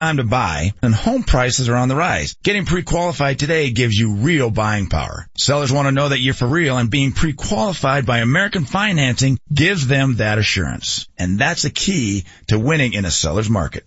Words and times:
time 0.00 0.18
to 0.18 0.24
buy 0.24 0.72
and 0.82 0.94
home 0.94 1.22
prices 1.22 1.70
are 1.70 1.76
on 1.76 1.88
the 1.88 1.96
rise. 1.96 2.34
Getting 2.42 2.66
pre-qualified 2.66 3.38
today 3.38 3.70
gives 3.70 3.94
you 3.96 4.16
real 4.16 4.50
buying 4.50 4.88
power. 4.88 5.26
Sellers 5.38 5.72
want 5.72 5.86
to 5.86 5.92
know 5.92 6.10
that 6.10 6.20
you're 6.20 6.34
for 6.34 6.46
real 6.46 6.76
and 6.76 6.90
being 6.90 7.12
pre-qualified 7.12 8.04
by 8.04 8.18
American 8.18 8.66
Financing 8.66 9.38
gives 9.52 9.86
them 9.86 10.16
that 10.16 10.38
assurance. 10.38 11.08
And 11.16 11.38
that's 11.38 11.62
the 11.62 11.70
key 11.70 12.24
to 12.48 12.58
winning 12.58 12.92
in 12.92 13.06
a 13.06 13.10
seller's 13.10 13.48
market. 13.48 13.86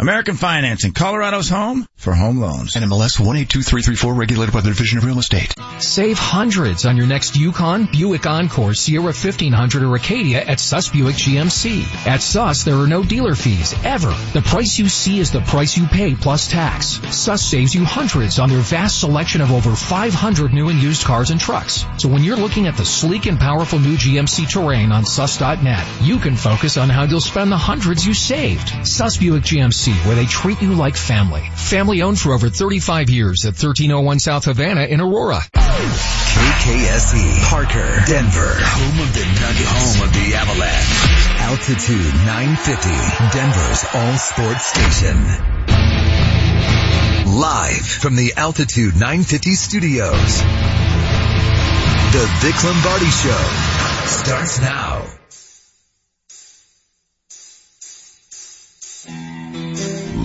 American 0.00 0.34
Financing, 0.34 0.92
Colorado's 0.92 1.50
home 1.50 1.86
for 1.96 2.14
home 2.14 2.38
loans. 2.38 2.72
NMLS 2.72 3.20
182334 3.20 4.14
regulated 4.14 4.54
by 4.54 4.62
the 4.62 4.70
Division 4.70 4.96
of 4.96 5.04
Real 5.04 5.18
Estate. 5.18 5.54
Save 5.78 6.18
hundreds 6.18 6.86
on 6.86 6.96
your 6.96 7.06
next 7.06 7.36
Yukon, 7.36 7.84
Buick 7.84 8.24
Encore, 8.24 8.72
Sierra 8.72 9.12
1500 9.12 9.82
or 9.82 9.94
Acadia 9.96 10.42
at 10.42 10.58
Suss 10.58 10.88
Buick 10.88 11.16
GMC. 11.16 12.06
At 12.06 12.22
Suss, 12.22 12.64
there 12.64 12.76
are 12.76 12.86
no 12.86 13.04
dealer 13.04 13.34
fees, 13.34 13.74
ever. 13.84 14.08
The 14.32 14.40
price 14.40 14.78
you 14.78 14.88
see 14.88 15.18
is 15.18 15.32
the 15.32 15.42
price 15.42 15.76
you 15.76 15.86
pay 15.86 16.14
plus 16.14 16.48
tax. 16.48 16.98
Suss 17.14 17.42
saves 17.42 17.74
you 17.74 17.84
hundreds 17.84 18.38
on 18.38 18.48
their 18.48 18.60
vast 18.60 19.00
selection 19.00 19.42
of 19.42 19.52
over 19.52 19.76
500 19.76 20.54
new 20.54 20.70
and 20.70 20.80
used 20.80 21.04
cars 21.04 21.28
and 21.28 21.38
trucks. 21.38 21.84
So 21.98 22.08
when 22.08 22.24
you're 22.24 22.38
looking 22.38 22.66
at 22.66 22.78
the 22.78 22.86
sleek 22.86 23.26
and 23.26 23.38
powerful 23.38 23.78
new 23.78 23.96
GMC 23.96 24.48
Terrain 24.48 24.92
on 24.92 25.04
Sus.net, 25.04 25.86
you 26.00 26.18
can 26.18 26.36
focus 26.36 26.78
on 26.78 26.88
how 26.88 27.02
you'll 27.02 27.20
spend 27.20 27.52
the 27.52 27.58
hundreds 27.58 28.06
you 28.06 28.14
saved. 28.14 28.86
Suss 28.86 29.18
Buick 29.18 29.42
GMC 29.42 29.89
where 30.06 30.16
they 30.16 30.26
treat 30.26 30.60
you 30.62 30.74
like 30.74 30.96
family. 30.96 31.42
Family 31.54 32.02
owned 32.02 32.18
for 32.18 32.32
over 32.32 32.48
35 32.48 33.10
years 33.10 33.44
at 33.44 33.54
1301 33.54 34.18
South 34.18 34.44
Havana 34.44 34.84
in 34.84 35.00
Aurora. 35.00 35.40
KKSE, 35.52 37.42
Parker, 37.48 38.02
Denver, 38.06 38.54
home 38.58 39.00
of 39.00 39.12
the 39.14 39.24
Nuggets, 39.40 39.70
home 39.70 40.06
of 40.06 40.12
the 40.12 40.34
Avalanche. 40.34 41.10
Altitude 41.40 42.14
950, 42.26 42.90
Denver's 43.36 43.84
all 43.94 44.16
sports 44.16 44.66
station. 44.66 45.16
Live 47.38 47.86
from 47.86 48.16
the 48.16 48.34
Altitude 48.36 48.94
950 48.94 49.52
studios. 49.54 50.42
The 52.12 52.26
Vic 52.40 52.64
Lombardi 52.64 53.06
Show 53.06 53.44
starts 54.06 54.60
now. 54.60 55.19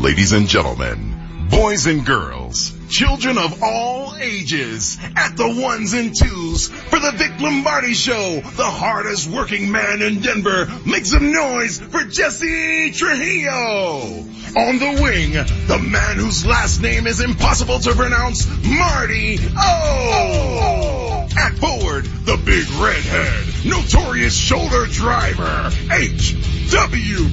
Ladies 0.06 0.34
and 0.34 0.48
gentlemen, 0.48 1.48
boys 1.50 1.88
and 1.88 2.06
girls, 2.06 2.78
children 2.90 3.40
of 3.40 3.64
all 3.64 4.16
ages, 4.22 5.00
at 5.16 5.36
the 5.36 5.60
ones 5.60 5.94
and 5.94 6.16
twos, 6.16 6.68
for 6.68 7.00
the 7.00 7.12
Vic 7.16 7.42
Lombardi 7.42 7.96
Show, 7.96 8.40
the 8.56 8.70
hardest 8.70 9.28
working 9.28 9.72
man 9.72 10.04
in 10.04 10.22
Denver, 10.22 10.68
make 10.86 11.08
some 11.08 11.32
noise 11.32 11.80
for 11.80 12.04
Jesse 12.04 12.92
Trujillo. 12.92 14.26
On 14.56 14.80
the 14.80 15.02
wing, 15.02 15.34
the 15.34 15.80
man 15.80 16.16
whose 16.16 16.46
last 16.46 16.82
name 16.82 17.08
is 17.08 17.20
impossible 17.20 17.78
to 17.80 17.94
pronounce, 17.94 18.48
Marty 18.64 19.38
O. 19.58 21.28
At 21.38 21.58
forward, 21.58 22.06
the 22.06 22.38
big 22.38 22.66
redhead, 22.80 23.66
notorious 23.66 24.34
shoulder 24.34 24.86
driver, 24.86 25.72
H.W. 25.92 27.30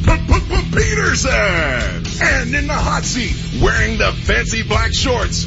Peterson. 0.72 1.30
And 2.20 2.54
in 2.56 2.66
the 2.66 2.74
hot 2.74 3.04
seat, 3.04 3.62
wearing 3.62 3.98
the 3.98 4.10
fancy 4.12 4.64
black 4.64 4.92
shorts. 4.92 5.47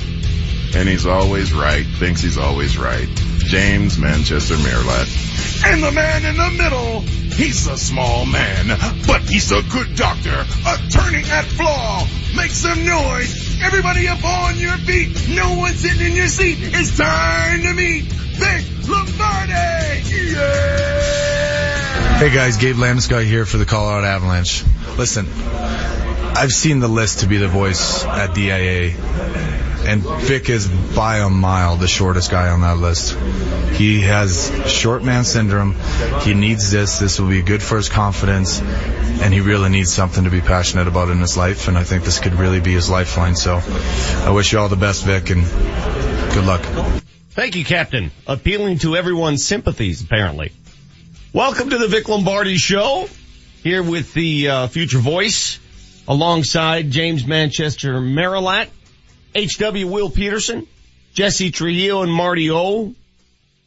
And 0.73 0.89
he's 0.89 1.05
always 1.05 1.53
right, 1.53 1.85
thinks 1.85 2.21
he's 2.21 2.37
always 2.37 2.77
right. 2.77 3.07
James 3.37 3.97
Manchester 3.97 4.55
Merilatt. 4.55 5.07
And 5.65 5.83
the 5.83 5.91
man 5.91 6.25
in 6.25 6.35
the 6.35 6.63
middle, 6.63 7.01
he's 7.01 7.67
a 7.67 7.77
small 7.77 8.25
man, 8.25 8.67
but 9.05 9.21
he's 9.21 9.51
a 9.51 9.61
good 9.61 9.95
doctor, 9.95 10.45
attorney 10.65 11.23
at 11.29 11.45
flaw. 11.45 12.07
Make 12.35 12.51
some 12.51 12.85
noise. 12.85 13.61
Everybody 13.63 14.07
up 14.07 14.23
on 14.23 14.57
your 14.57 14.77
feet. 14.77 15.29
No 15.29 15.55
one 15.55 15.73
sitting 15.73 16.07
in 16.07 16.15
your 16.15 16.27
seat. 16.27 16.57
It's 16.59 16.97
time 16.97 17.61
to 17.61 17.73
meet 17.73 18.03
Vic 18.03 18.65
Lombardi. 18.89 20.01
Yeah! 20.33 21.65
Hey 22.17 22.33
guys, 22.33 22.57
Gabe 22.57 22.75
Landeskog 22.75 23.25
here 23.25 23.45
for 23.45 23.57
the 23.57 23.65
Colorado 23.65 24.07
Avalanche. 24.07 24.63
Listen, 24.97 25.27
I've 26.37 26.51
seen 26.51 26.79
the 26.79 26.87
list 26.87 27.19
to 27.19 27.27
be 27.27 27.37
the 27.37 27.47
voice 27.47 28.03
at 28.05 28.33
DIA, 28.33 28.91
and 29.85 30.01
Vic 30.01 30.50
is 30.50 30.68
by 30.68 31.19
a 31.19 31.29
mile 31.29 31.75
the 31.75 31.88
shortest 31.88 32.31
guy 32.31 32.50
on 32.50 32.62
that 32.62 32.78
list. 32.78 33.13
He 33.75 34.01
has 34.01 34.51
short 34.68 35.03
man 35.03 35.23
syndrome. 35.23 35.75
He 36.22 36.34
needs 36.34 36.72
this. 36.72 37.00
This 37.00 37.19
will 37.19 37.29
be 37.29 37.41
good 37.41 37.62
for 37.62 37.78
his 37.78 37.90
confidence, 37.90 38.62
and 38.62 39.34
he 39.34 39.41
really 39.41 39.69
needs 39.69 39.94
something 39.94 40.24
to 40.24 40.29
be 40.29 40.41
passionate 40.41 40.88
about 40.88 41.09
in 41.09 41.19
his 41.19 41.38
life, 41.38 41.68
and 41.68 41.78
I 41.78 41.84
think 41.84 42.03
this 42.03 42.19
could 42.19 42.34
really 42.34 42.59
be 42.59 42.74
his 42.74 42.90
lifeline. 42.90 43.35
So 43.35 43.62
I 44.25 44.31
wish 44.31 44.51
you 44.51 44.59
all 44.59 44.69
the 44.69 44.75
best, 44.75 45.06
Vic, 45.06 45.29
and 45.29 45.44
good 46.34 46.45
luck. 46.45 46.62
Thank 47.31 47.56
you, 47.56 47.66
Captain. 47.66 48.12
Appealing 48.28 48.79
to 48.79 48.95
everyone's 48.95 49.45
sympathies, 49.45 50.01
apparently. 50.01 50.51
Welcome 51.34 51.69
to 51.69 51.78
the 51.78 51.88
Vic 51.88 52.07
Lombardi 52.07 52.57
Show. 52.57 53.09
Here 53.62 53.84
with 53.84 54.13
the 54.13 54.47
uh, 54.47 54.68
future 54.68 55.00
voice, 55.00 55.59
alongside 56.07 56.91
James 56.91 57.25
Manchester 57.25 58.00
Merilatt, 58.00 58.69
H.W. 59.35 59.88
Will 59.88 60.09
Peterson, 60.09 60.66
Jesse 61.13 61.51
Trujillo, 61.51 62.03
and 62.03 62.12
Marty 62.12 62.50
O. 62.51 62.96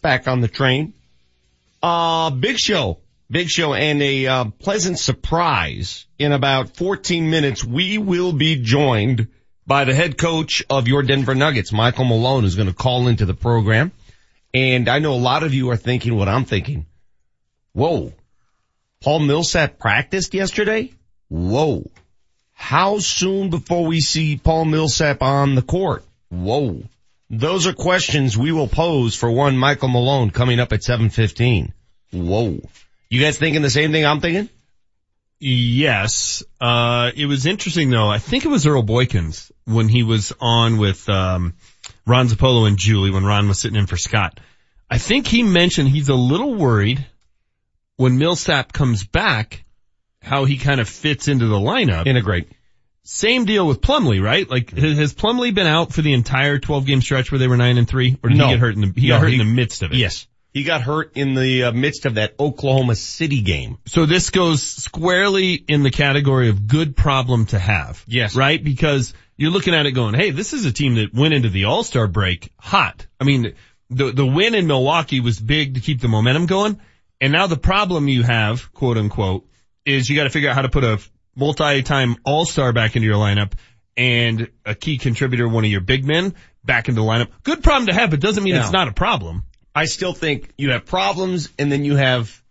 Back 0.00 0.26
on 0.26 0.40
the 0.40 0.48
train. 0.48 0.94
Uh, 1.82 2.30
big 2.30 2.58
show. 2.58 2.98
Big 3.30 3.50
show 3.50 3.74
and 3.74 4.02
a 4.02 4.26
uh, 4.26 4.44
pleasant 4.58 4.98
surprise. 4.98 6.06
In 6.18 6.32
about 6.32 6.76
14 6.76 7.28
minutes, 7.28 7.62
we 7.62 7.98
will 7.98 8.32
be 8.32 8.56
joined 8.56 9.28
by 9.66 9.84
the 9.84 9.94
head 9.94 10.16
coach 10.16 10.64
of 10.70 10.88
your 10.88 11.02
Denver 11.02 11.34
Nuggets, 11.34 11.70
Michael 11.70 12.06
Malone, 12.06 12.44
who's 12.44 12.54
going 12.56 12.68
to 12.68 12.74
call 12.74 13.06
into 13.06 13.26
the 13.26 13.34
program. 13.34 13.92
And 14.54 14.88
I 14.88 14.98
know 15.00 15.12
a 15.12 15.16
lot 15.16 15.42
of 15.42 15.52
you 15.52 15.70
are 15.70 15.76
thinking 15.76 16.16
what 16.16 16.28
I'm 16.28 16.46
thinking. 16.46 16.86
Whoa. 17.74 18.14
Paul 19.02 19.20
Millsap 19.20 19.78
practiced 19.78 20.32
yesterday? 20.32 20.94
Whoa. 21.28 21.84
How 22.58 22.98
soon 22.98 23.50
before 23.50 23.86
we 23.86 24.00
see 24.00 24.36
Paul 24.36 24.64
Millsap 24.64 25.22
on 25.22 25.54
the 25.54 25.62
court? 25.62 26.04
Whoa. 26.28 26.82
Those 27.30 27.68
are 27.68 27.72
questions 27.72 28.36
we 28.36 28.50
will 28.50 28.66
pose 28.66 29.14
for 29.14 29.30
one 29.30 29.56
Michael 29.56 29.88
Malone 29.88 30.30
coming 30.32 30.58
up 30.58 30.72
at 30.72 30.82
715. 30.82 31.72
Whoa. 32.12 32.60
You 33.08 33.20
guys 33.20 33.38
thinking 33.38 33.62
the 33.62 33.70
same 33.70 33.92
thing 33.92 34.04
I'm 34.04 34.20
thinking? 34.20 34.50
Yes. 35.38 36.42
Uh, 36.60 37.12
it 37.14 37.26
was 37.26 37.46
interesting 37.46 37.90
though. 37.90 38.08
I 38.08 38.18
think 38.18 38.44
it 38.44 38.48
was 38.48 38.66
Earl 38.66 38.82
Boykins 38.82 39.52
when 39.64 39.88
he 39.88 40.02
was 40.02 40.32
on 40.40 40.78
with, 40.78 41.08
um, 41.08 41.54
Ron 42.06 42.26
Zappolo 42.26 42.66
and 42.66 42.76
Julie 42.76 43.12
when 43.12 43.24
Ron 43.24 43.46
was 43.46 43.60
sitting 43.60 43.78
in 43.78 43.86
for 43.86 43.96
Scott. 43.96 44.40
I 44.90 44.98
think 44.98 45.28
he 45.28 45.44
mentioned 45.44 45.88
he's 45.88 46.08
a 46.08 46.14
little 46.14 46.54
worried 46.54 47.06
when 47.96 48.18
Millsap 48.18 48.72
comes 48.72 49.04
back, 49.04 49.64
how 50.28 50.44
he 50.44 50.56
kind 50.58 50.80
of 50.80 50.88
fits 50.88 51.26
into 51.28 51.46
the 51.46 51.56
lineup. 51.56 52.06
Integrate. 52.06 52.48
Same 53.02 53.46
deal 53.46 53.66
with 53.66 53.80
Plumlee, 53.80 54.22
right? 54.22 54.48
Like, 54.48 54.70
has 54.76 55.14
Plumlee 55.14 55.54
been 55.54 55.66
out 55.66 55.92
for 55.92 56.02
the 56.02 56.12
entire 56.12 56.58
12 56.58 56.84
game 56.86 57.00
stretch 57.00 57.32
where 57.32 57.38
they 57.38 57.48
were 57.48 57.56
9 57.56 57.78
and 57.78 57.88
3? 57.88 58.18
Or 58.22 58.28
did 58.28 58.36
No. 58.38 58.46
he 58.48 58.52
get 58.52 58.60
hurt 58.60 58.74
in 58.74 58.80
the, 58.82 59.00
he 59.00 59.08
No, 59.08 59.14
got 59.14 59.20
hurt 59.22 59.28
he- 59.28 59.40
in 59.40 59.46
the 59.46 59.52
midst 59.54 59.82
of 59.82 59.92
it? 59.92 59.96
Yes. 59.96 60.26
He 60.52 60.62
got 60.64 60.82
hurt 60.82 61.12
in 61.16 61.34
the 61.34 61.64
uh, 61.64 61.72
midst 61.72 62.04
of 62.06 62.14
that 62.14 62.34
Oklahoma 62.40 62.96
City 62.96 63.42
game. 63.42 63.78
So 63.86 64.06
this 64.06 64.30
goes 64.30 64.62
squarely 64.62 65.54
in 65.54 65.82
the 65.82 65.90
category 65.90 66.48
of 66.48 66.66
good 66.66 66.96
problem 66.96 67.46
to 67.46 67.58
have. 67.58 68.02
Yes. 68.06 68.34
Right? 68.34 68.62
Because 68.62 69.14
you're 69.36 69.50
looking 69.52 69.74
at 69.74 69.86
it 69.86 69.92
going, 69.92 70.14
hey, 70.14 70.30
this 70.30 70.52
is 70.52 70.64
a 70.64 70.72
team 70.72 70.96
that 70.96 71.14
went 71.14 71.32
into 71.34 71.48
the 71.48 71.64
All-Star 71.64 72.08
break 72.08 72.50
hot. 72.58 73.06
I 73.20 73.24
mean, 73.24 73.54
the, 73.90 74.10
the 74.10 74.26
win 74.26 74.54
in 74.54 74.66
Milwaukee 74.66 75.20
was 75.20 75.38
big 75.38 75.74
to 75.74 75.80
keep 75.80 76.00
the 76.00 76.08
momentum 76.08 76.46
going. 76.46 76.80
And 77.20 77.32
now 77.32 77.46
the 77.46 77.56
problem 77.56 78.08
you 78.08 78.22
have, 78.22 78.72
quote 78.72 78.96
unquote, 78.96 79.46
is 79.88 80.08
you 80.08 80.16
got 80.16 80.24
to 80.24 80.30
figure 80.30 80.48
out 80.50 80.54
how 80.54 80.62
to 80.62 80.68
put 80.68 80.84
a 80.84 80.98
multi-time 81.36 82.16
All-Star 82.24 82.72
back 82.72 82.96
into 82.96 83.06
your 83.06 83.16
lineup 83.16 83.52
and 83.96 84.48
a 84.64 84.74
key 84.74 84.98
contributor, 84.98 85.48
one 85.48 85.64
of 85.64 85.70
your 85.70 85.80
big 85.80 86.04
men 86.04 86.34
back 86.64 86.88
into 86.88 87.00
the 87.00 87.06
lineup. 87.06 87.28
Good 87.42 87.62
problem 87.62 87.86
to 87.86 87.94
have, 87.94 88.10
but 88.10 88.20
doesn't 88.20 88.42
mean 88.44 88.54
Yeah. 88.54 88.62
it's 88.62 88.72
not 88.72 88.88
a 88.88 88.92
problem. 88.92 89.44
I 89.74 89.86
still 89.86 90.12
think 90.12 90.50
you 90.58 90.70
have 90.72 90.84
problems 90.86 91.48
and 91.58 91.70
then 91.70 91.84
you 91.84 91.96
have, 91.96 92.42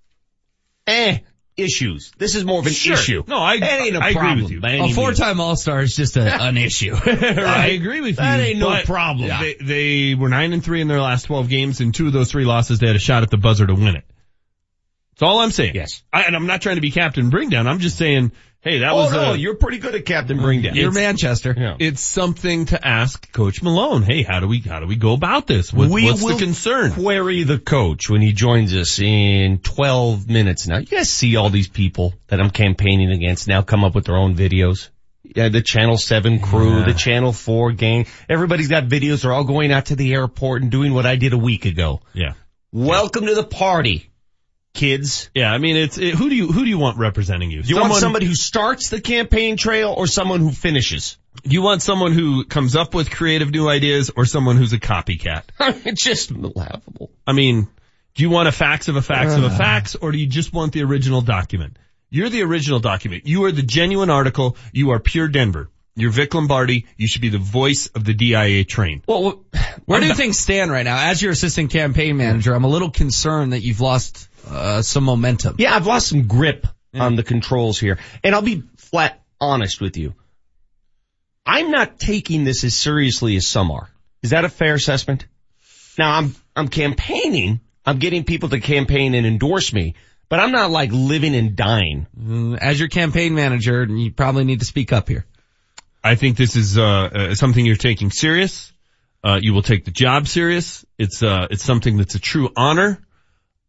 eh, 0.88 1.20
issues. 1.58 2.12
This 2.18 2.36
is 2.36 2.46
more 2.46 2.60
of 2.60 2.68
an 2.68 2.74
Sure. 2.74 2.94
issue. 2.94 3.24
No, 3.28 3.38
I- 3.40 3.56
It 3.56 3.64
ain't 3.64 3.96
a 3.96 4.00
I 4.00 4.10
agree 4.10 4.42
with 4.44 4.52
you. 4.52 4.60
by 4.62 4.72
A 4.72 4.74
any 4.74 4.92
A 4.92 4.94
four-time 4.94 5.40
All-Star 5.42 5.82
is 5.82 5.96
just 5.96 6.16
a, 6.16 6.22
an 6.44 6.56
issue. 6.56 6.94
I 7.06 7.68
agree 7.70 8.00
with 8.02 8.12
you. 8.12 8.16
That 8.18 8.40
ain't 8.40 8.60
no 8.60 8.70
but 8.70 8.86
problem. 8.86 9.28
They, 9.30 9.56
they 9.60 10.16
were 10.16 10.30
nine 10.30 10.54
and 10.54 10.64
three 10.64 10.82
in 10.82 10.88
their 10.88 11.02
last 11.02 11.24
12 11.24 11.50
games 11.50 11.82
and 11.82 11.94
two 11.96 12.08
of 12.08 12.14
those 12.14 12.30
three 12.32 12.46
losses 12.46 12.78
they 12.80 12.88
had 12.88 12.96
a 12.96 13.00
shot 13.00 13.24
at 13.24 13.32
the 13.32 13.38
buzzer 13.38 13.66
to 13.66 13.74
win 13.74 13.96
it. 13.96 14.06
That's 15.18 15.28
all 15.28 15.40
I'm 15.40 15.50
saying. 15.50 15.74
Yes. 15.74 16.04
I, 16.14 16.24
and 16.24 16.36
I'm 16.36 16.46
not 16.46 16.62
trying 16.62 16.76
to 16.76 16.82
be 16.82 16.92
Captain 16.92 17.32
Bring 17.32 17.50
Down. 17.50 17.66
I'm 17.66 17.80
just 17.80 17.98
saying, 17.98 18.34
hey, 18.62 18.80
that 18.80 18.92
Oh 18.92 18.98
was 18.98 19.12
no, 19.14 19.34
a, 19.34 19.36
you're 19.36 19.56
pretty 19.56 19.80
good 19.80 19.96
at 19.96 20.06
Captain 20.06 20.38
Bring 20.38 20.62
Down. 20.62 20.76
You're 20.76 20.92
Manchester. 20.92 21.56
Yeah. 21.58 21.76
it's 21.80 22.02
something 22.02 22.68
to 22.68 22.88
ask 22.88 23.32
Coach 23.32 23.64
Malone. 23.64 24.04
Hey, 24.04 24.22
how 24.22 24.40
do 24.40 24.48
we, 24.48 24.60
how 24.60 24.80
do 24.80 24.86
we 24.86 24.96
go 24.96 25.14
about 25.14 25.48
this? 25.48 25.74
What, 25.74 25.90
we 25.90 26.06
what's 26.06 26.22
will 26.22 26.38
the 26.38 26.46
concern? 26.46 26.92
query 26.92 27.42
the 27.42 27.58
coach 27.58 28.12
when 28.12 28.22
he 28.22 28.32
joins 28.32 28.76
us 28.76 29.00
in 29.00 29.58
12 29.58 30.30
minutes 30.30 30.68
now. 30.68 30.78
You 30.78 30.86
guys 30.86 31.10
see 31.10 31.36
all 31.36 31.50
these 31.50 31.68
people 31.68 32.14
that 32.28 32.40
I'm 32.40 32.52
campaigning 32.52 33.10
against 33.10 33.48
now 33.48 33.64
come 33.64 33.84
up 33.84 33.96
with 33.96 34.06
their 34.06 34.18
own 34.18 34.36
videos. 34.36 34.90
Yeah, 35.24 35.50
the 35.50 35.64
Channel 35.64 35.98
7 35.98 36.42
crew, 36.42 36.86
the 36.86 36.94
Channel 36.94 37.34
4 37.34 37.72
gang. 37.72 38.06
Everybody's 38.30 38.68
got 38.68 38.84
videos. 38.84 39.24
They're 39.24 39.34
all 39.34 39.46
going 39.46 39.72
out 39.72 39.88
to 39.88 39.96
the 39.96 40.14
airport 40.14 40.62
and 40.62 40.70
doing 40.70 40.94
what 40.94 41.08
I 41.08 41.16
did 41.16 41.34
a 41.34 41.38
week 41.40 41.66
ago. 41.66 42.02
Yeah. 42.14 42.34
Welcome 42.72 43.26
to 43.26 43.34
the 43.34 43.44
party, 43.44 44.12
kids. 44.78 45.30
Yeah, 45.36 45.52
I 45.52 45.58
mean, 45.58 45.76
it's, 45.76 45.98
it, 45.98 46.16
who 46.16 46.30
do 46.30 46.36
you, 46.36 46.48
who 46.48 46.64
do 46.64 46.70
you 46.70 46.78
want 46.78 46.98
representing 46.98 47.52
you? 47.52 47.62
Do 47.62 47.70
you 47.70 47.80
want 47.80 47.96
somebody 47.96 48.26
who 48.26 48.36
starts 48.36 48.90
the 48.90 49.02
campaign 49.02 49.58
trail 49.58 49.94
or 49.96 50.08
someone 50.08 50.40
who 50.40 50.52
finishes? 50.52 51.18
you 51.44 51.62
want 51.62 51.82
someone 51.82 52.14
who 52.14 52.46
comes 52.46 52.76
up 52.76 52.94
with 52.94 53.12
creative 53.12 53.52
new 53.52 53.68
ideas 53.70 54.12
or 54.16 54.26
someone 54.26 54.58
who's 54.58 54.74
a 54.74 54.80
copycat? 54.80 55.44
it's 55.86 56.04
just 56.04 56.32
laughable. 56.32 57.12
I 57.26 57.34
mean, 57.34 57.68
do 58.16 58.24
you 58.24 58.30
want 58.30 58.48
a 58.48 58.52
fax 58.52 58.88
of 58.88 58.96
a 58.96 59.02
fax 59.02 59.34
of 59.34 59.44
a 59.44 59.50
fax 59.50 59.96
or 59.96 60.12
do 60.12 60.18
you 60.18 60.28
just 60.28 60.54
want 60.54 60.74
the 60.74 60.84
original 60.84 61.22
document? 61.22 61.78
You're 62.10 62.30
the 62.30 62.44
original 62.44 62.80
document. 62.80 63.28
You 63.28 63.44
are 63.46 63.52
the 63.52 63.62
genuine 63.62 64.10
article. 64.10 64.58
You 64.72 64.92
are 64.92 65.00
pure 65.00 65.28
Denver. 65.28 65.70
You're 65.98 66.12
Vic 66.12 66.34
Lombardi. 66.34 66.86
You 66.96 67.08
should 67.08 67.22
be 67.22 67.30
the 67.30 67.40
voice 67.40 67.88
of 67.88 68.06
the 68.06 68.14
DIA 68.14 68.64
train. 68.66 69.02
Well, 69.08 69.44
Where 69.86 70.00
do 70.00 70.14
things 70.14 70.38
stand 70.38 70.72
right 70.72 70.84
now? 70.84 71.10
As 71.10 71.22
your 71.22 71.32
assistant 71.32 71.72
campaign 71.72 72.18
manager, 72.18 72.54
I'm 72.54 72.64
a 72.66 72.70
little 72.70 72.92
concerned 72.92 73.54
that 73.54 73.62
you've 73.62 73.82
lost 73.82 74.30
uh, 74.48 74.84
some 74.84 75.04
momentum. 75.04 75.56
Yeah, 75.58 75.76
I've 75.76 75.88
lost 75.88 76.08
some 76.08 76.28
grip 76.28 76.68
on 76.94 77.16
the 77.16 77.24
controls 77.24 77.80
here. 77.80 77.98
And 78.24 78.36
I'll 78.36 78.42
be 78.44 78.64
flat 78.78 79.24
honest 79.42 79.82
with 79.82 79.98
you. 79.98 80.14
I'm 81.46 81.72
not 81.72 81.98
taking 82.00 82.44
this 82.44 82.64
as 82.64 82.76
seriously 82.76 83.36
as 83.36 83.48
some 83.48 83.72
are. 83.72 83.90
Is 84.22 84.32
that 84.32 84.46
a 84.46 84.50
fair 84.50 84.74
assessment? 84.76 85.26
Now 85.98 86.12
I'm, 86.18 86.36
I'm 86.56 86.68
campaigning. 86.68 87.62
I'm 87.86 88.00
getting 88.00 88.24
people 88.24 88.50
to 88.50 88.60
campaign 88.60 89.16
and 89.16 89.26
endorse 89.26 89.72
me, 89.74 89.96
but 90.30 90.40
I'm 90.40 90.52
not 90.52 90.70
like 90.72 90.92
living 90.92 91.36
and 91.36 91.56
dying. 91.56 92.06
Mm, 92.20 92.58
As 92.58 92.80
your 92.80 92.90
campaign 92.90 93.34
manager, 93.34 93.86
you 93.86 94.12
probably 94.12 94.44
need 94.44 94.60
to 94.60 94.66
speak 94.66 94.92
up 94.92 95.08
here. 95.08 95.26
I 96.08 96.16
think 96.16 96.38
this 96.38 96.56
is, 96.56 96.78
uh, 96.78 96.84
uh 96.84 97.36
something 97.36 97.66
you're 97.66 97.76
taking 97.76 98.12
serious. 98.12 98.72
Uh, 99.24 99.40
you 99.42 99.54
will 99.54 99.62
take 99.62 99.84
the 99.84 99.92
job 99.92 100.28
serious. 100.28 100.86
It's, 100.98 101.22
uh, 101.22 101.48
it's 101.52 101.64
something 101.64 101.98
that's 101.98 102.16
a 102.16 102.20
true 102.20 102.50
honor. 102.56 103.00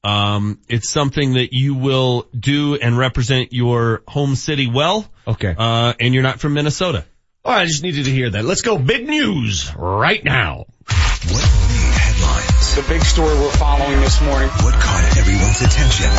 Um, 0.04 0.60
it's 0.68 0.90
something 0.90 1.34
that 1.34 1.52
you 1.52 1.74
will 1.74 2.28
do 2.38 2.76
and 2.76 2.96
represent 2.96 3.52
your 3.52 4.02
home 4.06 4.36
city 4.36 4.70
well. 4.70 5.10
Okay. 5.26 5.54
Uh, 5.58 5.94
and 5.98 6.14
you're 6.14 6.22
not 6.22 6.38
from 6.38 6.54
Minnesota. 6.54 7.04
Oh, 7.44 7.50
I 7.50 7.64
just 7.66 7.82
needed 7.82 8.04
to 8.04 8.10
hear 8.10 8.30
that. 8.30 8.44
Let's 8.44 8.62
go. 8.62 8.78
Big 8.78 9.08
news 9.08 9.74
right 9.74 10.22
now. 10.22 10.58
What 10.58 11.44
made 11.68 11.94
headlines? 11.98 12.76
The 12.76 12.84
big 12.88 13.02
story 13.02 13.34
we're 13.34 13.50
following 13.52 14.00
this 14.00 14.22
morning. 14.22 14.48
What 14.48 14.74
caught 14.74 15.16
everyone's 15.18 15.60
attention? 15.60 16.10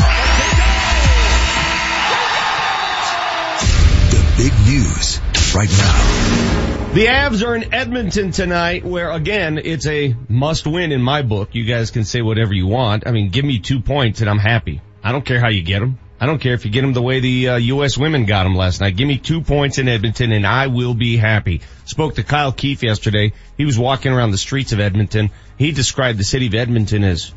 The 4.10 4.22
big 4.36 4.52
news 4.66 5.20
right 5.54 5.70
now. 5.70 6.90
The 6.92 7.06
Avs 7.06 7.46
are 7.46 7.54
in 7.54 7.72
Edmonton 7.72 8.32
tonight 8.32 8.84
where 8.84 9.10
again, 9.10 9.58
it's 9.58 9.86
a 9.86 10.14
must 10.28 10.66
win 10.66 10.90
in 10.90 11.00
my 11.00 11.22
book. 11.22 11.54
You 11.54 11.64
guys 11.64 11.90
can 11.90 12.04
say 12.04 12.20
whatever 12.20 12.52
you 12.52 12.66
want. 12.66 13.06
I 13.06 13.12
mean, 13.12 13.30
give 13.30 13.44
me 13.44 13.60
two 13.60 13.80
points 13.80 14.20
and 14.20 14.28
I'm 14.28 14.38
happy. 14.38 14.80
I 15.02 15.12
don't 15.12 15.24
care 15.24 15.40
how 15.40 15.48
you 15.48 15.62
get 15.62 15.80
them. 15.80 15.98
I 16.20 16.26
don't 16.26 16.40
care 16.40 16.52
if 16.52 16.64
you 16.64 16.70
get 16.70 16.82
them 16.82 16.92
the 16.92 17.00
way 17.00 17.20
the 17.20 17.48
uh, 17.48 17.56
U.S. 17.56 17.96
women 17.96 18.26
got 18.26 18.42
them 18.42 18.54
last 18.54 18.80
night. 18.80 18.96
Give 18.96 19.08
me 19.08 19.16
two 19.16 19.40
points 19.40 19.78
in 19.78 19.88
Edmonton 19.88 20.32
and 20.32 20.46
I 20.46 20.66
will 20.66 20.92
be 20.94 21.16
happy. 21.16 21.62
Spoke 21.86 22.16
to 22.16 22.22
Kyle 22.22 22.52
Keefe 22.52 22.82
yesterday. 22.82 23.32
He 23.56 23.64
was 23.64 23.78
walking 23.78 24.12
around 24.12 24.32
the 24.32 24.38
streets 24.38 24.72
of 24.72 24.80
Edmonton. 24.80 25.30
He 25.56 25.72
described 25.72 26.18
the 26.18 26.24
city 26.24 26.48
of 26.48 26.54
Edmonton 26.54 27.04
as, 27.04 27.32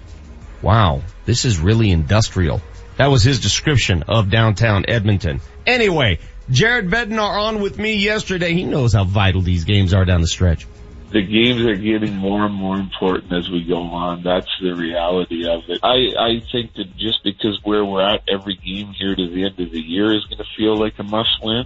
wow, 0.62 1.02
this 1.26 1.46
is 1.46 1.60
really 1.60 1.92
industrial. 1.92 2.62
That 2.98 3.08
was 3.08 3.24
his 3.24 3.40
description 3.40 4.04
of 4.04 4.30
downtown 4.30 4.86
Edmonton. 4.88 5.42
Anyway, 5.66 6.20
Jared 6.50 6.90
Bednar 6.90 7.40
on 7.48 7.62
with 7.62 7.78
me 7.80 7.96
yesterday. 7.96 8.54
He 8.54 8.64
knows 8.64 8.94
how 8.94 9.04
vital 9.06 9.42
these 9.42 9.64
games 9.64 9.94
are 9.94 10.06
down 10.06 10.22
the 10.22 10.28
stretch. 10.28 10.68
the 11.12 11.22
games 11.22 11.62
are 11.62 11.76
getting 11.76 12.16
more 12.16 12.44
and 12.46 12.54
more 12.56 12.76
important 12.76 13.32
as 13.32 13.48
we 13.50 13.64
go 13.64 13.78
on. 13.84 14.24
That's 14.24 14.50
the 14.62 14.74
reality 14.74 15.48
of 15.48 15.62
it. 15.70 15.80
I, 15.84 16.10
I 16.20 16.40
think 16.52 16.74
that 16.74 16.98
just 16.98 17.24
because 17.24 17.60
where 17.64 17.86
we're 17.86 18.02
at, 18.02 18.24
every 18.28 18.56
game 18.56 18.94
here 18.98 19.16
to 19.16 19.30
the 19.30 19.46
end 19.46 19.60
of 19.60 19.72
the 19.72 19.80
year 19.80 20.14
is 20.16 20.26
going 20.26 20.40
to 20.40 20.46
feel 20.58 20.76
like 20.76 20.96
a 20.98 21.04
must 21.04 21.30
win. 21.44 21.66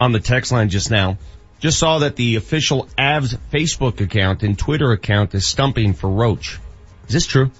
On 0.00 0.10
the 0.12 0.20
text 0.20 0.50
line 0.52 0.70
just 0.70 0.90
now, 0.90 1.18
just 1.60 1.78
saw 1.78 1.98
that 1.98 2.16
the 2.16 2.36
official 2.36 2.88
Avs 2.98 3.36
Facebook 3.52 4.00
account 4.00 4.42
and 4.42 4.58
Twitter 4.58 4.90
account 4.92 5.34
is 5.34 5.46
stumping 5.46 5.92
for 5.92 6.08
Roach. 6.08 6.58
Is 7.08 7.12
this 7.12 7.26
true? 7.26 7.50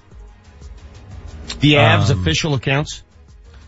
The 1.59 1.73
Avs 1.73 2.09
Um, 2.09 2.19
official 2.19 2.55
accounts? 2.55 3.02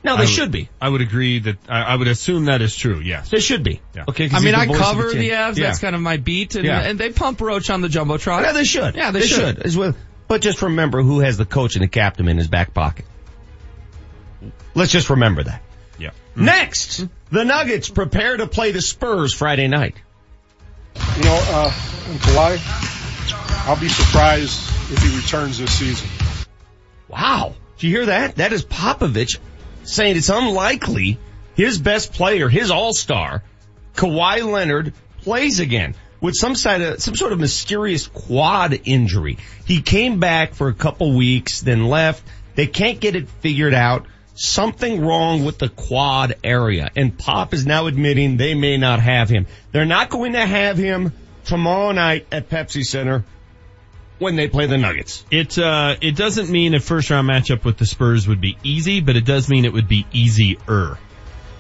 No, 0.06 0.16
they 0.18 0.24
I- 0.24 0.28
should 0.28 0.52
be. 0.52 0.70
I 0.80 0.88
would 0.88 1.02
agree 1.02 1.40
that, 1.40 1.58
I, 1.68 1.82
I 1.82 1.96
would 1.96 2.08
assume 2.08 2.46
that 2.46 2.62
is 2.62 2.76
true, 2.76 3.00
yes. 3.00 3.30
They 3.30 3.40
should 3.40 3.64
be. 3.64 3.82
Yeah. 3.96 4.06
Okay. 4.08 4.30
'cause 4.30 4.40
I 4.42 4.46
mean, 4.46 4.56
I 4.56 4.66
the 4.66 4.74
voice 4.74 4.78
of 4.82 4.86
cover 4.86 5.12
team. 5.12 5.20
the 5.20 5.30
Avs. 5.32 5.58
Yeah. 5.58 5.66
That's 5.68 5.80
kind 5.80 5.96
of 5.96 6.02
my 6.02 6.18
beat, 6.18 6.56
and, 6.56 6.64
Yeah. 6.66 6.80
and 6.82 7.00
they 7.00 7.10
pump 7.12 7.42
Roach 7.42 7.70
on 7.70 7.82
the 7.82 7.88
jumbotron. 7.88 8.44
Yeah, 8.44 8.52
they 8.54 8.64
should. 8.64 8.96
Yeah, 8.96 9.12
they 9.12 9.22
should. 9.22 9.60
As 9.64 9.76
well. 9.76 9.96
But 10.28 10.42
just 10.42 10.62
remember 10.62 11.02
who 11.02 11.20
has 11.20 11.38
the 11.38 11.46
coach 11.46 11.76
and 11.76 11.84
the 11.84 11.88
captain 11.88 12.28
in 12.28 12.38
his 12.38 12.48
back 12.48 12.74
pocket. 12.74 13.06
Let's 14.74 14.92
just 14.92 15.10
remember 15.10 15.44
that. 15.44 15.62
Yeah. 15.98 16.12
Next, 16.36 17.06
the 17.32 17.46
Nuggets 17.46 17.90
prepare 17.90 18.38
to 18.38 18.48
play 18.48 18.72
the 18.72 18.82
Spurs 18.82 19.34
Friday 19.34 19.68
night. 19.68 19.96
You 21.18 21.24
know, 21.24 21.40
uh, 21.50 21.74
and 22.10 22.20
Kawhi, 22.20 23.68
I'll 23.68 23.80
be 23.80 23.90
surprised 23.90 24.60
if 24.92 25.02
he 25.02 25.16
returns 25.18 25.58
this 25.58 25.72
season. 25.78 26.08
Wow. 27.08 27.56
Do 27.78 27.88
you 27.88 27.96
hear 27.96 28.06
that? 28.08 28.36
That 28.36 28.54
is 28.54 28.64
Popovich 28.66 29.38
saying 29.86 30.18
it's 30.18 30.30
unlikely 30.30 31.18
his 31.56 31.80
best 31.80 32.14
player, 32.14 32.50
his 32.50 32.72
all-star, 32.72 33.44
Kawhi 33.96 34.44
Leonard, 34.44 34.94
plays 35.22 35.60
again 35.60 35.96
with 36.22 36.36
some 36.36 36.56
side 36.56 36.82
of, 36.82 37.02
some 37.02 37.16
sort 37.16 37.34
of 37.34 37.40
mysterious 37.40 38.08
quad 38.08 38.80
injury. 38.86 39.38
He 39.66 39.82
came 39.82 40.20
back 40.20 40.54
for 40.54 40.68
a 40.68 40.74
couple 40.74 41.16
weeks, 41.16 41.62
then 41.62 41.88
left. 41.88 42.24
They 42.56 42.68
can't 42.68 43.00
get 43.00 43.16
it 43.16 43.30
figured 43.30 43.74
out. 43.74 44.06
Something 44.34 45.02
wrong 45.02 45.46
with 45.46 45.60
the 45.60 45.70
quad 45.70 46.36
area. 46.44 46.92
And 46.96 47.18
Pop 47.18 47.54
is 47.54 47.66
now 47.66 47.88
admitting 47.88 48.36
they 48.36 48.54
may 48.54 48.78
not 48.78 49.00
have 49.00 49.30
him. 49.30 49.48
They're 49.72 49.86
not 49.86 50.10
going 50.10 50.34
to 50.34 50.46
have 50.46 50.78
him 50.78 51.14
tomorrow 51.46 51.92
night 51.94 52.28
at 52.32 52.50
Pepsi 52.50 52.84
Center 52.84 53.24
when 54.20 54.36
they 54.36 54.48
play 54.48 54.68
the 54.68 54.78
Nuggets. 54.78 55.26
It, 55.32 55.58
uh, 55.58 55.96
it 56.02 56.16
doesn't 56.16 56.50
mean 56.50 56.74
a 56.74 56.80
first 56.80 57.10
round 57.10 57.28
matchup 57.28 57.64
with 57.64 57.78
the 57.78 57.86
Spurs 57.86 58.28
would 58.28 58.42
be 58.42 58.58
easy, 58.64 59.02
but 59.02 59.16
it 59.16 59.26
does 59.26 59.50
mean 59.50 59.66
it 59.66 59.74
would 59.74 59.88
be 59.88 60.06
easier. 60.12 60.98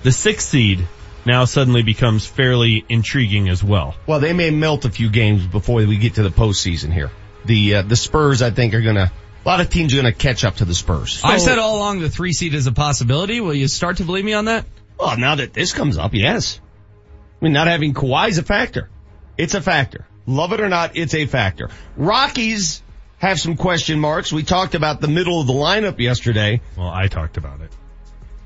The 0.04 0.12
sixth 0.12 0.50
seed 0.50 0.88
now 1.26 1.46
suddenly 1.46 1.84
becomes 1.84 2.26
fairly 2.26 2.86
intriguing 2.88 3.50
as 3.50 3.64
well. 3.64 3.96
Well, 4.06 4.20
they 4.20 4.34
may 4.34 4.52
melt 4.52 4.86
a 4.86 4.92
few 4.92 5.10
games 5.10 5.46
before 5.46 5.78
we 5.78 5.98
get 5.98 6.16
to 6.16 6.24
the 6.24 6.30
postseason 6.30 6.94
here. 6.94 7.12
The 7.46 7.76
uh, 7.76 7.82
the 7.82 7.96
Spurs, 7.96 8.42
I 8.42 8.52
think, 8.52 8.74
are 8.74 8.82
gonna. 8.82 9.12
A 9.44 9.48
lot 9.48 9.62
of 9.62 9.70
teams 9.70 9.94
are 9.94 9.98
gonna 9.98 10.12
catch 10.12 10.44
up 10.44 10.58
to 10.58 10.66
the 10.66 10.74
Spurs. 10.74 11.22
I've 11.24 11.42
said 11.42 11.60
all 11.60 11.78
along 11.78 12.00
the 12.00 12.10
three 12.10 12.34
seed 12.34 12.54
is 12.54 12.68
a 12.68 12.72
possibility. 12.72 13.42
Will 13.42 13.54
you 13.54 13.68
start 13.68 13.98
to 13.98 14.04
believe 14.04 14.26
me 14.26 14.34
on 14.34 14.46
that? 14.46 14.66
Well, 15.00 15.18
now 15.18 15.36
that 15.36 15.54
this 15.54 15.74
comes 15.74 15.98
up, 15.98 16.14
yes. 16.14 16.60
I 17.42 17.46
mean, 17.46 17.54
not 17.54 17.68
having 17.68 17.94
Kawhi 17.94 18.30
is 18.30 18.38
a 18.38 18.44
factor. 18.44 18.90
It's 19.38 19.54
a 19.54 19.62
factor. 19.62 20.08
Love 20.28 20.54
it 20.54 20.62
or 20.62 20.70
not, 20.70 20.96
it's 20.96 21.14
a 21.14 21.26
factor. 21.26 21.70
Rockies 21.96 22.82
have 23.18 23.40
some 23.40 23.58
question 23.58 24.00
marks. 24.00 24.34
We 24.34 24.44
talked 24.44 24.76
about 24.76 25.02
the 25.02 25.08
middle 25.08 25.40
of 25.40 25.48
the 25.48 25.54
lineup 25.54 26.00
yesterday. 26.00 26.62
Well, 26.78 26.90
I 26.90 27.08
talked 27.08 27.38
about 27.38 27.62
it. 27.62 27.72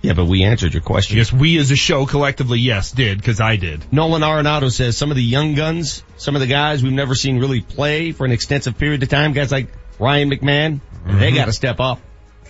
Yeah, 0.01 0.13
but 0.13 0.25
we 0.25 0.43
answered 0.43 0.73
your 0.73 0.81
question. 0.81 1.17
Yes, 1.17 1.33
we 1.33 1.57
as 1.57 1.71
a 1.71 1.75
show 1.75 2.05
collectively, 2.05 2.59
yes, 2.59 2.91
did, 2.91 3.17
because 3.17 3.41
I 3.41 3.57
did. 3.57 3.91
Nolan 3.91 4.21
Arenado 4.21 4.71
says 4.71 4.95
some 4.95 5.11
of 5.11 5.17
the 5.17 5.23
young 5.23 5.55
guns, 5.55 6.03
some 6.15 6.35
of 6.35 6.41
the 6.41 6.47
guys 6.47 6.81
we've 6.81 6.93
never 6.93 7.15
seen 7.15 7.37
really 7.37 7.59
play 7.59 8.13
for 8.13 8.25
an 8.25 8.31
extensive 8.31 8.77
period 8.77 9.03
of 9.03 9.09
time, 9.09 9.33
guys 9.33 9.51
like 9.51 9.67
Ryan 9.99 10.29
McMahon, 10.29 10.79
they 11.05 11.11
mm-hmm. 11.11 11.35
gotta 11.35 11.51
step 11.51 11.81
up. 11.81 11.99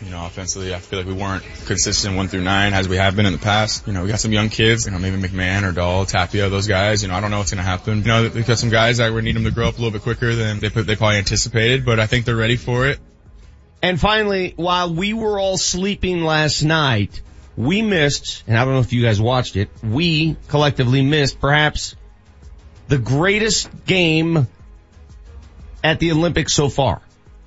You 0.02 0.12
know, 0.12 0.26
offensively, 0.26 0.74
I 0.74 0.80
feel 0.80 1.00
like 1.00 1.08
we 1.08 1.14
weren't 1.14 1.44
consistent 1.66 2.16
one 2.16 2.30
through 2.30 2.44
nine 2.44 2.74
as 2.74 2.88
we 2.88 2.96
have 2.96 3.18
been 3.18 3.26
in 3.26 3.34
the 3.34 3.40
past. 3.40 3.86
You 3.86 3.92
know, 3.92 4.04
we 4.04 4.10
got 4.10 4.22
some 4.22 4.32
young 4.32 4.48
kids, 4.48 4.86
you 4.86 4.92
know, 4.92 5.00
maybe 5.00 5.18
McMahon 5.18 5.68
or 5.68 5.74
Dahl, 5.74 6.06
Tapia, 6.06 6.48
those 6.48 6.68
guys. 6.68 7.02
You 7.02 7.10
know, 7.10 7.16
I 7.16 7.20
don't 7.20 7.32
know 7.32 7.40
what's 7.40 7.52
going 7.52 7.64
to 7.64 7.70
happen. 7.70 7.98
You 7.98 8.04
know, 8.06 8.32
we 8.34 8.44
got 8.44 8.58
some 8.58 8.70
guys 8.70 8.98
that 8.98 9.12
we 9.12 9.22
need 9.22 9.36
them 9.36 9.44
to 9.44 9.52
grow 9.52 9.68
up 9.68 9.74
a 9.74 9.78
little 9.78 9.92
bit 9.92 10.04
quicker 10.04 10.34
than 10.34 10.60
they, 10.60 10.70
they 10.70 10.96
probably 10.96 11.18
anticipated, 11.18 11.86
but 11.86 12.00
I 12.00 12.08
think 12.08 12.26
they're 12.26 12.36
ready 12.38 12.56
for 12.56 12.88
it. 12.88 12.98
And 13.82 14.00
finally, 14.00 14.54
while 14.56 14.94
we 14.94 15.14
were 15.14 15.38
all 15.38 15.58
sleeping 15.58 16.24
last 16.24 16.64
night, 16.64 17.22
we 17.58 17.82
missed, 17.82 18.44
and 18.48 18.58
I 18.58 18.64
don't 18.64 18.76
know 18.76 18.80
if 18.80 18.94
you 18.94 19.04
guys 19.04 19.20
watched 19.20 19.58
it, 19.58 19.70
we 19.84 20.38
collectively 20.48 21.02
missed 21.02 21.42
perhaps 21.42 21.98
the 22.88 22.98
greatest 22.98 23.70
game 23.86 24.48
at 25.84 26.00
the 26.00 26.12
Olympics 26.12 26.54
so 26.54 26.70
far. 26.70 27.02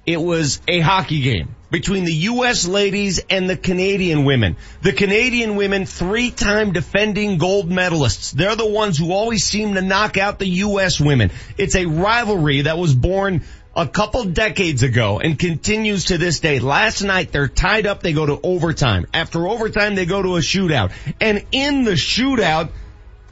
It 0.04 0.20
was 0.20 0.60
a 0.66 0.80
hockey 0.80 1.20
game 1.20 1.54
between 1.70 2.04
the 2.04 2.12
U.S. 2.12 2.66
ladies 2.66 3.20
and 3.30 3.48
the 3.48 3.56
Canadian 3.56 4.24
women. 4.24 4.56
The 4.82 4.92
Canadian 4.92 5.54
women, 5.54 5.86
three-time 5.86 6.72
defending 6.72 7.38
gold 7.38 7.70
medalists. 7.70 8.32
They're 8.32 8.56
the 8.56 8.68
ones 8.68 8.98
who 8.98 9.12
always 9.12 9.44
seem 9.44 9.74
to 9.74 9.80
knock 9.80 10.18
out 10.18 10.40
the 10.40 10.48
U.S. 10.48 11.00
women. 11.00 11.30
It's 11.56 11.76
a 11.76 11.86
rivalry 11.86 12.62
that 12.62 12.78
was 12.78 12.94
born 12.96 13.44
a 13.76 13.86
couple 13.86 14.24
decades 14.24 14.82
ago 14.82 15.20
and 15.20 15.38
continues 15.38 16.06
to 16.06 16.18
this 16.18 16.40
day. 16.40 16.58
Last 16.58 17.02
night 17.02 17.30
they're 17.30 17.48
tied 17.48 17.86
up, 17.86 18.02
they 18.02 18.12
go 18.12 18.26
to 18.26 18.40
overtime. 18.42 19.06
After 19.14 19.46
overtime 19.46 19.94
they 19.94 20.04
go 20.04 20.20
to 20.20 20.36
a 20.36 20.40
shootout. 20.40 20.92
And 21.20 21.46
in 21.52 21.84
the 21.84 21.92
shootout, 21.92 22.70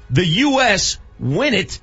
the 0.09 0.25
U.S. 0.25 0.99
win 1.19 1.55
it 1.55 1.81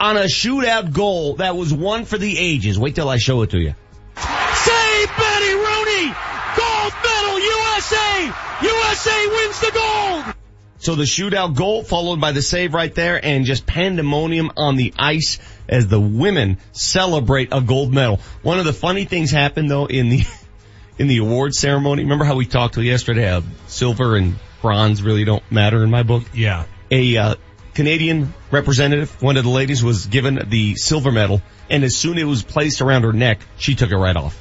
on 0.00 0.16
a 0.16 0.24
shootout 0.24 0.92
goal 0.92 1.36
that 1.36 1.54
was 1.54 1.72
one 1.72 2.06
for 2.06 2.16
the 2.16 2.38
ages. 2.38 2.78
Wait 2.78 2.94
till 2.94 3.10
I 3.10 3.18
show 3.18 3.42
it 3.42 3.50
to 3.50 3.58
you. 3.58 3.74
Save 4.16 5.08
Betty 5.16 5.54
Rooney! 5.54 6.14
Gold 6.56 6.92
medal 7.02 7.38
USA! 7.40 8.32
USA 8.62 9.26
wins 9.28 9.60
the 9.60 9.70
gold! 9.72 10.34
So 10.78 10.96
the 10.96 11.04
shootout 11.04 11.54
goal 11.54 11.84
followed 11.84 12.20
by 12.20 12.32
the 12.32 12.42
save 12.42 12.74
right 12.74 12.92
there 12.92 13.24
and 13.24 13.44
just 13.44 13.66
pandemonium 13.66 14.50
on 14.56 14.76
the 14.76 14.92
ice 14.98 15.38
as 15.68 15.86
the 15.86 16.00
women 16.00 16.58
celebrate 16.72 17.50
a 17.52 17.60
gold 17.60 17.94
medal. 17.94 18.18
One 18.42 18.58
of 18.58 18.64
the 18.64 18.72
funny 18.72 19.04
things 19.04 19.30
happened 19.30 19.70
though 19.70 19.86
in 19.86 20.08
the, 20.08 20.24
in 20.98 21.06
the 21.06 21.18
award 21.18 21.54
ceremony. 21.54 22.02
Remember 22.02 22.24
how 22.24 22.34
we 22.34 22.46
talked 22.46 22.74
to 22.74 22.82
yesterday? 22.82 23.28
Uh, 23.28 23.42
silver 23.68 24.16
and 24.16 24.34
bronze 24.60 25.02
really 25.02 25.24
don't 25.24 25.44
matter 25.52 25.84
in 25.84 25.90
my 25.90 26.02
book. 26.02 26.24
Yeah. 26.34 26.64
A, 26.90 27.16
uh, 27.16 27.34
Canadian 27.74 28.34
representative, 28.50 29.22
one 29.22 29.36
of 29.36 29.44
the 29.44 29.50
ladies 29.50 29.82
was 29.82 30.06
given 30.06 30.40
the 30.48 30.74
silver 30.76 31.10
medal 31.12 31.40
and 31.70 31.84
as 31.84 31.96
soon 31.96 32.16
as 32.18 32.22
it 32.22 32.26
was 32.26 32.42
placed 32.42 32.80
around 32.82 33.02
her 33.04 33.12
neck, 33.12 33.40
she 33.56 33.74
took 33.74 33.90
it 33.90 33.96
right 33.96 34.16
off. 34.16 34.38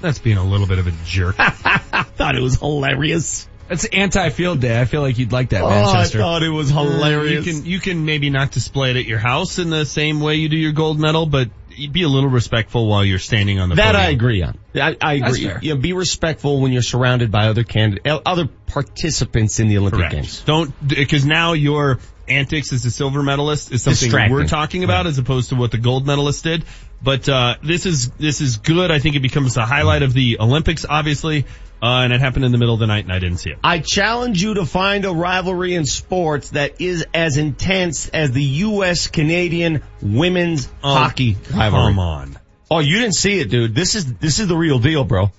That's 0.00 0.18
being 0.18 0.38
a 0.38 0.44
little 0.44 0.66
bit 0.66 0.78
of 0.78 0.86
a 0.86 0.92
jerk. 1.04 1.36
I 1.38 1.50
thought 2.16 2.34
it 2.36 2.40
was 2.42 2.56
hilarious. 2.58 3.46
That's 3.68 3.84
anti-field 3.84 4.60
day. 4.60 4.80
I 4.80 4.84
feel 4.86 5.02
like 5.02 5.18
you'd 5.18 5.30
like 5.32 5.50
that, 5.50 5.62
Oh, 5.62 5.68
Manchester. 5.68 6.18
I 6.18 6.22
thought 6.22 6.42
it 6.42 6.48
was 6.48 6.70
hilarious. 6.70 7.46
You 7.46 7.52
can 7.52 7.66
you 7.66 7.78
can 7.80 8.04
maybe 8.04 8.30
not 8.30 8.50
display 8.50 8.90
it 8.90 8.96
at 8.96 9.04
your 9.04 9.18
house 9.18 9.58
in 9.58 9.70
the 9.70 9.84
same 9.84 10.20
way 10.20 10.36
you 10.36 10.48
do 10.48 10.56
your 10.56 10.72
gold 10.72 10.98
medal, 10.98 11.26
but 11.26 11.50
be 11.92 12.02
a 12.02 12.08
little 12.08 12.30
respectful 12.30 12.88
while 12.88 13.04
you're 13.04 13.18
standing 13.20 13.60
on 13.60 13.68
the 13.68 13.76
podium 13.76 13.92
That 13.92 13.98
podium. 13.98 14.08
I 14.08 14.12
agree 14.12 14.42
on. 14.42 14.58
I, 14.74 14.96
I 15.00 15.14
agree. 15.14 15.44
fair. 15.44 15.58
You 15.62 15.74
know, 15.74 15.80
be 15.80 15.92
respectful 15.92 16.60
when 16.60 16.72
you're 16.72 16.82
surrounded 16.82 17.30
by 17.30 17.46
other 17.48 17.62
candid- 17.62 18.06
uh, 18.08 18.20
other 18.26 18.46
participants 18.66 19.60
in 19.60 19.68
the 19.68 19.78
Olympic 19.78 19.98
Correct. 20.00 20.14
Games. 20.14 20.40
Don't 20.44 20.74
because 20.88 21.24
now 21.24 21.52
your 21.52 22.00
antics 22.30 22.72
as 22.72 22.84
a 22.84 22.90
silver 22.90 23.22
medalist 23.22 23.72
is 23.72 23.82
something 23.82 24.30
we're 24.30 24.46
talking 24.46 24.84
about 24.84 25.06
as 25.06 25.18
opposed 25.18 25.50
to 25.50 25.56
what 25.56 25.70
the 25.70 25.78
gold 25.78 26.06
medalist 26.06 26.44
did. 26.44 26.64
But 27.02 27.28
uh, 27.28 27.56
this 27.62 27.86
is 27.86 28.10
this 28.10 28.40
is 28.40 28.58
good. 28.58 28.90
I 28.90 28.98
think 28.98 29.16
it 29.16 29.20
becomes 29.20 29.54
the 29.54 29.64
highlight 29.64 30.02
of 30.02 30.12
the 30.12 30.38
Olympics, 30.40 30.84
obviously. 30.88 31.46
Uh, 31.82 32.02
and 32.04 32.12
it 32.12 32.20
happened 32.20 32.44
in 32.44 32.52
the 32.52 32.58
middle 32.58 32.74
of 32.74 32.80
the 32.80 32.86
night, 32.86 33.04
and 33.04 33.12
I 33.12 33.18
didn't 33.18 33.38
see 33.38 33.50
it. 33.50 33.58
I 33.64 33.78
challenge 33.78 34.42
you 34.42 34.54
to 34.54 34.66
find 34.66 35.06
a 35.06 35.12
rivalry 35.12 35.74
in 35.74 35.86
sports 35.86 36.50
that 36.50 36.78
is 36.78 37.06
as 37.14 37.38
intense 37.38 38.06
as 38.08 38.32
the 38.32 38.42
U.S. 38.42 39.06
Canadian 39.06 39.82
women's 40.02 40.68
hockey 40.82 41.38
rivalry. 41.50 41.92
Come 41.92 41.98
on. 41.98 42.38
Oh, 42.70 42.80
you 42.80 42.98
didn't 42.98 43.14
see 43.14 43.40
it, 43.40 43.48
dude. 43.48 43.74
This 43.74 43.94
is 43.94 44.12
this 44.14 44.40
is 44.40 44.46
the 44.46 44.56
real 44.56 44.78
deal, 44.78 45.04
bro. 45.04 45.30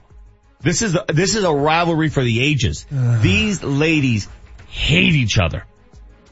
This 0.61 0.81
is 0.81 0.97
this 1.07 1.35
is 1.35 1.43
a 1.43 1.53
rivalry 1.53 2.09
for 2.09 2.23
the 2.23 2.41
ages. 2.41 2.87
These 3.21 3.63
ladies 3.63 4.27
hate 4.67 5.13
each 5.13 5.37
other, 5.37 5.65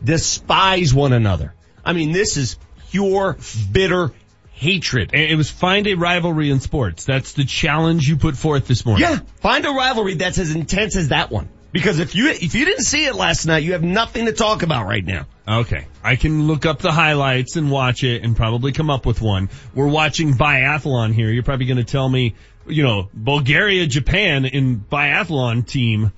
despise 0.03 0.93
one 0.93 1.13
another. 1.13 1.53
I 1.83 1.93
mean, 1.93 2.11
this 2.11 2.37
is 2.37 2.57
pure 2.89 3.37
bitter 3.71 4.11
hatred. 4.51 5.13
It 5.13 5.37
was 5.37 5.49
find 5.49 5.87
a 5.87 5.95
rivalry 5.95 6.51
in 6.51 6.59
sports. 6.59 7.05
That's 7.05 7.33
the 7.33 7.45
challenge 7.45 8.07
you 8.07 8.17
put 8.17 8.35
forth 8.35 8.67
this 8.67 8.85
morning. 8.85 9.07
Yeah, 9.09 9.19
find 9.37 9.65
a 9.65 9.71
rivalry 9.71 10.15
that's 10.15 10.37
as 10.37 10.53
intense 10.53 10.95
as 10.95 11.09
that 11.09 11.31
one. 11.31 11.49
Because 11.71 11.99
if 11.99 12.15
you 12.15 12.29
if 12.29 12.55
you 12.55 12.65
didn't 12.65 12.83
see 12.83 13.05
it 13.05 13.15
last 13.15 13.45
night, 13.45 13.63
you 13.63 13.73
have 13.73 13.83
nothing 13.83 14.25
to 14.25 14.33
talk 14.33 14.63
about 14.63 14.87
right 14.87 15.05
now. 15.05 15.27
Okay. 15.47 15.85
I 16.03 16.15
can 16.15 16.47
look 16.47 16.65
up 16.65 16.79
the 16.79 16.91
highlights 16.91 17.55
and 17.55 17.69
watch 17.69 18.03
it 18.03 18.23
and 18.23 18.35
probably 18.35 18.71
come 18.71 18.89
up 18.89 19.05
with 19.05 19.21
one. 19.21 19.49
We're 19.75 19.87
watching 19.87 20.33
biathlon 20.33 21.13
here. 21.13 21.29
You're 21.29 21.43
probably 21.43 21.67
going 21.67 21.77
to 21.77 21.83
tell 21.83 22.09
me, 22.09 22.35
you 22.67 22.83
know, 22.83 23.09
Bulgaria, 23.13 23.85
Japan 23.85 24.45
in 24.45 24.79
biathlon 24.79 25.65
team. 25.67 26.11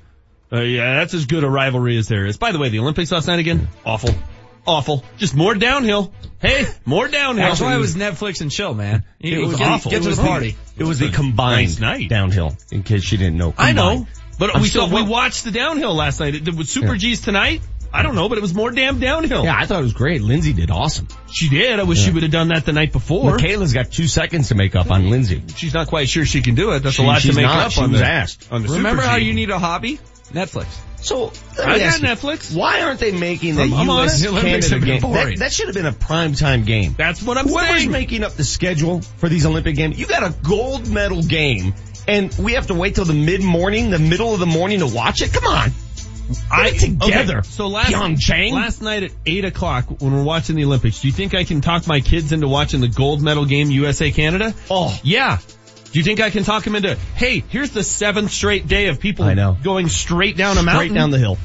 Uh, 0.53 0.62
yeah, 0.62 0.96
that's 0.96 1.13
as 1.13 1.25
good 1.25 1.43
a 1.43 1.50
rivalry 1.50 1.98
as 1.98 2.08
there 2.08 2.25
is. 2.25 2.38
By 2.38 2.51
the 2.51 2.60
way, 2.60 2.70
the 2.70 2.79
Olympics 2.79 3.12
last 3.12 3.27
night 3.27 3.39
again, 3.39 3.67
awful. 3.86 4.10
Awful. 4.67 5.03
Just 5.17 5.36
more 5.36 5.55
downhill. 5.55 6.13
Hey, 6.39 6.65
more 6.86 7.08
downhill. 7.08 7.48
That's 7.48 7.62
why 7.62 7.74
it 7.75 7.79
was 7.79 7.96
Netflix 7.96 8.41
and 8.41 8.51
chill, 8.51 8.74
man. 8.75 9.03
It 9.20 9.34
You 9.34 9.48
was 9.48 9.58
get, 9.58 9.67
awful. 9.67 9.91
Get 9.91 10.01
It 10.01 10.03
to 10.03 10.10
was 10.10 10.17
the 10.17 10.24
party. 10.24 10.55
It 10.77 10.84
was 10.84 11.00
the 11.00 11.10
combined 11.10 11.67
Nice 11.70 11.79
night. 11.79 12.10
downhill. 12.10 12.55
In 12.72 12.84
case 12.84 13.12
you 13.12 13.17
didn't 13.17 13.38
know, 13.38 13.53
I 13.58 13.72
know. 13.72 14.05
But 14.38 14.55
I'm 14.55 14.62
we 14.62 14.67
still 14.67 14.88
saw, 14.88 14.96
we 14.96 15.01
watched 15.03 15.46
the 15.46 15.51
downhill 15.51 15.96
last 15.96 16.20
night. 16.20 16.36
It- 16.36 16.55
With 16.55 16.67
Super 16.67 16.93
Yeah. 16.93 16.98
G's 16.98 17.22
tonight, 17.22 17.62
I 17.93 18.03
don't 18.03 18.15
know, 18.15 18.29
but 18.29 18.38
it 18.38 18.41
was 18.41 18.53
more 18.53 18.70
damn 18.72 19.00
downhill. 19.00 19.43
Yeah, 19.43 19.55
I 19.58 19.65
thought 19.65 19.79
it 19.79 19.84
was 19.84 19.93
great. 19.93 20.22
Lindsay 20.22 20.53
did 20.53 20.70
awesome. 20.72 21.08
She 21.31 21.50
did. 21.50 21.79
I 21.79 21.84
wish 21.84 22.00
she 22.00 22.12
would 22.12 22.24
have 22.24 22.31
done 22.31 22.50
that 22.50 22.65
the 22.65 22.72
night 22.74 22.91
before. 22.91 23.38
Mikaela's 23.38 23.74
got 23.74 23.91
two 23.91 24.08
seconds 24.08 24.50
to 24.50 24.55
make 24.55 24.75
up 24.75 24.91
on 24.91 25.10
Lindsay. 25.10 25.43
She's 25.55 25.74
not 25.74 25.88
quite 25.88 26.08
sure 26.08 26.24
she 26.25 26.41
can 26.41 26.53
do 26.55 26.72
it. 26.72 26.84
That's 26.84 26.96
She- 26.96 27.03
a 27.03 27.05
lot 27.08 27.22
to 27.22 27.34
make 27.34 27.46
not. 27.46 27.65
up 27.65 27.72
She 27.72 27.81
on 27.81 27.91
was 27.91 28.00
the, 28.01 28.05
asked. 28.08 28.48
on 28.51 28.62
the 28.63 28.70
Remember 28.70 29.01
Super 29.01 29.12
how 29.12 29.17
G. 29.20 29.25
you 29.25 29.34
need 29.34 29.50
a 29.50 29.60
hobby? 29.60 30.00
Netflix. 30.34 30.68
So 31.04 31.32
I 31.60 31.80
got 31.80 32.00
Netflix. 32.02 32.56
Why 32.56 32.82
aren't 32.82 33.00
they 33.00 33.12
making 33.12 33.56
the 33.56 33.64
I'm- 33.64 33.74
I'm 33.74 33.88
U.S. 33.88 34.22
Canada 34.24 34.80
game? 34.80 35.02
That, 35.02 35.36
that 35.40 35.52
should 35.52 35.66
have 35.68 35.76
been 35.76 35.88
a 35.88 35.92
primetime 35.92 36.66
game. 36.66 36.94
That's 36.98 37.24
what 37.24 37.38
I'm 37.40 37.48
Whoever's 37.48 37.80
saying. 37.80 37.92
making 37.92 38.24
up 38.24 38.34
the 38.34 38.44
schedule 38.44 39.02
for 39.02 39.28
these 39.28 39.46
Olympic 39.46 39.76
games, 39.76 40.00
you 40.00 40.06
got 40.06 40.24
a 40.24 40.34
gold 40.48 40.88
medal 40.90 41.24
game, 41.24 41.74
and 42.08 42.32
we 42.38 42.54
have 42.54 42.68
to 42.68 42.76
wait 42.76 42.94
till 42.96 43.06
the 43.06 43.14
mid 43.14 43.42
morning, 43.44 43.90
the 43.90 43.98
middle 44.00 44.34
of 44.34 44.40
the 44.40 44.46
morning 44.46 44.80
to 44.80 44.88
watch 44.88 45.24
it. 45.24 45.34
Come 45.34 45.46
on, 45.46 45.72
I 46.52 46.70
together. 46.70 47.40
Okay, 47.40 47.48
so 47.48 47.68
last 47.68 47.92
Pyeongchang. 47.92 48.52
last 48.54 48.82
night 48.84 49.02
at 49.04 49.12
eight 49.26 49.44
o'clock 49.46 49.86
when 50.02 50.14
we're 50.14 50.24
watching 50.24 50.56
the 50.56 50.66
Olympics, 50.66 51.02
do 51.02 51.08
you 51.08 51.14
think 51.14 51.34
I 51.34 51.46
can 51.46 51.62
talk 51.62 51.88
my 51.88 52.00
kids 52.02 52.32
into 52.32 52.48
watching 52.48 52.80
the 52.80 52.88
gold 52.90 53.24
medal 53.24 53.46
game 53.46 53.72
USA 53.72 54.12
Canada? 54.12 54.54
Oh. 54.70 54.98
yeah. 55.04 55.40
Do 55.91 56.00
you 56.00 56.03
think 56.03 56.21
I 56.21 56.29
can 56.29 56.43
talk 56.43 56.65
him 56.65 56.75
into? 56.75 56.95
Hey, 57.15 57.43
here's 57.50 57.71
the 57.71 57.83
seventh 57.83 58.31
straight 58.31 58.67
day 58.67 58.88
of 58.88 59.00
people 59.00 59.25
I 59.25 59.33
know. 59.33 59.57
going 59.62 59.89
straight 59.89 60.38
down 60.38 60.57
a 60.57 60.63
mountain? 60.63 60.88
straight 60.88 60.93
down 60.98 61.12
the 61.12 61.17
hill. 61.19 61.38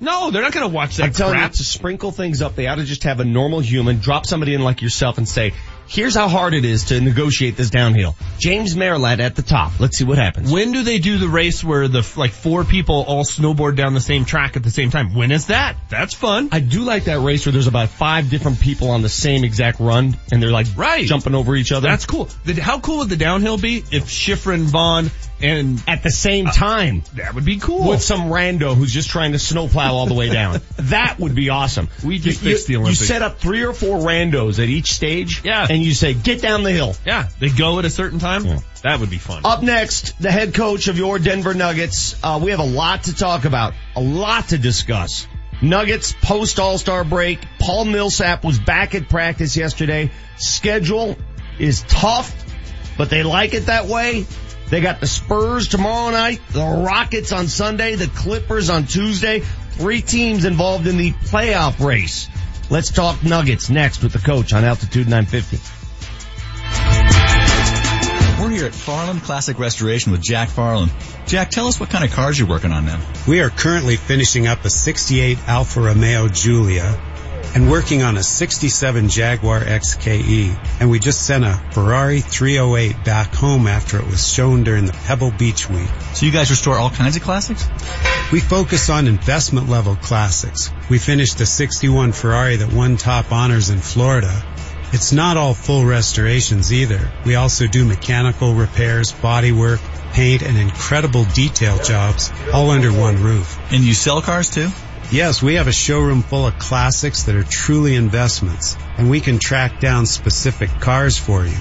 no, 0.00 0.30
they're 0.30 0.40
not 0.42 0.52
going 0.52 0.68
to 0.68 0.74
watch 0.74 0.96
that 0.96 1.04
I'm 1.04 1.12
telling 1.12 1.34
you, 1.34 1.40
crap. 1.40 1.52
to 1.52 1.64
sprinkle 1.64 2.10
things 2.10 2.40
up, 2.40 2.54
they 2.54 2.66
ought 2.66 2.76
to 2.76 2.84
just 2.84 3.04
have 3.04 3.20
a 3.20 3.24
normal 3.24 3.60
human 3.60 3.98
drop 3.98 4.24
somebody 4.24 4.54
in 4.54 4.62
like 4.62 4.80
yourself 4.80 5.18
and 5.18 5.28
say, 5.28 5.52
here's 5.90 6.14
how 6.14 6.28
hard 6.28 6.54
it 6.54 6.64
is 6.64 6.84
to 6.84 7.00
negotiate 7.00 7.56
this 7.56 7.68
downhill. 7.68 8.14
James 8.38 8.76
Merilatt 8.76 9.18
at 9.18 9.34
the 9.34 9.42
top. 9.42 9.80
Let's 9.80 9.98
see 9.98 10.04
what 10.04 10.18
happens. 10.18 10.50
When 10.52 10.70
do 10.70 10.82
they 10.84 10.98
do 10.98 11.18
the 11.18 11.28
race 11.28 11.64
where 11.64 11.88
the 11.88 12.08
like 12.16 12.30
four 12.30 12.64
people 12.64 13.04
all 13.06 13.24
snowboard 13.24 13.74
down 13.76 13.92
the 13.94 14.00
same 14.00 14.24
track 14.24 14.56
at 14.56 14.62
the 14.62 14.70
same 14.70 14.90
time? 14.90 15.14
When 15.14 15.32
is 15.32 15.46
that? 15.46 15.76
That's 15.88 16.14
fun. 16.14 16.48
I 16.52 16.60
do 16.60 16.82
like 16.82 17.04
that 17.04 17.18
race 17.20 17.44
where 17.44 17.52
there's 17.52 17.66
about 17.66 17.88
five 17.88 18.30
different 18.30 18.60
people 18.60 18.90
on 18.90 19.02
the 19.02 19.08
same 19.08 19.42
exact 19.44 19.80
run 19.80 20.16
and 20.32 20.40
they're 20.42 20.52
like 20.52 20.68
Right. 20.76 21.04
jumping 21.04 21.34
over 21.34 21.56
each 21.56 21.72
other. 21.72 21.88
That's 21.88 22.06
cool. 22.06 22.28
The- 22.44 22.60
How 22.62 22.78
cool 22.78 22.98
would 22.98 23.08
the 23.08 23.16
downhill 23.16 23.58
be 23.58 23.78
if 23.90 24.04
Shiffrin, 24.06 24.66
Vonn, 24.70 25.10
and 25.42 25.82
at 25.86 26.02
the 26.02 26.10
same 26.10 26.46
time. 26.46 27.02
that 27.14 27.34
would 27.34 27.44
be 27.44 27.58
cool. 27.58 27.88
With 27.88 28.02
some 28.02 28.22
rando 28.22 28.74
who's 28.74 28.92
just 28.92 29.10
trying 29.10 29.32
to 29.32 29.38
snowplow 29.38 29.92
all 29.92 30.06
the 30.06 30.14
way 30.14 30.30
down. 30.30 30.60
that 30.76 31.18
would 31.18 31.34
be 31.34 31.50
awesome. 31.50 31.88
We 32.04 32.18
just 32.18 32.42
you, 32.42 32.50
fixed 32.50 32.66
the 32.66 32.76
Olympics. 32.76 33.00
You 33.00 33.06
set 33.06 33.22
up 33.22 33.38
three 33.38 33.64
or 33.64 33.72
four 33.72 33.98
randos 33.98 34.62
at 34.62 34.68
each 34.68 34.92
stage. 34.92 35.42
Yeah. 35.44 35.66
And 35.68 35.82
you 35.82 35.94
say, 35.94 36.14
get 36.14 36.42
down 36.42 36.62
the 36.62 36.72
hill. 36.72 36.94
Yeah, 37.04 37.28
they 37.38 37.48
go 37.48 37.78
at 37.78 37.84
a 37.84 37.90
certain 37.90 38.18
time. 38.18 38.44
That 38.82 39.00
would 39.00 39.10
be 39.10 39.18
fun. 39.18 39.42
Up 39.44 39.62
next, 39.62 40.20
the 40.20 40.30
head 40.30 40.54
coach 40.54 40.88
of 40.88 40.96
your 40.96 41.18
Denver 41.18 41.54
Nuggets. 41.54 42.16
Uh, 42.22 42.40
we 42.42 42.50
have 42.50 42.60
a 42.60 42.66
lot 42.66 43.04
to 43.04 43.14
talk 43.14 43.44
about, 43.44 43.74
a 43.94 44.00
lot 44.00 44.48
to 44.48 44.58
discuss. 44.58 45.26
Nuggets 45.62 46.14
post 46.22 46.58
All-Star 46.58 47.04
break. 47.04 47.40
Paul 47.58 47.84
Millsap 47.84 48.44
was 48.44 48.58
back 48.58 48.94
at 48.94 49.08
practice 49.08 49.56
yesterday. 49.56 50.10
Schedule 50.38 51.16
is 51.58 51.82
tough, 51.82 52.34
but 52.96 53.10
they 53.10 53.22
like 53.22 53.52
it 53.52 53.66
that 53.66 53.86
way. 53.86 54.26
They 54.70 54.80
got 54.80 55.00
the 55.00 55.08
Spurs 55.08 55.66
tomorrow 55.66 56.12
night, 56.12 56.40
the 56.50 56.64
Rockets 56.64 57.32
on 57.32 57.48
Sunday, 57.48 57.96
the 57.96 58.06
Clippers 58.06 58.70
on 58.70 58.86
Tuesday. 58.86 59.40
Three 59.72 60.00
teams 60.00 60.44
involved 60.44 60.86
in 60.86 60.96
the 60.96 61.10
playoff 61.10 61.84
race. 61.84 62.28
Let's 62.70 62.92
talk 62.92 63.24
Nuggets 63.24 63.68
next 63.68 64.00
with 64.04 64.12
the 64.12 64.20
coach 64.20 64.52
on 64.52 64.62
Altitude 64.62 65.08
950. 65.08 65.58
We're 68.40 68.50
here 68.50 68.66
at 68.66 68.74
Farland 68.74 69.22
Classic 69.22 69.58
Restoration 69.58 70.12
with 70.12 70.22
Jack 70.22 70.48
Farland. 70.50 70.92
Jack, 71.26 71.50
tell 71.50 71.66
us 71.66 71.80
what 71.80 71.90
kind 71.90 72.04
of 72.04 72.12
cars 72.12 72.38
you're 72.38 72.48
working 72.48 72.70
on 72.70 72.86
now. 72.86 73.04
We 73.26 73.40
are 73.40 73.50
currently 73.50 73.96
finishing 73.96 74.46
up 74.46 74.64
a 74.64 74.70
68 74.70 75.36
Alfa 75.48 75.80
Romeo 75.80 76.28
Giulia 76.28 77.09
and 77.54 77.70
working 77.70 78.02
on 78.02 78.16
a 78.16 78.22
67 78.22 79.08
Jaguar 79.08 79.60
XKE. 79.60 80.80
And 80.80 80.90
we 80.90 80.98
just 80.98 81.26
sent 81.26 81.44
a 81.44 81.60
Ferrari 81.72 82.20
308 82.20 83.04
back 83.04 83.34
home 83.34 83.66
after 83.66 83.98
it 83.98 84.06
was 84.06 84.26
shown 84.32 84.62
during 84.64 84.86
the 84.86 84.92
Pebble 84.92 85.32
Beach 85.32 85.68
week. 85.68 85.88
So 86.14 86.26
you 86.26 86.32
guys 86.32 86.50
restore 86.50 86.76
all 86.76 86.90
kinds 86.90 87.16
of 87.16 87.22
classics? 87.22 87.68
We 88.32 88.40
focus 88.40 88.88
on 88.90 89.08
investment 89.08 89.68
level 89.68 89.96
classics. 89.96 90.70
We 90.88 90.98
finished 90.98 91.40
a 91.40 91.46
61 91.46 92.12
Ferrari 92.12 92.56
that 92.56 92.72
won 92.72 92.96
top 92.96 93.32
honors 93.32 93.70
in 93.70 93.78
Florida. 93.78 94.44
It's 94.92 95.12
not 95.12 95.36
all 95.36 95.54
full 95.54 95.84
restorations 95.84 96.72
either. 96.72 97.12
We 97.24 97.36
also 97.36 97.66
do 97.66 97.84
mechanical 97.84 98.54
repairs, 98.54 99.12
body 99.12 99.52
work, 99.52 99.80
paint, 100.12 100.42
and 100.42 100.58
incredible 100.58 101.24
detail 101.26 101.78
jobs 101.78 102.32
all 102.52 102.70
under 102.70 102.92
one 102.92 103.22
roof. 103.22 103.58
And 103.72 103.84
you 103.84 103.94
sell 103.94 104.20
cars 104.20 104.50
too? 104.50 104.68
Yes, 105.12 105.42
we 105.42 105.54
have 105.56 105.66
a 105.66 105.72
showroom 105.72 106.22
full 106.22 106.46
of 106.46 106.56
classics 106.60 107.24
that 107.24 107.34
are 107.34 107.42
truly 107.42 107.96
investments, 107.96 108.76
and 108.96 109.10
we 109.10 109.20
can 109.20 109.40
track 109.40 109.80
down 109.80 110.06
specific 110.06 110.70
cars 110.78 111.18
for 111.18 111.44
you. 111.44 111.56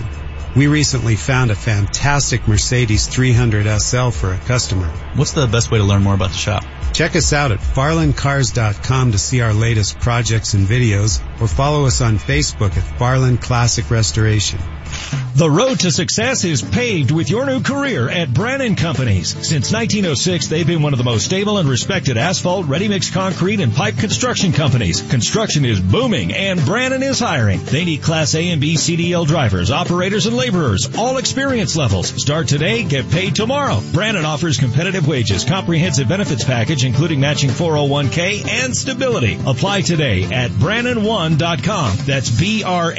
We 0.55 0.67
recently 0.67 1.15
found 1.15 1.49
a 1.49 1.55
fantastic 1.55 2.47
Mercedes 2.47 3.07
300 3.07 3.79
SL 3.79 4.09
for 4.09 4.33
a 4.33 4.37
customer. 4.37 4.85
What's 5.15 5.31
the 5.31 5.47
best 5.47 5.71
way 5.71 5.79
to 5.79 5.83
learn 5.83 6.03
more 6.03 6.13
about 6.13 6.29
the 6.29 6.37
shop? 6.37 6.63
Check 6.93 7.15
us 7.15 7.33
out 7.33 7.51
at 7.51 7.59
farlandcars.com 7.59 9.13
to 9.13 9.17
see 9.17 9.41
our 9.41 9.53
latest 9.53 9.99
projects 9.99 10.53
and 10.53 10.67
videos, 10.67 11.19
or 11.41 11.47
follow 11.47 11.87
us 11.87 12.01
on 12.01 12.19
Facebook 12.19 12.77
at 12.77 12.99
Farland 12.99 13.41
Classic 13.41 13.89
Restoration. 13.89 14.59
The 15.39 15.49
road 15.49 15.79
to 15.81 15.91
success 15.91 16.43
is 16.43 16.61
paved 16.61 17.11
with 17.11 17.29
your 17.29 17.45
new 17.45 17.61
career 17.61 18.09
at 18.09 18.33
Brannan 18.33 18.75
Companies. 18.75 19.29
Since 19.29 19.71
1906, 19.71 20.47
they've 20.47 20.67
been 20.67 20.81
one 20.81 20.91
of 20.91 20.97
the 20.97 21.05
most 21.05 21.23
stable 21.23 21.59
and 21.59 21.69
respected 21.69 22.17
asphalt, 22.17 22.65
ready-mix 22.65 23.09
concrete, 23.09 23.61
and 23.61 23.73
pipe 23.73 23.97
construction 23.97 24.51
companies. 24.51 25.01
Construction 25.01 25.63
is 25.63 25.79
booming, 25.79 26.33
and 26.33 26.59
Brannan 26.65 27.03
is 27.03 27.21
hiring. 27.21 27.63
They 27.63 27.85
need 27.85 28.01
Class 28.01 28.35
A 28.35 28.49
and 28.49 28.59
B 28.59 28.73
CDL 28.75 29.25
drivers, 29.27 29.71
operators, 29.71 30.25
and 30.25 30.35
laborers, 30.35 30.89
all 30.97 31.17
experience 31.17 31.77
levels. 31.77 32.09
Start 32.21 32.49
today, 32.49 32.83
get 32.83 33.09
paid 33.09 33.33
tomorrow. 33.33 33.81
Brannan 33.93 34.25
offers 34.25 34.57
competitive 34.57 35.07
wages, 35.07 35.45
comprehensive 35.45 36.09
benefits 36.09 36.43
package, 36.43 36.83
including 36.83 37.21
matching 37.21 37.49
401k 37.49 38.45
and 38.45 38.75
stability. 38.75 39.39
Apply 39.45 39.83
today 39.83 40.25
at 40.25 40.51
Brannan1.com. 40.51 41.97
That's 42.05 42.29
B-R-A-N-N-A-N, 42.29 42.97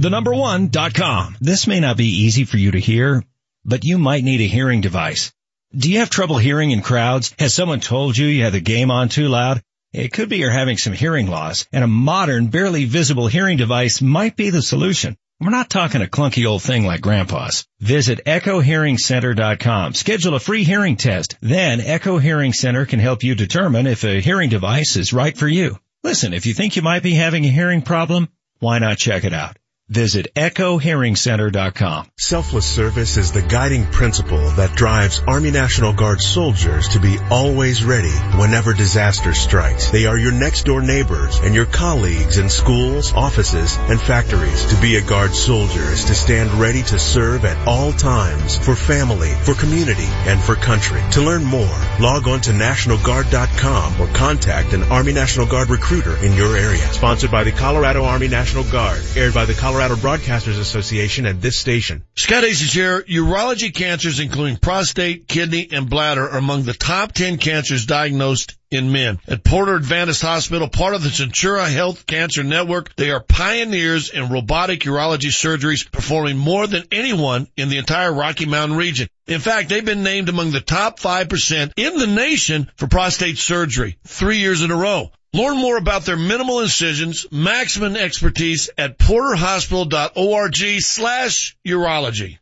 the 0.00 0.10
number 0.10 0.32
one 0.32 0.41
dot 0.42 0.92
com. 0.92 1.36
This 1.40 1.68
may 1.68 1.78
not 1.78 1.96
be 1.96 2.24
easy 2.24 2.44
for 2.44 2.56
you 2.56 2.72
to 2.72 2.80
hear, 2.80 3.22
but 3.64 3.84
you 3.84 3.96
might 3.96 4.24
need 4.24 4.40
a 4.40 4.48
hearing 4.48 4.80
device. 4.80 5.32
Do 5.72 5.88
you 5.88 6.00
have 6.00 6.10
trouble 6.10 6.36
hearing 6.36 6.72
in 6.72 6.82
crowds? 6.82 7.32
Has 7.38 7.54
someone 7.54 7.78
told 7.78 8.16
you 8.16 8.26
you 8.26 8.42
have 8.42 8.52
the 8.52 8.60
game 8.60 8.90
on 8.90 9.08
too 9.08 9.28
loud? 9.28 9.62
It 9.92 10.12
could 10.12 10.28
be 10.28 10.38
you're 10.38 10.50
having 10.50 10.78
some 10.78 10.94
hearing 10.94 11.28
loss 11.28 11.68
and 11.72 11.84
a 11.84 11.86
modern, 11.86 12.48
barely 12.48 12.86
visible 12.86 13.28
hearing 13.28 13.56
device 13.56 14.02
might 14.02 14.34
be 14.34 14.50
the 14.50 14.62
solution. 14.62 15.16
We're 15.40 15.50
not 15.50 15.70
talking 15.70 16.02
a 16.02 16.06
clunky 16.06 16.44
old 16.44 16.62
thing 16.62 16.84
like 16.86 17.02
grandpa's. 17.02 17.64
Visit 17.78 18.24
echohearingcenter.com. 18.26 19.94
Schedule 19.94 20.34
a 20.34 20.40
free 20.40 20.64
hearing 20.64 20.96
test. 20.96 21.36
Then 21.40 21.80
Echo 21.80 22.18
Hearing 22.18 22.52
Center 22.52 22.84
can 22.84 22.98
help 22.98 23.22
you 23.22 23.36
determine 23.36 23.86
if 23.86 24.02
a 24.02 24.20
hearing 24.20 24.50
device 24.50 24.96
is 24.96 25.12
right 25.12 25.36
for 25.36 25.46
you. 25.46 25.78
Listen, 26.02 26.32
if 26.32 26.46
you 26.46 26.54
think 26.54 26.74
you 26.74 26.82
might 26.82 27.04
be 27.04 27.14
having 27.14 27.44
a 27.44 27.48
hearing 27.48 27.82
problem, 27.82 28.28
why 28.58 28.80
not 28.80 28.98
check 28.98 29.22
it 29.22 29.32
out? 29.32 29.56
Visit 29.92 30.34
echohearingcenter.com. 30.34 32.06
Selfless 32.16 32.64
service 32.64 33.18
is 33.18 33.32
the 33.32 33.42
guiding 33.42 33.84
principle 33.84 34.48
that 34.52 34.74
drives 34.74 35.20
Army 35.26 35.50
National 35.50 35.92
Guard 35.92 36.22
soldiers 36.22 36.88
to 36.88 36.98
be 36.98 37.18
always 37.30 37.84
ready 37.84 38.16
whenever 38.38 38.72
disaster 38.72 39.34
strikes. 39.34 39.90
They 39.90 40.06
are 40.06 40.16
your 40.16 40.32
next 40.32 40.64
door 40.64 40.80
neighbors 40.80 41.40
and 41.40 41.54
your 41.54 41.66
colleagues 41.66 42.38
in 42.38 42.48
schools, 42.48 43.12
offices, 43.12 43.76
and 43.76 44.00
factories. 44.00 44.64
To 44.72 44.80
be 44.80 44.96
a 44.96 45.02
Guard 45.02 45.34
soldier 45.34 45.82
is 45.82 46.06
to 46.06 46.14
stand 46.14 46.50
ready 46.58 46.82
to 46.84 46.98
serve 46.98 47.44
at 47.44 47.68
all 47.68 47.92
times 47.92 48.56
for 48.56 48.74
family, 48.74 49.34
for 49.44 49.52
community, 49.52 50.08
and 50.24 50.40
for 50.40 50.54
country. 50.54 51.02
To 51.12 51.20
learn 51.20 51.44
more, 51.44 51.78
log 52.00 52.28
on 52.28 52.40
to 52.42 52.52
NationalGuard.com 52.52 54.00
or 54.00 54.06
contact 54.14 54.72
an 54.72 54.84
Army 54.84 55.12
National 55.12 55.44
Guard 55.46 55.68
recruiter 55.68 56.16
in 56.24 56.32
your 56.32 56.56
area. 56.56 56.90
Sponsored 56.94 57.30
by 57.30 57.44
the 57.44 57.52
Colorado 57.52 58.04
Army 58.04 58.28
National 58.28 58.64
Guard. 58.64 59.02
Aired 59.16 59.34
by 59.34 59.44
the 59.44 59.52
Colorado 59.52 59.81
Broadcasters 59.90 60.58
Association 60.60 61.26
and 61.26 61.42
this 61.42 61.58
station. 61.58 62.04
Scott 62.16 62.44
here. 62.44 63.02
Urology 63.02 63.74
cancers, 63.74 64.20
including 64.20 64.56
prostate, 64.56 65.26
kidney, 65.26 65.68
and 65.72 65.90
bladder, 65.90 66.28
are 66.28 66.38
among 66.38 66.62
the 66.62 66.72
top 66.72 67.12
10 67.12 67.38
cancers 67.38 67.84
diagnosed 67.84 68.56
in 68.70 68.92
men. 68.92 69.18
At 69.26 69.44
Porter 69.44 69.76
Adventist 69.76 70.22
Hospital, 70.22 70.68
part 70.68 70.94
of 70.94 71.02
the 71.02 71.08
Centura 71.08 71.68
Health 71.68 72.06
Cancer 72.06 72.44
Network, 72.44 72.94
they 72.96 73.10
are 73.10 73.20
pioneers 73.20 74.10
in 74.10 74.30
robotic 74.30 74.80
urology 74.80 75.30
surgeries, 75.30 75.90
performing 75.90 76.38
more 76.38 76.66
than 76.66 76.84
anyone 76.92 77.48
in 77.56 77.68
the 77.68 77.78
entire 77.78 78.12
Rocky 78.12 78.46
Mountain 78.46 78.78
region. 78.78 79.08
In 79.26 79.40
fact, 79.40 79.68
they've 79.68 79.84
been 79.84 80.02
named 80.02 80.28
among 80.28 80.52
the 80.52 80.60
top 80.60 81.00
5% 81.00 81.72
in 81.76 81.98
the 81.98 82.06
nation 82.06 82.70
for 82.76 82.86
prostate 82.86 83.38
surgery 83.38 83.98
three 84.06 84.38
years 84.38 84.62
in 84.62 84.70
a 84.70 84.76
row. 84.76 85.10
Learn 85.34 85.56
more 85.56 85.78
about 85.78 86.04
their 86.04 86.18
minimal 86.18 86.60
incisions, 86.60 87.26
maximum 87.30 87.96
expertise 87.96 88.68
at 88.76 88.98
porterhospital.org 88.98 90.80
slash 90.80 91.56
urology. 91.66 92.36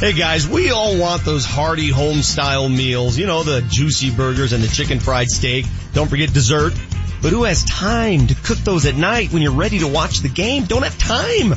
Hey 0.00 0.12
guys, 0.12 0.48
we 0.48 0.72
all 0.72 0.98
want 0.98 1.24
those 1.24 1.44
hearty 1.44 1.90
home 1.90 2.22
style 2.22 2.68
meals. 2.68 3.16
You 3.16 3.26
know, 3.26 3.44
the 3.44 3.62
juicy 3.68 4.10
burgers 4.10 4.52
and 4.52 4.64
the 4.64 4.66
chicken 4.66 4.98
fried 4.98 5.28
steak. 5.28 5.64
Don't 5.92 6.08
forget 6.08 6.32
dessert. 6.32 6.72
But 7.22 7.30
who 7.30 7.44
has 7.44 7.62
time 7.62 8.26
to 8.26 8.34
cook 8.34 8.58
those 8.58 8.84
at 8.84 8.96
night 8.96 9.32
when 9.32 9.40
you're 9.40 9.52
ready 9.52 9.78
to 9.78 9.86
watch 9.86 10.22
the 10.22 10.28
game? 10.28 10.64
Don't 10.64 10.82
have 10.82 10.98
time. 10.98 11.50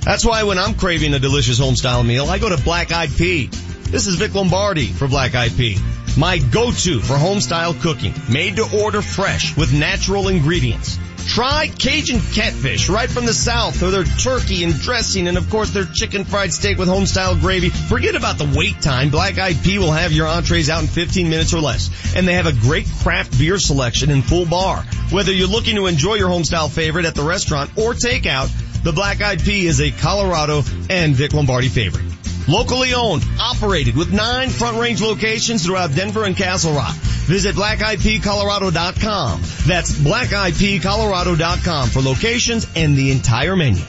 That's 0.00 0.26
why 0.26 0.42
when 0.42 0.58
I'm 0.58 0.74
craving 0.74 1.14
a 1.14 1.20
delicious 1.20 1.60
home 1.60 1.76
style 1.76 2.02
meal, 2.02 2.26
I 2.26 2.40
go 2.40 2.48
to 2.48 2.60
Black 2.60 2.90
Eyed 2.90 3.10
Pea. 3.16 3.46
This 3.46 4.08
is 4.08 4.16
Vic 4.16 4.34
Lombardi 4.34 4.88
for 4.88 5.06
Black 5.06 5.36
Eyed 5.36 5.56
Pea. 5.56 5.76
My 6.16 6.36
go-to 6.38 7.00
for 7.00 7.16
home 7.16 7.40
style 7.40 7.72
cooking, 7.72 8.12
made 8.30 8.56
to 8.56 8.82
order 8.82 9.00
fresh 9.00 9.56
with 9.56 9.72
natural 9.72 10.28
ingredients. 10.28 10.98
Try 11.26 11.68
Cajun 11.68 12.20
catfish 12.34 12.90
right 12.90 13.08
from 13.08 13.24
the 13.24 13.32
south 13.32 13.82
or 13.82 13.90
their 13.90 14.04
turkey 14.04 14.64
and 14.64 14.78
dressing 14.78 15.28
and 15.28 15.38
of 15.38 15.48
course 15.48 15.70
their 15.70 15.84
chicken 15.84 16.24
fried 16.24 16.52
steak 16.52 16.76
with 16.76 16.88
home 16.88 17.06
style 17.06 17.34
gravy. 17.36 17.70
Forget 17.70 18.14
about 18.14 18.36
the 18.36 18.52
wait 18.54 18.80
time. 18.82 19.08
Black 19.08 19.38
Eyed 19.38 19.62
Pea 19.62 19.78
will 19.78 19.92
have 19.92 20.12
your 20.12 20.26
entrees 20.26 20.68
out 20.68 20.82
in 20.82 20.88
15 20.88 21.30
minutes 21.30 21.54
or 21.54 21.60
less. 21.60 21.90
And 22.14 22.28
they 22.28 22.34
have 22.34 22.46
a 22.46 22.52
great 22.52 22.86
craft 23.02 23.38
beer 23.38 23.58
selection 23.58 24.10
in 24.10 24.20
full 24.20 24.44
bar. 24.44 24.82
Whether 25.10 25.32
you're 25.32 25.48
looking 25.48 25.76
to 25.76 25.86
enjoy 25.86 26.14
your 26.14 26.28
home 26.28 26.44
style 26.44 26.68
favorite 26.68 27.06
at 27.06 27.14
the 27.14 27.22
restaurant 27.22 27.70
or 27.78 27.94
takeout, 27.94 28.50
the 28.82 28.92
Black 28.92 29.22
Eyed 29.22 29.42
Pea 29.42 29.66
is 29.66 29.80
a 29.80 29.92
Colorado 29.92 30.62
and 30.90 31.14
Vic 31.14 31.32
Lombardi 31.32 31.68
favorite. 31.68 32.04
Locally 32.48 32.94
owned, 32.94 33.24
operated 33.40 33.96
with 33.96 34.12
nine 34.12 34.50
front 34.50 34.78
range 34.78 35.00
locations 35.00 35.64
throughout 35.64 35.94
Denver 35.94 36.24
and 36.24 36.36
Castle 36.36 36.72
Rock. 36.74 36.94
Visit 36.94 37.54
blackeyedpeacolorado.com. 37.54 39.40
That's 39.66 39.92
blackeyedpeacolorado.com 39.92 41.88
for 41.88 42.00
locations 42.00 42.66
and 42.74 42.96
the 42.96 43.12
entire 43.12 43.56
menu. 43.56 43.82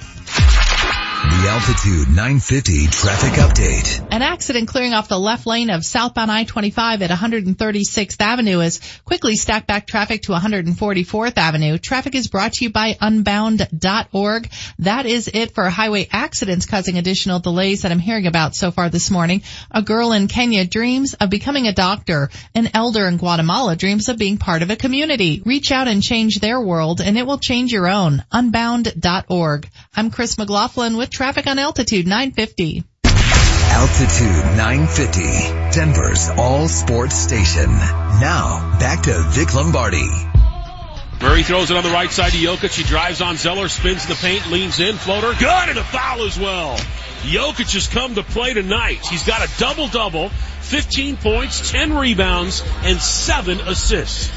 The 1.23 1.47
Altitude 1.47 2.09
950 2.09 2.87
traffic 2.87 3.33
update. 3.39 4.05
An 4.11 4.21
accident 4.21 4.67
clearing 4.67 4.93
off 4.93 5.07
the 5.07 5.17
left 5.17 5.47
lane 5.47 5.69
of 5.69 5.85
southbound 5.85 6.29
I-25 6.29 6.99
at 6.99 7.09
136th 7.09 8.19
Avenue 8.19 8.59
is 8.59 8.81
quickly 9.05 9.37
stacked 9.37 9.65
back 9.65 9.87
traffic 9.87 10.23
to 10.23 10.33
144th 10.33 11.37
Avenue. 11.37 11.77
Traffic 11.77 12.13
is 12.15 12.27
brought 12.27 12.53
to 12.53 12.65
you 12.65 12.71
by 12.71 12.97
unbound.org. 12.99 14.49
That 14.79 15.05
is 15.05 15.29
it 15.33 15.55
for 15.55 15.69
highway 15.69 16.09
accidents 16.11 16.65
causing 16.65 16.97
additional 16.97 17.39
delays 17.39 17.83
that 17.83 17.93
I'm 17.93 17.99
hearing 17.99 18.27
about 18.27 18.53
so 18.53 18.71
far 18.71 18.89
this 18.89 19.09
morning. 19.09 19.43
A 19.71 19.81
girl 19.81 20.11
in 20.11 20.27
Kenya 20.27 20.67
dreams 20.67 21.13
of 21.13 21.29
becoming 21.29 21.67
a 21.67 21.73
doctor. 21.73 22.31
An 22.53 22.69
elder 22.73 23.07
in 23.07 23.15
Guatemala 23.15 23.77
dreams 23.77 24.09
of 24.09 24.17
being 24.17 24.37
part 24.37 24.61
of 24.61 24.71
a 24.71 24.75
community. 24.75 25.41
Reach 25.45 25.71
out 25.71 25.87
and 25.87 26.03
change 26.03 26.41
their 26.41 26.59
world 26.59 26.99
and 26.99 27.17
it 27.17 27.25
will 27.25 27.39
change 27.39 27.71
your 27.71 27.87
own. 27.87 28.25
Unbound.org. 28.29 29.69
I'm 29.95 30.11
Chris 30.11 30.37
McLaughlin 30.37 30.97
with 30.97 31.12
traffic 31.13 31.47
on 31.47 31.59
Altitude 31.59 32.07
950. 32.07 32.83
Altitude 33.05 34.57
950, 34.57 35.21
Denver's 35.71 36.29
all 36.29 36.67
sports 36.67 37.15
station. 37.15 37.67
Now, 37.67 38.77
back 38.79 39.03
to 39.03 39.23
Vic 39.29 39.53
Lombardi. 39.53 40.09
Murray 41.21 41.43
throws 41.43 41.71
it 41.71 41.77
on 41.77 41.83
the 41.83 41.89
right 41.89 42.11
side 42.11 42.33
to 42.33 42.37
Jokic. 42.37 42.71
She 42.71 42.83
drives 42.83 43.21
on 43.21 43.37
Zeller, 43.37 43.69
spins 43.69 44.05
the 44.07 44.15
paint, 44.15 44.51
leans 44.51 44.79
in, 44.79 44.95
floater. 44.95 45.33
Good, 45.39 45.69
and 45.69 45.77
a 45.77 45.83
foul 45.83 46.23
as 46.23 46.37
well. 46.37 46.77
Jokic 47.21 47.73
has 47.73 47.87
come 47.87 48.15
to 48.15 48.23
play 48.23 48.53
tonight. 48.53 49.05
He's 49.07 49.23
got 49.23 49.41
a 49.41 49.59
double-double, 49.59 50.29
15 50.29 51.17
points, 51.17 51.71
10 51.71 51.93
rebounds, 51.93 52.63
and 52.83 52.99
7 52.99 53.59
assists. 53.61 54.29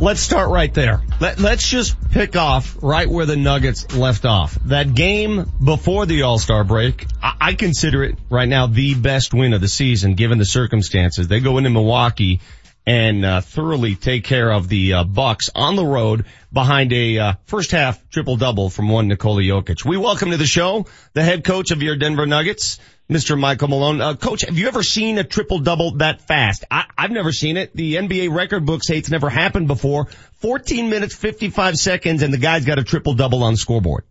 Let's 0.00 0.20
start 0.20 0.50
right 0.50 0.74
there. 0.74 1.02
Let, 1.20 1.38
let's 1.38 1.68
just 1.68 2.10
pick 2.10 2.34
off 2.34 2.76
right 2.82 3.08
where 3.08 3.26
the 3.26 3.36
Nuggets 3.36 3.94
left 3.94 4.24
off. 4.24 4.54
That 4.64 4.92
game 4.92 5.46
before 5.62 6.04
the 6.04 6.22
All-Star 6.22 6.64
break, 6.64 7.06
I, 7.22 7.36
I 7.40 7.54
consider 7.54 8.02
it 8.02 8.18
right 8.28 8.48
now 8.48 8.66
the 8.66 8.96
best 8.96 9.32
win 9.32 9.52
of 9.52 9.60
the 9.60 9.68
season 9.68 10.14
given 10.14 10.38
the 10.38 10.44
circumstances. 10.44 11.28
They 11.28 11.38
go 11.38 11.58
into 11.58 11.70
Milwaukee 11.70 12.40
and 12.84 13.24
uh, 13.24 13.40
thoroughly 13.40 13.94
take 13.94 14.24
care 14.24 14.52
of 14.52 14.68
the 14.68 14.94
uh, 14.94 15.04
Bucks 15.04 15.48
on 15.54 15.76
the 15.76 15.86
road 15.86 16.26
behind 16.52 16.92
a 16.92 17.18
uh, 17.18 17.32
first 17.46 17.70
half 17.70 18.10
triple 18.10 18.36
double 18.36 18.70
from 18.70 18.88
one 18.88 19.06
Nikola 19.06 19.42
Jokic. 19.42 19.84
We 19.84 19.96
welcome 19.96 20.32
to 20.32 20.36
the 20.36 20.46
show 20.46 20.86
the 21.12 21.22
head 21.22 21.44
coach 21.44 21.70
of 21.70 21.82
your 21.82 21.94
Denver 21.96 22.26
Nuggets, 22.26 22.80
Mr. 23.10 23.38
Michael 23.38 23.68
Malone. 23.68 24.00
Uh, 24.00 24.14
coach, 24.14 24.42
have 24.42 24.56
you 24.56 24.66
ever 24.66 24.82
seen 24.82 25.18
a 25.18 25.24
triple 25.24 25.58
double 25.58 25.96
that 25.98 26.22
fast? 26.22 26.64
I, 26.70 26.84
I've 26.96 27.10
never 27.10 27.32
seen 27.32 27.56
it. 27.56 27.74
The 27.76 27.96
NBA 27.96 28.34
record 28.34 28.64
book 28.64 28.82
say 28.82 28.96
it's 28.96 29.10
never 29.10 29.28
happened 29.28 29.68
before. 29.68 30.06
14 30.40 30.88
minutes, 30.88 31.14
55 31.14 31.76
seconds, 31.76 32.22
and 32.22 32.32
the 32.32 32.38
guy's 32.38 32.64
got 32.64 32.78
a 32.78 32.84
triple 32.84 33.14
double 33.14 33.42
on 33.42 33.54
the 33.54 33.58
scoreboard. 33.58 34.04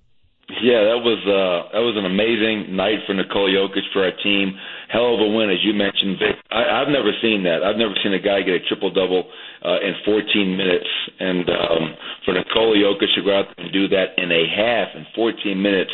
Yeah, 0.62 0.95
that 0.95 1.01
was 1.01 1.19
uh 1.23 1.71
that 1.73 1.82
was 1.82 1.95
an 1.97 2.06
amazing 2.06 2.75
night 2.75 3.01
for 3.08 3.15
Nikola 3.15 3.49
Jokic 3.49 3.88
for 3.91 4.03
our 4.06 4.15
team. 4.21 4.53
Hell 4.91 5.15
of 5.15 5.19
a 5.19 5.29
win, 5.34 5.49
as 5.49 5.63
you 5.63 5.73
mentioned, 5.73 6.19
Vic. 6.19 6.38
I, 6.51 6.84
I've 6.84 6.91
never 6.93 7.10
seen 7.23 7.43
that. 7.49 7.63
I've 7.65 7.79
never 7.79 7.95
seen 8.03 8.13
a 8.13 8.21
guy 8.21 8.45
get 8.45 8.62
a 8.62 8.63
triple 8.69 8.93
double 8.93 9.25
uh, 9.65 9.82
in 9.82 9.95
14 10.06 10.23
minutes, 10.56 10.91
and 11.19 11.49
um, 11.49 11.84
for 12.23 12.36
Nikola 12.36 12.75
Jokic 12.75 13.10
to 13.15 13.23
go 13.23 13.34
out 13.34 13.49
and 13.58 13.73
do 13.73 13.88
that 13.89 14.19
in 14.19 14.29
a 14.29 14.43
half 14.45 14.93
in 14.93 15.08
14 15.15 15.58
minutes 15.58 15.91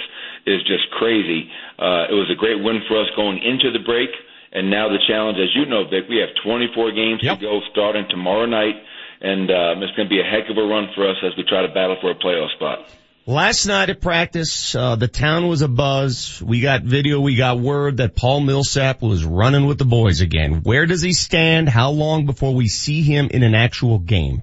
is 0.50 0.62
just 0.66 0.90
crazy. 0.98 1.50
Uh, 1.78 2.10
it 2.10 2.18
was 2.18 2.30
a 2.34 2.36
great 2.36 2.62
win 2.62 2.82
for 2.88 3.00
us 3.00 3.08
going 3.16 3.40
into 3.40 3.72
the 3.72 3.84
break, 3.86 4.10
and 4.52 4.70
now 4.70 4.90
the 4.90 5.00
challenge, 5.08 5.38
as 5.38 5.54
you 5.54 5.66
know, 5.66 5.86
Vic, 5.86 6.10
we 6.10 6.18
have 6.18 6.30
24 6.44 6.92
games 6.92 7.22
yep. 7.22 7.38
to 7.38 7.46
go 7.46 7.62
starting 7.72 8.06
tomorrow 8.10 8.46
night, 8.46 8.76
and 9.22 9.50
um, 9.52 9.84
it's 9.84 9.96
going 9.96 10.08
to 10.08 10.14
be 10.14 10.20
a 10.20 10.26
heck 10.26 10.50
of 10.50 10.58
a 10.58 10.66
run 10.66 10.90
for 10.96 11.08
us 11.08 11.18
as 11.24 11.38
we 11.38 11.44
try 11.44 11.62
to 11.62 11.74
battle 11.74 11.98
for 12.02 12.12
a 12.12 12.16
playoff 12.16 12.50
spot. 12.56 12.90
Last 13.30 13.68
night 13.68 13.92
at 13.92 14.02
practice, 14.02 14.74
uh, 14.74 14.96
the 14.96 15.08
town 15.08 15.48
was 15.48 15.62
a 15.62 15.68
buzz. 15.68 16.42
We 16.42 16.62
got 16.62 16.82
video, 16.82 17.22
we 17.22 17.36
got 17.36 17.60
word 17.60 17.98
that 17.98 18.16
Paul 18.16 18.40
Millsap 18.42 19.04
was 19.04 19.24
running 19.24 19.68
with 19.68 19.78
the 19.78 19.86
boys 19.86 20.22
again. 20.22 20.62
Where 20.64 20.88
does 20.88 21.04
he 21.04 21.14
stand? 21.14 21.70
How 21.70 21.92
long 21.92 22.26
before 22.26 22.56
we 22.56 22.68
see 22.68 23.04
him 23.04 23.28
in 23.30 23.44
an 23.44 23.54
actual 23.54 24.00
game? 24.00 24.42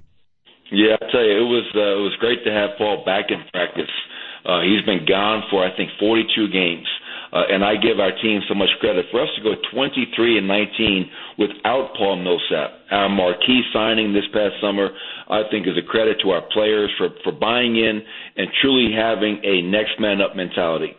Yeah, 0.70 0.94
I 1.02 1.10
tell 1.10 1.24
you, 1.24 1.34
it 1.34 1.50
was 1.50 1.66
uh, 1.74 1.98
it 1.98 2.02
was 2.02 2.16
great 2.20 2.44
to 2.44 2.52
have 2.52 2.78
Paul 2.78 3.02
back 3.04 3.26
in 3.30 3.42
practice. 3.50 3.90
Uh, 3.90 4.15
he's 4.62 4.82
been 4.86 5.04
gone 5.06 5.42
for 5.50 5.64
I 5.64 5.74
think 5.76 5.90
42 5.98 6.48
games. 6.48 6.86
Uh, 7.32 7.42
and 7.50 7.64
I 7.64 7.74
give 7.76 7.98
our 7.98 8.12
team 8.22 8.40
so 8.48 8.54
much 8.54 8.70
credit 8.80 9.06
for 9.10 9.20
us 9.20 9.28
to 9.36 9.42
go 9.42 9.54
23 9.74 10.38
and 10.38 10.46
19 10.46 11.10
without 11.38 11.92
Paul 11.98 12.22
Millsap. 12.22 12.70
Our 12.90 13.08
marquee 13.08 13.62
signing 13.74 14.12
this 14.12 14.24
past 14.32 14.54
summer, 14.62 14.88
I 15.28 15.42
think, 15.50 15.66
is 15.66 15.76
a 15.76 15.82
credit 15.82 16.18
to 16.22 16.30
our 16.30 16.42
players 16.52 16.90
for 16.96 17.10
for 17.24 17.32
buying 17.32 17.76
in 17.76 18.00
and 18.36 18.48
truly 18.62 18.94
having 18.94 19.40
a 19.42 19.60
next 19.62 19.98
man 19.98 20.22
up 20.22 20.36
mentality. 20.36 20.94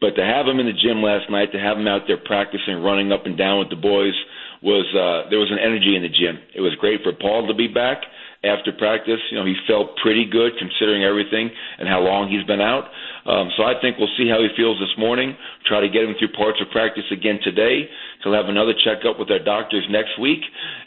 But 0.00 0.16
to 0.16 0.24
have 0.24 0.46
him 0.46 0.58
in 0.58 0.66
the 0.66 0.72
gym 0.72 1.02
last 1.02 1.28
night, 1.28 1.52
to 1.52 1.60
have 1.60 1.76
him 1.76 1.86
out 1.86 2.02
there 2.06 2.18
practicing, 2.24 2.82
running 2.82 3.12
up 3.12 3.26
and 3.26 3.36
down 3.36 3.58
with 3.58 3.68
the 3.68 3.76
boys, 3.76 4.14
was 4.62 4.86
uh, 4.94 5.28
there 5.28 5.38
was 5.38 5.50
an 5.50 5.58
energy 5.58 5.94
in 5.94 6.02
the 6.02 6.08
gym. 6.08 6.38
It 6.54 6.60
was 6.60 6.74
great 6.80 7.02
for 7.02 7.12
Paul 7.12 7.46
to 7.46 7.54
be 7.54 7.68
back 7.68 8.02
after 8.44 8.70
practice. 8.72 9.18
You 9.30 9.38
know, 9.38 9.46
he 9.46 9.54
felt 9.66 9.96
pretty 10.02 10.24
good 10.24 10.52
considering 10.58 11.02
everything 11.02 11.50
and 11.78 11.88
how 11.88 12.00
long 12.00 12.30
he's 12.30 12.46
been 12.46 12.60
out. 12.60 12.86
Um, 13.26 13.50
so 13.56 13.64
I 13.64 13.74
think 13.80 13.98
we'll 13.98 14.12
see 14.16 14.30
how 14.30 14.38
he 14.40 14.48
feels 14.56 14.78
this 14.78 14.94
morning. 14.96 15.36
Try 15.66 15.80
to 15.80 15.90
get 15.90 16.04
him 16.06 16.14
through 16.18 16.32
parts 16.32 16.62
of 16.62 16.70
practice 16.70 17.04
again 17.10 17.40
today. 17.42 17.90
He'll 18.22 18.34
have 18.34 18.48
another 18.48 18.72
checkup 18.72 19.18
with 19.18 19.30
our 19.30 19.42
doctors 19.42 19.84
next 19.90 20.18
week, 20.18 20.40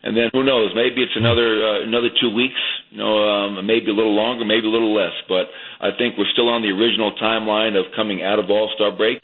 and 0.03 0.15
then 0.15 0.29
who 0.33 0.43
knows? 0.43 0.71
Maybe 0.75 1.03
it's 1.03 1.15
another 1.15 1.47
uh, 1.63 1.83
another 1.83 2.09
two 2.19 2.33
weeks. 2.33 2.59
You 2.89 2.97
know, 2.99 3.13
um, 3.23 3.65
maybe 3.65 3.91
a 3.91 3.95
little 3.95 4.15
longer, 4.15 4.43
maybe 4.43 4.67
a 4.67 4.73
little 4.73 4.95
less. 4.95 5.13
But 5.27 5.47
I 5.79 5.91
think 5.97 6.17
we're 6.17 6.31
still 6.33 6.49
on 6.49 6.61
the 6.61 6.71
original 6.71 7.15
timeline 7.21 7.79
of 7.79 7.91
coming 7.95 8.23
out 8.23 8.39
of 8.39 8.49
All 8.49 8.71
Star 8.75 8.91
break 8.91 9.21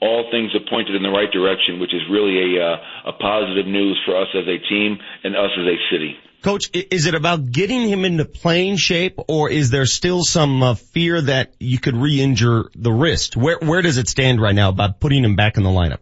all 0.00 0.24
things 0.30 0.50
are 0.54 0.64
pointed 0.68 0.96
in 0.96 1.02
the 1.02 1.10
right 1.10 1.30
direction, 1.30 1.78
which 1.78 1.92
is 1.92 2.00
really 2.10 2.56
a 2.56 2.64
uh, 2.64 3.10
a 3.10 3.12
positive 3.12 3.66
news 3.66 4.00
for 4.06 4.16
us 4.16 4.28
as 4.34 4.48
a 4.48 4.58
team 4.68 4.96
and 5.24 5.36
us 5.36 5.50
as 5.60 5.66
a 5.66 5.76
city. 5.92 6.16
Coach, 6.42 6.70
is 6.72 7.06
it 7.06 7.14
about 7.14 7.50
getting 7.50 7.86
him 7.88 8.04
into 8.04 8.24
playing 8.24 8.76
shape, 8.76 9.18
or 9.28 9.50
is 9.50 9.70
there 9.70 9.84
still 9.84 10.22
some 10.22 10.62
uh, 10.62 10.74
fear 10.74 11.20
that 11.20 11.54
you 11.58 11.78
could 11.78 11.96
re-injure 11.96 12.70
the 12.74 12.90
wrist? 12.90 13.36
Where 13.36 13.58
where 13.60 13.82
does 13.82 13.98
it 13.98 14.08
stand 14.08 14.40
right 14.40 14.54
now 14.54 14.70
about 14.70 15.00
putting 15.00 15.22
him 15.22 15.36
back 15.36 15.58
in 15.58 15.64
the 15.64 15.70
lineup? 15.70 15.98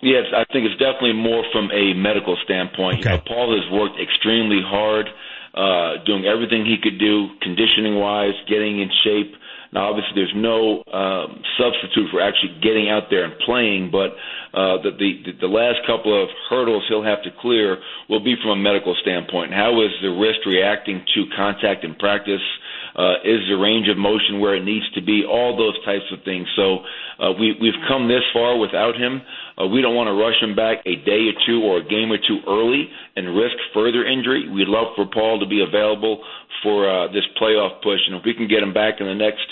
Yes, 0.00 0.26
I 0.34 0.44
think 0.52 0.66
it's 0.66 0.78
definitely 0.78 1.14
more 1.14 1.44
from 1.52 1.70
a 1.70 1.94
medical 1.94 2.36
standpoint. 2.44 3.00
Okay. 3.00 3.10
You 3.10 3.16
know, 3.16 3.22
Paul 3.26 3.54
has 3.54 3.70
worked 3.70 3.98
extremely 4.02 4.60
hard, 4.62 5.06
uh, 5.54 6.02
doing 6.04 6.26
everything 6.26 6.66
he 6.66 6.76
could 6.82 6.98
do, 6.98 7.28
conditioning 7.40 7.96
wise, 7.96 8.34
getting 8.48 8.80
in 8.80 8.90
shape. 9.04 9.34
Now, 9.72 9.88
obviously, 9.88 10.12
there's 10.14 10.36
no 10.36 10.84
um, 10.92 11.40
substitute 11.56 12.12
for 12.12 12.20
actually 12.20 12.60
getting 12.60 12.90
out 12.90 13.08
there 13.08 13.24
and 13.24 13.32
playing, 13.40 13.88
but 13.90 14.12
uh, 14.52 14.84
the, 14.84 14.92
the 15.00 15.32
the 15.40 15.48
last 15.48 15.80
couple 15.86 16.12
of 16.12 16.28
hurdles 16.50 16.84
he'll 16.88 17.02
have 17.02 17.22
to 17.24 17.30
clear 17.40 17.78
will 18.08 18.22
be 18.22 18.36
from 18.36 18.50
a 18.52 18.60
medical 18.60 18.94
standpoint. 19.00 19.50
How 19.52 19.80
is 19.80 19.90
the 20.02 20.12
wrist 20.12 20.44
reacting 20.44 21.00
to 21.14 21.24
contact 21.34 21.84
in 21.84 21.94
practice? 21.94 22.44
Uh, 22.92 23.24
is 23.24 23.40
the 23.48 23.56
range 23.56 23.88
of 23.88 23.96
motion 23.96 24.40
where 24.40 24.54
it 24.54 24.64
needs 24.64 24.84
to 24.92 25.00
be? 25.00 25.24
All 25.24 25.56
those 25.56 25.82
types 25.86 26.04
of 26.12 26.20
things. 26.28 26.46
So 26.54 26.84
uh, 27.16 27.32
we 27.32 27.56
we've 27.56 27.80
come 27.88 28.08
this 28.08 28.24
far 28.36 28.58
without 28.58 28.94
him. 29.00 29.22
Uh, 29.56 29.66
we 29.72 29.80
don't 29.80 29.96
want 29.96 30.08
to 30.08 30.16
rush 30.16 30.36
him 30.40 30.54
back 30.54 30.84
a 30.84 30.96
day 31.00 31.32
or 31.32 31.36
two 31.48 31.64
or 31.64 31.78
a 31.78 31.84
game 31.84 32.12
or 32.12 32.20
two 32.20 32.44
early 32.44 32.92
and 33.16 33.32
risk 33.32 33.56
further 33.72 34.04
injury. 34.04 34.52
We'd 34.52 34.68
love 34.68 34.92
for 34.96 35.08
Paul 35.08 35.40
to 35.40 35.46
be 35.48 35.64
available 35.64 36.20
for 36.62 36.84
uh, 36.84 37.08
this 37.08 37.24
playoff 37.40 37.80
push, 37.82 38.00
and 38.06 38.16
if 38.16 38.22
we 38.24 38.34
can 38.34 38.48
get 38.48 38.62
him 38.62 38.72
back 38.72 39.00
in 39.00 39.06
the 39.06 39.14
next 39.14 39.48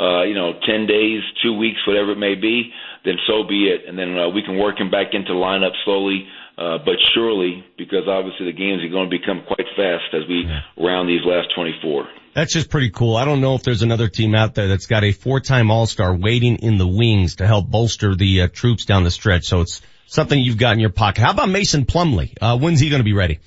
uh, 0.00 0.22
you 0.22 0.34
know, 0.34 0.54
10 0.64 0.86
days, 0.86 1.20
two 1.42 1.52
weeks, 1.52 1.78
whatever 1.86 2.12
it 2.12 2.18
may 2.18 2.34
be, 2.34 2.72
then 3.04 3.16
so 3.26 3.44
be 3.46 3.68
it. 3.68 3.86
And 3.86 3.98
then 3.98 4.16
uh, 4.16 4.28
we 4.30 4.42
can 4.42 4.56
work 4.56 4.80
him 4.80 4.90
back 4.90 5.08
into 5.12 5.34
the 5.34 5.38
lineup 5.38 5.76
slowly, 5.84 6.26
uh, 6.56 6.78
but 6.78 6.96
surely, 7.14 7.64
because 7.76 8.08
obviously 8.08 8.46
the 8.46 8.56
games 8.56 8.82
are 8.82 8.88
going 8.88 9.10
to 9.10 9.16
become 9.18 9.42
quite 9.46 9.66
fast 9.76 10.14
as 10.14 10.26
we 10.26 10.48
round 10.82 11.08
these 11.08 11.20
last 11.24 11.48
24. 11.54 12.08
That's 12.32 12.52
just 12.52 12.70
pretty 12.70 12.90
cool. 12.90 13.16
I 13.16 13.24
don't 13.24 13.40
know 13.40 13.56
if 13.56 13.62
there's 13.62 13.82
another 13.82 14.08
team 14.08 14.34
out 14.34 14.54
there 14.54 14.68
that's 14.68 14.86
got 14.86 15.04
a 15.04 15.12
four-time 15.12 15.70
All-Star 15.70 16.14
waiting 16.16 16.56
in 16.56 16.78
the 16.78 16.86
wings 16.86 17.36
to 17.36 17.46
help 17.46 17.68
bolster 17.68 18.14
the 18.14 18.42
uh, 18.42 18.48
troops 18.48 18.84
down 18.84 19.04
the 19.04 19.10
stretch. 19.10 19.46
So 19.46 19.62
it's 19.62 19.82
something 20.06 20.38
you've 20.38 20.58
got 20.58 20.74
in 20.74 20.80
your 20.80 20.90
pocket. 20.90 21.22
How 21.22 21.32
about 21.32 21.48
Mason 21.48 21.84
Plumlee? 21.84 22.34
Uh, 22.40 22.56
when's 22.56 22.80
he 22.80 22.88
going 22.88 23.00
to 23.00 23.04
be 23.04 23.12
ready? 23.12 23.40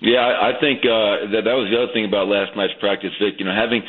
Yeah, 0.00 0.20
I 0.20 0.52
think 0.60 0.80
uh, 0.84 1.34
that 1.34 1.42
that 1.42 1.56
was 1.58 1.74
the 1.74 1.82
other 1.82 1.92
thing 1.92 2.04
about 2.04 2.28
last 2.28 2.54
night's 2.54 2.74
practice, 2.78 3.10
Vic. 3.18 3.34
You 3.38 3.46
know, 3.46 3.54
having 3.54 3.82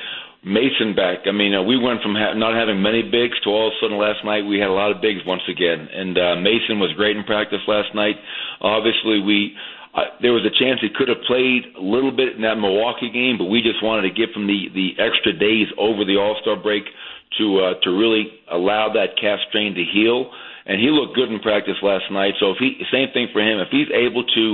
Mason 0.43 0.95
back. 0.95 1.27
I 1.27 1.35
mean, 1.35 1.51
uh, 1.51 1.63
we 1.63 1.75
went 1.75 1.99
from 2.01 2.15
ha- 2.15 2.31
not 2.31 2.55
having 2.55 2.79
many 2.79 3.03
bigs 3.03 3.35
to 3.43 3.51
all 3.51 3.67
of 3.67 3.75
a 3.75 3.77
sudden 3.83 3.99
last 3.99 4.23
night 4.23 4.47
we 4.47 4.55
had 4.55 4.71
a 4.71 4.77
lot 4.77 4.91
of 4.91 5.03
bigs 5.03 5.19
once 5.27 5.43
again. 5.51 5.87
And 5.91 6.15
uh, 6.15 6.35
Mason 6.39 6.79
was 6.79 6.95
great 6.95 7.19
in 7.19 7.27
practice 7.27 7.59
last 7.67 7.91
night. 7.91 8.15
Obviously, 8.63 9.19
we 9.19 9.51
uh, 9.91 10.15
there 10.21 10.31
was 10.31 10.45
a 10.47 10.53
chance 10.55 10.79
he 10.79 10.87
could 10.93 11.09
have 11.11 11.19
played 11.27 11.75
a 11.75 11.83
little 11.83 12.15
bit 12.15 12.39
in 12.39 12.41
that 12.47 12.55
Milwaukee 12.55 13.11
game, 13.11 13.35
but 13.35 13.51
we 13.51 13.59
just 13.59 13.83
wanted 13.83 14.07
to 14.07 14.13
give 14.15 14.31
him 14.31 14.47
the 14.47 14.71
the 14.71 14.95
extra 14.95 15.35
days 15.35 15.67
over 15.75 16.07
the 16.07 16.15
All 16.15 16.39
Star 16.39 16.55
break 16.55 16.87
to 17.35 17.45
uh, 17.59 17.73
to 17.83 17.91
really 17.91 18.31
allow 18.47 18.87
that 18.95 19.19
calf 19.19 19.43
strain 19.51 19.75
to 19.75 19.83
heal. 19.83 20.31
And 20.69 20.79
he 20.79 20.87
looked 20.87 21.19
good 21.19 21.33
in 21.33 21.43
practice 21.43 21.81
last 21.81 22.07
night. 22.15 22.39
So 22.39 22.55
if 22.55 22.63
he 22.63 22.79
same 22.93 23.11
thing 23.11 23.27
for 23.33 23.41
him, 23.43 23.59
if 23.59 23.73
he's 23.75 23.91
able 23.91 24.23
to 24.23 24.45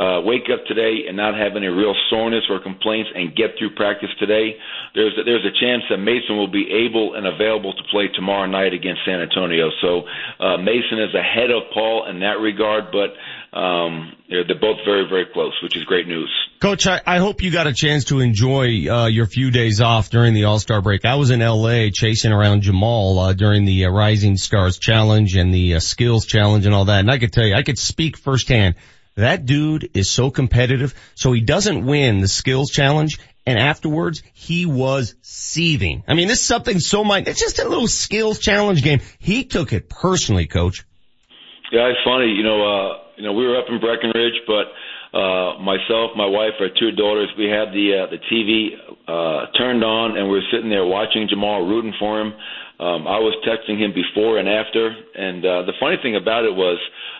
uh, 0.00 0.20
wake 0.24 0.48
up 0.48 0.64
today 0.64 1.04
and 1.08 1.16
not 1.16 1.36
have 1.36 1.56
any 1.56 1.66
real 1.66 1.94
soreness 2.08 2.44
or 2.48 2.58
complaints 2.58 3.10
and 3.14 3.36
get 3.36 3.52
through 3.58 3.74
practice 3.76 4.08
today, 4.18 4.56
there's 4.94 5.12
a, 5.20 5.24
there's 5.24 5.44
a 5.44 5.52
chance 5.60 5.82
that 5.90 5.98
Mason 5.98 6.38
will 6.38 6.50
be 6.50 6.88
able 6.88 7.16
and 7.16 7.26
available 7.26 7.74
to 7.74 7.82
play 7.90 8.08
tomorrow 8.14 8.46
night 8.46 8.72
against 8.72 9.02
San 9.04 9.20
Antonio. 9.20 9.68
So 9.82 10.08
uh, 10.40 10.56
Mason 10.56 11.04
is 11.04 11.14
ahead 11.14 11.50
of 11.50 11.68
Paul 11.74 12.08
in 12.08 12.20
that 12.20 12.40
regard, 12.40 12.84
but 12.90 13.12
um, 13.52 14.12
they're, 14.30 14.46
they're 14.46 14.60
both 14.60 14.78
very 14.86 15.06
very 15.06 15.26
close, 15.26 15.52
which 15.62 15.76
is 15.76 15.84
great 15.84 16.06
news. 16.06 16.30
Coach, 16.60 16.86
I, 16.86 17.00
I 17.06 17.18
hope 17.18 17.42
you 17.42 17.50
got 17.50 17.66
a 17.66 17.74
chance 17.74 18.04
to 18.04 18.20
enjoy 18.20 18.88
uh, 18.88 19.06
your 19.06 19.26
few 19.26 19.50
days 19.50 19.82
off 19.82 20.08
during 20.08 20.32
the 20.32 20.44
All 20.44 20.58
Star 20.58 20.80
break. 20.80 21.04
I 21.04 21.16
was 21.16 21.30
in 21.30 21.42
L.A. 21.42 21.90
chasing 21.90 22.32
around 22.32 22.62
Jamal 22.62 23.18
uh, 23.18 23.32
during 23.34 23.66
the 23.66 23.84
uh, 23.84 23.90
Rising 23.90 24.36
Stars 24.36 24.78
Challenge 24.78 25.36
and 25.36 25.52
the 25.52 25.74
uh, 25.74 25.80
Skills 25.80 26.24
Challenge 26.24 26.64
and 26.64 26.74
all 26.74 26.86
that, 26.86 27.00
and 27.00 27.10
I 27.10 27.18
could 27.18 27.32
tell 27.32 27.44
you, 27.44 27.54
I 27.54 27.62
could 27.62 27.78
speak 27.78 28.16
firsthand 28.16 28.76
that 29.20 29.46
dude 29.46 29.90
is 29.94 30.10
so 30.10 30.30
competitive. 30.30 30.94
So 31.14 31.32
he 31.32 31.40
doesn't 31.40 31.86
win 31.86 32.20
the 32.20 32.28
skills 32.28 32.70
challenge. 32.70 33.18
And 33.46 33.58
afterwards, 33.58 34.22
he 34.34 34.66
was 34.66 35.14
seething. 35.22 36.04
I 36.06 36.14
mean, 36.14 36.28
this 36.28 36.40
is 36.40 36.46
something 36.46 36.78
so 36.78 37.04
mind, 37.04 37.26
it's 37.26 37.40
just 37.40 37.58
a 37.58 37.68
little 37.68 37.88
skills 37.88 38.38
challenge 38.38 38.82
game. 38.82 39.00
He 39.18 39.44
took 39.44 39.72
it 39.72 39.88
personally, 39.88 40.46
coach. 40.46 40.84
Yeah, 41.72 41.88
it's 41.88 42.00
funny. 42.04 42.26
You 42.26 42.42
know, 42.42 42.60
uh, 42.62 42.98
you 43.16 43.24
know, 43.24 43.32
we 43.32 43.46
were 43.46 43.58
up 43.58 43.66
in 43.68 43.80
Breckenridge, 43.80 44.40
but, 44.46 44.66
uh, 45.16 45.58
myself, 45.58 46.12
my 46.16 46.26
wife, 46.26 46.52
our 46.60 46.68
two 46.78 46.92
daughters, 46.92 47.28
we 47.38 47.46
had 47.46 47.72
the, 47.72 48.04
uh, 48.04 48.10
the 48.10 48.18
TV, 48.30 48.76
uh, 49.08 49.46
turned 49.58 49.82
on 49.82 50.16
and 50.16 50.26
we 50.26 50.36
were 50.38 50.48
sitting 50.52 50.68
there 50.70 50.84
watching 50.84 51.26
Jamal, 51.28 51.66
rooting 51.66 51.94
for 51.98 52.20
him. 52.20 52.32
Um, 52.78 53.06
I 53.08 53.18
was 53.18 53.34
texting 53.46 53.78
him 53.78 53.92
before 53.92 54.38
and 54.38 54.48
after. 54.48 54.94
And, 55.14 55.44
uh, 55.44 55.62
the 55.62 55.72
funny 55.80 55.96
thing 56.02 56.16
about 56.16 56.44
it 56.44 56.54
was, 56.54 56.78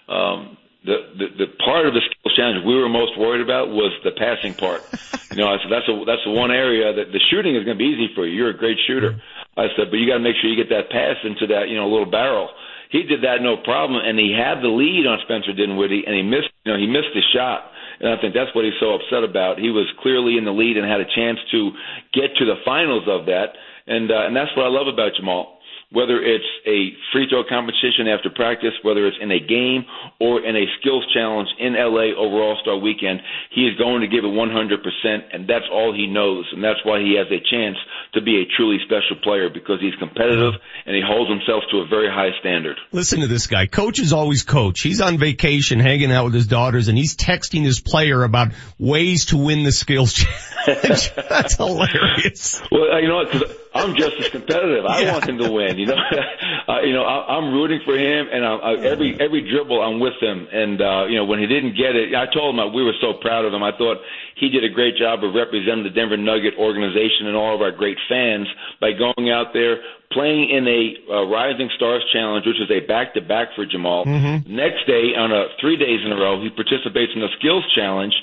um, 0.09 0.57
the, 0.85 0.97
the 1.13 1.27
the 1.45 1.49
part 1.61 1.85
of 1.85 1.93
the 1.93 2.01
skills 2.01 2.33
challenge 2.37 2.65
we 2.65 2.73
were 2.73 2.89
most 2.89 3.19
worried 3.19 3.45
about 3.45 3.69
was 3.69 3.93
the 4.05 4.13
passing 4.17 4.55
part. 4.55 4.81
you 5.31 5.37
know, 5.37 5.49
I 5.49 5.61
said 5.61 5.69
that's 5.69 5.89
a 5.89 5.95
that's 6.09 6.25
the 6.25 6.33
one 6.33 6.51
area 6.51 6.93
that 6.93 7.13
the 7.13 7.21
shooting 7.31 7.55
is 7.57 7.65
going 7.65 7.77
to 7.77 7.83
be 7.83 7.93
easy 7.93 8.09
for 8.15 8.25
you. 8.25 8.33
You're 8.33 8.57
a 8.57 8.57
great 8.57 8.79
shooter. 8.87 9.21
I 9.57 9.69
said, 9.77 9.93
but 9.93 10.01
you 10.01 10.09
got 10.09 10.17
to 10.17 10.25
make 10.25 10.41
sure 10.41 10.49
you 10.49 10.57
get 10.57 10.73
that 10.73 10.89
pass 10.89 11.21
into 11.25 11.53
that 11.53 11.69
you 11.69 11.77
know 11.77 11.89
little 11.89 12.09
barrel. 12.11 12.49
He 12.89 13.05
did 13.05 13.23
that 13.23 13.39
no 13.45 13.57
problem, 13.61 14.01
and 14.03 14.19
he 14.19 14.33
had 14.33 14.65
the 14.65 14.73
lead 14.73 15.07
on 15.07 15.21
Spencer 15.23 15.53
Dinwiddie, 15.53 16.05
and 16.09 16.17
he 16.17 16.23
missed 16.25 16.49
you 16.65 16.73
know 16.73 16.79
he 16.81 16.89
missed 16.89 17.13
the 17.13 17.23
shot. 17.37 17.71
And 18.01 18.09
I 18.09 18.17
think 18.17 18.33
that's 18.33 18.49
what 18.57 18.65
he's 18.65 18.81
so 18.81 18.97
upset 18.97 19.29
about. 19.29 19.61
He 19.61 19.69
was 19.69 19.85
clearly 20.01 20.41
in 20.41 20.49
the 20.49 20.57
lead 20.57 20.81
and 20.81 20.89
had 20.89 21.05
a 21.05 21.11
chance 21.13 21.37
to 21.53 21.71
get 22.17 22.33
to 22.41 22.49
the 22.49 22.57
finals 22.65 23.05
of 23.05 23.27
that. 23.29 23.53
And, 23.87 24.11
uh, 24.11 24.25
and 24.25 24.35
that's 24.35 24.49
what 24.57 24.65
I 24.65 24.73
love 24.73 24.89
about 24.89 25.13
Jamal 25.21 25.60
whether 25.93 26.23
it's 26.23 26.47
a 26.67 26.95
free 27.13 27.27
throw 27.29 27.43
competition 27.43 28.07
after 28.07 28.31
practice, 28.31 28.75
whether 28.83 29.07
it's 29.07 29.17
in 29.21 29.31
a 29.31 29.41
game 29.41 29.85
or 30.21 30.39
in 30.45 30.55
a 30.55 30.65
skills 30.79 31.05
challenge 31.13 31.49
in 31.59 31.75
LA 31.75 32.15
over 32.15 32.39
All 32.39 32.59
Star 32.63 32.79
Weekend, 32.79 33.21
he 33.51 33.67
is 33.67 33.77
going 33.77 34.03
to 34.03 34.07
give 34.07 34.25
it 34.25 34.31
100%, 34.31 35.35
and 35.35 35.49
that's 35.49 35.67
all 35.71 35.93
he 35.93 36.07
knows, 36.07 36.47
and 36.53 36.63
that's 36.63 36.79
why 36.85 37.01
he 37.01 37.19
has 37.19 37.27
a 37.27 37.43
chance 37.43 37.77
to 38.15 38.23
be 38.23 38.41
a 38.43 38.47
truly 38.57 38.79
special 38.85 39.17
player 39.23 39.51
because 39.51 39.81
he's 39.81 39.95
competitive 39.99 40.55
and 40.87 40.95
he 40.95 41.03
holds 41.05 41.29
himself 41.29 41.65
to 41.71 41.79
a 41.79 41.87
very 41.87 42.09
high 42.09 42.39
standard. 42.39 42.79
Listen 42.93 43.21
to 43.21 43.27
this 43.27 43.47
guy. 43.49 43.67
Coach 43.67 43.99
is 43.99 44.13
always 44.13 44.43
coach. 44.43 44.81
He's 44.81 45.01
on 45.01 45.19
vacation, 45.19 45.81
hanging 45.81 46.13
out 46.13 46.27
with 46.27 46.35
his 46.35 46.47
daughters, 46.47 46.89
and 46.89 46.97
he's 46.97 47.17
texting 47.17 47.63
his 47.65 47.81
player 47.81 48.23
about 48.23 48.53
ways 48.79 49.27
to 49.27 49.37
win 49.37 49.65
the 49.65 49.73
skills 49.73 50.13
challenge. 50.67 51.13
that's 51.15 51.57
hilarious. 51.57 52.63
Well, 52.71 53.01
you 53.01 53.09
know 53.09 53.25
what? 53.25 53.57
I'm 53.73 53.95
just 53.95 54.19
as 54.19 54.29
competitive. 54.31 54.85
I 54.85 55.03
yeah. 55.03 55.13
want 55.13 55.29
him 55.29 55.39
to 55.39 55.51
win. 55.51 55.79
You 55.79 55.87
know, 55.87 56.01
uh, 56.69 56.83
you 56.83 56.93
know, 56.93 57.05
I, 57.05 57.39
I'm 57.39 57.55
rooting 57.55 57.81
for 57.85 57.97
him, 57.97 58.27
and 58.31 58.45
I, 58.45 58.55
I, 58.57 58.73
every 58.83 59.15
every 59.21 59.47
dribble 59.49 59.81
I'm 59.81 60.01
with 60.01 60.19
him. 60.21 60.49
And 60.51 60.81
uh, 60.83 61.07
you 61.07 61.17
know, 61.17 61.25
when 61.25 61.39
he 61.39 61.47
didn't 61.47 61.79
get 61.79 61.95
it, 61.95 62.15
I 62.15 62.27
told 62.35 62.55
him 62.55 62.59
I, 62.59 62.67
we 62.67 62.83
were 62.83 62.99
so 63.01 63.15
proud 63.21 63.45
of 63.45 63.55
him. 63.55 63.63
I 63.63 63.71
thought 63.79 63.99
he 64.35 64.49
did 64.49 64.65
a 64.65 64.73
great 64.73 64.97
job 64.97 65.23
of 65.23 65.35
representing 65.35 65.85
the 65.85 65.95
Denver 65.95 66.17
Nugget 66.17 66.55
organization 66.59 67.31
and 67.31 67.37
all 67.37 67.55
of 67.55 67.61
our 67.61 67.71
great 67.71 67.99
fans 68.09 68.49
by 68.81 68.91
going 68.91 69.31
out 69.31 69.53
there, 69.53 69.79
playing 70.11 70.51
in 70.51 70.67
a 70.67 70.81
uh, 71.13 71.29
Rising 71.29 71.71
Stars 71.77 72.03
Challenge, 72.13 72.47
which 72.47 72.59
is 72.59 72.71
a 72.73 72.81
back-to-back 72.89 73.55
for 73.55 73.67
Jamal. 73.67 74.05
Mm-hmm. 74.05 74.51
Next 74.51 74.83
day, 74.89 75.15
on 75.15 75.31
a 75.31 75.47
three 75.61 75.77
days 75.77 76.01
in 76.05 76.11
a 76.11 76.17
row, 76.17 76.43
he 76.43 76.51
participates 76.51 77.13
in 77.15 77.21
the 77.21 77.31
Skills 77.39 77.63
Challenge. 77.77 78.15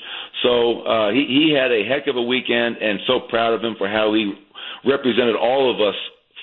So 0.42 0.82
uh, 0.82 1.10
he, 1.10 1.24
he 1.24 1.56
had 1.56 1.72
a 1.72 1.86
heck 1.88 2.06
of 2.06 2.16
a 2.16 2.22
weekend, 2.22 2.76
and 2.82 3.00
so 3.06 3.20
proud 3.30 3.54
of 3.54 3.62
him 3.62 3.76
for 3.78 3.88
how 3.88 4.12
he 4.12 4.34
represented 4.84 5.36
all 5.36 5.72
of 5.72 5.80
us 5.80 5.96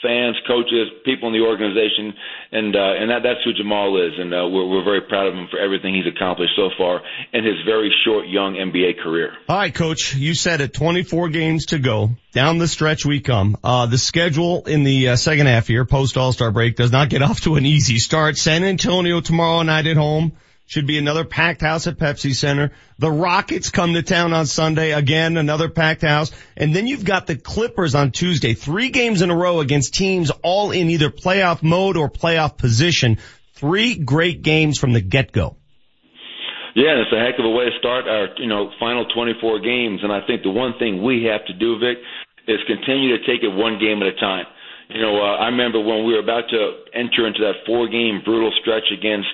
fans, 0.05 0.35
coaches, 0.47 0.89
people 1.03 1.27
in 1.27 1.33
the 1.33 1.41
organization, 1.41 2.13
and 2.51 2.75
uh, 2.75 3.01
and 3.01 3.09
that 3.09 3.23
that's 3.23 3.41
who 3.43 3.53
Jamal 3.53 3.97
is, 3.97 4.13
and 4.17 4.33
uh, 4.33 4.47
we're 4.47 4.67
we're 4.67 4.83
very 4.83 5.01
proud 5.01 5.27
of 5.27 5.33
him 5.33 5.47
for 5.49 5.59
everything 5.59 5.95
he's 5.95 6.05
accomplished 6.05 6.53
so 6.55 6.69
far 6.77 7.01
in 7.33 7.43
his 7.43 7.55
very 7.65 7.93
short 8.05 8.27
young 8.27 8.53
NBA 8.53 8.99
career. 9.01 9.33
All 9.49 9.57
right, 9.57 9.73
coach, 9.73 10.15
you 10.15 10.35
said 10.35 10.61
it. 10.61 10.73
24 10.73 11.29
games 11.29 11.67
to 11.67 11.79
go. 11.79 12.11
Down 12.31 12.57
the 12.57 12.67
stretch 12.67 13.05
we 13.05 13.21
come. 13.21 13.57
Uh, 13.63 13.85
the 13.85 13.97
schedule 13.97 14.65
in 14.65 14.83
the 14.83 15.09
uh, 15.09 15.15
second 15.15 15.47
half 15.47 15.67
here, 15.67 15.85
post 15.85 16.17
All 16.17 16.33
Star 16.33 16.51
break, 16.51 16.75
does 16.75 16.91
not 16.91 17.09
get 17.09 17.21
off 17.21 17.41
to 17.41 17.55
an 17.55 17.65
easy 17.65 17.97
start. 17.97 18.37
San 18.37 18.63
Antonio 18.63 19.21
tomorrow 19.21 19.63
night 19.63 19.87
at 19.87 19.97
home. 19.97 20.33
Should 20.67 20.87
be 20.87 20.97
another 20.97 21.25
packed 21.25 21.61
house 21.61 21.85
at 21.85 21.99
Pepsi 21.99 22.33
Center. 22.33 22.71
The 22.97 23.11
Rockets 23.11 23.69
come 23.69 23.93
to 23.93 24.01
town 24.01 24.33
on 24.33 24.47
Sunday. 24.47 24.93
Again, 24.93 25.37
another 25.37 25.69
packed 25.69 26.01
house. 26.01 26.31
And 26.57 26.75
then 26.75 26.87
you've 26.87 27.05
got 27.05 27.27
the 27.27 27.35
Clippers 27.35 27.93
on 27.93 28.09
Tuesday. 28.09 28.55
Three 28.55 28.89
games 28.89 29.21
in 29.21 29.29
a 29.29 29.35
row 29.35 29.59
against 29.59 29.93
teams 29.93 30.31
all 30.41 30.71
in 30.71 30.89
either 30.89 31.11
playoff 31.11 31.61
mode 31.61 31.97
or 31.97 32.09
playoff 32.09 32.57
position. 32.57 33.19
Three 33.53 33.95
great 33.95 34.41
games 34.41 34.79
from 34.79 34.93
the 34.93 35.01
get-go. 35.01 35.55
Yeah, 36.75 36.99
it's 36.99 37.13
a 37.13 37.19
heck 37.19 37.39
of 37.39 37.45
a 37.45 37.49
way 37.49 37.65
to 37.65 37.77
start 37.77 38.07
our, 38.07 38.29
you 38.37 38.47
know, 38.47 38.71
final 38.79 39.05
24 39.05 39.59
games. 39.59 40.01
And 40.01 40.11
I 40.11 40.25
think 40.25 40.41
the 40.41 40.49
one 40.49 40.73
thing 40.79 41.03
we 41.03 41.23
have 41.31 41.45
to 41.45 41.53
do, 41.53 41.77
Vic, 41.79 41.97
is 42.47 42.59
continue 42.65 43.15
to 43.15 43.23
take 43.23 43.43
it 43.43 43.53
one 43.53 43.77
game 43.79 44.01
at 44.01 44.09
a 44.09 44.17
time. 44.19 44.45
You 44.89 45.01
know, 45.01 45.17
uh, 45.17 45.37
I 45.37 45.47
remember 45.47 45.79
when 45.79 46.05
we 46.05 46.13
were 46.13 46.19
about 46.19 46.49
to 46.49 46.61
enter 46.93 47.25
into 47.25 47.41
that 47.41 47.65
four 47.65 47.87
game 47.87 48.21
brutal 48.25 48.51
stretch 48.61 48.91
against 48.91 49.33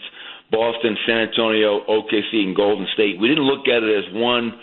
Boston, 0.51 0.97
San 1.07 1.31
Antonio, 1.31 1.81
OKC, 1.87 2.43
and 2.43 2.55
Golden 2.55 2.85
State. 2.93 3.19
We 3.19 3.27
didn't 3.27 3.45
look 3.45 3.67
at 3.67 3.83
it 3.83 4.05
as 4.05 4.13
one 4.13 4.59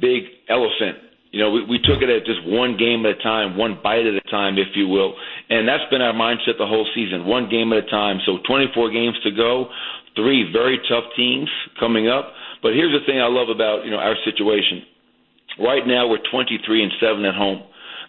big 0.00 0.24
elephant. 0.48 0.98
You 1.34 1.40
know, 1.42 1.50
we, 1.50 1.66
we 1.66 1.78
took 1.82 1.98
it 2.00 2.08
as 2.08 2.22
just 2.22 2.46
one 2.46 2.78
game 2.78 3.04
at 3.04 3.18
a 3.18 3.22
time, 3.22 3.58
one 3.58 3.82
bite 3.82 4.06
at 4.06 4.14
a 4.14 4.22
time, 4.30 4.56
if 4.56 4.70
you 4.78 4.86
will. 4.86 5.14
And 5.50 5.66
that's 5.66 5.82
been 5.90 6.00
our 6.00 6.14
mindset 6.14 6.62
the 6.62 6.66
whole 6.70 6.86
season, 6.94 7.26
one 7.26 7.50
game 7.50 7.72
at 7.72 7.82
a 7.82 7.90
time. 7.90 8.22
So 8.24 8.38
24 8.46 8.90
games 8.90 9.18
to 9.24 9.34
go, 9.34 9.66
three 10.14 10.46
very 10.52 10.78
tough 10.88 11.04
teams 11.16 11.50
coming 11.78 12.08
up. 12.08 12.30
But 12.62 12.72
here's 12.72 12.94
the 12.94 13.04
thing 13.04 13.20
I 13.20 13.26
love 13.26 13.50
about, 13.50 13.84
you 13.84 13.90
know, 13.90 13.98
our 13.98 14.14
situation. 14.24 14.86
Right 15.58 15.82
now 15.86 16.06
we're 16.06 16.22
23 16.30 16.82
and 16.82 16.92
7 17.00 17.24
at 17.24 17.34
home. 17.34 17.62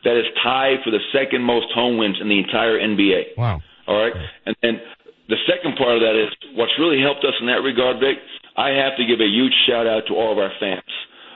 That 0.04 0.18
is 0.20 0.26
tied 0.44 0.86
for 0.86 0.92
the 0.92 1.02
second 1.12 1.42
most 1.42 1.74
home 1.74 1.98
wins 1.98 2.18
in 2.22 2.30
the 2.30 2.38
entire 2.38 2.78
NBA. 2.78 3.38
Wow. 3.38 3.60
All 3.88 3.98
right. 3.98 4.14
And 4.46 4.56
then 4.62 4.80
the 5.28 5.40
second 5.50 5.76
part 5.78 5.98
of 5.98 6.02
that 6.06 6.14
is 6.14 6.30
what's 6.54 6.74
really 6.78 7.02
helped 7.02 7.26
us 7.26 7.34
in 7.42 7.48
that 7.48 7.66
regard, 7.66 7.98
Vic. 8.00 8.18
I 8.56 8.70
have 8.78 8.96
to 8.98 9.04
give 9.06 9.20
a 9.20 9.28
huge 9.28 9.54
shout 9.68 9.88
out 9.88 10.06
to 10.08 10.14
all 10.14 10.32
of 10.32 10.38
our 10.38 10.52
fans. 10.60 10.88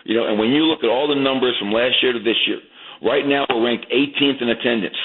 You 0.06 0.16
know, 0.16 0.26
and 0.30 0.40
when 0.40 0.50
you 0.54 0.64
look 0.64 0.84
at 0.84 0.90
all 0.90 1.08
the 1.08 1.20
numbers 1.20 1.58
from 1.60 1.74
last 1.74 2.02
year 2.02 2.14
to 2.14 2.22
this 2.22 2.38
year, 2.48 2.62
right 3.02 3.26
now 3.26 3.46
we're 3.50 3.66
ranked 3.66 3.90
18th 3.92 4.42
in 4.42 4.50
attendance. 4.50 4.98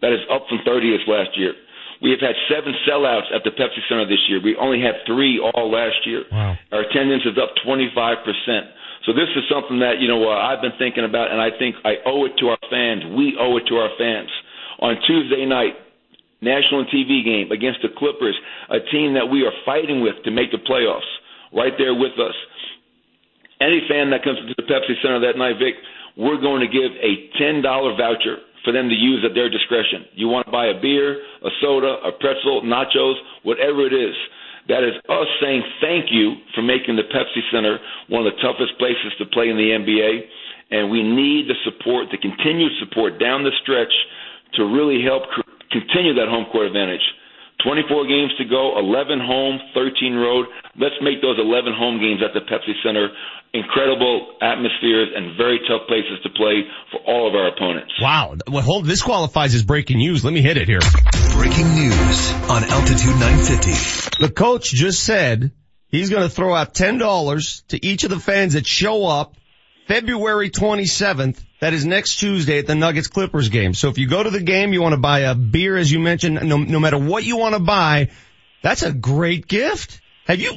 That 0.00 0.12
is 0.12 0.20
up 0.32 0.48
from 0.48 0.58
30th 0.66 1.06
last 1.06 1.38
year. 1.38 1.54
We 2.02 2.10
have 2.10 2.18
had 2.18 2.34
seven 2.50 2.74
sellouts 2.82 3.30
at 3.30 3.46
the 3.46 3.54
Pepsi 3.54 3.78
Center 3.88 4.04
this 4.04 4.18
year. 4.26 4.42
We 4.42 4.58
only 4.58 4.82
had 4.82 5.06
three 5.06 5.38
all 5.38 5.70
last 5.70 6.02
year. 6.04 6.24
Wow. 6.32 6.58
Our 6.72 6.82
attendance 6.82 7.22
is 7.22 7.38
up 7.38 7.54
25%. 7.62 7.86
So 9.06 9.14
this 9.14 9.30
is 9.38 9.46
something 9.46 9.78
that, 9.78 10.02
you 10.02 10.08
know, 10.08 10.26
uh, 10.26 10.34
I've 10.34 10.60
been 10.60 10.74
thinking 10.78 11.04
about, 11.04 11.30
and 11.30 11.40
I 11.40 11.50
think 11.58 11.76
I 11.84 12.02
owe 12.04 12.26
it 12.26 12.34
to 12.38 12.50
our 12.50 12.62
fans. 12.70 13.06
We 13.14 13.38
owe 13.38 13.56
it 13.56 13.66
to 13.70 13.76
our 13.78 13.90
fans. 13.98 14.30
On 14.82 14.98
Tuesday 15.06 15.46
night, 15.46 15.78
national 16.42 16.84
TV 16.86 17.24
game 17.24 17.50
against 17.50 17.80
the 17.80 17.88
Clippers, 17.96 18.36
a 18.68 18.80
team 18.90 19.14
that 19.14 19.26
we 19.30 19.46
are 19.46 19.54
fighting 19.64 20.02
with 20.02 20.18
to 20.24 20.30
make 20.30 20.50
the 20.50 20.58
playoffs, 20.58 21.08
right 21.54 21.72
there 21.78 21.94
with 21.94 22.18
us. 22.18 22.34
Any 23.62 23.80
fan 23.88 24.10
that 24.10 24.26
comes 24.26 24.38
to 24.42 24.54
the 24.58 24.66
Pepsi 24.66 24.98
Center 25.00 25.22
that 25.22 25.38
night, 25.38 25.56
Vic, 25.62 25.78
we're 26.18 26.40
going 26.40 26.60
to 26.60 26.68
give 26.68 26.90
a 26.98 27.30
$10 27.40 27.62
voucher 27.96 28.42
for 28.64 28.72
them 28.72 28.88
to 28.88 28.94
use 28.94 29.24
at 29.24 29.34
their 29.34 29.48
discretion. 29.48 30.06
You 30.14 30.28
want 30.28 30.46
to 30.46 30.52
buy 30.52 30.66
a 30.66 30.80
beer, 30.80 31.22
a 31.42 31.50
soda, 31.60 31.98
a 32.02 32.12
pretzel, 32.18 32.62
nachos, 32.62 33.14
whatever 33.42 33.86
it 33.86 33.94
is. 33.94 34.14
That 34.68 34.86
is 34.86 34.94
us 35.08 35.26
saying 35.40 35.62
thank 35.80 36.06
you 36.10 36.34
for 36.54 36.62
making 36.62 36.94
the 36.94 37.06
Pepsi 37.10 37.42
Center 37.50 37.78
one 38.08 38.26
of 38.26 38.32
the 38.34 38.38
toughest 38.42 38.78
places 38.78 39.10
to 39.18 39.26
play 39.26 39.48
in 39.48 39.56
the 39.56 39.74
NBA. 39.74 40.20
And 40.70 40.90
we 40.90 41.02
need 41.02 41.48
the 41.50 41.58
support, 41.64 42.06
the 42.10 42.18
continued 42.18 42.72
support 42.78 43.18
down 43.18 43.42
the 43.42 43.50
stretch 43.62 43.92
to 44.54 44.64
really 44.64 45.02
help 45.02 45.22
continue 45.72 46.14
that 46.14 46.28
home 46.28 46.46
court 46.52 46.66
advantage. 46.66 47.02
24 47.64 48.06
games 48.06 48.32
to 48.38 48.44
go, 48.44 48.78
11 48.78 49.20
home, 49.20 49.60
13 49.74 50.14
road. 50.14 50.46
Let's 50.76 50.98
make 51.00 51.22
those 51.22 51.38
11 51.38 51.72
home 51.72 52.00
games 52.00 52.20
at 52.22 52.34
the 52.34 52.42
Pepsi 52.44 52.74
Center 52.82 53.08
incredible 53.54 54.36
atmospheres 54.40 55.08
and 55.14 55.36
very 55.36 55.60
tough 55.68 55.86
places 55.86 56.18
to 56.22 56.30
play 56.30 56.64
for 56.90 57.00
all 57.06 57.28
of 57.28 57.34
our 57.34 57.48
opponents. 57.48 57.92
Wow. 58.00 58.36
Well, 58.48 58.62
hold, 58.62 58.86
this 58.86 59.02
qualifies 59.02 59.54
as 59.54 59.62
breaking 59.62 59.98
news. 59.98 60.24
Let 60.24 60.32
me 60.32 60.40
hit 60.40 60.56
it 60.56 60.68
here. 60.68 60.80
Breaking 61.34 61.74
news 61.74 62.32
on 62.48 62.64
Altitude 62.64 63.16
950. 63.20 64.24
The 64.24 64.32
coach 64.32 64.70
just 64.70 65.02
said 65.02 65.52
he's 65.88 66.08
going 66.08 66.22
to 66.22 66.30
throw 66.30 66.54
out 66.54 66.74
$10 66.74 67.66
to 67.68 67.86
each 67.86 68.04
of 68.04 68.10
the 68.10 68.20
fans 68.20 68.54
that 68.54 68.66
show 68.66 69.06
up 69.06 69.36
February 69.92 70.48
27th. 70.48 71.36
That 71.60 71.74
is 71.74 71.84
next 71.84 72.16
Tuesday 72.16 72.58
at 72.58 72.66
the 72.66 72.74
Nuggets 72.74 73.08
Clippers 73.08 73.50
game. 73.50 73.74
So 73.74 73.90
if 73.90 73.98
you 73.98 74.08
go 74.08 74.22
to 74.22 74.30
the 74.30 74.40
game, 74.40 74.72
you 74.72 74.80
want 74.80 74.94
to 74.94 74.98
buy 74.98 75.18
a 75.18 75.34
beer, 75.34 75.76
as 75.76 75.92
you 75.92 75.98
mentioned, 75.98 76.48
no, 76.48 76.56
no 76.56 76.80
matter 76.80 76.96
what 76.96 77.24
you 77.24 77.36
want 77.36 77.54
to 77.56 77.60
buy, 77.60 78.08
that's 78.62 78.82
a 78.82 78.90
great 78.90 79.46
gift. 79.46 80.00
Have 80.24 80.40
you, 80.40 80.52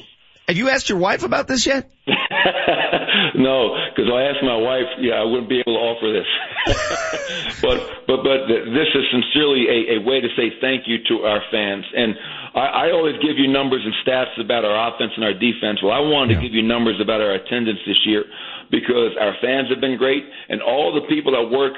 have 0.47 0.57
you 0.57 0.69
asked 0.69 0.89
your 0.89 0.99
wife 0.99 1.23
about 1.23 1.47
this 1.47 1.65
yet? 1.65 1.89
no, 3.35 3.73
because 3.89 4.11
I 4.13 4.29
asked 4.29 4.43
my 4.43 4.57
wife, 4.57 4.85
yeah, 5.01 5.17
I 5.17 5.23
wouldn't 5.23 5.49
be 5.49 5.59
able 5.59 5.73
to 5.73 5.83
offer 5.83 6.09
this. 6.13 6.29
but 7.61 7.77
but 8.05 8.21
but 8.21 8.45
this 8.47 8.89
is 8.93 9.03
sincerely 9.09 9.65
a, 9.65 9.97
a 9.97 10.05
way 10.05 10.21
to 10.21 10.29
say 10.37 10.53
thank 10.61 10.85
you 10.85 11.01
to 11.09 11.25
our 11.25 11.41
fans. 11.49 11.85
And 11.95 12.13
I, 12.53 12.89
I 12.89 12.91
always 12.91 13.15
give 13.25 13.37
you 13.37 13.49
numbers 13.49 13.81
and 13.81 13.93
stats 14.05 14.37
about 14.37 14.65
our 14.65 14.77
offense 14.93 15.13
and 15.15 15.25
our 15.25 15.33
defense. 15.33 15.81
Well, 15.81 15.93
I 15.93 15.99
wanted 15.99 16.37
yeah. 16.37 16.41
to 16.41 16.47
give 16.47 16.53
you 16.53 16.61
numbers 16.61 17.01
about 17.01 17.21
our 17.21 17.33
attendance 17.33 17.79
this 17.85 18.05
year 18.05 18.25
because 18.69 19.17
our 19.19 19.33
fans 19.41 19.69
have 19.69 19.81
been 19.81 19.97
great, 19.97 20.23
and 20.49 20.61
all 20.61 20.93
the 20.93 21.05
people 21.09 21.33
that 21.33 21.49
work 21.49 21.73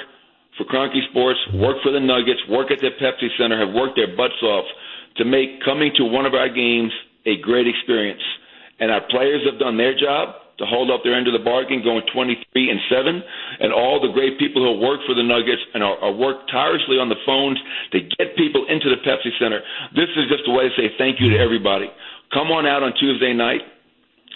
for 0.58 0.66
Kroenke 0.66 1.00
Sports, 1.12 1.40
work 1.54 1.78
for 1.84 1.92
the 1.92 2.00
Nuggets, 2.00 2.42
work 2.50 2.72
at 2.72 2.80
the 2.80 2.90
Pepsi 3.00 3.30
Center, 3.38 3.60
have 3.60 3.74
worked 3.74 3.96
their 3.96 4.16
butts 4.16 4.42
off 4.42 4.66
to 5.18 5.26
make 5.26 5.64
coming 5.64 5.92
to 5.98 6.04
one 6.04 6.26
of 6.26 6.34
our 6.34 6.50
games 6.50 6.92
a 7.26 7.38
great 7.42 7.68
experience. 7.68 8.24
And 8.80 8.92
our 8.92 9.02
players 9.10 9.42
have 9.50 9.60
done 9.60 9.78
their 9.78 9.98
job 9.98 10.36
to 10.58 10.66
hold 10.66 10.90
up 10.90 11.06
their 11.06 11.14
end 11.14 11.30
of 11.30 11.34
the 11.38 11.44
bargain, 11.44 11.86
going 11.86 12.02
23 12.14 12.42
and 12.70 12.82
7, 12.90 13.22
and 13.62 13.70
all 13.74 14.02
the 14.02 14.10
great 14.10 14.40
people 14.42 14.62
who 14.66 14.82
work 14.82 15.02
for 15.06 15.14
the 15.14 15.22
Nuggets 15.22 15.62
and 15.74 15.84
are, 15.84 15.98
are 16.02 16.14
work 16.14 16.50
tirelessly 16.50 16.98
on 16.98 17.10
the 17.10 17.20
phones 17.26 17.62
to 17.94 18.02
get 18.18 18.34
people 18.34 18.66
into 18.66 18.90
the 18.90 18.98
Pepsi 19.06 19.30
Center. 19.38 19.62
This 19.94 20.10
is 20.18 20.26
just 20.30 20.50
a 20.50 20.52
way 20.52 20.66
to 20.70 20.74
say 20.74 20.90
thank 20.98 21.22
you 21.22 21.30
to 21.30 21.38
everybody. 21.38 21.90
Come 22.34 22.50
on 22.50 22.66
out 22.66 22.82
on 22.82 22.94
Tuesday 23.00 23.34
night. 23.34 23.62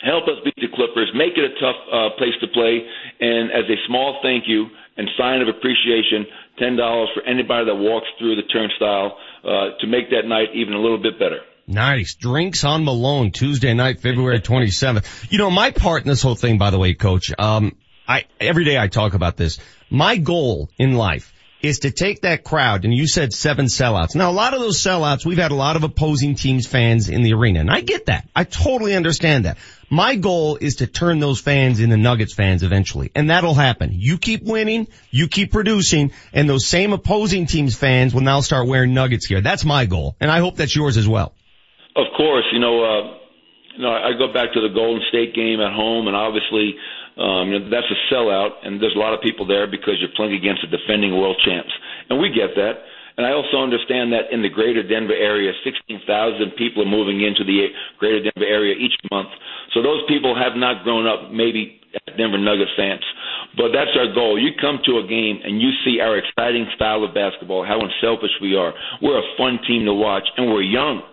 Help 0.05 0.25
us 0.25 0.37
beat 0.45 0.57
the 0.57 0.69
Clippers. 0.73 1.09
Make 1.13 1.37
it 1.37 1.45
a 1.45 1.53
tough 1.61 1.77
uh, 1.89 2.09
place 2.17 2.33
to 2.41 2.47
play. 2.53 2.81
And 3.21 3.51
as 3.51 3.65
a 3.69 3.77
small 3.85 4.17
thank 4.21 4.45
you 4.47 4.65
and 4.97 5.09
sign 5.17 5.41
of 5.41 5.47
appreciation, 5.47 6.25
ten 6.57 6.75
dollars 6.75 7.09
for 7.13 7.21
anybody 7.23 7.65
that 7.65 7.75
walks 7.75 8.07
through 8.17 8.35
the 8.35 8.45
turnstile 8.49 9.17
uh, 9.45 9.77
to 9.79 9.85
make 9.85 10.09
that 10.09 10.25
night 10.25 10.49
even 10.53 10.73
a 10.73 10.81
little 10.81 11.01
bit 11.01 11.19
better. 11.19 11.41
Nice. 11.67 12.15
Drinks 12.15 12.63
on 12.63 12.83
Malone, 12.83 13.31
Tuesday 13.31 13.73
night, 13.73 13.99
February 13.99 14.39
27th. 14.41 15.31
You 15.31 15.37
know, 15.37 15.49
my 15.49 15.71
part 15.71 16.03
in 16.03 16.09
this 16.09 16.21
whole 16.21 16.35
thing, 16.35 16.57
by 16.57 16.69
the 16.69 16.79
way, 16.79 16.93
coach, 16.93 17.31
um, 17.37 17.75
I, 18.07 18.25
every 18.39 18.65
day 18.65 18.77
I 18.77 18.87
talk 18.87 19.13
about 19.13 19.37
this. 19.37 19.59
My 19.89 20.17
goal 20.17 20.69
in 20.77 20.93
life 20.93 21.33
is 21.61 21.79
to 21.79 21.91
take 21.91 22.21
that 22.21 22.43
crowd, 22.43 22.85
and 22.85 22.93
you 22.93 23.07
said 23.07 23.33
seven 23.33 23.67
sellouts. 23.67 24.15
Now, 24.15 24.31
a 24.31 24.33
lot 24.33 24.53
of 24.53 24.59
those 24.59 24.81
sellouts, 24.81 25.25
we've 25.25 25.37
had 25.37 25.51
a 25.51 25.55
lot 25.55 25.75
of 25.75 25.83
opposing 25.83 26.35
teams 26.35 26.65
fans 26.65 27.07
in 27.09 27.21
the 27.21 27.33
arena, 27.33 27.59
and 27.59 27.69
I 27.69 27.81
get 27.81 28.07
that. 28.07 28.27
I 28.35 28.43
totally 28.43 28.95
understand 28.95 29.45
that. 29.45 29.57
My 29.89 30.15
goal 30.15 30.57
is 30.59 30.77
to 30.77 30.87
turn 30.87 31.19
those 31.19 31.39
fans 31.39 31.79
into 31.79 31.97
Nuggets 31.97 32.33
fans 32.33 32.63
eventually, 32.63 33.11
and 33.13 33.29
that'll 33.29 33.53
happen. 33.53 33.91
You 33.93 34.17
keep 34.17 34.43
winning, 34.43 34.87
you 35.11 35.27
keep 35.27 35.51
producing, 35.51 36.11
and 36.33 36.49
those 36.49 36.65
same 36.65 36.93
opposing 36.93 37.45
teams 37.45 37.75
fans 37.75 38.13
will 38.13 38.21
now 38.21 38.41
start 38.41 38.67
wearing 38.67 38.93
Nuggets 38.93 39.27
gear. 39.27 39.41
That's 39.41 39.65
my 39.65 39.85
goal, 39.85 40.15
and 40.19 40.31
I 40.31 40.39
hope 40.39 40.55
that's 40.55 40.75
yours 40.75 40.97
as 40.97 41.07
well. 41.07 41.33
Of 41.95 42.07
course, 42.15 42.45
you 42.51 42.59
know, 42.59 42.83
uh, 42.83 43.03
you 43.75 43.83
know, 43.83 43.91
I 43.91 44.11
go 44.17 44.31
back 44.31 44.53
to 44.53 44.61
the 44.61 44.73
Golden 44.73 45.03
State 45.09 45.33
game 45.35 45.59
at 45.59 45.71
home, 45.73 46.07
and 46.07 46.15
obviously, 46.15 46.75
um, 47.17 47.51
you 47.51 47.59
know, 47.59 47.69
that's 47.69 47.87
a 47.91 47.99
sellout, 48.13 48.63
and 48.63 48.81
there's 48.81 48.95
a 48.95 48.99
lot 48.99 49.13
of 49.13 49.21
people 49.21 49.45
there 49.45 49.67
because 49.67 49.95
you're 49.99 50.15
playing 50.15 50.33
against 50.33 50.61
the 50.63 50.71
defending 50.71 51.17
world 51.17 51.39
champs, 51.43 51.71
and 52.09 52.19
we 52.19 52.29
get 52.29 52.55
that. 52.55 52.83
And 53.17 53.27
I 53.27 53.33
also 53.33 53.59
understand 53.59 54.13
that 54.13 54.31
in 54.31 54.41
the 54.41 54.49
greater 54.49 54.81
Denver 54.81 55.13
area, 55.13 55.51
16,000 55.63 56.07
people 56.57 56.83
are 56.83 56.89
moving 56.89 57.21
into 57.21 57.43
the 57.43 57.67
greater 57.99 58.23
Denver 58.23 58.47
area 58.47 58.73
each 58.73 58.95
month. 59.11 59.29
So 59.73 59.83
those 59.83 60.01
people 60.07 60.33
have 60.33 60.55
not 60.55 60.83
grown 60.83 61.05
up 61.05 61.31
maybe 61.31 61.81
at 62.07 62.17
Denver 62.17 62.37
Nuggets 62.37 62.71
fans. 62.77 63.03
But 63.57 63.75
that's 63.75 63.91
our 63.99 64.13
goal. 64.15 64.39
You 64.39 64.51
come 64.59 64.79
to 64.85 65.03
a 65.03 65.07
game 65.07 65.43
and 65.43 65.61
you 65.61 65.71
see 65.83 65.99
our 65.99 66.17
exciting 66.17 66.67
style 66.75 67.03
of 67.03 67.13
basketball, 67.13 67.65
how 67.65 67.79
unselfish 67.83 68.31
we 68.41 68.55
are. 68.55 68.73
We're 69.01 69.19
a 69.19 69.35
fun 69.37 69.59
team 69.67 69.85
to 69.85 69.93
watch, 69.93 70.23
and 70.37 70.47
we're 70.47 70.63
young. 70.63 71.03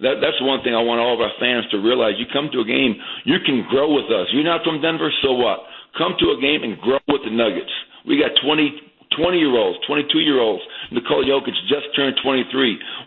That, 0.00 0.18
that's 0.18 0.38
one 0.42 0.62
thing 0.62 0.74
I 0.74 0.82
want 0.82 0.98
all 0.98 1.14
of 1.14 1.22
our 1.22 1.34
fans 1.38 1.66
to 1.70 1.78
realize. 1.78 2.18
You 2.18 2.26
come 2.32 2.50
to 2.50 2.60
a 2.60 2.66
game, 2.66 2.98
you 3.24 3.38
can 3.44 3.66
grow 3.70 3.92
with 3.92 4.10
us. 4.10 4.26
You're 4.32 4.46
not 4.46 4.64
from 4.64 4.82
Denver, 4.82 5.12
so 5.22 5.32
what? 5.34 5.62
Come 5.98 6.18
to 6.18 6.34
a 6.34 6.38
game 6.40 6.66
and 6.66 6.78
grow 6.82 6.98
with 7.06 7.22
the 7.22 7.30
Nuggets. 7.30 7.70
We 8.06 8.18
got 8.18 8.34
20, 8.42 9.16
20 9.16 9.38
year 9.38 9.54
olds, 9.54 9.78
22 9.86 10.18
year 10.18 10.40
olds. 10.40 10.62
Nikola 10.90 11.24
Jokic 11.24 11.54
just 11.70 11.94
turned 11.94 12.18
23. 12.22 12.50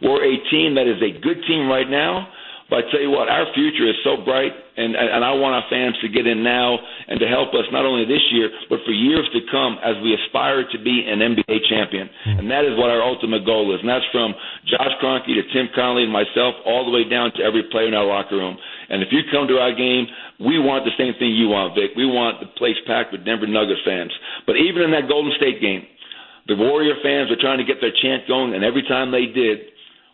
We're 0.02 0.24
a 0.24 0.36
team 0.50 0.76
that 0.76 0.88
is 0.88 1.02
a 1.04 1.20
good 1.20 1.44
team 1.48 1.68
right 1.68 1.90
now, 1.90 2.28
but 2.70 2.84
I 2.84 2.92
tell 2.92 3.00
you 3.00 3.12
what, 3.12 3.32
our 3.32 3.48
future 3.56 3.88
is 3.88 3.96
so 4.04 4.20
bright, 4.28 4.52
and, 4.52 4.92
and 4.92 5.24
I 5.24 5.32
want 5.32 5.56
our 5.56 5.64
fans 5.72 5.96
to 6.04 6.12
get 6.12 6.28
in 6.28 6.44
now 6.44 6.76
and 7.08 7.16
to 7.20 7.28
help 7.28 7.56
us 7.56 7.64
not 7.72 7.88
only 7.88 8.04
this 8.04 8.22
year, 8.36 8.52
but 8.68 8.84
for 8.84 8.92
years 8.92 9.24
to 9.32 9.40
come 9.48 9.80
as 9.80 9.96
we 10.04 10.12
aspire 10.12 10.68
to 10.68 10.78
be 10.84 11.08
an 11.08 11.24
NBA 11.24 11.64
champion. 11.72 12.12
Mm-hmm. 12.12 12.40
And 12.44 12.46
that 12.52 12.68
is 12.68 12.76
what 12.76 12.92
our 12.92 13.00
ultimate 13.00 13.48
goal 13.48 13.72
is. 13.72 13.80
And 13.80 13.88
that's 13.88 14.06
from 14.12 14.36
Josh 14.68 14.92
Kroenke 15.00 15.32
to 15.32 15.48
Tim 15.56 15.72
Connelly 15.72 16.04
and 16.04 16.12
myself, 16.12 16.60
all 16.68 16.84
the 16.84 16.92
way 16.92 17.08
down 17.08 17.32
to 17.40 17.42
every 17.42 17.64
player 17.72 17.88
in 17.88 17.96
our 17.96 18.06
locker 18.06 18.36
room. 18.36 18.60
And 18.92 19.00
if 19.00 19.16
you 19.16 19.24
come 19.32 19.48
to 19.48 19.64
our 19.64 19.72
game, 19.72 20.04
we 20.44 20.60
want 20.60 20.84
the 20.84 20.96
same 21.00 21.16
thing 21.16 21.32
you 21.32 21.48
want, 21.48 21.72
Vic. 21.72 21.96
We 21.96 22.04
want 22.04 22.44
the 22.44 22.52
place 22.60 22.78
packed 22.84 23.16
with 23.16 23.24
Denver 23.24 23.48
Nuggets 23.48 23.82
fans. 23.88 24.12
But 24.44 24.60
even 24.60 24.84
in 24.84 24.92
that 24.92 25.08
Golden 25.08 25.32
State 25.40 25.64
game, 25.64 25.88
the 26.48 26.56
Warrior 26.56 27.00
fans 27.04 27.32
were 27.32 27.40
trying 27.40 27.60
to 27.60 27.68
get 27.68 27.80
their 27.80 27.92
chant 27.92 28.28
going, 28.28 28.56
and 28.56 28.64
every 28.64 28.84
time 28.84 29.12
they 29.12 29.28
did, 29.28 29.72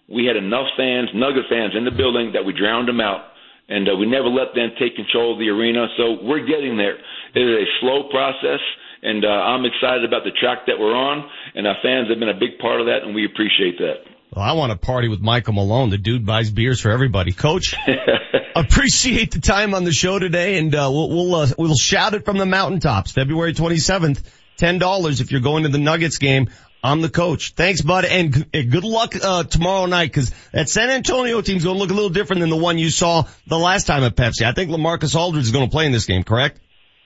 we 0.08 0.26
had 0.26 0.36
enough 0.36 0.68
fans, 0.78 1.10
Nugget 1.14 1.46
fans 1.50 1.74
in 1.78 1.86
the 1.86 1.92
building 1.92 2.34
that 2.34 2.44
we 2.44 2.54
drowned 2.54 2.88
them 2.88 3.00
out. 3.00 3.32
And 3.70 3.88
uh, 3.88 3.96
we 3.96 4.06
never 4.06 4.28
let 4.28 4.54
them 4.56 4.72
take 4.78 4.96
control 4.96 5.34
of 5.34 5.40
the 5.40 5.48
arena. 5.48 5.88
So 5.96 6.20
we're 6.22 6.46
getting 6.46 6.76
there. 6.76 7.00
It 7.34 7.40
is 7.40 7.64
a 7.64 7.68
slow 7.80 8.10
process, 8.12 8.60
and 9.02 9.24
uh, 9.24 9.28
I'm 9.28 9.64
excited 9.66 10.04
about 10.04 10.24
the 10.24 10.32
track 10.40 10.68
that 10.68 10.78
we're 10.78 10.94
on, 10.94 11.30
and 11.56 11.66
our 11.66 11.78
fans 11.82 12.10
have 12.10 12.20
been 12.20 12.30
a 12.30 12.38
big 12.38 12.60
part 12.60 12.82
of 12.82 12.88
that, 12.88 13.04
and 13.04 13.16
we 13.16 13.26
appreciate 13.26 13.80
that. 13.80 14.04
Well, 14.36 14.44
I 14.44 14.54
want 14.54 14.72
to 14.72 14.78
party 14.78 15.08
with 15.08 15.22
Michael 15.22 15.54
Malone. 15.54 15.92
The 15.92 15.98
dude 15.98 16.26
buys 16.26 16.52
beers 16.52 16.82
for 16.82 16.92
everybody. 16.92 17.32
Coach, 17.32 17.76
appreciate 18.56 19.32
the 19.32 19.40
time 19.40 19.74
on 19.74 19.84
the 19.84 19.92
show 19.92 20.20
today, 20.20 20.58
and 20.58 20.74
uh, 20.74 20.90
we'll 20.92 21.10
we'll, 21.10 21.36
uh, 21.36 21.48
we'll 21.58 21.76
shout 21.76 22.16
it 22.16 22.26
from 22.26 22.38
the 22.38 22.46
mountaintops. 22.46 23.12
February 23.12 23.54
27th, 23.54 24.24
ten 24.58 24.80
dollars 24.80 25.22
if 25.22 25.32
you're 25.32 25.42
going 25.42 25.64
to 25.64 25.70
the 25.70 25.78
Nuggets 25.78 26.18
game. 26.18 26.50
I'm 26.84 27.00
the 27.00 27.10
coach. 27.10 27.54
Thanks, 27.56 27.82
bud, 27.82 28.04
and 28.04 28.52
good 28.52 28.84
luck 28.84 29.16
uh, 29.16 29.44
tomorrow 29.44 29.86
night 29.86 30.12
because 30.12 30.36
that 30.52 30.68
San 30.68 30.90
Antonio 30.90 31.40
team's 31.40 31.64
going 31.64 31.78
to 31.78 31.80
look 31.80 31.92
a 31.92 31.94
little 31.94 32.10
different 32.10 32.42
than 32.42 32.50
the 32.50 32.58
one 32.58 32.78
you 32.78 32.90
saw 32.90 33.24
the 33.48 33.58
last 33.58 33.88
time 33.88 34.04
at 34.04 34.18
Pepsi. 34.18 34.44
I 34.44 34.52
think 34.52 34.70
LaMarcus 34.70 35.16
Aldridge 35.16 35.46
is 35.46 35.52
going 35.52 35.66
to 35.66 35.72
play 35.72 35.86
in 35.86 35.94
this 35.94 36.06
game, 36.06 36.24
correct? 36.24 36.60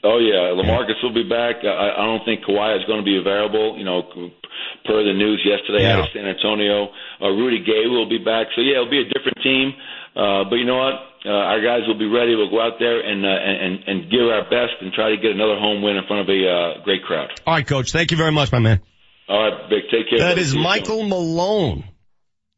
Oh 0.03 0.17
yeah, 0.17 0.57
LaMarcus 0.57 0.97
will 1.03 1.13
be 1.13 1.29
back. 1.29 1.61
I, 1.63 1.93
I 1.93 2.05
don't 2.05 2.25
think 2.25 2.41
Kawhi 2.41 2.79
is 2.79 2.85
going 2.85 3.01
to 3.01 3.05
be 3.05 3.17
available. 3.17 3.77
You 3.77 3.85
know, 3.85 4.01
per 4.85 5.03
the 5.03 5.13
news 5.13 5.45
yesterday 5.45 5.83
yeah. 5.83 5.97
out 5.97 6.09
of 6.09 6.13
San 6.13 6.25
Antonio, 6.25 6.89
uh, 7.21 7.29
Rudy 7.29 7.63
Gay 7.63 7.85
will 7.85 8.09
be 8.09 8.17
back. 8.17 8.47
So 8.55 8.61
yeah, 8.61 8.81
it'll 8.81 8.89
be 8.89 9.01
a 9.01 9.09
different 9.13 9.37
team. 9.43 9.73
Uh, 10.15 10.49
but 10.49 10.55
you 10.57 10.65
know 10.65 10.77
what? 10.77 10.95
Uh, 11.25 11.53
our 11.53 11.61
guys 11.61 11.85
will 11.85 11.97
be 11.97 12.07
ready. 12.07 12.33
We'll 12.33 12.49
go 12.49 12.61
out 12.61 12.79
there 12.79 12.97
and, 12.97 13.25
uh, 13.25 13.29
and 13.29 13.83
and 13.85 14.09
give 14.09 14.25
our 14.25 14.43
best 14.49 14.81
and 14.81 14.93
try 14.93 15.11
to 15.11 15.17
get 15.17 15.31
another 15.37 15.59
home 15.59 15.81
win 15.81 15.97
in 15.97 16.05
front 16.07 16.25
of 16.25 16.29
a 16.29 16.39
uh, 16.41 16.83
great 16.83 17.03
crowd. 17.03 17.29
All 17.45 17.53
right, 17.53 17.67
coach. 17.67 17.91
Thank 17.91 18.09
you 18.09 18.17
very 18.17 18.31
much, 18.31 18.51
my 18.51 18.59
man. 18.59 18.81
All 19.29 19.39
right, 19.39 19.69
Vic. 19.69 19.83
Take 19.91 20.09
care. 20.09 20.19
That 20.19 20.37
is 20.37 20.55
Michael 20.55 21.03
Malone. 21.03 21.83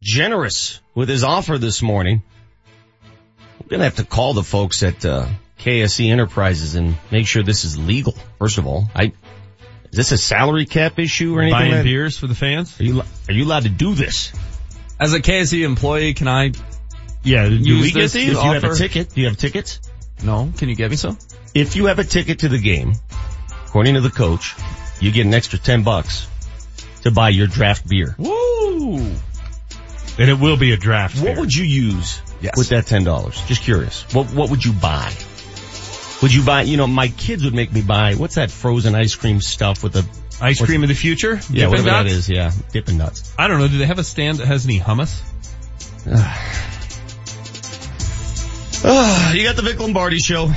Generous 0.01 0.79
with 0.95 1.09
his 1.09 1.23
offer 1.23 1.57
this 1.57 1.81
morning. 1.81 2.23
I'm 3.59 3.67
gonna 3.67 3.83
have 3.83 3.97
to 3.97 4.05
call 4.05 4.33
the 4.33 4.43
folks 4.43 4.81
at 4.83 5.03
uh, 5.03 5.27
KSE 5.59 6.09
Enterprises 6.09 6.75
and 6.75 6.95
make 7.11 7.27
sure 7.27 7.43
this 7.43 7.65
is 7.65 7.77
legal. 7.77 8.15
First 8.37 8.59
of 8.59 8.67
all, 8.67 8.89
I 8.95 9.13
is 9.91 9.97
this 9.97 10.11
a 10.11 10.17
salary 10.17 10.65
cap 10.65 10.99
issue 10.99 11.35
or 11.35 11.41
anything? 11.41 11.59
Buying 11.59 11.71
like 11.71 11.83
beers 11.83 12.17
for 12.17 12.27
the 12.27 12.35
fans? 12.35 12.79
Are 12.79 12.83
you 12.83 13.01
are 13.01 13.33
you 13.33 13.43
allowed 13.43 13.63
to 13.63 13.69
do 13.69 13.95
this? 13.95 14.31
As 14.99 15.13
a 15.13 15.19
KSE 15.19 15.65
employee, 15.65 16.13
can 16.13 16.27
I? 16.27 16.51
Yeah, 17.23 17.49
do 17.49 17.81
we 17.81 17.91
get 17.91 18.11
these? 18.11 18.29
If 18.29 18.43
you 18.43 18.51
have 18.53 18.63
a 18.63 18.75
ticket, 18.75 19.09
do 19.09 19.21
you 19.21 19.27
have 19.27 19.37
tickets? 19.37 19.81
No. 20.23 20.51
Can 20.57 20.69
you 20.69 20.75
get 20.75 20.91
me 20.91 20.97
some? 20.97 21.17
If 21.53 21.75
you 21.75 21.85
have 21.87 21.99
a 21.99 22.03
ticket 22.03 22.39
to 22.39 22.49
the 22.49 22.59
game, 22.59 22.93
according 23.65 23.95
to 23.95 24.01
the 24.01 24.09
coach, 24.09 24.55
you 25.01 25.11
get 25.11 25.25
an 25.25 25.33
extra 25.33 25.57
ten 25.59 25.83
bucks 25.83 26.27
to 27.03 27.11
buy 27.11 27.29
your 27.29 27.47
draft 27.47 27.87
beer. 27.87 28.15
Woo! 28.17 28.97
And 30.17 30.29
it 30.29 30.39
will 30.39 30.57
be 30.57 30.73
a 30.73 30.77
draft. 30.77 31.17
What 31.17 31.25
beer. 31.25 31.39
would 31.39 31.53
you 31.53 31.63
use 31.63 32.21
yes. 32.41 32.57
with 32.57 32.69
that 32.69 32.87
ten 32.87 33.03
dollars? 33.03 33.41
Just 33.45 33.61
curious. 33.61 34.03
What 34.13 34.33
what 34.33 34.49
would 34.49 34.63
you 34.63 34.73
buy? 34.73 35.13
Would 36.21 36.33
you 36.33 36.43
buy? 36.43 36.63
You 36.63 36.77
know, 36.77 36.87
my 36.87 37.07
kids 37.07 37.45
would 37.45 37.53
make 37.53 37.71
me 37.71 37.81
buy. 37.81 38.15
What's 38.15 38.35
that 38.35 38.51
frozen 38.51 38.95
ice 38.95 39.15
cream 39.15 39.39
stuff 39.39 39.83
with 39.83 39.93
the 39.93 40.05
ice 40.41 40.61
cream 40.61 40.83
of 40.83 40.89
the 40.89 40.95
future? 40.95 41.35
Yeah, 41.35 41.65
Dippin' 41.65 41.69
whatever 41.69 41.87
nuts? 41.87 42.03
that 42.03 42.07
is. 42.07 42.29
Yeah, 42.29 42.51
dipping 42.71 42.97
nuts. 42.97 43.33
I 43.37 43.47
don't 43.47 43.59
know. 43.59 43.67
Do 43.67 43.77
they 43.77 43.85
have 43.85 43.99
a 43.99 44.03
stand 44.03 44.39
that 44.39 44.47
has 44.47 44.65
any 44.65 44.79
hummus? 44.79 45.21
you 49.35 49.43
got 49.43 49.55
the 49.55 49.61
Vic 49.61 49.79
Lombardi 49.79 50.19
show. 50.19 50.51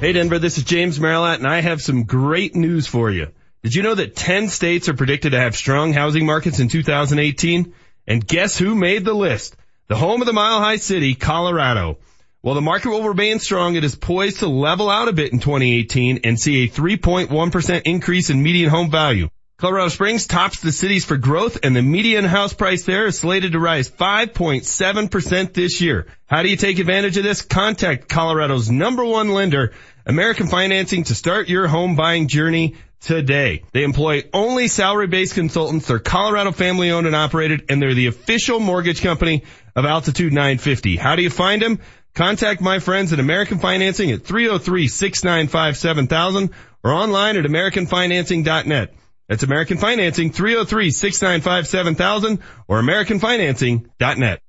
Hey 0.00 0.14
Denver, 0.14 0.38
this 0.38 0.56
is 0.56 0.64
James 0.64 0.98
Merilatt 0.98 1.40
and 1.40 1.46
I 1.46 1.60
have 1.60 1.82
some 1.82 2.04
great 2.04 2.56
news 2.56 2.86
for 2.86 3.10
you. 3.10 3.26
Did 3.62 3.74
you 3.74 3.82
know 3.82 3.94
that 3.94 4.16
10 4.16 4.48
states 4.48 4.88
are 4.88 4.94
predicted 4.94 5.32
to 5.32 5.38
have 5.38 5.54
strong 5.54 5.92
housing 5.92 6.24
markets 6.24 6.58
in 6.58 6.68
2018? 6.68 7.74
And 8.06 8.26
guess 8.26 8.56
who 8.56 8.74
made 8.74 9.04
the 9.04 9.12
list? 9.12 9.56
The 9.88 9.96
home 9.96 10.22
of 10.22 10.26
the 10.26 10.32
Mile 10.32 10.58
High 10.58 10.76
City, 10.76 11.14
Colorado. 11.14 11.98
While 12.40 12.54
the 12.54 12.62
market 12.62 12.88
will 12.88 13.06
remain 13.06 13.40
strong, 13.40 13.74
it 13.74 13.84
is 13.84 13.94
poised 13.94 14.38
to 14.38 14.48
level 14.48 14.88
out 14.88 15.08
a 15.08 15.12
bit 15.12 15.34
in 15.34 15.38
2018 15.38 16.20
and 16.24 16.40
see 16.40 16.64
a 16.64 16.68
3.1% 16.68 17.82
increase 17.84 18.30
in 18.30 18.42
median 18.42 18.70
home 18.70 18.90
value. 18.90 19.28
Colorado 19.60 19.88
Springs 19.88 20.26
tops 20.26 20.60
the 20.60 20.72
cities 20.72 21.04
for 21.04 21.18
growth 21.18 21.58
and 21.62 21.76
the 21.76 21.82
median 21.82 22.24
house 22.24 22.54
price 22.54 22.84
there 22.84 23.04
is 23.04 23.18
slated 23.18 23.52
to 23.52 23.58
rise 23.58 23.90
5.7% 23.90 25.52
this 25.52 25.82
year. 25.82 26.06
How 26.24 26.42
do 26.42 26.48
you 26.48 26.56
take 26.56 26.78
advantage 26.78 27.18
of 27.18 27.24
this? 27.24 27.42
Contact 27.42 28.08
Colorado's 28.08 28.70
number 28.70 29.04
one 29.04 29.34
lender, 29.34 29.74
American 30.06 30.46
Financing 30.46 31.04
to 31.04 31.14
start 31.14 31.48
your 31.48 31.68
home 31.68 31.96
buying 31.96 32.28
journey 32.28 32.76
today. 33.00 33.64
They 33.72 33.82
employ 33.82 34.24
only 34.32 34.68
salary-based 34.68 35.34
consultants. 35.34 35.86
They're 35.86 35.98
Colorado 35.98 36.52
family 36.52 36.90
owned 36.90 37.06
and 37.06 37.16
operated 37.16 37.64
and 37.68 37.80
they're 37.80 37.94
the 37.94 38.06
official 38.06 38.60
mortgage 38.60 39.02
company 39.02 39.44
of 39.74 39.84
Altitude 39.84 40.32
950. 40.32 40.96
How 40.96 41.16
do 41.16 41.22
you 41.22 41.30
find 41.30 41.62
them? 41.62 41.80
Contact 42.14 42.60
my 42.60 42.78
friends 42.80 43.12
at 43.12 43.20
American 43.20 43.58
Financing 43.58 44.10
at 44.10 44.24
303-695-7000 44.24 46.50
or 46.82 46.92
online 46.92 47.36
at 47.36 47.44
AmericanFinancing.net. 47.44 48.94
That's 49.28 49.44
American 49.44 49.78
Financing, 49.78 50.32
303-695-7000 50.32 52.40
or 52.66 52.82
AmericanFinancing.net. 52.82 54.42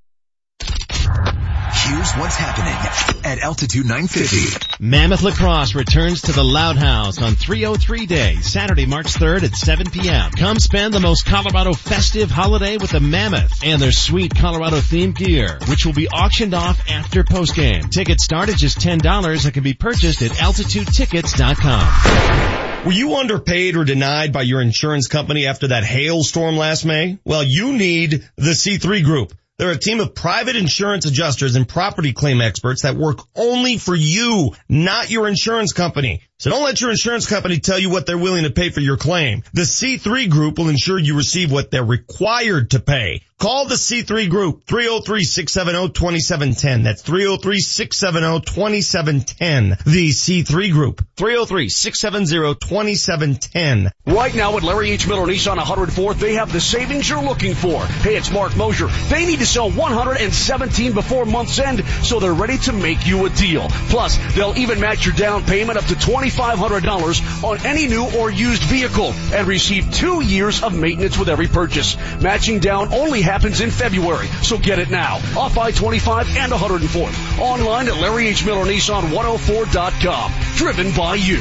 Here's 1.73 2.11
what's 2.13 2.35
happening 2.35 2.75
at 3.23 3.39
Altitude 3.39 3.85
950. 3.85 4.75
Mammoth 4.79 5.23
Lacrosse 5.23 5.73
returns 5.73 6.23
to 6.23 6.33
the 6.33 6.43
Loud 6.43 6.75
House 6.75 7.21
on 7.21 7.35
303 7.35 8.05
Day, 8.05 8.35
Saturday, 8.41 8.85
March 8.85 9.13
3rd 9.13 9.43
at 9.43 9.55
7 9.55 9.89
p.m. 9.89 10.31
Come 10.31 10.59
spend 10.59 10.93
the 10.93 10.99
most 10.99 11.25
Colorado 11.25 11.71
festive 11.73 12.29
holiday 12.29 12.75
with 12.77 12.91
the 12.91 12.99
Mammoth 12.99 13.63
and 13.63 13.81
their 13.81 13.93
sweet 13.93 14.35
Colorado 14.35 14.77
themed 14.77 15.15
gear, 15.15 15.59
which 15.69 15.85
will 15.85 15.93
be 15.93 16.09
auctioned 16.09 16.53
off 16.53 16.89
after 16.89 17.23
postgame. 17.23 17.89
Tickets 17.89 18.25
start 18.25 18.49
at 18.49 18.57
just 18.57 18.79
$10 18.79 19.45
and 19.45 19.53
can 19.53 19.63
be 19.63 19.73
purchased 19.73 20.21
at 20.21 20.31
altitudetickets.com. 20.31 22.85
Were 22.85 22.91
you 22.91 23.15
underpaid 23.15 23.77
or 23.77 23.85
denied 23.85 24.33
by 24.33 24.41
your 24.41 24.61
insurance 24.61 25.07
company 25.07 25.47
after 25.47 25.69
that 25.69 25.83
hailstorm 25.83 26.57
last 26.57 26.83
May? 26.83 27.19
Well, 27.23 27.43
you 27.43 27.73
need 27.73 28.27
the 28.35 28.51
C3 28.51 29.03
Group. 29.03 29.33
They're 29.61 29.69
a 29.69 29.77
team 29.77 29.99
of 29.99 30.15
private 30.15 30.55
insurance 30.55 31.05
adjusters 31.05 31.55
and 31.55 31.69
property 31.69 32.13
claim 32.13 32.41
experts 32.41 32.81
that 32.81 32.95
work 32.95 33.19
only 33.35 33.77
for 33.77 33.93
you, 33.93 34.55
not 34.67 35.11
your 35.11 35.27
insurance 35.27 35.71
company. 35.71 36.23
So 36.41 36.49
don't 36.49 36.63
let 36.63 36.81
your 36.81 36.89
insurance 36.89 37.27
company 37.27 37.59
tell 37.59 37.77
you 37.77 37.91
what 37.91 38.07
they're 38.07 38.17
willing 38.17 38.45
to 38.45 38.49
pay 38.49 38.71
for 38.71 38.79
your 38.79 38.97
claim. 38.97 39.43
The 39.53 39.61
C3 39.61 40.27
Group 40.27 40.57
will 40.57 40.69
ensure 40.69 40.97
you 40.97 41.15
receive 41.15 41.51
what 41.51 41.69
they're 41.69 41.83
required 41.83 42.71
to 42.71 42.79
pay. 42.79 43.21
Call 43.41 43.65
the 43.65 43.73
C3 43.73 44.29
Group, 44.29 44.67
303-670-2710. 44.67 46.83
That's 46.83 47.01
303-670-2710. 47.01 49.83
The 49.83 50.09
C3 50.09 50.71
Group, 50.71 51.03
303-670-2710. 51.15 53.89
Right 54.05 54.35
now 54.35 54.57
at 54.57 54.63
Larry 54.63 54.91
H. 54.91 55.07
Miller 55.07 55.25
Nissan 55.25 55.57
104th, 55.57 56.19
they 56.19 56.35
have 56.35 56.53
the 56.53 56.61
savings 56.61 57.09
you're 57.09 57.23
looking 57.23 57.55
for. 57.55 57.83
Hey, 57.83 58.15
it's 58.15 58.31
Mark 58.31 58.55
Mosier. 58.55 58.89
They 59.09 59.25
need 59.25 59.39
to 59.39 59.47
sell 59.47 59.71
117 59.71 60.93
before 60.93 61.25
month's 61.25 61.57
end, 61.57 61.83
so 62.03 62.19
they're 62.19 62.35
ready 62.35 62.59
to 62.59 62.73
make 62.73 63.07
you 63.07 63.25
a 63.25 63.31
deal. 63.31 63.69
Plus, 63.89 64.19
they'll 64.35 64.55
even 64.55 64.79
match 64.79 65.07
your 65.07 65.15
down 65.15 65.43
payment 65.45 65.79
up 65.79 65.85
to 65.85 65.95
$2,500 66.35 67.43
on 67.43 67.65
any 67.65 67.87
new 67.87 68.05
or 68.17 68.29
used 68.29 68.63
vehicle 68.63 69.13
and 69.33 69.47
receive 69.47 69.91
two 69.91 70.23
years 70.23 70.63
of 70.63 70.77
maintenance 70.77 71.17
with 71.17 71.29
every 71.29 71.47
purchase. 71.47 71.95
Matching 72.21 72.59
down 72.59 72.93
only 72.93 73.21
happens 73.21 73.61
in 73.61 73.71
February, 73.71 74.27
so 74.43 74.57
get 74.57 74.79
it 74.79 74.89
now. 74.89 75.15
Off 75.37 75.57
I-25 75.57 76.35
and 76.35 76.51
104th. 76.51 77.39
Online 77.39 77.87
at 77.87 77.97
Larry 77.97 78.27
H. 78.27 78.45
Miller 78.45 78.65
Nissan 78.65 79.11
104.com. 79.11 80.31
Driven 80.55 80.95
by 80.95 81.15
you. 81.15 81.39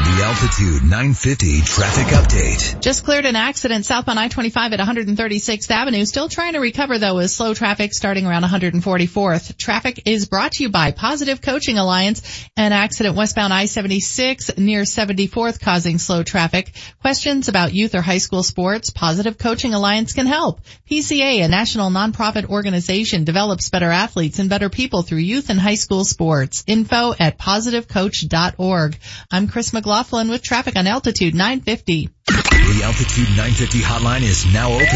The 0.10 0.26
Altitude 0.26 0.82
950 0.82 1.62
traffic 1.62 2.07
update. 2.07 2.82
Just 2.82 3.03
cleared 3.05 3.28
an 3.28 3.36
accident 3.36 3.86
southbound 3.86 4.18
I-25 4.18 4.74
at 4.74 4.80
136th 4.80 5.70
Avenue. 5.70 6.03
Still 6.03 6.28
trying 6.28 6.53
to 6.53 6.60
recover 6.60 6.97
though 6.97 7.18
with 7.18 7.30
slow 7.30 7.53
traffic 7.53 7.93
starting 7.93 8.26
around 8.26 8.41
144th. 8.41 9.55
Traffic 9.55 10.01
is 10.05 10.28
brought 10.28 10.53
to 10.53 10.64
you 10.64 10.70
by 10.70 10.91
Positive 10.91 11.39
Coaching 11.39 11.78
Alliance. 11.78 12.47
An 12.57 12.74
accident 12.74 13.18
westbound 13.18 13.53
I-76 13.53 14.57
near 14.57 14.82
74th 14.82 15.62
causing 15.62 15.99
slow 15.99 16.24
traffic. 16.24 16.74
Questions 17.01 17.47
about 17.47 17.76
youth 17.76 17.93
or 17.93 18.01
high 18.01 18.18
school 18.18 18.41
sports? 18.41 18.89
Positive 18.89 19.38
Coaching 19.38 19.76
Alliance 19.76 20.14
can 20.14 20.26
help. 20.26 20.60
PCA, 20.89 21.45
a 21.45 21.47
national 21.47 21.91
nonprofit 21.91 22.49
organization, 22.49 23.26
develops 23.26 23.70
better 23.70 23.91
athletes 23.91 24.39
and 24.39 24.49
better 24.49 24.70
people 24.70 25.03
through 25.03 25.20
youth 25.20 25.51
and 25.51 25.60
high 25.60 25.76
school 25.76 26.03
sports. 26.03 26.64
Info 26.66 27.14
at 27.20 27.38
positivecoach.org. 27.38 28.97
I'm 29.30 29.47
Chris 29.47 29.72
McLaughlin 29.72 29.98
with 30.29 30.41
traffic 30.41 30.77
on 30.77 30.87
Altitude 30.87 31.35
950. 31.35 32.09
The 32.25 32.81
Altitude 32.83 33.27
950 33.35 33.79
hotline 33.79 34.21
is 34.21 34.45
now 34.53 34.71
open. 34.71 34.87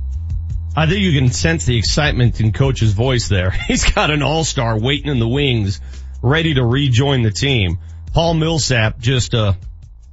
I 0.75 0.87
think 0.87 1.01
you 1.01 1.19
can 1.19 1.31
sense 1.31 1.65
the 1.65 1.77
excitement 1.77 2.39
in 2.39 2.53
coach's 2.53 2.93
voice 2.93 3.27
there. 3.27 3.51
He's 3.67 3.89
got 3.89 4.11
an 4.11 4.21
all-star 4.21 4.79
waiting 4.79 5.11
in 5.11 5.19
the 5.19 5.27
wings, 5.27 5.81
ready 6.21 6.53
to 6.53 6.63
rejoin 6.63 7.23
the 7.23 7.31
team. 7.31 7.79
Paul 8.13 8.35
Millsap 8.35 8.99
just, 8.99 9.33
uh, 9.33 9.53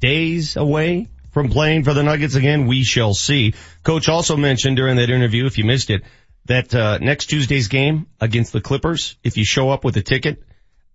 days 0.00 0.56
away 0.56 1.08
from 1.32 1.48
playing 1.48 1.84
for 1.84 1.94
the 1.94 2.02
Nuggets 2.02 2.34
again. 2.34 2.66
We 2.66 2.84
shall 2.84 3.14
see. 3.14 3.54
Coach 3.82 4.08
also 4.08 4.36
mentioned 4.36 4.76
during 4.76 4.96
that 4.96 5.10
interview, 5.10 5.46
if 5.46 5.58
you 5.58 5.64
missed 5.64 5.90
it, 5.90 6.02
that, 6.46 6.74
uh, 6.74 6.98
next 6.98 7.26
Tuesday's 7.26 7.68
game 7.68 8.06
against 8.20 8.52
the 8.52 8.60
Clippers, 8.60 9.16
if 9.22 9.36
you 9.36 9.44
show 9.44 9.70
up 9.70 9.84
with 9.84 9.96
a 9.96 10.02
ticket, 10.02 10.42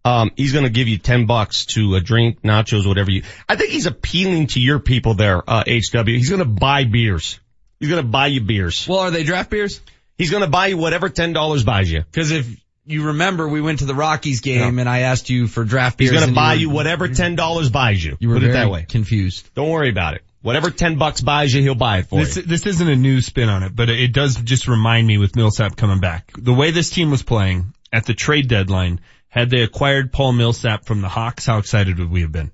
um, 0.04 0.32
he's 0.36 0.52
going 0.52 0.66
to 0.66 0.72
give 0.72 0.88
you 0.88 0.97
10 0.97 1.26
bucks 1.26 1.66
to 1.68 1.95
a 1.95 2.02
drink, 2.02 2.41
nachos, 2.41 2.88
whatever 2.88 3.12
you, 3.12 3.24
I 3.47 3.56
think 3.56 3.72
he's 3.72 3.86
appealing 3.86 4.47
to 4.47 4.60
your 4.60 4.80
people 4.80 5.14
there, 5.14 5.41
uh, 5.47 5.64
HW. 5.64 6.06
He's 6.06 6.30
going 6.30 6.39
to 6.39 6.45
buy 6.45 6.86
beers. 6.86 7.39
He's 7.80 7.89
going 7.89 8.02
to 8.02 8.08
buy 8.08 8.28
you 8.28 8.41
beers. 8.41 8.88
Well, 8.88 8.99
are 8.99 9.12
they 9.12 9.24
draft 9.24 9.49
beers? 9.49 9.82
He's 10.18 10.32
going 10.32 10.43
to 10.43 10.49
buy 10.49 10.68
you 10.68 10.78
whatever 10.78 11.10
$10 11.10 11.66
buys 11.66 11.91
you. 11.91 12.04
Cause 12.14 12.32
if 12.32 12.47
you 12.86 13.08
remember, 13.08 13.47
we 13.47 13.62
went 13.62 13.80
to 13.80 13.86
the 13.86 13.95
Rockies 13.95 14.41
game 14.41 14.76
yeah. 14.76 14.82
and 14.82 14.89
I 14.89 14.99
asked 14.99 15.30
you 15.30 15.47
for 15.47 15.64
draft 15.64 15.97
beers. 15.97 16.12
He's 16.12 16.20
going 16.20 16.30
to 16.30 16.36
buy 16.36 16.54
you, 16.56 16.68
were, 16.68 16.72
you 16.72 16.76
whatever 16.76 17.08
$10 17.08 17.72
buys 17.72 18.04
you. 18.04 18.18
You 18.20 18.30
were 18.30 18.36
Put 18.36 18.43
it 18.43 18.54
that 18.54 18.70
way. 18.70 18.86
confused. 18.88 19.54
Don't 19.56 19.70
worry 19.70 19.89
about 19.89 20.16
it. 20.16 20.24
Whatever 20.41 20.72
10 20.72 20.97
bucks 20.97 21.22
buys 21.22 21.54
you, 21.54 21.62
he'll 21.62 21.76
buy 21.76 21.99
it 21.99 22.08
for 22.08 22.20
This, 22.20 22.38
you. 22.38 22.41
this 22.41 22.66
isn't 22.66 22.88
a 22.88 22.95
new 22.95 23.22
spin 23.22 23.47
on 23.49 23.62
it, 23.62 23.76
but 23.76 23.89
it 23.89 24.12
does 24.12 24.36
just 24.36 24.68
remind 24.68 25.06
me 25.06 25.20
with 25.20 25.36
Millsap 25.36 25.76
coming 25.76 25.99
back. 25.99 26.32
The 26.36 26.54
way 26.54 26.72
this 26.72 26.89
team 26.89 27.12
was 27.12 27.22
playing 27.22 27.74
at 27.93 28.06
the 28.06 28.16
trade 28.16 28.47
deadline, 28.47 29.02
had 29.32 29.49
they 29.49 29.61
acquired 29.63 30.11
Paul 30.11 30.34
Millsap 30.34 30.86
from 30.86 31.01
the 31.01 31.07
Hawks, 31.07 31.45
how 31.45 31.57
excited 31.57 31.97
would 31.97 32.11
we 32.11 32.21
have 32.21 32.34
been? 32.34 32.51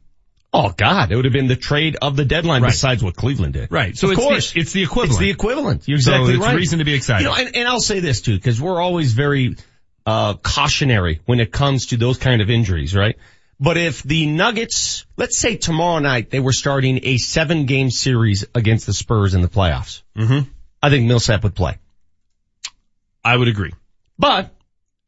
Oh 0.53 0.69
God, 0.69 1.11
it 1.11 1.15
would 1.15 1.25
have 1.25 1.34
been 1.34 1.47
the 1.47 1.55
trade 1.55 1.97
of 2.01 2.15
the 2.15 2.23
deadline 2.23 2.61
Right. 2.61 2.69
besides 2.69 3.03
what 3.03 3.15
Cleveland 3.15 3.53
did. 3.55 3.71
Right. 3.71 3.97
So 3.97 4.07
of 4.07 4.13
it's 4.13 4.21
course. 4.21 4.51
the, 4.53 4.59
it's 4.61 4.71
the 4.73 4.84
equivalent. 4.84 5.11
It's 5.11 5.19
the 5.19 5.30
equivalent. 5.32 5.88
You're 5.88 5.99
So 5.99 6.11
exactly 6.11 6.36
it's 6.36 6.43
right. 6.45 6.55
reason 6.55 6.80
to 6.80 6.86
be 6.86 6.93
excited. 6.93 7.23
You 7.23 7.30
know, 7.30 7.36
and, 7.36 7.55
and 7.55 7.67
I'll 7.67 7.82
say 7.82 7.99
this 7.99 8.21
too, 8.21 8.36
because 8.36 8.61
we're 8.61 8.80
always 8.80 9.13
very 9.13 9.55
uh, 10.05 10.36
cautionary 10.36 11.19
when 11.25 11.39
it 11.39 11.51
comes 11.51 11.88
to 11.88 11.97
those 11.97 12.17
kind 12.17 12.41
of 12.41 12.49
injuries, 12.49 12.95
right? 12.95 13.17
But 13.59 13.78
if 13.78 14.03
the 14.03 14.28
Nuggets, 14.28 15.05
let's 15.17 15.39
say 15.39 15.57
tomorrow 15.57 15.97
night 15.99 16.30
they 16.30 16.39
were 16.39 16.53
starting 16.53 16.99
a 17.03 17.17
seven 17.17 17.65
game 17.65 17.89
series 17.89 18.45
against 18.53 18.86
the 18.86 18.93
Spurs 18.93 19.34
in 19.34 19.41
the 19.41 19.47
playoffs, 19.49 20.03
mm-hmm. 20.15 20.47
I 20.82 20.89
think 20.91 21.07
Millsap 21.07 21.43
would 21.43 21.55
play. 21.55 21.80
I 23.25 23.36
would 23.36 23.47
agree. 23.47 23.73
But 24.19 24.51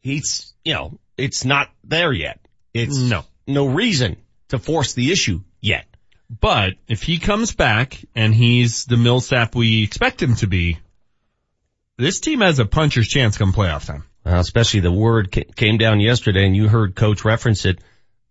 he's, 0.01 0.53
you 0.65 0.73
know, 0.73 0.99
it's 1.19 1.45
not 1.45 1.69
there 1.83 2.11
yet. 2.13 2.39
It's 2.73 2.97
No. 2.97 3.25
no 3.47 3.67
reason 3.67 4.17
to 4.49 4.59
force 4.59 4.93
the 4.93 5.11
issue 5.11 5.41
yet. 5.59 5.85
But 6.29 6.75
if 6.87 7.01
he 7.03 7.17
comes 7.17 7.53
back 7.55 7.99
and 8.15 8.33
he's 8.33 8.85
the 8.85 8.97
Millsap 8.97 9.55
we 9.55 9.83
expect 9.83 10.21
him 10.21 10.35
to 10.37 10.47
be, 10.47 10.77
this 11.97 12.19
team 12.19 12.41
has 12.41 12.59
a 12.59 12.65
puncher's 12.65 13.07
chance 13.07 13.37
come 13.37 13.53
playoff 13.53 13.85
time. 13.85 14.03
Uh, 14.25 14.35
especially 14.35 14.81
the 14.81 14.91
word 14.91 15.31
ca- 15.31 15.45
came 15.55 15.77
down 15.77 15.99
yesterday 15.99 16.45
and 16.45 16.55
you 16.55 16.67
heard 16.67 16.95
coach 16.95 17.25
reference 17.25 17.65
it. 17.65 17.79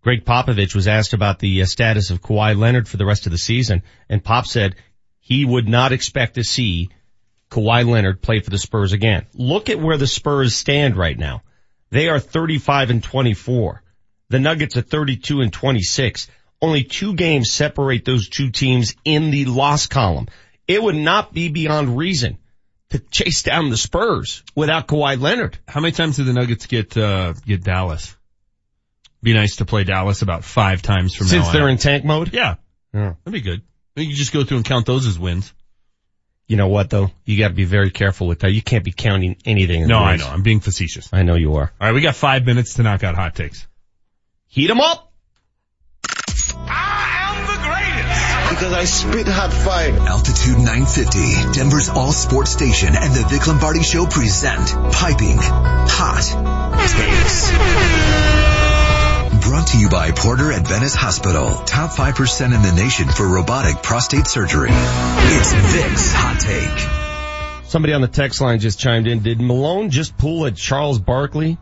Gregg 0.01 0.23
Popovich 0.23 0.73
was 0.75 0.87
asked 0.87 1.13
about 1.13 1.39
the 1.39 1.61
uh, 1.61 1.65
status 1.65 2.09
of 2.09 2.21
Kawhi 2.21 2.57
Leonard 2.57 2.87
for 2.87 2.97
the 2.97 3.05
rest 3.05 3.25
of 3.25 3.31
the 3.31 3.37
season 3.37 3.83
and 4.07 4.23
Pop 4.23 4.45
said 4.45 4.75
he 5.19 5.43
would 5.43 5.67
not 5.67 5.91
expect 5.91 6.35
to 6.35 6.43
see 6.43 6.89
Kawhi 7.51 7.85
Leonard 7.87 8.21
play 8.21 8.39
for 8.39 8.49
the 8.49 8.57
Spurs 8.57 8.93
again. 8.93 9.25
Look 9.33 9.69
at 9.69 9.79
where 9.79 9.97
the 9.97 10.07
Spurs 10.07 10.55
stand 10.55 10.95
right 10.95 11.17
now. 11.17 11.41
They 11.89 12.09
are 12.09 12.19
35 12.19 12.89
and 12.89 13.03
24. 13.03 13.83
The 14.29 14.39
Nuggets 14.39 14.77
are 14.77 14.81
32 14.81 15.41
and 15.41 15.51
26. 15.51 16.27
Only 16.61 16.83
two 16.83 17.13
games 17.13 17.51
separate 17.51 18.05
those 18.05 18.29
two 18.29 18.51
teams 18.51 18.95
in 19.05 19.31
the 19.31 19.45
loss 19.45 19.87
column. 19.87 20.27
It 20.67 20.81
would 20.81 20.95
not 20.95 21.33
be 21.33 21.49
beyond 21.49 21.97
reason 21.97 22.37
to 22.89 22.99
chase 22.99 23.43
down 23.43 23.69
the 23.69 23.77
Spurs 23.77 24.43
without 24.55 24.87
Kawhi 24.87 25.19
Leonard. 25.19 25.57
How 25.67 25.79
many 25.79 25.93
times 25.93 26.17
did 26.17 26.25
the 26.25 26.33
Nuggets 26.33 26.67
get, 26.67 26.95
uh, 26.97 27.33
get 27.45 27.63
Dallas? 27.63 28.15
Be 29.21 29.33
nice 29.33 29.57
to 29.57 29.65
play 29.65 29.83
Dallas 29.83 30.21
about 30.21 30.43
five 30.43 30.81
times 30.81 31.15
from 31.15 31.27
Since 31.27 31.39
now 31.39 31.43
Since 31.45 31.53
they're 31.53 31.69
in 31.69 31.77
tank 31.77 32.05
mode? 32.05 32.33
Yeah. 32.33 32.55
Yeah. 32.93 33.13
That'd 33.23 33.33
be 33.33 33.41
good. 33.41 33.61
You 33.95 34.07
can 34.07 34.15
just 34.15 34.31
go 34.31 34.43
through 34.43 34.57
and 34.57 34.65
count 34.65 34.85
those 34.85 35.05
as 35.05 35.19
wins. 35.19 35.53
You 36.49 36.57
know 36.57 36.67
what 36.67 36.89
though? 36.89 37.11
You 37.25 37.37
gotta 37.37 37.53
be 37.53 37.65
very 37.65 37.91
careful 37.91 38.25
with 38.25 38.39
that. 38.39 38.51
You 38.51 38.63
can't 38.63 38.83
be 38.83 38.91
counting 38.91 39.37
anything. 39.45 39.83
as 39.83 39.87
No, 39.87 39.99
I 39.99 40.15
know. 40.15 40.27
I'm 40.27 40.41
being 40.41 40.61
facetious. 40.61 41.07
I 41.13 41.21
know 41.21 41.35
you 41.35 41.55
are. 41.57 41.71
All 41.79 41.87
right, 41.87 41.93
we 41.93 42.01
got 42.01 42.15
five 42.15 42.43
minutes 42.43 42.73
to 42.73 42.83
knock 42.83 43.03
out 43.03 43.13
hot 43.13 43.35
takes. 43.35 43.67
Heat 44.47 44.65
them 44.65 44.81
up! 44.81 45.13
I 46.65 47.29
am 47.29 47.45
the 47.45 47.53
greatest! 47.61 48.49
Because 48.49 48.73
I 48.73 48.85
spit 48.85 49.27
hot 49.27 49.53
fire. 49.53 49.91
Altitude 50.07 50.57
950, 50.57 51.53
Denver's 51.53 51.89
all 51.89 52.11
sports 52.11 52.49
station 52.49 52.95
and 52.95 53.13
the 53.13 53.27
Vic 53.29 53.45
Lombardi 53.45 53.83
Show 53.83 54.07
present 54.07 54.91
Piping 54.91 55.37
Hot 55.37 56.25
Takes. 56.79 58.58
Brought 59.49 59.69
to 59.69 59.79
you 59.79 59.89
by 59.89 60.11
Porter 60.11 60.51
Adventist 60.51 60.95
Hospital. 60.95 61.55
Top 61.65 61.89
5% 61.89 62.45
in 62.53 62.61
the 62.61 62.71
nation 62.71 63.07
for 63.07 63.27
robotic 63.27 63.81
prostate 63.81 64.27
surgery. 64.27 64.69
It's 64.71 65.51
Vic's 65.51 66.13
Hot 66.13 66.39
Take. 66.39 67.65
Somebody 67.67 67.95
on 67.95 68.01
the 68.01 68.07
text 68.07 68.41
line 68.41 68.59
just 68.59 68.77
chimed 68.77 69.07
in. 69.07 69.23
Did 69.23 69.41
Malone 69.41 69.89
just 69.89 70.15
pull 70.19 70.45
at 70.45 70.55
Charles 70.55 70.99
Barkley? 70.99 71.57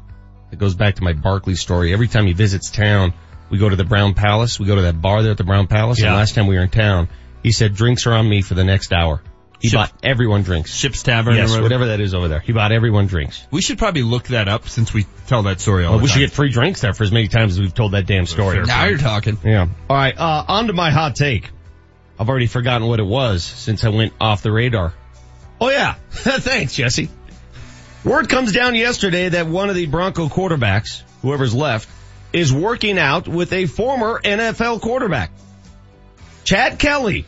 It 0.52 0.60
goes 0.60 0.76
back 0.76 0.96
to 0.96 1.04
my 1.06 1.14
Barkley 1.14 1.56
story. 1.56 1.94
Every 1.94 2.10
time 2.10 2.28
he 2.28 2.34
visits 2.34 2.72
town, 2.72 3.14
we 3.50 3.58
go 3.58 3.70
to 3.70 3.78
the 3.78 3.86
Brown 3.86 4.16
Palace. 4.16 4.60
We 4.60 4.66
go 4.66 4.76
to 4.76 4.82
that 4.82 5.02
bar 5.02 5.24
there 5.24 5.32
at 5.32 5.38
the 5.38 5.46
Brown 5.46 5.68
Palace. 5.68 6.02
Yeah. 6.02 6.08
And 6.08 6.16
last 6.18 6.36
time 6.36 6.48
we 6.48 6.56
were 6.56 6.64
in 6.64 6.70
town, 6.70 7.08
he 7.42 7.54
said 7.54 7.74
drinks 7.74 8.06
are 8.06 8.12
on 8.12 8.28
me 8.28 8.42
for 8.42 8.54
the 8.54 8.66
next 8.66 8.92
hour. 8.92 9.22
He 9.60 9.70
Ship- 9.70 9.78
bought 9.80 9.92
everyone 10.04 10.44
drinks. 10.44 10.74
Ship's 10.76 11.02
Tavern 11.02 11.34
or 11.34 11.38
Yes, 11.38 11.50
whatever. 11.50 11.64
whatever 11.64 11.86
that 11.88 12.00
is 12.00 12.14
over 12.14 12.28
there. 12.28 12.40
He 12.40 12.52
bought 12.52 12.72
everyone 12.72 13.08
drinks. 13.08 13.44
We 13.50 13.62
should 13.62 13.78
probably 13.80 14.04
look 14.04 14.28
that 14.28 14.48
up 14.48 14.70
since 14.70 14.94
we 14.94 15.06
tell 15.26 15.44
that 15.44 15.60
story 15.60 15.84
all 15.86 15.94
Well, 15.94 16.02
we 16.02 16.08
time. 16.10 16.14
should 16.20 16.26
get 16.28 16.32
free 16.32 16.50
drinks 16.52 16.82
there 16.82 16.94
for 16.94 17.04
as 17.04 17.12
many 17.12 17.28
times 17.28 17.54
as 17.54 17.60
we've 17.60 17.74
told 17.74 17.94
that 17.94 18.06
damn 18.06 18.28
story. 18.28 18.62
Now 18.64 18.86
you're 18.86 19.00
talking. 19.00 19.38
Yeah. 19.44 19.68
All 19.90 19.96
right. 19.98 20.16
Uh, 20.18 20.46
on 20.48 20.68
to 20.68 20.74
my 20.74 20.92
hot 20.92 21.16
take. 21.16 21.50
I've 22.20 22.30
already 22.30 22.48
forgotten 22.48 22.88
what 22.88 23.00
it 23.00 23.06
was 23.06 23.44
since 23.44 23.84
I 23.84 23.90
went 23.90 24.14
off 24.22 24.44
the 24.44 24.52
radar. 24.52 24.94
Oh 25.60 25.70
yeah. 25.72 25.96
Thanks, 26.12 26.76
Jesse. 26.76 27.10
Word 28.04 28.30
comes 28.30 28.52
down 28.54 28.76
yesterday 28.76 29.30
that 29.30 29.48
one 29.48 29.70
of 29.70 29.76
the 29.76 29.88
Bronco 29.88 30.28
quarterbacks, 30.28 31.02
whoever's 31.24 31.54
left, 31.56 31.90
is 32.32 32.54
working 32.54 33.00
out 33.00 33.28
with 33.28 33.54
a 33.54 33.66
former 33.66 34.22
NFL 34.24 34.82
quarterback. 34.82 35.32
Chad 36.44 36.80
Kelly 36.80 37.26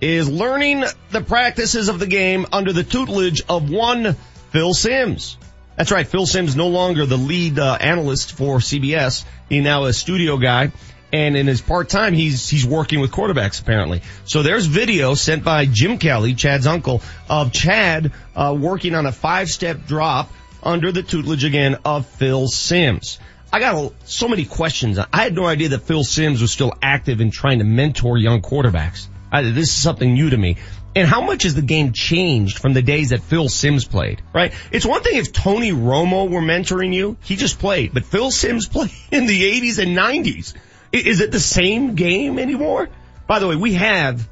is 0.00 0.28
learning 0.28 0.84
the 1.10 1.20
practices 1.20 1.88
of 1.88 1.98
the 1.98 2.06
game 2.06 2.46
under 2.52 2.72
the 2.72 2.84
tutelage 2.84 3.42
of 3.48 3.70
one 3.70 4.14
Phil 4.50 4.74
Simms. 4.74 5.36
That's 5.76 5.90
right. 5.90 6.06
Phil 6.06 6.26
Simms 6.26 6.56
no 6.56 6.68
longer 6.68 7.06
the 7.06 7.16
lead 7.16 7.58
uh, 7.58 7.78
analyst 7.80 8.32
for 8.32 8.58
CBS. 8.58 9.24
He's 9.48 9.62
now 9.62 9.84
a 9.84 9.92
studio 9.92 10.36
guy. 10.36 10.72
And 11.12 11.36
in 11.36 11.46
his 11.46 11.60
part 11.60 11.88
time, 11.88 12.12
he's, 12.14 12.48
he's 12.48 12.64
working 12.64 13.00
with 13.00 13.10
quarterbacks 13.10 13.60
apparently. 13.60 14.02
So 14.24 14.42
there's 14.42 14.66
video 14.66 15.14
sent 15.14 15.42
by 15.42 15.66
Jim 15.66 15.98
Kelly, 15.98 16.34
Chad's 16.34 16.66
uncle, 16.66 17.02
of 17.28 17.52
Chad, 17.52 18.12
uh, 18.36 18.56
working 18.58 18.94
on 18.94 19.06
a 19.06 19.12
five 19.12 19.50
step 19.50 19.86
drop 19.86 20.30
under 20.62 20.92
the 20.92 21.02
tutelage 21.02 21.44
again 21.44 21.78
of 21.84 22.06
Phil 22.06 22.46
Simms. 22.46 23.18
I 23.52 23.58
got 23.58 23.92
so 24.04 24.28
many 24.28 24.44
questions. 24.44 24.98
I 24.98 25.22
had 25.22 25.34
no 25.34 25.46
idea 25.46 25.70
that 25.70 25.82
Phil 25.82 26.04
Simms 26.04 26.40
was 26.40 26.52
still 26.52 26.72
active 26.80 27.20
in 27.20 27.32
trying 27.32 27.58
to 27.58 27.64
mentor 27.64 28.16
young 28.16 28.42
quarterbacks. 28.42 29.08
I, 29.32 29.42
this 29.42 29.68
is 29.68 29.72
something 29.72 30.12
new 30.12 30.30
to 30.30 30.36
me. 30.36 30.56
And 30.94 31.06
how 31.06 31.20
much 31.20 31.44
has 31.44 31.54
the 31.54 31.62
game 31.62 31.92
changed 31.92 32.58
from 32.58 32.72
the 32.72 32.82
days 32.82 33.10
that 33.10 33.22
Phil 33.22 33.48
Simms 33.48 33.84
played, 33.84 34.22
right? 34.32 34.52
It's 34.72 34.84
one 34.84 35.02
thing 35.02 35.16
if 35.16 35.32
Tony 35.32 35.70
Romo 35.70 36.28
were 36.28 36.40
mentoring 36.40 36.92
you, 36.92 37.16
he 37.22 37.36
just 37.36 37.60
played, 37.60 37.94
but 37.94 38.04
Phil 38.04 38.30
Simms 38.30 38.66
played 38.68 38.90
in 39.10 39.26
the 39.26 39.60
80s 39.60 39.78
and 39.78 39.96
90s. 39.96 40.54
Is 40.92 41.20
it 41.20 41.30
the 41.30 41.40
same 41.40 41.94
game 41.94 42.38
anymore? 42.38 42.88
By 43.28 43.38
the 43.38 43.46
way, 43.46 43.54
we 43.54 43.74
have 43.74 44.28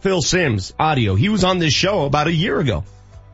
Phil 0.00 0.20
Simms 0.20 0.74
audio. 0.76 1.14
He 1.14 1.28
was 1.28 1.44
on 1.44 1.60
this 1.60 1.72
show 1.72 2.04
about 2.04 2.26
a 2.26 2.32
year 2.32 2.58
ago. 2.58 2.82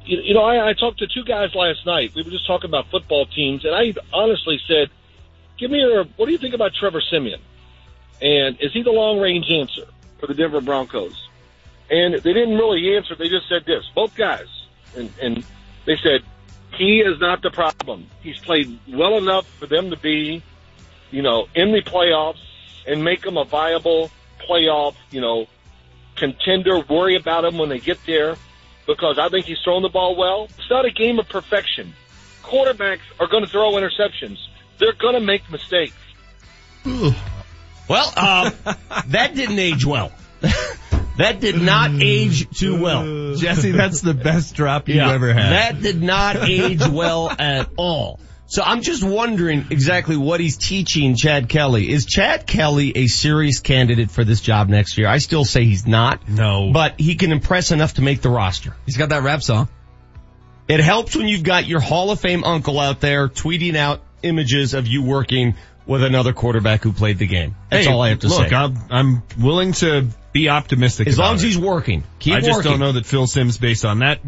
you, 0.05 0.35
know, 0.35 0.43
I, 0.43 0.69
I 0.69 0.73
talked 0.75 0.99
to 0.99 1.07
two 1.07 1.25
guys 1.25 1.55
last 1.55 1.87
night. 1.87 2.13
We 2.15 2.23
were 2.23 2.31
just 2.31 2.47
talking 2.47 2.69
about 2.69 2.91
football 2.91 3.25
teams, 3.25 3.65
and 3.65 3.75
I 3.75 3.95
honestly 4.13 4.61
said, 4.69 4.91
"Give 5.59 5.71
me 5.71 5.79
your 5.79 6.05
what 6.17 6.27
do 6.27 6.33
you 6.33 6.39
think 6.39 6.55
about 6.55 6.73
Trevor 6.79 7.01
Siemian? 7.01 7.41
And 8.21 8.61
is 8.61 8.73
he 8.75 8.83
the 8.83 8.91
long 8.91 9.19
range 9.19 9.47
answer 9.51 9.89
for 10.19 10.27
the 10.27 10.35
Denver 10.35 10.61
Broncos?" 10.61 11.29
And 11.91 12.15
they 12.15 12.33
didn't 12.33 12.57
really 12.57 12.97
answer. 12.97 13.15
They 13.15 13.29
just 13.29 13.49
said 13.49 13.65
this, 13.65 13.85
both 13.95 14.15
guys, 14.15 14.47
and 14.97 15.11
and 15.21 15.45
they 15.87 15.97
said 16.03 16.23
he 16.77 17.01
is 17.01 17.19
not 17.21 17.43
the 17.43 17.51
problem. 17.51 18.07
He's 18.23 18.39
played 18.39 18.79
well 18.89 19.17
enough 19.17 19.47
for 19.59 19.67
them 19.67 19.91
to 19.91 19.97
be, 19.97 20.43
you 21.11 21.23
know, 21.23 21.49
in 21.55 21.73
the 21.73 21.83
playoffs 21.83 22.37
and 22.87 23.03
make 23.03 23.23
them 23.23 23.37
a 23.37 23.45
viable 23.45 24.11
playoff, 24.39 24.95
you 25.11 25.21
know, 25.21 25.47
contender. 26.17 26.81
Worry 26.81 27.17
about 27.17 27.45
him 27.45 27.59
when 27.59 27.69
they 27.69 27.79
get 27.79 27.99
there 28.07 28.37
because 28.87 29.19
I 29.19 29.29
think 29.29 29.47
he's 29.47 29.59
throwing 29.63 29.83
the 29.83 29.89
ball 29.89 30.17
well. 30.17 30.45
It's 30.45 30.71
not 30.71 30.85
a 30.85 30.91
game 30.91 31.19
of 31.19 31.29
perfection. 31.29 31.93
Quarterbacks 32.43 33.01
are 33.21 33.27
going 33.27 33.45
to 33.45 33.51
throw 33.51 33.73
interceptions. 33.73 34.39
They're 34.79 34.95
going 34.95 35.15
to 35.15 35.21
make 35.21 35.51
mistakes. 35.51 35.97
Well, 37.89 38.07
um, 38.17 38.53
that 39.09 39.35
didn't 39.35 39.59
age 39.59 39.85
well. 39.85 40.13
that 41.17 41.41
did 41.41 41.61
not 41.61 41.91
age 42.01 42.49
too 42.59 42.81
well. 42.81 43.35
Jesse, 43.37 43.73
that's 43.73 44.01
the 44.01 44.15
best 44.15 44.55
drop 44.55 44.89
you've 44.89 44.99
Yeah, 44.99 45.13
ever 45.13 45.33
had. 45.33 45.53
That 45.53 45.83
did 45.83 46.03
not 46.03 46.37
age 46.37 46.87
well 46.87 47.31
at 47.37 47.69
all. 47.77 48.21
So 48.51 48.63
I'm 48.65 48.81
just 48.81 49.05
wondering 49.05 49.67
exactly 49.71 50.17
what 50.17 50.41
he's 50.41 50.57
teaching 50.57 51.17
Chad 51.17 51.51
Kelly. 51.51 51.91
Is 51.91 52.07
Chad 52.07 52.47
Kelly 52.47 52.93
a 52.97 53.07
serious 53.07 53.61
candidate 53.61 54.11
for 54.11 54.25
this 54.25 54.41
job 54.41 54.71
next 54.71 54.97
year? 54.97 55.07
I 55.07 55.19
still 55.19 55.45
say 55.45 55.65
he's 55.65 55.87
not. 55.87 56.27
No. 56.29 56.71
But 56.73 56.99
he 56.99 57.17
can 57.17 57.31
impress 57.31 57.73
enough 57.73 57.95
to 57.95 58.03
make 58.03 58.23
the 58.23 58.31
roster. 58.31 58.75
He's 58.87 58.97
got 58.97 59.11
that 59.11 59.23
rap 59.23 59.43
song. 59.43 59.69
It 60.67 60.81
helps 60.81 61.15
when 61.15 61.29
you've 61.29 61.43
got 61.43 61.67
your 61.67 61.81
Hall 61.81 62.11
of 62.11 62.21
Fame 62.21 62.43
uncle 62.43 62.81
out 62.81 63.01
there 63.01 63.29
tweeting 63.29 63.75
out 63.77 64.01
images 64.23 64.73
of 64.73 64.87
you 64.87 65.03
working 65.03 65.55
with 65.89 66.05
another 66.05 66.33
quarterback 66.33 66.85
who 66.85 66.93
played 66.93 67.19
the 67.19 67.27
game. 67.27 67.57
That's 67.71 67.87
Hey, 67.87 67.93
all 67.93 68.01
I 68.01 68.11
have 68.11 68.21
to 68.21 68.29
look, 68.29 68.49
say. 68.51 68.55
I'm, 68.55 68.77
I'm 68.91 69.23
willing 69.39 69.73
to 69.73 70.07
be 70.33 70.49
optimistic. 70.51 71.09
as 71.09 71.19
long 71.19 71.29
about 71.31 71.35
as 71.37 71.43
it. 71.43 71.47
he's 71.49 71.59
working. 71.59 72.05
Keep 72.21 72.35
I 72.35 72.41
just 72.41 72.53
working. 72.59 72.71
don't 72.73 72.79
know 72.81 72.93
that 72.93 73.07
Phil 73.07 73.27
Simms, 73.27 73.59
based 73.59 73.85
on 73.85 73.99
that 74.01 74.21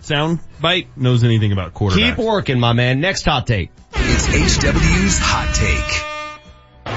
sound 0.00 0.38
bite, 0.60 0.96
knows 0.96 1.24
anything 1.24 1.52
about 1.52 1.74
quarterbacks. 1.74 2.16
Keep 2.16 2.24
working, 2.24 2.58
my 2.60 2.72
man. 2.72 3.00
Next 3.00 3.24
hot 3.24 3.46
take. 3.46 3.70
It's 3.94 4.26
HW's 4.26 5.18
Hot 5.18 5.54
Take. 5.54 6.04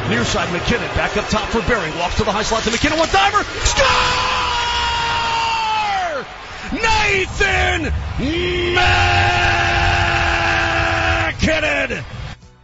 Near 0.10 0.24
side 0.24 0.48
MacKinnon 0.50 0.96
back 0.96 1.18
up 1.18 1.28
top 1.30 1.50
for 1.50 1.60
Barrie. 1.62 1.92
Walks 2.00 2.16
to 2.18 2.24
the 2.24 2.32
high 2.32 2.44
slot 2.44 2.64
to 2.64 2.70
MacKinnon. 2.70 2.98
One 3.00 3.10
timer. 3.10 3.44
Score! 3.66 3.88
Nathan 6.74 7.92
MacKinnon. 11.32 12.04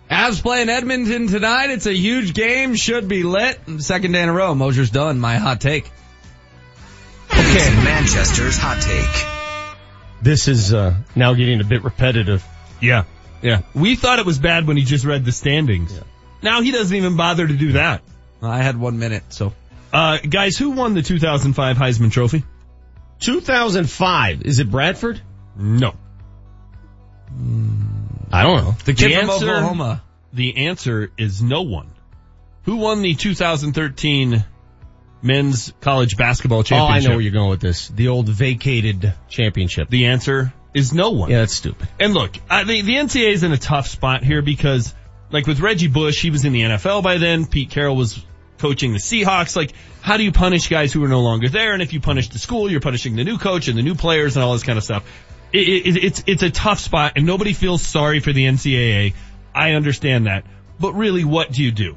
Avs 0.09 0.41
playing 0.41 0.69
Edmonton 0.69 1.27
tonight. 1.27 1.69
It's 1.69 1.85
a 1.85 1.93
huge 1.93 2.33
game. 2.33 2.75
Should 2.75 3.07
be 3.07 3.23
lit. 3.23 3.59
Second 3.79 4.13
day 4.13 4.23
in 4.23 4.29
a 4.29 4.33
row. 4.33 4.55
Mosier's 4.55 4.89
done. 4.89 5.19
My 5.19 5.35
hot 5.37 5.59
take. 5.59 5.89
Okay, 7.29 7.75
Manchester's 7.83 8.57
hot 8.57 8.81
take. 8.81 10.23
This 10.23 10.47
is 10.47 10.73
uh, 10.73 10.95
now 11.15 11.33
getting 11.33 11.59
a 11.59 11.65
bit 11.65 11.83
repetitive. 11.83 12.43
Yeah. 12.81 13.03
Yeah. 13.41 13.61
We 13.75 13.95
thought 13.95 14.19
it 14.19 14.25
was 14.25 14.39
bad 14.39 14.65
when 14.65 14.77
he 14.77 14.83
just 14.83 15.05
read 15.05 15.25
the 15.25 15.31
standings. 15.31 15.99
Now 16.41 16.61
he 16.61 16.71
doesn't 16.71 16.95
even 16.95 17.17
bother 17.17 17.45
to 17.45 17.53
do 17.53 17.73
that. 17.73 18.01
I 18.41 18.61
had 18.61 18.79
one 18.79 18.99
minute, 18.99 19.23
so. 19.29 19.53
Uh, 19.91 20.17
guys, 20.17 20.57
who 20.57 20.71
won 20.71 20.93
the 20.93 21.01
2005 21.01 21.77
Heisman 21.77 22.11
Trophy? 22.11 22.43
2005. 23.19 24.43
Is 24.43 24.59
it 24.59 24.69
Bradford? 24.69 25.21
No. 25.57 25.95
I 28.31 28.43
don't 28.43 28.57
know. 28.57 28.75
The 28.85 28.93
kid 28.93 29.11
The 29.11 29.15
from 29.21 29.29
answer- 29.29 29.49
Oklahoma. 29.55 30.03
The 30.33 30.67
answer 30.67 31.11
is 31.17 31.41
no 31.41 31.61
one. 31.61 31.89
Who 32.63 32.77
won 32.77 33.01
the 33.01 33.15
2013 33.15 34.43
men's 35.21 35.73
college 35.81 36.17
basketball 36.17 36.63
championship? 36.63 36.91
Oh, 36.91 36.93
I 36.93 36.99
know 37.09 37.15
where 37.15 37.21
you're 37.21 37.31
going 37.31 37.49
with 37.49 37.61
this. 37.61 37.87
The 37.87 38.09
old 38.09 38.27
vacated 38.27 39.13
championship. 39.29 39.89
The 39.89 40.07
answer 40.07 40.53
is 40.73 40.93
no 40.93 41.11
one. 41.11 41.31
Yeah, 41.31 41.39
that's 41.39 41.53
stupid. 41.53 41.87
And 41.99 42.13
look, 42.13 42.35
I 42.49 42.65
think 42.65 42.85
the 42.85 42.95
NCAA 42.95 43.31
is 43.31 43.43
in 43.43 43.51
a 43.53 43.57
tough 43.57 43.87
spot 43.87 44.23
here 44.23 44.41
because, 44.41 44.93
like 45.31 45.47
with 45.47 45.59
Reggie 45.61 45.87
Bush, 45.87 46.21
he 46.21 46.29
was 46.29 46.43
in 46.45 46.53
the 46.53 46.61
NFL 46.61 47.03
by 47.03 47.17
then. 47.17 47.45
Pete 47.45 47.69
Carroll 47.69 47.95
was 47.95 48.23
coaching 48.57 48.91
the 48.91 48.99
Seahawks. 48.99 49.55
Like, 49.55 49.71
how 50.01 50.17
do 50.17 50.23
you 50.23 50.31
punish 50.31 50.67
guys 50.67 50.91
who 50.91 51.03
are 51.03 51.07
no 51.09 51.21
longer 51.21 51.47
there? 51.49 51.73
And 51.73 51.81
if 51.81 51.93
you 51.93 52.01
punish 52.01 52.29
the 52.29 52.39
school, 52.39 52.69
you're 52.69 52.81
punishing 52.81 53.15
the 53.15 53.23
new 53.23 53.37
coach 53.37 53.69
and 53.69 53.77
the 53.77 53.83
new 53.83 53.95
players 53.95 54.35
and 54.35 54.43
all 54.43 54.53
this 54.53 54.63
kind 54.63 54.77
of 54.77 54.83
stuff. 54.83 55.03
It, 55.53 55.67
it, 55.67 56.03
it's 56.03 56.23
it's 56.27 56.43
a 56.43 56.49
tough 56.49 56.79
spot, 56.79 57.13
and 57.15 57.25
nobody 57.25 57.53
feels 57.53 57.81
sorry 57.81 58.19
for 58.19 58.33
the 58.33 58.45
NCAA. 58.45 59.13
I 59.55 59.71
understand 59.73 60.27
that, 60.27 60.45
but 60.79 60.93
really, 60.93 61.23
what 61.23 61.51
do 61.51 61.63
you 61.63 61.71
do? 61.71 61.95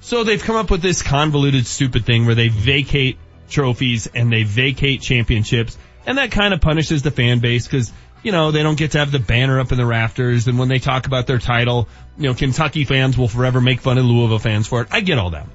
So 0.00 0.24
they've 0.24 0.42
come 0.42 0.56
up 0.56 0.70
with 0.70 0.82
this 0.82 1.02
convoluted, 1.02 1.66
stupid 1.66 2.04
thing 2.04 2.26
where 2.26 2.34
they 2.34 2.48
vacate 2.48 3.18
trophies 3.48 4.06
and 4.06 4.32
they 4.32 4.44
vacate 4.44 5.02
championships, 5.02 5.76
and 6.06 6.18
that 6.18 6.30
kind 6.30 6.54
of 6.54 6.60
punishes 6.60 7.02
the 7.02 7.10
fan 7.10 7.40
base 7.40 7.66
because 7.66 7.92
you 8.22 8.32
know 8.32 8.50
they 8.50 8.62
don't 8.62 8.78
get 8.78 8.92
to 8.92 8.98
have 8.98 9.12
the 9.12 9.18
banner 9.18 9.60
up 9.60 9.72
in 9.72 9.78
the 9.78 9.86
rafters, 9.86 10.46
and 10.46 10.58
when 10.58 10.68
they 10.68 10.78
talk 10.78 11.06
about 11.06 11.26
their 11.26 11.38
title, 11.38 11.88
you 12.18 12.24
know 12.24 12.34
Kentucky 12.34 12.84
fans 12.84 13.16
will 13.16 13.28
forever 13.28 13.60
make 13.60 13.80
fun 13.80 13.98
of 13.98 14.04
Louisville 14.04 14.38
fans 14.38 14.66
for 14.66 14.82
it. 14.82 14.88
I 14.90 15.00
get 15.00 15.18
all 15.18 15.30
that. 15.30 15.46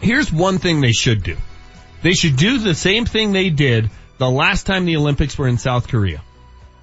Here's 0.00 0.32
one 0.32 0.58
thing 0.58 0.80
they 0.80 0.92
should 0.92 1.22
do. 1.22 1.36
They 2.02 2.12
should 2.12 2.36
do 2.36 2.58
the 2.58 2.74
same 2.74 3.04
thing 3.04 3.32
they 3.32 3.50
did 3.50 3.90
the 4.18 4.28
last 4.28 4.66
time 4.66 4.84
the 4.84 4.96
Olympics 4.96 5.38
were 5.38 5.46
in 5.46 5.58
South 5.58 5.88
Korea. 5.88 6.22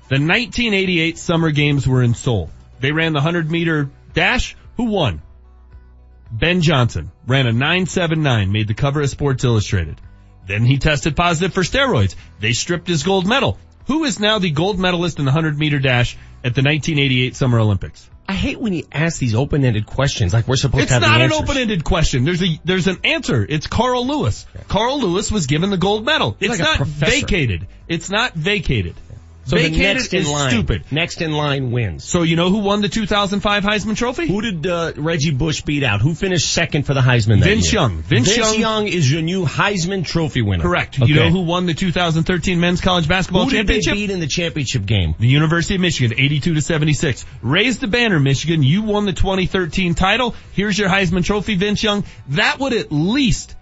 The 0.09 0.15
1988 0.15 1.19
Summer 1.19 1.51
Games 1.51 1.87
were 1.87 2.01
in 2.01 2.15
Seoul. 2.15 2.49
They 2.79 2.91
ran 2.91 3.13
the 3.13 3.19
100 3.19 3.51
meter 3.51 3.91
dash. 4.15 4.55
Who 4.75 4.85
won? 4.85 5.21
Ben 6.31 6.61
Johnson 6.61 7.11
ran 7.27 7.45
a 7.45 7.51
979, 7.51 8.51
made 8.51 8.67
the 8.67 8.73
cover 8.73 9.01
of 9.01 9.09
Sports 9.11 9.43
Illustrated. 9.43 10.01
Then 10.47 10.65
he 10.65 10.79
tested 10.79 11.15
positive 11.15 11.53
for 11.53 11.61
steroids. 11.61 12.15
They 12.39 12.53
stripped 12.53 12.87
his 12.87 13.03
gold 13.03 13.27
medal. 13.27 13.59
Who 13.85 14.03
is 14.05 14.19
now 14.19 14.39
the 14.39 14.49
gold 14.49 14.79
medalist 14.79 15.19
in 15.19 15.25
the 15.25 15.31
100 15.31 15.59
meter 15.59 15.77
dash 15.77 16.15
at 16.43 16.55
the 16.55 16.63
1988 16.63 17.35
Summer 17.35 17.59
Olympics? 17.59 18.09
I 18.27 18.33
hate 18.33 18.59
when 18.59 18.73
you 18.73 18.87
ask 18.91 19.19
these 19.19 19.35
open-ended 19.35 19.85
questions 19.85 20.33
like 20.33 20.47
we're 20.47 20.55
supposed 20.55 20.83
It's 20.83 20.89
to 20.89 20.93
have 20.95 21.01
not 21.03 21.17
the 21.19 21.25
an 21.25 21.33
open-ended 21.33 21.83
question. 21.83 22.25
There's 22.25 22.43
a 22.43 22.59
there's 22.63 22.87
an 22.87 22.99
answer. 23.03 23.45
It's 23.47 23.65
Carl 23.67 24.07
Lewis. 24.07 24.47
Carl 24.67 24.99
Lewis 25.01 25.31
was 25.31 25.45
given 25.47 25.69
the 25.69 25.77
gold 25.77 26.05
medal. 26.05 26.35
It's 26.39 26.59
like 26.59 26.79
not 26.79 26.87
vacated. 26.87 27.67
It's 27.87 28.09
not 28.09 28.33
vacated. 28.33 28.95
So 29.49 29.55
the 29.57 29.63
vacated 29.63 29.95
next 29.97 30.13
in 30.13 30.25
line, 30.25 30.49
stupid. 30.51 30.83
Next 30.91 31.21
in 31.21 31.31
line 31.31 31.71
wins. 31.71 32.03
So 32.03 32.21
you 32.23 32.35
know 32.35 32.49
who 32.49 32.59
won 32.59 32.81
the 32.81 32.89
2005 32.89 33.63
Heisman 33.63 33.95
Trophy? 33.97 34.27
Who 34.27 34.41
did 34.41 34.67
uh, 34.67 34.93
Reggie 34.95 35.31
Bush 35.31 35.61
beat 35.61 35.83
out? 35.83 36.01
Who 36.01 36.13
finished 36.15 36.51
second 36.51 36.83
for 36.85 36.93
the 36.93 37.01
Heisman? 37.01 37.39
That 37.39 37.45
Vince 37.45 37.71
year? 37.73 37.81
Young. 37.81 38.01
Vince 38.01 38.37
Young- 38.37 38.59
Young 38.59 38.87
is 38.87 39.11
your 39.11 39.21
new 39.21 39.45
Heisman 39.45 40.05
Trophy 40.05 40.41
winner. 40.41 40.61
Correct. 40.63 41.01
Okay. 41.01 41.09
You 41.11 41.15
know 41.15 41.29
who 41.29 41.41
won 41.41 41.65
the 41.65 41.73
2013 41.73 42.59
men's 42.59 42.81
college 42.81 43.07
basketball 43.07 43.45
Who 43.45 43.49
did 43.51 43.67
they 43.67 43.79
championship? 43.79 43.93
beat 43.93 44.09
in 44.11 44.19
the 44.19 44.27
championship 44.27 44.85
game? 44.85 45.15
The 45.19 45.27
University 45.27 45.75
of 45.75 45.81
Michigan, 45.81 46.17
82 46.19 46.53
to 46.55 46.61
76. 46.61 47.25
Raise 47.41 47.79
the 47.79 47.87
banner, 47.87 48.19
Michigan. 48.19 48.63
You 48.63 48.83
won 48.83 49.05
the 49.05 49.13
2013 49.13 49.95
title. 49.95 50.35
Here's 50.53 50.77
your 50.77 50.89
Heisman 50.89 51.23
Trophy, 51.23 51.55
Vince 51.55 51.81
Young. 51.83 52.03
That 52.29 52.59
would 52.59 52.73
at 52.73 52.91
least 52.91 53.55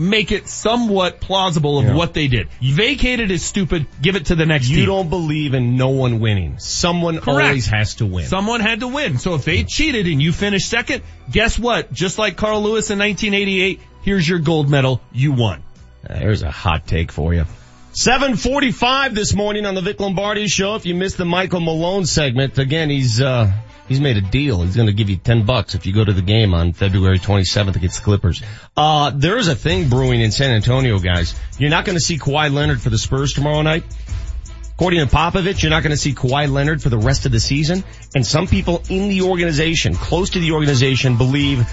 make 0.00 0.32
it 0.32 0.48
somewhat 0.48 1.20
plausible 1.20 1.78
of 1.78 1.84
Yeah. 1.84 1.94
what 1.94 2.14
they 2.14 2.26
did. 2.26 2.48
Vacated 2.62 3.30
is 3.30 3.44
stupid. 3.44 3.86
Give 4.00 4.16
it 4.16 4.26
to 4.26 4.34
the 4.34 4.46
next 4.46 4.68
You 4.68 4.78
team. 4.78 4.86
don't 4.86 5.10
believe 5.10 5.52
in 5.54 5.76
no 5.76 5.90
one 5.90 6.18
winning. 6.20 6.58
Someone 6.58 7.18
Correct. 7.18 7.48
always 7.48 7.66
has 7.66 7.94
to 7.96 8.06
win. 8.06 8.26
Someone 8.26 8.60
had 8.60 8.80
to 8.80 8.88
win. 8.88 9.18
So 9.18 9.34
if 9.34 9.44
they 9.44 9.62
cheated 9.64 10.06
and 10.06 10.20
you 10.22 10.32
finished 10.32 10.68
second, 10.70 11.02
guess 11.30 11.58
what? 11.58 11.92
Just 11.92 12.18
like 12.18 12.36
Carl 12.36 12.62
Lewis 12.62 12.90
in 12.90 12.98
1988, 12.98 13.80
here's 14.02 14.26
your 14.28 14.38
gold 14.38 14.70
medal. 14.70 15.00
You 15.12 15.32
won. 15.32 15.62
There's 16.08 16.42
a 16.42 16.50
hot 16.50 16.86
take 16.86 17.12
for 17.12 17.34
you. 17.34 17.44
745 17.92 19.14
this 19.14 19.34
morning 19.34 19.66
on 19.66 19.74
the 19.74 19.80
Vic 19.82 20.00
Lombardi 20.00 20.46
show. 20.48 20.76
If 20.76 20.86
you 20.86 20.94
missed 20.94 21.18
the 21.18 21.24
Michael 21.24 21.60
Malone 21.60 22.06
segment, 22.06 22.58
again, 22.58 22.88
he's, 22.88 23.20
uh, 23.20 23.50
he's 23.90 24.00
made 24.00 24.16
a 24.16 24.22
deal. 24.22 24.62
He's 24.62 24.76
going 24.76 24.86
to 24.86 24.94
give 24.94 25.10
you 25.10 25.16
10 25.16 25.44
bucks 25.44 25.74
if 25.74 25.84
you 25.84 25.92
go 25.92 26.04
to 26.04 26.12
the 26.12 26.22
game 26.22 26.54
on 26.54 26.72
February 26.72 27.18
27th 27.18 27.74
against 27.74 27.98
the 27.98 28.04
Clippers. 28.04 28.40
Uh, 28.76 29.10
there 29.10 29.36
is 29.36 29.48
a 29.48 29.54
thing 29.56 29.90
brewing 29.90 30.20
in 30.20 30.30
San 30.30 30.52
Antonio, 30.52 31.00
guys. 31.00 31.34
You're 31.58 31.70
not 31.70 31.84
going 31.84 31.96
to 31.96 32.00
see 32.00 32.16
Kawhi 32.16 32.52
Leonard 32.52 32.80
for 32.80 32.88
the 32.88 32.98
Spurs 32.98 33.32
tomorrow 33.32 33.60
night. 33.62 33.82
According 34.74 35.06
to 35.06 35.14
Popovich, 35.14 35.62
you're 35.62 35.70
not 35.70 35.82
going 35.82 35.90
to 35.90 35.96
see 35.96 36.14
Kawhi 36.14 36.50
Leonard 36.50 36.80
for 36.80 36.88
the 36.88 36.98
rest 36.98 37.26
of 37.26 37.32
the 37.32 37.40
season. 37.40 37.82
And 38.14 38.24
some 38.24 38.46
people 38.46 38.82
in 38.88 39.08
the 39.08 39.22
organization, 39.22 39.94
close 39.94 40.30
to 40.30 40.38
the 40.38 40.52
organization, 40.52 41.18
believe 41.18 41.68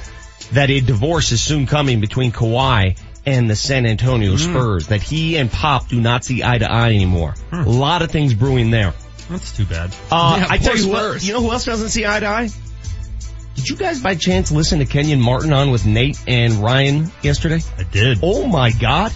that 0.53 0.71
a 0.71 0.81
divorce 0.81 1.31
is 1.31 1.39
soon 1.39 1.67
coming 1.67 2.01
between 2.01 2.31
Kawhi 2.31 2.99
and 3.27 3.47
the 3.47 3.55
San 3.55 3.85
Antonio 3.85 4.37
Spurs. 4.37 4.87
That 4.87 5.03
he 5.03 5.37
and 5.37 5.51
Pop 5.51 5.87
do 5.87 6.01
not 6.01 6.25
see 6.25 6.43
eye 6.43 6.57
to 6.57 6.69
eye 6.69 6.89
anymore. 6.89 7.35
A 7.51 7.69
lot 7.69 8.01
of 8.01 8.09
things 8.09 8.33
brewing 8.33 8.71
there. 8.71 8.95
That's 9.29 9.55
too 9.55 9.65
bad. 9.65 9.93
Uh, 10.11 10.37
Yeah, 10.39 10.47
I 10.49 10.57
tell 10.57 10.77
you 10.77 10.89
what, 10.89 11.23
you 11.23 11.33
know 11.33 11.41
who 11.41 11.51
else 11.51 11.65
doesn't 11.65 11.89
see 11.89 12.05
eye 12.05 12.19
to 12.19 12.25
eye? 12.27 12.49
Did 13.55 13.69
you 13.69 13.75
guys 13.75 13.99
by 14.01 14.15
chance 14.15 14.51
listen 14.51 14.79
to 14.79 14.85
Kenyon 14.85 15.19
Martin 15.19 15.51
on 15.51 15.71
with 15.71 15.85
Nate 15.85 16.19
and 16.27 16.53
Ryan 16.55 17.11
yesterday? 17.23 17.59
I 17.77 17.83
did. 17.83 18.19
Oh 18.21 18.45
my 18.47 18.71
god. 18.71 19.11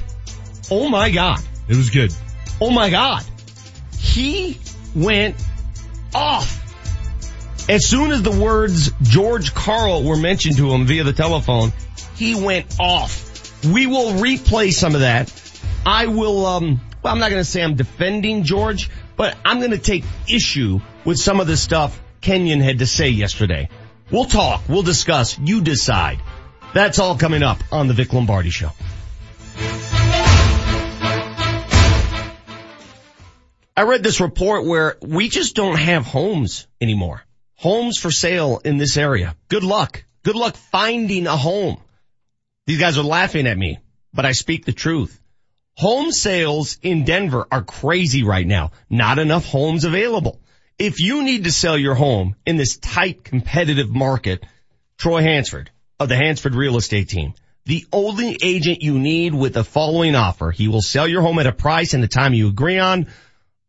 Oh 0.72 0.90
my 0.90 1.12
god. 1.12 1.40
It 1.68 1.78
was 1.78 1.90
good. 1.92 2.12
Oh 2.60 2.72
my 2.72 2.90
god. 2.90 3.24
He 3.98 4.60
went 4.96 5.36
off. 6.14 6.58
As 7.70 7.86
soon 7.88 8.12
as 8.12 8.24
the 8.24 8.32
words 8.32 8.92
George 9.04 9.54
Karl 9.54 10.04
were 10.04 10.18
mentioned 10.18 10.58
to 10.58 10.72
him 10.72 10.86
via 10.86 11.04
the 11.04 11.14
telephone, 11.14 11.72
he 12.16 12.34
went 12.36 12.80
off. 12.80 13.64
We 13.64 13.86
will 13.86 14.14
replay 14.14 14.74
some 14.74 14.96
of 14.96 15.02
that. 15.02 15.32
I 15.86 16.08
will, 16.08 16.46
um, 16.48 16.82
well, 17.04 17.14
I'm 17.14 17.20
not 17.20 17.30
going 17.30 17.42
to 17.42 17.50
say 17.50 17.62
I'm 17.64 17.76
defending 17.76 18.44
George, 18.44 18.90
but 19.22 19.38
I'm 19.46 19.60
going 19.60 19.70
to 19.70 19.78
take 19.78 20.04
issue 20.28 20.80
with 21.06 21.20
some 21.20 21.40
of 21.42 21.46
the 21.46 21.56
stuff 21.56 22.02
Kenyon 22.22 22.60
had 22.60 22.80
to 22.80 22.88
say 22.88 23.10
yesterday. 23.10 23.70
We'll 24.10 24.26
talk. 24.26 24.64
We'll 24.68 24.82
discuss. 24.82 25.38
You 25.38 25.62
decide. 25.62 26.20
That's 26.74 26.98
all 26.98 27.16
coming 27.20 27.44
up 27.44 27.60
on 27.72 27.88
the 27.88 27.94
Vic 27.94 28.12
Lombardi 28.14 28.50
Show. 28.50 28.72
I 33.78 33.84
read 33.84 34.02
this 34.02 34.20
report 34.20 34.66
where 34.66 34.98
we 35.04 35.30
just 35.30 35.56
don't 35.56 35.78
have 35.78 36.08
homes 36.08 36.66
anymore. 36.82 37.22
Homes 37.58 38.00
for 38.00 38.10
sale 38.10 38.60
in 38.66 38.78
this 38.78 38.98
area. 38.98 39.36
Good 39.50 39.64
luck. 39.64 40.04
Good 40.24 40.36
luck 40.36 40.56
finding 40.56 41.28
a 41.28 41.38
home. 41.38 41.78
These 42.66 42.80
guys 42.80 42.98
are 42.98 43.04
laughing 43.04 43.46
at 43.46 43.56
me, 43.56 43.78
but 44.16 44.26
I 44.26 44.32
speak 44.32 44.66
the 44.66 44.74
truth. 44.74 45.21
Home 45.82 46.12
sales 46.12 46.78
in 46.84 47.06
Denver 47.06 47.48
are 47.52 47.64
crazy 47.64 48.22
right 48.22 48.46
now. 48.46 48.70
Not 48.88 49.18
enough 49.18 49.48
homes 49.48 49.84
available. 49.84 50.40
If 50.78 51.00
you 51.00 51.24
need 51.24 51.46
to 51.46 51.52
sell 51.52 51.76
your 51.76 51.96
home 51.96 52.36
in 52.46 52.56
this 52.56 52.78
tight 52.78 53.24
competitive 53.24 53.90
market, 53.90 54.46
Troy 55.00 55.24
Hansford 55.24 55.72
of 56.00 56.08
the 56.08 56.16
Hansford 56.16 56.54
Real 56.54 56.78
Estate 56.78 57.10
Team, 57.10 57.34
the 57.66 57.88
only 57.92 58.38
agent 58.44 58.84
you 58.84 59.00
need 59.00 59.34
with 59.34 59.56
the 59.56 59.64
following 59.64 60.14
offer. 60.14 60.52
He 60.52 60.68
will 60.68 60.84
sell 60.84 61.08
your 61.08 61.24
home 61.24 61.40
at 61.40 61.48
a 61.48 61.52
price 61.52 61.96
and 61.96 62.04
the 62.04 62.08
time 62.08 62.36
you 62.36 62.50
agree 62.50 62.78
on, 62.78 63.08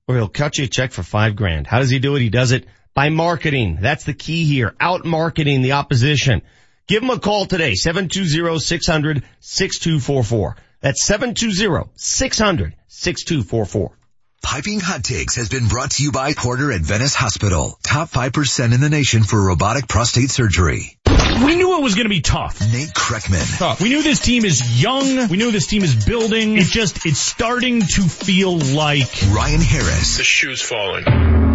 or 0.07 0.17
he'll 0.17 0.29
cut 0.29 0.59
you 0.59 0.65
a 0.65 0.69
check 0.69 0.93
for 0.93 1.03
five 1.03 1.35
grand. 1.35 1.67
How 1.67 1.79
does 1.79 1.89
he 1.89 1.99
do 1.99 2.15
it? 2.17 2.21
He 2.21 2.29
does 2.29 2.53
it 2.53 2.67
by 2.93 3.09
marketing. 3.09 3.79
That's 3.81 4.05
the 4.05 4.13
key 4.13 4.45
here. 4.45 4.75
Out 4.79 5.07
marketing 5.07 5.63
the 5.63 5.73
opposition. 5.73 6.43
Give 6.87 7.03
him 7.03 7.09
a 7.09 7.19
call 7.19 7.47
today, 7.47 7.73
720-600-6244. 7.73 10.57
That's 10.83 11.03
720-600-6244. 11.09 13.91
Piping 14.43 14.81
Hot 14.81 15.05
Takes 15.05 15.37
has 15.37 15.49
been 15.49 15.69
brought 15.69 15.93
to 15.93 16.03
you 16.03 16.11
by 16.11 16.35
Porter 16.35 16.73
Adventist 16.73 17.15
Hospital. 17.15 17.79
Top 17.85 18.11
5% 18.11 18.75
in 18.75 18.81
the 18.81 18.91
nation 18.91 19.23
for 19.23 19.41
robotic 19.41 19.87
prostate 19.87 20.31
surgery. 20.31 20.99
We 21.07 21.55
knew 21.55 21.79
it 21.79 21.83
was 21.83 21.95
going 21.95 22.07
to 22.07 22.11
be 22.11 22.21
tough. 22.21 22.61
Nate 22.61 22.89
Kreckman. 22.89 23.81
We 23.81 23.89
knew 23.89 24.03
this 24.03 24.19
team 24.19 24.45
is 24.45 24.83
young. 24.83 25.29
We 25.29 25.37
knew 25.37 25.53
this 25.53 25.69
team 25.69 25.85
is 25.85 26.05
building. 26.05 26.59
It 26.59 26.65
just, 26.65 27.07
it's 27.07 27.21
starting 27.21 27.83
to 27.83 28.03
feel 28.03 28.59
like 28.59 29.07
Ryan 29.33 29.61
Harris. 29.61 30.17
The 30.17 30.25
shoe's 30.25 30.61
falling. 30.61 31.05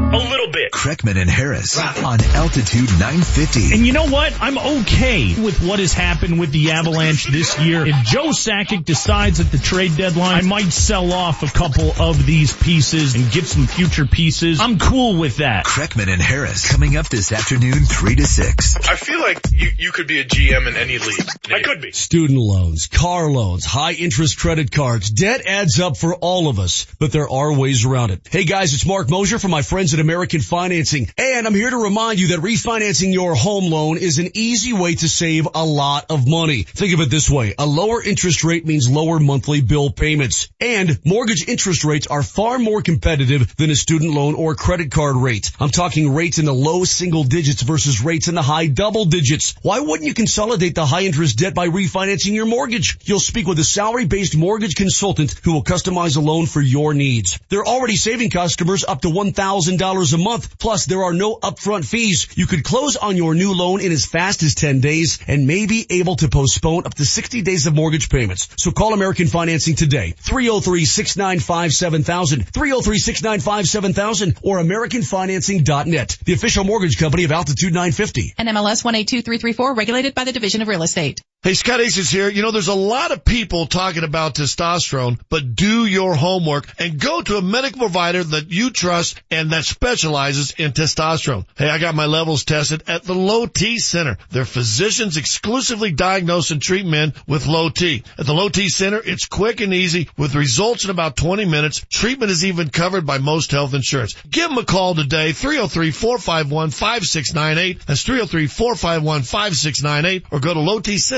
A 0.07 0.17
little 0.17 0.47
bit. 0.51 0.71
Kreckman 0.71 1.19
and 1.19 1.29
Harris 1.29 1.77
on 1.77 2.23
Altitude 2.33 2.89
950. 2.91 3.73
And 3.73 3.85
you 3.85 3.91
know 3.91 4.07
what? 4.07 4.33
I'm 4.39 4.57
okay 4.57 5.35
with 5.39 5.61
what 5.61 5.79
has 5.79 5.91
happened 5.91 6.39
with 6.39 6.51
the 6.53 6.71
Avalanche 6.71 7.25
this 7.25 7.59
year. 7.59 7.85
If 7.85 8.05
Joe 8.05 8.29
Sakic 8.29 8.85
decides 8.85 9.41
at 9.41 9.51
the 9.51 9.57
trade 9.57 9.97
deadline, 9.97 10.37
I 10.37 10.41
might 10.47 10.71
sell 10.71 11.11
off 11.11 11.43
a 11.43 11.47
couple 11.47 11.91
of 11.99 12.25
these 12.25 12.55
pieces 12.55 13.15
and 13.15 13.29
get 13.31 13.45
some 13.47 13.67
future 13.67 14.05
pieces. 14.05 14.61
I'm 14.61 14.79
cool 14.79 15.19
with 15.19 15.37
that. 15.37 15.65
Kreckman 15.65 16.07
and 16.07 16.21
Harris 16.21 16.71
coming 16.71 16.95
up 16.95 17.09
this 17.09 17.33
afternoon, 17.33 17.83
3 17.83 18.15
to 18.15 18.25
6. 18.25 18.77
I 18.87 18.95
feel 18.95 19.19
like 19.19 19.39
you, 19.51 19.69
you 19.77 19.91
could 19.91 20.07
be 20.07 20.21
a 20.21 20.25
GM 20.25 20.67
in 20.69 20.77
any 20.77 20.99
league. 20.99 21.27
I 21.51 21.61
could 21.61 21.81
be. 21.81 21.91
Student 21.91 22.39
loans, 22.39 22.87
car 22.87 23.29
loans, 23.29 23.65
high 23.65 23.91
interest 23.91 24.39
credit 24.39 24.71
cards. 24.71 25.09
Debt 25.09 25.45
adds 25.45 25.81
up 25.81 25.97
for 25.97 26.15
all 26.15 26.47
of 26.47 26.59
us, 26.59 26.87
but 26.97 27.11
there 27.11 27.29
are 27.29 27.53
ways 27.53 27.85
around 27.85 28.11
it. 28.11 28.21
Hey 28.29 28.45
guys, 28.45 28.73
it's 28.73 28.85
Mark 28.85 29.09
Mosier 29.09 29.37
from 29.37 29.51
my 29.51 29.63
friends 29.63 29.96
at 29.97 30.01
American 30.01 30.41
Financing, 30.41 31.09
and 31.17 31.47
I'm 31.47 31.55
here 31.55 31.71
to 31.71 31.77
remind 31.77 32.19
you 32.19 32.27
that 32.27 32.39
refinancing 32.39 33.13
your 33.13 33.33
home 33.33 33.71
loan 33.71 33.97
is 33.97 34.19
an 34.19 34.29
easy 34.35 34.73
way 34.73 34.93
to 34.93 35.09
save 35.09 35.47
a 35.55 35.65
lot 35.65 36.05
of 36.11 36.27
money. 36.27 36.63
Think 36.63 36.93
of 36.93 36.99
it 36.99 37.09
this 37.09 37.29
way. 37.29 37.55
A 37.57 37.65
lower 37.65 38.03
interest 38.03 38.43
rate 38.43 38.65
means 38.65 38.89
lower 38.89 39.19
monthly 39.19 39.61
bill 39.61 39.89
payments, 39.89 40.49
and 40.59 40.99
mortgage 41.03 41.47
interest 41.47 41.83
rates 41.83 42.05
are 42.05 42.21
far 42.21 42.59
more 42.59 42.81
competitive 42.81 43.55
than 43.55 43.71
a 43.71 43.75
student 43.75 44.13
loan 44.13 44.35
or 44.35 44.53
credit 44.53 44.91
card 44.91 45.15
rate. 45.15 45.51
I'm 45.59 45.69
talking 45.69 46.13
rates 46.13 46.37
in 46.37 46.45
the 46.45 46.53
low 46.53 46.83
single 46.83 47.23
digits 47.23 47.63
versus 47.63 48.03
rates 48.03 48.27
in 48.27 48.35
the 48.35 48.43
high 48.43 48.67
double 48.67 49.05
digits. 49.05 49.55
Why 49.63 49.79
wouldn't 49.79 50.07
you 50.07 50.13
consolidate 50.13 50.75
the 50.75 50.85
high 50.85 51.03
interest 51.03 51.39
debt 51.39 51.55
by 51.55 51.69
refinancing 51.69 52.33
your 52.33 52.45
mortgage? 52.45 52.99
You'll 53.03 53.19
speak 53.19 53.47
with 53.47 53.57
a 53.57 53.63
salary 53.63 54.05
based 54.05 54.37
mortgage 54.37 54.75
consultant 54.75 55.33
who 55.43 55.53
will 55.53 55.63
customize 55.63 56.17
a 56.17 56.21
loan 56.21 56.45
for 56.45 56.61
your 56.61 56.93
needs. 56.93 57.39
They're 57.49 57.65
already 57.65 57.95
saving 57.95 58.29
customers 58.29 58.85
up 58.85 59.01
to 59.01 59.07
$1,000 59.07 59.86
a 59.87 60.17
month. 60.17 60.59
Plus 60.59 60.85
there 60.85 61.03
are 61.03 61.13
no 61.13 61.37
upfront 61.37 61.85
fees. 61.85 62.27
You 62.35 62.45
could 62.45 62.65
close 62.65 62.97
on 62.97 63.15
your 63.15 63.35
new 63.35 63.53
loan 63.53 63.79
in 63.79 63.93
as 63.93 64.05
fast 64.05 64.43
as 64.43 64.53
10 64.53 64.81
days 64.81 65.19
and 65.27 65.47
may 65.47 65.65
be 65.65 65.85
able 65.89 66.17
to 66.17 66.27
postpone 66.27 66.85
up 66.85 66.93
to 66.95 67.05
60 67.05 67.41
days 67.41 67.67
of 67.67 67.73
mortgage 67.73 68.09
payments. 68.09 68.49
So 68.57 68.71
call 68.71 68.93
American 68.93 69.27
Financing 69.27 69.75
today. 69.75 70.13
303-695-7000, 70.23 72.51
303-695-7000 72.51 74.39
or 74.43 74.59
AmericanFinancing.net. 74.59 76.17
The 76.25 76.33
official 76.33 76.65
mortgage 76.65 76.97
company 76.97 77.23
of 77.23 77.31
Altitude 77.31 77.71
950. 77.71 78.33
NMLS 78.37 78.83
182334 78.83 79.73
regulated 79.73 80.13
by 80.13 80.25
the 80.25 80.33
Division 80.33 80.61
of 80.61 80.67
Real 80.67 80.83
Estate. 80.83 81.21
Hey, 81.43 81.53
Scott 81.53 81.79
Ace 81.79 81.97
is 81.97 82.09
here. 82.09 82.29
You 82.29 82.41
know, 82.41 82.49
there's 82.49 82.67
a 82.67 82.73
lot 82.73 83.11
of 83.11 83.23
people 83.23 83.67
talking 83.67 84.03
about 84.03 84.33
testosterone, 84.33 85.19
but 85.29 85.55
do 85.55 85.85
your 85.85 86.15
homework 86.15 86.67
and 86.79 86.99
go 86.99 87.21
to 87.21 87.37
a 87.37 87.43
medical 87.43 87.81
provider 87.81 88.23
that 88.23 88.51
you 88.51 88.71
trust 88.71 89.21
and 89.29 89.51
that 89.51 89.63
specializes 89.63 90.55
in 90.57 90.71
testosterone. 90.71 91.45
Hey, 91.55 91.69
I 91.69 91.77
got 91.77 91.93
my 91.93 92.07
levels 92.07 92.43
tested 92.43 92.85
at 92.87 93.03
the 93.03 93.13
Low 93.13 93.45
T 93.45 93.77
Center. 93.77 94.17
Their 94.31 94.45
physicians 94.45 95.15
exclusively 95.15 95.91
diagnose 95.91 96.49
and 96.49 96.59
treat 96.59 96.87
men 96.87 97.13
with 97.27 97.45
low 97.45 97.69
T. 97.69 98.03
At 98.17 98.25
the 98.25 98.33
Low 98.33 98.49
T 98.49 98.67
Center, 98.67 98.99
it's 99.05 99.27
quick 99.27 99.61
and 99.61 99.75
easy 99.75 100.09
with 100.17 100.33
results 100.33 100.85
in 100.85 100.89
about 100.89 101.17
20 101.17 101.45
minutes. 101.45 101.85
Treatment 101.87 102.31
is 102.31 102.45
even 102.45 102.69
covered 102.69 103.05
by 103.05 103.19
most 103.19 103.51
health 103.51 103.75
insurance. 103.75 104.15
Give 104.27 104.49
them 104.49 104.57
a 104.57 104.65
call 104.65 104.95
today, 104.95 105.33
303-451-5698. 105.33 107.85
That's 107.85 108.03
303-451-5698 108.03 110.23
or 110.31 110.39
go 110.39 110.55
to 110.55 110.61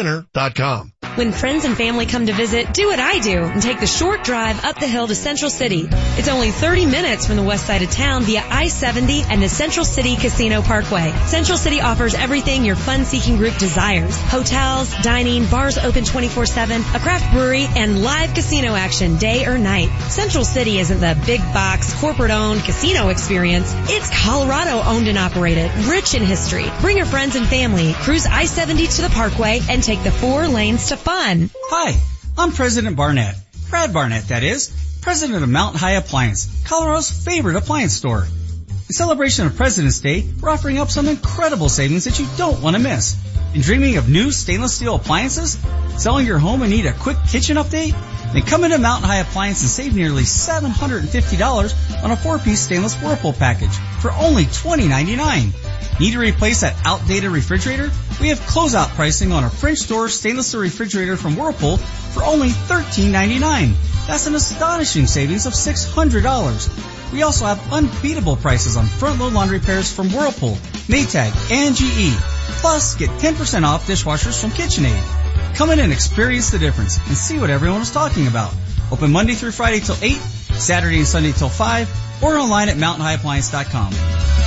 lowtcenter.com. 0.10 0.94
When 1.16 1.32
friends 1.34 1.66
and 1.66 1.76
family 1.76 2.06
come 2.06 2.28
to 2.28 2.34
visit, 2.34 2.74
do 2.74 2.88
what 2.88 3.00
I 3.00 3.20
do 3.20 3.44
and 3.44 3.62
take 3.62 3.80
the 3.80 3.88
short 3.88 4.24
drive 4.24 4.64
up 4.64 4.80
the 4.80 4.88
hill 4.88 5.08
to 5.08 5.16
Central 5.16 5.50
City. 5.50 5.88
It's 5.92 6.30
only 6.30 6.52
30 6.52 6.86
minutes 6.86 7.26
from 7.26 7.36
the 7.36 7.44
west 7.44 7.66
side 7.66 7.82
of 7.82 7.90
town 7.90 8.24
via 8.24 8.42
I-70 8.48 9.26
and 9.30 9.42
the 9.42 9.50
Central 9.50 9.86
City 9.86 10.16
Casino 10.16 10.62
Parkway. 10.62 11.12
Central 11.26 11.58
City 11.58 11.82
offers 11.82 12.14
everything 12.14 12.64
your 12.64 12.76
fun-seeking 12.76 13.38
group 13.38 13.58
desires. 13.58 14.16
Hotels, 14.18 14.94
dining, 15.02 15.46
bars 15.48 15.78
open 15.78 16.04
24-7, 16.04 16.96
a 16.96 17.00
craft 17.00 17.34
brewery, 17.34 17.66
and 17.76 18.02
live 18.02 18.34
casino 18.34 18.76
action 18.76 19.18
day 19.18 19.46
or 19.46 19.58
night. 19.58 19.90
Central 20.10 20.46
City 20.46 20.80
isn't 20.80 21.00
the 21.02 21.22
big 21.26 21.42
box, 21.54 21.94
corporate-owned 22.00 22.62
casino 22.64 23.10
experience. 23.10 23.74
It's 23.90 24.10
Colorado 24.24 24.82
owned 24.84 25.08
and 25.08 25.18
operated, 25.18 25.74
rich 25.86 26.14
in 26.14 26.24
history. 26.24 26.66
Bring 26.82 26.98
your 26.98 27.08
friends 27.08 27.36
and 27.36 27.48
family, 27.48 27.94
cruise 27.94 28.26
I-70 28.26 28.96
to 28.98 29.02
the 29.02 29.10
Parkway, 29.10 29.60
and 29.68 29.84
take 29.84 29.99
the 30.04 30.12
four 30.12 30.48
lanes 30.48 30.88
to 30.88 30.98
fun. 30.98 31.50
Hi, 31.54 32.00
I'm 32.38 32.54
President 32.54 32.96
Barnett. 32.96 33.36
Brad 33.70 33.92
Barnett, 33.92 34.30
that 34.30 34.44
is. 34.44 34.72
President 35.02 35.44
of 35.44 35.50
Mountain 35.50 35.80
High 35.80 35.94
Appliance, 35.94 36.64
Colorado's 36.66 37.12
favorite 37.12 37.58
appliance 37.58 37.94
store. 37.94 38.24
In 38.24 38.94
celebration 38.94 39.46
of 39.46 39.58
President's 39.58 40.00
Day, 40.00 40.26
we're 40.42 40.50
offering 40.50 40.78
up 40.78 40.90
some 40.90 41.10
incredible 41.10 41.68
savings 41.68 42.06
that 42.06 42.18
you 42.18 42.28
don't 42.38 42.62
want 42.62 42.78
to 42.78 42.82
miss. 42.82 43.18
In 43.54 43.60
dreaming 43.60 43.98
of 43.98 44.08
new 44.08 44.32
stainless 44.32 44.74
steel 44.74 44.96
appliances? 44.96 45.60
Selling 45.98 46.26
your 46.26 46.40
home 46.40 46.62
and 46.62 46.72
need 46.72 46.86
a 46.86 46.94
quick 46.94 47.18
kitchen 47.30 47.58
update? 47.58 47.94
Then 48.32 48.44
come 48.44 48.64
into 48.64 48.78
Mountain 48.78 49.10
High 49.10 49.20
Appliance 49.20 49.60
and 49.62 49.70
save 49.70 49.94
nearly 49.94 50.24
$750 50.24 52.04
on 52.04 52.12
a 52.12 52.16
four-piece 52.16 52.62
stainless 52.62 52.96
Whirlpool 53.02 53.34
package 53.34 53.76
for 54.00 54.12
only 54.12 54.46
$20.99. 54.46 55.69
Need 56.00 56.12
to 56.12 56.20
replace 56.20 56.62
that 56.62 56.76
outdated 56.86 57.32
refrigerator? 57.32 57.92
We 58.22 58.30
have 58.30 58.40
closeout 58.40 58.90
pricing 58.96 59.32
on 59.32 59.44
a 59.44 59.50
French 59.50 59.88
door 59.88 60.10
stainless 60.10 60.48
steel 60.48 60.62
refrigerator 60.62 61.18
from 61.18 61.36
Whirlpool 61.36 61.78
for 61.78 62.24
only 62.24 62.50
$13.99. 62.50 64.08
That's 64.08 64.28
an 64.28 64.36
astonishing 64.36 65.08
savings 65.08 65.46
of 65.46 65.54
$600. 65.54 67.12
We 67.12 67.24
also 67.24 67.46
have 67.46 67.74
unbeatable 67.74 68.38
prices 68.38 68.78
on 68.78 68.86
front 68.86 69.20
load 69.20 69.34
laundry 69.34 69.60
pairs 69.60 69.92
from 69.92 70.10
Whirlpool, 70.10 70.56
Maytag, 70.88 71.52
and 71.52 71.76
GE. 71.76 72.16
Plus, 72.62 72.96
get 72.96 73.10
10% 73.10 73.64
off 73.64 73.88
dishwashers 73.88 74.40
from 74.40 74.52
KitchenAid. 74.52 75.56
Come 75.56 75.72
in 75.72 75.80
and 75.80 75.92
experience 75.92 76.50
the 76.50 76.60
difference 76.60 76.98
and 76.98 77.18
see 77.18 77.40
what 77.40 77.50
everyone 77.50 77.82
is 77.82 77.92
talking 77.92 78.28
about. 78.28 78.54
Open 78.92 79.12
Monday 79.12 79.34
through 79.34 79.52
Friday 79.52 79.80
till 79.80 79.98
8, 80.02 80.14
Saturday 80.14 80.98
and 80.98 81.08
Sunday 81.08 81.32
till 81.32 81.50
5, 81.50 82.24
or 82.24 82.38
online 82.38 82.70
at 82.70 82.78
mountainhighappliance.com. 82.78 84.39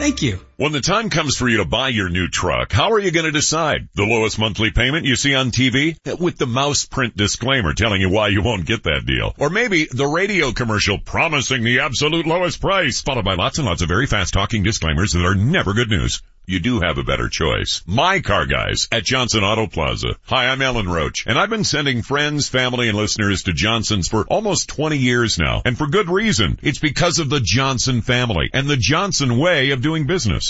Thank 0.00 0.22
you. 0.22 0.40
When 0.60 0.72
the 0.72 0.82
time 0.82 1.08
comes 1.08 1.38
for 1.38 1.48
you 1.48 1.56
to 1.56 1.64
buy 1.64 1.88
your 1.88 2.10
new 2.10 2.28
truck, 2.28 2.70
how 2.70 2.92
are 2.92 2.98
you 2.98 3.10
going 3.10 3.24
to 3.24 3.32
decide? 3.32 3.88
The 3.94 4.04
lowest 4.04 4.38
monthly 4.38 4.70
payment 4.70 5.06
you 5.06 5.16
see 5.16 5.34
on 5.34 5.52
TV? 5.52 5.96
With 6.20 6.36
the 6.36 6.46
mouse 6.46 6.84
print 6.84 7.16
disclaimer 7.16 7.72
telling 7.72 8.02
you 8.02 8.10
why 8.10 8.28
you 8.28 8.42
won't 8.42 8.66
get 8.66 8.82
that 8.82 9.06
deal. 9.06 9.34
Or 9.38 9.48
maybe 9.48 9.86
the 9.90 10.06
radio 10.06 10.52
commercial 10.52 10.98
promising 10.98 11.64
the 11.64 11.80
absolute 11.80 12.26
lowest 12.26 12.60
price, 12.60 13.00
followed 13.00 13.24
by 13.24 13.36
lots 13.36 13.56
and 13.56 13.66
lots 13.66 13.80
of 13.80 13.88
very 13.88 14.06
fast 14.06 14.34
talking 14.34 14.62
disclaimers 14.62 15.12
that 15.12 15.24
are 15.24 15.34
never 15.34 15.72
good 15.72 15.88
news. 15.88 16.20
You 16.50 16.58
do 16.58 16.80
have 16.80 16.98
a 16.98 17.04
better 17.04 17.28
choice. 17.28 17.80
My 17.86 18.18
car 18.20 18.44
guys 18.44 18.88
at 18.90 19.04
Johnson 19.04 19.44
Auto 19.44 19.68
Plaza. 19.68 20.16
Hi, 20.24 20.48
I'm 20.48 20.60
Ellen 20.60 20.88
Roach, 20.88 21.24
and 21.28 21.38
I've 21.38 21.48
been 21.48 21.62
sending 21.62 22.02
friends, 22.02 22.48
family, 22.48 22.88
and 22.88 22.98
listeners 22.98 23.44
to 23.44 23.52
Johnson's 23.52 24.08
for 24.08 24.24
almost 24.24 24.68
20 24.68 24.96
years 24.96 25.38
now. 25.38 25.62
And 25.64 25.78
for 25.78 25.86
good 25.86 26.10
reason. 26.10 26.58
It's 26.60 26.80
because 26.80 27.20
of 27.20 27.30
the 27.30 27.38
Johnson 27.38 28.02
family 28.02 28.50
and 28.52 28.66
the 28.66 28.76
Johnson 28.76 29.38
way 29.38 29.70
of 29.70 29.80
doing 29.80 30.08
business. 30.08 30.49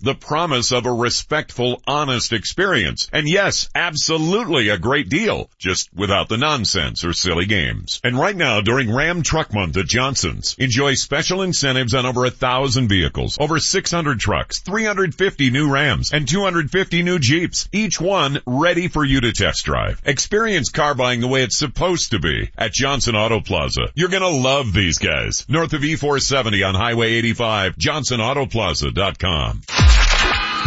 The 0.00 0.14
promise 0.14 0.70
of 0.70 0.86
a 0.86 0.92
respectful, 0.92 1.82
honest 1.86 2.32
experience. 2.32 3.08
And 3.12 3.28
yes, 3.28 3.68
absolutely 3.74 4.68
a 4.68 4.78
great 4.78 5.08
deal. 5.08 5.50
Just 5.58 5.92
without 5.92 6.28
the 6.28 6.36
nonsense 6.36 7.04
or 7.04 7.12
silly 7.12 7.46
games. 7.46 8.00
And 8.04 8.16
right 8.16 8.36
now, 8.36 8.60
during 8.60 8.94
Ram 8.94 9.22
Truck 9.22 9.52
Month 9.52 9.76
at 9.76 9.86
Johnson's, 9.86 10.54
enjoy 10.58 10.94
special 10.94 11.42
incentives 11.42 11.94
on 11.94 12.06
over 12.06 12.24
a 12.24 12.30
thousand 12.30 12.88
vehicles, 12.88 13.36
over 13.40 13.58
600 13.58 14.20
trucks, 14.20 14.60
350 14.60 15.50
new 15.50 15.70
Rams, 15.70 16.12
and 16.12 16.28
250 16.28 17.02
new 17.02 17.18
Jeeps. 17.18 17.68
Each 17.72 18.00
one 18.00 18.40
ready 18.46 18.88
for 18.88 19.04
you 19.04 19.20
to 19.22 19.32
test 19.32 19.64
drive. 19.64 20.00
Experience 20.04 20.70
car 20.70 20.94
buying 20.94 21.20
the 21.20 21.28
way 21.28 21.42
it's 21.42 21.58
supposed 21.58 22.12
to 22.12 22.20
be 22.20 22.50
at 22.56 22.72
Johnson 22.72 23.16
Auto 23.16 23.40
Plaza. 23.40 23.88
You're 23.94 24.08
gonna 24.08 24.28
love 24.28 24.72
these 24.72 24.98
guys. 24.98 25.44
North 25.48 25.72
of 25.72 25.82
E470 25.82 26.66
on 26.66 26.74
Highway 26.74 27.14
85, 27.14 27.76
johnsonautoplaza.com. 27.76 29.87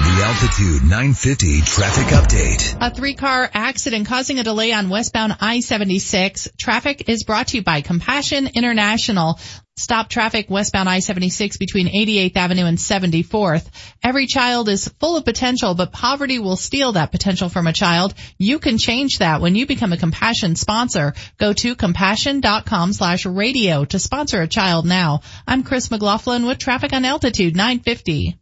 The 0.02 0.24
Altitude 0.24 0.82
950 0.82 1.62
traffic 1.62 2.08
update. 2.08 2.76
A 2.82 2.90
three-car 2.90 3.48
accident 3.54 4.08
causing 4.08 4.40
a 4.40 4.44
delay 4.44 4.72
on 4.74 4.90
westbound 4.90 5.38
I-76. 5.40 6.58
Traffic 6.58 7.08
is 7.08 7.24
brought 7.24 7.50
to 7.50 7.58
you 7.58 7.64
by 7.64 7.82
Compassion 7.82 8.48
International. 8.48 9.40
Stop 9.78 10.10
traffic 10.10 10.50
westbound 10.50 10.90
I-76 10.90 11.60
between 11.60 11.88
88th 11.88 12.36
Avenue 12.36 12.66
and 12.66 12.80
74th. 12.80 13.68
Every 14.02 14.26
child 14.26 14.70
is 14.70 14.88
full 14.88 15.18
of 15.18 15.24
potential, 15.24 15.76
but 15.76 15.92
poverty 15.92 16.40
will 16.40 16.56
steal 16.56 16.94
that 16.94 17.12
potential 17.12 17.50
from 17.50 17.68
a 17.68 17.74
child. 17.74 18.16
You 18.40 18.58
can 18.58 18.80
change 18.80 19.20
that 19.20 19.40
when 19.40 19.54
you 19.54 19.68
become 19.68 19.94
a 19.94 19.98
Compassion 19.98 20.56
sponsor. 20.56 21.14
Go 21.38 21.54
to 21.54 21.76
compassion.com 21.76 22.94
slash 22.94 23.28
radio 23.28 23.86
to 23.86 24.00
sponsor 24.00 24.42
a 24.42 24.48
child 24.48 24.88
now. 24.88 25.22
I'm 25.48 25.62
Chris 25.62 25.92
McLaughlin 25.92 26.48
with 26.48 26.58
traffic 26.58 26.92
on 26.92 27.06
Altitude 27.06 27.56
950. 27.56 28.40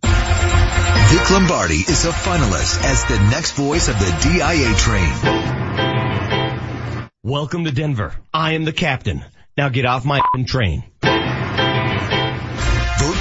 Vic 1.10 1.32
Lombardi 1.32 1.74
is 1.89 2.05
a 2.05 2.12
finalist 2.12 2.86
as 2.86 3.03
the 3.05 3.18
next 3.32 3.53
voice 3.53 3.88
of 3.88 3.97
the 3.97 4.12
DIA 4.22 4.76
train. 4.78 5.10
Welcome 7.24 7.64
to 7.64 7.72
Denver. 7.72 8.14
I 8.32 8.53
am 8.53 8.64
the 8.64 8.74
captain. 8.74 9.26
Now 9.57 9.70
get 9.70 9.86
off 9.86 10.05
my 10.05 10.22
train. 10.45 10.84
Vote 11.01 11.10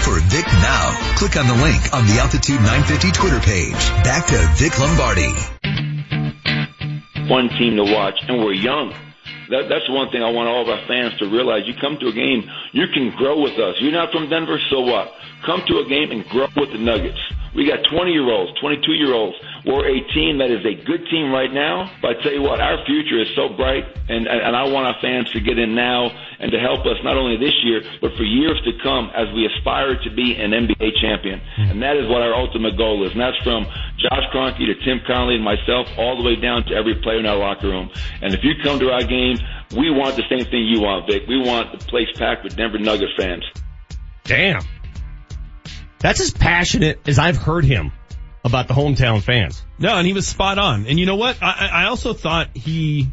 for 0.04 0.20
Vic 0.20 0.44
now. 0.44 1.14
Click 1.16 1.38
on 1.38 1.46
the 1.46 1.54
link 1.64 1.94
on 1.94 2.06
the 2.06 2.18
Altitude 2.20 2.60
950 2.60 3.10
Twitter 3.12 3.40
page. 3.40 3.72
Back 4.04 4.26
to 4.26 4.36
Vic 4.56 4.78
Lombardi. 4.78 5.32
One 7.32 7.48
team 7.48 7.76
to 7.76 7.84
watch, 7.84 8.20
and 8.28 8.44
we're 8.44 8.52
young. 8.52 8.92
That, 9.48 9.70
that's 9.70 9.88
one 9.88 10.10
thing 10.10 10.22
I 10.22 10.28
want 10.28 10.46
all 10.50 10.60
of 10.60 10.68
our 10.68 10.86
fans 10.86 11.18
to 11.20 11.26
realize. 11.30 11.62
You 11.64 11.72
come 11.80 11.96
to 12.00 12.08
a 12.08 12.12
game, 12.12 12.50
you 12.72 12.84
can 12.92 13.16
grow 13.16 13.40
with 13.40 13.58
us. 13.58 13.76
You're 13.80 13.92
not 13.92 14.12
from 14.12 14.28
Denver, 14.28 14.58
so 14.68 14.80
what? 14.80 15.10
Come 15.46 15.62
to 15.68 15.78
a 15.78 15.88
game 15.88 16.10
and 16.10 16.28
grow 16.28 16.48
with 16.54 16.72
the 16.72 16.78
Nuggets. 16.78 17.16
We 17.54 17.66
got 17.66 17.80
20 17.90 18.12
year 18.12 18.28
olds, 18.28 18.52
22 18.60 18.92
year 18.92 19.12
olds. 19.14 19.36
We're 19.64 19.86
a 19.88 20.00
team 20.14 20.38
that 20.38 20.50
is 20.50 20.64
a 20.64 20.74
good 20.84 21.06
team 21.10 21.32
right 21.32 21.52
now. 21.52 21.90
But 22.00 22.16
I 22.18 22.22
tell 22.22 22.32
you 22.32 22.42
what, 22.42 22.60
our 22.60 22.84
future 22.86 23.20
is 23.20 23.28
so 23.34 23.48
bright, 23.48 23.84
and, 24.08 24.26
and 24.26 24.56
I 24.56 24.64
want 24.68 24.86
our 24.86 24.96
fans 25.00 25.30
to 25.32 25.40
get 25.40 25.58
in 25.58 25.74
now 25.74 26.10
and 26.38 26.52
to 26.52 26.58
help 26.58 26.86
us 26.86 26.96
not 27.02 27.16
only 27.16 27.36
this 27.36 27.54
year, 27.62 27.82
but 28.00 28.14
for 28.16 28.22
years 28.22 28.60
to 28.64 28.72
come 28.82 29.10
as 29.14 29.26
we 29.34 29.46
aspire 29.46 29.98
to 30.02 30.10
be 30.14 30.36
an 30.36 30.52
NBA 30.52 31.00
champion. 31.00 31.40
Hmm. 31.56 31.70
And 31.70 31.82
that 31.82 31.96
is 31.96 32.08
what 32.08 32.22
our 32.22 32.34
ultimate 32.34 32.76
goal 32.76 33.04
is. 33.04 33.12
And 33.12 33.20
that's 33.20 33.36
from 33.42 33.64
Josh 33.98 34.24
Kroenke 34.32 34.64
to 34.64 34.74
Tim 34.84 35.00
Connelly 35.06 35.36
and 35.36 35.44
myself, 35.44 35.88
all 35.98 36.16
the 36.16 36.22
way 36.22 36.36
down 36.36 36.64
to 36.66 36.74
every 36.74 36.94
player 37.02 37.18
in 37.18 37.26
our 37.26 37.36
locker 37.36 37.68
room. 37.68 37.90
And 38.22 38.32
if 38.32 38.44
you 38.44 38.54
come 38.62 38.78
to 38.78 38.90
our 38.90 39.02
games, 39.02 39.40
we 39.76 39.90
want 39.90 40.16
the 40.16 40.24
same 40.30 40.46
thing 40.46 40.64
you 40.64 40.80
want, 40.80 41.06
Vic. 41.10 41.22
We 41.28 41.38
want 41.38 41.78
the 41.78 41.84
place 41.86 42.08
packed 42.16 42.44
with 42.44 42.56
Denver 42.56 42.78
Nuggets 42.78 43.12
fans. 43.18 43.44
Damn. 44.24 44.62
That's 46.00 46.20
as 46.20 46.30
passionate 46.32 47.00
as 47.08 47.18
I've 47.18 47.36
heard 47.36 47.64
him 47.64 47.92
about 48.44 48.68
the 48.68 48.74
hometown 48.74 49.20
fans. 49.22 49.62
No, 49.78 49.96
and 49.96 50.06
he 50.06 50.12
was 50.12 50.26
spot 50.26 50.58
on. 50.58 50.86
And 50.86 50.98
you 50.98 51.06
know 51.06 51.16
what? 51.16 51.42
I, 51.42 51.68
I 51.72 51.84
also 51.86 52.12
thought 52.14 52.56
he 52.56 53.08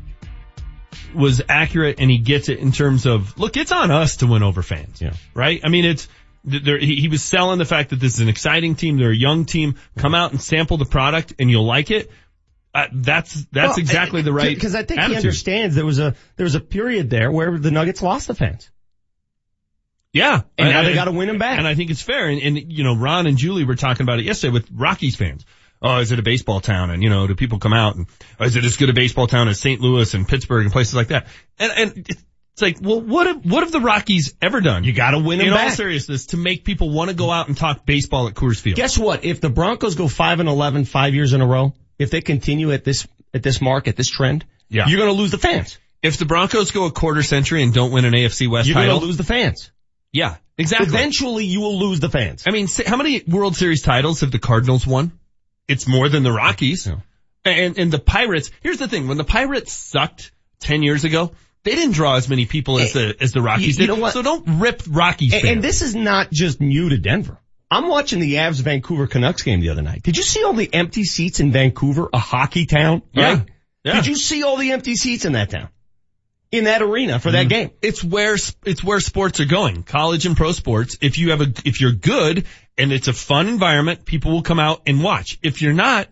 was 1.14 1.42
accurate 1.50 2.00
and 2.00 2.10
he 2.12 2.18
gets 2.20 2.50
it 2.50 2.60
in 2.60 2.72
terms 2.72 3.06
of, 3.06 3.38
look, 3.38 3.58
it's 3.58 3.72
on 3.72 3.92
us 3.92 4.18
to 4.18 4.28
win 4.28 4.44
over 4.44 4.62
fans. 4.62 5.02
Yeah. 5.02 5.14
Right? 5.34 5.62
I 5.64 5.70
mean, 5.70 5.86
it's, 5.86 6.08
there, 6.44 6.78
he, 6.78 6.96
he 6.96 7.08
was 7.08 7.24
selling 7.24 7.58
the 7.58 7.66
fact 7.66 7.90
that 7.90 8.00
this 8.00 8.14
is 8.16 8.20
an 8.20 8.30
exciting 8.30 8.76
team. 8.76 8.98
They're 8.98 9.12
a 9.12 9.16
young 9.16 9.46
team. 9.46 9.76
Come 9.98 10.14
out 10.14 10.32
and 10.32 10.42
sample 10.42 10.78
the 10.78 10.86
product 10.86 11.34
and 11.40 11.50
you'll 11.50 11.66
like 11.66 11.90
it. 11.90 12.12
Uh, 12.74 12.88
that's, 12.94 13.34
that's 13.52 13.70
Well, 13.70 13.80
exactly 13.80 14.22
the 14.22 14.34
right 14.34 14.54
Because 14.54 14.76
I 14.76 14.84
think 14.84 15.00
attitude. 15.00 15.12
he 15.12 15.18
understands 15.28 15.76
there 15.76 15.86
was 15.86 15.98
a 16.00 16.14
there 16.36 16.44
was 16.44 16.56
a 16.56 16.60
period 16.60 17.10
there 17.10 17.32
where 17.32 17.58
the 17.58 17.72
Nuggets 17.72 18.02
lost 18.02 18.28
the 18.28 18.36
fans. 18.36 18.70
Yeah. 20.16 20.42
And 20.58 20.70
now 20.70 20.84
they 20.84 20.94
gotta 20.94 21.12
win 21.12 21.28
'em 21.30 21.38
back. 21.38 21.58
And 21.60 21.68
I 21.68 21.76
think 21.76 21.92
it's 21.92 22.02
fair. 22.02 22.28
And, 22.30 22.42
and, 22.42 22.72
you 22.72 22.84
know, 22.86 22.96
Ron 22.96 23.28
and 23.28 23.38
Julie 23.38 23.66
were 23.66 23.76
talking 23.76 24.04
about 24.04 24.20
it 24.20 24.26
yesterday 24.26 24.54
with 24.54 24.68
Rockies 24.74 25.16
fans. 25.18 25.46
Oh, 25.82 25.98
is 25.98 26.12
it 26.14 26.20
a 26.20 26.24
baseball 26.24 26.62
town? 26.62 26.90
And, 26.90 27.04
you 27.04 27.10
know, 27.10 27.28
do 27.28 27.36
people 27.36 27.60
come 27.60 27.74
out 27.74 27.96
and, 27.96 28.08
oh, 28.40 28.46
is 28.46 28.56
it 28.56 28.64
as 28.64 28.78
good 28.78 28.90
a 28.90 28.94
baseball 28.94 29.28
town 29.28 29.50
as 29.50 29.60
St. 29.60 29.82
Louis 29.82 30.14
and 30.14 30.26
Pittsburgh 30.26 30.64
and 30.64 30.72
places 30.72 30.96
like 30.96 31.10
that? 31.10 31.28
And, 31.60 31.72
and 31.76 32.08
it's 32.08 32.62
like, 32.62 32.78
well, 32.82 33.02
what 33.02 33.28
have, 33.28 33.46
what 33.46 33.64
have 33.64 33.74
the 33.74 33.82
Rockies 33.82 34.34
ever 34.42 34.62
done? 34.62 34.86
You 34.86 34.94
gotta 34.94 35.20
win 35.20 35.40
them 35.40 35.48
In 35.48 35.54
all 35.54 35.70
seriousness, 35.70 36.28
to 36.28 36.38
make 36.38 36.64
people 36.64 36.92
want 36.92 37.10
to 37.10 37.16
go 37.16 37.30
out 37.30 37.50
and 37.50 37.58
talk 37.58 37.86
baseball 37.86 38.30
at 38.30 38.36
Coors 38.36 38.60
Field. 38.62 38.78
Guess 38.78 38.98
what? 38.98 39.26
If 39.26 39.42
the 39.42 39.50
Broncos 39.50 39.96
go 39.96 40.08
five 40.08 40.40
and 40.40 40.48
11 40.48 40.86
five 40.86 41.14
years 41.14 41.34
in 41.34 41.42
a 41.42 41.46
row, 41.46 41.74
if 42.00 42.10
they 42.10 42.22
continue 42.22 42.72
at 42.72 42.86
this 42.86 43.06
at 43.34 43.44
this 43.44 43.60
mark 43.60 43.90
at 43.90 43.98
this 43.98 44.10
trend, 44.10 44.46
Yeah. 44.70 44.88
you're 44.88 44.98
going 44.98 45.14
to 45.14 45.20
lose 45.22 45.32
the 45.32 45.38
fans. 45.38 45.78
If 46.02 46.18
the 46.18 46.26
Broncos 46.26 46.72
go 46.72 46.86
a 46.86 46.92
quarter 46.92 47.22
century 47.22 47.62
and 47.64 47.74
don't 47.74 47.92
win 47.92 48.06
an 48.06 48.14
AFC 48.14 48.48
West 48.48 48.68
You're 48.70 48.76
title, 48.76 48.92
going 48.92 49.02
to 49.02 49.06
lose 49.08 49.18
the 49.18 49.24
fans. 49.26 49.72
Yeah, 50.16 50.38
exactly. 50.58 50.88
Eventually, 50.88 51.46
you 51.46 51.60
will 51.62 51.78
lose 51.78 52.00
the 52.00 52.10
fans. 52.10 52.44
I 52.48 52.52
mean, 52.52 52.68
how 52.88 52.96
many 52.96 53.22
World 53.28 53.56
Series 53.56 53.82
titles 53.82 54.22
have 54.22 54.32
the 54.32 54.40
Cardinals 54.40 54.88
won? 54.88 55.12
It's 55.68 55.88
more 55.88 56.08
than 56.10 56.24
the 56.24 56.32
Rockies. 56.32 56.88
And, 57.44 57.78
and 57.78 57.92
the 57.92 58.00
Pirates, 58.00 58.50
here's 58.62 58.78
the 58.78 58.88
thing, 58.88 59.08
when 59.08 59.18
the 59.18 59.24
Pirates 59.24 59.72
sucked 59.74 60.32
10 60.62 60.82
years 60.84 61.04
ago, 61.04 61.32
they 61.64 61.76
didn't 61.76 61.94
draw 61.94 62.16
as 62.16 62.30
many 62.30 62.46
people 62.46 62.80
as 62.80 62.96
eh, 62.96 63.00
the, 63.00 63.24
as 63.24 63.32
the 63.34 63.42
Rockies 63.42 63.78
you- 63.78 63.86
you 63.88 63.96
did. 63.96 64.12
So 64.14 64.22
don't 64.22 64.60
rip 64.60 64.84
Rockies 64.88 65.34
And, 65.34 65.42
fans. 65.42 65.54
and 65.56 65.64
this 65.64 65.82
is 65.82 65.94
not 65.96 66.32
just 66.32 66.62
new 66.62 66.90
to 66.90 66.98
Denver. 66.98 67.38
I'm 67.70 67.88
watching 67.88 68.20
the 68.20 68.36
Avs 68.36 68.62
Vancouver 68.62 69.08
Canucks 69.08 69.42
game 69.44 69.60
the 69.60 69.70
other 69.70 69.82
night. 69.82 70.02
Did 70.04 70.16
you 70.18 70.24
see 70.24 70.44
all 70.44 70.54
the 70.54 70.72
empty 70.74 71.04
seats 71.04 71.40
in 71.40 71.52
Vancouver, 71.52 72.08
a 72.14 72.20
hockey 72.20 72.66
town? 72.66 73.02
Yeah. 73.12 73.42
Yeah. 73.84 73.96
Did 73.96 74.08
you 74.08 74.16
see 74.16 74.44
all 74.44 74.58
the 74.58 74.72
empty 74.72 74.96
seats 74.96 75.26
in 75.26 75.34
that 75.34 75.50
town? 75.50 75.70
In 76.52 76.66
that 76.66 76.82
arena 76.82 77.20
for 77.20 77.32
that 77.32 77.48
mm-hmm. 77.48 77.50
game? 77.50 77.72
It's 77.82 78.04
where, 78.04 78.36
it's 78.66 78.84
where 78.84 79.00
sports 79.00 79.40
are 79.40 79.46
going. 79.46 79.84
College 79.84 80.26
and 80.26 80.38
pro 80.38 80.52
sports. 80.52 80.98
If 81.02 81.18
you 81.18 81.32
have 81.32 81.42
a, 81.42 81.48
if 81.66 81.82
you're 81.82 81.92
good 81.92 82.46
and 82.78 82.92
it's 82.92 83.08
a 83.08 83.14
fun 83.14 83.48
environment, 83.48 84.06
people 84.06 84.32
will 84.32 84.44
come 84.44 84.60
out 84.60 84.84
and 84.86 85.04
watch. 85.04 85.38
If 85.44 85.62
you're 85.62 85.74
not, 85.74 86.08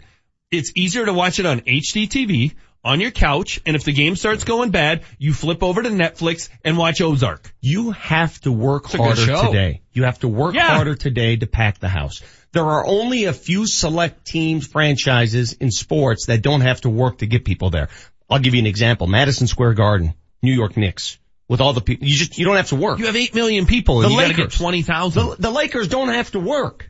it's 0.51 0.71
easier 0.75 1.05
to 1.05 1.13
watch 1.13 1.39
it 1.39 1.45
on 1.45 1.61
HDTV, 1.61 2.53
on 2.83 2.99
your 2.99 3.11
couch, 3.11 3.61
and 3.65 3.75
if 3.75 3.85
the 3.85 3.93
game 3.93 4.15
starts 4.15 4.43
going 4.43 4.71
bad, 4.71 5.03
you 5.17 5.33
flip 5.33 5.63
over 5.63 5.81
to 5.81 5.89
Netflix 5.89 6.49
and 6.65 6.77
watch 6.77 7.01
Ozark. 7.01 7.53
You 7.61 7.91
have 7.91 8.39
to 8.41 8.51
work 8.51 8.85
It's 8.85 8.95
harder 8.95 9.25
today. 9.25 9.81
You 9.93 10.03
have 10.03 10.19
to 10.19 10.27
work 10.27 10.55
Yeah. 10.55 10.75
harder 10.75 10.95
today 10.95 11.37
to 11.37 11.47
pack 11.47 11.79
the 11.79 11.87
house. 11.87 12.21
There 12.51 12.65
are 12.65 12.85
only 12.85 13.25
a 13.25 13.33
few 13.33 13.65
select 13.65 14.25
teams, 14.25 14.67
franchises 14.67 15.53
in 15.53 15.71
sports 15.71 16.27
that 16.27 16.41
don't 16.41 16.61
have 16.61 16.81
to 16.81 16.89
work 16.89 17.19
to 17.19 17.25
get 17.25 17.45
people 17.45 17.69
there. 17.69 17.89
I'll 18.29 18.39
give 18.39 18.53
you 18.53 18.59
an 18.59 18.67
example. 18.67 19.07
Madison 19.07 19.47
Square 19.47 19.73
Garden, 19.75 20.13
New 20.43 20.53
York 20.53 20.77
Knicks. 20.77 21.17
With 21.49 21.59
all 21.59 21.73
the 21.73 21.81
people, 21.81 22.07
you 22.07 22.15
just, 22.15 22.37
you 22.37 22.45
don't 22.45 22.55
have 22.55 22.69
to 22.69 22.75
work. 22.75 22.99
You 22.99 23.05
have 23.07 23.15
8 23.15 23.35
million 23.35 23.65
people 23.65 24.01
and 24.01 24.09
The 24.09 24.13
you 24.13 24.21
gotta 24.21 24.33
get 24.33 24.39
Lakers. 24.43 24.57
20,000. 24.57 25.29
The, 25.29 25.35
the 25.37 25.51
Lakers 25.51 25.87
don't 25.89 26.07
have 26.09 26.31
to 26.31 26.39
work. 26.39 26.89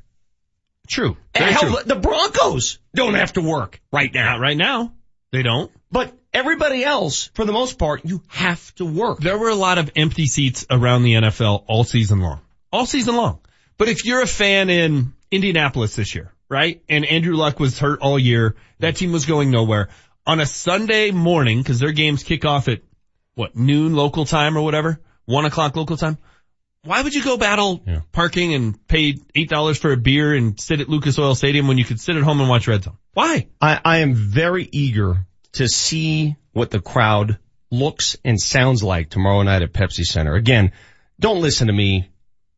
True. 0.87 1.17
And 1.33 1.45
hell, 1.45 1.61
true. 1.61 1.83
the 1.85 1.95
Broncos 1.95 2.77
don't 2.93 3.15
have 3.15 3.33
to 3.33 3.41
work 3.41 3.81
right 3.91 4.13
now. 4.13 4.33
Not 4.33 4.41
right 4.41 4.55
now. 4.55 4.93
They 5.31 5.41
don't. 5.41 5.71
But 5.91 6.13
everybody 6.33 6.83
else, 6.83 7.31
for 7.33 7.45
the 7.45 7.51
most 7.51 7.79
part, 7.79 8.05
you 8.05 8.21
have 8.27 8.73
to 8.75 8.85
work. 8.85 9.19
There 9.19 9.37
were 9.37 9.49
a 9.49 9.55
lot 9.55 9.79
of 9.79 9.91
empty 9.95 10.27
seats 10.27 10.65
around 10.69 11.03
the 11.03 11.13
NFL 11.13 11.65
all 11.67 11.83
season 11.83 12.19
long. 12.19 12.41
All 12.71 12.85
season 12.85 13.15
long. 13.15 13.39
But 13.77 13.89
if 13.89 14.05
you're 14.05 14.21
a 14.21 14.27
fan 14.27 14.69
in 14.69 15.13
Indianapolis 15.31 15.95
this 15.95 16.13
year, 16.13 16.31
right? 16.49 16.83
And 16.87 17.05
Andrew 17.05 17.35
Luck 17.35 17.59
was 17.59 17.79
hurt 17.79 17.99
all 18.01 18.19
year. 18.19 18.55
That 18.79 18.95
team 18.95 19.11
was 19.11 19.25
going 19.25 19.49
nowhere. 19.49 19.89
On 20.25 20.39
a 20.39 20.45
Sunday 20.45 21.11
morning, 21.11 21.63
cause 21.63 21.79
their 21.79 21.91
games 21.91 22.23
kick 22.23 22.45
off 22.45 22.67
at 22.67 22.81
what, 23.35 23.55
noon 23.55 23.95
local 23.95 24.25
time 24.25 24.57
or 24.57 24.61
whatever? 24.61 24.99
One 25.25 25.45
o'clock 25.45 25.75
local 25.75 25.97
time? 25.97 26.17
Why 26.85 27.01
would 27.01 27.13
you 27.13 27.23
go 27.23 27.37
battle 27.37 27.81
parking 28.11 28.53
and 28.53 28.87
pay 28.87 29.13
$8 29.13 29.77
for 29.77 29.93
a 29.93 29.97
beer 29.97 30.33
and 30.33 30.59
sit 30.59 30.81
at 30.81 30.89
Lucas 30.89 31.17
Oil 31.17 31.33
Stadium 31.33 31.67
when 31.67 31.77
you 31.77 31.85
could 31.85 31.99
sit 31.99 32.17
at 32.17 32.23
home 32.23 32.41
and 32.41 32.49
watch 32.49 32.67
Red 32.67 32.83
Zone? 32.83 32.97
Why? 33.13 33.47
I, 33.61 33.79
I 33.85 33.97
am 33.99 34.15
very 34.15 34.67
eager 34.69 35.25
to 35.53 35.67
see 35.67 36.35
what 36.51 36.71
the 36.71 36.81
crowd 36.81 37.39
looks 37.71 38.17
and 38.25 38.39
sounds 38.39 38.83
like 38.83 39.09
tomorrow 39.09 39.41
night 39.43 39.61
at 39.61 39.71
Pepsi 39.71 40.03
Center. 40.03 40.35
Again, 40.35 40.73
don't 41.19 41.41
listen 41.41 41.67
to 41.67 41.73
me 41.73 42.09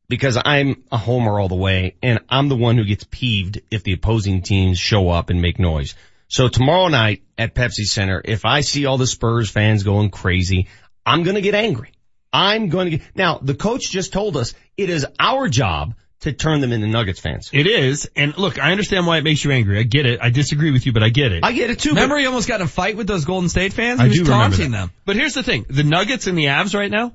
because 0.09 0.37
I'm 0.43 0.83
a 0.91 0.97
homer 0.97 1.39
all 1.39 1.47
the 1.47 1.55
way 1.55 1.95
and 2.01 2.19
I'm 2.27 2.49
the 2.49 2.55
one 2.55 2.77
who 2.77 2.83
gets 2.83 3.05
peeved 3.09 3.61
if 3.69 3.83
the 3.83 3.93
opposing 3.93 4.41
teams 4.41 4.79
show 4.79 5.09
up 5.09 5.29
and 5.29 5.41
make 5.41 5.59
noise. 5.59 5.93
So 6.35 6.49
tomorrow 6.49 6.89
night 6.89 7.23
at 7.37 7.55
Pepsi 7.55 7.85
Center, 7.85 8.21
if 8.25 8.43
I 8.43 8.59
see 8.59 8.85
all 8.85 8.97
the 8.97 9.07
Spurs 9.07 9.49
fans 9.49 9.83
going 9.83 10.09
crazy, 10.09 10.67
I'm 11.05 11.23
going 11.23 11.35
to 11.35 11.41
get 11.41 11.55
angry. 11.55 11.93
I'm 12.33 12.67
going 12.67 12.91
to 12.91 12.97
get, 12.97 13.15
now 13.15 13.37
the 13.41 13.53
coach 13.55 13.89
just 13.89 14.11
told 14.11 14.35
us 14.35 14.53
it 14.75 14.89
is 14.89 15.07
our 15.17 15.47
job 15.47 15.93
to 16.19 16.33
turn 16.33 16.59
them 16.59 16.73
into 16.73 16.87
Nuggets 16.87 17.21
fans. 17.21 17.49
It 17.53 17.67
is. 17.67 18.09
And 18.17 18.37
look, 18.37 18.59
I 18.59 18.71
understand 18.71 19.07
why 19.07 19.17
it 19.17 19.23
makes 19.23 19.45
you 19.45 19.51
angry. 19.51 19.79
I 19.79 19.83
get 19.83 20.05
it. 20.05 20.19
I 20.21 20.29
disagree 20.29 20.71
with 20.71 20.85
you, 20.85 20.91
but 20.91 21.03
I 21.03 21.07
get 21.07 21.31
it. 21.31 21.45
I 21.45 21.53
get 21.53 21.69
it 21.69 21.79
too. 21.79 21.91
but- 21.91 22.01
Remember 22.01 22.17
he 22.17 22.25
almost 22.25 22.49
got 22.49 22.59
in 22.59 22.65
a 22.65 22.69
fight 22.69 22.97
with 22.97 23.07
those 23.07 23.23
Golden 23.23 23.47
State 23.47 23.71
fans? 23.71 24.01
I 24.01 24.03
He 24.03 24.09
was 24.09 24.17
do 24.17 24.23
remember 24.25 24.57
taunting 24.57 24.71
that. 24.71 24.77
them. 24.77 24.91
But 25.05 25.15
here's 25.15 25.35
the 25.35 25.43
thing. 25.43 25.65
The 25.69 25.83
Nuggets 25.83 26.27
and 26.27 26.37
the 26.37 26.47
Avs 26.47 26.75
right 26.75 26.91
now, 26.91 27.13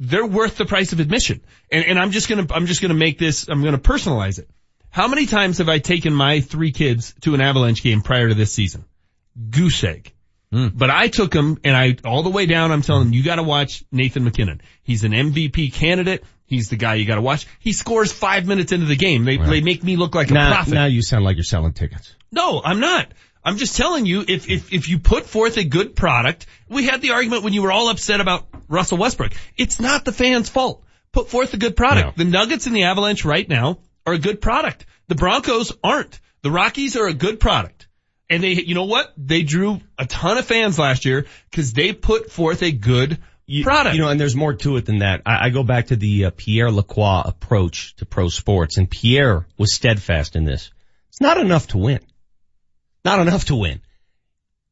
they're 0.00 0.26
worth 0.26 0.56
the 0.56 0.66
price 0.66 0.92
of 0.92 0.98
admission. 0.98 1.42
And, 1.70 1.84
and 1.84 1.96
I'm 1.96 2.10
just 2.10 2.28
gonna, 2.28 2.48
I'm 2.50 2.66
just 2.66 2.82
gonna 2.82 2.94
make 2.94 3.20
this, 3.20 3.46
I'm 3.48 3.62
gonna 3.62 3.78
personalize 3.78 4.40
it. 4.40 4.50
How 4.96 5.08
many 5.08 5.26
times 5.26 5.58
have 5.58 5.68
I 5.68 5.78
taken 5.78 6.14
my 6.14 6.40
three 6.40 6.72
kids 6.72 7.14
to 7.20 7.34
an 7.34 7.42
Avalanche 7.42 7.82
game 7.82 8.00
prior 8.00 8.28
to 8.28 8.34
this 8.34 8.50
season? 8.50 8.86
Goose 9.50 9.84
egg. 9.84 10.14
Hmm. 10.50 10.68
But 10.68 10.88
I 10.88 11.08
took 11.08 11.32
them 11.32 11.58
and 11.64 11.76
I, 11.76 11.96
all 12.08 12.22
the 12.22 12.30
way 12.30 12.46
down, 12.46 12.72
I'm 12.72 12.80
telling 12.80 13.08
them, 13.08 13.12
you 13.12 13.22
gotta 13.22 13.42
watch 13.42 13.84
Nathan 13.92 14.24
MacKinnon. 14.24 14.62
He's 14.82 15.04
an 15.04 15.12
MVP 15.12 15.74
candidate. 15.74 16.24
he's 16.46 16.70
the 16.70 16.76
guy 16.76 16.94
you 16.94 17.04
gotta 17.04 17.20
watch. 17.20 17.46
He 17.58 17.74
scores 17.74 18.10
five 18.10 18.46
minutes 18.46 18.72
into 18.72 18.86
the 18.86 18.96
game. 18.96 19.26
They, 19.26 19.36
they 19.36 19.60
make 19.60 19.84
me 19.84 19.96
look 19.96 20.14
like 20.14 20.30
a 20.30 20.32
now, 20.32 20.54
prophet. 20.54 20.72
now 20.72 20.86
you 20.86 21.02
sound 21.02 21.26
like 21.26 21.36
you're 21.36 21.44
selling 21.44 21.74
tickets. 21.74 22.14
No, 22.32 22.62
I'm 22.64 22.80
not. 22.80 23.12
I'm 23.44 23.58
just 23.58 23.76
telling 23.76 24.06
you, 24.06 24.24
if, 24.26 24.48
if, 24.48 24.72
if 24.72 24.88
you 24.88 24.98
put 24.98 25.26
forth 25.26 25.58
a 25.58 25.64
good 25.64 25.94
product, 25.94 26.46
we 26.70 26.86
had 26.86 27.02
the 27.02 27.10
argument 27.10 27.42
when 27.42 27.52
you 27.52 27.60
were 27.60 27.70
all 27.70 27.90
upset 27.90 28.22
about 28.22 28.46
Russell 28.66 28.96
Westbrook. 28.96 29.32
It's 29.58 29.78
not 29.78 30.06
the 30.06 30.12
fans' 30.12 30.48
fault. 30.48 30.82
Put 31.12 31.28
forth 31.28 31.52
a 31.52 31.58
good 31.58 31.76
product. 31.76 32.16
The 32.16 32.24
Nuggets 32.24 32.66
and 32.66 32.74
the 32.74 32.84
Avalanche 32.84 33.26
right 33.26 33.46
now 33.46 33.80
are 34.06 34.14
a 34.14 34.18
good 34.18 34.40
product. 34.40 34.86
The 35.08 35.14
Broncos 35.16 35.72
aren't. 35.82 36.20
The 36.42 36.50
Rockies 36.50 36.96
are 36.96 37.06
a 37.08 37.14
good 37.14 37.40
product. 37.40 37.88
And 38.30 38.42
they, 38.42 38.52
you 38.52 38.74
know 38.74 38.84
what? 38.84 39.12
They 39.16 39.42
drew 39.42 39.80
a 39.98 40.06
ton 40.06 40.38
of 40.38 40.44
fans 40.44 40.78
last 40.78 41.04
year 41.04 41.26
because 41.50 41.72
they 41.72 41.92
put 41.92 42.30
forth 42.30 42.62
a 42.62 42.72
good 42.72 43.18
product. 43.62 43.94
You 43.96 44.02
know, 44.02 44.08
and 44.08 44.18
there's 44.18 44.34
more 44.34 44.54
to 44.54 44.76
it 44.76 44.86
than 44.86 44.98
that. 44.98 45.22
I, 45.24 45.46
I 45.46 45.50
go 45.50 45.62
back 45.62 45.88
to 45.88 45.96
the 45.96 46.26
uh, 46.26 46.30
Pierre 46.36 46.70
Lacroix 46.70 47.22
approach 47.24 47.94
to 47.96 48.06
pro 48.06 48.28
sports, 48.28 48.78
and 48.78 48.90
Pierre 48.90 49.46
was 49.58 49.72
steadfast 49.74 50.34
in 50.34 50.44
this. 50.44 50.70
It's 51.10 51.20
not 51.20 51.38
enough 51.38 51.68
to 51.68 51.78
win. 51.78 52.00
Not 53.04 53.20
enough 53.20 53.44
to 53.46 53.54
win. 53.56 53.80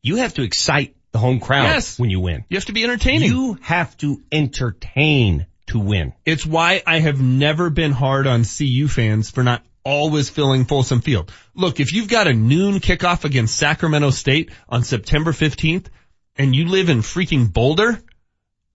You 0.02 0.16
have 0.16 0.34
to 0.34 0.42
excite 0.42 0.96
the 1.12 1.18
home 1.20 1.38
crowd 1.38 1.62
Yes. 1.64 1.98
when 1.98 2.10
you 2.10 2.18
win. 2.18 2.44
You 2.48 2.56
have 2.56 2.64
to 2.66 2.72
be 2.72 2.82
entertaining. 2.82 3.30
You 3.30 3.56
have 3.62 3.96
to 3.98 4.20
entertain 4.32 5.46
to 5.66 5.78
win. 5.78 6.12
It's 6.24 6.46
why 6.46 6.82
I 6.86 7.00
have 7.00 7.20
never 7.20 7.70
been 7.70 7.92
hard 7.92 8.26
on 8.26 8.44
CU 8.44 8.88
fans 8.88 9.30
for 9.30 9.42
not 9.42 9.62
always 9.84 10.30
filling 10.30 10.64
Folsom 10.64 11.00
Field. 11.00 11.32
Look, 11.54 11.80
if 11.80 11.92
you've 11.92 12.08
got 12.08 12.26
a 12.26 12.34
noon 12.34 12.80
kickoff 12.80 13.24
against 13.24 13.56
Sacramento 13.56 14.10
State 14.10 14.50
on 14.68 14.82
September 14.82 15.32
15th 15.32 15.86
and 16.36 16.54
you 16.54 16.66
live 16.66 16.88
in 16.88 16.98
freaking 16.98 17.52
Boulder, 17.52 18.00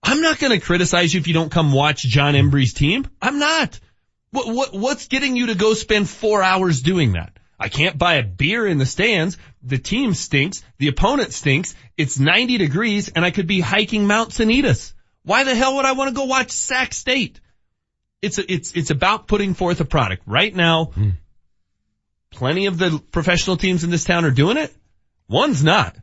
I'm 0.02 0.22
not 0.22 0.38
going 0.38 0.58
to 0.58 0.64
criticize 0.64 1.12
you 1.12 1.20
if 1.20 1.28
you 1.28 1.34
don't 1.34 1.52
come 1.52 1.72
watch 1.72 2.02
Jon 2.02 2.36
Embree's 2.36 2.72
team. 2.72 3.06
I'm 3.20 3.38
not. 3.38 3.78
What, 4.30 4.54
what, 4.54 4.72
what's 4.72 5.08
getting 5.08 5.36
you 5.36 5.46
to 5.46 5.54
go 5.54 5.74
spend 5.74 6.08
four 6.08 6.42
hours 6.42 6.82
doing 6.82 7.12
that? 7.12 7.32
I 7.58 7.68
can't 7.68 7.98
buy 7.98 8.14
a 8.14 8.22
beer 8.22 8.66
in 8.66 8.78
the 8.78 8.86
stands. 8.86 9.36
The 9.62 9.76
team 9.76 10.14
stinks. 10.14 10.62
The 10.78 10.88
opponent 10.88 11.34
stinks. 11.34 11.74
It's 11.98 12.18
90 12.18 12.56
degrees 12.56 13.10
and 13.10 13.24
I 13.24 13.30
could 13.30 13.46
be 13.46 13.60
hiking 13.60 14.06
Mount 14.06 14.30
Sanitas. 14.30 14.94
Why 15.24 15.44
the 15.44 15.54
hell 15.54 15.76
would 15.76 15.84
I 15.84 15.92
want 15.92 16.08
to 16.08 16.14
go 16.14 16.24
watch 16.24 16.50
Sac 16.50 16.94
State? 16.94 17.40
It's 18.22 18.38
a, 18.38 18.52
it's 18.52 18.72
it's 18.72 18.90
about 18.90 19.26
putting 19.26 19.54
forth 19.54 19.80
a 19.80 19.84
product. 19.84 20.22
Right 20.26 20.54
now, 20.54 20.92
plenty 22.30 22.66
of 22.66 22.78
the 22.78 23.02
professional 23.10 23.56
teams 23.56 23.84
in 23.84 23.90
this 23.90 24.04
town 24.04 24.24
are 24.24 24.30
doing 24.30 24.56
it. 24.56 24.74
One's 25.28 25.62
not. 25.62 25.96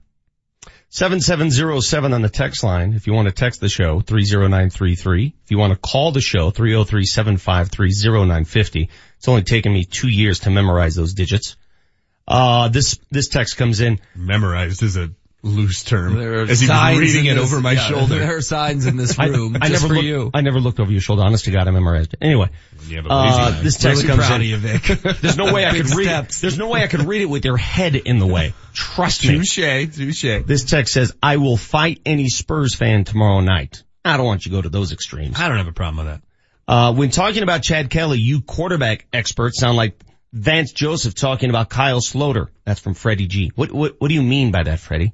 7707 0.89 2.13
on 2.13 2.21
the 2.21 2.29
text 2.29 2.63
line. 2.63 2.93
If 2.93 3.07
you 3.07 3.13
want 3.13 3.27
to 3.27 3.33
text 3.33 3.59
the 3.59 3.67
show, 3.67 3.99
30933. 3.99 5.35
If 5.43 5.51
you 5.51 5.57
want 5.57 5.73
to 5.73 5.79
call 5.79 6.13
the 6.13 6.21
show, 6.21 6.49
303-753-0950. 6.51 8.87
It's 9.17 9.27
only 9.27 9.43
taken 9.43 9.73
me 9.73 9.83
two 9.83 10.07
years 10.07 10.39
to 10.41 10.49
memorize 10.49 10.95
those 10.95 11.13
digits. 11.13 11.57
Uh, 12.25 12.69
this, 12.69 12.97
this 13.11 13.27
text 13.27 13.57
comes 13.57 13.81
in. 13.81 13.99
Memorized 14.15 14.81
is 14.81 14.95
a 14.95 15.09
loose 15.47 15.83
term. 15.83 16.15
There 16.15 16.39
are 16.39 16.43
As 16.43 16.59
he 16.59 16.67
was 16.67 16.99
reading 16.99 17.25
it 17.25 17.35
this- 17.35 17.43
over 17.51 17.61
my 17.61 17.71
yeah, 17.73 17.79
shoulder. 17.87 18.19
There 18.19 18.37
are 18.37 18.41
signs 18.41 18.85
in 18.85 18.97
this 18.97 19.17
room 19.19 19.55
I, 19.59 19.69
just 19.69 19.81
never 19.83 19.87
for 19.87 19.93
looked, 19.95 20.05
you. 20.05 20.31
I 20.33 20.41
never 20.41 20.59
looked 20.59 20.79
over 20.79 20.91
your 20.91 21.01
shoulder. 21.01 21.23
Honest 21.23 21.45
to 21.45 21.51
God, 21.51 21.67
I 21.67 21.71
memorized 21.71 22.13
it. 22.13 22.19
Anyway. 22.21 22.49
Yeah, 22.87 23.01
Uh, 23.09 23.61
this 23.63 23.77
text 23.77 24.03
Really 24.03 24.07
comes 24.15 24.27
proud 24.27 24.41
in. 24.41 24.41
of 24.41 24.47
you, 24.47 24.57
Vic. 24.57 24.83
There's 25.21 25.37
no 25.37 25.51
way 25.53 25.65
I 25.65 25.71
could 25.75 25.89
read 25.95 26.07
it. 26.07 26.29
There's 26.39 26.57
no 26.57 26.67
way 26.69 26.83
I 26.83 26.87
could 26.87 27.01
read 27.01 27.21
it 27.21 27.25
with 27.29 27.43
your 27.43 27.57
head 27.57 27.95
in 27.95 28.19
the 28.19 28.27
way. 28.27 28.53
Trust 28.73 29.25
me. 29.25 29.37
Touche, 29.37 29.55
touche. 29.95 30.43
This 30.45 30.63
text 30.63 30.93
says, 30.93 31.13
I 31.21 31.37
will 31.37 31.57
fight 31.57 31.99
any 32.05 32.29
Spurs 32.29 32.75
fan 32.75 33.03
tomorrow 33.03 33.41
night. 33.41 33.83
I 34.05 34.15
don't 34.17 34.25
want 34.25 34.45
you 34.45 34.51
to 34.51 34.57
go 34.57 34.61
to 34.61 34.69
those 34.69 34.93
extremes. 34.93 35.37
I 35.39 35.49
don't 35.49 35.57
have 35.57 35.67
a 35.67 35.73
problem 35.73 36.05
with 36.05 36.15
that. 36.15 36.21
Uh, 36.71 36.93
when 36.93 37.09
talking 37.09 37.43
about 37.43 37.61
Chad 37.63 37.89
Kelly, 37.89 38.19
you 38.19 38.41
quarterback 38.41 39.07
experts 39.11 39.59
sound 39.59 39.75
like 39.77 39.99
Vance 40.33 40.71
Joseph 40.73 41.13
talking 41.15 41.49
about 41.49 41.69
Kyle 41.69 41.99
Sloter. 42.01 42.47
That's 42.65 42.79
from 42.79 42.93
Freddie 42.93 43.27
G. 43.27 43.51
What, 43.55 43.71
what, 43.71 43.95
what 43.99 44.07
do 44.09 44.13
you 44.13 44.21
mean 44.23 44.51
by 44.51 44.63
that, 44.63 44.79
Freddie? 44.79 45.13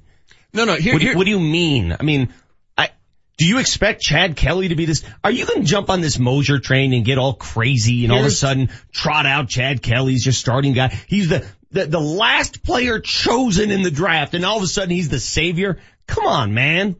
No, 0.54 0.64
no, 0.64 0.76
here, 0.76 0.94
What, 0.94 1.00
do- 1.00 1.06
here, 1.06 1.16
what 1.16 1.24
do 1.24 1.30
you 1.30 1.40
mean? 1.40 1.96
I 1.98 2.02
mean, 2.04 2.32
I, 2.78 2.90
do 3.36 3.44
you 3.46 3.58
expect 3.58 4.00
Chad 4.00 4.36
Kelly 4.36 4.68
to 4.68 4.76
be 4.76 4.84
this? 4.86 5.04
Are 5.22 5.30
you 5.30 5.44
going 5.46 5.62
to 5.62 5.66
jump 5.66 5.90
on 5.90 6.00
this 6.00 6.18
Mosier 6.18 6.60
train 6.60 6.94
and 6.94 7.04
get 7.04 7.18
all 7.18 7.34
crazy 7.34 8.04
and 8.04 8.12
all 8.12 8.20
of 8.20 8.26
a 8.26 8.30
sudden 8.30 8.70
trot 8.92 9.26
out 9.26 9.48
Chad 9.48 9.82
Kelly's 9.82 10.24
your 10.24 10.32
starting 10.32 10.72
guy? 10.72 10.88
He's 11.08 11.28
the, 11.28 11.44
the, 11.72 11.86
the 11.86 12.00
last 12.00 12.62
player 12.62 13.00
chosen 13.00 13.72
in 13.72 13.82
the 13.82 13.90
draft 13.90 14.34
and 14.34 14.44
all 14.44 14.56
of 14.56 14.62
a 14.62 14.68
sudden 14.68 14.90
he's 14.90 15.08
the 15.08 15.20
savior? 15.20 15.80
Come 16.06 16.26
on, 16.26 16.54
man. 16.54 16.96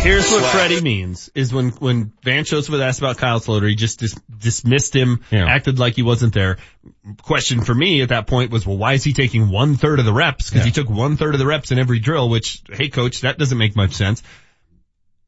Here's 0.00 0.30
what 0.30 0.44
Freddie 0.52 0.80
means 0.80 1.28
is 1.34 1.52
when, 1.52 1.70
when 1.70 2.12
Vance 2.22 2.48
Joseph 2.50 2.70
was 2.72 2.80
asked 2.80 3.00
about 3.00 3.18
Kyle 3.18 3.40
Sloter, 3.40 3.68
he 3.68 3.74
just 3.74 3.98
dis- 3.98 4.14
dismissed 4.38 4.94
him, 4.94 5.20
Yeah. 5.30 5.46
acted 5.46 5.78
like 5.78 5.96
he 5.96 6.02
wasn't 6.02 6.32
there. 6.32 6.58
Question 7.22 7.62
for 7.62 7.74
me 7.74 8.00
at 8.00 8.10
that 8.10 8.26
point 8.26 8.50
was, 8.50 8.64
well, 8.64 8.78
why 8.78 8.92
is 8.94 9.02
he 9.04 9.12
taking 9.12 9.50
one 9.50 9.76
third 9.76 9.98
of 9.98 10.04
the 10.06 10.12
reps? 10.12 10.50
Cause 10.50 10.64
he 10.64 10.70
took 10.70 10.88
one 10.88 11.16
third 11.16 11.34
of 11.34 11.40
the 11.40 11.46
reps 11.46 11.72
in 11.72 11.78
every 11.78 11.98
drill, 11.98 12.28
which, 12.30 12.62
hey 12.72 12.88
coach, 12.88 13.22
that 13.22 13.38
doesn't 13.38 13.58
make 13.58 13.74
much 13.76 13.92
sense. 13.92 14.22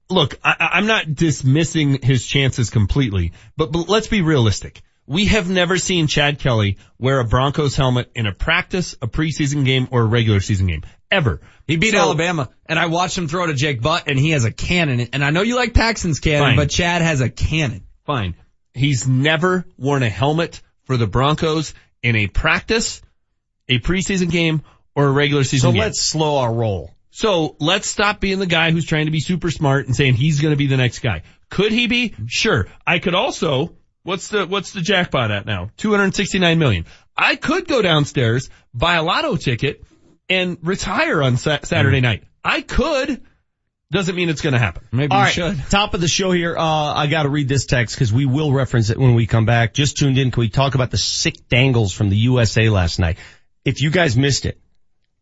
Look, 0.09 0.39
I, 0.43 0.55
I- 0.59 0.69
I'm 0.79 0.87
not 0.87 1.15
dismissing 1.15 2.01
his 2.03 2.25
chances 2.25 2.71
completely, 2.71 3.33
but, 3.57 3.73
but 3.73 3.89
let's 3.89 4.07
be 4.09 4.23
realistic. 4.23 4.81
We 5.07 5.27
have 5.27 5.51
never 5.51 5.77
seen 5.79 6.07
Chad 6.07 6.39
Kelly 6.39 6.79
wear 6.99 7.19
a 7.19 7.25
Broncos 7.25 7.75
helmet 7.77 8.11
in 8.15 8.27
a 8.27 8.33
practice, 8.33 8.95
a 9.03 9.09
preseason 9.09 9.65
game, 9.65 9.89
or 9.91 10.03
a 10.03 10.07
regular 10.07 10.41
season 10.41 10.69
game. 10.69 10.85
Ever. 11.11 11.41
He 11.67 11.77
beat 11.77 11.93
So- 11.93 11.99
Alabama, 11.99 12.49
and 12.67 12.79
I 12.79 12.87
watched 12.87 13.19
him 13.19 13.27
throw 13.29 13.47
to 13.47 13.55
Jake 13.55 13.81
Butt, 13.83 14.05
and 14.07 14.19
he 14.19 14.31
has 14.31 14.45
a 14.45 14.53
cannon. 14.53 15.09
And 15.13 15.25
I 15.25 15.31
know 15.31 15.43
you 15.43 15.57
like 15.57 15.75
Paxton's 15.75 16.21
cannon, 16.21 16.51
Fine. 16.51 16.57
but 16.57 16.71
Chad 16.71 17.03
has 17.03 17.21
a 17.21 17.29
cannon. 17.29 17.83
Fine. 18.07 18.35
He's 18.75 19.09
never 19.09 19.67
worn 19.77 20.03
a 20.03 20.09
helmet 20.09 20.61
for 20.85 20.97
the 20.97 21.07
Broncos 21.07 21.75
in 22.03 22.15
a 22.17 22.27
practice, 22.29 23.03
a 23.69 23.79
preseason 23.81 24.31
game, 24.31 24.63
or 24.95 25.07
a 25.07 25.11
regular 25.11 25.45
season 25.45 25.69
So 25.69 25.73
game. 25.73 25.81
let's 25.81 26.01
slow 26.01 26.39
our 26.39 26.53
roll. 26.53 26.95
So 27.11 27.57
let's 27.59 27.89
stop 27.89 28.21
being 28.21 28.39
the 28.39 28.47
guy 28.47 28.71
who's 28.71 28.85
trying 28.87 29.07
to 29.07 29.11
be 29.13 29.21
super 29.21 29.51
smart 29.51 29.87
and 29.87 29.97
saying 29.97 30.15
he's 30.15 30.41
going 30.41 30.53
to 30.53 30.57
be 30.57 30.69
the 30.69 30.77
next 30.77 31.01
guy. 31.01 31.23
Could 31.51 31.73
he 31.73 31.89
be? 31.89 32.15
Sure. 32.27 32.69
I 32.87 33.01
could 33.01 33.17
also, 33.17 33.75
what's 34.05 34.29
the, 34.29 34.47
what's 34.47 34.73
the 34.73 34.81
jackpot 34.81 35.33
at 35.33 35.45
now? 35.45 35.71
269 35.77 36.59
million. 36.59 36.87
I 37.17 37.35
could 37.35 37.67
go 37.67 37.83
downstairs, 37.83 38.49
buy 38.73 38.95
a 38.95 39.03
lotto 39.03 39.37
ticket 39.37 39.83
and 40.31 40.57
retire 40.63 41.23
on 41.23 41.37
sa- 41.37 41.59
Saturday 41.65 42.01
night. 42.01 42.25
I 42.45 42.63
could. 42.63 43.23
Doesn't 43.93 44.15
mean 44.15 44.29
it's 44.29 44.41
going 44.41 44.53
to 44.53 44.59
happen. 44.61 44.85
Maybe 44.93 45.13
All 45.13 45.25
you 45.25 45.31
should. 45.31 45.61
top 45.69 45.95
of 45.95 46.01
the 46.01 46.07
show 46.07 46.31
here. 46.31 46.57
Uh, 46.57 46.63
I 46.95 47.09
got 47.09 47.25
to 47.25 47.29
read 47.29 47.49
this 47.49 47.67
text 47.67 47.97
because 47.97 48.13
we 48.13 48.25
will 48.25 48.53
reference 48.53 48.89
it 48.89 48.97
when 48.97 49.15
we 49.17 49.27
come 49.27 49.47
back. 49.47 49.75
Just 49.75 49.97
tuned 49.97 50.17
in. 50.17 50.31
Can 50.31 50.41
we 50.43 50.49
talk 50.49 50.77
about 50.77 50.93
the 50.93 50.97
sick 50.97 51.49
dangles 51.49 51.93
from 51.93 52.09
the 52.09 52.17
USA 52.17 52.69
last 52.69 53.01
night? 53.01 53.19
If 53.65 53.83
you 53.83 53.91
guys 53.91 54.17
missed 54.17 54.47
it, 54.47 54.61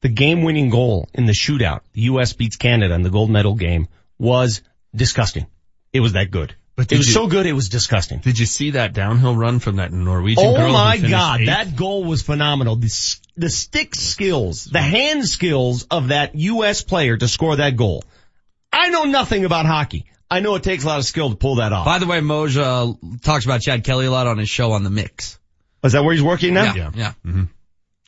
the 0.02 0.10
game-winning 0.10 0.68
goal 0.68 1.08
in 1.14 1.24
the 1.24 1.32
shootout, 1.32 1.80
the 1.94 2.02
U.S. 2.02 2.34
beats 2.34 2.56
Canada 2.56 2.94
in 2.94 3.02
the 3.02 3.10
gold 3.10 3.30
medal 3.30 3.54
game, 3.54 3.88
was 4.18 4.60
disgusting. 4.94 5.46
It 5.92 6.00
was 6.00 6.12
that 6.12 6.30
good. 6.30 6.54
But 6.78 6.92
it 6.92 6.98
was 6.98 7.08
you- 7.08 7.12
so 7.12 7.26
good, 7.26 7.44
it 7.44 7.54
was 7.54 7.68
disgusting. 7.68 8.20
Did 8.20 8.38
you 8.38 8.46
see 8.46 8.70
that 8.70 8.92
downhill 8.92 9.34
run 9.34 9.58
from 9.58 9.76
that 9.76 9.92
Norwegian 9.92 10.46
oh 10.46 10.54
girl? 10.54 10.70
Oh 10.70 10.72
my 10.72 10.96
God, 10.96 11.40
eighth? 11.40 11.48
that 11.48 11.74
goal 11.74 12.04
was 12.04 12.22
phenomenal. 12.22 12.76
The, 12.76 13.16
the 13.36 13.50
stick 13.50 13.96
skills, 13.96 14.66
the 14.66 14.80
hand 14.80 15.26
skills 15.26 15.88
of 15.90 16.08
that 16.08 16.36
U.S. 16.36 16.82
player 16.82 17.16
to 17.16 17.26
score 17.26 17.56
that 17.56 17.74
goal. 17.74 18.04
I 18.72 18.90
know 18.90 19.02
nothing 19.06 19.44
about 19.44 19.66
hockey. 19.66 20.06
I 20.30 20.38
know 20.38 20.54
it 20.54 20.62
takes 20.62 20.84
a 20.84 20.86
lot 20.86 21.00
of 21.00 21.04
skill 21.04 21.30
to 21.30 21.34
pull 21.36 21.56
that 21.56 21.72
off. 21.72 21.84
By 21.84 21.98
the 21.98 22.06
way, 22.06 22.20
Moja 22.20 22.94
uh, 22.94 23.18
talks 23.22 23.44
about 23.44 23.60
Chad 23.60 23.82
Kelly 23.82 24.06
a 24.06 24.10
lot 24.12 24.28
on 24.28 24.38
his 24.38 24.48
show 24.48 24.70
on 24.70 24.84
the 24.84 24.90
Mix. 24.90 25.36
Is 25.82 25.94
that 25.94 26.04
where 26.04 26.14
he's 26.14 26.22
working 26.22 26.54
now? 26.54 26.74
Yeah, 26.74 26.90
yeah. 26.94 27.08
Mm-hmm. 27.26 27.28
Mm-hmm. 27.30 27.44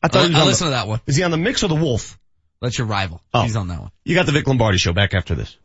I 0.00 0.08
thought 0.08 0.22
I, 0.22 0.26
he 0.26 0.28
was 0.28 0.36
I 0.36 0.40
on 0.42 0.46
listen 0.46 0.64
the, 0.66 0.70
to 0.70 0.76
that 0.76 0.86
one. 0.86 1.00
Is 1.08 1.16
he 1.16 1.24
on 1.24 1.32
the 1.32 1.38
mix 1.38 1.64
or 1.64 1.68
the 1.68 1.74
wolf? 1.74 2.20
That's 2.60 2.78
your 2.78 2.86
rival. 2.86 3.20
Oh. 3.34 3.42
He's 3.42 3.56
on 3.56 3.66
that 3.66 3.80
one. 3.80 3.90
You 4.04 4.14
got 4.14 4.26
the 4.26 4.32
Vic 4.32 4.46
Lombardi 4.46 4.78
show 4.78 4.92
back 4.92 5.12
after 5.12 5.34
this. 5.34 5.56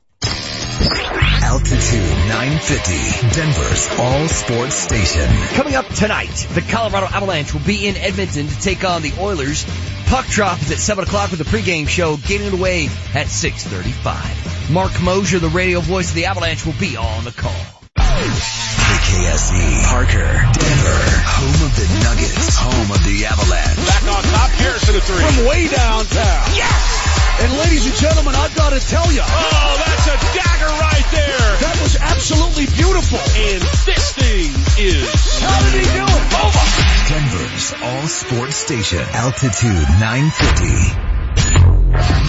Altitude 1.56 2.04
950, 2.28 3.32
Denver's 3.34 3.88
all 3.98 4.28
sports 4.28 4.76
station. 4.76 5.26
Coming 5.56 5.76
up 5.76 5.88
tonight, 5.88 6.48
the 6.52 6.60
Colorado 6.60 7.06
Avalanche 7.06 7.54
will 7.54 7.62
be 7.62 7.88
in 7.88 7.96
Edmonton 7.96 8.50
to 8.50 8.60
take 8.60 8.84
on 8.84 9.02
the 9.02 9.14
Oilers. 9.18 9.66
Puck 10.08 10.28
drop 10.28 10.62
is 10.62 10.74
at 10.74 10.80
7 10.80 11.06
o'clock 11.06 11.32
with 11.32 11.40
the 11.40 11.46
pregame 11.46 11.88
show 11.88 12.18
getting 12.18 12.48
it 12.48 12.54
away 12.54 12.88
at 13.16 13.28
6.35. 13.28 14.70
Mark 14.70 15.02
Mosier, 15.02 15.40
the 15.40 15.48
radio 15.48 15.80
voice 15.80 16.10
of 16.10 16.16
the 16.16 16.26
Avalanche, 16.26 16.66
will 16.66 16.78
be 16.78 16.98
on 16.98 17.24
the 17.24 17.32
call. 17.32 17.56
KKSE, 17.96 19.88
Parker, 19.88 20.28
Denver, 20.60 21.04
home 21.24 21.62
of 21.64 21.72
the 21.72 21.88
Nuggets, 22.04 22.58
home 22.60 22.92
of 22.92 23.02
the 23.06 23.26
Avalanche. 23.32 23.78
Back 23.88 24.04
on 24.04 24.24
top, 24.24 24.50
Harrison 24.60 24.98
a 24.98 25.00
three. 25.00 25.24
From 25.24 25.46
way 25.48 25.70
downtown. 25.70 26.52
Yes! 26.52 27.16
And 27.38 27.52
ladies 27.60 27.86
and 27.86 27.96
gentlemen, 27.96 28.34
I've 28.34 28.55
got 28.70 28.82
to 28.82 28.88
tell 28.88 29.12
you. 29.14 29.22
Oh, 29.22 29.76
that's 29.78 30.08
a 30.10 30.18
dagger 30.34 30.74
right 30.82 31.06
there. 31.12 31.50
That 31.62 31.78
was 31.84 31.96
absolutely 32.02 32.66
beautiful. 32.66 33.20
And 33.22 33.62
this 33.62 34.14
thing 34.18 34.50
is. 34.82 35.06
How 35.40 35.62
did 35.70 35.74
he 35.78 35.86
do 35.94 36.02
it? 36.02 36.34
Over. 36.42 36.66
Denver's 37.06 37.78
all 37.84 38.08
sports 38.08 38.56
station, 38.56 39.06
Altitude 39.14 39.86
950. 40.02 40.66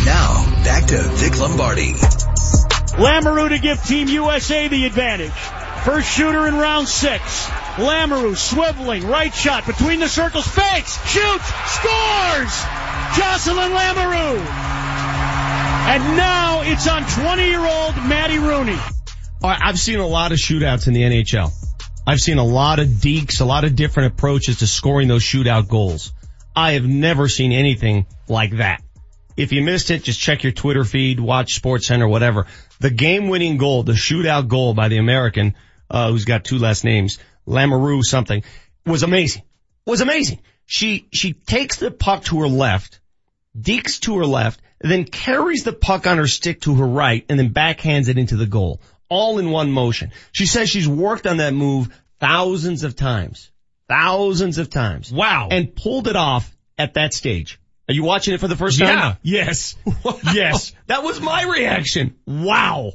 Now, 0.05 0.45
back 0.63 0.85
to 0.89 1.09
Vic 1.17 1.41
Lombardi. 1.41 1.95
Lamoureux 3.01 3.49
to 3.49 3.59
give 3.59 3.83
Team 3.85 4.09
USA 4.09 4.69
the 4.69 4.85
advantage. 4.85 5.33
First 5.85 6.09
shooter 6.09 6.47
in 6.49 6.57
round 6.57 6.87
six. 6.87 7.47
Lamoureux 7.77 8.37
swiveling, 8.37 9.09
right 9.09 9.35
shot 9.35 9.65
between 9.65 10.01
the 10.01 10.09
circles, 10.09 10.47
fakes, 10.47 10.99
shoots, 11.09 11.49
scores! 11.73 12.65
Jocelyn 13.17 13.73
Lamoureux! 13.73 14.66
And 15.89 16.17
now 16.17 16.63
it's 16.63 16.89
on 16.89 17.07
20 17.07 17.47
year 17.47 17.65
old 17.65 17.95
Maddie 17.95 18.41
Rooney. 18.41 18.77
I've 19.41 19.79
seen 19.79 20.01
a 20.01 20.07
lot 20.07 20.33
of 20.33 20.39
shootouts 20.39 20.89
in 20.89 20.95
the 20.95 21.03
NHL. 21.03 21.53
I've 22.05 22.19
seen 22.19 22.39
a 22.39 22.45
lot 22.45 22.81
of 22.81 22.89
dekes, 22.89 23.41
a 23.41 23.45
lot 23.45 23.63
of 23.63 23.77
different 23.77 24.13
approaches 24.13 24.59
to 24.59 24.67
scoring 24.67 25.07
those 25.07 25.23
shootout 25.23 25.69
goals. 25.69 26.13
I 26.57 26.73
have 26.73 26.85
never 26.85 27.29
seen 27.29 27.53
anything 27.53 28.07
like 28.27 28.57
that. 28.57 28.83
If 29.37 29.53
you 29.53 29.63
missed 29.63 29.93
it, 29.93 30.03
just 30.03 30.19
check 30.19 30.43
your 30.43 30.53
Twitter 30.53 30.83
feed, 30.83 31.21
watch 31.21 31.55
Sports 31.55 31.87
Center, 31.87 32.09
whatever. 32.09 32.47
The 32.81 32.91
game-winning 32.91 33.57
goal, 33.57 33.85
the 33.85 33.93
shootout 33.93 34.49
goal 34.49 34.75
by 34.75 34.89
the 34.89 34.97
American, 34.97 35.55
uh, 35.89 36.11
who's 36.11 36.25
got 36.25 36.45
two 36.45 36.59
last 36.59 36.83
names, 36.83 37.21
Lamoureux 37.47 38.03
something, 38.03 38.43
was 38.85 39.05
amazing. 39.05 39.43
Was 39.87 40.01
amazing. 40.01 40.41
She, 40.65 41.07
she 41.13 41.33
takes 41.33 41.77
the 41.77 41.93
puck 41.93 42.25
to 42.25 42.41
her 42.41 42.49
left, 42.49 42.99
dekes 43.57 44.01
to 44.01 44.19
her 44.19 44.27
left, 44.27 44.61
then 44.91 45.05
carries 45.05 45.65
the 45.65 45.73
puck 45.73 46.07
on 46.07 46.19
her 46.19 46.27
stick 46.27 46.61
to 46.63 46.75
her 46.77 46.87
right, 46.87 47.25
and 47.29 47.39
then 47.39 47.51
backhands 47.53 48.09
it 48.09 48.19
into 48.19 48.37
the 48.37 48.47
goal. 48.47 48.81
All 49.09 49.39
in 49.39 49.51
one 49.51 49.71
motion. 49.71 50.11
She 50.33 50.47
says 50.47 50.69
she's 50.69 50.89
worked 50.89 51.27
on 51.27 51.37
that 51.39 51.55
move 51.55 51.89
thousands 52.21 52.83
of 52.85 52.97
times. 52.97 53.51
Thousands 53.89 54.59
of 54.59 54.69
times. 54.69 55.13
Wow. 55.13 55.49
And 55.51 55.75
pulled 55.75 56.09
it 56.09 56.17
off 56.17 56.51
at 56.77 56.95
that 56.95 57.15
stage. 57.15 57.61
Are 57.89 57.95
you 57.95 58.03
watching 58.03 58.35
it 58.35 58.41
for 58.41 58.49
the 58.49 58.57
first 58.57 58.81
time? 58.81 58.89
Yeah. 58.89 59.15
Yes. 59.23 59.77
Yes. 60.35 60.73
That 60.89 61.05
was 61.05 61.21
my 61.21 61.45
reaction. 61.45 62.17
Wow. 62.27 62.93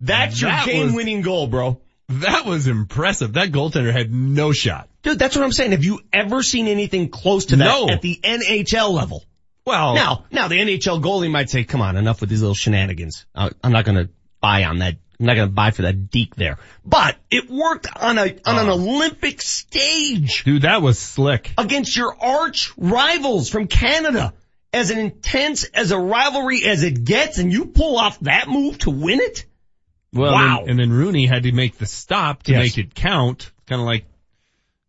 That's 0.00 0.40
your 0.40 0.50
That 0.50 0.66
was- 0.66 0.74
game 0.74 0.94
winning 0.94 1.20
goal, 1.22 1.46
bro. 1.48 1.80
That 2.08 2.46
was 2.46 2.66
impressive. 2.68 3.32
That 3.32 3.50
goaltender 3.50 3.92
had 3.92 4.12
no 4.12 4.52
shot. 4.52 4.88
Dude, 5.02 5.18
that's 5.18 5.34
what 5.36 5.44
I'm 5.44 5.50
saying. 5.52 5.72
Have 5.72 5.84
you 5.84 6.00
ever 6.12 6.40
seen 6.42 6.68
anything 6.68 7.08
close 7.08 7.46
to 7.46 7.56
that 7.56 7.64
No. 7.64 7.88
at 7.90 8.00
the 8.00 8.18
NHL 8.22 8.92
level? 8.92 9.24
Well, 9.66 9.94
Now, 9.94 10.24
now 10.30 10.46
the 10.48 10.56
NHL 10.60 11.02
goalie 11.02 11.30
might 11.30 11.50
say, 11.50 11.64
come 11.64 11.80
on, 11.82 11.96
enough 11.96 12.20
with 12.20 12.30
these 12.30 12.40
little 12.40 12.54
shenanigans. 12.54 13.26
I'm 13.34 13.72
not 13.72 13.84
gonna 13.84 14.08
buy 14.40 14.64
on 14.64 14.78
that. 14.78 14.94
I'm 15.18 15.26
not 15.26 15.34
gonna 15.34 15.50
buy 15.50 15.72
for 15.72 15.82
that 15.82 16.08
deke 16.10 16.36
there. 16.36 16.58
But 16.84 17.16
it 17.30 17.50
worked 17.50 17.88
on 17.96 18.16
a, 18.16 18.22
on 18.22 18.58
an 18.58 18.68
ah. 18.68 18.72
Olympic 18.74 19.42
stage 19.42 20.44
dude, 20.44 20.62
that 20.62 20.82
was 20.82 20.98
slick. 21.00 21.52
against 21.58 21.96
your 21.96 22.16
arch 22.22 22.72
rivals 22.76 23.48
from 23.50 23.66
Canada. 23.66 24.34
As 24.72 24.90
intense 24.90 25.64
as 25.64 25.90
a 25.90 25.98
rivalry 25.98 26.62
as 26.64 26.82
it 26.82 27.04
gets 27.04 27.38
and 27.38 27.50
you 27.50 27.64
pull 27.66 27.96
off 27.98 28.20
that 28.20 28.46
move 28.48 28.78
to 28.80 28.90
win 28.90 29.20
it? 29.20 29.46
Well, 30.12 30.32
Wow. 30.32 30.58
And, 30.60 30.70
and 30.70 30.78
then 30.78 30.92
Rooney 30.92 31.26
had 31.26 31.44
to 31.44 31.52
make 31.52 31.78
the 31.78 31.86
stop 31.86 32.42
to 32.44 32.52
Yes. 32.52 32.60
make 32.60 32.78
it 32.78 32.94
count. 32.94 33.50
Kind 33.66 33.80
of 33.80 33.86
like 33.86 34.04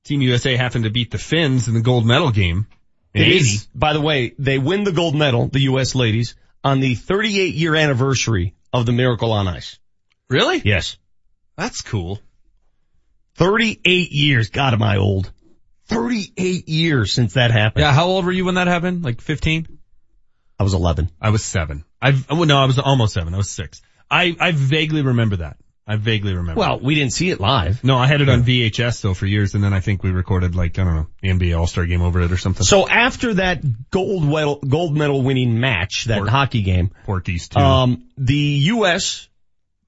Team 0.03 0.21
USA 0.21 0.55
having 0.57 0.84
to 0.84 0.89
beat 0.89 1.09
the 1.11 1.17
Finns 1.17 1.67
in 1.67 1.73
the 1.73 1.82
gold 1.82 2.05
medal 2.05 2.32
game. 2.32 2.67
It 3.14 3.22
80. 3.22 3.58
By 3.74 3.93
the 3.93 4.01
way, 4.01 4.34
they 4.38 4.58
win 4.58 4.84
the 4.84 4.91
gold 4.91 5.16
medal, 5.16 5.47
the 5.47 5.62
U.S. 5.62 5.95
ladies, 5.95 6.36
on 6.64 6.80
the 6.80 6.95
38 6.95 7.53
year 7.53 7.76
anniversary 7.76 8.55
of 8.74 8.86
the 8.86 8.91
Miracle 8.91 9.32
on 9.32 9.47
Ice. 9.47 9.80
Really? 10.30 10.62
Yes. 10.64 10.97
That's 11.55 11.82
cool. 11.82 12.20
38 13.36 14.12
years. 14.12 14.49
God, 14.49 14.74
am 14.74 14.84
I 14.84 14.97
old. 14.97 15.32
38 15.88 16.68
years 16.68 17.14
since 17.14 17.34
that 17.34 17.51
happened. 17.51 17.82
Yeah, 17.82 17.93
how 17.93 18.08
old 18.08 18.26
were 18.26 18.32
you 18.32 18.45
when 18.45 18.55
that 18.55 18.68
happened? 18.68 19.03
Like 19.03 19.22
15? 19.22 19.80
I 20.60 20.64
was 20.64 20.74
11. 20.74 21.10
I 21.22 21.30
was 21.30 21.43
seven. 21.43 21.86
I 22.01 22.12
well, 22.12 22.41
oh, 22.41 22.43
no, 22.43 22.58
I 22.58 22.66
was 22.66 22.80
almost 22.80 23.14
seven. 23.14 23.34
I 23.34 23.38
was 23.38 23.49
six. 23.49 23.82
I 24.10 24.36
I 24.39 24.51
vaguely 24.51 25.01
remember 25.01 25.38
that. 25.38 25.58
I 25.89 25.95
vaguely 25.95 26.35
remember. 26.35 26.59
Well, 26.59 26.79
we 26.81 26.95
didn't 26.95 27.13
see 27.13 27.29
it 27.29 27.39
live. 27.39 27.81
no, 27.83 27.97
I 27.97 28.07
had 28.07 28.19
it 28.19 28.27
on 28.27 28.43
VHS 28.43 29.01
though 29.01 29.13
for 29.13 29.25
years, 29.25 29.55
and 29.55 29.63
then 29.63 29.73
I 29.73 29.79
think 29.79 30.03
we 30.03 30.11
recorded 30.11 30.53
like 30.53 30.77
I 30.77 30.83
don't 30.83 30.95
know 30.95 31.07
the 31.21 31.29
NBA 31.29 31.57
All 31.57 31.65
Star 31.65 31.85
game 31.85 32.01
over 32.01 32.19
it 32.19 32.31
or 32.31 32.38
something. 32.38 32.65
So 32.65 32.88
after 32.89 33.35
that 33.35 33.89
gold 33.89 34.25
medal, 34.25 34.59
gold 34.59 34.97
medal 34.97 35.21
winning 35.23 35.59
match, 35.59 36.05
that 36.05 36.17
Port- 36.17 36.29
hockey 36.29 36.61
game, 36.61 36.91
Porties 37.05 37.47
too. 37.47 37.59
um, 37.59 38.03
the 38.17 38.35
U.S. 38.35 39.29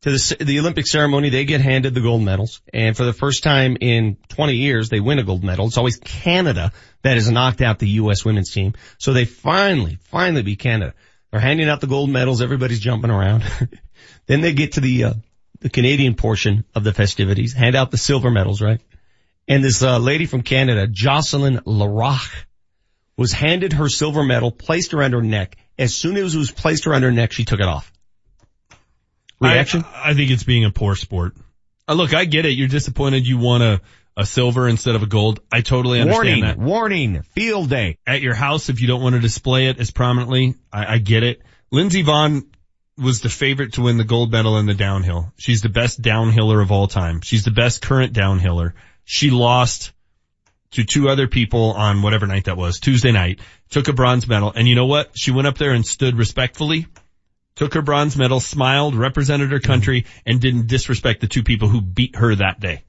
to 0.04 0.12
the, 0.12 0.38
the 0.40 0.60
Olympic 0.60 0.88
ceremony, 0.88 1.30
they 1.30 1.44
get 1.44 1.60
handed 1.60 1.94
the 1.94 2.02
gold 2.02 2.22
medals. 2.24 2.62
And 2.74 2.96
for 2.96 3.04
the 3.04 3.12
first 3.14 3.44
time 3.44 3.76
in 3.82 4.16
20 4.30 4.54
years, 4.54 4.88
they 4.88 5.02
win 5.02 5.20
a 5.20 5.24
gold 5.24 5.44
medal. 5.44 5.68
It's 5.68 5.78
always 5.78 5.98
Canada 5.98 6.72
that 7.02 7.16
has 7.16 7.30
knocked 7.30 7.60
out 7.62 7.80
the 7.80 7.90
U.S. 7.90 8.24
women's 8.24 8.52
team. 8.52 8.74
So 9.00 9.12
they 9.12 9.26
finally, 9.26 9.98
finally 10.04 10.44
beat 10.44 10.60
Canada. 10.60 10.94
They're 11.32 11.42
handing 11.42 11.68
out 11.68 11.82
the 11.82 11.88
gold 11.88 12.10
medals. 12.10 12.42
Everybody's 12.42 12.80
jumping 12.80 13.12
around. 13.12 13.44
then 14.28 14.40
they 14.40 14.54
get 14.54 14.74
to 14.74 14.80
the, 14.80 15.04
uh, 15.04 15.14
the 15.60 15.70
Canadian 15.70 16.16
portion 16.16 16.66
of 16.74 16.84
the 16.84 16.94
festivities, 16.94 17.54
hand 17.54 17.76
out 17.76 17.92
the 17.92 17.98
silver 17.98 18.32
medals, 18.32 18.62
right? 18.62 18.82
And 19.48 19.64
this, 19.64 19.82
uh, 19.82 19.98
lady 19.98 20.26
from 20.26 20.42
Canada, 20.42 20.88
Jocelyn 20.88 21.62
Larocque, 21.66 22.46
was 23.18 23.34
handed 23.34 23.74
her 23.74 23.90
silver 23.90 24.24
medal, 24.24 24.52
placed 24.52 24.94
around 24.94 25.14
her 25.14 25.22
neck. 25.22 25.58
As 25.78 25.94
soon 25.94 26.16
as 26.18 26.36
it 26.36 26.38
was 26.38 26.52
placed 26.52 26.88
around 26.88 27.04
her 27.04 27.12
neck, 27.12 27.32
she 27.32 27.44
took 27.44 27.60
it 27.60 27.66
off. 27.66 27.92
Reaction? 29.42 29.84
I, 29.94 30.12
I 30.12 30.14
think 30.14 30.32
it's 30.32 30.44
being 30.44 30.66
a 30.66 30.72
poor 30.72 30.96
sport. 30.96 31.36
Uh, 31.88 31.94
look, 31.94 32.14
I 32.14 32.26
get 32.26 32.46
it. 32.46 32.52
You're 32.52 32.68
disappointed 32.68 33.26
you 33.26 33.38
won 33.38 33.62
a, 33.62 33.82
a 34.16 34.26
silver 34.26 34.68
instead 34.68 34.96
of 34.96 35.04
a 35.04 35.08
gold. 35.08 35.42
I 35.52 35.62
totally 35.62 36.00
understand 36.00 36.28
warning, 36.28 36.44
that. 36.44 36.58
warning, 36.58 37.22
field 37.24 37.70
day. 37.70 37.98
At 38.06 38.22
your 38.22 38.36
house, 38.36 38.70
if 38.70 38.80
you 38.82 38.88
don't 38.88 39.02
want 39.02 39.16
to 39.16 39.22
display 39.22 39.68
it 39.68 39.80
as 39.80 39.92
prominently, 39.92 40.56
I, 40.72 40.94
I 40.94 40.98
get 41.00 41.24
it. 41.24 41.42
Lindsey 41.72 42.04
Vonn 42.04 42.44
was 43.00 43.22
the 43.22 43.30
favorite 43.30 43.74
to 43.74 43.82
win 43.82 43.98
the 43.98 44.04
gold 44.04 44.32
medal 44.32 44.58
in 44.58 44.66
the 44.66 44.74
downhill. 44.74 45.32
She's 45.38 45.62
the 45.62 45.70
best 45.70 46.02
downhiller 46.02 46.62
of 46.62 46.72
all 46.72 46.88
time. 46.88 47.22
She's 47.22 47.46
the 47.46 47.52
best 47.52 47.82
current 47.82 48.14
downhiller. 48.14 48.74
She 49.06 49.30
lost 49.32 49.92
to 50.72 50.84
two 50.84 51.10
other 51.10 51.28
people 51.28 51.74
on 51.74 52.02
whatever 52.02 52.28
night 52.28 52.46
that 52.46 52.58
was, 52.58 52.80
Tuesday 52.80 53.12
night, 53.12 53.40
took 53.70 53.88
a 53.88 53.94
bronze 53.94 54.28
medal. 54.28 54.52
And 54.56 54.68
you 54.68 54.76
know 54.76 54.86
what? 54.86 55.12
She 55.18 55.32
went 55.32 55.48
up 55.48 55.58
there 55.58 55.72
and 55.72 55.86
stood 55.86 56.18
respectfully, 56.18 56.88
took 57.56 57.74
her 57.74 57.82
bronze 57.82 58.16
medal, 58.16 58.40
smiled, 58.40 58.96
represented 58.96 59.52
her 59.52 59.60
country, 59.60 60.06
and 60.26 60.40
didn't 60.40 60.68
disrespect 60.68 61.22
the 61.22 61.28
two 61.28 61.44
people 61.44 61.68
who 61.68 61.82
beat 61.82 62.16
her 62.16 62.36
that 62.36 62.60
day. 62.60 62.84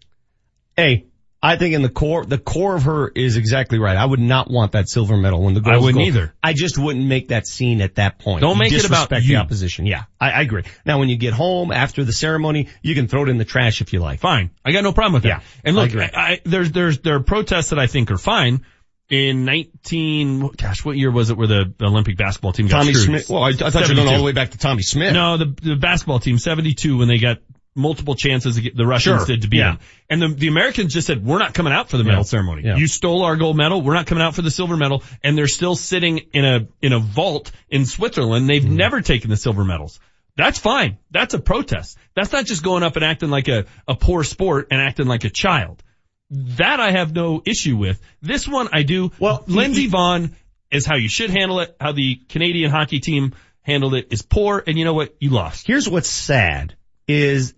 Hey, 0.76 1.06
I 1.42 1.56
think 1.56 1.74
in 1.74 1.80
the 1.80 1.88
core, 1.88 2.26
the 2.26 2.36
core 2.36 2.76
of 2.76 2.82
her 2.82 3.08
is 3.08 3.38
exactly 3.38 3.78
right. 3.78 3.96
I 3.96 4.04
would 4.04 4.20
not 4.20 4.50
want 4.50 4.72
that 4.72 4.90
silver 4.90 5.16
medal 5.16 5.42
when 5.42 5.54
the 5.54 5.62
I 5.64 5.78
wouldn't 5.78 6.04
either. 6.04 6.34
I 6.42 6.52
just 6.52 6.76
wouldn't 6.76 7.06
make 7.06 7.28
that 7.28 7.46
scene 7.46 7.80
at 7.80 7.94
that 7.94 8.18
point. 8.18 8.42
Don't 8.42 8.56
You 8.56 8.58
make 8.58 8.72
it 8.72 8.84
about 8.84 9.08
disrespect 9.08 9.22
you. 9.24 9.36
the 9.36 9.40
opposition. 9.42 9.86
Yeah, 9.86 10.04
I, 10.20 10.32
I 10.32 10.40
agree. 10.42 10.64
Now 10.84 10.98
when 10.98 11.08
you 11.08 11.16
get 11.16 11.32
home 11.32 11.72
after 11.72 12.04
the 12.04 12.12
ceremony, 12.12 12.68
you 12.82 12.94
can 12.94 13.08
throw 13.08 13.22
it 13.22 13.30
in 13.30 13.38
the 13.38 13.46
trash 13.46 13.80
if 13.80 13.94
you 13.94 14.00
like. 14.00 14.20
Fine. 14.20 14.50
I 14.66 14.72
got 14.72 14.84
no 14.84 14.92
problem 14.92 15.14
with 15.14 15.22
that. 15.22 15.28
Yeah, 15.28 15.40
And 15.64 15.76
look. 15.76 15.94
I, 15.96 16.10
I, 16.14 16.40
there's, 16.44 16.72
there's, 16.72 16.98
there 17.00 17.14
are 17.16 17.20
protests 17.20 17.70
that 17.70 17.78
I 17.78 17.86
think 17.86 18.10
are 18.10 18.18
fine. 18.18 18.66
In 19.08 19.44
19, 19.44 20.50
gosh, 20.56 20.84
what 20.84 20.96
year 20.96 21.10
was 21.10 21.30
it 21.30 21.36
where 21.36 21.48
the 21.48 21.74
Olympic 21.80 22.16
basketball 22.16 22.52
team 22.52 22.68
got 22.68 22.80
Tommy 22.82 22.92
screwed? 22.94 23.06
Smith. 23.22 23.30
Well, 23.30 23.42
I, 23.42 23.48
I 23.48 23.70
thought 23.70 23.88
you 23.88 23.94
were 23.94 24.02
going 24.02 24.08
all 24.08 24.18
the 24.18 24.22
way 24.24 24.30
back 24.32 24.50
to 24.50 24.58
Tommy 24.58 24.82
Smith. 24.82 25.12
No, 25.12 25.36
the, 25.36 25.46
the 25.46 25.74
basketball 25.74 26.20
team, 26.20 26.38
72, 26.38 26.96
when 26.96 27.08
they 27.08 27.18
got 27.18 27.38
multiple 27.74 28.14
chances, 28.14 28.56
the 28.56 28.86
Russians 28.86 29.20
Sure. 29.20 29.26
did 29.26 29.42
to 29.42 29.48
beat 29.48 29.58
Yeah. 29.58 29.72
them. 29.72 29.78
And 30.08 30.22
the, 30.22 30.28
the 30.28 30.48
Americans 30.48 30.92
just 30.92 31.06
said, 31.06 31.24
we're 31.24 31.38
not 31.38 31.54
coming 31.54 31.72
out 31.72 31.88
for 31.88 31.96
the 31.98 32.04
medal 32.04 32.24
ceremony. 32.24 32.62
Yeah. 32.64 32.76
You 32.76 32.86
stole 32.88 33.22
our 33.24 33.36
gold 33.36 33.56
medal. 33.56 33.80
We're 33.80 33.94
not 33.94 34.06
coming 34.06 34.22
out 34.22 34.34
for 34.34 34.42
the 34.42 34.50
silver 34.50 34.76
medal. 34.76 35.02
And 35.22 35.38
they're 35.38 35.46
still 35.46 35.76
sitting 35.76 36.18
in 36.32 36.44
a, 36.44 36.66
in 36.82 36.92
a 36.92 36.98
vault 36.98 37.52
in 37.68 37.86
Switzerland. 37.86 38.48
They've 38.48 38.62
Mm-hmm. 38.62 38.76
never 38.76 39.00
taken 39.00 39.30
the 39.30 39.36
silver 39.36 39.64
medals. 39.64 40.00
That's 40.36 40.58
fine. 40.58 40.98
That's 41.10 41.34
a 41.34 41.38
protest. 41.38 41.96
That's 42.14 42.32
not 42.32 42.44
just 42.46 42.62
going 42.62 42.82
up 42.82 42.96
and 42.96 43.04
acting 43.04 43.30
like 43.30 43.48
a, 43.48 43.66
a 43.86 43.94
poor 43.94 44.24
sport 44.24 44.68
and 44.70 44.80
acting 44.80 45.06
like 45.06 45.24
a 45.24 45.30
child. 45.30 45.82
That 46.30 46.78
I 46.80 46.92
have 46.92 47.12
no 47.14 47.42
issue 47.44 47.76
with. 47.76 48.00
This 48.22 48.46
one 48.48 48.68
I 48.72 48.82
do. 48.84 49.10
Well, 49.18 49.42
Lindsey 49.48 49.88
Vonn 49.88 50.32
is 50.70 50.86
how 50.86 50.96
you 50.96 51.08
should 51.08 51.30
handle 51.30 51.60
it. 51.60 51.74
How 51.80 51.92
the 51.92 52.16
Canadian 52.28 52.70
hockey 52.70 53.00
team 53.00 53.34
handled 53.62 53.94
it 53.94 54.08
is 54.12 54.22
poor. 54.22 54.62
And 54.66 54.78
you 54.78 54.84
know 54.84 54.94
what? 54.94 55.14
You 55.20 55.30
lost. 55.30 55.66
Here's 55.66 55.88
what's 55.88 56.08
sad 56.08 56.74
is, 57.08 57.52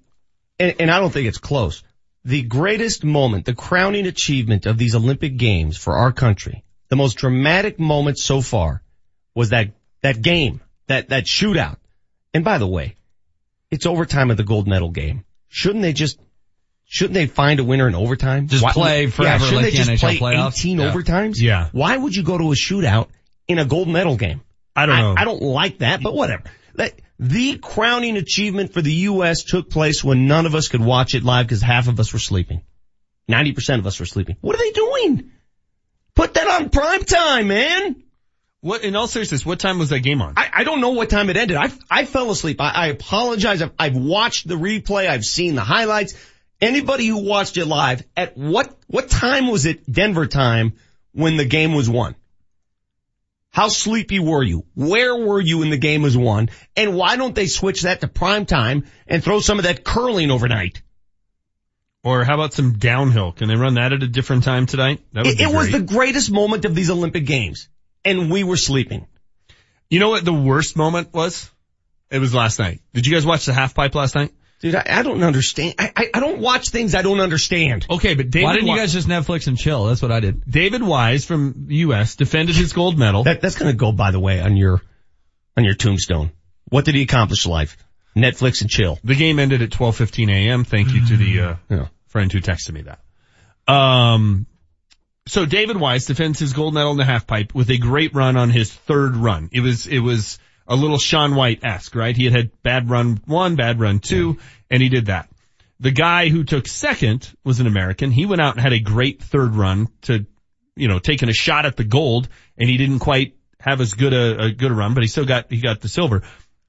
and, 0.63 0.75
and 0.81 0.91
I 0.91 1.01
don't 1.01 1.13
think 1.13 1.27
it's 1.27 1.39
close. 1.39 1.83
The 2.25 2.43
greatest 2.43 3.03
moment, 3.03 3.45
the 3.47 3.55
crowning 3.55 4.07
achievement 4.07 4.67
of 4.67 4.79
these 4.79 4.95
Olympic 4.95 5.37
games 5.37 5.77
for 5.77 5.97
our 5.97 6.13
country, 6.13 6.63
the 6.89 6.97
most 6.97 7.15
dramatic 7.15 7.81
moment 7.81 8.19
so 8.19 8.41
far 8.41 8.83
was 9.35 9.51
that, 9.51 9.73
that 10.03 10.23
game, 10.23 10.61
that, 10.87 11.09
that 11.09 11.25
shootout. 11.25 11.79
And 12.33 12.45
by 12.45 12.59
the 12.59 12.67
way, 12.67 12.97
it's 13.71 13.87
overtime 13.87 14.31
of 14.31 14.37
the 14.37 14.45
gold 14.45 14.69
medal 14.69 14.91
game. 14.91 15.25
Shouldn't 15.49 15.83
they 15.83 15.93
just, 15.93 16.21
shouldn't 16.85 17.15
they 17.15 17.27
find 17.27 17.59
a 17.59 17.65
winner 17.65 17.89
in 17.89 17.97
overtime? 17.97 18.47
Just 18.47 18.65
play 18.67 19.09
forever 19.09 19.33
yeah, 19.33 19.39
shouldn't 19.39 19.63
like 19.65 19.73
they 19.73 19.77
just 19.77 19.91
NHL 19.91 20.19
play 20.19 20.35
playoffs? 20.35 20.61
18 20.61 20.79
Yeah. 20.79 20.93
overtimes? 20.93 21.41
Yeah. 21.41 21.69
Why 21.73 21.97
would 21.97 22.15
you 22.15 22.23
go 22.23 22.39
to 22.39 22.53
a 22.53 22.55
shootout 22.55 23.09
in 23.49 23.59
a 23.59 23.65
gold 23.65 23.89
medal 23.89 24.17
game? 24.17 24.43
I 24.77 24.87
don't 24.87 24.97
know. 24.97 25.15
I, 25.19 25.25
don't 25.25 25.43
like 25.43 25.79
that, 25.79 26.03
but 26.03 26.15
whatever. 26.15 26.45
That- 26.77 26.95
the 27.23 27.57
crowning 27.59 28.17
achievement 28.17 28.73
for 28.73 28.83
the 28.83 28.93
U.S. 28.93 29.45
took 29.45 29.71
place 29.71 30.03
when 30.03 30.27
none 30.27 30.45
of 30.45 30.57
us 30.57 30.67
could 30.67 30.81
watch 30.81 31.15
it 31.15 31.23
live 31.23 31.47
because 31.47 31.63
half 31.63 31.87
of 31.87 32.01
us 32.01 32.13
were 32.13 32.19
sleeping. 32.19 32.63
90% 33.31 33.79
of 33.79 33.87
us 33.87 34.01
were 34.01 34.07
sleeping. 34.07 34.37
What 34.41 34.57
are 34.57 34.59
they 34.59 34.73
doing? 34.73 35.31
Put 36.17 36.35
that 36.35 36.49
on 36.49 36.71
prime 36.71 37.05
time, 37.05 37.47
man. 37.47 38.03
What, 38.61 38.83
in 38.83 38.97
all 38.97 39.07
seriousness, 39.07 39.47
what 39.47 39.61
time 39.61 39.79
was 39.79 39.91
that 39.91 40.01
game 40.01 40.21
on? 40.21 40.35
I, 40.37 40.51
I 40.53 40.65
don't 40.65 40.81
know 40.81 40.91
what 40.91 41.11
time 41.11 41.31
it 41.31 41.37
ended. 41.37 41.57
I, 41.57 41.71
I 41.89 42.07
fell 42.07 42.29
asleep. 42.33 42.61
I, 42.61 42.71
I 42.71 42.87
apologize. 42.89 43.63
I've, 43.63 43.73
I've 43.79 43.97
watched 43.97 44.49
the 44.49 44.57
replay. 44.57 45.09
I've 45.09 45.25
seen 45.25 45.55
the 45.55 45.63
highlights. 45.63 46.15
Anybody 46.61 47.07
who 47.07 47.19
watched 47.19 47.57
it 47.57 47.67
live, 47.67 48.03
at 48.17 48.37
what, 48.37 48.77
what 48.89 49.09
time 49.09 49.47
was 49.47 49.65
it 49.65 49.89
Denver 49.91 50.27
time 50.27 50.73
when 51.13 51.37
the 51.37 51.45
game 51.45 51.73
was 51.73 51.89
won? 51.89 52.17
How 53.53 53.69
sleepy 53.69 54.19
were 54.19 54.43
you? 54.43 54.65
Where 54.75 55.15
were 55.15 55.41
you 55.41 55.59
when 55.59 55.69
the 55.69 55.77
game 55.77 56.01
was 56.01 56.17
won? 56.17 56.49
And 56.75 56.97
why 56.97 57.17
don't 57.17 57.35
they 57.35 57.47
switch 57.47 57.83
that 57.83 58.01
to 58.01 58.09
prime 58.09 58.47
time 58.47 58.87
and 59.07 59.23
throw 59.23 59.41
some 59.41 59.59
of 59.59 59.65
that 59.65 59.85
curling 59.85 60.31
overnight? 60.31 60.83
Or 62.03 62.25
how 62.25 62.35
about 62.35 62.55
some 62.55 62.79
downhill? 62.79 63.33
Can 63.33 63.49
they 63.49 63.55
run 63.55 63.75
that 63.75 63.93
at 63.93 64.03
a 64.03 64.09
different 64.09 64.45
time 64.45 64.65
tonight? 64.65 65.01
It, 65.15 65.39
it 65.39 65.55
was 65.55 65.71
the 65.71 65.81
greatest 65.81 66.33
moment 66.33 66.65
of 66.65 66.75
these 66.75 66.91
Olympic 66.91 67.27
games 67.27 67.69
and 68.05 68.31
we 68.31 68.43
were 68.43 68.57
sleeping. 68.57 69.07
You 69.91 70.01
know 70.01 70.09
what 70.09 70.25
the 70.25 70.33
worst 70.33 70.75
moment 70.75 71.13
was? 71.13 71.51
It 72.11 72.19
was 72.21 72.35
last 72.35 72.59
night. 72.59 72.81
Did 72.95 73.07
you 73.07 73.13
guys 73.13 73.27
watch 73.27 73.45
the 73.45 73.53
half 73.53 73.75
pipe 73.75 73.95
last 73.95 74.15
night? 74.15 74.33
Dude, 74.63 74.77
I, 74.77 74.85
I 74.89 75.03
don't 75.03 75.23
understand. 75.25 75.75
I, 75.79 75.93
I, 75.97 76.11
I 76.15 76.21
don't 76.21 76.39
watch 76.39 76.69
things 76.71 76.95
I 76.95 77.03
don't 77.03 77.19
understand. 77.21 77.85
Okay, 77.91 78.15
but 78.15 78.31
David 78.31 78.45
Why 78.47 78.55
didn't 78.55 78.69
you 78.69 78.77
guys 78.77 78.93
just 78.93 79.09
Netflix 79.09 79.49
and 79.49 79.59
chill? 79.59 79.87
That's 79.87 80.01
what 80.01 80.13
I 80.13 80.21
did. 80.21 80.45
David 80.49 80.83
Wise 80.85 81.25
from 81.25 81.67
U.S. 81.69 82.15
defended 82.15 82.55
his 82.55 82.73
gold 82.73 82.97
medal. 82.97 83.25
That, 83.25 83.41
that's 83.41 83.57
gonna 83.57 83.73
go, 83.75 83.91
by 83.93 84.13
the 84.13 84.21
way, 84.21 84.41
on 84.41 84.57
your, 84.57 84.81
on 85.57 85.65
your 85.65 85.75
tombstone. 85.75 86.31
What 86.69 86.85
did 86.85 86.95
he 86.95 87.03
accomplish 87.03 87.45
in 87.45 87.51
life? 87.51 87.77
Netflix 88.17 88.61
and 88.61 88.71
chill. 88.71 88.99
The 89.03 89.17
game 89.17 89.39
ended 89.41 89.63
at 89.63 89.71
12:15 89.71 90.31
a.m. 90.31 90.65
Thank 90.65 90.93
you 90.93 91.07
to 91.07 91.17
the 91.17 91.41
uh, 91.41 91.55
Yeah. 91.69 91.89
friend 92.07 92.31
who 92.33 92.41
texted 92.41 92.73
me 92.73 92.83
that. 92.83 93.01
Um, 93.73 94.47
so 95.27 95.47
David 95.47 95.77
Wise 95.77 96.07
defends 96.07 96.39
his 96.39 96.53
gold 96.53 96.75
medal 96.75 96.91
in 96.93 96.99
the 96.99 97.05
halfpipe 97.05 97.55
with 97.55 97.71
a 97.71 97.79
great 97.79 98.15
run 98.15 98.37
on 98.37 98.51
his 98.51 98.73
third 98.73 99.17
run. 99.17 99.49
It 99.53 99.61
was 99.61 99.87
it 99.87 100.01
was 100.01 100.39
a 100.67 100.77
little 100.77 100.99
Shaun 100.99 101.35
White-esque, 101.35 101.95
right? 101.95 102.17
He 102.17 102.25
had 102.25 102.35
had 102.35 102.63
bad 102.63 102.91
run 102.91 103.21
one, 103.27 103.57
bad 103.57 103.81
run 103.81 103.99
two, 103.99 104.39
and 104.71 104.83
he 104.83 104.89
did 104.89 105.07
that. 105.07 105.29
The 105.81 105.91
guy 105.91 106.29
who 106.29 106.45
took 106.45 106.69
second 106.69 107.33
was 107.45 107.61
an 107.61 107.67
American. 107.67 108.11
He 108.11 108.27
went 108.27 108.41
out 108.41 108.55
and 108.55 108.63
had 108.63 108.73
a 108.73 108.81
great 108.81 109.23
third 109.23 109.57
run 109.57 109.89
to, 110.03 110.27
you 110.77 110.89
know, 110.89 110.99
taking 110.99 111.29
a 111.29 111.35
shot 111.35 111.67
at 111.67 111.77
the 111.77 111.85
gold, 111.85 112.29
and 112.57 112.69
he 112.69 112.77
didn't 112.77 113.01
quite 113.01 113.35
have 113.59 113.81
as 113.81 113.95
good 113.95 114.13
a, 114.13 114.45
a 114.45 114.51
good 114.53 114.71
a 114.71 114.75
run, 114.75 114.95
but 114.95 115.03
he 115.03 115.09
still 115.09 115.25
got 115.25 115.51
he 115.51 115.61
got 115.61 115.81
the 115.81 115.89
silver. 115.89 116.23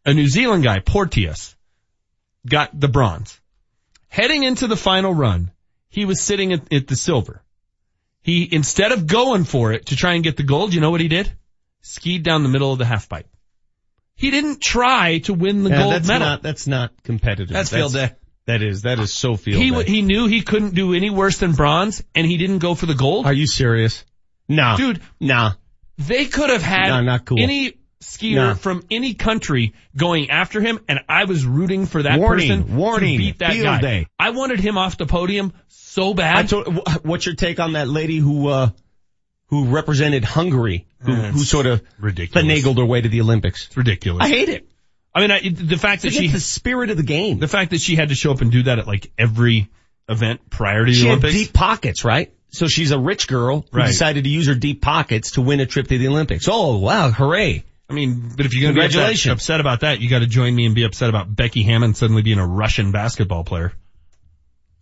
A 0.05 0.13
New 0.13 0.27
Zealand 0.27 0.63
guy, 0.63 0.79
Porteous, 0.79 1.55
got 2.47 2.77
the 2.77 2.87
bronze. 2.87 3.39
Heading 4.09 4.43
into 4.43 4.67
the 4.67 4.75
final 4.75 5.13
run, 5.13 5.51
he 5.89 6.05
was 6.05 6.21
sitting 6.21 6.53
at, 6.53 6.73
at 6.73 6.87
the 6.87 6.95
silver. 6.95 7.41
He, 8.21 8.47
instead 8.51 8.91
of 8.91 9.07
going 9.07 9.43
for 9.43 9.73
it 9.73 9.87
to 9.87 9.95
try 9.95 10.13
and 10.13 10.23
get 10.23 10.37
the 10.37 10.43
gold, 10.43 10.73
you 10.73 10.81
know 10.81 10.91
what 10.91 11.01
he 11.01 11.07
did? 11.07 11.31
Skied 11.81 12.23
down 12.23 12.43
the 12.43 12.49
middle 12.49 12.71
of 12.71 12.79
the 12.79 12.85
half 12.85 13.09
pipe. 13.09 13.27
He 14.15 14.31
didn't 14.31 14.61
try 14.61 15.19
to 15.19 15.33
win 15.33 15.63
the 15.63 15.69
Yeah, 15.69 15.77
gold 15.79 15.93
that's 15.93 16.07
medal. 16.07 16.27
not, 16.27 16.43
that's 16.43 16.67
not 16.67 16.91
competitive. 17.03 17.49
That's 17.53 17.69
field 17.71 17.93
day. 17.93 18.11
That 18.45 18.61
is, 18.61 18.81
that 18.83 18.99
is 18.99 19.13
so 19.13 19.35
field 19.37 19.61
he, 19.61 19.71
day. 19.71 19.83
he 19.85 20.01
knew 20.01 20.27
he 20.27 20.41
couldn't 20.41 20.75
do 20.75 20.93
any 20.93 21.09
worse 21.09 21.37
than 21.37 21.53
bronze 21.53 22.03
and 22.13 22.27
he 22.27 22.37
didn't 22.37 22.59
go 22.59 22.75
for 22.75 22.85
the 22.85 22.93
gold. 22.93 23.25
Are 23.25 23.33
you 23.33 23.47
serious? 23.47 24.03
Nah. 24.49 24.75
Dude, 24.77 25.01
Nah. 25.19 25.53
they 25.97 26.25
could 26.25 26.49
have 26.49 26.61
had 26.61 26.89
No, 26.89 27.01
not 27.01 27.25
cool. 27.25 27.39
any 27.39 27.73
skier 28.03 28.49
No. 28.49 28.55
from 28.55 28.83
any 28.91 29.13
country 29.13 29.73
going 29.95 30.29
after 30.29 30.59
him 30.59 30.79
and 30.89 30.99
I 31.07 31.23
was 31.23 31.45
rooting 31.45 31.85
for 31.85 32.03
that 32.03 32.19
Warning, 32.19 32.63
person 32.63 32.75
warning, 32.75 33.13
to 33.13 33.17
beat 33.17 33.39
that 33.39 33.53
field 33.53 33.65
guy. 33.65 33.79
day. 33.81 34.07
I 34.19 34.31
wanted 34.31 34.59
him 34.59 34.77
off 34.77 34.97
the 34.97 35.05
podium 35.05 35.53
so 35.69 36.13
bad. 36.13 36.35
I 36.35 36.43
told, 36.43 36.81
what's 37.03 37.25
your 37.25 37.35
take 37.35 37.59
on 37.61 37.73
that 37.73 37.87
lady 37.87 38.17
who, 38.17 38.47
uh, 38.49 38.69
who 39.53 39.65
represented 39.69 40.23
Hungary, 40.23 40.85
who, 40.99 41.11
mm-hmm. 41.11 41.31
who 41.37 41.39
sort 41.43 41.65
of 41.65 41.81
ridiculous. 41.99 42.45
finagled 42.45 42.77
her 42.77 42.85
way 42.85 43.01
to 43.01 43.09
the 43.09 43.21
Olympics? 43.21 43.67
It's 43.67 43.77
ridiculous. 43.77 44.25
I 44.25 44.29
hate 44.29 44.49
it. 44.49 44.67
I 45.15 45.21
mean, 45.21 45.31
I, 45.31 45.39
the 45.49 45.77
fact 45.77 46.01
that 46.03 46.13
she, 46.13 46.27
the 46.27 46.39
spirit 46.39 46.89
of 46.89 46.97
the 46.97 47.03
game. 47.03 47.37
the 47.39 47.47
fact 47.47 47.71
that 47.71 47.81
she 47.81 47.95
had 47.95 48.09
to 48.09 48.15
show 48.15 48.31
up 48.31 48.41
and 48.41 48.51
do 48.51 48.63
that 48.63 48.79
at 48.79 48.87
like 48.87 49.11
every 49.17 49.69
event 50.09 50.49
prior 50.49 50.85
to 50.85 50.91
the 50.91 50.97
she 50.97 51.03
had 51.05 51.19
Olympics. 51.19 51.33
deep 51.33 51.53
pockets, 51.53 52.03
right? 52.03 52.33
So 52.49 52.67
she's 52.67 52.91
a 52.91 52.99
rich 52.99 53.27
girl 53.27 53.65
who 53.71 53.77
Right. 53.79 53.87
decided 53.87 54.23
to 54.25 54.29
use 54.29 54.47
her 54.47 54.55
deep 54.55 54.81
pockets 54.81 55.31
to 55.31 55.41
win 55.41 55.59
a 55.59 55.65
trip 55.65 55.87
to 55.87 55.97
the 55.97 56.07
Olympics. 56.07 56.47
Oh 56.49 56.77
wow, 56.79 57.09
hooray. 57.11 57.63
I 57.89 57.93
mean, 57.93 58.31
but 58.35 58.45
if 58.45 58.53
you're 58.53 58.61
going 58.63 58.75
to 58.75 58.79
be 58.79 58.85
upset, 58.85 58.93
Congratulations. 58.99 59.33
upset 59.33 59.59
about 59.59 59.81
that, 59.81 59.99
you 60.01 60.09
got 60.09 60.19
to 60.19 60.25
join 60.27 60.55
me 60.55 60.65
and 60.65 60.73
be 60.73 60.83
upset 60.83 61.09
about 61.09 61.35
Becky 61.35 61.63
Hammon 61.63 61.93
suddenly 61.93 62.21
being 62.23 62.39
a 62.39 62.47
Russian 62.47 62.91
basketball 62.91 63.43
player. 63.43 63.73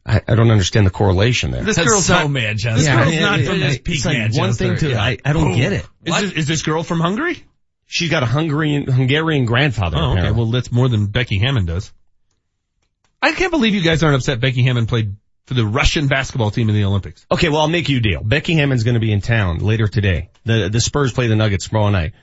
I, 0.05 0.21
I 0.27 0.35
don't 0.35 0.49
understand 0.49 0.85
the 0.87 0.91
correlation 0.91 1.51
there. 1.51 1.63
This 1.63 1.75
That's 1.75 1.87
girl's 1.87 2.05
so 2.05 2.13
not, 2.13 2.31
Manchester. 2.31 2.77
This 2.77 2.87
Yeah, 2.87 3.03
girl's 3.03 3.13
yeah, 3.13 3.21
not 3.21 3.39
yeah, 3.39 3.45
from 3.45 3.59
yeah. 3.59 3.67
this 3.67 3.77
peak 3.77 4.05
like 4.05 4.17
Manchester. 4.17 4.41
one 4.41 4.53
thing 4.53 4.77
to, 4.77 4.89
yeah. 4.89 5.01
I, 5.03 5.17
I 5.23 5.33
don't 5.33 5.55
get 5.55 5.73
it. 5.73 5.85
Is 6.05 6.21
this, 6.21 6.31
is 6.33 6.47
this 6.47 6.61
girl 6.63 6.83
from 6.83 6.99
Hungary? 6.99 7.43
She's 7.85 8.09
got 8.09 8.23
a 8.23 8.25
Hungarian, 8.25 8.87
Hungarian 8.87 9.45
grandfather. 9.45 9.97
Oh, 9.99 10.11
okay. 10.11 10.19
apparently. 10.19 10.41
Well, 10.43 10.51
that's 10.51 10.71
more 10.71 10.87
than 10.89 11.07
Becky 11.07 11.37
Hammon 11.39 11.65
does. 11.65 11.91
I 13.21 13.33
can't 13.33 13.51
believe 13.51 13.75
you 13.75 13.81
guys 13.81 14.01
aren't 14.01 14.15
upset 14.15 14.39
Becky 14.39 14.63
Hammon 14.63 14.87
played 14.87 15.15
for 15.45 15.53
the 15.53 15.65
Russian 15.65 16.07
basketball 16.07 16.49
team 16.51 16.69
in 16.69 16.75
the 16.75 16.85
Olympics. 16.85 17.25
Okay, 17.29 17.49
well, 17.49 17.61
I'll 17.61 17.67
make 17.67 17.89
you 17.89 17.97
a 17.97 18.01
deal. 18.01 18.23
Becky 18.23 18.55
Hammon's 18.55 18.83
going 18.83 18.93
to 18.95 18.99
be 18.99 19.11
in 19.11 19.21
town 19.21 19.59
later 19.59 19.87
today. 19.87 20.29
The 20.45 20.69
the 20.69 20.81
Spurs 20.81 21.13
play 21.13 21.27
the 21.27 21.35
Nuggets 21.35 21.67
tomorrow 21.67 21.89
night. 21.89 22.13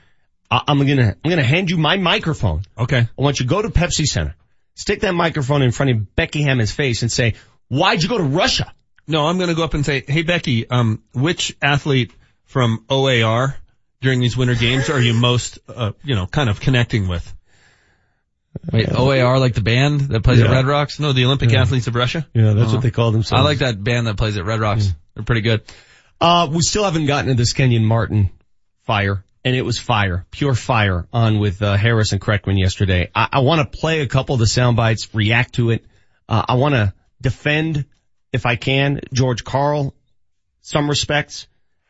I, 0.50 0.62
I'm 0.66 0.78
gonna 0.78 1.14
I'm 1.24 1.30
gonna 1.30 1.42
hand 1.44 1.70
you 1.70 1.76
my 1.76 1.96
microphone. 1.98 2.62
Okay. 2.76 2.98
I 3.00 3.22
want 3.22 3.38
you 3.38 3.46
to 3.46 3.50
go 3.50 3.62
to 3.62 3.68
Pepsi 3.68 4.06
Center, 4.06 4.34
stick 4.74 5.00
that 5.00 5.14
microphone 5.14 5.62
in 5.62 5.70
front 5.70 5.92
of 5.92 6.16
Becky 6.16 6.42
Hammon's 6.42 6.72
face, 6.72 7.02
and 7.02 7.12
say, 7.12 7.34
"Why'd 7.68 8.02
you 8.02 8.08
go 8.08 8.18
to 8.18 8.24
Russia?" 8.24 8.72
No, 9.06 9.26
I'm 9.26 9.38
going 9.38 9.48
to 9.48 9.54
go 9.54 9.64
up 9.64 9.72
and 9.72 9.86
say, 9.86 10.04
hey 10.06 10.20
Becky, 10.22 10.68
um, 10.68 11.02
which 11.14 11.56
athlete 11.62 12.12
from 12.44 12.84
OAR 12.90 13.56
during 14.02 14.20
these 14.20 14.36
winter 14.36 14.54
games 14.54 14.90
are 14.90 15.00
you 15.00 15.14
most, 15.14 15.58
uh, 15.66 15.92
you 16.04 16.14
know, 16.14 16.26
kind 16.26 16.50
of 16.50 16.60
connecting 16.60 17.08
with? 17.08 17.34
Wait, 18.72 18.88
OAR 18.92 19.38
like 19.38 19.54
the 19.54 19.60
band 19.62 20.00
that 20.00 20.22
plays 20.24 20.40
at 20.40 20.50
Red 20.50 20.66
Rocks? 20.66 20.98
No, 20.98 21.12
the 21.12 21.24
Olympic 21.24 21.52
athletes 21.54 21.86
of 21.86 21.94
Russia. 21.94 22.26
Yeah, 22.34 22.52
that's 22.52 22.66
Uh-huh. 22.66 22.74
what 22.76 22.82
they 22.82 22.90
call 22.90 23.12
themselves. 23.12 23.40
I 23.40 23.44
like 23.44 23.58
that 23.58 23.82
band 23.82 24.06
that 24.08 24.16
plays 24.16 24.36
at 24.36 24.44
Red 24.44 24.60
Rocks. 24.60 24.92
They're 25.14 25.24
pretty 25.24 25.42
good. 25.42 25.62
Uh, 26.20 26.48
we 26.50 26.62
still 26.62 26.84
haven't 26.84 27.06
gotten 27.06 27.28
to 27.28 27.34
this 27.34 27.52
Kenyon 27.52 27.84
Martin 27.84 28.30
fire, 28.82 29.24
and 29.44 29.54
it 29.56 29.62
was 29.62 29.78
fire, 29.78 30.26
pure 30.30 30.54
fire 30.54 31.06
on 31.12 31.38
with 31.38 31.62
uh, 31.62 31.76
Harris 31.76 32.12
and 32.12 32.20
Kreckman 32.20 32.58
yesterday. 32.58 33.10
I, 33.14 33.28
I 33.34 33.38
want 33.40 33.60
to 33.72 33.78
play 33.78 34.00
a 34.00 34.06
couple 34.06 34.34
of 34.34 34.40
the 34.40 34.46
sound 34.46 34.76
bites, 34.76 35.14
react 35.14 35.54
to 35.54 35.70
it. 35.70 35.84
Uh, 36.28 36.44
I 36.48 36.54
want 36.54 36.74
to 36.74 36.92
defend, 37.20 37.84
if 38.32 38.46
I 38.46 38.56
can, 38.56 39.00
George 39.12 39.44
Karl, 39.44 39.94
some 40.60 40.88
respects. 40.88 41.46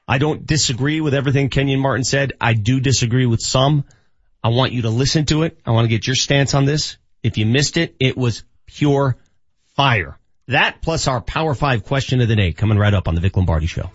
I 0.06 0.18
don't 0.18 0.46
disagree 0.46 1.00
with 1.00 1.14
everything 1.14 1.50
Kenyon 1.50 1.80
Martin 1.80 2.04
said. 2.04 2.32
I 2.40 2.54
do 2.54 2.80
disagree 2.80 3.26
with 3.26 3.40
some. 3.40 3.84
I 4.42 4.48
want 4.48 4.72
you 4.72 4.82
to 4.82 4.90
listen 4.90 5.26
to 5.26 5.42
it. 5.42 5.58
I 5.66 5.72
want 5.72 5.84
to 5.84 5.88
get 5.88 6.06
your 6.06 6.16
stance 6.16 6.54
on 6.54 6.64
this. 6.64 6.96
If 7.22 7.36
you 7.38 7.46
missed 7.46 7.76
it, 7.76 7.96
it 8.00 8.16
was 8.16 8.44
pure 8.66 9.16
fire. 9.76 10.18
That 10.46 10.80
plus 10.80 11.08
our 11.08 11.20
Power 11.20 11.54
5 11.54 11.84
question 11.84 12.20
of 12.20 12.28
the 12.28 12.36
day 12.36 12.52
coming 12.52 12.78
right 12.78 12.94
up 12.94 13.08
on 13.08 13.14
the 13.14 13.20
Vic 13.20 13.36
Lombardi 13.36 13.66
Show. 13.66 13.90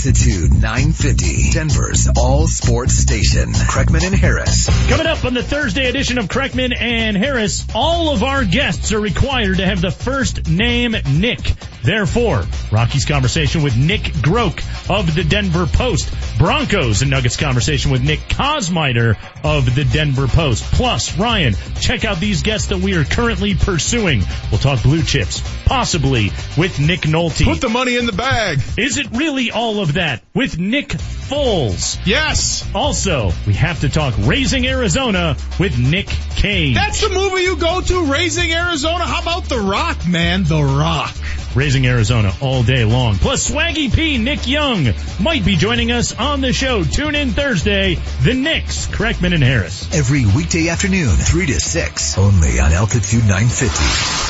Altitude 0.00 0.52
950, 0.52 1.50
Denver's 1.50 2.08
all 2.16 2.46
sports 2.48 2.94
station. 2.94 3.52
Kreckman 3.52 4.02
and 4.02 4.14
Harris. 4.14 4.66
Coming 4.88 5.06
up 5.06 5.26
on 5.26 5.34
the 5.34 5.42
Thursday 5.42 5.90
edition 5.90 6.16
of 6.16 6.24
Kreckman 6.24 6.74
and 6.74 7.14
Harris, 7.14 7.66
all 7.74 8.08
of 8.08 8.22
our 8.22 8.46
guests 8.46 8.92
are 8.92 9.00
required 9.00 9.58
to 9.58 9.66
have 9.66 9.82
the 9.82 9.90
first 9.90 10.48
name 10.48 10.96
Nick. 11.18 11.52
Therefore, 11.82 12.46
Rocky's 12.72 13.04
conversation 13.04 13.62
with 13.62 13.76
Nick 13.76 14.00
Groke 14.00 14.62
of 14.88 15.14
the 15.14 15.24
Denver 15.24 15.66
Post. 15.66 16.10
Broncos 16.38 17.02
and 17.02 17.10
Nuggets 17.10 17.36
conversation 17.36 17.90
with 17.90 18.02
Nick 18.02 18.20
Kosmider 18.20 19.16
of 19.44 19.74
the 19.74 19.84
Denver 19.84 20.28
Post. 20.28 20.64
Plus, 20.64 21.18
Ryan, 21.18 21.54
check 21.80 22.06
out 22.06 22.20
these 22.20 22.42
guests 22.42 22.68
that 22.68 22.78
we 22.78 22.94
are 22.96 23.04
currently 23.04 23.54
pursuing. 23.54 24.22
We'll 24.50 24.60
talk 24.60 24.82
blue 24.82 25.02
chips, 25.02 25.42
possibly 25.66 26.32
with 26.56 26.78
Nick 26.80 27.02
Nolte. 27.02 27.44
Put 27.44 27.60
the 27.60 27.68
money 27.68 27.96
in 27.96 28.06
the 28.06 28.12
bag. 28.12 28.60
Is 28.78 28.98
it 28.98 29.10
really 29.12 29.50
all 29.50 29.80
of 29.80 29.89
that 29.92 30.22
with 30.34 30.58
Nick 30.58 30.88
Foles? 30.88 31.98
Yes. 32.04 32.68
Also, 32.74 33.32
we 33.46 33.54
have 33.54 33.80
to 33.80 33.88
talk 33.88 34.14
Raising 34.18 34.66
Arizona 34.66 35.36
with 35.58 35.78
Nick 35.78 36.06
Cage. 36.36 36.74
That's 36.74 37.00
the 37.00 37.08
movie 37.08 37.42
you 37.42 37.56
go 37.56 37.80
to, 37.80 38.04
Raising 38.06 38.52
Arizona. 38.52 39.04
How 39.04 39.22
about 39.22 39.44
The 39.44 39.58
Rock, 39.58 40.06
man? 40.06 40.44
The 40.44 40.62
Rock. 40.62 41.14
Raising 41.54 41.86
Arizona 41.86 42.32
all 42.40 42.62
day 42.62 42.84
long. 42.84 43.16
Plus 43.16 43.50
Swaggy 43.50 43.92
P, 43.92 44.18
Nick 44.18 44.46
Young 44.46 44.94
might 45.18 45.44
be 45.44 45.56
joining 45.56 45.90
us 45.90 46.16
on 46.16 46.40
the 46.40 46.52
show. 46.52 46.84
Tune 46.84 47.14
in 47.14 47.30
Thursday. 47.30 47.96
The 48.22 48.34
Knicks, 48.34 48.86
Kreckman 48.86 49.34
and 49.34 49.42
Harris. 49.42 49.92
Every 49.92 50.26
weekday 50.26 50.68
afternoon, 50.68 51.16
3 51.16 51.46
to 51.46 51.60
6, 51.60 52.18
only 52.18 52.60
on 52.60 52.72
Altitude 52.72 53.24
950. 53.26 54.29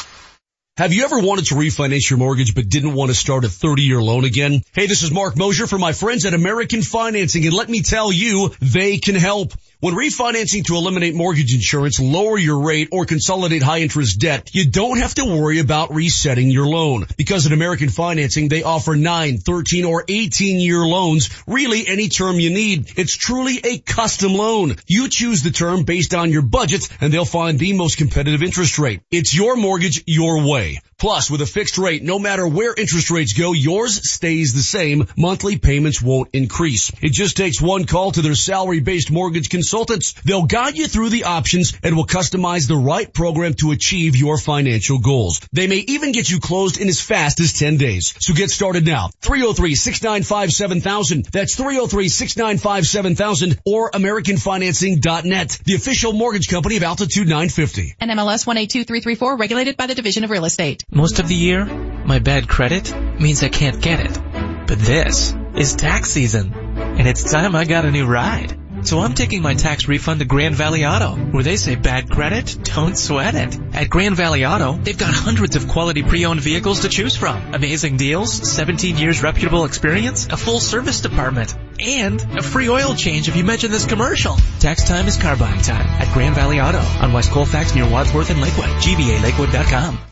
Have 0.81 0.95
you 0.95 1.05
ever 1.05 1.19
wanted 1.19 1.45
to 1.49 1.57
refinance 1.57 2.09
your 2.09 2.19
mortgage 2.19 2.55
but 2.55 2.71
didn't 2.71 2.95
want 2.95 3.11
to 3.11 3.15
start 3.15 3.45
a 3.45 3.51
30 3.51 3.83
year 3.83 4.01
loan 4.01 4.25
again? 4.25 4.63
Hey, 4.73 4.87
this 4.87 5.03
is 5.03 5.11
Mark 5.11 5.37
Mosier 5.37 5.67
for 5.67 5.79
my 5.79 5.93
friends 5.93 6.25
at 6.25 6.33
American 6.33 6.81
Financing 6.81 7.45
and 7.45 7.53
let 7.53 7.69
me 7.69 7.83
tell 7.83 8.11
you, 8.11 8.55
they 8.63 8.97
can 8.97 9.15
help. 9.15 9.53
When 9.83 9.95
refinancing 9.95 10.67
to 10.67 10.75
eliminate 10.75 11.15
mortgage 11.15 11.55
insurance, 11.55 11.99
lower 11.99 12.37
your 12.37 12.67
rate, 12.67 12.91
or 12.93 13.07
consolidate 13.07 13.63
high 13.63 13.79
interest 13.79 14.21
debt, 14.21 14.51
you 14.53 14.71
don't 14.71 14.99
have 14.99 15.15
to 15.15 15.25
worry 15.25 15.59
about 15.59 15.95
resetting 15.95 16.51
your 16.51 16.67
loan. 16.67 17.07
Because 17.17 17.47
at 17.47 17.53
American 17.53 17.89
Financing, 17.89 18.49
they 18.49 18.63
offer 18.63 18.95
9, 18.95 19.39
13, 19.39 19.87
or 19.87 20.05
18 20.07 20.59
year 20.61 20.85
loans, 20.85 21.31
really 21.47 21.89
any 21.89 22.11
term 22.11 22.39
you 22.39 22.51
need. 22.51 22.93
It's 22.99 23.17
truly 23.17 23.59
a 23.65 23.79
custom 23.79 24.35
loan. 24.35 24.77
You 24.87 25.09
choose 25.09 25.43
the 25.43 25.51
term 25.51 25.85
based 25.85 26.13
on 26.13 26.31
your 26.31 26.43
budget 26.43 26.87
and 27.01 27.11
they'll 27.11 27.25
find 27.25 27.59
the 27.59 27.73
most 27.73 27.97
competitive 27.97 28.43
interest 28.43 28.79
rate. 28.79 29.01
It's 29.11 29.35
your 29.35 29.57
mortgage 29.57 30.05
your 30.07 30.47
way. 30.47 30.81
Plus, 31.01 31.31
with 31.31 31.41
a 31.41 31.47
fixed 31.47 31.79
rate, 31.79 32.03
no 32.03 32.19
matter 32.19 32.47
where 32.47 32.75
interest 32.75 33.11
rates 33.11 33.33
go, 33.33 33.55
yours 33.55 34.11
stays 34.11 34.53
the 34.53 34.63
same. 34.63 35.09
Monthly 35.17 35.57
payments 35.57 36.03
won't 36.03 36.29
increase. 36.35 36.93
It 37.01 37.13
just 37.13 37.39
takes 37.39 37.59
one 37.59 37.87
call 37.87 38.13
to 38.13 38.21
their 38.21 38.35
salary-based 38.35 39.11
mortgage 39.11 39.49
consultants. 39.71 40.15
They'll 40.25 40.47
guide 40.47 40.77
you 40.77 40.89
through 40.89 41.11
the 41.11 41.23
options 41.25 41.75
and 41.85 41.97
will 41.97 42.07
customize 42.07 42.67
the 42.67 42.77
right 42.77 43.13
program 43.13 43.55
to 43.61 43.71
achieve 43.71 44.17
your 44.17 44.37
financial 44.37 44.99
goals. 44.99 45.41
They 45.53 45.69
may 45.69 45.77
even 45.77 46.11
get 46.11 46.29
you 46.29 46.41
closed 46.41 46.81
in 46.81 46.89
as 46.89 47.01
fast 47.01 47.39
as 47.39 47.53
10 47.53 47.77
days. 47.77 48.13
So 48.19 48.35
get 48.35 48.51
started 48.51 48.85
now. 48.85 49.11
303-695-7000. 49.23 51.31
That's 51.31 51.55
303-695-7000 51.55 53.59
or 53.65 53.93
AmericanFinancing.net. 53.93 55.61
The 55.65 55.75
official 55.75 56.15
mortgage 56.15 56.49
company 56.49 56.77
of 56.77 56.83
Altitude 56.83 57.29
950. 57.29 57.95
NMLS 58.01 58.49
182334 58.49 59.37
regulated 59.37 59.77
by 59.77 59.87
the 59.87 59.95
Division 59.95 60.25
of 60.25 60.31
Real 60.31 60.47
Estate. 60.47 60.83
Most 60.91 61.21
of 61.21 61.29
the 61.29 61.37
year, 61.37 61.65
my 61.65 62.19
bad 62.19 62.49
credit 62.49 62.93
means 63.21 63.45
I 63.45 63.49
can't 63.49 63.81
get 63.81 64.01
it. 64.01 64.19
But 64.67 64.81
this 64.81 65.33
is 65.55 65.75
tax 65.75 66.11
season, 66.11 66.53
and 66.55 67.07
it's 67.07 67.31
time 67.31 67.55
I 67.55 67.65
got 67.65 67.85
a 67.85 67.93
new 67.93 68.07
ride. 68.07 68.60
So 68.83 69.01
I'm 69.01 69.15
taking 69.15 69.43
my 69.43 69.55
tax 69.55 69.89
refund 69.89 70.21
to 70.21 70.27
Grand 70.27 70.55
Valley 70.55 70.85
Auto, 70.85 71.15
where 71.15 71.43
they 71.43 71.57
say 71.57 71.75
bad 71.75 72.11
credit, 72.11 72.59
don't 72.63 72.97
sweat 72.97 73.35
it. 73.35 73.59
At 73.75 73.89
Grand 73.89 74.17
Valley 74.17 74.45
Auto, 74.45 74.73
they've 74.73 74.97
got 74.97 75.13
hundreds 75.13 75.57
of 75.57 75.69
quality 75.69 76.03
pre-owned 76.03 76.41
vehicles 76.41 76.81
to 76.81 76.89
choose 76.89 77.17
from. 77.17 77.55
Amazing 77.55 77.97
deals, 77.99 78.33
17 78.33 78.97
years 78.97 79.23
reputable 79.23 79.65
experience, 79.65 80.27
a 80.31 80.37
full 80.37 80.61
service 80.61 81.01
department, 81.01 81.55
and 81.79 82.21
a 82.39 82.43
free 82.43 82.69
oil 82.69 82.95
change 82.95 83.29
if 83.29 83.37
you 83.37 83.45
mention 83.45 83.71
this 83.71 83.87
commercial. 83.87 84.37
Tax 84.59 84.85
time 84.85 85.07
is 85.07 85.17
car 85.17 85.37
buying 85.37 85.61
time 85.61 85.87
at 85.87 86.13
Grand 86.13 86.35
Valley 86.35 86.61
Auto 86.61 86.81
on 86.81 87.13
West 87.13 87.31
Colfax 87.31 87.75
near 87.75 87.89
Wadsworth 87.89 88.31
and 88.31 88.41
Lakewood. 88.41 88.69
GVALakewood.com. 88.83 90.10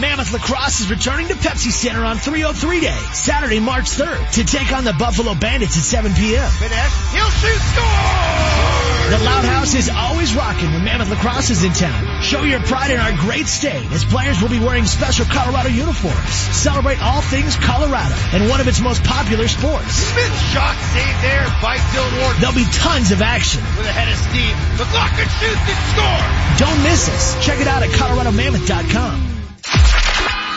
Mammoth 0.00 0.32
Lacrosse 0.32 0.80
is 0.80 0.90
returning 0.90 1.28
to 1.28 1.34
Pepsi 1.34 1.72
Center 1.72 2.04
on 2.04 2.16
303 2.18 2.80
Day, 2.80 2.98
Saturday, 3.12 3.60
March 3.60 3.86
3rd, 3.86 4.30
to 4.32 4.44
take 4.44 4.72
on 4.72 4.84
the 4.84 4.92
Buffalo 4.92 5.34
Bandits 5.34 5.76
at 5.76 5.82
7 5.82 6.12
p.m. 6.14 6.50
He'll 7.12 7.30
shoot 7.30 7.60
score! 7.72 8.95
The 9.06 9.22
Loud 9.22 9.44
House 9.44 9.74
is 9.74 9.88
always 9.88 10.34
rocking 10.34 10.72
when 10.72 10.82
Mammoth 10.82 11.08
Lacrosse 11.08 11.50
is 11.50 11.62
in 11.62 11.72
town. 11.72 12.22
Show 12.22 12.42
your 12.42 12.58
pride 12.58 12.90
in 12.90 12.98
our 12.98 13.16
great 13.16 13.46
state 13.46 13.86
as 13.92 14.04
players 14.04 14.42
will 14.42 14.48
be 14.48 14.58
wearing 14.58 14.84
special 14.84 15.24
Colorado 15.26 15.68
uniforms. 15.68 16.28
Celebrate 16.28 17.00
all 17.00 17.20
things 17.20 17.54
Colorado 17.54 18.16
and 18.34 18.50
one 18.50 18.60
of 18.60 18.66
its 18.66 18.80
most 18.80 19.04
popular 19.04 19.46
sports. 19.46 19.94
Smith 19.94 20.50
shot 20.50 20.74
saved 20.90 21.22
there 21.22 21.46
by 21.62 21.78
Dillon 21.94 22.18
Ward. 22.18 22.34
There'll 22.42 22.56
be 22.56 22.66
tons 22.72 23.12
of 23.12 23.22
action. 23.22 23.62
With 23.78 23.86
a 23.86 23.94
head 23.94 24.10
of 24.10 24.18
steam. 24.18 24.56
McLaughlin 24.74 25.28
shoots 25.38 25.70
and 25.70 25.78
score! 25.94 26.66
Don't 26.66 26.82
miss 26.82 27.08
us. 27.08 27.46
Check 27.46 27.60
it 27.60 27.68
out 27.68 27.84
at 27.84 27.90
coloradomammoth.com. 27.90 30.05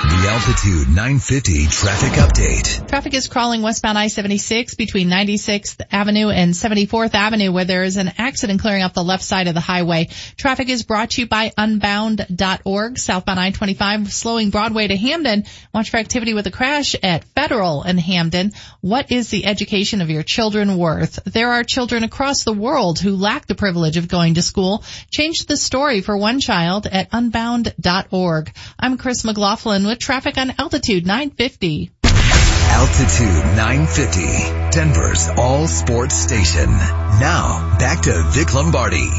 The 0.02 0.30
Altitude 0.30 0.88
950 0.88 1.68
traffic 1.68 2.14
update. 2.14 2.88
Traffic 2.88 3.14
is 3.14 3.28
crawling 3.28 3.62
westbound 3.62 3.98
I-76 3.98 4.78
between 4.78 5.10
96th 5.10 5.82
Avenue 5.92 6.30
and 6.30 6.54
74th 6.54 7.14
Avenue 7.14 7.52
where 7.52 7.66
there 7.66 7.84
is 7.84 7.98
an 7.98 8.14
accident 8.18 8.62
clearing 8.62 8.82
up 8.82 8.94
the 8.94 9.04
left 9.04 9.24
side 9.24 9.50
of 9.50 9.56
the 9.56 9.60
highway. 9.60 10.08
Traffic 10.38 10.70
is 10.70 10.84
brought 10.84 11.10
to 11.12 11.22
you 11.22 11.28
by 11.28 11.52
unbound.org. 11.58 12.98
Southbound 12.98 13.40
I-25 13.42 14.10
slowing 14.10 14.52
Broadway 14.52 14.88
to 14.88 14.96
Hampden. 14.96 15.44
Watch 15.74 15.90
for 15.90 15.98
activity 15.98 16.34
with 16.34 16.48
a 16.48 16.52
crash 16.52 16.96
at 17.04 17.26
Federal 17.36 17.84
and 17.84 18.00
Hampden. 18.00 18.54
What 18.80 19.12
is 19.12 19.28
the 19.28 19.46
education 19.46 20.00
of 20.00 20.10
your 20.10 20.24
children 20.24 20.78
worth? 20.78 21.20
There 21.26 21.52
are 21.52 21.66
children 21.66 22.06
across 22.06 22.46
the 22.46 22.54
world 22.54 23.00
who 23.00 23.18
lack 23.18 23.48
the 23.48 23.56
privilege 23.56 23.98
of 23.98 24.08
going 24.08 24.36
to 24.36 24.42
school. 24.42 24.82
Change 25.12 25.46
the 25.46 25.58
story 25.58 26.00
for 26.00 26.16
one 26.16 26.40
child 26.40 26.88
at 26.88 27.10
unbound.org. 27.12 28.54
I'm 28.80 28.98
Chris 28.98 29.26
McLaughlin 29.26 29.89
with 29.90 30.00
traffic 30.00 30.38
on 30.38 30.54
Altitude 30.60 31.06
950. 31.06 31.92
Altitude 32.04 33.58
950, 33.58 34.70
Denver's 34.70 35.28
all 35.30 35.68
sports 35.68 36.14
station. 36.16 36.70
Now, 36.70 37.76
back 37.80 38.04
to 38.04 38.24
Vic 38.30 38.54
Lombardi. 38.54 39.10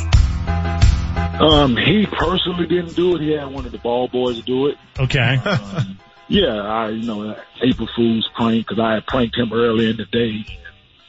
Um, 1.40 1.76
he 1.76 2.06
personally 2.06 2.68
didn't 2.68 2.94
do 2.94 3.16
it. 3.16 3.22
He 3.22 3.32
had 3.32 3.52
one 3.52 3.66
of 3.66 3.72
the 3.72 3.78
ball 3.78 4.06
boys 4.08 4.40
do 4.42 4.68
it. 4.68 4.76
Okay. 4.98 5.38
Um, 5.44 5.98
yeah, 6.28 6.62
I, 6.62 6.90
you 6.90 7.02
know, 7.02 7.36
April 7.62 7.88
Fool's 7.96 8.28
prank 8.36 8.64
because 8.66 8.78
I 8.78 8.94
had 8.94 9.06
pranked 9.06 9.36
him 9.36 9.52
earlier 9.52 9.90
in 9.90 9.96
the 9.96 10.04
day. 10.04 10.44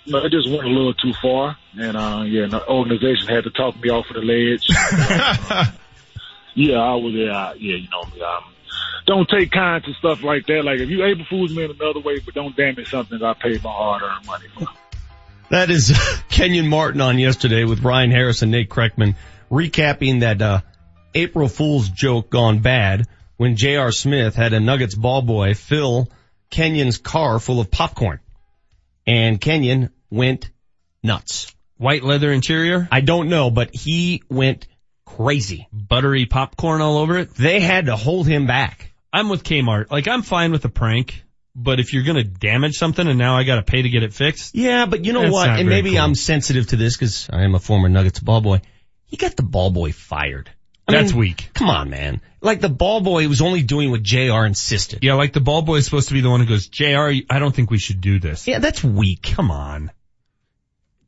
You 0.05 0.13
know, 0.13 0.25
it 0.25 0.31
just 0.31 0.49
went 0.49 0.63
a 0.63 0.69
little 0.69 0.95
too 0.95 1.13
far. 1.21 1.55
And, 1.77 1.95
uh, 1.95 2.23
yeah, 2.25 2.47
the 2.47 2.67
organization 2.67 3.27
had 3.27 3.43
to 3.43 3.51
talk 3.51 3.79
me 3.79 3.89
off 3.89 4.07
of 4.09 4.15
the 4.15 4.21
ledge. 4.21 4.65
yeah, 6.55 6.77
I 6.77 6.95
was, 6.95 7.13
yeah, 7.13 7.53
yeah, 7.53 7.75
you 7.75 7.87
know, 7.89 8.03
me. 8.15 8.21
um, 8.23 8.50
don't 9.11 9.27
take 9.27 9.51
kind 9.51 9.83
to 9.83 9.93
stuff 9.95 10.23
like 10.23 10.45
that. 10.45 10.63
Like 10.63 10.79
if 10.79 10.89
you 10.89 11.03
April 11.03 11.25
Fool's 11.29 11.53
me 11.53 11.65
in 11.65 11.71
another 11.71 11.99
way, 11.99 12.19
but 12.19 12.33
don't 12.33 12.55
damage 12.55 12.89
something 12.89 13.19
that 13.19 13.25
I 13.25 13.33
paid 13.33 13.61
my 13.61 13.69
hard 13.69 14.01
earned 14.03 14.25
money 14.25 14.45
for. 14.57 14.67
That 15.49 15.69
is 15.69 15.91
Kenyon 16.29 16.69
Martin 16.69 17.01
on 17.01 17.19
yesterday 17.19 17.65
with 17.65 17.81
Ryan 17.81 18.09
Harris 18.09 18.41
and 18.41 18.51
Nate 18.51 18.69
Kreckman 18.69 19.15
recapping 19.51 20.21
that, 20.21 20.41
uh, 20.41 20.61
April 21.13 21.49
Fool's 21.49 21.89
joke 21.89 22.29
gone 22.29 22.59
bad 22.59 23.05
when 23.35 23.57
J.R. 23.57 23.91
Smith 23.91 24.33
had 24.33 24.53
a 24.53 24.61
Nuggets 24.61 24.95
ball 24.95 25.21
boy 25.21 25.55
fill 25.55 26.07
Kenyon's 26.49 26.97
car 26.97 27.37
full 27.37 27.59
of 27.59 27.69
popcorn. 27.69 28.21
And 29.05 29.41
Kenyon 29.41 29.89
went 30.09 30.49
nuts. 31.03 31.53
White 31.75 32.05
leather 32.05 32.31
interior? 32.31 32.87
I 32.89 33.01
don't 33.01 33.27
know, 33.27 33.51
but 33.51 33.75
he 33.75 34.23
went 34.29 34.67
crazy. 35.05 35.67
Buttery 35.73 36.27
popcorn 36.27 36.79
all 36.79 36.97
over 36.97 37.17
it? 37.17 37.35
They 37.35 37.59
had 37.59 37.87
to 37.87 37.97
hold 37.97 38.25
him 38.25 38.47
back. 38.47 38.90
I'm 39.13 39.29
with 39.29 39.43
Kmart. 39.43 39.91
Like 39.91 40.07
I'm 40.07 40.21
fine 40.21 40.51
with 40.51 40.65
a 40.65 40.69
prank. 40.69 41.23
But 41.53 41.81
if 41.81 41.93
you're 41.93 42.03
gonna 42.03 42.23
damage 42.23 42.77
something 42.77 43.05
and 43.05 43.19
now 43.19 43.35
I 43.37 43.43
gotta 43.43 43.61
pay 43.63 43.81
to 43.81 43.89
get 43.89 44.03
it 44.03 44.13
fixed. 44.13 44.55
Yeah, 44.55 44.85
but 44.85 45.03
you 45.03 45.11
know 45.11 45.29
what? 45.31 45.49
And 45.49 45.67
maybe 45.67 45.91
cool. 45.91 45.99
I'm 45.99 46.15
sensitive 46.15 46.67
to 46.67 46.77
this 46.77 46.95
because 46.95 47.29
I 47.31 47.43
am 47.43 47.55
a 47.55 47.59
former 47.59 47.89
Nuggets 47.89 48.19
ball 48.21 48.39
boy. 48.39 48.61
He 49.05 49.17
got 49.17 49.35
the 49.35 49.43
ball 49.43 49.69
boy 49.69 49.91
fired. 49.91 50.49
I 50.87 50.93
That's 50.93 51.11
mean, 51.11 51.19
weak. 51.19 51.49
Come 51.53 51.69
on, 51.69 51.89
man. 51.89 52.21
Like 52.39 52.61
the 52.61 52.69
ball 52.69 53.01
boy 53.01 53.27
was 53.27 53.41
only 53.41 53.63
doing 53.63 53.91
what 53.91 54.01
JR 54.01 54.45
insisted. 54.45 55.03
Yeah, 55.03 55.13
like 55.15 55.33
the 55.33 55.41
ball 55.41 55.61
boy 55.61 55.75
is 55.75 55.85
supposed 55.85 56.07
to 56.07 56.13
be 56.13 56.21
the 56.21 56.29
one 56.29 56.39
who 56.39 56.45
goes, 56.45 56.67
JR, 56.67 57.11
I 57.29 57.39
don't 57.39 57.53
think 57.53 57.69
we 57.69 57.77
should 57.77 57.99
do 58.01 58.19
this. 58.19 58.47
Yeah, 58.47 58.59
that's 58.59 58.81
weak. 58.83 59.21
Come 59.35 59.51
on. 59.51 59.91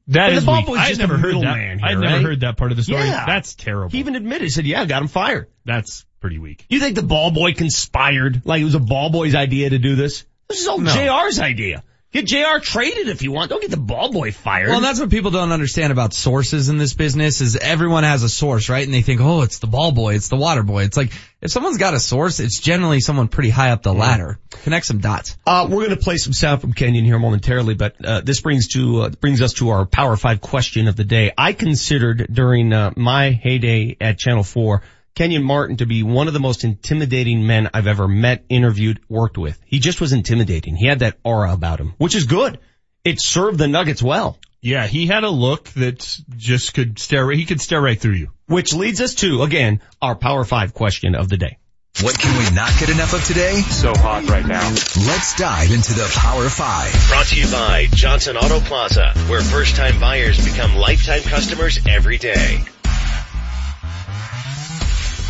That 0.07 0.27
But 0.27 0.33
is 0.33 0.39
the 0.41 0.45
ball 0.45 0.57
weak. 0.57 0.65
boy's 0.67 0.87
just 0.89 0.99
never 0.99 1.15
a 1.15 1.17
heard 1.17 1.35
that. 1.35 1.39
middleman 1.39 1.79
here, 1.79 1.87
I've 1.87 1.99
never 1.99 2.13
right? 2.15 2.23
heard 2.23 2.39
that 2.41 2.57
part 2.57 2.71
of 2.71 2.77
the 2.77 2.83
story. 2.83 3.03
Yeah. 3.05 3.25
That's 3.25 3.55
terrible. 3.55 3.89
He 3.91 3.99
even 3.99 4.15
admitted, 4.15 4.41
he 4.43 4.49
said, 4.49 4.65
yeah, 4.65 4.81
I 4.81 4.85
got 4.85 5.01
him 5.01 5.07
fired. 5.07 5.47
That's 5.63 6.05
pretty 6.23 6.39
weak. 6.39 6.65
You 6.69 6.79
think 6.79 6.95
the 6.95 7.03
ball 7.03 7.31
boy 7.31 7.53
conspired? 7.53 8.43
Like 8.45 8.61
it 8.61 8.63
was 8.63 8.75
a 8.75 8.79
ball 8.79 9.09
boy's 9.09 9.35
idea 9.35 9.69
to 9.69 9.77
do 9.77 9.97
this? 9.97 10.23
This 10.47 10.61
is 10.61 10.67
all 10.69 10.79
No. 10.79 10.89
JR's 10.89 11.37
idea. 11.37 11.83
Get 12.13 12.27
JR 12.27 12.59
traded 12.61 13.09
if 13.09 13.23
you 13.23 13.33
want. 13.33 13.49
Don't 13.49 13.59
get 13.59 13.71
the 13.71 13.75
ball 13.75 14.09
boy 14.09 14.31
fired. 14.31 14.69
Well, 14.69 14.79
that's 14.79 15.01
what 15.01 15.09
people 15.09 15.31
don't 15.31 15.51
understand 15.51 15.91
about 15.91 16.13
sources 16.13 16.69
in 16.69 16.77
this 16.77 16.93
business 16.93 17.41
is 17.41 17.57
everyone 17.57 18.05
has 18.05 18.23
a 18.23 18.29
source, 18.29 18.69
right? 18.69 18.85
And 18.85 18.93
they 18.93 19.01
think, 19.01 19.19
oh, 19.19 19.41
it's 19.41 19.59
the 19.59 19.67
ball 19.67 19.91
boy, 19.91 20.13
it's 20.13 20.29
the 20.29 20.37
water 20.37 20.63
boy. 20.63 20.83
It's 20.83 20.95
like, 20.95 21.11
if 21.41 21.51
someone's 21.51 21.77
got 21.77 21.93
a 21.93 21.99
source, 21.99 22.39
it's 22.39 22.59
generally 22.59 23.01
someone 23.01 23.27
pretty 23.27 23.49
high 23.49 23.71
up 23.71 23.81
the 23.81 23.93
ladder. 23.93 24.39
Connect 24.63 24.85
some 24.85 24.99
dots. 24.99 25.35
Uh, 25.45 25.67
we're 25.69 25.87
going 25.87 25.97
to 25.97 26.03
play 26.03 26.15
some 26.15 26.31
sound 26.31 26.61
from 26.61 26.71
Kenyon 26.71 27.03
here 27.03 27.19
momentarily, 27.19 27.73
but 27.73 27.95
uh, 28.05 28.21
this 28.21 28.39
brings 28.39 28.69
to 28.69 29.01
uh, 29.01 29.09
brings 29.09 29.41
us 29.41 29.53
to 29.55 29.69
our 29.71 29.85
Power 29.85 30.15
Five 30.15 30.39
question 30.39 30.87
of 30.87 30.95
the 30.95 31.03
day. 31.03 31.33
I 31.37 31.51
considered 31.51 32.27
during 32.31 32.71
uh, 32.71 32.93
my 32.95 33.31
heyday 33.31 33.97
at 33.99 34.19
Channel 34.19 34.43
Four 34.43 34.83
Kenyon 35.15 35.43
Martin 35.43 35.77
to 35.77 35.85
be 35.85 36.01
one 36.01 36.27
of 36.27 36.33
the 36.33 36.39
most 36.39 36.63
intimidating 36.63 37.45
men 37.45 37.69
I've 37.73 37.87
ever 37.87 38.07
met, 38.07 38.45
interviewed, 38.49 38.99
worked 39.07 39.37
with. 39.37 39.59
He 39.65 39.79
just 39.79 40.01
was 40.01 40.11
intimidating. 40.11 40.75
He 40.75 40.87
had 40.87 40.99
that 40.99 41.19
aura 41.23 41.53
about 41.53 41.79
him, 41.79 41.93
which 41.97 42.15
is 42.15 42.23
good. 42.23 42.59
It 43.03 43.21
served 43.21 43.59
the 43.59 43.67
Nuggets 43.67 44.01
well. 44.01 44.39
Yeah, 44.61 44.87
he 44.87 45.07
had 45.07 45.23
a 45.23 45.29
look 45.29 45.65
that 45.71 46.19
just 46.37 46.73
could 46.73 46.97
stare, 46.97 47.29
he 47.31 47.45
could 47.45 47.61
stare 47.61 47.81
right 47.81 47.99
through 47.99 48.13
you. 48.13 48.31
Which 48.47 48.73
leads 48.73 49.01
us 49.01 49.15
to, 49.15 49.43
again, 49.43 49.81
our 50.01 50.15
Power 50.15 50.45
Five 50.45 50.73
question 50.73 51.15
of 51.15 51.29
the 51.29 51.37
day. 51.37 51.57
What 52.01 52.17
can 52.17 52.35
we 52.37 52.55
not 52.55 52.71
get 52.79 52.89
enough 52.89 53.13
of 53.13 53.23
today? 53.25 53.61
So 53.61 53.93
hot 53.95 54.27
right 54.27 54.45
now. 54.45 54.67
Let's 54.69 55.35
dive 55.35 55.71
into 55.71 55.93
the 55.93 56.09
Power 56.15 56.49
Five. 56.49 56.91
Brought 57.09 57.27
to 57.27 57.39
you 57.39 57.51
by 57.51 57.87
Johnson 57.91 58.35
Auto 58.35 58.61
Plaza, 58.61 59.13
where 59.27 59.41
first 59.41 59.75
time 59.75 59.99
buyers 59.99 60.43
become 60.43 60.75
lifetime 60.75 61.21
customers 61.21 61.79
every 61.87 62.17
day. 62.17 62.63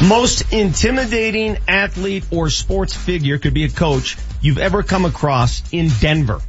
Most 0.02 0.52
intimidating 0.52 1.58
athlete 1.68 2.26
or 2.32 2.50
sports 2.50 2.94
figure 2.96 3.38
could 3.38 3.54
be 3.54 3.64
a 3.64 3.70
coach 3.70 4.18
you've 4.42 4.58
ever 4.58 4.84
come 4.84 5.06
across 5.06 5.62
in 5.72 5.90
Denver. 6.00 6.42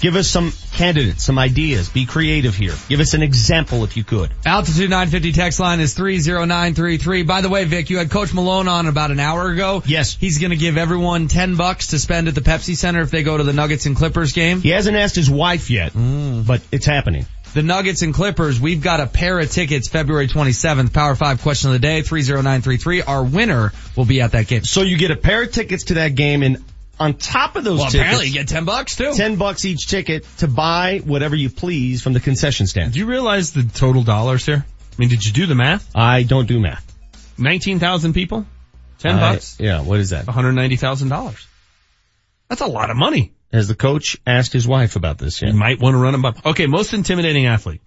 Give 0.00 0.16
us 0.16 0.28
some 0.28 0.52
candidates, 0.72 1.22
some 1.24 1.38
ideas. 1.38 1.90
Be 1.90 2.06
creative 2.06 2.54
here. 2.54 2.72
Give 2.88 3.00
us 3.00 3.12
an 3.12 3.22
example 3.22 3.84
if 3.84 3.98
you 3.98 4.02
could. 4.02 4.30
Altitude 4.46 4.88
950 4.88 5.32
text 5.32 5.60
line 5.60 5.78
is 5.78 5.92
30933. 5.94 7.22
By 7.24 7.42
the 7.42 7.50
way, 7.50 7.64
Vic, 7.64 7.90
you 7.90 7.98
had 7.98 8.10
Coach 8.10 8.32
Malone 8.32 8.66
on 8.66 8.86
about 8.86 9.10
an 9.10 9.20
hour 9.20 9.50
ago. 9.50 9.82
Yes. 9.84 10.16
He's 10.18 10.38
gonna 10.38 10.56
give 10.56 10.78
everyone 10.78 11.28
10 11.28 11.56
bucks 11.56 11.88
to 11.88 11.98
spend 11.98 12.28
at 12.28 12.34
the 12.34 12.40
Pepsi 12.40 12.76
Center 12.76 13.02
if 13.02 13.10
they 13.10 13.22
go 13.22 13.36
to 13.36 13.44
the 13.44 13.52
Nuggets 13.52 13.84
and 13.84 13.94
Clippers 13.94 14.32
game. 14.32 14.62
He 14.62 14.70
hasn't 14.70 14.96
asked 14.96 15.16
his 15.16 15.30
wife 15.30 15.68
yet, 15.70 15.92
Mm. 15.92 16.46
but 16.46 16.62
it's 16.72 16.86
happening. 16.86 17.26
The 17.52 17.62
Nuggets 17.64 18.02
and 18.02 18.14
Clippers, 18.14 18.60
we've 18.60 18.80
got 18.80 19.00
a 19.00 19.06
pair 19.06 19.38
of 19.40 19.50
tickets 19.50 19.88
February 19.88 20.28
27th. 20.28 20.92
Power 20.92 21.16
5 21.16 21.42
question 21.42 21.70
of 21.70 21.72
the 21.72 21.80
day, 21.80 22.02
30933. 22.02 23.02
Our 23.02 23.24
winner 23.24 23.72
will 23.96 24.04
be 24.04 24.20
at 24.20 24.32
that 24.32 24.46
game. 24.46 24.64
So 24.64 24.82
you 24.82 24.96
get 24.96 25.10
a 25.10 25.16
pair 25.16 25.42
of 25.42 25.50
tickets 25.50 25.84
to 25.84 25.94
that 25.94 26.14
game 26.14 26.42
and 26.44 26.64
on 27.00 27.14
top 27.14 27.56
of 27.56 27.64
those 27.64 27.78
Well, 27.80 27.86
tickets, 27.90 28.02
apparently 28.02 28.26
you 28.28 28.34
get 28.34 28.46
10 28.48 28.66
bucks 28.66 28.94
too. 28.96 29.12
10 29.14 29.36
bucks 29.36 29.64
each 29.64 29.88
ticket 29.88 30.24
to 30.38 30.46
buy 30.48 30.98
whatever 31.04 31.34
you 31.34 31.50
please 31.50 32.02
from 32.02 32.12
the 32.12 32.20
concession 32.20 32.66
stand. 32.68 32.92
Do 32.92 32.98
you 33.00 33.06
realize 33.06 33.52
the 33.52 33.62
total 33.64 34.02
dollars 34.04 34.46
here? 34.46 34.64
I 34.66 34.94
mean, 34.98 35.08
did 35.08 35.24
you 35.24 35.32
do 35.32 35.46
the 35.46 35.54
math? 35.56 35.90
I 35.96 36.22
don't 36.22 36.46
do 36.46 36.60
math. 36.60 36.86
19,000 37.38 38.12
people? 38.12 38.46
10 38.98 39.16
I- 39.16 39.32
bucks? 39.32 39.56
Yeah, 39.58 39.80
what 39.80 39.98
is 39.98 40.10
that? 40.10 40.26
$190,000. 40.26 41.46
That's 42.48 42.60
a 42.60 42.66
lot 42.66 42.90
of 42.90 42.96
money. 42.96 43.32
Has 43.52 43.68
the 43.68 43.74
coach 43.74 44.16
asked 44.26 44.52
his 44.52 44.66
wife 44.68 44.96
about 44.96 45.18
this 45.18 45.42
You 45.42 45.48
yet? 45.48 45.56
might 45.56 45.80
want 45.80 45.94
to 45.94 45.98
run 45.98 46.14
him 46.14 46.24
up. 46.24 46.44
Okay, 46.46 46.66
most 46.66 46.94
intimidating 46.94 47.46
athlete. 47.46 47.80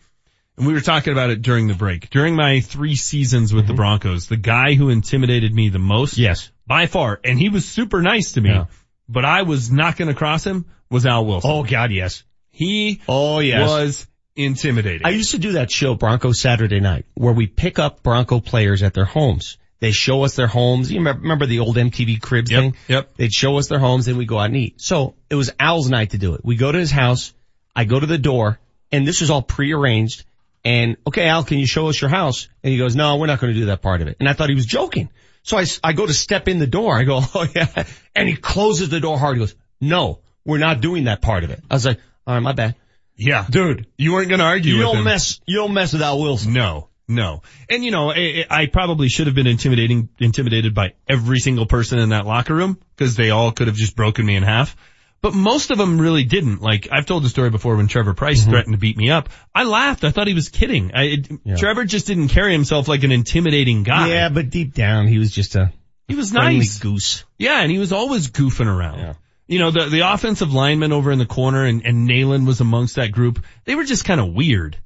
And 0.57 0.67
we 0.67 0.73
were 0.73 0.81
talking 0.81 1.13
about 1.13 1.29
it 1.31 1.41
during 1.41 1.67
the 1.67 1.73
break. 1.73 2.09
During 2.09 2.35
my 2.35 2.59
three 2.59 2.95
seasons 2.95 3.53
with 3.53 3.65
the 3.65 3.73
Broncos, 3.73 4.27
the 4.27 4.37
guy 4.37 4.73
who 4.75 4.89
intimidated 4.89 5.53
me 5.53 5.69
the 5.69 5.79
most, 5.79 6.13
Mm-hmm. 6.13 6.21
Yes. 6.23 6.51
by 6.67 6.85
far, 6.87 7.19
and 7.23 7.39
he 7.39 7.49
was 7.49 7.65
super 7.65 8.01
nice 8.01 8.33
to 8.33 8.41
me, 8.41 8.49
Yeah. 8.51 8.65
but 9.09 9.25
I 9.25 9.43
was 9.43 9.71
not 9.71 9.97
going 9.97 10.09
to 10.09 10.13
cross 10.13 10.45
him, 10.45 10.65
was 10.91 11.05
Al 11.05 11.25
Wilson. 11.25 11.49
Oh 11.49 11.63
God, 11.63 11.91
yes. 11.91 12.23
He 12.51 13.01
Oh 13.07 13.39
yes. 13.39 13.67
was 13.67 14.07
intimidating. 14.35 15.07
I 15.07 15.09
used 15.11 15.31
to 15.31 15.39
do 15.39 15.53
that 15.53 15.71
show, 15.71 15.95
Bronco 15.95 16.33
Saturday 16.33 16.79
Night, 16.79 17.05
where 17.15 17.33
we 17.33 17.47
pick 17.47 17.79
up 17.79 18.03
Bronco 18.03 18.39
players 18.39 18.83
at 18.83 18.93
their 18.93 19.05
homes. 19.05 19.57
They 19.83 19.91
show 19.91 20.23
us 20.23 20.37
their 20.37 20.47
homes. 20.47 20.89
You 20.89 21.03
remember, 21.03 21.45
the 21.45 21.59
old 21.59 21.75
MTV 21.75 22.21
Cribs 22.21 22.49
Yep, 22.49 22.61
thing? 22.61 22.75
yep. 22.87 23.09
They'd 23.17 23.33
show 23.33 23.57
us 23.57 23.67
their 23.67 23.79
homes 23.79 24.07
and 24.07 24.17
we'd 24.17 24.29
go 24.29 24.39
out 24.39 24.45
and 24.45 24.55
eat. 24.55 24.79
So 24.79 25.15
it 25.29 25.35
was 25.35 25.51
Al's 25.59 25.89
night 25.89 26.11
to 26.11 26.17
do 26.17 26.35
it. 26.35 26.41
We 26.45 26.55
go 26.55 26.71
to 26.71 26.79
his 26.79 26.89
house. 26.89 27.33
I 27.75 27.83
go 27.83 27.99
to 27.99 28.05
the 28.05 28.17
door 28.17 28.59
and 28.93 29.05
this 29.05 29.19
was 29.19 29.29
all 29.29 29.41
prearranged. 29.41 30.23
And 30.63 30.95
okay, 31.05 31.27
Al, 31.27 31.43
can 31.43 31.57
you 31.57 31.67
show 31.67 31.89
us 31.89 31.99
your 31.99 32.09
house? 32.09 32.47
And 32.63 32.71
he 32.71 32.77
goes, 32.77 32.95
no, 32.95 33.17
we're 33.17 33.27
not 33.27 33.41
going 33.41 33.53
to 33.53 33.59
do 33.59 33.65
that 33.65 33.81
part 33.81 34.01
of 34.01 34.07
it. 34.07 34.15
And 34.21 34.29
I 34.29 34.33
thought 34.33 34.47
he 34.47 34.55
was 34.55 34.65
joking. 34.65 35.09
So 35.43 35.57
I, 35.57 35.63
s- 35.63 35.81
I 35.83 35.91
go 35.91 36.05
to 36.07 36.13
step 36.13 36.47
in 36.47 36.59
the 36.59 36.67
door. 36.67 36.97
I 36.97 37.03
go, 37.03 37.19
oh 37.35 37.45
yeah. 37.53 37.83
And 38.15 38.29
he 38.29 38.37
closes 38.37 38.87
the 38.87 39.01
door 39.01 39.19
hard. 39.19 39.35
He 39.35 39.39
goes, 39.41 39.55
no, 39.81 40.19
we're 40.45 40.59
not 40.59 40.79
doing 40.79 41.03
that 41.05 41.21
part 41.21 41.43
of 41.43 41.49
it. 41.51 41.59
I 41.69 41.73
was 41.73 41.85
like, 41.85 41.99
all 42.25 42.35
right, 42.35 42.39
my 42.41 42.53
bad. 42.53 42.75
yeah. 43.17 43.45
Dude, 43.49 43.87
you 43.97 44.13
weren't 44.13 44.29
going 44.29 44.39
to 44.39 44.45
argue 44.45 44.75
You 44.75 44.79
with 44.79 44.87
don't 44.87 44.97
him. 44.99 45.03
mess, 45.03 45.41
you 45.45 45.57
don't 45.57 45.73
mess 45.73 45.91
with 45.91 46.01
Al 46.01 46.21
Wilson. 46.21 46.53
No, 46.53 46.87
no. 47.07 47.41
And 47.69 47.83
you 47.83 47.91
know, 47.91 48.11
I, 48.11 48.45
I 48.49 48.65
probably 48.67 49.09
should 49.09 49.27
have 49.27 49.35
been 49.35 49.47
intimidating, 49.47 50.09
intimidated 50.19 50.73
by 50.73 50.93
every 51.07 51.39
single 51.39 51.65
person 51.65 51.99
in 51.99 52.09
that 52.09 52.25
locker 52.25 52.55
room 52.55 52.79
because 52.95 53.15
they 53.15 53.29
all 53.29 53.51
could 53.51 53.67
have 53.67 53.75
just 53.75 53.95
broken 53.95 54.25
me 54.25 54.35
in 54.35 54.43
half. 54.43 54.75
But 55.21 55.33
most 55.33 55.71
of 55.71 55.77
them 55.77 56.01
really 56.01 56.25
didn't. 56.25 56.61
Like 56.61 56.89
I've 56.91 57.05
told 57.05 57.23
the 57.23 57.29
story 57.29 57.49
before 57.49 57.77
when 57.77 57.87
Trevor 57.87 58.13
Pryce 58.13 58.41
mm-hmm. 58.41 58.51
threatened 58.51 58.73
to 58.73 58.77
beat 58.77 58.97
me 58.97 59.09
up. 59.09 59.29
I 59.55 59.63
laughed. 59.63 60.03
I 60.03 60.11
thought 60.11 60.27
he 60.27 60.33
was 60.33 60.49
kidding. 60.49 60.91
I, 60.93 61.03
it, 61.03 61.27
Yeah. 61.45 61.55
Trevor 61.55 61.85
just 61.85 62.07
didn't 62.07 62.27
carry 62.27 62.51
himself 62.51 62.89
like 62.89 63.03
an 63.03 63.13
intimidating 63.13 63.83
guy. 63.83 64.09
Yeah, 64.09 64.29
but 64.29 64.49
deep 64.49 64.73
down 64.73 65.07
he 65.07 65.19
was 65.19 65.31
just 65.31 65.55
a 65.55 65.71
he 66.07 66.15
was 66.15 66.33
nice. 66.33 66.79
goose. 66.79 67.23
Yeah, 67.37 67.61
and 67.61 67.71
he 67.71 67.77
was 67.77 67.93
always 67.93 68.29
goofing 68.29 68.67
around. 68.67 68.99
Yeah. 68.99 69.13
You 69.47 69.59
know, 69.59 69.71
the, 69.71 69.85
the 69.85 70.01
offensive 70.01 70.53
lineman 70.53 70.91
over 70.91 71.11
in 71.11 71.19
the 71.19 71.25
corner 71.25 71.65
and, 71.65 71.85
and 71.85 72.09
Nalen 72.09 72.45
was 72.45 72.59
amongst 72.59 72.95
that 72.95 73.11
group. 73.11 73.43
They 73.65 73.75
were 73.75 73.83
just 73.83 74.05
kind 74.05 74.19
of 74.19 74.33
weird. 74.33 74.77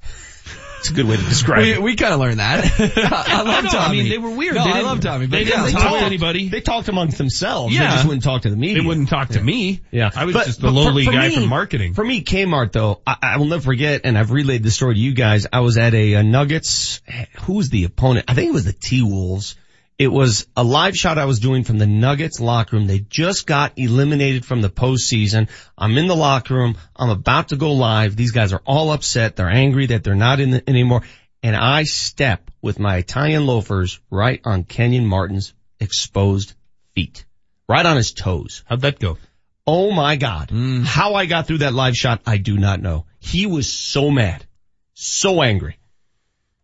It's 0.80 0.90
a 0.91 0.94
good 0.94 1.08
way 1.08 1.18
to 1.18 1.24
describe 1.24 1.64
We, 1.64 1.72
it. 1.74 1.82
we 1.82 1.95
kind 1.95 2.14
of 2.14 2.20
learned 2.20 2.40
that. 2.40 2.64
I 3.28 3.41
love 3.41 3.64
know, 3.64 3.70
Tommy. 3.72 3.99
I 3.99 4.04
mean, 4.04 4.10
they 4.12 4.18
were 4.20 4.30
weird. 4.30 4.56
No, 4.56 4.64
They 4.64 4.70
I 4.70 4.74
didn't- 4.74 4.86
love 4.86 4.99
Tommy. 5.02 5.26
But 5.28 5.38
they 5.38 5.44
didn't 5.45 5.62
let's 5.64 5.74
talk 5.74 5.91
go. 5.91 5.99
to 5.99 6.06
anybody. 6.06 6.49
They 6.49 6.62
talked 6.62 6.88
amongst 6.88 7.18
themselves. 7.18 7.74
Yeah. 7.74 7.82
They 7.90 7.95
just 7.95 8.06
wouldn't 8.06 8.24
talk 8.24 8.44
to 8.44 8.49
the 8.49 8.56
media. 8.56 8.82
They 8.82 8.88
wouldn't 8.88 9.10
talk 9.10 9.30
to 9.30 9.41
me. 9.41 9.82
Yeah. 9.91 10.12
I 10.16 10.26
was 10.26 10.34
But- 10.36 10.45
just 10.45 10.62
the 10.62 10.68
but 10.68 10.74
for- 10.74 10.74
lowly 10.76 11.06
for 11.06 11.12
guy 11.12 11.30
me- 11.30 11.36
from 11.36 11.49
marketing. 11.49 11.94
For 11.95 12.06
me, 12.06 12.24
Kmart 12.24 12.72
though, 12.74 13.02
I, 13.08 13.16
I 13.24 13.38
will 13.38 13.45
never 13.45 13.62
forget, 13.64 14.02
and 14.04 14.18
I've 14.18 14.32
relayed 14.32 14.62
this 14.64 14.76
story 14.76 14.94
to 14.94 14.99
you 14.99 15.14
guys. 15.14 15.48
I 15.52 15.62
was 15.62 15.78
at 15.78 15.94
a, 15.94 16.16
uh 16.16 16.22
Nuggets. 16.22 17.02
Who 17.41 17.54
was 17.54 17.70
the 17.70 17.84
opponent? 17.86 18.26
I 18.28 18.34
think 18.36 18.49
it 18.49 18.54
was 18.54 18.66
the 18.66 18.74
T 18.74 19.02
Wolves. 19.02 19.56
It 19.98 20.10
was 20.10 20.45
a 20.56 20.64
live 20.64 20.95
shot 20.95 21.18
I 21.18 21.26
was 21.26 21.40
doing 21.40 21.64
from 21.64 21.80
the 21.80 21.88
Nuggets 21.88 22.40
locker 22.40 22.76
room. 22.76 22.86
They 22.86 22.99
just 22.99 23.48
got 23.48 23.74
eliminated 23.78 24.45
from 24.45 24.61
the 24.61 24.69
postseason. 24.69 25.49
I'm 25.76 25.98
in 25.98 26.07
the 26.07 26.15
locker 26.15 26.53
room. 26.53 26.78
I'm 26.95 27.10
about 27.10 27.49
to 27.49 27.56
go 27.56 27.72
live. 27.74 28.15
These 28.15 28.32
guys 28.32 28.53
are 28.53 28.61
all 28.64 28.91
upset. 28.91 29.36
They're 29.36 29.49
angry 29.49 29.88
that 29.88 30.03
they're 30.03 30.14
not 30.14 30.40
in 30.40 30.52
the, 30.52 30.69
anymore. 30.69 31.02
And 31.41 31.56
I 31.56 31.84
step 31.84 32.52
with 32.61 32.78
my 32.78 32.98
Italian 32.98 33.48
loafers 33.48 33.99
right 34.11 34.40
on 34.45 34.65
Kenyon 34.65 35.07
Martin's 35.07 35.56
exposed 35.80 36.53
feet. 36.94 37.26
Right 37.68 37.86
on 37.86 37.98
his 37.98 38.14
toes. 38.14 38.64
How'd 38.68 38.82
that 38.82 38.99
go? 38.99 39.18
Oh 39.65 39.91
my 39.91 40.15
God. 40.15 40.49
Mm. 40.49 40.86
How 40.86 41.15
I 41.15 41.26
got 41.26 41.48
through 41.48 41.60
that 41.60 41.74
live 41.74 41.95
shot, 41.95 42.22
I 42.26 42.38
do 42.38 42.57
not 42.57 42.82
know. 42.82 43.06
He 43.19 43.48
was 43.48 43.72
so 43.72 44.11
mad. 44.11 44.45
So 44.94 45.41
angry. 45.41 45.78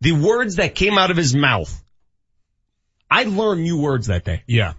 The 0.02 0.14
words 0.14 0.58
that 0.58 0.76
came 0.76 0.98
out 0.98 1.12
of 1.12 1.18
his 1.18 1.36
mouth. 1.36 1.83
I 3.14 3.24
learned 3.24 3.62
new 3.64 3.78
words 3.80 4.08
that 4.08 4.26
day. 4.26 4.44
Yeah. 4.48 4.74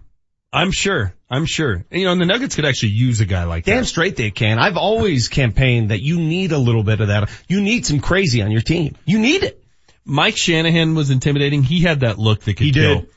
I'm 0.52 0.70
sure. 0.70 1.12
I'm 1.30 1.46
sure. 1.46 1.72
And, 1.90 2.00
you 2.00 2.04
know, 2.06 2.12
and 2.12 2.20
the 2.20 2.26
Nuggets 2.26 2.54
could 2.54 2.64
actually 2.64 2.90
use 2.92 3.20
a 3.20 3.24
guy 3.26 3.44
like 3.44 3.64
Damn 3.64 3.72
that. 3.74 3.80
Damn 3.80 3.84
straight 3.86 4.16
they 4.16 4.30
can. 4.30 4.58
I've 4.58 4.76
always 4.76 5.28
campaigned 5.28 5.90
that 5.90 6.00
you 6.00 6.18
need 6.20 6.52
a 6.52 6.58
little 6.58 6.84
bit 6.84 7.00
of 7.00 7.08
that. 7.08 7.28
You 7.48 7.60
need 7.60 7.84
some 7.86 7.98
crazy 8.00 8.40
on 8.42 8.50
your 8.52 8.60
team. 8.60 8.96
You 9.04 9.18
need 9.18 9.42
it. 9.42 9.60
Mike 10.04 10.36
Shanahan 10.36 10.94
was 10.94 11.10
intimidating. 11.10 11.62
He 11.62 11.80
had 11.80 12.00
that 12.00 12.18
look 12.18 12.40
that 12.40 12.56
could 12.56 12.66
He 12.66 12.72
kill. 12.72 13.00
did. 13.00 13.08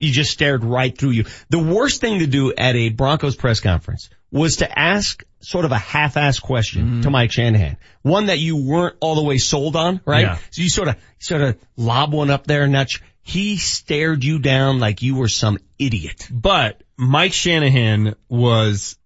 He 0.00 0.10
just 0.10 0.30
stared 0.30 0.64
right 0.64 0.96
through 0.96 1.10
you. 1.10 1.24
The 1.50 1.58
worst 1.58 2.00
thing 2.00 2.20
to 2.20 2.26
do 2.26 2.52
at 2.54 2.74
a 2.76 2.88
Broncos 2.88 3.36
press 3.36 3.60
conference 3.60 4.08
was 4.32 4.56
to 4.56 4.78
ask 4.78 5.22
sort 5.40 5.64
of 5.64 5.72
a 5.72 5.78
half-assed 5.78 6.40
question 6.42 6.82
Mm-hmm. 6.84 7.00
to 7.02 7.10
Mike 7.10 7.30
Shanahan. 7.32 7.76
One 8.02 8.26
that 8.26 8.38
you 8.38 8.56
weren't 8.56 8.96
all 9.00 9.16
the 9.16 9.22
way 9.22 9.38
sold 9.38 9.76
on, 9.76 10.00
right? 10.06 10.22
Yeah. 10.22 10.38
So 10.50 10.62
you 10.62 10.70
sort 10.70 10.88
of, 10.88 10.96
sort 11.18 11.42
of 11.42 11.58
lob 11.76 12.12
one 12.14 12.30
up 12.30 12.46
there 12.46 12.62
and 12.62 12.72
not, 12.72 12.88
he 13.22 13.56
stared 13.56 14.24
you 14.24 14.38
down 14.38 14.80
like 14.80 15.02
you 15.02 15.14
were 15.14 15.28
some 15.28 15.58
idiot. 15.78 16.28
But 16.30 16.82
Mike 16.96 17.32
Shanahan 17.32 18.14
was 18.28 18.96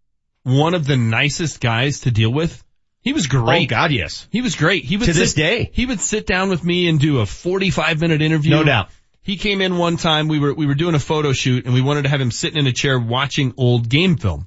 one 0.45 0.75
of 0.75 0.87
the 0.87 0.97
nicest 0.97 1.61
guys 1.61 2.01
to 2.01 2.11
deal 2.11 2.33
with. 2.33 2.63
He 3.01 3.13
was 3.13 3.27
great. 3.27 3.65
Oh 3.65 3.75
God, 3.75 3.93
yes. 3.93 4.27
He 4.31 4.41
was 4.41 4.57
great. 4.57 4.85
He 4.85 4.97
would 4.97 5.07
To 5.07 5.15
sit, 5.15 5.21
this 5.21 5.35
day. 5.35 5.71
He 5.73 5.85
would 5.85 6.01
sit 6.01 6.27
down 6.27 6.49
with 6.49 6.65
me 6.65 6.89
and 6.89 6.99
do 6.99 7.21
a 7.21 7.27
45 7.27 8.01
minute 8.01 8.23
interview. 8.23 8.51
No 8.51 8.65
doubt. 8.65 8.89
He 9.21 9.37
came 9.37 9.61
in 9.61 9.79
one 9.79 9.97
time, 9.97 10.29
we 10.29 10.39
were, 10.39 10.53
we 10.53 10.67
were 10.67 10.75
doing 10.75 10.95
a 10.95 10.99
photo 10.99 11.33
shoot 11.33 11.65
and 11.65 11.75
we 11.75 11.81
wanted 11.81 12.03
to 12.03 12.09
have 12.11 12.21
him 12.21 12.31
sitting 12.31 12.59
in 12.59 12.67
a 12.67 12.73
chair 12.73 12.99
watching 12.99 13.55
old 13.57 13.89
game 13.89 14.17
film. 14.17 14.47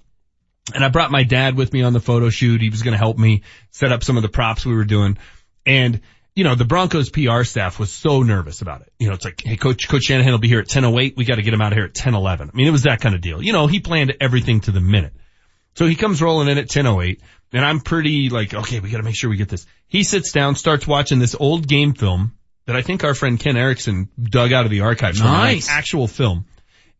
And 0.73 0.83
I 0.83 0.89
brought 0.89 1.11
my 1.11 1.23
dad 1.23 1.55
with 1.55 1.71
me 1.71 1.81
on 1.81 1.93
the 1.93 1.99
photo 1.99 2.29
shoot. 2.29 2.61
He 2.61 2.69
was 2.69 2.83
going 2.83 2.91
to 2.91 2.97
help 2.97 3.17
me 3.17 3.43
set 3.71 3.91
up 3.91 4.03
some 4.03 4.17
of 4.17 4.23
the 4.23 4.29
props 4.29 4.65
we 4.65 4.75
were 4.75 4.85
doing. 4.85 5.17
And, 5.65 6.01
you 6.37 6.43
know, 6.43 6.53
the 6.53 6.65
Broncos 6.65 7.09
PR 7.09 7.41
staff 7.43 7.79
was 7.79 7.91
so 7.91 8.21
nervous 8.21 8.61
about 8.61 8.81
it. 8.81 8.93
You 8.99 9.07
know, 9.07 9.15
it's 9.15 9.25
like, 9.25 9.41
hey, 9.43 9.57
coach, 9.57 9.89
coach 9.89 10.03
Shanahan 10.03 10.33
will 10.33 10.37
be 10.37 10.47
here 10.47 10.59
at 10.59 10.67
10.08. 10.67 11.17
We 11.17 11.25
got 11.25 11.37
to 11.37 11.41
get 11.41 11.51
him 11.51 11.61
out 11.61 11.71
of 11.71 11.77
here 11.77 11.85
at 11.85 11.95
10.11. 11.95 12.41
I 12.41 12.49
mean, 12.53 12.67
it 12.67 12.71
was 12.71 12.83
that 12.83 13.01
kind 13.01 13.15
of 13.15 13.21
deal. 13.21 13.41
You 13.41 13.53
know, 13.53 13.65
he 13.65 13.79
planned 13.79 14.13
everything 14.21 14.59
to 14.61 14.71
the 14.71 14.79
minute. 14.79 15.13
So 15.73 15.87
he 15.87 15.95
comes 15.95 16.21
rolling 16.21 16.47
in 16.47 16.59
at 16.59 16.69
10.08 16.69 17.21
and 17.53 17.65
I'm 17.65 17.79
pretty 17.79 18.29
like, 18.29 18.53
okay, 18.53 18.79
we 18.79 18.91
got 18.91 18.97
to 18.97 19.03
make 19.03 19.15
sure 19.15 19.31
we 19.31 19.37
get 19.37 19.49
this. 19.49 19.65
He 19.87 20.03
sits 20.03 20.31
down, 20.31 20.53
starts 20.53 20.85
watching 20.85 21.17
this 21.17 21.35
old 21.39 21.67
game 21.67 21.93
film 21.93 22.33
that 22.67 22.75
I 22.75 22.83
think 22.83 23.03
our 23.03 23.15
friend 23.15 23.39
Ken 23.39 23.57
Erickson 23.57 24.09
dug 24.21 24.53
out 24.53 24.65
of 24.65 24.69
the 24.69 24.81
archives 24.81 25.17
from, 25.17 25.29
like 25.31 25.75
actual 25.75 26.07
film. 26.07 26.45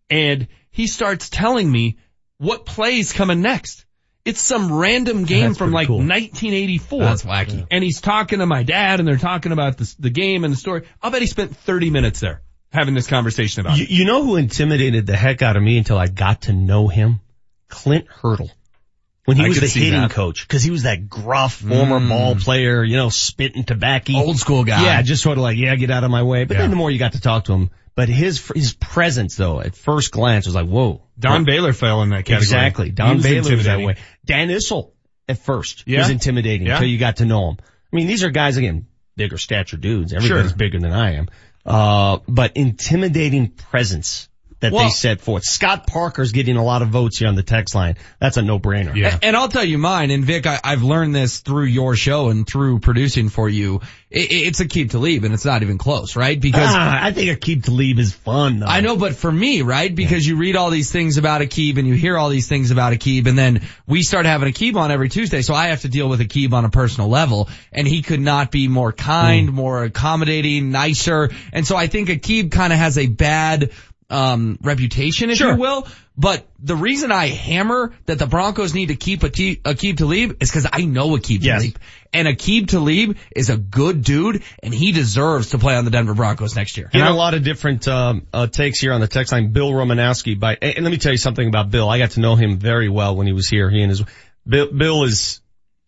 And 0.09 0.47
he 0.72 0.88
starts 0.88 1.30
telling 1.30 1.72
me 1.72 1.99
what 2.39 2.65
play's 2.65 3.14
coming 3.14 3.41
next. 3.41 3.85
It's 4.27 4.41
some 4.41 4.71
random 4.73 5.23
game 5.25 5.47
That's 5.47 5.57
from 5.57 5.71
like 5.71 5.87
cool. 5.87 5.97
1984. 5.99 6.99
That's 6.99 7.23
wacky. 7.23 7.65
And 7.71 7.83
he's 7.83 8.01
talking 8.01 8.39
to 8.39 8.45
my 8.45 8.63
dad 8.63 8.99
and 8.99 9.07
they're 9.07 9.17
talking 9.17 9.51
about 9.53 9.77
this, 9.77 9.95
the 9.95 10.09
game 10.09 10.43
and 10.43 10.53
the 10.53 10.57
story. 10.57 10.83
I'll 11.01 11.11
bet 11.11 11.21
he 11.21 11.27
spent 11.27 11.55
30 11.55 11.89
minutes 11.91 12.19
there 12.19 12.41
having 12.71 12.93
this 12.93 13.07
conversation 13.07 13.61
about 13.61 13.77
You, 13.77 13.83
it. 13.83 13.89
you 13.89 14.05
know 14.05 14.23
who 14.23 14.35
intimidated 14.35 15.07
the 15.07 15.15
heck 15.15 15.41
out 15.41 15.55
of 15.55 15.63
me 15.63 15.77
until 15.77 15.97
I 15.97 16.07
got 16.07 16.41
to 16.43 16.53
know 16.53 16.87
him? 16.89 17.21
Clint 17.69 18.07
Hurdle. 18.07 18.51
When 19.25 19.35
he 19.37 19.43
I 19.45 19.47
was 19.49 19.59
the 19.59 19.67
hitting 19.67 19.99
that. 20.01 20.11
coach, 20.11 20.47
cause 20.47 20.63
he 20.63 20.71
was 20.71 20.83
that 20.83 21.09
gruff 21.09 21.61
mm. 21.61 21.69
former 21.69 21.99
ball 22.07 22.35
player, 22.35 22.81
you 22.83 22.95
know, 22.95 23.09
spitting 23.09 23.65
tobacco. 23.65 24.13
Old 24.15 24.37
school 24.37 24.63
guy. 24.63 24.83
Yeah, 24.83 25.01
just 25.01 25.21
sort 25.21 25.37
of 25.37 25.41
like, 25.41 25.57
yeah, 25.57 25.75
get 25.75 25.91
out 25.91 26.05
of 26.05 26.11
my 26.11 26.23
way. 26.23 26.45
But 26.45 26.55
Yeah. 26.55 26.61
then 26.61 26.69
the 26.69 26.77
more 26.77 26.89
you 26.91 26.97
got 26.99 27.11
to 27.13 27.19
talk 27.21 27.45
to 27.45 27.53
him, 27.53 27.69
but 27.97 28.09
his, 28.09 28.47
his 28.53 28.73
presence 28.73 29.35
though, 29.35 29.59
at 29.59 29.75
first 29.75 30.11
glance 30.11 30.45
was 30.45 30.53
like, 30.53 30.67
whoa. 30.67 31.01
Don 31.17 31.45
Baylor 31.45 31.73
fell 31.73 32.03
in 32.03 32.09
that 32.09 32.25
category. 32.25 32.37
Exactly. 32.43 32.91
Don 32.91 33.15
was 33.17 33.23
Baylor 33.23 33.55
was 33.55 33.65
that 33.65 33.79
way. 33.79 33.95
Dan 34.23 34.49
Issel 34.49 34.91
at 35.27 35.39
first 35.39 35.83
Yeah. 35.87 35.99
was 36.01 36.11
intimidating 36.11 36.67
Yeah. 36.67 36.75
until 36.75 36.87
you 36.89 36.99
got 36.99 37.17
to 37.17 37.25
know 37.25 37.49
him. 37.49 37.57
I 37.59 37.95
mean, 37.95 38.05
these 38.05 38.23
are 38.23 38.29
guys 38.29 38.57
again, 38.57 38.85
bigger 39.15 39.39
stature 39.39 39.77
dudes. 39.77 40.13
Everybody's 40.13 40.51
Sure. 40.51 40.57
bigger 40.57 40.79
than 40.79 40.93
I 40.93 41.15
am. 41.15 41.27
Uh, 41.65 42.19
but 42.27 42.55
intimidating 42.55 43.49
presence 43.49 44.29
that 44.59 44.71
Well- 44.71 44.85
they 44.85 44.89
set 44.89 45.21
forth. 45.21 45.43
Scott 45.43 45.85
Parker's 45.88 46.31
getting 46.31 46.57
a 46.57 46.63
lot 46.63 46.81
of 46.81 46.89
votes 46.89 47.19
here 47.19 47.27
on 47.27 47.35
the 47.35 47.43
text 47.43 47.75
line. 47.75 47.95
That's 48.19 48.38
a 48.38 48.41
no-brainer. 48.41 48.95
Yeah. 48.95 49.17
And 49.21 49.35
I'll 49.35 49.49
tell 49.49 49.63
you 49.63 49.77
mine, 49.77 50.09
and 50.11 50.25
Vic, 50.25 50.47
I, 50.47 50.59
I've 50.63 50.84
learned 50.84 51.13
this 51.13 51.39
through 51.39 51.65
your 51.65 51.95
show 51.95 52.29
and 52.29 52.47
through 52.47 52.79
producing 52.79 53.29
for 53.29 53.47
you. 53.47 53.81
It, 54.09 54.27
it's 54.31 54.61
Aqib 54.61 54.89
Talib, 54.89 55.25
and 55.25 55.34
it's 55.34 55.45
not 55.45 55.61
even 55.63 55.77
close, 55.77 56.15
right? 56.15 56.39
Because 56.39 56.69
Ah, 56.69 56.99
I 57.03 57.11
think 57.11 57.39
Aqib 57.39 57.63
Talib 57.65 57.99
is 57.99 58.13
fun 58.13 58.59
though. 58.59 58.65
I 58.67 58.81
know, 58.81 58.95
but 58.95 59.15
for 59.15 59.31
me, 59.31 59.61
right? 59.61 59.93
Because 59.93 60.25
you 60.25 60.38
read 60.38 60.55
all 60.55 60.69
these 60.69 60.91
things 60.91 61.17
about 61.17 61.41
Aqib 61.41 61.77
and 61.77 61.88
you 61.88 61.93
hear 61.93 62.17
all 62.17 62.29
these 62.29 62.47
things 62.47 62.71
about 62.71 62.93
Aqib 62.93 63.27
and 63.27 63.38
then 63.38 63.61
we 63.85 64.01
start 64.01 64.25
having 64.25 64.51
Aqib 64.51 64.75
on 64.77 64.91
every 64.91 65.09
Tuesday. 65.09 65.41
So 65.41 65.53
I 65.53 65.67
have 65.67 65.81
to 65.81 65.89
deal 65.89 66.07
with 66.07 66.21
Aqib 66.21 66.53
on 66.53 66.63
a 66.65 66.69
personal 66.69 67.09
level 67.09 67.49
and 67.73 67.88
he 67.88 68.01
could 68.01 68.21
not 68.21 68.49
be 68.49 68.67
more 68.69 68.93
kind, 68.93 69.51
more 69.51 69.84
accommodating, 69.84 70.71
nicer. 70.71 71.29
And 71.51 71.67
so 71.67 71.75
I 71.75 71.88
think 71.88 72.07
Aqib 72.09 72.51
kind 72.51 72.71
of 72.71 72.79
has 72.79 72.97
a 72.97 73.07
bad, 73.07 73.71
um, 74.09 74.57
reputation, 74.61 75.29
if 75.29 75.38
Sure. 75.38 75.51
you 75.53 75.57
will. 75.59 75.88
But 76.17 76.47
the 76.59 76.75
reason 76.75 77.11
I 77.11 77.27
hammer 77.27 77.93
that 78.05 78.17
the 78.17 78.25
Broncos 78.25 78.73
need 78.73 78.88
to 78.88 78.95
keep 78.95 79.21
Aqib, 79.21 79.61
Aqib 79.61 79.97
Talib 79.97 80.38
is 80.41 80.49
because 80.49 80.65
I 80.71 80.85
know 80.85 81.09
Aqib 81.09 81.43
Yes. 81.43 81.61
Talib. 81.61 81.79
And 82.13 82.27
Aqib 82.27 82.67
Talib 82.67 83.17
is 83.35 83.49
a 83.49 83.57
good 83.57 84.03
dude 84.03 84.41
and 84.63 84.73
he 84.73 84.91
deserves 84.93 85.49
to 85.51 85.59
play 85.59 85.75
on 85.75 85.85
the 85.85 85.91
Denver 85.91 86.13
Broncos 86.15 86.55
next 86.55 86.77
year. 86.77 86.89
Getting 86.91 87.07
a 87.07 87.15
lot 87.15 87.34
of 87.34 87.43
different 87.43 87.88
um, 87.88 88.25
uh, 88.34 88.47
takes 88.47 88.79
here 88.79 88.93
on 88.93 89.01
the 89.01 89.07
text 89.07 89.31
line. 89.31 89.51
Bill 89.51 89.71
Romanowski. 89.71 90.39
By 90.39 90.55
and 90.61 90.84
let 90.84 90.89
me 90.91 90.97
tell 90.97 91.11
you 91.11 91.17
something 91.19 91.47
about 91.47 91.69
Bill. 91.69 91.88
I 91.89 91.99
got 91.99 92.11
to 92.11 92.19
know 92.19 92.35
him 92.35 92.57
very 92.57 92.89
well 92.89 93.15
when 93.15 93.27
he 93.27 93.34
was 93.34 93.47
here. 93.49 93.69
He 93.69 93.81
and 93.81 93.89
his 93.91 94.03
Bill, 94.47 94.71
Bill 94.71 95.03
is 95.03 95.41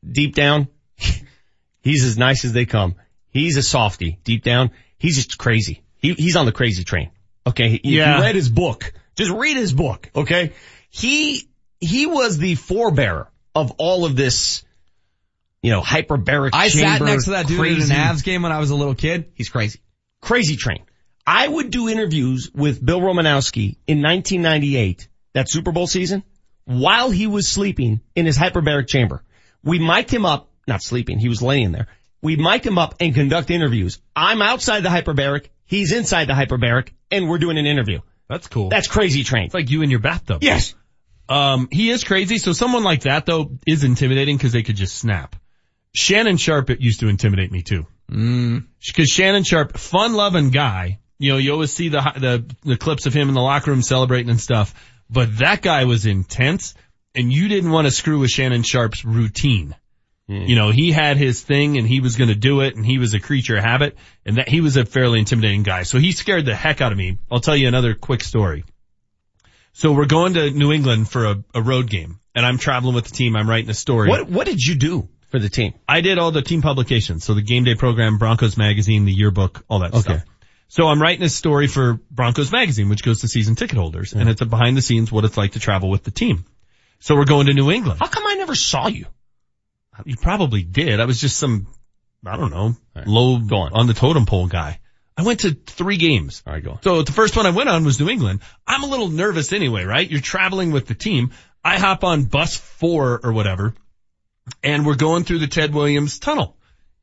deep 0.07 0.35
down. 0.35 0.67
He's 1.81 2.03
as 2.05 2.17
nice 2.17 2.45
as 2.45 2.53
they 2.53 2.65
come. 2.65 2.95
He's 3.31 3.57
a 3.57 3.63
softy 3.63 4.19
deep 4.23 4.43
down. 4.43 4.71
He's 4.97 5.15
just 5.15 5.37
crazy. 5.37 5.83
He, 5.97 6.13
he's 6.13 6.35
on 6.35 6.45
the 6.45 6.51
crazy 6.51 6.83
train. 6.83 7.09
Okay. 7.49 7.75
If 7.75 7.85
Yeah. 7.85 8.17
you 8.17 8.23
read 8.23 8.35
his 8.35 8.49
book, 8.49 8.93
just 9.15 9.31
read 9.31 9.57
his 9.57 9.73
book. 9.73 10.09
Okay. 10.15 10.53
He 10.89 11.47
he 11.81 12.05
was 12.05 12.37
the 12.37 12.55
forebearer 12.55 13.27
of 13.55 13.71
all 13.77 14.05
of 14.05 14.15
this. 14.15 14.63
You 15.61 15.71
know, 15.71 15.81
hyperbaric. 15.81 16.51
I 16.53 16.69
sat 16.69 17.01
next 17.01 17.25
to 17.25 17.31
that 17.31 17.47
dude 17.47 17.59
crazy, 17.59 17.91
at 17.91 17.97
an 18.11 18.15
Avs 18.15 18.23
game 18.23 18.43
when 18.43 18.51
I 18.53 18.59
was 18.59 18.69
a 18.69 18.75
little 18.75 18.95
kid. 18.95 19.31
He's 19.33 19.49
crazy. 19.49 19.79
crazy 20.21 20.55
train. 20.55 20.79
I 21.27 21.47
would 21.47 21.69
do 21.69 21.89
interviews 21.89 22.49
with 22.55 22.83
Bill 22.83 23.01
Romanowski 23.01 23.75
in 23.85 24.01
1998, 24.01 25.07
that 25.33 25.49
Super 25.49 25.71
Bowl 25.71 25.85
season, 25.85 26.23
while 26.65 27.11
he 27.11 27.27
was 27.27 27.47
sleeping 27.47 27.99
in 28.15 28.25
his 28.25 28.37
hyperbaric 28.37 28.87
chamber. 28.87 29.23
We 29.63 29.79
mic'd 29.79 30.11
him 30.11 30.25
up, 30.25 30.49
not 30.67 30.81
sleeping, 30.81 31.19
he 31.19 31.29
was 31.29 31.41
laying 31.41 31.71
there. 31.71 31.87
We 32.21 32.35
mic'd 32.37 32.65
him 32.65 32.77
up 32.77 32.95
and 32.99 33.13
conduct 33.13 33.51
interviews. 33.51 33.99
I'm 34.15 34.41
outside 34.41 34.81
the 34.83 34.89
hyperbaric, 34.89 35.47
he's 35.69 35.93
inside 35.93 36.25
the 36.25 36.33
hyperbaric, 36.33 36.89
and 37.11 37.29
we're 37.29 37.37
doing 37.37 37.57
an 37.57 37.65
interview. 37.65 37.99
That's 38.27 38.47
cool. 38.47 38.69
That's 38.69 38.87
crazy 38.87 39.23
train. 39.23 39.45
It's 39.45 39.53
like 39.53 39.69
you 39.69 39.81
in 39.81 39.89
your 39.89 39.99
bathtub. 39.99 40.43
Yes. 40.43 40.75
Um, 41.29 41.69
he 41.71 41.89
is 41.89 42.03
crazy. 42.03 42.39
So 42.39 42.53
someone 42.53 42.83
like 42.83 43.01
that 43.01 43.25
though 43.25 43.51
is 43.65 43.83
intimidating 43.83 44.35
because 44.35 44.51
they 44.51 44.63
could 44.63 44.75
just 44.75 44.95
snap. 44.95 45.35
Shannon 45.95 46.37
Sharpe 46.37 46.79
used 46.79 46.99
to 46.99 47.07
intimidate 47.07 47.51
me 47.51 47.61
too. 47.61 47.85
Mm. 48.11 48.65
Cause 48.95 49.07
Shannon 49.07 49.43
Sharpe, 49.43 49.77
fun 49.77 50.13
loving 50.13 50.49
guy. 50.49 50.99
You 51.17 51.33
know, 51.33 51.37
you 51.37 51.51
always 51.51 51.71
see 51.71 51.89
the, 51.89 51.99
the, 51.99 52.55
the 52.63 52.77
clips 52.77 53.05
of 53.05 53.13
him 53.13 53.27
in 53.27 53.35
the 53.35 53.41
locker 53.41 53.71
room 53.71 53.81
celebrating 53.81 54.29
and 54.29 54.39
stuff, 54.39 54.73
but 55.09 55.39
that 55.39 55.61
guy 55.61 55.85
was 55.85 56.05
intense 56.05 56.73
and 57.13 57.31
you 57.33 57.47
didn't 57.47 57.71
want 57.71 57.85
to 57.85 57.91
screw 57.91 58.19
with 58.19 58.29
Shannon 58.29 58.63
Sharpe's 58.63 59.03
routine. 59.03 59.75
Hmm. 60.29 60.43
You 60.43 60.55
know, 60.55 60.69
he 60.69 60.91
had 60.91 61.17
his 61.17 61.41
thing 61.41 61.79
and 61.79 61.87
he 61.87 62.01
was 62.01 62.15
going 62.15 62.27
to 62.27 62.35
do 62.35 62.61
it 62.61 62.75
and 62.75 62.85
he 62.85 62.99
was 62.99 63.15
a 63.15 63.19
creature 63.19 63.57
of 63.57 63.63
habit 63.63 63.97
and 64.23 64.37
that 64.37 64.47
he 64.47 64.61
was 64.61 64.77
a 64.77 64.85
fairly 64.85 65.17
intimidating 65.17 65.63
guy. 65.63 65.81
So 65.81 65.97
he 65.97 66.11
scared 66.11 66.45
the 66.45 66.53
heck 66.53 66.81
out 66.81 66.91
of 66.91 66.97
me. 66.99 67.17
I'll 67.31 67.39
tell 67.39 67.55
you 67.55 67.67
another 67.67 67.95
quick 67.95 68.21
story. 68.21 68.63
So 69.73 69.91
we're 69.91 70.05
going 70.05 70.35
to 70.35 70.51
New 70.51 70.71
England 70.71 71.09
for 71.09 71.25
a, 71.25 71.43
a 71.55 71.63
road 71.63 71.89
game 71.89 72.19
and 72.35 72.45
I'm 72.45 72.59
traveling 72.59 72.93
with 72.93 73.05
the 73.05 73.15
team. 73.15 73.35
I'm 73.35 73.49
writing 73.49 73.71
a 73.71 73.73
story. 73.73 74.07
What, 74.07 74.29
what 74.29 74.45
did 74.45 74.61
you 74.61 74.75
do 74.75 75.09
for 75.29 75.39
the 75.39 75.49
team? 75.49 75.73
I 75.87 76.01
did 76.01 76.19
all 76.19 76.29
the 76.29 76.43
team 76.43 76.61
publications. 76.61 77.23
So 77.23 77.33
the 77.33 77.41
game 77.41 77.63
day 77.63 77.73
program, 77.73 78.19
Broncos 78.19 78.55
magazine, 78.55 79.05
the 79.05 79.13
yearbook, 79.13 79.65
all 79.67 79.79
that 79.79 79.93
Okay. 79.93 80.01
stuff. 80.01 80.23
So 80.67 80.85
I'm 80.85 81.01
writing 81.01 81.23
a 81.23 81.29
story 81.29 81.65
for 81.65 81.99
Broncos 82.11 82.51
magazine, 82.51 82.89
which 82.89 83.01
goes 83.01 83.21
to 83.21 83.27
season 83.27 83.55
ticket 83.55 83.79
holders 83.79 84.11
hmm. 84.11 84.19
and 84.19 84.29
it's 84.29 84.41
a 84.41 84.45
behind 84.45 84.77
the 84.77 84.83
scenes 84.83 85.11
what 85.11 85.25
it's 85.25 85.37
like 85.37 85.53
to 85.53 85.59
travel 85.59 85.89
with 85.89 86.03
the 86.03 86.11
team. 86.11 86.45
So 86.99 87.15
we're 87.15 87.25
going 87.25 87.47
to 87.47 87.53
New 87.53 87.71
England. 87.71 87.99
How 87.99 88.07
come 88.07 88.27
I 88.27 88.35
never 88.35 88.53
saw 88.53 88.89
you? 88.89 89.07
You 90.05 90.15
probably 90.15 90.63
did. 90.63 90.99
I 90.99 91.05
was 91.05 91.19
just 91.19 91.37
some, 91.37 91.67
I 92.25 92.37
don't 92.37 92.51
know, 92.51 92.75
low 93.05 93.35
on 93.35 93.73
on 93.73 93.87
the 93.87 93.93
totem 93.93 94.25
pole 94.25 94.47
guy. 94.47 94.79
I 95.17 95.23
went 95.23 95.41
to 95.41 95.51
three 95.51 95.97
games. 95.97 96.41
All 96.47 96.53
right, 96.53 96.63
go. 96.63 96.79
So 96.81 97.01
the 97.01 97.11
first 97.11 97.35
one 97.35 97.45
I 97.45 97.49
went 97.49 97.67
on 97.67 97.83
was 97.83 97.99
New 97.99 98.09
England. 98.09 98.39
I'm 98.65 98.83
a 98.83 98.87
little 98.87 99.09
nervous 99.09 99.51
anyway, 99.51 99.83
right? 99.83 100.09
You're 100.09 100.21
traveling 100.21 100.71
with 100.71 100.87
the 100.87 100.95
team. 100.95 101.31
I 101.63 101.77
hop 101.77 102.05
on 102.05 102.23
bus 102.23 102.55
four 102.55 103.19
or 103.21 103.33
whatever 103.33 103.73
and 104.63 104.85
we're 104.85 104.95
going 104.95 105.23
through 105.23 105.39
the 105.39 105.47
Ted 105.47 105.73
Williams 105.73 106.19
tunnel 106.19 106.55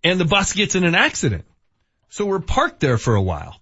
and 0.02 0.18
the 0.18 0.24
bus 0.24 0.52
gets 0.52 0.74
in 0.74 0.84
an 0.84 0.94
accident. 0.94 1.44
So 2.08 2.24
we're 2.24 2.40
parked 2.40 2.80
there 2.80 2.98
for 2.98 3.14
a 3.14 3.22
while. 3.22 3.60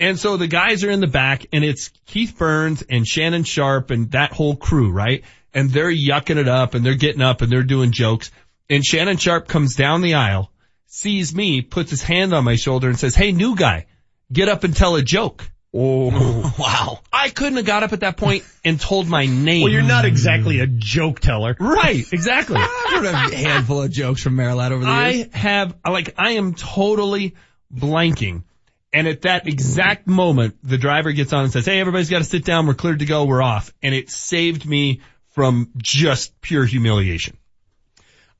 And 0.00 0.18
so 0.18 0.36
the 0.36 0.46
guys 0.46 0.84
are 0.84 0.90
in 0.90 1.00
the 1.00 1.08
back 1.08 1.46
and 1.52 1.64
it's 1.64 1.88
Keith 2.06 2.36
Burns 2.38 2.82
and 2.82 3.06
Shannon 3.06 3.42
Sharpe 3.42 3.90
and 3.90 4.10
that 4.12 4.32
whole 4.32 4.54
crew, 4.54 4.92
right? 4.92 5.24
And 5.52 5.70
they're 5.70 5.90
yucking 5.90 6.36
it 6.36 6.46
up 6.46 6.74
and 6.74 6.86
they're 6.86 6.94
getting 6.94 7.22
up 7.22 7.42
and 7.42 7.50
they're 7.50 7.64
doing 7.64 7.90
jokes. 7.90 8.30
And 8.70 8.84
Shannon 8.84 9.16
Sharpe 9.16 9.48
comes 9.48 9.74
down 9.74 10.02
the 10.02 10.14
aisle, 10.14 10.52
sees 10.86 11.34
me, 11.34 11.62
puts 11.62 11.90
his 11.90 12.02
hand 12.02 12.34
on 12.34 12.44
my 12.44 12.56
shoulder 12.56 12.88
and 12.88 12.98
says, 12.98 13.14
Hey, 13.14 13.32
new 13.32 13.56
guy, 13.56 13.86
get 14.32 14.48
up 14.48 14.64
and 14.64 14.76
tell 14.76 14.96
a 14.96 15.02
joke. 15.02 15.50
Oh, 15.72 16.54
wow. 16.58 17.00
I 17.12 17.28
couldn't 17.28 17.56
have 17.56 17.66
got 17.66 17.82
up 17.82 17.92
at 17.92 18.00
that 18.00 18.16
point 18.16 18.44
and 18.64 18.80
told 18.80 19.06
my 19.06 19.26
name. 19.26 19.62
Well, 19.62 19.72
you're 19.72 19.82
not 19.82 20.04
exactly 20.04 20.60
a 20.60 20.66
joke 20.66 21.20
teller. 21.20 21.56
Right, 21.58 22.10
exactly. 22.12 22.56
I've 22.60 22.90
heard 22.90 23.04
a 23.04 23.36
handful 23.36 23.82
of 23.82 23.90
jokes 23.90 24.22
from 24.22 24.36
Merilatt 24.36 24.72
over 24.72 24.84
the 24.84 24.90
years. 24.90 25.28
I 25.32 25.36
have, 25.36 25.76
like, 25.86 26.14
I 26.18 26.32
am 26.32 26.54
totally 26.54 27.36
blanking. 27.74 28.44
And 28.92 29.06
at 29.06 29.22
that 29.22 29.46
exact 29.46 30.06
moment, 30.06 30.56
the 30.62 30.78
driver 30.78 31.12
gets 31.12 31.34
on 31.34 31.44
and 31.44 31.52
says, 31.52 31.66
Hey, 31.66 31.80
everybody's 31.80 32.08
got 32.08 32.18
to 32.18 32.24
sit 32.24 32.44
down. 32.44 32.66
We're 32.66 32.74
cleared 32.74 33.00
to 33.00 33.04
go. 33.04 33.24
We're 33.26 33.42
off. 33.42 33.72
And 33.82 33.94
it 33.94 34.08
saved 34.08 34.64
me 34.64 35.02
from 35.30 35.70
just 35.76 36.40
pure 36.40 36.64
humiliation. 36.64 37.36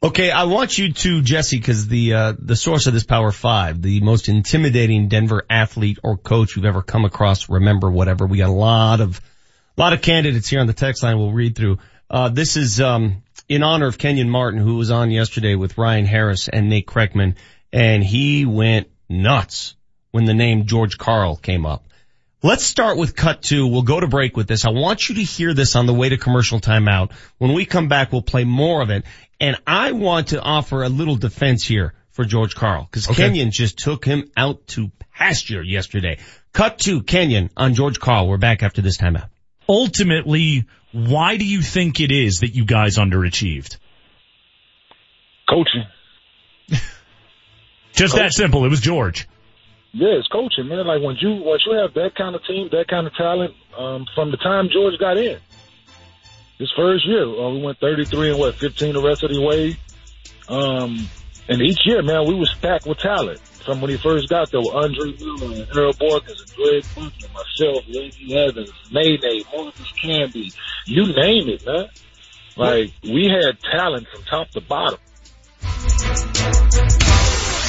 Okay, 0.00 0.30
I 0.30 0.44
want 0.44 0.78
you 0.78 0.92
to, 0.92 1.22
Jesse, 1.22 1.58
because 1.58 1.88
the 1.88 2.14
uh, 2.14 2.32
the 2.38 2.54
source 2.54 2.86
of 2.86 2.94
this 2.94 3.02
Power 3.02 3.32
Five, 3.32 3.82
the 3.82 4.00
most 4.00 4.28
intimidating 4.28 5.08
Denver 5.08 5.44
athlete 5.50 5.98
or 6.04 6.16
coach 6.16 6.54
you've 6.54 6.66
ever 6.66 6.82
come 6.82 7.04
across, 7.04 7.48
remember 7.48 7.90
whatever. 7.90 8.24
We 8.24 8.38
got 8.38 8.48
a 8.48 8.52
lot 8.52 9.00
of 9.00 9.20
a 9.76 9.80
lot 9.80 9.92
of 9.92 10.00
candidates 10.00 10.48
here 10.48 10.60
on 10.60 10.68
the 10.68 10.72
text 10.72 11.02
line. 11.02 11.18
We'll 11.18 11.32
read 11.32 11.56
through. 11.56 11.78
Uh, 12.08 12.28
this 12.28 12.56
is 12.56 12.80
um, 12.80 13.24
in 13.48 13.64
honor 13.64 13.88
of 13.88 13.98
Kenyon 13.98 14.30
Martin, 14.30 14.60
who 14.60 14.76
was 14.76 14.92
on 14.92 15.10
yesterday 15.10 15.56
with 15.56 15.76
Ryan 15.76 16.06
Harris 16.06 16.46
and 16.48 16.68
Nate 16.68 16.86
Kreckman, 16.86 17.34
and 17.72 18.04
he 18.04 18.46
went 18.46 18.88
nuts 19.08 19.74
when 20.12 20.26
the 20.26 20.34
name 20.34 20.66
George 20.66 20.96
Karl 20.96 21.34
came 21.34 21.66
up. 21.66 21.84
Let's 22.40 22.64
start 22.64 22.98
with 22.98 23.16
cut 23.16 23.42
two. 23.42 23.66
We'll 23.66 23.82
go 23.82 23.98
to 23.98 24.06
break 24.06 24.36
with 24.36 24.46
this. 24.46 24.64
I 24.64 24.70
want 24.70 25.08
you 25.08 25.16
to 25.16 25.24
hear 25.24 25.54
this 25.54 25.74
on 25.74 25.86
the 25.86 25.92
way 25.92 26.08
to 26.08 26.16
commercial 26.16 26.60
timeout. 26.60 27.10
When 27.38 27.52
we 27.52 27.64
come 27.64 27.88
back, 27.88 28.12
we'll 28.12 28.22
play 28.22 28.44
more 28.44 28.80
of 28.80 28.90
it. 28.90 29.04
And 29.40 29.56
I 29.66 29.93
want 29.93 30.28
to 30.28 30.40
offer 30.43 30.82
a 30.82 30.89
little 30.89 31.16
defense 31.16 31.65
here 31.65 31.94
for 32.10 32.24
George 32.24 32.55
Karl 32.55 32.85
because 32.85 33.09
Okay. 33.09 33.24
Kenyon 33.24 33.51
just 33.52 33.78
took 33.78 34.05
him 34.05 34.31
out 34.36 34.66
to 34.69 34.90
pasture 35.15 35.62
yesterday. 35.62 36.19
Cut 36.52 36.78
to 36.81 37.02
Kenyon 37.02 37.51
on 37.56 37.74
George 37.74 38.01
Karl. 38.01 38.27
We're 38.28 38.39
back 38.39 38.62
after 38.62 38.82
this 38.82 38.98
timeout. 38.98 39.28
Ultimately, 39.69 40.65
why 40.93 41.36
do 41.36 41.44
you 41.44 41.62
think 41.62 42.01
it 42.01 42.10
is 42.10 42.39
that 42.40 42.55
you 42.56 42.65
guys 42.65 42.97
underachieved? 42.97 43.77
Coaching. 45.48 45.85
Just 47.93 48.15
that 48.16 48.32
simple. 48.32 48.65
It 48.65 48.69
was 48.69 48.81
George. 48.81 49.28
Yeah, 49.93 50.19
it's 50.19 50.28
coaching, 50.28 50.69
man. 50.69 50.86
Like 50.86 51.02
when 51.02 51.16
you 51.20 51.43
once 51.43 51.62
you 51.66 51.77
have 51.78 51.94
that 51.94 52.15
kind 52.16 52.35
of 52.36 52.44
team, 52.44 52.69
that 52.73 52.86
kind 52.89 53.06
of 53.06 53.15
talent, 53.15 53.55
um, 53.77 54.06
from 54.15 54.31
the 54.31 54.36
time 54.36 54.69
George 54.73 54.98
got 55.01 55.16
in, 55.16 55.39
his 56.59 56.72
first 56.76 57.06
year, 57.06 57.24
uh, 57.24 57.51
we 57.51 57.62
went 57.62 57.78
33 57.78 58.30
and 58.30 58.39
what 58.39 58.55
15 58.56 58.94
the 58.94 59.02
rest 59.02 59.22
of 59.22 59.30
the 59.30 59.40
way. 59.40 59.76
Um, 60.48 61.09
and 61.48 61.62
each 61.62 61.78
year, 61.86 62.02
man, 62.02 62.26
we 62.26 62.35
was 62.35 62.51
stacked 62.51 62.86
with 62.86 62.98
talent. 62.98 63.40
From 63.64 63.80
when 63.80 63.90
he 63.90 63.97
first 63.98 64.28
got 64.28 64.51
there, 64.51 64.60
with 64.60 64.74
Andre 64.74 65.12
Miller 65.18 65.55
and 65.55 65.76
Earl 65.76 65.93
Boykins 65.93 66.40
and 66.40 66.55
Greg 66.56 66.85
Buckner, 66.94 67.28
myself, 67.35 67.85
Reggie 67.86 68.35
Evans, 68.35 68.72
Nene, 68.90 69.44
Marcus 69.55 69.93
Camby, 70.02 70.55
you 70.86 71.06
name 71.06 71.48
it, 71.48 71.66
man. 71.66 71.86
Like 72.56 72.93
we 73.02 73.28
had 73.28 73.59
talent 73.60 74.09
from 74.09 74.22
top 74.24 74.51
to 74.51 74.60
bottom. 74.60 74.98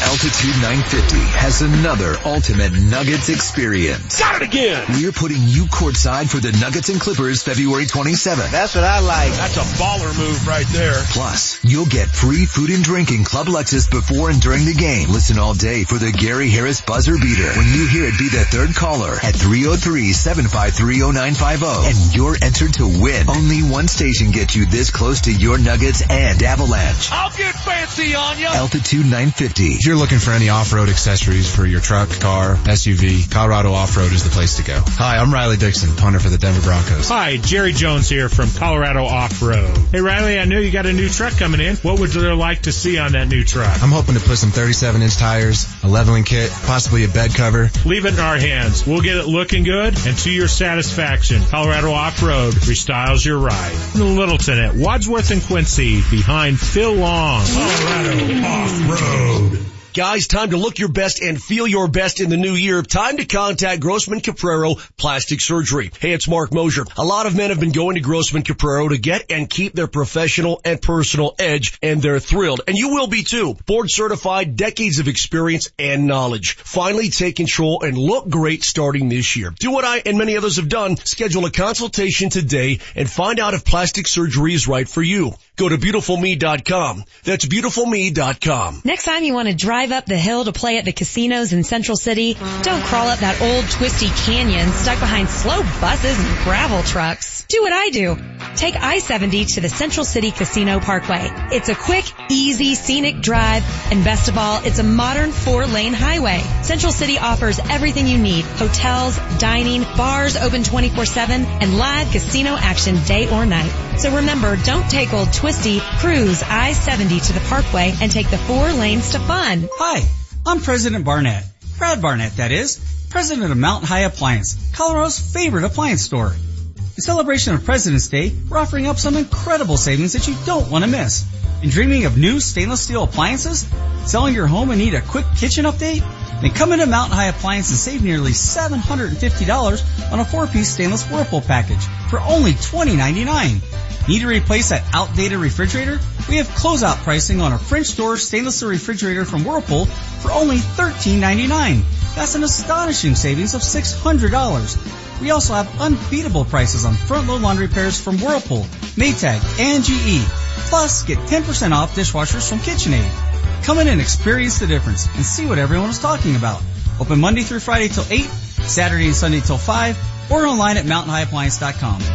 Altitude 0.01 0.55
950 0.63 1.17
has 1.37 1.61
another 1.61 2.15
ultimate 2.25 2.71
Nuggets 2.73 3.29
experience. 3.29 4.17
Got 4.19 4.41
it 4.41 4.47
again. 4.47 4.83
We're 4.89 5.11
putting 5.11 5.43
you 5.43 5.65
courtside 5.65 6.29
for 6.29 6.37
the 6.39 6.51
Nuggets 6.53 6.87
and 6.89 6.99
Clippers 6.99 7.43
February 7.43 7.85
27th. 7.85 8.49
That's 8.49 8.73
what 8.75 8.83
I 8.85 8.99
like. 9.01 9.31
That's 9.33 9.57
a 9.57 9.61
baller 9.77 10.17
move 10.17 10.47
right 10.47 10.65
there. 10.67 10.95
Plus, 11.11 11.59
you'll 11.63 11.85
get 11.85 12.07
free 12.09 12.45
food 12.45 12.69
and 12.71 12.83
drink 12.83 13.11
in 13.11 13.23
Club 13.25 13.45
Lexus 13.47 13.87
before 13.91 14.29
and 14.31 14.41
during 14.41 14.65
the 14.65 14.73
game. 14.73 15.09
Listen 15.09 15.37
all 15.37 15.53
day 15.53 15.83
for 15.83 15.99
the 15.99 16.11
Gary 16.11 16.49
Harris 16.49 16.81
buzzer 16.81 17.15
beater. 17.17 17.51
When 17.53 17.67
you 17.67 17.85
hear 17.87 18.05
it, 18.05 18.17
be 18.17 18.29
the 18.29 18.45
third 18.45 18.73
caller 18.75 19.13
at 19.21 19.35
303-753-0950 19.35 21.85
and 21.91 22.15
you're 22.15 22.37
entered 22.41 22.73
to 22.75 22.87
win. 22.87 23.29
Only 23.29 23.61
one 23.63 23.87
station 23.87 24.31
gets 24.31 24.55
you 24.55 24.65
this 24.65 24.89
close 24.91 25.21
to 25.21 25.31
your 25.33 25.57
Nuggets 25.57 26.01
and 26.09 26.41
Avalanche. 26.41 27.09
I'll 27.11 27.35
get 27.35 27.53
fancy 27.53 28.15
on 28.15 28.39
you. 28.39 28.45
Altitude 28.47 29.05
950. 29.05 29.77
If 29.89 29.93
you're 29.93 30.01
looking 30.01 30.19
for 30.19 30.29
any 30.29 30.49
off-road 30.49 30.87
accessories 30.87 31.51
for 31.51 31.65
your 31.65 31.81
truck, 31.81 32.09
car, 32.19 32.53
SUV, 32.53 33.31
Colorado 33.31 33.73
Off-Road 33.73 34.11
is 34.11 34.23
the 34.23 34.29
place 34.29 34.57
to 34.57 34.63
go. 34.63 34.79
Hi, 34.85 35.17
I'm 35.17 35.33
Riley 35.33 35.57
Dixon, 35.57 35.95
punter 35.95 36.19
for 36.19 36.29
the 36.29 36.37
Denver 36.37 36.61
Broncos. 36.61 37.09
Hi, 37.09 37.37
Jerry 37.37 37.71
Jones 37.71 38.07
here 38.07 38.29
from 38.29 38.51
Colorado 38.51 39.03
Off 39.05 39.41
Road. 39.41 39.75
Hey 39.91 39.99
Riley, 39.99 40.37
I 40.37 40.45
know 40.45 40.59
you 40.59 40.69
got 40.69 40.85
a 40.85 40.93
new 40.93 41.09
truck 41.09 41.33
coming 41.37 41.59
in. 41.59 41.75
What 41.77 41.99
would 41.99 42.13
you 42.13 42.21
like 42.35 42.61
to 42.63 42.71
see 42.71 42.99
on 42.99 43.13
that 43.13 43.29
new 43.29 43.43
truck? 43.43 43.81
I'm 43.81 43.89
hoping 43.89 44.13
to 44.13 44.21
put 44.21 44.37
some 44.37 44.51
37 44.51 45.01
inch 45.01 45.17
tires, 45.17 45.65
a 45.81 45.87
leveling 45.87 46.23
kit, 46.23 46.51
possibly 46.51 47.03
a 47.03 47.07
bed 47.07 47.33
cover. 47.33 47.71
Leave 47.83 48.05
it 48.05 48.13
in 48.13 48.19
our 48.19 48.37
hands. 48.37 48.85
We'll 48.85 49.01
get 49.01 49.17
it 49.17 49.25
looking 49.25 49.63
good 49.63 49.97
and 50.05 50.15
to 50.19 50.29
your 50.29 50.47
satisfaction. 50.47 51.41
Colorado 51.45 51.93
Off 51.93 52.21
Road 52.21 52.53
restyles 52.53 53.25
your 53.25 53.39
ride. 53.39 53.73
In 53.95 54.17
Littleton 54.17 54.59
at 54.59 54.75
Wadsworth 54.75 55.31
and 55.31 55.41
Quincy 55.41 56.03
behind 56.11 56.59
Phil 56.59 56.93
Long. 56.93 57.43
Colorado 57.43 58.45
Off 58.45 59.01
Road. 59.01 59.65
Guys, 59.95 60.27
time 60.27 60.51
to 60.51 60.57
look 60.57 60.77
your 60.77 60.89
best 60.89 61.19
and 61.19 61.41
feel 61.41 61.65
your 61.65 61.87
best 61.87 62.21
in 62.21 62.29
the 62.29 62.37
new 62.37 62.53
year. 62.53 62.83
Time 62.83 63.17
to 63.17 63.25
contact 63.25 63.81
Grossman 63.81 64.21
Capraro 64.21 64.77
Plastic 64.97 65.41
Surgery. 65.41 65.89
Hey, 65.99 66.11
it's 66.11 66.27
Mark 66.27 66.53
Mosier. 66.53 66.83
A 66.95 67.03
lot 67.03 67.25
of 67.25 67.35
men 67.35 67.49
have 67.49 67.59
been 67.59 67.71
going 67.71 67.95
to 67.95 68.01
Grossman 68.01 68.43
Capraro 68.43 68.89
to 68.89 68.99
get 68.99 69.31
and 69.31 69.49
keep 69.49 69.73
their 69.73 69.87
professional 69.87 70.61
and 70.63 70.79
personal 70.79 71.33
edge, 71.39 71.79
and 71.81 72.03
they're 72.03 72.19
thrilled. 72.19 72.61
And 72.67 72.77
you 72.77 72.89
will 72.89 73.07
be 73.07 73.23
too. 73.23 73.55
Board 73.65 73.87
certified, 73.89 74.55
decades 74.55 74.99
of 74.99 75.07
experience 75.07 75.71
and 75.79 76.05
knowledge. 76.05 76.55
Finally 76.57 77.09
take 77.09 77.35
control 77.35 77.81
and 77.81 77.97
look 77.97 78.29
great 78.29 78.63
starting 78.63 79.09
this 79.09 79.35
year. 79.35 79.51
Do 79.59 79.71
what 79.71 79.85
I 79.85 80.03
and 80.05 80.19
many 80.19 80.37
others 80.37 80.57
have 80.57 80.69
done. 80.69 80.97
Schedule 80.97 81.47
a 81.47 81.51
consultation 81.51 82.29
today 82.29 82.79
and 82.95 83.09
find 83.09 83.39
out 83.39 83.55
if 83.55 83.65
plastic 83.65 84.07
surgery 84.07 84.53
is 84.53 84.67
right 84.67 84.87
for 84.87 85.01
you. 85.01 85.33
Go 85.59 85.67
to 85.67 85.77
beautifulme.com. 85.77 87.03
That's 87.25 87.45
beautifulme.com. 87.45 88.81
Next 88.85 89.03
time 89.03 89.23
you 89.25 89.33
want 89.33 89.49
to 89.49 89.53
drive 89.53 89.91
up 89.91 90.05
the 90.05 90.15
hill 90.15 90.45
to 90.45 90.53
play 90.53 90.77
at 90.77 90.85
the 90.85 90.93
casinos 90.93 91.51
in 91.51 91.65
Central 91.65 91.97
City, 91.97 92.35
don't 92.61 92.81
crawl 92.85 93.09
up 93.09 93.19
that 93.19 93.41
old 93.41 93.69
twisty 93.69 94.07
canyon 94.07 94.71
stuck 94.71 95.01
behind 95.01 95.27
slow 95.27 95.61
buses 95.81 96.17
and 96.17 96.37
gravel 96.45 96.81
trucks. 96.83 97.43
Do 97.49 97.61
what 97.61 97.73
I 97.73 97.89
do. 97.89 98.15
Take 98.55 98.77
I-70 98.77 99.55
to 99.55 99.61
the 99.61 99.67
Central 99.67 100.05
City 100.05 100.31
Casino 100.31 100.79
Parkway. 100.79 101.29
It's 101.51 101.67
a 101.67 101.75
quick, 101.75 102.05
easy, 102.29 102.75
scenic 102.75 103.19
drive, 103.19 103.63
and 103.91 104.01
best 104.05 104.29
of 104.29 104.37
all, 104.37 104.63
it's 104.63 104.79
a 104.79 104.83
modern 104.83 105.31
four-lane 105.31 105.93
highway. 105.93 106.41
Central 106.61 106.93
City 106.93 107.17
offers 107.17 107.59
everything 107.59 108.07
you 108.07 108.17
need. 108.17 108.45
Hotels, 108.45 109.17
dining, 109.39 109.83
bars 109.97 110.37
open 110.37 110.61
24-7, 110.61 111.29
and 111.29 111.77
live 111.77 112.11
casino 112.11 112.55
action 112.55 112.95
day 113.03 113.29
or 113.29 113.45
night. 113.45 113.71
So 113.97 114.15
remember, 114.15 114.55
don't 114.55 114.89
take 114.89 115.11
old 115.11 115.33
twisty, 115.33 115.48
cruise 115.51 116.43
I-70 116.43 117.25
to 117.25 117.33
the 117.33 117.39
Parkway 117.47 117.91
and 117.99 118.11
take 118.11 118.29
the 118.29 118.37
four 118.37 118.71
lanes 118.71 119.09
to 119.11 119.19
fun. 119.19 119.67
Hi, 119.73 120.07
I'm 120.45 120.61
President 120.61 121.03
Barnett. 121.03 121.43
Brad 121.79 122.03
Barnett, 122.03 122.37
that 122.37 122.51
is. 122.51 122.77
President 123.09 123.51
of 123.51 123.57
Mountain 123.57 123.87
High 123.87 124.01
Appliance, 124.01 124.57
Colorado's 124.73 125.17
favorite 125.17 125.63
appliance 125.63 126.03
store. 126.03 126.35
In 126.35 127.01
celebration 127.01 127.55
of 127.55 127.65
President's 127.65 128.09
Day, 128.09 128.31
we're 128.47 128.59
offering 128.59 128.85
up 128.85 128.99
some 128.99 129.17
incredible 129.17 129.77
savings 129.77 130.13
that 130.13 130.27
you 130.27 130.35
don't 130.45 130.69
want 130.69 130.83
to 130.83 130.89
miss. 130.89 131.25
And 131.63 131.71
dreaming 131.71 132.05
of 132.05 132.15
new 132.15 132.39
stainless 132.39 132.81
steel 132.81 133.03
appliances? 133.03 133.67
Selling 134.05 134.35
your 134.35 134.45
home 134.45 134.69
and 134.69 134.79
need 134.79 134.93
a 134.93 135.01
quick 135.01 135.25
kitchen 135.35 135.65
update? 135.65 136.03
Then 136.41 136.51
come 136.51 136.71
into 136.71 136.85
Mountain 136.85 137.15
High 137.15 137.27
Appliance 137.27 137.69
and 137.69 137.77
save 137.77 138.03
nearly 138.03 138.31
$750 138.31 140.11
on 140.11 140.19
a 140.19 140.25
four-piece 140.25 140.71
stainless 140.71 141.09
Whirlpool 141.09 141.41
package 141.41 141.85
for 142.09 142.19
only 142.21 142.53
$20.99. 142.53 144.07
Need 144.07 144.19
to 144.21 144.27
replace 144.27 144.69
that 144.69 144.83
outdated 144.93 145.37
refrigerator? 145.37 145.99
We 146.29 146.37
have 146.37 146.47
closeout 146.47 146.97
pricing 147.03 147.41
on 147.41 147.53
a 147.53 147.59
French 147.59 147.95
door 147.95 148.17
stainless 148.17 148.57
steel 148.57 148.69
refrigerator 148.69 149.25
from 149.25 149.43
Whirlpool 149.43 149.85
for 149.85 150.31
only 150.31 150.57
$13.99. 150.57 152.15
That's 152.15 152.35
an 152.35 152.43
astonishing 152.43 153.15
savings 153.15 153.53
of 153.53 153.61
$600. 153.61 155.21
We 155.21 155.31
also 155.31 155.53
have 155.53 155.81
unbeatable 155.81 156.45
prices 156.45 156.85
on 156.85 156.93
front 156.93 157.27
load 157.27 157.41
laundry 157.41 157.67
pairs 157.67 157.99
from 157.99 158.17
Whirlpool, 158.17 158.63
Maytag, 158.95 159.41
and 159.59 159.83
GE. 159.83 160.25
Plus, 160.69 161.03
get 161.03 161.17
10% 161.19 161.71
off 161.73 161.95
dishwashers 161.95 162.47
from 162.49 162.59
KitchenAid. 162.59 163.28
Come 163.63 163.79
in 163.79 163.87
and 163.87 164.01
experience 164.01 164.59
the 164.59 164.67
difference 164.67 165.07
and 165.15 165.23
see 165.25 165.45
what 165.45 165.59
everyone 165.59 165.89
is 165.89 165.99
talking 165.99 166.35
about. 166.35 166.61
Open 166.99 167.19
Monday 167.19 167.41
through 167.41 167.59
Friday 167.59 167.87
till 167.87 168.05
8, 168.09 168.23
Saturday 168.23 169.05
and 169.05 169.15
Sunday 169.15 169.39
till 169.39 169.57
5, 169.57 170.31
or 170.31 170.45
online 170.45 170.77
at 170.77 170.85
mountainhighappliance.com. 170.85 171.99
Mountain 171.99 172.09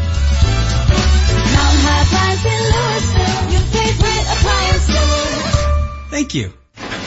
High 1.86 2.02
Appliance 2.02 2.44
in 3.14 3.52
your 3.52 3.62
favorite 3.72 4.26
appliance 4.36 4.82
store. 4.82 6.10
Thank 6.10 6.34
you. 6.34 6.52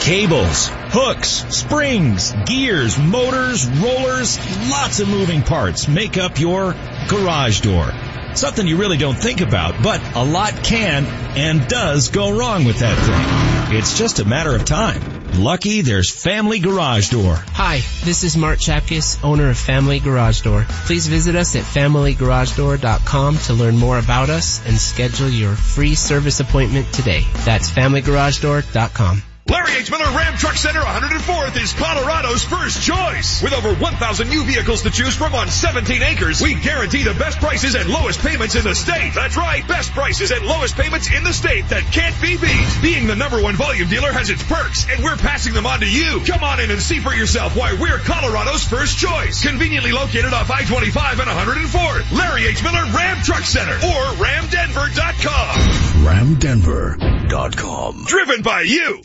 Cables, 0.01 0.69
hooks, 0.71 1.45
springs, 1.49 2.33
gears, 2.45 2.97
motors, 2.97 3.67
rollers, 3.67 4.39
lots 4.69 4.99
of 4.99 5.09
moving 5.09 5.41
parts 5.41 5.87
make 5.87 6.17
up 6.17 6.39
your 6.39 6.73
garage 7.09 7.61
door. 7.61 7.91
Something 8.37 8.67
you 8.67 8.77
really 8.77 8.97
don't 8.97 9.17
think 9.17 9.41
about, 9.41 9.81
but 9.81 9.99
a 10.15 10.23
lot 10.23 10.63
can 10.63 11.05
and 11.05 11.67
does 11.67 12.09
go 12.09 12.37
wrong 12.37 12.65
with 12.65 12.77
that 12.81 12.95
thing. 12.95 13.79
It's 13.79 13.97
just 13.97 14.19
a 14.19 14.25
matter 14.25 14.55
of 14.55 14.63
time. 14.63 15.01
Lucky 15.33 15.81
there's 15.81 16.11
Family 16.11 16.59
Garage 16.59 17.09
Door. 17.09 17.33
Hi, 17.53 17.77
this 18.03 18.23
is 18.23 18.37
Mark 18.37 18.59
Chapkus, 18.59 19.23
owner 19.23 19.49
of 19.49 19.57
Family 19.57 19.99
Garage 19.99 20.41
Door. 20.41 20.67
Please 20.85 21.07
visit 21.07 21.35
us 21.35 21.55
at 21.55 21.63
FamilyGarageDoor.com 21.63 23.37
to 23.39 23.53
learn 23.55 23.75
more 23.75 23.97
about 23.97 24.29
us 24.29 24.63
and 24.67 24.77
schedule 24.77 25.29
your 25.29 25.55
free 25.55 25.95
service 25.95 26.39
appointment 26.39 26.93
today. 26.93 27.25
That's 27.43 27.71
FamilyGarageDoor.com. 27.71 29.23
Larry 29.49 29.77
H. 29.79 29.89
Miller 29.89 30.03
Ram 30.05 30.35
Truck 30.37 30.55
Center 30.55 30.81
104th 30.81 31.55
is 31.61 31.71
Colorado's 31.73 32.43
first 32.43 32.83
choice. 32.83 33.41
With 33.41 33.53
over 33.53 33.73
1,000 33.75 34.29
new 34.29 34.43
vehicles 34.43 34.81
to 34.81 34.91
choose 34.91 35.15
from 35.15 35.33
on 35.35 35.47
17 35.47 36.03
acres, 36.03 36.41
we 36.41 36.55
guarantee 36.55 37.03
the 37.03 37.13
best 37.13 37.39
prices 37.39 37.75
and 37.75 37.89
lowest 37.89 38.19
payments 38.19 38.55
in 38.55 38.65
the 38.65 38.75
state. 38.75 39.13
That's 39.15 39.37
right, 39.37 39.65
best 39.65 39.91
prices 39.91 40.31
and 40.31 40.45
lowest 40.45 40.75
payments 40.75 41.09
in 41.15 41.23
the 41.23 41.31
state 41.31 41.69
that 41.69 41.83
can't 41.93 42.19
be 42.21 42.35
beat. 42.35 42.67
Being 42.81 43.07
the 43.07 43.15
number 43.15 43.41
one 43.41 43.55
volume 43.55 43.87
dealer 43.87 44.11
has 44.11 44.29
its 44.29 44.43
perks, 44.43 44.85
and 44.89 45.01
we're 45.01 45.15
passing 45.15 45.53
them 45.53 45.65
on 45.65 45.79
to 45.79 45.89
you. 45.89 46.19
Come 46.27 46.43
on 46.43 46.59
in 46.59 46.69
and 46.69 46.81
see 46.81 46.99
for 46.99 47.13
yourself 47.13 47.55
why 47.55 47.71
we're 47.73 47.99
Colorado's 47.99 48.65
first 48.65 48.97
choice. 48.97 49.41
Conveniently 49.43 49.93
located 49.93 50.33
off 50.33 50.51
I-25 50.51 51.19
and 51.19 51.29
104th. 51.29 52.11
Larry 52.11 52.47
H. 52.47 52.61
Miller 52.63 52.83
Ram 52.91 53.23
Truck 53.23 53.43
Center 53.43 53.75
or 53.75 54.03
ramdenver.com. 54.19 55.55
SlamDenver.com. 56.03 58.03
Driven 58.07 58.41
by 58.41 58.61
you. 58.61 59.01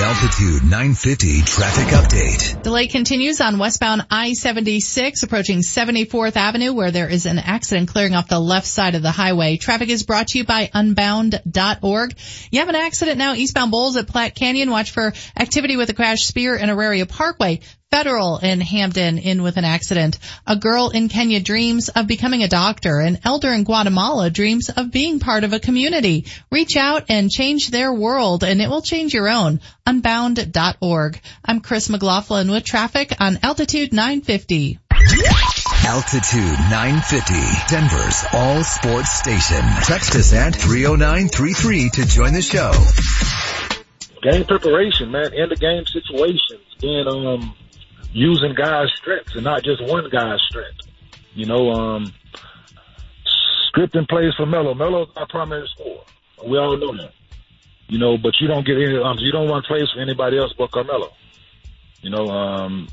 The 0.00 0.06
Altitude 0.06 0.62
950 0.62 1.42
traffic 1.42 1.86
update. 1.88 2.62
Delay 2.62 2.86
continues 2.86 3.40
on 3.40 3.58
westbound 3.58 4.06
I-76 4.10 5.24
approaching 5.24 5.58
74th 5.58 6.36
Avenue 6.36 6.72
where 6.72 6.90
there 6.90 7.08
is 7.08 7.26
an 7.26 7.38
accident 7.38 7.88
clearing 7.88 8.14
off 8.14 8.28
the 8.28 8.38
left 8.38 8.66
side 8.66 8.94
of 8.94 9.02
the 9.02 9.10
highway. 9.10 9.56
Traffic 9.56 9.88
is 9.88 10.04
brought 10.04 10.28
to 10.28 10.38
you 10.38 10.44
by 10.44 10.70
unbound.org. 10.72 12.14
You 12.50 12.60
have 12.60 12.68
an 12.68 12.76
accident 12.76 13.18
now 13.18 13.34
eastbound 13.34 13.70
Bowles 13.70 13.96
at 13.96 14.06
Platte 14.06 14.34
Canyon. 14.34 14.70
Watch 14.70 14.90
for 14.90 15.12
activity 15.36 15.76
with 15.76 15.90
a 15.90 15.94
crash 15.94 16.24
Speer 16.24 16.56
in 16.56 16.70
Auraria 16.70 17.06
Parkway. 17.06 17.60
Federal 17.90 18.38
in 18.38 18.60
Hampden 18.60 19.18
in 19.18 19.42
with 19.42 19.56
an 19.56 19.64
accident. 19.64 20.20
A 20.46 20.54
girl 20.54 20.90
in 20.90 21.08
Kenya 21.08 21.40
dreams 21.40 21.88
of 21.88 22.06
becoming 22.06 22.44
a 22.44 22.48
doctor. 22.48 23.00
An 23.00 23.18
elder 23.24 23.52
in 23.52 23.64
Guatemala 23.64 24.30
dreams 24.30 24.68
of 24.68 24.92
being 24.92 25.18
part 25.18 25.42
of 25.42 25.52
a 25.52 25.58
community. 25.58 26.26
Reach 26.52 26.76
out 26.76 27.06
and 27.08 27.28
change 27.28 27.68
their 27.68 27.92
world 27.92 28.44
and 28.44 28.62
it 28.62 28.70
will 28.70 28.80
change 28.80 29.12
your 29.12 29.28
own. 29.28 29.60
Unbound.org. 29.84 31.20
I'm 31.44 31.60
Chris 31.60 31.88
McLaughlin 31.90 32.52
with 32.52 32.62
traffic 32.62 33.12
on 33.18 33.40
Altitude 33.42 33.92
950. 33.92 34.78
Altitude 35.84 36.58
950, 36.70 37.34
Denver's 37.74 38.24
all 38.32 38.62
sports 38.62 39.14
station. 39.14 39.64
Text 39.82 40.14
us 40.14 40.32
at 40.32 40.54
30933 40.54 41.88
to 41.90 42.06
join 42.06 42.34
the 42.34 42.42
show. 42.42 42.70
game 44.22 44.44
preparation, 44.44 45.10
man, 45.10 45.34
end 45.34 45.50
of 45.50 45.58
game 45.58 45.84
situations, 45.86 46.60
and 46.82 47.08
um, 47.08 47.54
using 48.12 48.54
guys' 48.54 48.90
strengths 48.96 49.34
and 49.34 49.44
not 49.44 49.62
just 49.62 49.82
one 49.84 50.08
guy's 50.10 50.40
strength. 50.48 50.80
You 51.34 51.46
know, 51.46 51.70
um, 51.70 52.12
scripting 53.72 54.08
plays 54.08 54.34
for 54.36 54.46
Melo. 54.46 54.74
Melo's 54.74 55.08
our 55.16 55.26
primary 55.28 55.68
scorer. 55.74 56.04
We 56.44 56.58
all 56.58 56.76
know 56.76 56.96
that. 56.96 57.12
You 57.88 57.98
know, 57.98 58.16
but 58.16 58.34
you 58.40 58.46
don't 58.46 58.64
get 58.64 58.76
any. 58.76 58.96
Um, 58.96 59.18
you 59.18 59.32
don't 59.32 59.48
run 59.48 59.62
plays 59.62 59.90
for 59.92 60.00
anybody 60.00 60.38
else 60.38 60.52
but 60.56 60.70
Carmelo. 60.70 61.12
You 62.02 62.10
know, 62.10 62.26
um, 62.28 62.88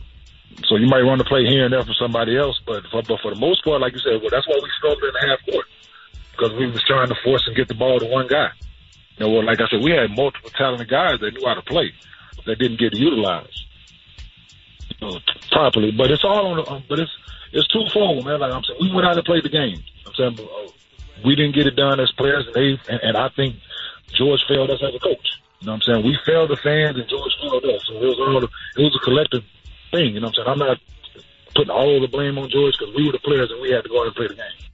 so 0.65 0.75
you 0.75 0.87
might 0.87 1.01
run 1.01 1.17
the 1.17 1.23
play 1.23 1.45
here 1.45 1.65
and 1.65 1.73
there 1.73 1.83
for 1.83 1.93
somebody 1.93 2.37
else, 2.37 2.59
but 2.65 2.83
for, 2.91 3.01
but 3.03 3.19
for 3.21 3.33
the 3.33 3.39
most 3.39 3.63
part, 3.63 3.79
like 3.79 3.93
you 3.93 3.99
said, 3.99 4.19
well, 4.21 4.29
that's 4.31 4.47
why 4.47 4.59
we 4.61 4.69
struggled 4.77 5.03
in 5.03 5.13
the 5.13 5.27
half 5.27 5.45
court 5.45 5.65
because 6.31 6.53
we 6.57 6.67
was 6.67 6.83
trying 6.83 7.07
to 7.07 7.15
force 7.23 7.43
and 7.47 7.55
get 7.55 7.67
the 7.67 7.73
ball 7.73 7.99
to 7.99 8.05
one 8.05 8.27
guy. 8.27 8.49
You 9.17 9.25
know, 9.25 9.31
well, 9.31 9.45
like 9.45 9.61
I 9.61 9.67
said, 9.69 9.81
we 9.81 9.91
had 9.91 10.11
multiple 10.11 10.49
talented 10.57 10.89
guys 10.89 11.19
that 11.21 11.33
knew 11.33 11.47
how 11.47 11.55
to 11.55 11.61
play 11.61 11.93
that 12.45 12.59
didn't 12.59 12.79
get 12.79 12.95
utilized 12.95 13.66
properly. 15.51 15.91
But 15.91 16.11
it's 16.11 16.23
all 16.23 16.47
on. 16.47 16.57
The, 16.57 16.71
um, 16.71 16.83
but 16.89 16.99
it's 16.99 17.11
it's 17.51 17.67
twofold, 17.69 18.25
man. 18.25 18.39
Like 18.39 18.53
I'm 18.53 18.63
saying, 18.63 18.79
we 18.81 18.93
went 18.93 19.07
out 19.07 19.17
and 19.17 19.25
played 19.25 19.43
the 19.43 19.49
game. 19.49 19.83
I'm 20.05 20.13
saying 20.13 20.39
uh, 20.39 20.71
we 21.25 21.35
didn't 21.35 21.55
get 21.55 21.67
it 21.67 21.75
done 21.75 21.99
as 21.99 22.11
players, 22.17 22.45
and 22.47 22.55
they 22.55 22.79
and, 22.91 22.99
and 23.01 23.17
I 23.17 23.29
think 23.35 23.55
George 24.13 24.43
failed 24.47 24.69
us 24.69 24.81
as 24.81 24.95
a 24.95 24.99
coach. 24.99 25.27
You 25.59 25.67
know 25.67 25.73
what 25.73 25.87
I'm 25.87 25.93
saying? 25.93 26.05
We 26.05 26.17
failed 26.25 26.49
the 26.49 26.57
fans, 26.57 26.97
and 26.97 27.09
George 27.09 27.33
failed 27.41 27.65
us. 27.65 27.81
So 27.87 27.95
it 27.97 28.05
was 28.05 28.19
all 28.19 28.43
it 28.43 28.83
was 28.83 28.95
a 28.95 29.03
collective 29.03 29.43
thing. 29.91 30.13
You 30.13 30.21
know 30.21 30.27
what 30.27 30.37
I'm 30.39 30.45
saying? 30.45 30.49
I'm 30.49 30.59
not 30.59 30.77
putting 31.55 31.71
all 31.71 31.99
the 32.01 32.07
blame 32.07 32.37
on 32.37 32.49
George 32.49 32.75
because 32.77 32.93
we 32.95 33.05
were 33.05 33.11
the 33.11 33.19
players 33.19 33.49
and 33.51 33.61
we 33.61 33.71
had 33.71 33.83
to 33.83 33.89
go 33.89 34.01
out 34.01 34.07
and 34.07 34.15
play 34.15 34.27
the 34.27 34.35
game. 34.35 34.67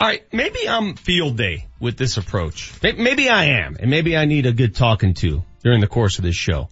All 0.00 0.06
right, 0.06 0.22
maybe 0.32 0.68
I'm 0.68 0.94
field 0.94 1.36
day 1.36 1.66
with 1.80 1.96
this 1.96 2.18
approach. 2.18 2.72
Maybe 2.82 3.28
I 3.28 3.46
am, 3.46 3.76
and 3.80 3.90
maybe 3.90 4.16
I 4.16 4.26
need 4.26 4.46
a 4.46 4.52
good 4.52 4.76
talking 4.76 5.14
to 5.14 5.42
during 5.64 5.80
the 5.80 5.88
course 5.88 6.18
of 6.18 6.24
this 6.24 6.36
show. 6.36 6.68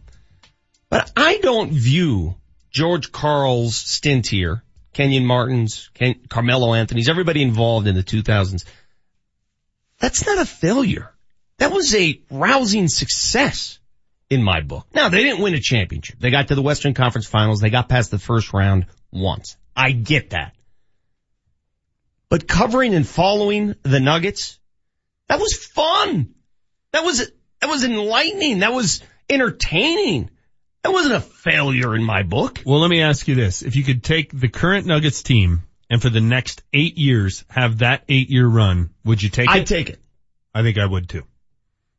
But 0.88 1.10
I 1.16 1.38
don't 1.38 1.72
view 1.72 2.36
George 2.76 3.10
Karl's 3.10 3.74
stint 3.74 4.26
here, 4.26 4.62
Kenyon 4.92 5.24
Martin's, 5.24 5.88
Ken- 5.94 6.20
Carmelo 6.28 6.74
Anthony's, 6.74 7.08
everybody 7.08 7.40
involved 7.40 7.86
in 7.86 7.94
the 7.94 8.02
2000s. 8.02 8.66
That's 9.98 10.26
not 10.26 10.36
a 10.36 10.44
failure. 10.44 11.10
That 11.56 11.72
was 11.72 11.94
a 11.94 12.20
rousing 12.30 12.88
success 12.88 13.78
in 14.28 14.42
my 14.42 14.60
book. 14.60 14.86
Now, 14.92 15.08
they 15.08 15.22
didn't 15.22 15.40
win 15.40 15.54
a 15.54 15.58
championship. 15.58 16.18
They 16.18 16.30
got 16.30 16.48
to 16.48 16.54
the 16.54 16.60
Western 16.60 16.92
Conference 16.92 17.26
Finals. 17.26 17.60
They 17.60 17.70
got 17.70 17.88
past 17.88 18.10
the 18.10 18.18
first 18.18 18.52
round 18.52 18.84
once. 19.10 19.56
I 19.74 19.92
get 19.92 20.30
that. 20.30 20.54
But 22.28 22.46
covering 22.46 22.92
and 22.94 23.08
following 23.08 23.76
the 23.84 24.00
Nuggets, 24.00 24.58
that 25.28 25.40
was 25.40 25.54
fun. 25.54 26.34
That 26.92 27.04
was, 27.04 27.26
that 27.60 27.70
was 27.70 27.84
enlightening. 27.84 28.58
That 28.58 28.74
was 28.74 29.02
entertaining. 29.30 30.28
That 30.86 30.92
wasn't 30.92 31.16
a 31.16 31.20
failure 31.20 31.96
in 31.96 32.04
my 32.04 32.22
book. 32.22 32.62
Well, 32.64 32.78
let 32.78 32.88
me 32.88 33.02
ask 33.02 33.26
you 33.26 33.34
this. 33.34 33.62
If 33.62 33.74
you 33.74 33.82
could 33.82 34.04
take 34.04 34.30
the 34.30 34.46
current 34.46 34.86
Nuggets 34.86 35.24
team 35.24 35.64
and 35.90 36.00
for 36.00 36.10
the 36.10 36.20
next 36.20 36.62
eight 36.72 36.96
years 36.96 37.44
have 37.48 37.78
that 37.78 38.04
eight 38.08 38.30
year 38.30 38.46
run, 38.46 38.90
would 39.04 39.20
you 39.20 39.28
take 39.28 39.46
it? 39.46 39.50
I'd 39.50 39.66
take 39.66 39.88
it. 39.90 39.98
I 40.54 40.62
think 40.62 40.78
I 40.78 40.86
would 40.86 41.08
too. 41.08 41.24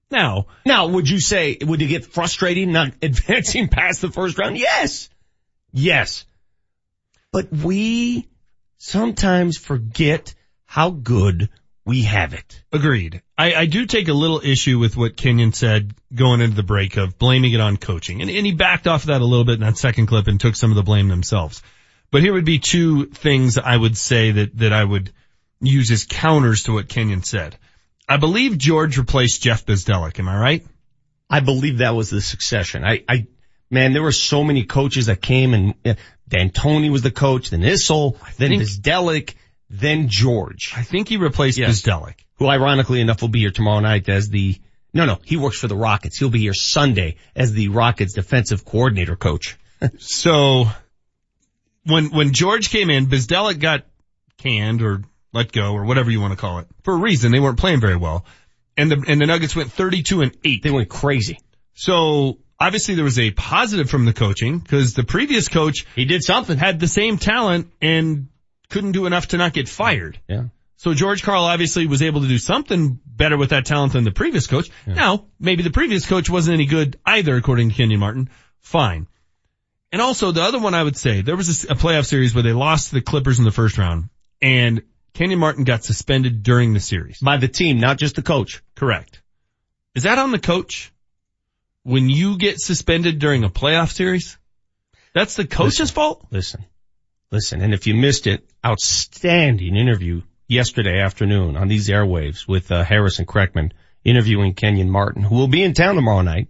Now, 0.10 0.46
Now, 0.66 0.88
would 0.88 1.10
you 1.10 1.20
say, 1.20 1.58
would 1.60 1.82
you 1.82 1.88
get 1.90 2.06
frustrating 2.06 2.72
not 2.72 2.94
advancing 3.02 3.68
past 3.68 4.00
the 4.00 4.10
first 4.10 4.38
round? 4.38 4.58
Yes. 4.58 5.10
Yes. 5.74 6.24
But 7.34 7.52
we 7.52 8.30
sometimes 8.78 9.58
forget 9.58 10.34
how 10.64 10.92
good 10.92 11.50
we 11.88 12.04
have 12.04 12.34
it. 12.34 12.62
Agreed. 12.74 13.22
I, 13.38 13.54
I 13.54 13.66
do 13.66 13.86
take 13.86 14.10
a 14.10 14.14
little 14.14 14.42
issue 14.44 14.78
with 14.78 14.98
what 14.98 15.16
Kenyon 15.16 15.54
said 15.54 15.94
going 16.14 16.42
into 16.42 16.58
the 16.58 16.62
break 16.62 16.98
of 16.98 17.18
blaming 17.18 17.54
it 17.54 17.62
on 17.62 17.78
coaching. 17.78 18.22
And, 18.22 18.30
and 18.30 18.46
he 18.46 18.52
backed 18.52 18.88
off 18.88 19.04
of 19.04 19.08
that 19.08 19.22
a 19.22 19.26
little 19.26 19.46
bit 19.46 19.54
in 19.54 19.62
that 19.62 19.78
second 19.78 20.08
clip 20.08 20.28
and 20.28 20.38
took 20.38 20.58
some 20.58 20.70
of 20.70 20.76
the 20.76 20.84
blame 20.84 21.08
themselves. 21.08 21.64
But 22.12 22.24
here 22.24 22.34
would 22.34 22.44
be 22.44 22.60
two 22.60 23.06
things 23.06 23.58
I 23.58 23.78
would 23.78 23.96
say 23.96 24.32
that, 24.32 24.58
that 24.58 24.74
I 24.74 24.84
would 24.84 25.14
use 25.62 25.90
as 25.90 26.04
counters 26.04 26.64
to 26.64 26.74
what 26.74 26.90
Kenyon 26.90 27.24
said. 27.24 27.58
I 28.08 28.18
believe 28.18 28.58
George 28.58 28.98
replaced 28.98 29.42
Jeff 29.42 29.66
Bzdelik. 29.66 30.20
Am 30.20 30.28
I 30.28 30.38
right? 30.38 30.66
I 31.30 31.40
believe 31.40 31.78
that 31.78 31.96
was 31.96 32.10
the 32.10 32.20
succession. 32.20 32.84
I, 32.84 33.06
I, 33.08 33.28
man, 33.72 33.94
there 33.94 34.04
were 34.04 34.12
so 34.12 34.44
many 34.44 34.66
coaches 34.66 35.06
that 35.06 35.22
came 35.22 35.54
and 35.54 35.74
uh, 35.86 35.94
D'Antoni 36.28 36.92
was 36.92 37.02
the 37.02 37.12
coach, 37.12 37.50
then 37.50 37.62
Issel, 37.62 38.18
then 38.38 38.52
Bzdelik, 38.52 39.36
then 39.70 40.08
George. 40.10 40.74
I 40.76 40.84
think 40.84 41.10
he 41.10 41.18
replaced 41.18 41.58
Yes. 41.58 41.82
Bzdelik. 41.82 42.16
who 42.36 42.48
ironically 42.48 43.02
enough 43.02 43.22
will 43.22 43.30
be 43.30 43.40
here 43.40 43.52
tomorrow 43.52 43.80
night 43.82 44.08
as 44.10 44.30
the, 44.30 44.60
no, 44.94 45.06
no, 45.06 45.18
he 45.26 45.38
works 45.38 45.60
for 45.60 45.68
the 45.68 45.76
Rockets. 45.76 46.18
He'll 46.18 46.30
be 46.30 46.40
here 46.40 46.54
Sunday 46.54 47.16
as 47.36 47.52
the 47.54 47.68
Rockets 47.70 48.14
defensive 48.14 48.64
coordinator 48.66 49.16
coach. 49.16 49.58
So 50.00 50.66
when 51.86 52.10
when 52.10 52.34
George 52.34 52.70
came 52.70 52.90
in, 52.90 53.08
Bzdelik 53.08 53.60
got 53.60 53.86
canned 54.38 54.82
or 54.82 55.04
let 55.34 55.52
go 55.52 55.74
or 55.74 55.86
whatever 55.86 56.10
you 56.12 56.20
want 56.22 56.34
to 56.34 56.38
call 56.38 56.60
it 56.60 56.68
for 56.84 56.94
a 56.94 56.98
reason. 56.98 57.32
They 57.32 57.40
weren't 57.40 57.60
playing 57.60 57.80
very 57.80 57.96
well, 57.96 58.26
and 58.76 58.92
the 58.92 59.04
and 59.08 59.22
the 59.22 59.26
Nuggets 59.26 59.56
went 59.56 59.72
32 59.72 60.22
and 60.22 60.32
eight. 60.44 60.64
They 60.64 60.72
went 60.72 60.90
crazy. 60.90 61.40
So 61.76 62.40
obviously 62.60 62.96
there 62.96 63.04
was 63.04 63.20
a 63.20 63.32
positive 63.32 63.90
from 63.90 64.06
the 64.06 64.14
coaching 64.14 64.60
because 64.60 64.96
the 64.96 65.04
previous 65.04 65.48
coach 65.48 65.86
He 65.96 66.06
did 66.06 66.24
something. 66.24 66.58
had 66.58 66.80
the 66.80 66.88
same 66.88 67.18
talent 67.20 67.72
and 67.82 68.30
couldn't 68.70 68.94
do 68.94 69.06
enough 69.06 69.28
to 69.30 69.38
not 69.38 69.54
get 69.54 69.70
fired. 69.70 70.20
Yeah. 70.28 70.46
So 70.78 70.94
George 70.94 71.24
Karl 71.24 71.44
obviously 71.44 71.88
was 71.88 72.04
able 72.04 72.22
to 72.22 72.28
do 72.28 72.38
something 72.38 73.00
better 73.06 73.38
with 73.38 73.50
that 73.50 73.66
talent 73.66 73.94
than 73.94 74.04
the 74.04 74.12
previous 74.12 74.46
coach. 74.46 74.70
Now, 74.86 75.26
maybe 75.40 75.64
the 75.64 75.72
previous 75.72 76.06
coach 76.06 76.30
wasn't 76.30 76.54
any 76.54 76.66
good 76.68 77.00
either, 77.06 77.36
according 77.36 77.70
to 77.70 77.76
Kenyon 77.76 78.00
Martin. 78.00 78.30
Fine. 78.60 79.08
And 79.92 80.02
also 80.02 80.32
the 80.32 80.44
other 80.44 80.60
one 80.60 80.76
I 80.76 80.84
would 80.84 80.98
say, 80.98 81.22
there 81.22 81.36
was 81.36 81.66
a, 81.66 81.72
a 81.74 81.76
playoff 81.76 82.06
series 82.06 82.36
where 82.36 82.44
they 82.44 82.54
lost 82.54 82.90
to 82.90 82.96
the 82.96 83.02
Clippers 83.02 83.40
in 83.40 83.46
the 83.46 83.52
first 83.52 83.78
round 83.78 84.10
and 84.42 84.84
Kenyon 85.14 85.40
Martin 85.40 85.64
got 85.64 85.84
suspended 85.84 86.44
during 86.44 86.74
the 86.74 86.80
series. 86.80 87.20
By 87.20 87.38
the 87.38 87.48
team, 87.48 87.80
not 87.80 87.98
just 87.98 88.16
the 88.16 88.22
coach. 88.22 88.62
Correct. 88.76 89.22
Is 89.96 90.04
that 90.04 90.20
on 90.20 90.32
the 90.32 90.40
coach? 90.40 90.94
When 91.84 92.10
you 92.10 92.38
get 92.38 92.60
suspended 92.60 93.18
during 93.18 93.44
a 93.44 93.50
playoff 93.50 93.92
series? 93.94 94.38
That's 95.14 95.36
the 95.36 95.48
coach's 95.48 95.90
fault? 95.90 96.28
Listen, 96.30 96.66
listen, 97.32 97.62
and 97.62 97.74
if 97.74 97.88
you 97.88 97.96
missed 97.96 98.28
it, 98.28 98.48
outstanding 98.66 99.76
interview 99.76 100.22
yesterday 100.48 101.00
afternoon 101.00 101.58
on 101.58 101.68
these 101.68 101.90
airwaves 101.90 102.48
with 102.48 102.72
uh, 102.72 102.84
Harrison 102.84 103.26
Kreckman 103.26 103.72
interviewing 104.04 104.54
Kenyon 104.54 104.90
Martin, 104.90 105.24
who 105.24 105.36
will 105.36 105.48
be 105.48 105.64
in 105.64 105.74
town 105.74 105.96
tomorrow 105.96 106.22
night, 106.22 106.48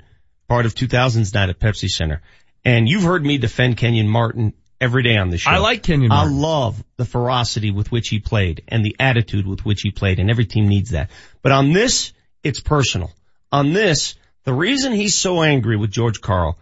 part 0.48 0.66
of 0.66 0.76
2000's 0.76 1.34
night 1.34 1.50
at 1.50 1.60
Pepsi 1.60 1.88
Center. 1.88 2.22
And 2.64 2.88
you've 2.88 3.04
heard 3.04 3.26
me 3.26 3.38
defend 3.38 3.78
Kenyon 3.78 4.08
Martin 4.08 4.54
every 4.80 5.04
day 5.04 5.18
on 5.18 5.30
the 5.30 5.38
show. 5.38 5.50
I 5.50 5.58
like 5.58 5.84
Kenyon 5.84 6.12
I 6.12 6.26
love 6.26 6.84
the 6.98 7.06
ferocity 7.06 7.72
with 7.72 7.92
which 7.92 8.10
he 8.10 8.20
played 8.20 8.64
and 8.68 8.86
the 8.86 8.96
attitude 9.00 9.48
with 9.48 9.66
which 9.66 9.82
he 9.82 9.92
played, 9.92 10.20
and 10.20 10.30
every 10.30 10.46
team 10.46 10.68
needs 10.68 10.92
that. 10.92 11.10
But 11.42 11.52
on 11.52 11.74
this, 11.74 12.14
it's 12.44 12.60
personal. 12.60 13.12
On 13.52 13.74
this, 13.74 14.16
the 14.44 14.54
reason 14.54 14.94
he's 14.94 15.16
so 15.16 15.42
angry 15.42 15.78
with 15.78 15.92
George 15.92 16.22
Karl, 16.22 16.60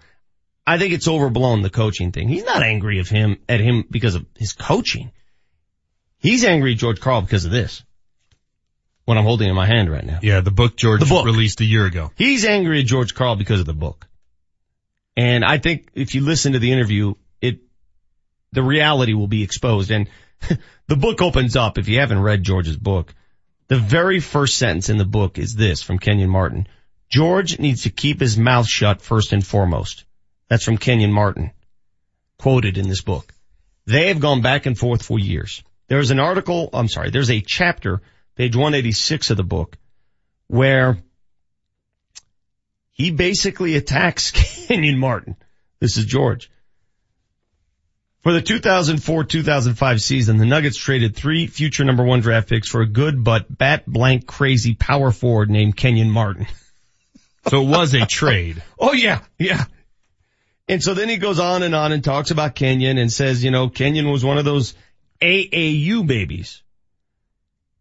I 0.67 0.77
think 0.77 0.93
it's 0.93 1.07
overblown 1.07 1.61
the 1.61 1.69
coaching 1.69 2.11
thing. 2.11 2.27
He's 2.27 2.43
not 2.43 2.63
angry 2.63 2.99
of 2.99 3.07
him 3.07 3.37
at 3.47 3.59
him 3.59 3.83
because 3.89 4.15
of 4.15 4.25
his 4.37 4.53
coaching. 4.53 5.11
He's 6.17 6.43
angry 6.43 6.71
at 6.73 6.77
George 6.79 6.99
Karl 6.99 7.21
because 7.21 7.45
of 7.45 7.51
this. 7.51 7.83
What 9.05 9.17
I'm 9.17 9.23
holding 9.25 9.47
in 9.47 9.55
my 9.55 9.67
hand 9.67 9.91
right 9.91 10.03
now. 10.03 10.19
Yeah, 10.23 10.39
the 10.41 10.49
book 10.49 10.75
George 10.75 10.99
The 11.01 11.05
book. 11.05 11.25
released 11.25 11.61
a 11.61 11.65
year 11.65 11.85
ago. 11.85 12.11
He's 12.15 12.45
angry 12.45 12.79
at 12.79 12.87
George 12.87 13.13
Karl 13.13 13.35
because 13.35 13.59
of 13.59 13.67
the 13.67 13.73
book. 13.75 14.07
And 15.15 15.45
I 15.45 15.59
think 15.59 15.89
if 15.93 16.15
you 16.15 16.21
listen 16.21 16.53
to 16.53 16.59
the 16.59 16.71
interview, 16.71 17.13
it, 17.41 17.59
the 18.51 18.63
reality 18.63 19.13
will 19.13 19.27
be 19.27 19.43
exposed. 19.43 19.91
And 19.91 20.09
the 20.87 20.95
book 20.95 21.21
opens 21.21 21.55
up, 21.55 21.77
if 21.77 21.87
you 21.87 21.99
haven't 21.99 22.21
read 22.21 22.41
George's 22.43 22.77
book, 22.77 23.13
The 23.67 23.77
very 23.77 24.19
first 24.19 24.57
sentence 24.57 24.89
in 24.89 24.97
the 24.97 25.05
book 25.05 25.37
is 25.37 25.53
this 25.53 25.83
from 25.83 25.99
Kenyon 25.99 26.29
Martin. 26.29 26.67
George 27.07 27.59
needs 27.59 27.83
to 27.83 27.91
keep 27.91 28.19
his 28.19 28.37
mouth 28.37 28.67
shut 28.67 29.01
first 29.03 29.31
and 29.33 29.45
foremost. 29.45 30.04
That's 30.47 30.63
from 30.63 30.77
Kenyon 30.77 31.11
Martin, 31.11 31.51
quoted 32.37 32.77
in 32.77 32.87
this 32.87 33.01
book. 33.01 33.33
They 33.85 34.07
have 34.07 34.19
gone 34.19 34.41
back 34.41 34.65
and 34.65 34.77
forth 34.77 35.03
for 35.03 35.19
years. 35.19 35.63
There's 35.87 36.11
an 36.11 36.19
article, 36.19 36.69
I'm 36.73 36.87
sorry, 36.87 37.11
there's 37.11 37.29
a 37.29 37.41
chapter, 37.41 38.01
page 38.35 38.55
186 38.55 39.29
of 39.29 39.37
the 39.37 39.43
book, 39.43 39.77
where 40.47 40.97
he 42.91 43.11
basically 43.11 43.75
attacks 43.75 44.31
Kenyon 44.67 44.97
Martin. 44.97 45.35
This 45.79 45.97
is 45.97 46.05
George. 46.05 46.49
For 48.23 48.33
the 48.33 48.41
2004-2005 48.41 50.01
season, 50.01 50.37
the 50.37 50.47
Nuggets 50.47 50.77
traded 50.77 51.15
three 51.15 51.45
future 51.45 51.83
number 51.83 52.03
one 52.03 52.21
draft 52.21 52.49
picks 52.49 52.67
for 52.67 52.81
a 52.81 52.87
good 52.87 53.23
but 53.23 53.55
bat 53.55 53.83
blank 53.85 54.25
crazy 54.25 54.73
power 54.73 55.11
forward 55.11 55.51
named 55.51 55.77
Kenyon 55.77 56.09
Martin. 56.09 56.47
So 57.49 57.61
it 57.61 57.67
was 57.67 57.93
a 57.93 58.07
trade. 58.07 58.63
oh 58.79 58.93
yeah, 58.93 59.19
yeah. 59.37 59.65
And 60.67 60.81
so 60.81 60.93
then 60.93 61.09
he 61.09 61.17
goes 61.17 61.39
on 61.39 61.63
and 61.63 61.75
on 61.75 61.91
and 61.91 62.03
talks 62.03 62.31
about 62.31 62.55
Kenyon 62.55 62.97
and 62.97 63.11
says, 63.11 63.43
you 63.43 63.51
know, 63.51 63.69
Kenyon 63.69 64.09
was 64.09 64.25
one 64.25 64.37
of 64.37 64.45
those 64.45 64.73
AAU 65.21 66.05
babies. 66.05 66.63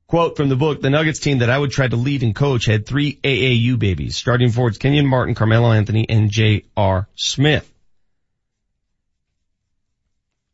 Quote 0.06 0.36
from 0.36 0.50
the 0.50 0.56
book, 0.56 0.82
the 0.82 0.90
Nuggets 0.90 1.18
team 1.18 1.38
that 1.38 1.48
I 1.48 1.58
would 1.58 1.70
try 1.70 1.88
to 1.88 1.96
lead 1.96 2.22
and 2.22 2.34
coach 2.34 2.66
had 2.66 2.84
three 2.84 3.16
AAU 3.16 3.78
babies, 3.78 4.16
starting 4.16 4.50
forwards 4.50 4.76
Kenyon 4.76 5.06
Martin, 5.06 5.34
Carmelo 5.34 5.72
Anthony, 5.72 6.06
and 6.08 6.30
J.R. 6.30 7.08
Smith. 7.14 7.70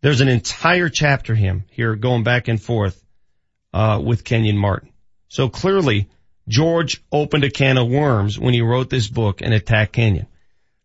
There's 0.02 0.20
an 0.20 0.28
entire 0.28 0.88
chapter 0.88 1.34
him 1.34 1.64
here 1.70 1.96
going 1.96 2.22
back 2.22 2.48
and 2.48 2.62
forth, 2.62 3.04
uh, 3.74 4.00
with 4.02 4.24
Kenyon 4.24 4.56
Martin. 4.56 4.90
So 5.28 5.48
clearly 5.48 6.08
George 6.48 7.02
opened 7.12 7.44
a 7.44 7.50
can 7.50 7.76
of 7.76 7.88
worms 7.88 8.38
when 8.38 8.54
he 8.54 8.62
wrote 8.62 8.88
this 8.88 9.08
book 9.08 9.42
and 9.42 9.52
attacked 9.52 9.92
Kenyon. 9.92 10.26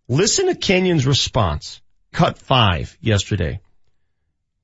Listen 0.08 0.48
to 0.48 0.56
Kenyon's 0.56 1.08
response, 1.08 1.82
cut 2.14 2.38
five 2.38 2.96
yesterday 3.02 3.60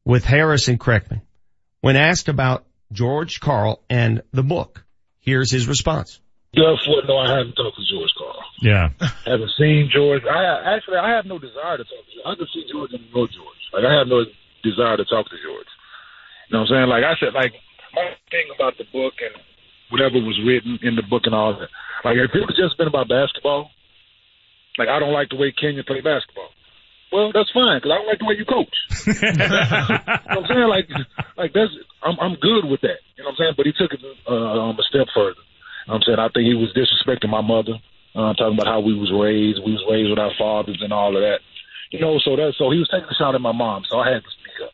with 0.06 0.24
Harris 0.24 0.68
and 0.68 0.80
Kreckman 0.80 1.22
when 1.82 1.96
asked 1.96 2.30
about 2.30 2.64
George 2.92 3.40
Karl 3.40 3.82
and 3.90 4.22
the 4.32 4.44
book. 4.44 4.86
Here's 5.20 5.52
his 5.52 5.68
response. 5.68 6.22
Therefore, 6.54 7.02
no, 7.08 7.18
I 7.18 7.38
haven't 7.38 7.56
talked 7.56 7.78
to 7.78 7.86
George 7.90 8.14
Karl. 8.18 8.44
Yeah. 8.62 8.90
haven't 9.26 9.52
seen 9.58 9.90
George. 9.92 10.22
I 10.30 10.76
actually, 10.76 10.98
I 10.98 11.16
have 11.16 11.26
no 11.26 11.40
desire 11.40 11.78
to 11.78 11.86
talk 11.90 12.06
to 12.06 12.12
George. 12.14 12.28
I 12.28 12.36
can 12.36 12.48
see 12.54 12.66
George 12.72 12.92
and 12.94 13.02
know 13.10 13.26
George. 13.26 13.62
Like 13.74 13.86
I 13.86 13.98
have 13.98 14.08
no 14.08 14.26
desire 14.62 14.98
to 14.98 15.06
talk 15.06 15.26
to 15.26 15.38
George. 15.42 15.72
You 16.50 16.54
know 16.54 16.68
what 16.68 16.76
I'm 16.76 16.86
saying? 16.86 16.90
Like 16.90 17.04
I 17.08 17.18
said, 17.18 17.34
like 17.34 17.54
my 17.98 18.14
thing 18.30 18.46
about 18.54 18.78
the 18.78 18.86
book 18.94 19.18
and 19.26 19.34
whatever 19.90 20.22
was 20.22 20.38
written 20.46 20.78
in 20.84 20.96
the 20.96 21.08
book 21.08 21.24
and 21.26 21.34
all 21.34 21.58
that. 21.58 21.72
Like 22.06 22.18
if 22.18 22.30
it 22.30 22.46
was 22.46 22.54
just 22.54 22.78
been 22.78 22.92
about 22.92 23.10
basketball, 23.10 23.72
like 24.82 24.90
I 24.90 24.98
don't 24.98 25.14
like 25.14 25.30
the 25.30 25.38
way 25.38 25.53
Kenyon 25.53 25.86
play 25.86 26.02
basketball. 26.02 26.49
Well, 27.14 27.30
that's 27.30 27.53
fine 27.53 27.78
because 27.78 27.94
I 27.94 27.98
don't 28.02 28.10
like 28.10 28.18
the 28.18 28.26
way 28.26 28.40
you 28.40 28.48
coach. 28.49 28.74
you 29.06 29.14
know 29.14 29.53
what 30.26 30.41
I'm 30.41 30.48
saying? 30.49 30.70
Like, 30.74 30.88
like 31.38 31.52
that's 31.53 31.70
I'm 32.02 32.18
I'm 32.18 32.36
good 32.41 32.66
with 32.66 32.82
that. 32.82 33.06
You 33.14 33.22
know 33.22 33.30
what 33.30 33.38
I'm 33.38 33.41
saying? 33.45 33.56
But 33.60 33.70
he 33.70 33.74
took 33.78 33.94
it 33.94 34.02
uh, 34.26 34.34
um, 34.34 34.80
a 34.80 34.86
step 34.90 35.06
further. 35.14 35.38
You 35.86 35.94
know 35.94 36.02
I'm 36.02 36.03
saying 36.08 36.18
I 36.18 36.34
think 36.34 36.49
he 36.49 36.58
was 36.58 36.74
disrespecting 36.74 37.30
my 37.30 37.45
mother, 37.45 37.78
uh, 38.18 38.34
talking 38.34 38.58
about 38.58 38.72
how 38.72 38.82
we 38.82 38.98
was 38.98 39.14
raised. 39.14 39.62
We 39.62 39.78
was 39.78 39.86
raised 39.86 40.10
with 40.10 40.18
our 40.18 40.34
fathers 40.40 40.82
and 40.82 40.90
all 40.90 41.14
of 41.14 41.22
that. 41.22 41.45
You 41.94 41.99
know, 41.99 42.18
so 42.24 42.40
that 42.40 42.58
so 42.58 42.72
he 42.72 42.80
was 42.80 42.90
taking 42.90 43.12
a 43.12 43.18
shot 43.20 43.36
at 43.36 43.44
my 43.44 43.53
mom, 43.53 43.84
so 43.86 43.99
I 43.99 44.10
had 44.10 44.24
to 44.26 44.32
speak 44.41 44.58
up. 44.66 44.74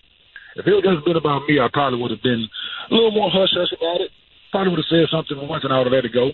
If 0.56 0.64
it 0.66 0.74
would 0.74 0.86
just 0.86 1.04
been 1.04 1.18
about 1.18 1.50
me, 1.50 1.60
I 1.60 1.68
probably 1.74 2.00
would 2.00 2.14
have 2.14 2.22
been 2.22 2.46
a 2.46 2.94
little 2.94 3.12
more 3.12 3.34
hush 3.34 3.52
hush 3.52 3.74
about 3.74 4.06
it. 4.06 4.14
Probably 4.54 4.72
would 4.72 4.82
have 4.86 4.94
said 4.94 5.10
something 5.10 5.36
once 5.50 5.66
and 5.66 5.74
I 5.74 5.82
would 5.82 5.90
have 5.90 5.98
let 5.98 6.06
it 6.06 6.14
go. 6.14 6.32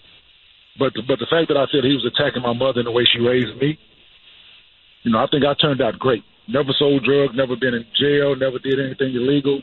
But 0.79 0.93
but 1.07 1.19
the 1.19 1.29
fact 1.29 1.49
that 1.49 1.57
I 1.57 1.65
said 1.71 1.83
he 1.83 1.93
was 1.93 2.05
attacking 2.05 2.41
my 2.41 2.53
mother 2.53 2.81
in 2.81 2.85
the 2.85 2.91
way 2.91 3.05
she 3.05 3.19
raised 3.19 3.55
me, 3.61 3.77
you 5.03 5.11
know, 5.11 5.19
I 5.19 5.27
think 5.27 5.45
I 5.45 5.53
turned 5.53 5.81
out 5.81 5.99
great. 5.99 6.23
Never 6.47 6.73
sold 6.77 7.05
drugs, 7.05 7.35
never 7.35 7.55
been 7.55 7.73
in 7.73 7.85
jail, 7.95 8.35
never 8.35 8.59
did 8.59 8.79
anything 8.79 9.15
illegal. 9.15 9.61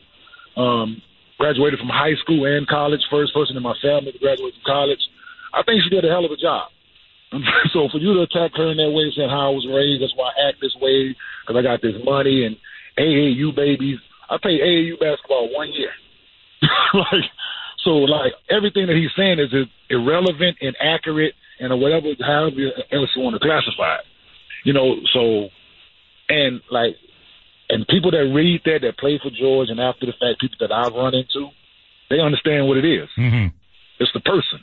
Um, 0.57 1.03
graduated 1.39 1.79
from 1.79 1.89
high 1.89 2.15
school 2.21 2.45
and 2.45 2.67
college, 2.69 3.01
first 3.11 3.35
person 3.35 3.57
in 3.57 3.63
my 3.63 3.75
family 3.83 4.13
to 4.13 4.19
graduate 4.19 4.55
from 4.55 4.65
college. 4.67 5.01
I 5.53 5.63
think 5.65 5.83
she 5.83 5.91
did 5.91 6.05
a 6.05 6.09
hell 6.09 6.25
of 6.25 6.31
a 6.31 6.37
job. 6.37 6.71
so 7.73 7.89
for 7.91 7.99
you 7.99 8.15
to 8.15 8.23
attack 8.23 8.53
her 8.57 8.71
in 8.71 8.77
that 8.79 8.91
way, 8.91 9.11
saying 9.15 9.31
how 9.31 9.51
I 9.51 9.55
was 9.55 9.67
raised, 9.67 10.03
that's 10.03 10.15
why 10.17 10.31
I 10.31 10.49
act 10.49 10.59
this 10.61 10.75
way, 10.81 11.15
because 11.43 11.59
I 11.59 11.63
got 11.63 11.83
this 11.83 11.97
money 12.05 12.45
and 12.45 12.57
AAU 12.99 13.55
babies. 13.55 13.99
I 14.29 14.37
played 14.41 14.61
AAU 14.61 14.99
basketball 15.01 15.49
one 15.55 15.73
year. 15.73 15.91
like, 16.95 17.29
so 17.85 17.91
like 17.91 18.33
everything 18.51 18.87
that 18.87 18.97
he's 18.97 19.15
saying 19.17 19.39
is 19.39 19.53
irrelevant, 19.89 20.59
inaccurate, 20.61 21.35
and 21.59 21.79
whatever, 21.81 22.09
however 22.21 22.57
else 22.93 23.11
you 23.15 23.23
want 23.23 23.35
to 23.35 23.41
classify 23.41 23.97
it. 23.97 24.07
You 24.65 24.73
know, 24.73 24.97
so, 25.13 25.49
and 26.29 26.61
like, 26.71 26.97
and 27.69 27.87
people 27.87 28.11
that 28.11 28.31
read 28.35 28.61
that, 28.65 28.81
that 28.83 28.99
play 28.99 29.19
for 29.23 29.31
George, 29.31 29.71
and 29.71 29.81
after 29.81 30.05
the 30.05 30.13
fact, 30.13 30.41
people 30.41 30.59
that 30.61 30.73
I've 30.73 30.93
run 30.93 31.15
into, 31.15 31.49
they 32.11 32.21
understand 32.21 32.67
what 32.67 32.77
it 32.77 32.85
is. 32.85 33.09
Mm-hmm. 33.17 33.57
It's 34.01 34.13
the 34.13 34.21
person. 34.21 34.61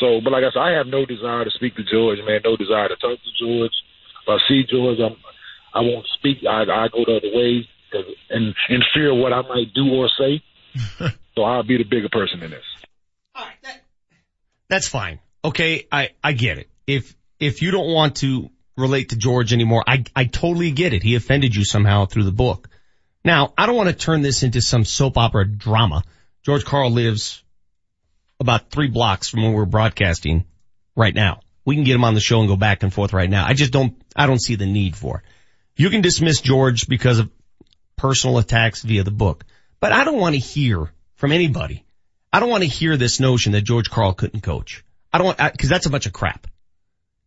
So, 0.00 0.20
but 0.22 0.32
like 0.32 0.44
I 0.44 0.50
said, 0.50 0.62
I 0.62 0.70
have 0.72 0.86
no 0.86 1.06
desire 1.06 1.44
to 1.44 1.50
speak 1.50 1.76
to 1.76 1.84
George, 1.84 2.18
man. 2.26 2.40
No 2.44 2.56
desire 2.56 2.88
to 2.88 2.96
talk 2.96 3.18
to 3.18 3.32
George. 3.38 3.72
If 4.22 4.28
I 4.28 4.38
see 4.48 4.64
George, 4.68 4.98
I'm, 4.98 5.16
I 5.74 5.80
won't 5.80 6.06
speak. 6.18 6.38
I, 6.48 6.62
I 6.62 6.88
go 6.88 7.04
the 7.04 7.20
other 7.22 7.34
way 7.34 7.68
cause, 7.92 8.04
and 8.30 8.54
in 8.68 8.80
fear 8.92 9.12
of 9.12 9.18
what 9.18 9.32
I 9.32 9.42
might 9.42 9.72
do 9.74 9.88
or 9.92 10.08
say. 10.18 10.42
so 11.38 11.44
I'll 11.44 11.62
be 11.62 11.76
the 11.78 11.84
bigger 11.84 12.08
person 12.08 12.42
in 12.42 12.50
this. 12.50 12.64
All 13.36 13.44
right. 13.44 13.80
That's 14.68 14.88
fine. 14.88 15.20
Okay, 15.44 15.86
I, 15.90 16.10
I 16.22 16.32
get 16.32 16.58
it. 16.58 16.68
If, 16.84 17.14
if 17.38 17.62
you 17.62 17.70
don't 17.70 17.92
want 17.92 18.16
to 18.16 18.50
relate 18.76 19.10
to 19.10 19.16
George 19.16 19.52
anymore, 19.52 19.84
I, 19.86 20.04
I 20.16 20.24
totally 20.24 20.72
get 20.72 20.94
it. 20.94 21.04
He 21.04 21.14
offended 21.14 21.54
you 21.54 21.64
somehow 21.64 22.06
through 22.06 22.24
the 22.24 22.32
book. 22.32 22.68
Now, 23.24 23.52
I 23.56 23.66
don't 23.66 23.76
want 23.76 23.88
to 23.88 23.94
turn 23.94 24.22
this 24.22 24.42
into 24.42 24.60
some 24.60 24.84
soap 24.84 25.16
opera 25.16 25.46
drama. 25.46 26.02
George 26.44 26.64
Karl 26.64 26.90
lives 26.90 27.44
about 28.40 28.70
three 28.70 28.88
blocks 28.88 29.28
from 29.28 29.44
where 29.44 29.52
we're 29.52 29.64
broadcasting 29.64 30.44
right 30.96 31.14
now. 31.14 31.40
We 31.64 31.76
can 31.76 31.84
get 31.84 31.94
him 31.94 32.04
on 32.04 32.14
the 32.14 32.20
show 32.20 32.40
and 32.40 32.48
go 32.48 32.56
back 32.56 32.82
and 32.82 32.92
forth 32.92 33.12
right 33.12 33.30
now. 33.30 33.46
I 33.46 33.54
just 33.54 33.72
don't, 33.72 33.94
I 34.16 34.26
don't 34.26 34.42
see 34.42 34.56
the 34.56 34.66
need 34.66 34.96
for 34.96 35.18
it. 35.18 35.24
You 35.76 35.88
can 35.90 36.00
dismiss 36.00 36.40
George 36.40 36.88
because 36.88 37.20
of 37.20 37.30
personal 37.96 38.38
attacks 38.38 38.82
via 38.82 39.04
the 39.04 39.12
book, 39.12 39.44
but 39.78 39.92
I 39.92 40.02
don't 40.02 40.18
want 40.18 40.34
to 40.34 40.40
hear 40.40 40.90
from 41.18 41.32
anybody. 41.32 41.84
I 42.32 42.40
don't 42.40 42.48
want 42.48 42.62
to 42.62 42.68
hear 42.68 42.96
this 42.96 43.20
notion 43.20 43.52
that 43.52 43.62
George 43.62 43.90
Karl 43.90 44.14
couldn't 44.14 44.40
coach. 44.40 44.84
I 45.12 45.18
don't 45.18 45.26
want, 45.26 45.38
cause 45.38 45.68
that's 45.68 45.86
a 45.86 45.90
bunch 45.90 46.06
of 46.06 46.12
crap. 46.12 46.46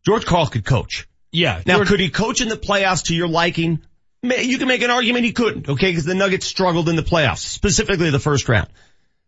George 0.06 0.26
Karl 0.26 0.48
could 0.48 0.66
coach. 0.66 1.08
Yeah. 1.32 1.62
Now, 1.66 1.76
George- 1.78 1.88
could 1.90 2.00
he 2.00 2.10
coach 2.10 2.42
in 2.42 2.50
the 2.50 2.58
playoffs 2.58 3.06
to 3.06 3.16
your 3.16 3.28
liking? 3.28 3.82
You 4.24 4.58
can 4.58 4.68
make 4.68 4.82
an 4.82 4.92
argument 4.92 5.26
he 5.26 5.34
couldn't, 5.34 5.68
okay, 5.68 5.90
because 5.90 6.06
the 6.06 6.16
Nuggets 6.16 6.46
struggled 6.46 6.90
in 6.90 6.96
the 6.96 7.02
playoffs, 7.04 7.40
specifically 7.40 8.10
the 8.12 8.20
first 8.20 8.48
round. 8.48 8.70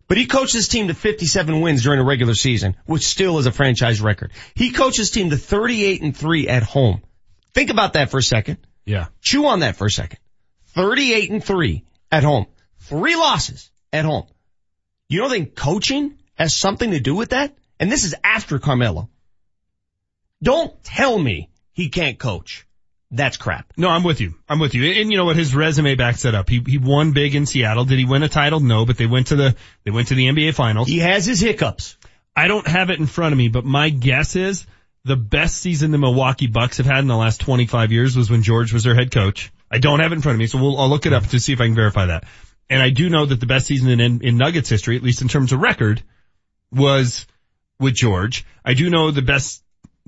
But 0.07 0.18
he 0.18 0.27
coached 0.27 0.53
his 0.53 0.68
team 0.68 0.88
to 0.88 0.94
57 0.94 1.61
wins 1.61 1.84
during 1.84 1.99
a 1.99 2.03
regular 2.03 2.35
season, 2.35 2.76
which 2.85 3.07
still 3.07 3.40
is 3.40 3.45
a 3.48 3.52
franchise 3.52 4.02
record. 4.02 4.31
He 4.53 4.72
coached 4.72 4.98
his 4.98 5.10
team 5.11 5.30
to 5.31 5.38
38 5.38 6.02
and 6.02 6.15
3 6.15 6.48
at 6.48 6.64
home. 6.64 7.02
Think 7.53 7.69
about 7.69 7.94
that 7.94 8.11
for 8.11 8.18
a 8.19 8.23
second. 8.23 8.57
Yeah. 8.85 9.07
Chew 9.22 9.45
on 9.48 9.61
that 9.61 9.76
for 9.76 9.88
a 9.88 9.91
second. 9.91 10.19
38 10.76 11.31
and 11.31 11.44
3 11.44 11.84
at 12.11 12.23
home. 12.23 12.45
Three 12.80 13.15
losses 13.15 13.72
at 13.91 14.06
home. 14.06 14.26
You 15.14 15.19
don't 15.19 15.30
think 15.30 15.56
coaching 15.56 16.18
has 16.34 16.56
something 16.56 16.90
to 16.90 16.99
do 16.99 17.14
with 17.14 17.30
that? 17.30 17.56
And 17.80 17.91
this 17.91 18.03
is 18.03 18.15
after 18.23 18.57
Carmelo. 18.57 19.10
Don't 20.41 20.84
tell 20.84 21.19
me 21.19 21.52
he 21.72 21.90
can't 21.90 22.18
coach. 22.18 22.65
That's 23.11 23.38
crap. 23.38 23.72
No, 23.77 23.90
I'm 23.90 24.03
with 24.03 24.22
you. 24.22 24.34
I'm 24.49 24.57
with 24.57 24.73
you. 24.73 24.91
And 24.91 25.11
you 25.11 25.18
know 25.18 25.26
what? 25.26 25.35
His 25.35 25.53
resume 25.53 25.94
backs 25.94 26.23
that 26.23 26.34
up. 26.34 26.49
He, 26.49 26.64
he 26.65 26.80
won 26.80 27.11
big 27.11 27.35
in 27.35 27.45
Seattle. 27.45 27.85
Did 27.85 27.99
he 27.99 28.06
win 28.06 28.23
a 28.23 28.27
title? 28.27 28.60
No, 28.60 28.88
but 28.88 28.98
they 28.98 29.06
went 29.06 29.27
to 29.27 29.35
the, 29.35 29.56
they 29.84 29.91
went 29.91 30.07
to 30.07 30.15
the 30.15 30.30
NBA 30.30 30.56
finals. 30.56 30.88
He 30.88 30.98
has 30.98 31.27
his 31.27 31.40
hiccups. 31.40 31.95
I 32.35 32.48
don't 32.48 32.65
have 32.65 32.90
it 32.90 32.98
in 32.98 33.06
front 33.06 33.34
of 33.34 33.38
me, 33.38 33.49
but 33.49 33.65
my 33.65 33.90
guess 33.90 34.35
is 34.35 34.65
the 35.06 35.15
best 35.15 35.57
season 35.57 35.91
the 35.91 35.99
Milwaukee 35.99 36.48
Bucks 36.48 36.77
have 36.77 36.88
had 36.88 37.02
in 37.02 37.07
the 37.07 37.15
last 37.15 37.40
25 37.41 37.91
years 37.91 38.18
was 38.18 38.31
when 38.31 38.41
George 38.41 38.73
was 38.73 38.84
their 38.84 38.95
head 38.95 39.11
coach. 39.11 39.52
I 39.69 39.77
don't 39.77 39.99
have 39.99 40.11
it 40.11 40.15
in 40.15 40.22
front 40.22 40.38
of 40.38 40.40
me, 40.40 40.48
so 40.48 40.57
we'll, 40.57 40.80
I'll 40.80 40.90
look 40.90 41.06
it 41.06 41.14
up 41.14 41.27
to 41.27 41.40
see 41.40 41.53
if 41.53 41.61
I 41.61 41.65
can 41.65 41.76
verify 41.76 42.07
that. 42.07 42.23
And 42.73 42.81
I 42.81 42.89
do 42.89 43.07
know 43.07 43.23
that 43.23 43.39
the 43.39 43.45
best 43.45 43.67
season 43.67 43.99
in, 43.99 44.21
in 44.21 44.35
Nuggets 44.35 44.67
history, 44.67 44.97
at 44.97 45.03
least 45.03 45.21
in 45.21 45.27
terms 45.27 45.53
of 45.53 45.59
record, 45.59 46.01
was 46.71 47.27
with 47.79 47.93
George. 47.93 48.47
I 48.65 48.73
do 48.73 48.89
know 48.89 49.11
the 49.11 49.21
best 49.21 49.63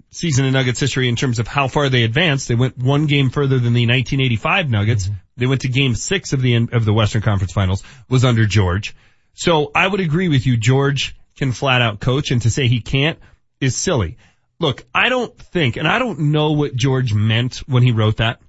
season 0.10 0.46
in 0.46 0.54
Nuggets 0.54 0.80
history 0.80 1.08
in 1.08 1.16
terms 1.16 1.38
of 1.38 1.48
how 1.48 1.68
far 1.68 1.90
they 1.90 2.02
advanced. 2.02 2.48
They 2.48 2.56
went 2.56 2.76
one 2.76 3.06
game 3.06 3.30
further 3.30 3.60
than 3.60 3.74
the 3.74 3.86
1985 3.86 4.72
Nuggets. 4.72 5.06
Mm-hmm. 5.06 5.14
They 5.38 5.46
went 5.46 5.62
to 5.62 5.68
game 5.68 5.94
six 5.94 6.34
of 6.34 6.42
the, 6.42 6.56
of 6.56 6.86
the 6.86 6.94
Western 6.94 7.22
Conference 7.22 7.54
finals 7.54 7.84
was 8.10 8.26
under 8.26 8.48
George. 8.48 8.96
So 9.36 9.70
I 9.76 9.88
would 9.88 10.00
agree 10.00 10.30
with 10.30 10.48
you. 10.48 10.58
George 10.58 11.16
can 11.38 11.52
flat 11.52 11.84
out 11.84 12.00
coach 12.00 12.32
and 12.32 12.42
to 12.42 12.50
say 12.50 12.68
he 12.68 12.82
can't 12.82 13.20
is 13.62 13.76
silly. 13.76 14.18
Look, 14.60 14.88
I 14.92 15.10
don't 15.10 15.38
think, 15.38 15.78
and 15.78 15.88
I 15.88 16.00
don't 16.00 16.32
know 16.32 16.54
what 16.54 16.76
George 16.76 17.14
meant 17.14 17.58
when 17.68 17.84
he 17.84 17.92
wrote 17.92 18.18
that 18.18 18.42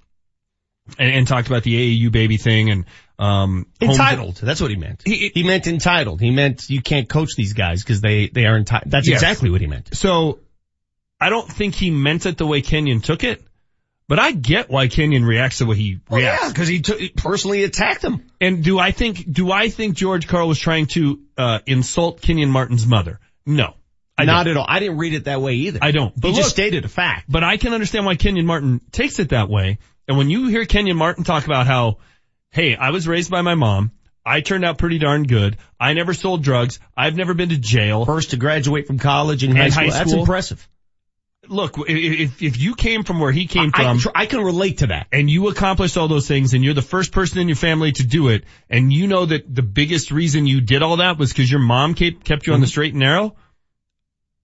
and, 0.97 1.13
and 1.13 1.27
talked 1.27 1.49
about 1.49 1.61
the 1.61 1.99
AAU 2.01 2.11
baby 2.11 2.37
thing. 2.37 2.71
And 2.71 2.85
Um, 3.19 3.65
entitled. 3.81 4.35
That's 4.35 4.61
what 4.61 4.69
he 4.69 4.77
meant. 4.77 5.01
He, 5.03 5.31
he 5.33 5.43
meant 5.43 5.65
entitled. 5.65 6.21
He 6.21 6.29
meant 6.29 6.69
you 6.69 6.81
can't 6.81 7.09
coach 7.09 7.29
these 7.35 7.53
guys 7.53 7.81
because 7.83 7.99
they, 7.99 8.27
they 8.27 8.45
are 8.45 8.55
entitled. 8.57 8.91
That's 8.91 9.07
Yes. 9.07 9.21
exactly 9.21 9.49
what 9.49 9.59
he 9.61 9.65
meant. 9.67 9.95
So 9.95 10.39
I 11.19 11.29
don't 11.29 11.47
think 11.49 11.73
he 11.73 11.89
meant 11.89 12.25
it 12.27 12.37
the 12.37 12.45
way 12.45 12.61
Kenyon 12.61 13.01
took 13.01 13.23
it, 13.23 13.41
but 14.07 14.19
I 14.19 14.31
get 14.33 14.69
why 14.69 14.87
Kenyon 14.87 15.25
reacts 15.25 15.57
the 15.57 15.65
way 15.65 15.75
he 15.77 15.99
Well, 16.09 16.19
reacts. 16.21 16.43
yeah, 16.43 16.49
because 16.49 16.67
he 16.67 16.81
took, 16.81 16.99
personally 17.15 17.63
attacked 17.63 18.03
him. 18.03 18.23
And 18.39 18.63
do 18.63 18.77
I 18.77 18.91
think, 18.91 19.31
do 19.31 19.51
I 19.51 19.69
think 19.69 19.95
George 19.95 20.27
Karl 20.27 20.47
was 20.47 20.59
trying 20.59 20.85
to, 20.87 21.19
uh, 21.37 21.59
insult 21.65 22.21
Kenyon 22.21 22.51
Martin's 22.51 22.85
mother? 22.85 23.19
No. 23.47 23.73
I 24.15 24.25
Not 24.25 24.43
don't. 24.43 24.51
at 24.51 24.57
all. 24.57 24.65
I 24.67 24.79
didn't 24.79 24.97
read 24.97 25.13
it 25.15 25.23
that 25.25 25.41
way 25.41 25.53
either. 25.55 25.79
I 25.81 25.89
don't. 25.91 26.13
he 26.13 26.21
But 26.21 26.33
just 26.35 26.49
stated 26.51 26.85
a 26.85 26.87
fact. 26.87 27.25
But 27.29 27.43
I 27.43 27.57
can 27.57 27.73
understand 27.73 28.05
why 28.05 28.15
Kenyon 28.15 28.45
Martin 28.45 28.79
takes 28.91 29.17
it 29.19 29.29
that 29.29 29.49
way. 29.49 29.79
And 30.07 30.17
when 30.17 30.29
you 30.29 30.47
hear 30.47 30.65
Kenyon 30.65 30.97
Martin 30.97 31.23
talk 31.23 31.45
about 31.45 31.65
how, 31.67 31.97
hey, 32.57 32.75
I 32.75 32.89
was 32.89 33.07
raised 33.07 33.29
by 33.29 33.43
my 33.43 33.53
mom. 33.53 33.91
I 34.25 34.41
turned 34.41 34.65
out 34.65 34.79
pretty 34.79 34.97
darn 34.97 35.23
good. 35.27 35.57
I 35.79 35.93
never 35.93 36.15
sold 36.15 36.43
drugs. 36.43 36.79
I've 36.97 37.15
never 37.15 37.35
been 37.35 37.49
to 37.49 37.57
jail. 37.57 38.03
First 38.03 38.31
to 38.31 38.37
graduate 38.37 38.87
from 38.87 38.97
college 38.97 39.43
and, 39.43 39.55
high, 39.55 39.69
school. 39.69 39.89
That's 39.91 40.11
impressive. 40.11 40.67
Look, 41.47 41.77
i- 41.77 41.83
if, 41.87 42.41
if 42.41 42.57
you 42.59 42.73
came 42.73 43.03
from 43.03 43.19
where 43.19 43.31
he 43.31 43.45
came 43.45 43.69
I, 43.75 43.83
from. 43.83 43.99
tr- 43.99 44.09
I 44.15 44.25
can 44.25 44.41
relate 44.41 44.79
to 44.79 44.87
that. 44.87 45.05
and 45.13 45.29
you 45.29 45.47
accomplished 45.49 45.97
all 45.97 46.07
those 46.07 46.27
things 46.27 46.55
and 46.55 46.63
you're 46.63 46.73
the 46.73 46.81
first 46.81 47.11
person 47.11 47.37
in 47.37 47.47
your 47.47 47.55
family 47.55 47.91
to 47.91 48.03
do 48.03 48.29
it 48.29 48.43
and 48.71 48.91
you 48.91 49.05
know 49.05 49.27
that 49.27 49.53
the 49.53 49.61
biggest 49.61 50.09
reason 50.09 50.47
you 50.47 50.59
did 50.59 50.81
all 50.81 50.97
that 50.97 51.19
was 51.19 51.31
because 51.31 51.49
your 51.49 51.61
mom 51.61 51.93
kept, 51.93 52.23
kept 52.23 52.47
you 52.47 52.53
on 52.53 52.59
the 52.59 52.65
mm-hmm. 52.65 52.71
straight 52.71 52.93
and 52.93 53.01
narrow, 53.01 53.35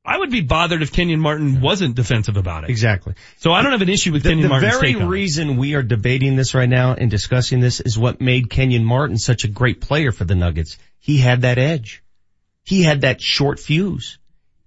I 0.06 0.18
would 0.18 0.32
be 0.32 0.42
bothered 0.42 0.82
if 0.82 0.92
Kenyon 0.92 1.22
Martin 1.22 1.62
wasn't 1.62 1.96
defensive 1.96 2.36
about 2.36 2.66
it. 2.66 2.70
Exactly. 2.70 3.14
So 3.38 3.54
I 3.54 3.62
don't 3.62 3.72
have 3.72 3.82
an 3.82 3.88
issue 3.90 4.12
with 4.12 4.24
The, 4.24 4.30
Kenyon 4.30 4.44
the 4.44 4.50
Martin's 4.50 4.74
very 4.74 4.88
take 4.94 4.98
on 4.98 5.04
it. 5.04 5.08
reason 5.08 5.56
we 5.58 5.76
are 5.76 5.84
debating 5.84 6.36
this 6.36 6.54
right 6.54 6.68
now 6.68 6.94
and 6.94 7.10
discussing 7.10 7.62
this 7.62 7.80
is 7.80 7.98
what 7.98 8.20
made 8.20 8.50
Kenyon 8.50 8.84
Martin 8.84 9.18
such 9.18 9.46
a 9.46 9.48
great 9.48 9.80
player 9.80 10.12
for 10.12 10.26
the 10.26 10.36
Nuggets. 10.36 10.78
He 11.00 11.18
had 11.20 11.42
that 11.44 11.58
edge. 11.58 12.04
He 12.66 12.84
had 12.84 13.02
that 13.02 13.22
short 13.22 13.60
fuse. 13.62 14.20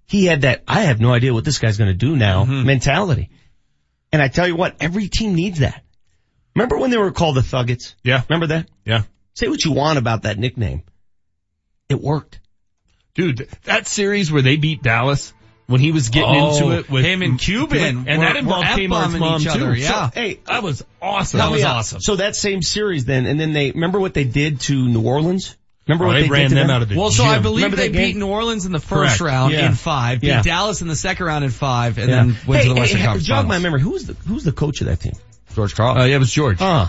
He 0.07 0.25
had 0.25 0.41
that, 0.41 0.63
I 0.67 0.81
have 0.81 0.99
no 0.99 1.13
idea 1.13 1.33
what 1.33 1.45
this 1.45 1.59
guy's 1.59 1.77
going 1.77 1.89
to 1.91 1.93
do 1.97 2.15
now 2.15 2.45
Mm-hmm. 2.45 2.65
mentality. 2.65 3.29
And 4.11 4.21
I 4.21 4.29
tell 4.29 4.47
you 4.47 4.55
what, 4.55 4.77
every 4.79 5.07
team 5.07 5.35
needs 5.35 5.59
that. 5.59 5.83
Remember 6.55 6.77
when 6.77 6.89
they 6.89 6.97
were 6.97 7.11
called 7.11 7.35
the 7.35 7.41
Thuggets? 7.41 7.93
Yeah. 8.03 8.23
Remember 8.29 8.47
that? 8.47 8.69
Yeah. 8.85 9.03
Say 9.35 9.49
what 9.49 9.63
you 9.63 9.73
want 9.73 9.99
about 9.99 10.23
that 10.23 10.39
nickname. 10.39 10.81
It 11.89 12.01
worked. 12.01 12.39
Dude, 13.17 13.49
that 13.65 13.87
series 13.87 14.31
where 14.31 14.41
they 14.41 14.55
beat 14.55 14.81
Dallas, 14.81 15.33
when 15.65 15.81
he 15.81 15.91
was 15.91 16.07
getting 16.09 16.29
Oh, 16.39 16.55
into 16.55 16.77
it 16.79 16.89
with 16.89 17.03
him 17.03 17.21
and 17.21 17.37
Cuban 17.37 18.05
and 18.07 18.21
that 18.21 18.37
involved 18.37 18.67
Kmart's 18.67 18.79
F-bombing 18.83 19.19
mom 19.19 19.41
each 19.41 19.47
other, 19.47 19.73
too. 19.75 19.81
yeah. 19.81 20.09
So, 20.09 20.21
hey, 20.21 20.39
that 20.45 20.63
was 20.63 20.85
awesome. 21.01 21.39
That 21.39 21.51
was 21.51 21.61
out. 21.63 21.75
awesome. 21.77 21.99
So 21.99 22.15
that 22.17 22.37
same 22.37 22.61
series 22.61 23.03
then, 23.03 23.25
and 23.25 23.37
then 23.37 23.51
they, 23.51 23.71
remember 23.71 23.99
what 23.99 24.13
they 24.13 24.23
did 24.23 24.61
to 24.61 24.73
New 24.87 25.01
Orleans? 25.01 25.57
Remember 25.87 26.05
Oh, 26.05 26.07
what 26.07 26.13
they 26.13 26.21
they, 26.23 26.29
ran 26.29 26.41
did 26.43 26.49
to 26.49 26.55
them 26.55 26.69
out 26.69 26.81
of 26.83 26.89
the 26.89 26.97
Well, 26.97 27.11
so 27.11 27.23
I 27.23 27.39
believe 27.39 27.63
Remember 27.63 27.77
they 27.77 27.89
beat 27.89 28.15
New 28.15 28.27
Orleans 28.27 28.65
in 28.65 28.71
the 28.71 28.79
first 28.79 29.17
Correct. 29.17 29.21
round 29.21 29.53
Yeah. 29.53 29.67
in 29.67 29.73
five, 29.73 30.21
beat 30.21 30.27
Yeah. 30.27 30.41
Dallas 30.41 30.81
in 30.81 30.87
the 30.87 30.95
second 30.95 31.25
round 31.25 31.43
in 31.43 31.49
five, 31.49 31.97
and 31.97 32.09
Yeah. 32.09 32.15
then 32.17 32.37
went 32.45 32.61
hey, 32.61 32.67
to 32.69 32.73
the 32.73 32.79
Western 32.79 32.99
hey, 32.99 33.05
Conference 33.05 33.25
Jog 33.27 33.47
my 33.47 33.57
memory. 33.59 33.81
Who's 33.81 34.05
the 34.05 34.13
who's 34.27 34.43
the 34.43 34.51
coach 34.51 34.81
of 34.81 34.87
that 34.87 34.99
team? 34.99 35.13
George 35.55 35.75
Karl. 35.75 35.97
Uh, 35.97 36.05
yeah, 36.05 36.15
it 36.15 36.19
was 36.19 36.31
George. 36.31 36.61
Uh, 36.61 36.87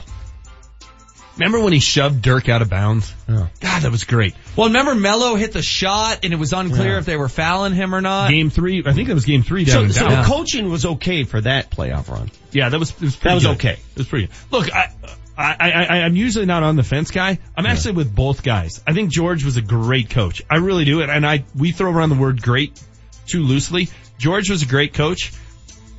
Remember 1.39 1.61
when 1.61 1.73
he 1.73 1.79
shoved 1.79 2.21
Dirk 2.21 2.49
out 2.49 2.63
of 2.63 2.69
bounds? 2.69 3.15
Oh. 3.29 3.49
God, 3.61 3.83
that 3.83 3.91
was 3.93 4.05
great. 4.05 4.35
well, 4.57 4.67
remember 4.69 4.95
Melo 4.97 5.37
hit 5.37 5.53
the 5.53 5.63
shot, 5.63 6.21
and 6.25 6.33
it 6.33 6.37
was 6.37 6.53
unclear 6.53 6.93
Yeah. 6.95 6.99
if 6.99 7.05
they 7.07 7.17
were 7.17 7.29
fouling 7.29 7.75
him 7.75 7.95
or 7.95 8.01
not. 8.01 8.31
Game 8.31 8.51
three, 8.51 8.83
I 8.85 8.93
think 8.93 9.07
that 9.09 9.15
was 9.15 9.25
game 9.25 9.43
three 9.45 9.65
down 9.65 9.87
so, 9.93 10.01
so 10.01 10.09
Dallas. 10.09 10.27
the 10.27 10.33
coaching 10.35 10.69
was 10.71 10.85
okay 10.85 11.23
for 11.25 11.41
that 11.41 11.71
playoff 11.71 12.09
run. 12.09 12.31
Yeah, 12.51 12.69
that 12.71 12.79
was 12.81 12.91
it 12.91 13.01
was 13.01 13.15
pretty 13.17 13.29
That 13.31 13.35
was 13.35 13.45
good. 13.45 13.53
okay. 13.57 13.73
It 13.93 13.99
was 13.99 14.07
pretty 14.09 14.27
good. 14.27 14.35
Look, 14.51 14.75
I, 14.75 14.91
I, 15.37 15.57
I, 15.61 15.71
I 15.85 15.97
I'm 16.03 16.17
usually 16.17 16.47
not 16.47 16.65
on 16.65 16.75
the 16.75 16.83
fence 16.83 17.13
guy. 17.13 17.39
I'm 17.57 17.67
actually 17.67 17.93
with 17.93 18.13
both 18.13 18.43
guys. 18.43 18.83
I 18.87 18.93
think 18.93 19.13
George 19.13 19.45
was 19.45 19.57
a 19.57 19.63
great 19.63 20.11
coach. 20.11 20.43
I 20.51 20.57
really 20.57 20.85
do 20.85 21.01
it, 21.03 21.09
and 21.11 21.25
I 21.25 21.45
we 21.57 21.71
throw 21.71 21.93
around 21.93 22.09
the 22.09 22.17
word 22.17 22.43
great 22.43 22.83
too 23.27 23.45
loosely. 23.45 23.89
George 24.19 24.51
was 24.51 24.63
a 24.63 24.67
great 24.67 24.95
coach. 24.95 25.33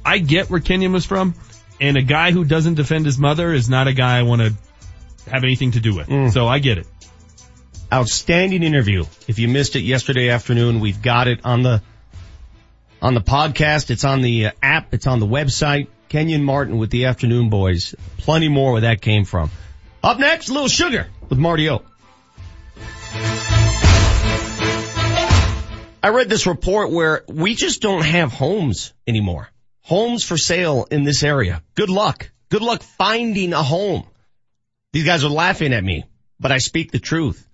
I 0.03 0.18
get 0.18 0.49
where 0.49 0.60
Kenyon 0.60 0.91
was 0.91 1.06
from, 1.06 1.34
and 1.80 1.95
a 1.95 2.02
guy 2.02 2.32
who 2.32 2.44
doesn't 2.44 2.74
defend 2.76 3.06
his 3.06 3.18
mother 3.18 3.53
is 3.53 3.70
not 3.70 3.88
a 3.88 3.94
guy 3.94 4.18
I 4.20 4.24
want 4.24 4.41
to 4.41 4.53
have 5.30 5.43
anything 5.43 5.72
to 5.72 5.80
do 5.80 5.95
with. 5.95 6.07
Mm. 6.07 6.31
So 6.31 6.47
I 6.47 6.60
get 6.60 6.77
it. 6.77 6.88
Outstanding 7.91 8.64
interview. 8.64 9.06
If 9.27 9.39
you 9.39 9.47
missed 9.47 9.76
it 9.76 9.81
yesterday 9.81 10.30
afternoon, 10.30 10.80
we've 10.80 11.01
got 11.01 11.27
it 11.27 11.41
on 11.43 11.64
the 11.64 11.81
on 13.01 13.14
the 13.14 13.22
podcast. 13.22 13.89
It's 13.89 14.03
on 14.03 14.22
the 14.22 14.47
uh, 14.47 14.51
app. 14.61 14.93
It's 14.93 15.07
on 15.07 15.19
the 15.19 15.27
website. 15.27 15.88
Kenyon 16.10 16.43
Martin 16.43 16.77
with 16.77 16.89
the 16.89 17.06
Afternoon 17.06 17.49
Boys. 17.49 17.93
Plenty 18.18 18.49
more 18.49 18.73
where 18.73 18.81
that 18.81 19.01
came 19.01 19.26
from. 19.26 19.51
Up 20.03 20.18
next, 20.18 20.49
Little 20.49 20.68
Sugar 20.68 21.07
with 21.30 21.38
Marty 21.38 21.69
O. 21.69 21.84
I 26.01 26.10
read 26.10 26.30
this 26.30 26.47
report 26.47 26.91
where 26.91 27.23
we 27.27 27.56
just 27.56 27.81
don't 27.81 28.03
have 28.03 28.31
homes 28.31 28.93
anymore. 29.06 29.49
Homes 29.81 30.23
for 30.23 30.38
sale 30.38 30.88
in 30.89 31.03
this 31.03 31.23
area. 31.23 31.61
Good 31.76 31.89
luck. 31.89 32.31
Good 32.49 32.61
luck 32.61 32.81
finding 32.81 33.53
a 33.53 33.61
home. 33.61 34.06
These 34.91 35.06
guys 35.06 35.24
are 35.24 35.30
laughing 35.30 35.74
at 35.74 35.84
me, 35.84 36.06
but 36.40 36.52
I 36.52 36.57
speak 36.57 36.91
the 36.91 36.99
truth. 36.99 37.48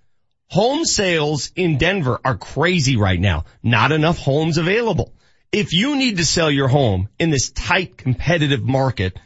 Home 0.48 0.84
sales 0.84 1.50
in 1.54 1.76
Denver 1.76 2.18
are 2.24 2.36
crazy 2.36 2.96
right 2.96 3.20
now. 3.20 3.44
Not 3.62 3.92
enough 3.92 4.18
homes 4.18 4.58
available. 4.58 5.12
If 5.52 5.72
you 5.72 5.96
need 5.96 6.16
to 6.16 6.24
sell 6.24 6.50
your 6.50 6.68
home 6.68 7.08
in 7.18 7.30
this 7.30 7.50
tight 7.50 7.98
competitive 7.98 8.62
market, 8.62 9.18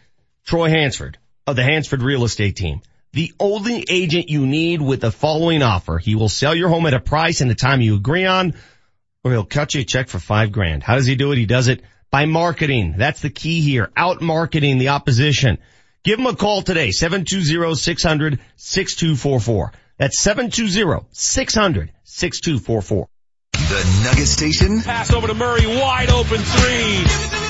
Troy 0.45 0.71
Hansford 0.71 1.19
of 1.47 1.57
the 1.57 1.63
Hansford 1.63 2.03
Real 2.03 2.25
Estate 2.25 2.57
Team, 2.57 2.81
the 3.13 3.33
only 3.39 3.85
agent 3.89 4.29
you 4.29 4.47
need 4.47 4.81
with 4.81 5.01
the 5.01 5.13
following 5.13 5.63
offer. 5.63 5.99
He 5.99 6.15
will 6.15 6.29
sell 6.29 6.55
your 6.55 6.69
home 6.69 6.87
at 6.87 6.95
a 6.95 7.01
price 7.01 7.41
and 7.41 7.51
the 7.51 7.55
time 7.55 7.81
you 7.81 7.97
agree 7.97 8.27
on, 8.27 8.55
or 9.23 9.33
he'll 9.33 9.45
cut 9.45 9.75
you 9.75 9.83
a 9.83 9.85
check 9.85 10.09
for 10.09 10.19
five 10.19 10.53
grand. 10.53 10.83
How 10.83 10.97
does 10.97 11.07
he 11.07 11.17
do 11.17 11.33
it? 11.33 11.39
He 11.39 11.47
does 11.47 11.69
it 11.69 11.83
by 12.11 12.27
marketing. 12.27 12.95
That's 12.97 13.23
the 13.23 13.31
key 13.31 13.61
here. 13.61 13.91
Out 13.97 14.21
marketing 14.21 14.79
the 14.79 14.89
opposition. 14.89 15.59
Give 16.03 16.19
him 16.19 16.27
a 16.27 16.35
call 16.35 16.63
today, 16.63 16.89
720-600-6244. 16.89 19.73
That's 19.99 20.19
720-600-6244. 20.25 23.07
The 23.53 24.01
Nugget 24.05 24.27
Station? 24.27 24.81
Pass 24.81 25.13
over 25.13 25.27
to 25.27 25.35
Murray, 25.35 25.67
wide 25.67 26.09
open 26.09 26.39
three. 26.39 27.50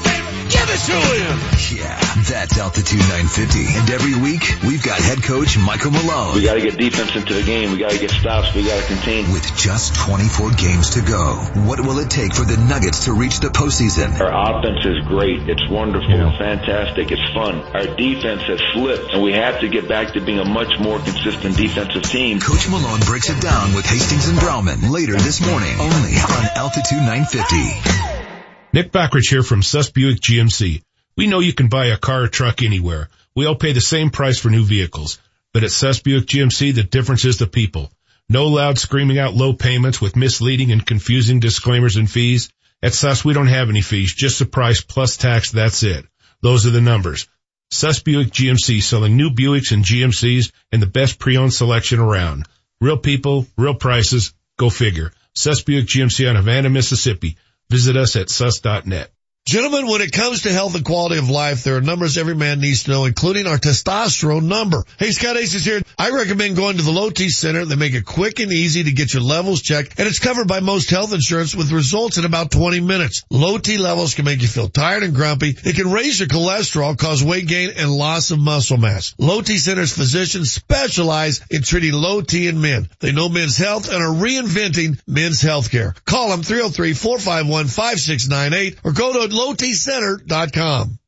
Give 0.51 0.67
it 0.67 0.83
to 0.91 0.99
him. 0.99 1.39
Yeah, 1.71 1.95
that's 2.27 2.59
Altitude 2.59 2.99
950. 2.99 3.71
And 3.79 3.91
every 3.91 4.19
week, 4.19 4.43
we've 4.67 4.83
got 4.83 4.99
head 4.99 5.23
coach 5.23 5.57
Michael 5.57 5.93
Malone. 5.93 6.35
We 6.35 6.43
got 6.43 6.55
to 6.55 6.61
get 6.61 6.77
defense 6.77 7.15
into 7.15 7.35
the 7.35 7.43
game. 7.43 7.71
We 7.71 7.79
got 7.79 7.93
to 7.93 7.99
get 7.99 8.11
stops. 8.11 8.53
We 8.55 8.65
got 8.65 8.81
to 8.81 8.87
contain. 8.87 9.31
With 9.31 9.47
just 9.57 9.95
24 9.95 10.51
games 10.53 10.91
to 10.99 11.03
go, 11.03 11.37
what 11.71 11.79
will 11.81 11.99
it 12.01 12.11
take 12.11 12.35
for 12.35 12.45
the 12.45 12.57
Nuggets 12.57 13.05
to 13.05 13.13
reach 13.13 13.39
the 13.39 13.49
postseason? 13.49 14.19
Our 14.19 14.33
offense 14.35 14.85
is 14.85 15.07
great. 15.07 15.49
It's 15.49 15.69
wonderful. 15.71 16.11
Fantastic. 16.39 17.13
It's 17.13 17.33
fun. 17.33 17.63
Our 17.71 17.87
defense 17.95 18.43
has 18.51 18.61
slipped, 18.75 19.13
and 19.15 19.23
we 19.23 19.33
have 19.33 19.61
to 19.61 19.69
get 19.69 19.89
back 19.89 20.15
to 20.15 20.21
being 20.21 20.41
a 20.41 20.45
much 20.45 20.73
more 20.81 20.99
consistent 20.99 21.57
defensive 21.57 22.03
team. 22.03 22.41
Coach 22.41 22.69
Malone 22.69 23.01
breaks 23.07 23.31
it 23.31 23.41
down 23.41 23.75
with 23.75 23.87
Hastings 23.87 24.29
and 24.29 24.39
Browman 24.39 24.91
later 24.91 25.15
this 25.15 25.41
morning, 25.41 25.79
only 25.79 26.19
on 26.19 26.43
Altitude 26.57 26.99
950. 27.07 28.30
Nick 28.73 28.93
Backridge 28.93 29.29
here 29.29 29.43
from 29.43 29.65
Suss 29.65 29.91
Buick 29.91 30.21
GMC. 30.21 30.85
We 31.17 31.27
know 31.27 31.41
you 31.41 31.53
can 31.53 31.69
buy 31.69 31.87
a 31.87 31.97
car 31.97 32.23
or 32.23 32.29
truck 32.29 32.63
anywhere. 32.63 33.09
We 33.35 33.47
all 33.47 33.57
pay 33.57 33.73
the 33.73 33.81
same 33.81 34.11
price 34.11 34.39
for 34.39 34.49
new 34.49 34.65
vehicles. 34.65 35.19
But 35.53 35.65
at 35.65 35.73
Suss 35.73 35.99
Buick 35.99 36.27
GMC, 36.27 36.73
the 36.73 36.85
difference 36.85 37.25
is 37.25 37.39
the 37.39 37.49
people. 37.49 37.91
No 38.29 38.47
loud 38.47 38.79
screaming 38.79 39.19
out 39.19 39.35
low 39.35 39.55
payments 39.55 40.01
with 40.01 40.15
misleading 40.15 40.71
and 40.71 40.87
confusing 40.87 41.41
disclaimers 41.41 41.97
and 41.97 42.09
fees. 42.09 42.53
At 42.81 42.95
Suss, 42.95 43.25
we 43.25 43.35
don't 43.35 43.49
have 43.49 43.71
any 43.71 43.83
fees, 43.83 44.15
just 44.15 44.39
the 44.39 44.47
price 44.47 44.83
plus 44.83 45.17
tax, 45.17 45.51
that's 45.51 45.83
it. 45.83 46.07
Those 46.41 46.65
are 46.65 46.71
the 46.71 46.81
numbers. 46.81 47.27
Suss 47.73 47.99
Buick 47.99 48.29
GMC 48.29 48.85
selling 48.85 49.17
new 49.17 49.31
Buicks 49.31 49.73
and 49.73 49.85
GMCs 49.85 50.53
and 50.71 50.81
the 50.81 50.87
best 50.87 51.19
pre-owned 51.19 51.53
selection 51.53 51.99
around. 51.99 52.47
Real 52.81 52.99
people, 52.99 53.49
real 53.59 53.75
prices, 53.75 54.33
go 54.57 54.71
figure. 54.71 55.11
Suss 55.35 55.63
Buick 55.63 55.87
GMC 55.87 56.31
on 56.31 56.37
Havana, 56.37 56.71
Mississippi. 56.71 57.37
Visit 57.71 57.97
us 57.97 58.17
at 58.17 58.31
sus.net. 58.31 59.13
Gentlemen, 59.47 59.87
when 59.87 60.03
it 60.03 60.13
comes 60.13 60.43
to 60.43 60.53
health 60.53 60.75
and 60.75 60.85
quality 60.85 61.17
of 61.17 61.31
life, 61.31 61.65
there 61.65 61.77
are 61.77 61.81
numbers 61.81 62.19
every 62.19 62.35
man 62.35 62.61
needs 62.61 62.83
to 62.85 62.91
know, 62.91 63.07
including 63.07 63.47
our 63.47 63.57
testosterone 63.57 64.45
number. 64.45 64.85
Hey, 64.99 65.13
Scott 65.13 65.39
Aces 65.39 65.65
here. 65.65 65.81
I 65.99 66.11
recommend 66.11 66.57
going 66.57 66.77
to 66.77 66.83
the 66.83 66.91
Low 66.91 67.09
T 67.09 67.31
Center. 67.31 67.65
They 67.65 67.75
make 67.75 67.95
it 67.95 68.05
quick 68.05 68.39
and 68.39 68.53
easy 68.53 68.85
to 68.85 68.93
get 68.93 69.15
your 69.15 69.23
levels 69.23 69.63
checked, 69.63 69.99
and 69.99 70.07
it's 70.07 70.19
covered 70.19 70.47
by 70.47 70.61
most 70.61 70.91
health 70.91 71.15
insurance 71.15 71.57
with 71.57 71.73
results 71.73 72.19
in 72.19 72.27
about 72.27 72.51
20 72.51 72.81
minutes. 72.81 73.25
Low 73.31 73.57
T 73.57 73.79
levels 73.79 74.13
can 74.15 74.27
make 74.27 74.43
you 74.43 74.47
feel 74.47 74.69
tired 74.69 75.05
and 75.05 75.15
grumpy. 75.15 75.57
It 75.65 75.75
can 75.75 75.91
raise 75.91 76.21
your 76.21 76.29
cholesterol, 76.29 76.99
cause 76.99 77.25
weight 77.25 77.49
gain, 77.49 77.71
and 77.77 77.91
loss 77.91 78.31
of 78.31 78.39
muscle 78.39 78.77
mass. 78.77 79.15
Low 79.19 79.41
T 79.41 79.57
Center's 79.57 79.93
physicians 79.93 80.53
specialize 80.53 81.41
in 81.51 81.63
treating 81.63 81.95
low 81.95 82.21
T 82.21 82.47
in 82.47 82.61
men. 82.61 82.91
They 83.01 83.13
know 83.13 83.31
men's 83.31 83.57
health 83.57 83.91
and 83.91 84.03
are 84.03 84.15
reinventing 84.15 85.01
men's 85.09 85.41
health 85.41 85.71
care. 85.71 85.95
Call 86.05 86.29
them 86.29 86.43
303-451-5698 86.43 88.77
or 88.85 88.93
go 88.93 89.15
to 89.15 89.30
lowtcenter.com. 89.31 90.99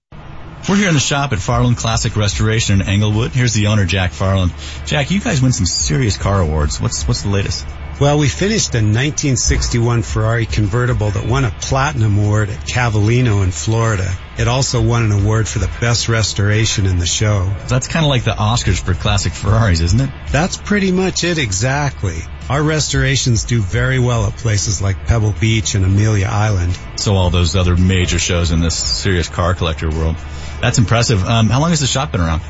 We're 0.69 0.77
here 0.77 0.89
in 0.89 0.95
the 0.95 1.01
shop 1.01 1.33
at 1.33 1.41
Farland 1.41 1.77
Classic 1.77 2.15
Restoration 2.15 2.81
in 2.81 2.89
Englewood. 2.89 3.33
Here's 3.33 3.53
the 3.53 3.67
owner, 3.67 3.85
Jack 3.85 4.13
Farland. 4.13 4.53
Jack, 4.87 5.11
you 5.11 5.19
guys 5.19 5.43
win 5.43 5.53
some 5.53 5.67
serious 5.67 6.17
car 6.17 6.41
awards. 6.41 6.81
What's 6.81 7.09
what's 7.09 7.23
the 7.23 7.31
latest? 7.31 7.67
Well, 8.01 8.19
we 8.19 8.29
finished 8.29 8.75
a 8.75 8.79
1961 8.79 10.03
Ferrari 10.03 10.47
convertible 10.47 11.11
that 11.11 11.27
won 11.27 11.45
a 11.45 11.51
platinum 11.51 12.19
award 12.19 12.49
at 12.49 12.61
Cavallino 12.61 13.43
in 13.43 13.51
Florida. 13.51 14.11
It 14.39 14.49
also 14.49 14.81
won 14.81 15.03
an 15.03 15.13
award 15.13 15.49
for 15.49 15.59
the 15.59 15.71
best 15.81 16.09
restoration 16.09 16.87
in 16.87 16.99
the 16.99 17.07
show. 17.07 17.53
That's 17.67 17.89
kind 17.89 18.05
of 18.05 18.11
like 18.11 18.25
the 18.25 18.31
Oscars 18.31 18.81
for 18.81 18.95
classic 18.95 19.33
Ferraris, 19.33 19.81
isn't 19.81 20.01
it? 20.01 20.11
That's 20.31 20.57
pretty 20.57 20.91
much 20.91 21.25
it 21.25 21.39
exactly. 21.39 22.23
Our 22.53 22.63
restorations 22.63 23.45
do 23.45 23.63
very 23.63 23.99
well 23.99 24.27
at 24.27 24.37
places 24.37 24.83
like 24.83 25.07
Pebble 25.07 25.33
Beach 25.41 25.75
and 25.75 25.87
Amelia 25.87 26.27
Island. 26.27 26.79
So 26.97 27.15
all 27.15 27.31
those 27.31 27.57
other 27.57 27.79
major 27.79 28.19
shows 28.19 28.51
in 28.51 28.61
this 28.61 28.77
serious 28.77 29.27
car 29.27 29.55
collector 29.55 29.89
world. 29.89 30.17
That's 30.61 30.77
impressive. 30.77 31.25
Um, 31.25 31.49
how 31.49 31.61
long 31.61 31.71
has 31.71 31.81
the 31.81 31.87
shop 31.87 32.13
been 32.13 32.21
around? 32.21 32.43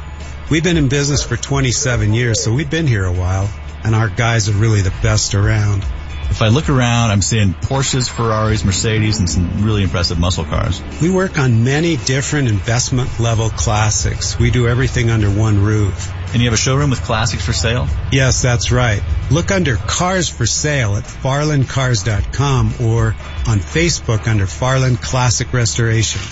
We've 0.50 0.64
been 0.64 0.76
in 0.76 0.88
business 0.88 1.22
for 1.22 1.36
27 1.36 2.14
years, 2.14 2.42
so 2.42 2.52
we've 2.52 2.68
been 2.68 2.88
here 2.88 3.04
a 3.04 3.12
while, 3.12 3.48
and 3.84 3.94
our 3.94 4.08
guys 4.08 4.48
are 4.48 4.54
really 4.54 4.80
the 4.80 4.92
best 5.04 5.36
around. 5.36 5.84
If 6.30 6.42
I 6.42 6.48
look 6.48 6.68
around, 6.68 7.12
I'm 7.12 7.22
seeing 7.22 7.54
Porsches, 7.54 8.10
Ferraris, 8.10 8.64
Mercedes, 8.64 9.20
and 9.20 9.30
some 9.30 9.62
really 9.62 9.84
impressive 9.84 10.18
muscle 10.18 10.44
cars. 10.44 10.82
We 11.00 11.10
work 11.10 11.38
on 11.38 11.62
many 11.62 11.96
different 11.96 12.48
investment 12.48 13.20
level 13.20 13.50
classics. 13.50 14.36
We 14.36 14.50
do 14.50 14.66
everything 14.66 15.10
under 15.10 15.30
one 15.30 15.62
roof. 15.62 16.12
And 16.32 16.40
you 16.40 16.46
have 16.46 16.54
a 16.54 16.56
showroom 16.56 16.90
with 16.90 17.02
classics 17.02 17.44
for 17.44 17.52
sale? 17.52 17.86
Yes, 18.10 18.40
that's 18.40 18.72
right. 18.72 19.02
Look 19.30 19.50
under 19.50 19.76
Cars 19.76 20.30
for 20.30 20.46
Sale 20.46 20.96
at 20.96 21.04
farlandcars.com 21.04 22.74
or 22.80 23.08
on 23.46 23.58
Facebook 23.58 24.26
under 24.26 24.46
Farland 24.46 25.00
Classic 25.02 25.52
Restoration. 25.52 26.22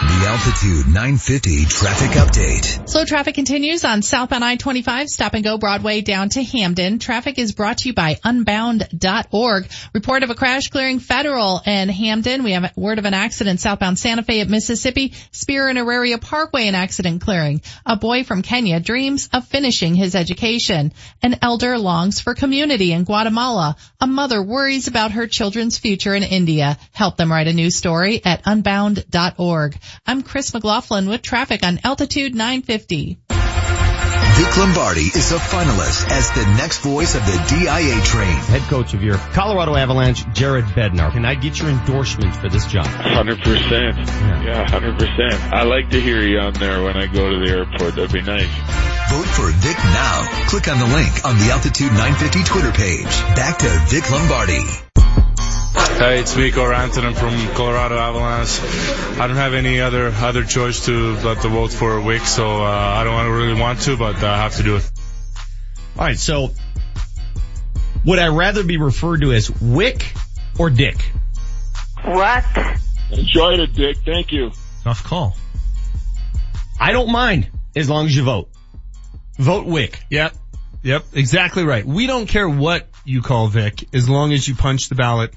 The 0.00 0.26
Altitude 0.26 0.86
950 0.86 1.66
traffic 1.66 2.10
update. 2.12 2.88
Slow 2.88 3.04
traffic 3.04 3.34
continues 3.34 3.84
on 3.84 4.00
southbound 4.00 4.42
I-25, 4.42 5.08
stop 5.08 5.34
and 5.34 5.44
go 5.44 5.58
Broadway 5.58 6.00
down 6.00 6.30
to 6.30 6.42
Hampden. 6.42 6.98
Traffic 6.98 7.38
is 7.38 7.52
brought 7.52 7.78
to 7.78 7.88
you 7.88 7.94
by 7.94 8.18
unbound.org. 8.24 9.68
Report 9.92 10.22
of 10.22 10.30
a 10.30 10.34
crash 10.34 10.68
clearing 10.68 11.00
federal 11.00 11.60
in 11.66 11.90
Hampden. 11.90 12.44
We 12.44 12.52
have 12.52 12.74
word 12.78 12.98
of 12.98 13.04
an 13.04 13.12
accident 13.12 13.60
southbound 13.60 13.98
Santa 13.98 14.22
Fe 14.22 14.40
at 14.40 14.48
Mississippi. 14.48 15.12
Speer 15.32 15.68
and 15.68 15.78
Auraria 15.78 16.16
Parkway 16.16 16.66
an 16.66 16.74
accident 16.74 17.20
clearing. 17.20 17.60
A 17.84 17.96
boy 17.96 18.24
from 18.24 18.40
Kenya 18.40 18.80
dreams 18.80 19.28
of 19.34 19.46
finishing 19.48 19.94
his 19.94 20.14
education. 20.14 20.94
An 21.22 21.36
elder 21.42 21.76
longs 21.76 22.20
for 22.20 22.34
community 22.34 22.92
in 22.92 23.04
Guatemala. 23.04 23.76
A 24.00 24.06
mother 24.06 24.42
worries 24.42 24.88
about 24.88 25.12
her 25.12 25.26
children's 25.26 25.76
future 25.76 26.14
in 26.14 26.22
India. 26.22 26.78
Help 26.92 27.18
them 27.18 27.30
write 27.30 27.48
a 27.48 27.52
news 27.52 27.76
story 27.76 28.24
at 28.24 28.40
unbound.org. 28.46 29.76
I'm 30.06 30.22
Chris 30.22 30.52
McLaughlin 30.54 31.08
with 31.08 31.22
traffic 31.22 31.62
on 31.62 31.80
Altitude 31.84 32.34
950. 32.34 33.18
Vic 34.40 34.56
Lombardi 34.56 35.02
is 35.02 35.32
a 35.32 35.36
finalist 35.36 36.10
as 36.10 36.30
the 36.30 36.46
next 36.56 36.78
voice 36.78 37.14
of 37.14 37.20
the 37.26 37.36
DIA 37.48 38.00
train. 38.02 38.32
Head 38.48 38.62
coach 38.70 38.94
of 38.94 39.02
your 39.02 39.18
Colorado 39.18 39.76
Avalanche, 39.76 40.24
Jared 40.32 40.64
Bednar. 40.64 41.12
Can 41.12 41.26
I 41.26 41.34
get 41.34 41.58
your 41.58 41.68
endorsement 41.68 42.34
for 42.34 42.48
this 42.48 42.64
job? 42.64 42.86
Hundred 42.86 43.38
percent. 43.40 43.98
Yeah, 43.98 44.66
hundred 44.66 44.98
percent. 44.98 45.34
I 45.52 45.64
like 45.64 45.90
to 45.90 46.00
hear 46.00 46.22
you 46.22 46.38
on 46.38 46.54
there 46.54 46.82
when 46.82 46.96
I 46.96 47.06
go 47.06 47.28
to 47.28 47.38
the 47.38 47.50
airport. 47.50 47.96
That'd 47.96 48.12
be 48.12 48.22
nice. 48.22 48.48
Vote 49.10 49.26
for 49.26 49.50
Vic 49.50 49.76
now. 49.76 50.46
Click 50.48 50.68
on 50.68 50.78
the 50.78 50.86
link 50.86 51.24
on 51.26 51.36
the 51.36 51.50
Altitude 51.50 51.92
950 51.92 52.44
Twitter 52.44 52.72
page. 52.72 53.36
Back 53.36 53.58
to 53.58 53.68
Vic 53.88 54.10
Lombardi. 54.10 54.62
Hey, 55.80 56.20
it's 56.20 56.36
Mikko 56.36 56.64
Rantanen 56.64 57.14
from 57.14 57.54
Colorado 57.54 57.96
Avalanche. 57.96 58.60
I 59.18 59.26
don't 59.26 59.36
have 59.36 59.54
any 59.54 59.80
other 59.80 60.08
other 60.08 60.44
choice 60.44 60.86
to 60.86 61.16
but 61.22 61.42
to 61.42 61.48
vote 61.48 61.72
for 61.72 62.00
Wick, 62.00 62.22
so 62.22 62.62
uh, 62.62 62.66
I 62.66 63.04
don't 63.04 63.30
really 63.30 63.60
want 63.60 63.80
to, 63.82 63.96
but 63.96 64.16
I 64.22 64.36
have 64.36 64.56
to 64.56 64.62
do 64.62 64.76
it. 64.76 64.90
All 65.98 66.04
right, 66.04 66.18
so 66.18 66.50
would 68.04 68.18
I 68.18 68.28
rather 68.28 68.62
be 68.62 68.76
referred 68.76 69.20
to 69.22 69.32
as 69.32 69.50
Wick 69.60 70.12
or 70.58 70.70
Dick? 70.70 70.96
What? 72.04 72.44
Enjoyed 73.10 73.60
it, 73.60 73.74
Dick. 73.74 73.98
Thank 74.04 74.32
you. 74.32 74.52
Tough 74.84 75.04
call. 75.04 75.36
I 76.78 76.92
don't 76.92 77.10
mind 77.10 77.50
as 77.76 77.90
long 77.90 78.06
as 78.06 78.16
you 78.16 78.22
vote. 78.22 78.48
Vote 79.36 79.66
Wick. 79.66 79.98
Yep. 80.10 80.34
Yep. 80.82 81.04
Exactly 81.12 81.64
right. 81.64 81.84
We 81.84 82.06
don't 82.06 82.26
care 82.26 82.48
what 82.48 82.88
you 83.04 83.22
call 83.22 83.48
Vic 83.48 83.88
as 83.94 84.08
long 84.08 84.32
as 84.32 84.46
you 84.46 84.54
punch 84.54 84.88
the 84.88 84.94
ballot 84.94 85.34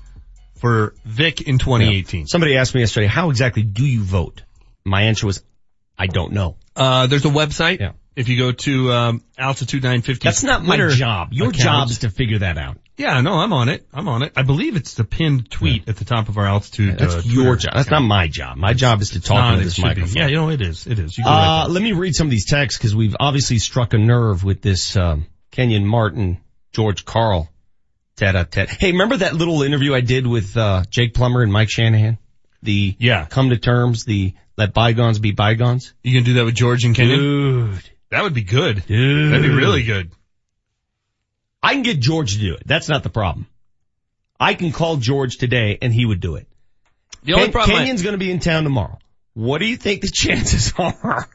for 0.63 0.95
Vic 1.03 1.41
in 1.41 1.57
2018. 1.57 2.25
Somebody 2.25 2.55
asked 2.55 2.73
me 2.73 2.79
yesterday, 2.79 3.05
how 3.05 3.31
exactly 3.31 3.63
do 3.63 3.85
you 3.85 4.01
vote? 4.01 4.43
My 4.85 5.01
answer 5.01 5.27
was, 5.27 5.43
I 5.97 6.07
don't 6.07 6.31
know. 6.31 6.55
Uh, 6.73 7.07
there's 7.07 7.25
a 7.25 7.29
website. 7.29 7.81
Yeah. 7.81 7.91
If 8.15 8.29
you 8.29 8.37
go 8.37 8.53
to 8.53 8.91
um, 8.93 9.23
Altitude 9.37 9.83
950. 9.83 10.23
That's 10.23 10.41
not 10.41 10.63
my 10.63 10.77
job. 10.87 11.33
Your 11.33 11.49
account. 11.49 11.61
job 11.61 11.89
is 11.89 11.99
to 11.99 12.09
figure 12.09 12.39
that 12.39 12.57
out. 12.57 12.77
Yeah, 12.95 13.19
no, 13.19 13.33
I'm 13.33 13.51
on 13.51 13.67
it. 13.67 13.85
I'm 13.91 14.07
on 14.07 14.23
it. 14.23 14.31
I 14.37 14.43
believe 14.43 14.77
it's 14.77 14.93
the 14.93 15.03
pinned 15.03 15.51
tweet 15.51 15.89
at 15.89 15.97
the 15.97 16.05
top 16.05 16.29
of 16.29 16.37
our 16.37 16.45
Altitude. 16.45 16.97
That's 16.97 17.15
uh, 17.15 17.21
your 17.25 17.57
job. 17.57 17.73
That's 17.73 17.87
account. 17.87 18.03
not 18.03 18.07
my 18.07 18.27
job. 18.29 18.57
My 18.57 18.73
job 18.73 19.01
is 19.01 19.09
to 19.11 19.19
talk 19.19 19.35
Not, 19.35 19.53
into 19.55 19.61
it 19.61 19.65
this 19.65 19.73
should 19.73 19.81
be. 19.81 19.87
microphone. 19.89 20.15
Yeah, 20.15 20.27
you 20.27 20.35
know, 20.35 20.49
it 20.49 20.61
is. 20.61 20.87
It 20.87 20.97
is. 20.97 21.17
You 21.17 21.25
go 21.25 21.29
right 21.29 21.63
Uh, 21.63 21.67
let 21.67 21.83
me 21.83 21.91
read 21.91 22.15
some 22.15 22.27
of 22.27 22.31
these 22.31 22.45
texts 22.45 22.77
because 22.77 22.95
we've 22.95 23.17
obviously 23.19 23.57
struck 23.57 23.93
a 23.93 23.97
nerve 23.97 24.45
with 24.45 24.61
this 24.61 24.95
um, 24.95 25.25
Kenyon 25.51 25.85
Martin, 25.85 26.39
George 26.71 27.03
Karl, 27.03 27.49
tete-a-tete. 28.15 28.69
Hey, 28.69 28.91
remember 28.91 29.17
that 29.17 29.33
little 29.33 29.63
interview 29.63 29.93
I 29.93 30.01
did 30.01 30.25
with 30.27 30.55
uh, 30.57 30.83
Jake 30.89 31.13
Plummer 31.13 31.41
and 31.41 31.51
Mike 31.51 31.69
Shanahan? 31.69 32.17
The 32.61 32.95
yeah, 32.97 33.25
come 33.25 33.49
to 33.49 33.57
terms, 33.57 34.05
the 34.05 34.33
let 34.57 34.73
bygones 34.73 35.19
be 35.19 35.31
bygones. 35.31 35.93
You 36.03 36.13
can 36.13 36.23
do 36.23 36.33
that 36.35 36.45
with 36.45 36.55
George 36.55 36.85
and 36.85 36.95
Kenyon? 36.95 37.19
Dude. 37.19 37.89
That 38.09 38.23
would 38.23 38.33
be 38.33 38.43
good. 38.43 38.85
Dude. 38.85 39.33
That'd 39.33 39.43
be 39.45 39.53
really 39.53 39.83
good. 39.83 40.11
I 41.61 41.73
can 41.73 41.81
get 41.83 41.99
George 41.99 42.33
to 42.35 42.39
do 42.39 42.53
it. 42.53 42.63
That's 42.65 42.87
not 42.87 43.03
the 43.03 43.09
problem. 43.09 43.47
I 44.39 44.53
can 44.53 44.71
call 44.71 44.97
George 44.97 45.37
today 45.37 45.77
and 45.81 45.93
he 45.93 46.05
would 46.05 46.19
do 46.19 46.35
it. 46.35 46.47
The 47.23 47.33
only 47.33 47.51
problem 47.51 47.77
I- 47.77 47.79
Kenyon's 47.79 48.03
going 48.03 48.13
to 48.13 48.19
be 48.19 48.31
in 48.31 48.39
town 48.39 48.63
tomorrow. 48.63 48.99
What 49.33 49.59
do 49.59 49.65
you 49.65 49.77
think 49.77 50.01
the 50.01 50.07
chances 50.13 50.73
are 50.77 51.27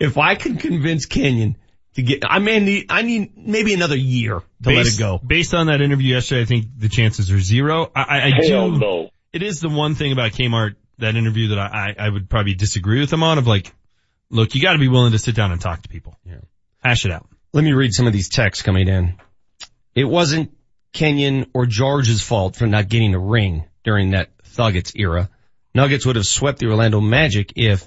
if 0.00 0.18
I 0.18 0.34
can 0.34 0.56
convince 0.56 1.06
Kenyon 1.06 1.56
to 1.94 2.02
get? 2.02 2.24
I 2.24 2.38
may 2.38 2.60
need. 2.60 2.86
I 2.90 3.02
need 3.02 3.36
maybe 3.36 3.74
another 3.74 3.96
year 3.96 4.42
to 4.62 4.70
let 4.70 4.86
it 4.86 4.98
go. 4.98 5.18
Based 5.18 5.54
on 5.54 5.66
that 5.66 5.80
interview 5.80 6.14
yesterday, 6.14 6.42
I 6.42 6.44
think 6.44 6.66
the 6.78 6.88
chances 6.88 7.30
are 7.30 7.40
zero. 7.40 7.90
I, 7.94 8.02
I, 8.02 8.22
I 8.26 8.30
Hell 8.46 8.72
do. 8.72 8.78
no. 8.78 9.10
It 9.32 9.42
is 9.42 9.60
the 9.60 9.68
one 9.68 9.94
thing 9.94 10.12
about 10.12 10.32
Kmart, 10.32 10.76
that 10.98 11.16
interview 11.16 11.48
that 11.48 11.58
I, 11.58 11.94
I, 11.98 12.06
I 12.06 12.08
would 12.08 12.28
probably 12.28 12.54
disagree 12.54 13.00
with 13.00 13.12
him 13.12 13.22
on 13.22 13.38
of 13.38 13.46
like, 13.46 13.72
look, 14.30 14.54
you 14.54 14.62
gotta 14.62 14.78
be 14.78 14.88
willing 14.88 15.12
to 15.12 15.18
sit 15.18 15.34
down 15.34 15.52
and 15.52 15.60
talk 15.60 15.82
to 15.82 15.88
people. 15.88 16.16
Yeah. 16.24 16.36
Hash 16.82 17.04
it 17.04 17.10
out. 17.12 17.26
Let 17.52 17.64
me 17.64 17.72
read 17.72 17.92
some 17.92 18.06
of 18.06 18.12
these 18.12 18.28
texts 18.28 18.62
coming 18.62 18.88
in. 18.88 19.14
It 19.94 20.04
wasn't 20.04 20.56
Kenyon 20.92 21.46
or 21.54 21.66
George's 21.66 22.22
fault 22.22 22.56
for 22.56 22.66
not 22.66 22.88
getting 22.88 23.14
a 23.14 23.18
ring 23.18 23.64
during 23.84 24.10
that 24.10 24.30
Thuggets 24.42 24.92
era. 24.94 25.30
Nuggets 25.74 26.04
would 26.04 26.16
have 26.16 26.26
swept 26.26 26.58
the 26.58 26.66
Orlando 26.66 27.00
Magic 27.00 27.54
if 27.56 27.86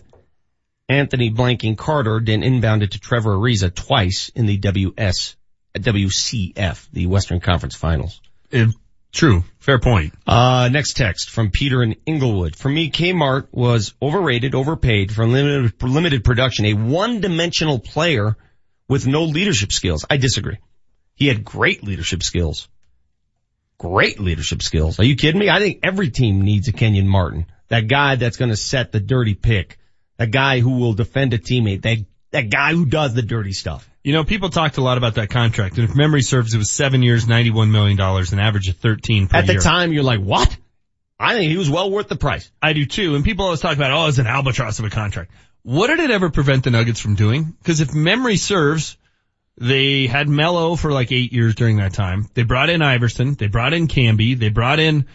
Anthony 0.87 1.31
Blanking 1.31 1.77
Carter 1.77 2.19
didn't 2.19 2.43
inbound 2.43 2.81
to 2.81 2.99
Trevor 2.99 3.35
Ariza 3.35 3.73
twice 3.73 4.29
in 4.35 4.45
the 4.45 4.57
WS, 4.57 5.35
WCF, 5.75 6.87
the 6.93 7.07
Western 7.07 7.39
Conference 7.39 7.75
Finals. 7.75 8.21
true. 9.11 9.43
Fair 9.59 9.79
point. 9.79 10.13
Uh, 10.27 10.69
next 10.71 10.93
text 10.93 11.31
from 11.31 11.49
Peter 11.49 11.81
in 11.81 11.95
Englewood. 12.05 12.55
For 12.55 12.69
me, 12.69 12.91
Kmart 12.91 13.47
was 13.51 13.95
overrated, 13.99 14.53
overpaid 14.53 15.11
for 15.11 15.25
limited, 15.25 15.81
limited 15.81 16.23
production, 16.23 16.65
a 16.65 16.73
one-dimensional 16.73 17.79
player 17.79 18.37
with 18.87 19.07
no 19.07 19.23
leadership 19.23 19.71
skills. 19.71 20.05
I 20.07 20.17
disagree. 20.17 20.57
He 21.15 21.27
had 21.27 21.43
great 21.43 21.83
leadership 21.83 22.21
skills. 22.21 22.67
Great 23.79 24.19
leadership 24.19 24.61
skills. 24.61 24.99
Are 24.99 25.05
you 25.05 25.15
kidding 25.15 25.39
me? 25.39 25.49
I 25.49 25.59
think 25.59 25.79
every 25.81 26.09
team 26.09 26.41
needs 26.41 26.67
a 26.67 26.73
Kenyon 26.73 27.07
Martin. 27.07 27.47
That 27.69 27.87
guy 27.87 28.15
that's 28.15 28.37
going 28.37 28.51
to 28.51 28.57
set 28.57 28.91
the 28.91 28.99
dirty 28.99 29.33
pick. 29.33 29.79
That 30.17 30.31
guy 30.31 30.59
who 30.59 30.77
will 30.77 30.93
defend 30.93 31.33
a 31.33 31.37
teammate. 31.37 31.81
That, 31.81 31.97
that 32.31 32.49
guy 32.49 32.73
who 32.73 32.85
does 32.85 33.13
the 33.13 33.21
dirty 33.21 33.53
stuff. 33.53 33.89
You 34.03 34.13
know, 34.13 34.23
people 34.23 34.49
talked 34.49 34.77
a 34.77 34.81
lot 34.81 34.97
about 34.97 35.15
that 35.15 35.29
contract, 35.29 35.77
and 35.77 35.89
if 35.89 35.95
memory 35.95 36.21
serves, 36.21 36.53
it 36.53 36.57
was 36.59 36.69
seven 36.69 37.01
years, 37.01 37.25
$91 37.25 37.71
million, 37.71 37.99
an 37.99 38.39
average 38.39 38.69
of 38.69 38.77
13 38.77 39.27
per 39.27 39.37
At 39.37 39.47
the 39.47 39.53
year. 39.53 39.61
time, 39.61 39.91
you're 39.93 40.03
like, 40.03 40.19
what? 40.19 40.55
I 41.19 41.33
think 41.33 41.49
he 41.49 41.57
was 41.57 41.69
well 41.69 41.89
worth 41.89 42.07
the 42.07 42.15
price. 42.15 42.51
I 42.61 42.73
do 42.73 42.85
too. 42.85 43.15
And 43.15 43.23
people 43.23 43.45
always 43.45 43.61
talk 43.61 43.75
about, 43.75 43.91
oh, 43.91 44.07
it's 44.07 44.19
an 44.19 44.27
albatross 44.27 44.79
of 44.79 44.85
a 44.85 44.89
contract. 44.89 45.31
What 45.63 45.87
did 45.87 45.99
it 45.99 46.11
ever 46.11 46.29
prevent 46.29 46.65
the 46.65 46.69
Nuggets 46.71 46.99
from 46.99 47.15
doing? 47.15 47.55
Because 47.57 47.81
if 47.81 47.95
memory 47.95 48.37
serves, 48.37 48.97
they 49.57 50.05
had 50.05 50.27
Melo 50.29 50.75
for 50.75 50.91
like 50.91 51.11
eight 51.11 51.33
years 51.33 51.55
during 51.55 51.77
that 51.77 51.93
time. 51.93 52.29
They 52.33 52.43
brought 52.43 52.69
in 52.69 52.81
Iverson. 52.81 53.33
They 53.33 53.47
brought 53.47 53.73
in 53.73 53.87
Camby. 53.87 54.37
They 54.37 54.49
brought 54.49 54.79
in 54.79 55.05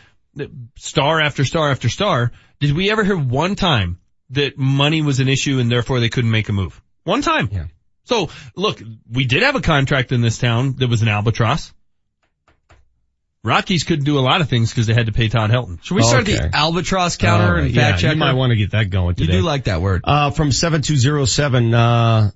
uh, 0.40 0.47
star 0.77 1.20
after 1.20 1.44
star 1.44 1.70
after 1.70 1.89
star. 1.89 2.32
Did 2.59 2.74
we 2.74 2.90
ever 2.90 3.05
hear 3.05 3.16
one 3.18 3.55
time 3.55 3.98
that 4.31 4.59
money 4.59 5.02
was 5.02 5.20
an 5.20 5.28
issue 5.28 5.59
and 5.59 5.70
therefore 5.70 6.01
they 6.01 6.09
couldn't 6.09 6.31
make 6.31 6.48
a 6.48 6.52
move? 6.52 6.81
One 7.05 7.23
time. 7.23 7.48
Yeah. 7.51 7.65
So 8.05 8.31
look, 8.57 8.82
we 9.11 9.24
did 9.24 9.43
have 9.43 9.55
a 9.55 9.61
contract 9.61 10.12
in 10.12 10.20
this 10.20 10.39
town 10.39 10.77
that 10.78 10.89
was 10.89 11.02
an 11.02 11.09
albatross. 11.09 11.73
Rockies 13.43 13.85
couldn't 13.85 14.05
do 14.05 14.19
a 14.19 14.20
lot 14.20 14.43
of 14.43 14.51
things 14.51 14.70
because 14.70 14.86
they 14.86 14.93
had 14.93 15.07
to 15.07 15.12
pay 15.12 15.28
Todd 15.28 15.51
Helton. 15.51 15.82
Should 15.82 15.94
we 15.94 16.02
start 16.02 16.27
the 16.27 16.51
albatross 16.52 17.16
counter 17.16 17.47
All 17.47 17.52
right, 17.55 17.65
and 17.65 17.74
yeah, 17.74 17.90
fact 17.90 18.02
checker? 18.02 18.12
You 18.12 18.20
might 18.20 18.35
want 18.35 18.51
to 18.51 18.57
get 18.57 18.73
that 18.73 18.90
going 18.90 19.15
today. 19.15 19.32
You 19.32 19.40
do 19.40 19.47
like 19.47 19.65
that 19.65 19.81
word. 19.81 20.02
Uh, 20.05 20.31
from 20.31 20.52
7207, 20.52 21.73
uh, 21.73 22.31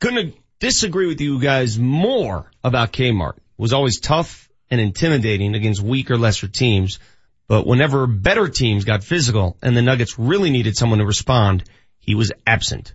couldn't 0.00 0.34
disagree 0.58 1.08
with 1.08 1.20
you 1.20 1.40
guys 1.40 1.78
more 1.78 2.50
about 2.64 2.90
Kmart. 2.90 3.34
Was 3.58 3.74
always 3.74 4.00
tough 4.00 4.48
and 4.70 4.80
intimidating 4.80 5.54
against 5.54 5.82
weaker, 5.82 6.16
lesser 6.16 6.48
teams. 6.48 7.00
But 7.50 7.66
whenever 7.66 8.06
better 8.06 8.48
teams 8.48 8.84
got 8.84 9.02
physical 9.02 9.56
and 9.60 9.76
the 9.76 9.82
Nuggets 9.82 10.20
really 10.20 10.50
needed 10.50 10.76
someone 10.76 11.00
to 11.00 11.04
respond, 11.04 11.64
he 11.98 12.14
was 12.14 12.30
absent. 12.46 12.94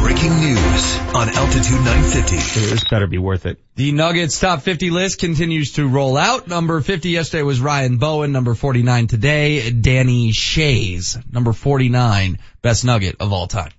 Breaking 0.00 0.40
news 0.40 0.98
on 1.14 1.28
Altitude 1.28 1.84
950. 1.84 2.36
This 2.70 2.82
better 2.88 3.06
be 3.06 3.18
worth 3.18 3.46
it. 3.46 3.60
The 3.76 3.92
Nuggets 3.92 4.40
top 4.40 4.62
50 4.62 4.90
list 4.90 5.20
continues 5.20 5.74
to 5.74 5.86
roll 5.86 6.16
out. 6.16 6.48
Number 6.48 6.80
50 6.80 7.10
yesterday 7.10 7.44
was 7.44 7.60
Ryan 7.60 7.98
Bowen. 7.98 8.32
Number 8.32 8.54
49 8.54 9.06
today, 9.06 9.70
Danny 9.70 10.32
Schayes. 10.32 11.16
Number 11.32 11.52
49, 11.52 12.40
best 12.60 12.84
Nugget 12.84 13.20
of 13.20 13.32
all 13.32 13.46
time. 13.46 13.70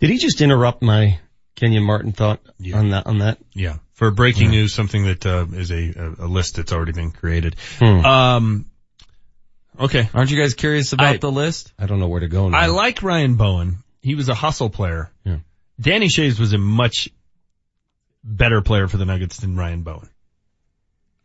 Did 0.00 0.10
he 0.10 0.18
just 0.18 0.42
interrupt 0.42 0.82
my 0.82 1.18
Kenyon 1.56 1.84
Martin 1.84 2.12
thought 2.12 2.40
on 2.74 2.90
that, 2.90 3.06
on 3.06 3.20
that? 3.20 3.38
Yeah. 3.54 3.78
For 4.02 4.10
breaking 4.10 4.50
news, 4.50 4.74
something 4.74 5.04
that 5.04 5.24
uh, 5.24 5.46
is 5.52 5.70
a, 5.70 6.16
a 6.18 6.26
list 6.26 6.56
that's 6.56 6.72
already 6.72 6.90
been 6.90 7.12
created. 7.12 7.54
Hmm. 7.78 8.04
Um, 8.04 8.66
okay. 9.78 10.08
Aren't 10.12 10.28
you 10.28 10.42
guys 10.42 10.54
curious 10.54 10.92
about 10.92 11.06
I- 11.06 11.16
the 11.18 11.30
list? 11.30 11.72
I 11.78 11.86
don't 11.86 12.00
know 12.00 12.08
where 12.08 12.18
to 12.18 12.26
go 12.26 12.48
now. 12.48 12.58
I 12.58 12.66
like 12.66 13.04
Ryan 13.04 13.36
Bowen. 13.36 13.84
He 14.00 14.16
was 14.16 14.28
a 14.28 14.34
hustle 14.34 14.70
player. 14.70 15.12
Danny 15.80 16.08
Schayes 16.08 16.40
was 16.40 16.52
a 16.52 16.58
much 16.58 17.10
better 18.24 18.60
player 18.60 18.88
for 18.88 18.96
the 18.96 19.04
Nuggets 19.04 19.36
than 19.36 19.54
Ryan 19.54 19.82
Bowen. 19.82 20.08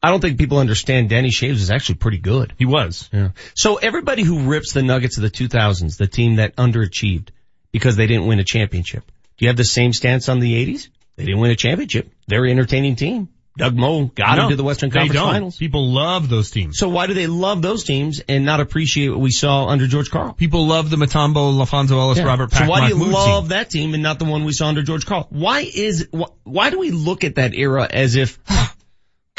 I 0.04 0.12
don't 0.12 0.22
think 0.22 0.38
people 0.38 0.60
understand 0.60 1.10
Danny 1.10 1.30
Schayes 1.30 1.54
is 1.54 1.72
actually 1.72 1.95
pretty 1.95 2.20
good. 2.20 2.54
He 2.60 2.66
was. 2.66 3.10
Yeah. 3.12 3.30
So 3.56 3.78
everybody 3.78 4.22
who 4.22 4.41
rips 4.41 4.74
the 4.74 4.84
Nuggets 4.84 5.18
of 5.18 5.24
the 5.24 5.32
2000s, 5.32 5.98
the 5.98 6.06
team 6.06 6.36
that 6.36 6.56
underachieved 6.58 7.30
because 7.72 7.95
they 7.95 8.06
didn't 8.06 8.28
win 8.28 8.38
a 8.38 8.44
championship, 8.44 9.04
do 9.38 9.45
you 9.45 9.48
have 9.49 9.58
the 9.58 9.64
same 9.64 9.94
stance 9.94 10.30
on 10.30 10.38
the 10.40 10.64
80s? 10.64 10.90
They 11.18 11.26
didn't 11.26 11.39
win 11.41 11.52
a 11.52 11.56
championship. 11.56 12.11
Very 12.27 12.52
entertaining 12.52 12.95
team. 12.95 13.30
Doug 13.57 13.76
Moe 13.76 14.06
got 14.06 14.35
No, 14.38 14.44
him 14.44 14.49
to 14.52 14.56
the 14.56 14.64
Western 14.64 14.91
Conference. 14.91 15.19
Finals. 15.19 15.57
People 15.57 15.91
love 15.91 16.30
those 16.30 16.52
teams. 16.52 16.77
So 16.77 16.89
why 16.89 17.07
do 17.07 17.15
they 17.15 17.26
love 17.26 17.64
those 17.64 17.84
teams 17.84 18.19
and 18.19 18.45
not 18.45 18.60
appreciate 18.60 19.10
what 19.10 19.19
we 19.19 19.31
saw 19.31 19.65
under 19.65 19.88
George 19.88 20.11
Karl? 20.11 20.34
People 20.34 20.68
love 20.68 20.91
the 20.91 20.95
Mutombo, 20.95 21.57
LaPhonso 21.57 21.91
Ellis, 21.91 22.19
Yeah. 22.19 22.26
Robert 22.26 22.52
so 22.52 22.60
Pack, 22.60 22.69
why 22.69 22.88
do 22.88 22.95
you 22.95 23.03
love 23.03 23.45
team. 23.45 23.49
that 23.49 23.72
team 23.72 23.94
and 23.95 24.03
not 24.03 24.19
the 24.19 24.26
one 24.26 24.45
we 24.45 24.53
saw 24.53 24.68
under 24.68 24.84
George 24.84 25.07
Karl? 25.07 25.26
Why 25.31 25.61
is 25.61 26.07
why, 26.11 26.27
why 26.44 26.69
do 26.69 26.77
we 26.77 26.91
look 26.91 27.23
at 27.23 27.35
that 27.35 27.56
era 27.56 27.88
as 27.89 28.15
if, 28.15 28.38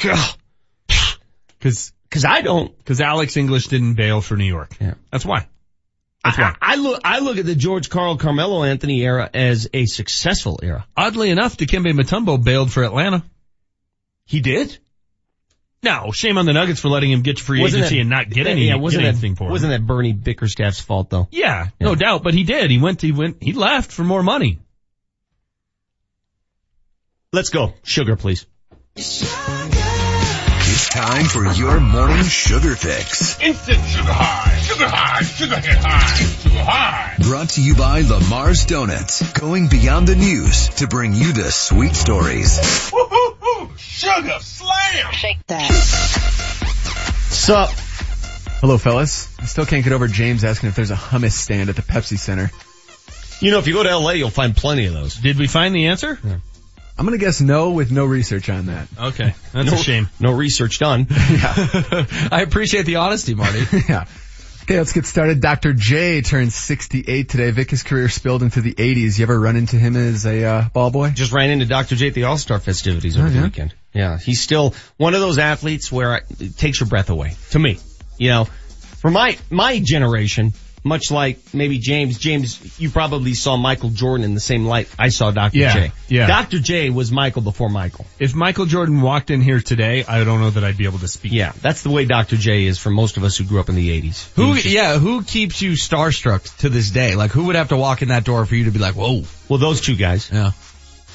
Cause, 1.61 1.93
cause 2.11 2.25
I 2.25 2.41
don't. 2.41 2.73
cause 2.85 3.01
Alex 3.01 3.37
English 3.37 3.69
didn't 3.69 3.95
bail 3.95 4.21
for 4.21 4.37
New 4.37 4.45
York. 4.45 4.75
Yeah. 4.81 4.95
That's 5.11 5.25
why. 5.25 5.47
I, 6.37 6.57
I 6.61 6.75
look 6.77 7.01
I 7.05 7.19
look 7.21 7.39
at 7.39 7.47
the 7.47 7.55
George 7.55 7.91
Karl 7.91 8.17
Carmelo 8.17 8.65
Anthony 8.65 9.03
era 9.03 9.29
as 9.33 9.69
a 9.73 9.87
successful 9.87 10.61
era. 10.63 10.87
Oddly 10.97 11.31
enough, 11.31 11.57
Dikembe 11.57 11.93
Mutombo 11.93 12.43
bailed 12.43 12.73
for 12.73 12.83
Atlanta. 12.85 13.25
He 14.25 14.41
did. 14.41 14.79
No, 15.83 16.11
shame 16.13 16.39
on 16.39 16.45
the 16.47 16.53
Nuggets 16.53 16.81
for 16.81 16.89
letting 16.89 17.13
him 17.13 17.23
get 17.23 17.39
free 17.39 17.61
Wasn't 17.61 17.81
agency 17.81 17.97
that- 17.97 18.01
and 18.01 18.11
not 18.11 18.29
get 18.29 18.47
any, 18.49 18.67
yeah, 18.67 18.75
wasn't 18.75 19.03
get 19.03 19.07
that, 19.07 19.13
anything 19.13 19.37
for 19.37 19.45
him. 19.45 19.51
Wasn't 19.51 19.71
that 19.71 19.87
Bernie 19.87 20.13
Bickerstaff's 20.13 20.81
fault 20.81 21.09
though? 21.09 21.29
Yeah, 21.31 21.69
no 21.81 21.95
doubt, 21.95 22.25
but 22.25 22.35
he 22.35 22.43
did. 22.43 22.71
He 22.71 22.79
went, 22.79 23.01
he 23.01 23.13
went, 23.13 23.43
he 23.43 23.53
left 23.53 23.93
for 23.93 24.03
more 24.03 24.23
money. 24.23 24.59
Let's 27.33 27.51
go. 27.51 27.75
Sugar, 27.85 28.17
please. 28.17 28.47
It's 30.79 30.91
time 30.91 31.25
for 31.25 31.45
your 31.55 31.81
morning 31.81 32.23
sugar 32.23 32.77
fix. 32.77 33.41
Instant 33.41 33.85
sugar 33.85 34.13
high, 34.13 34.61
sugar 34.61 34.87
high, 34.87 35.23
sugar 35.23 35.57
hit 35.57 35.77
high, 35.77 36.15
sugar 36.15 36.63
high. 36.63 37.17
Brought 37.19 37.49
to 37.51 37.61
you 37.61 37.75
by 37.75 38.03
Lamar's 38.03 38.65
Donuts. 38.65 39.29
Going 39.33 39.67
beyond 39.67 40.07
the 40.07 40.15
news 40.15 40.69
to 40.77 40.87
bring 40.87 41.15
you 41.15 41.33
the 41.33 41.51
sweet 41.51 41.97
stories. 41.97 42.93
Woo-hoo-hoo, 42.93 43.71
sugar 43.77 44.39
slam. 44.39 45.13
Shake 45.15 45.45
that. 45.49 45.69
Sup? 47.33 47.71
Hello, 48.61 48.79
fellas. 48.79 49.37
I 49.41 49.47
still 49.47 49.67
can't 49.67 49.83
get 49.83 49.93
over 49.93 50.07
James 50.07 50.45
asking 50.45 50.69
if 50.69 50.77
there's 50.77 50.93
a 50.93 50.97
hummus 50.97 51.33
stand 51.33 51.71
at 51.71 51.75
the 51.75 51.83
Pepsi 51.83 52.21
Center. 52.21 52.53
You 53.41 53.51
know, 53.51 53.59
if 53.59 53.67
you 53.67 53.75
go 53.75 53.83
to 53.83 53.99
LA, 53.99 54.13
you'll 54.13 54.31
find 54.31 54.57
plenty 54.57 54.87
of 54.87 54.95
those. 54.95 55.17
Did 55.17 55.41
we 55.41 55.49
find 55.49 55.75
the 55.75 55.87
answer? 55.87 56.21
I'm 56.99 57.05
gonna 57.05 57.19
guess 57.19 57.41
no 57.41 57.71
with 57.71 57.93
no 57.93 58.05
research 58.05 58.51
on 58.51 58.67
that. 58.67 58.89
Okay, 58.99 59.35
that's 59.53 59.71
no, 59.71 59.75
a 59.75 59.83
shame. 59.83 60.09
No 60.19 60.33
research 60.33 60.81
done. 60.81 61.07
yeah, 61.11 62.07
I 62.33 62.43
appreciate 62.45 62.87
the 62.87 62.97
honesty, 62.97 63.35
Marty. 63.35 63.63
yeah. 63.89 64.07
Okay, 64.65 64.77
let's 64.79 64.93
get 64.93 65.07
started. 65.07 65.41
Dr. 65.41 65.73
J 65.73 66.21
turned 66.21 66.53
68 66.53 67.29
today. 67.29 67.51
Vic, 67.53 67.71
his 67.71 67.83
career 67.83 68.11
spilled 68.11 68.43
into 68.43 68.61
the 68.61 68.75
80s. 68.75 69.19
You 69.19 69.23
ever 69.23 69.41
run 69.41 69.57
into 69.57 69.77
him 69.77 69.97
as 69.97 70.27
a 70.27 70.45
uh, 70.45 70.69
ball 70.69 70.91
boy? 70.91 71.11
Just 71.11 71.33
ran 71.33 71.49
into 71.49 71.65
Dr. 71.65 71.97
J 71.97 72.09
at 72.09 72.15
the 72.15 72.25
All-Star 72.25 72.59
festivities 72.59 73.17
over 73.17 73.29
Oh, 73.29 73.31
the 73.31 73.43
weekend. 73.43 73.75
Yeah, 73.95 74.19
he's 74.19 74.43
still 74.43 74.75
one 74.99 75.15
of 75.15 75.21
those 75.21 75.39
athletes 75.39 75.91
where 75.91 76.21
it 76.39 76.59
takes 76.59 76.81
your 76.81 76.89
breath 76.89 77.09
away. 77.09 77.35
To 77.53 77.59
me, 77.59 77.79
you 78.19 78.29
know, 78.29 78.45
for 78.45 79.11
my 79.11 79.39
my 79.49 79.81
generation, 79.83 80.53
much 80.85 81.11
like 81.11 81.39
maybe 81.55 81.79
James. 81.79 82.19
James, 82.19 82.81
you 82.81 82.91
probably 82.91 83.35
saw 83.35 83.57
Michael 83.57 83.91
Jordan 83.91 84.25
in 84.25 84.35
the 84.35 84.41
same 84.41 84.65
light 84.65 84.89
I 84.99 85.09
saw 85.09 85.31
Dr. 85.31 85.59
Yeah, 85.59 85.73
J. 85.73 85.93
yeah. 86.09 86.27
Dr. 86.27 86.59
J 86.59 86.91
was 86.91 87.13
Michael 87.13 87.43
before 87.43 87.69
Michael. 87.69 88.07
If 88.19 88.35
Michael 88.35 88.67
Jordan 88.67 89.01
walked 89.01 89.31
in 89.31 89.41
here 89.41 89.61
today, 89.61 90.05
I 90.05 90.25
don't 90.25 90.41
know 90.41 90.51
that 90.51 90.65
I'd 90.65 90.77
be 90.77 90.85
able 90.85 90.99
to 91.01 91.09
speak. 91.09 91.33
Yeah, 91.33 91.53
that's 91.61 91.83
the 91.83 91.91
way 91.91 92.05
Dr. 92.05 92.37
J 92.37 92.65
is 92.65 92.79
for 92.79 92.91
most 92.91 93.17
of 93.17 93.25
us 93.25 93.37
who 93.37 93.45
grew 93.45 93.61
up 93.61 93.69
in 93.69 93.75
the 93.75 94.01
80s. 94.01 94.33
Who, 94.35 94.55
yeah, 94.55 94.99
who 94.99 95.23
keeps 95.23 95.61
you 95.63 95.73
starstruck 95.73 96.59
to 96.59 96.69
this 96.69 96.91
day? 96.91 97.15
Like, 97.15 97.31
who 97.31 97.47
would 97.47 97.57
have 97.57 97.69
to 97.69 97.77
walk 97.77 98.03
in 98.03 98.09
that 98.09 98.25
door 98.25 98.45
for 98.47 98.55
you 98.55 98.65
to 98.65 98.71
be 98.71 98.79
like, 98.79 98.95
whoa? 98.95 99.25
Well, 99.49 99.59
those 99.59 99.81
two 99.81 99.97
guys. 99.97 100.31
Yeah. 100.33 100.53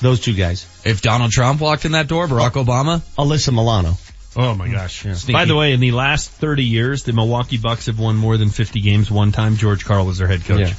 Those 0.01 0.19
two 0.19 0.33
guys. 0.33 0.65
If 0.85 1.01
Donald 1.01 1.31
Trump 1.31 1.61
walked 1.61 1.85
in 1.85 1.93
that 1.93 2.07
door, 2.07 2.27
Barack 2.27 2.57
oh. 2.57 2.63
Obama? 2.63 3.01
Alyssa 3.17 3.53
Milano. 3.53 3.97
Oh 4.35 4.55
my 4.55 4.67
gosh. 4.69 5.05
Yeah. 5.05 5.15
By 5.31 5.45
the 5.45 5.55
way, 5.55 5.73
in 5.73 5.79
the 5.79 5.91
last 5.91 6.29
30 6.31 6.63
years, 6.63 7.03
the 7.03 7.13
Milwaukee 7.13 7.57
Bucks 7.57 7.85
have 7.85 7.99
won 7.99 8.15
more 8.15 8.37
than 8.37 8.49
50 8.49 8.81
games 8.81 9.11
one 9.11 9.31
time. 9.31 9.57
George 9.57 9.85
Karl 9.85 10.05
was 10.05 10.17
their 10.17 10.27
head 10.27 10.43
coach. 10.45 10.59
Yeah. 10.59 10.73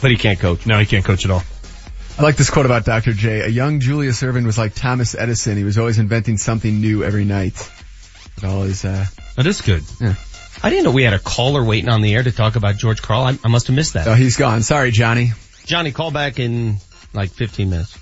But 0.00 0.10
he 0.10 0.16
can't 0.16 0.40
coach. 0.40 0.66
No, 0.66 0.78
he 0.78 0.86
can't 0.86 1.04
coach 1.04 1.24
at 1.24 1.30
all. 1.30 1.42
I 2.18 2.22
like 2.22 2.36
this 2.36 2.50
quote 2.50 2.66
about 2.66 2.84
Dr. 2.84 3.12
J. 3.12 3.40
A 3.40 3.48
young 3.48 3.80
Julius 3.80 4.20
Erving 4.22 4.44
was 4.44 4.58
like 4.58 4.74
Thomas 4.74 5.14
Edison. 5.14 5.56
He 5.56 5.64
was 5.64 5.78
always 5.78 5.98
inventing 5.98 6.36
something 6.38 6.80
new 6.80 7.04
every 7.04 7.24
night. 7.24 7.70
It 8.36 8.44
always, 8.44 8.84
uh, 8.84 9.06
That 9.36 9.46
is 9.46 9.60
good. 9.60 9.82
yeah. 10.00 10.14
I 10.64 10.70
didn't 10.70 10.84
know 10.84 10.90
we 10.90 11.04
had 11.04 11.14
a 11.14 11.18
caller 11.18 11.64
waiting 11.64 11.88
on 11.88 12.02
the 12.02 12.14
air 12.14 12.22
to 12.22 12.30
talk 12.32 12.56
about 12.56 12.76
George 12.76 13.00
Karl. 13.02 13.22
I, 13.22 13.38
I 13.44 13.48
must 13.48 13.68
have 13.68 13.76
missed 13.76 13.94
that. 13.94 14.06
Oh, 14.08 14.14
he's 14.14 14.36
gone. 14.36 14.62
Sorry, 14.62 14.90
Johnny. 14.90 15.32
Johnny, 15.64 15.90
call 15.92 16.10
back 16.10 16.38
in 16.38 16.76
like 17.14 17.30
15 17.30 17.70
minutes. 17.70 17.98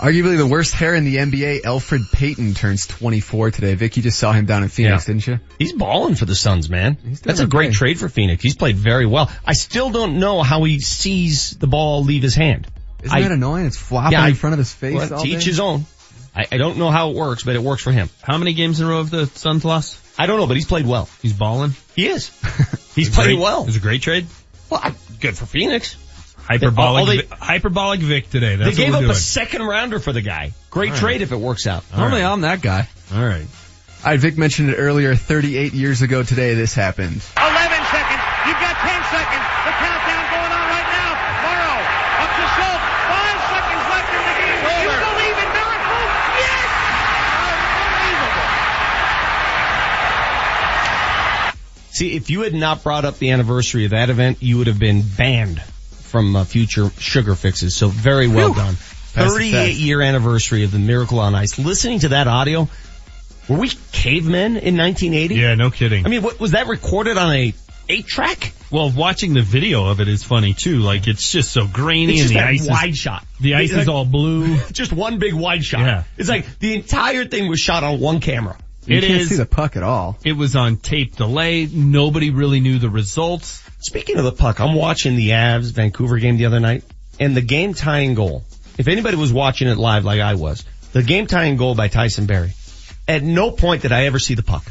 Arguably 0.00 0.38
the 0.38 0.46
worst 0.46 0.72
hair 0.74 0.94
in 0.94 1.04
the 1.04 1.16
NBA, 1.16 1.60
Elfrid 1.62 2.10
Payton 2.10 2.54
turns 2.54 2.86
24 2.86 3.50
today. 3.50 3.74
Vic, 3.74 3.96
you 3.98 4.02
just 4.02 4.18
saw 4.18 4.32
him 4.32 4.46
down 4.46 4.62
in 4.62 4.70
Phoenix, 4.70 5.04
Yeah. 5.06 5.12
didn't 5.12 5.26
you? 5.26 5.40
He's 5.58 5.72
balling 5.74 6.14
for 6.14 6.24
the 6.24 6.34
Suns, 6.34 6.70
man. 6.70 6.96
That's 7.22 7.40
a 7.40 7.46
great 7.46 7.68
okay. 7.68 7.74
trade 7.74 7.98
for 7.98 8.08
Phoenix. 8.08 8.42
He's 8.42 8.56
played 8.56 8.76
very 8.76 9.04
well. 9.04 9.30
I 9.46 9.52
still 9.52 9.90
don't 9.90 10.18
know 10.18 10.42
how 10.42 10.64
he 10.64 10.80
sees 10.80 11.50
the 11.50 11.66
ball 11.66 12.02
leave 12.02 12.22
his 12.22 12.34
hand. 12.34 12.66
Isn't 13.02 13.14
I- 13.16 13.20
that 13.22 13.32
annoying? 13.32 13.66
It's 13.66 13.76
flopping 13.76 14.12
Yeah, 14.12 14.24
I- 14.24 14.28
in 14.28 14.34
front 14.36 14.54
of 14.54 14.58
his 14.58 14.72
face 14.72 14.94
Well, 14.94 15.14
all 15.14 15.22
to 15.22 15.28
each 15.28 15.44
his 15.44 15.60
own. 15.60 15.84
I, 16.34 16.46
I 16.50 16.56
don't 16.56 16.78
know 16.78 16.90
how 16.90 17.10
it 17.10 17.16
works, 17.16 17.42
but 17.42 17.54
it 17.56 17.62
works 17.62 17.82
for 17.82 17.92
him. 17.92 18.08
How 18.22 18.38
many 18.38 18.54
games 18.54 18.80
in 18.80 18.86
a 18.86 18.88
row 18.88 18.98
have 18.98 19.10
the 19.10 19.26
Suns 19.26 19.64
lost? 19.66 19.98
I 20.18 20.24
don't 20.26 20.38
know, 20.40 20.46
but 20.46 20.56
he's 20.56 20.66
played 20.66 20.86
well. 20.86 21.10
He's 21.20 21.32
balling. 21.34 21.74
He 21.94 22.06
is. 22.06 22.30
He's 22.94 23.08
played 23.10 23.26
Great- 23.26 23.38
well. 23.38 23.62
It 23.62 23.66
was 23.66 23.76
a 23.76 23.80
great 23.80 24.00
trade. 24.02 24.26
Well, 24.70 24.80
I- 24.82 24.94
good 25.20 25.36
for 25.36 25.44
Phoenix. 25.46 25.96
Hyperbolic, 26.48 27.02
Oh, 27.02 27.06
they- 27.06 27.26
hyperbolic 27.44 28.00
Vic 28.00 28.28
today. 28.30 28.56
That's 28.56 28.76
they 28.76 28.84
gave 28.84 28.92
what 28.92 28.96
up 28.96 29.00
we're 29.02 29.06
a 29.06 29.14
doing. 29.14 29.18
second 29.20 29.62
rounder 29.62 29.98
for 30.00 30.12
the 30.12 30.20
guy. 30.20 30.52
Great 30.70 30.88
All 30.90 30.94
right. 30.94 31.00
trade 31.00 31.22
if 31.22 31.32
it 31.32 31.38
works 31.38 31.66
out. 31.66 31.84
Normally 31.96 32.22
I'm 32.24 32.40
that 32.42 32.60
guy. 32.60 32.88
All 33.14 33.24
right. 33.24 33.46
All 34.02 34.10
right, 34.10 34.18
Vic 34.20 34.36
mentioned 34.38 34.70
it 34.70 34.76
earlier. 34.76 35.14
38 35.14 35.74
years 35.74 36.00
ago 36.02 36.22
today, 36.22 36.54
this 36.54 36.72
happened. 36.74 37.20
11 37.36 37.84
seconds. 37.92 38.22
You've 38.48 38.56
got 38.58 38.74
10 38.80 39.02
seconds. 39.12 39.44
The 39.68 39.72
countdown 39.76 40.24
going 40.32 40.52
on 40.56 40.66
right 40.72 40.88
now. 40.88 41.10
Morrow 41.44 41.76
up 42.24 42.30
to 42.32 42.44
Schultz. 42.56 42.84
Five 43.12 43.38
seconds 43.52 43.84
left 43.92 44.10
in 44.10 44.22
the 44.24 44.34
game. 44.40 44.56
You 44.80 44.96
believe 45.04 45.36
in 45.36 45.48
miracles? 45.52 46.10
Yes! 46.40 46.64
Unbelievable. 47.84 48.48
See, 51.92 52.16
if 52.16 52.30
you 52.30 52.40
had 52.42 52.54
not 52.54 52.82
brought 52.82 53.04
up 53.04 53.18
the 53.18 53.30
anniversary 53.30 53.84
of 53.84 53.90
that 53.90 54.08
event, 54.10 54.38
you 54.40 54.56
would 54.58 54.66
have 54.68 54.78
been 54.78 55.02
banned 55.02 55.62
from 56.10 56.36
uh, 56.36 56.44
future 56.44 56.90
sugar 56.98 57.34
fixes. 57.34 57.74
So 57.76 57.88
very 57.88 58.28
well 58.28 58.52
done. 58.52 58.74
Pass 59.14 59.32
38 59.32 59.76
year 59.76 60.02
anniversary 60.02 60.64
of 60.64 60.70
the 60.72 60.78
Miracle 60.78 61.18
on 61.20 61.34
Ice. 61.34 61.58
Listening 61.58 62.00
to 62.00 62.08
that 62.10 62.28
audio, 62.28 62.68
were 63.48 63.58
we 63.58 63.70
cavemen 63.92 64.56
in 64.56 64.76
1980? 64.76 65.34
Yeah, 65.34 65.54
no 65.54 65.70
kidding. 65.70 66.06
I 66.06 66.08
mean, 66.08 66.22
what, 66.22 66.38
was 66.38 66.52
that 66.52 66.66
recorded 66.68 67.16
on 67.18 67.32
a 67.34 67.54
eight 67.88 68.06
track. 68.06 68.52
Well, 68.70 68.90
watching 68.90 69.34
the 69.34 69.42
video 69.42 69.86
of 69.86 70.00
it 70.00 70.06
is 70.06 70.22
funny 70.22 70.54
too. 70.54 70.78
Like 70.78 71.08
it's 71.08 71.32
just 71.32 71.50
so 71.50 71.66
grainy 71.66 72.12
It's 72.20 72.22
and 72.22 72.30
just 72.30 72.34
the 72.34 72.38
that 72.38 72.48
ice 72.48 72.68
wide 72.68 72.90
is, 72.90 72.98
shot. 72.98 73.26
The 73.40 73.54
ice 73.56 73.72
Like- 73.72 73.82
is 73.82 73.88
all 73.88 74.04
blue. 74.04 74.56
Just 74.72 74.92
one 74.92 75.18
big 75.18 75.34
wide 75.34 75.64
shot. 75.64 75.80
Yeah. 75.80 76.04
It's 76.16 76.28
like 76.28 76.60
the 76.60 76.74
entire 76.74 77.24
thing 77.24 77.48
was 77.48 77.58
shot 77.58 77.82
on 77.82 77.98
one 77.98 78.20
camera. 78.20 78.56
You 78.86 78.98
It 78.98 79.00
can't 79.02 79.20
is- 79.22 79.28
see 79.30 79.36
the 79.36 79.46
puck 79.46 79.76
at 79.76 79.82
all. 79.82 80.16
It 80.24 80.34
was 80.34 80.54
on 80.54 80.76
tape 80.76 81.16
delay. 81.16 81.66
Nobody 81.66 82.30
really 82.30 82.60
knew 82.60 82.78
the 82.78 82.88
results. 82.90 83.60
Speaking 83.80 84.18
of 84.18 84.24
the 84.24 84.32
puck, 84.32 84.60
I'm 84.60 84.74
watching 84.74 85.16
the 85.16 85.30
Avs 85.30 85.72
Vancouver 85.72 86.18
game 86.18 86.36
the 86.36 86.46
other 86.46 86.60
night 86.60 86.84
and 87.18 87.34
the 87.34 87.40
game 87.40 87.72
tying 87.72 88.14
goal. 88.14 88.44
If 88.76 88.88
anybody 88.88 89.16
was 89.16 89.32
watching 89.32 89.68
it 89.68 89.78
live 89.78 90.04
like 90.04 90.20
I 90.20 90.34
was, 90.34 90.64
the 90.92 91.02
game 91.02 91.26
tying 91.26 91.56
goal 91.56 91.74
by 91.74 91.88
Tyson 91.88 92.26
Barrie. 92.26 92.52
At 93.08 93.22
no 93.22 93.50
point 93.50 93.82
did 93.82 93.92
I 93.92 94.04
ever 94.04 94.18
see 94.18 94.34
the 94.34 94.42
puck. 94.42 94.64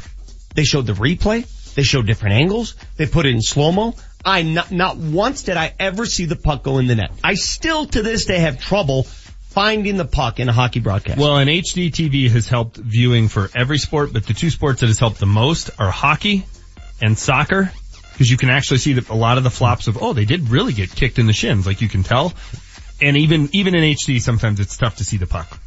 They 0.54 0.64
showed 0.64 0.86
the 0.86 0.92
replay. 0.92 1.44
They 1.74 1.82
showed 1.82 2.06
different 2.06 2.36
angles. 2.36 2.76
They 2.96 3.06
put 3.06 3.26
it 3.26 3.30
in 3.30 3.42
slow-mo. 3.42 3.96
I 4.24 4.42
not, 4.42 4.70
not 4.70 4.96
once 4.96 5.42
did 5.42 5.56
I 5.56 5.74
ever 5.78 6.06
see 6.06 6.26
the 6.26 6.36
puck 6.36 6.62
go 6.62 6.78
in 6.78 6.86
the 6.86 6.94
net. 6.94 7.10
I 7.24 7.34
still 7.34 7.86
to 7.86 8.02
this 8.02 8.26
day 8.26 8.38
have 8.38 8.60
trouble 8.60 9.04
finding 9.04 9.96
the 9.96 10.04
puck 10.04 10.38
in 10.38 10.48
a 10.48 10.52
hockey 10.52 10.78
broadcast. 10.78 11.18
Well, 11.18 11.36
and 11.38 11.50
HD 11.50 11.90
TV 11.90 12.30
has 12.30 12.46
helped 12.46 12.76
viewing 12.76 13.26
for 13.26 13.50
every 13.56 13.78
sport, 13.78 14.12
but 14.12 14.24
the 14.24 14.34
two 14.34 14.50
sports 14.50 14.80
that 14.80 14.86
has 14.86 15.00
helped 15.00 15.18
the 15.18 15.26
most 15.26 15.70
are 15.78 15.90
hockey 15.90 16.44
and 17.02 17.18
soccer. 17.18 17.72
Because 18.12 18.30
you 18.30 18.36
can 18.36 18.50
actually 18.50 18.78
see 18.78 18.94
that 18.94 19.08
a 19.08 19.14
lot 19.14 19.38
of 19.38 19.44
the 19.44 19.50
flops 19.50 19.86
of, 19.86 20.02
oh, 20.02 20.12
they 20.12 20.24
did 20.24 20.48
really 20.50 20.72
get 20.72 20.90
kicked 20.94 21.18
in 21.18 21.26
the 21.26 21.32
shins, 21.32 21.66
like 21.66 21.80
you 21.80 21.88
can 21.88 22.02
tell. 22.02 22.32
And 23.00 23.16
even, 23.16 23.48
even 23.52 23.74
in 23.74 23.82
HD, 23.82 24.20
sometimes 24.20 24.60
it's 24.60 24.76
tough 24.76 24.96
to 24.96 25.04
see 25.04 25.16
the 25.16 25.26
puck. 25.26 25.58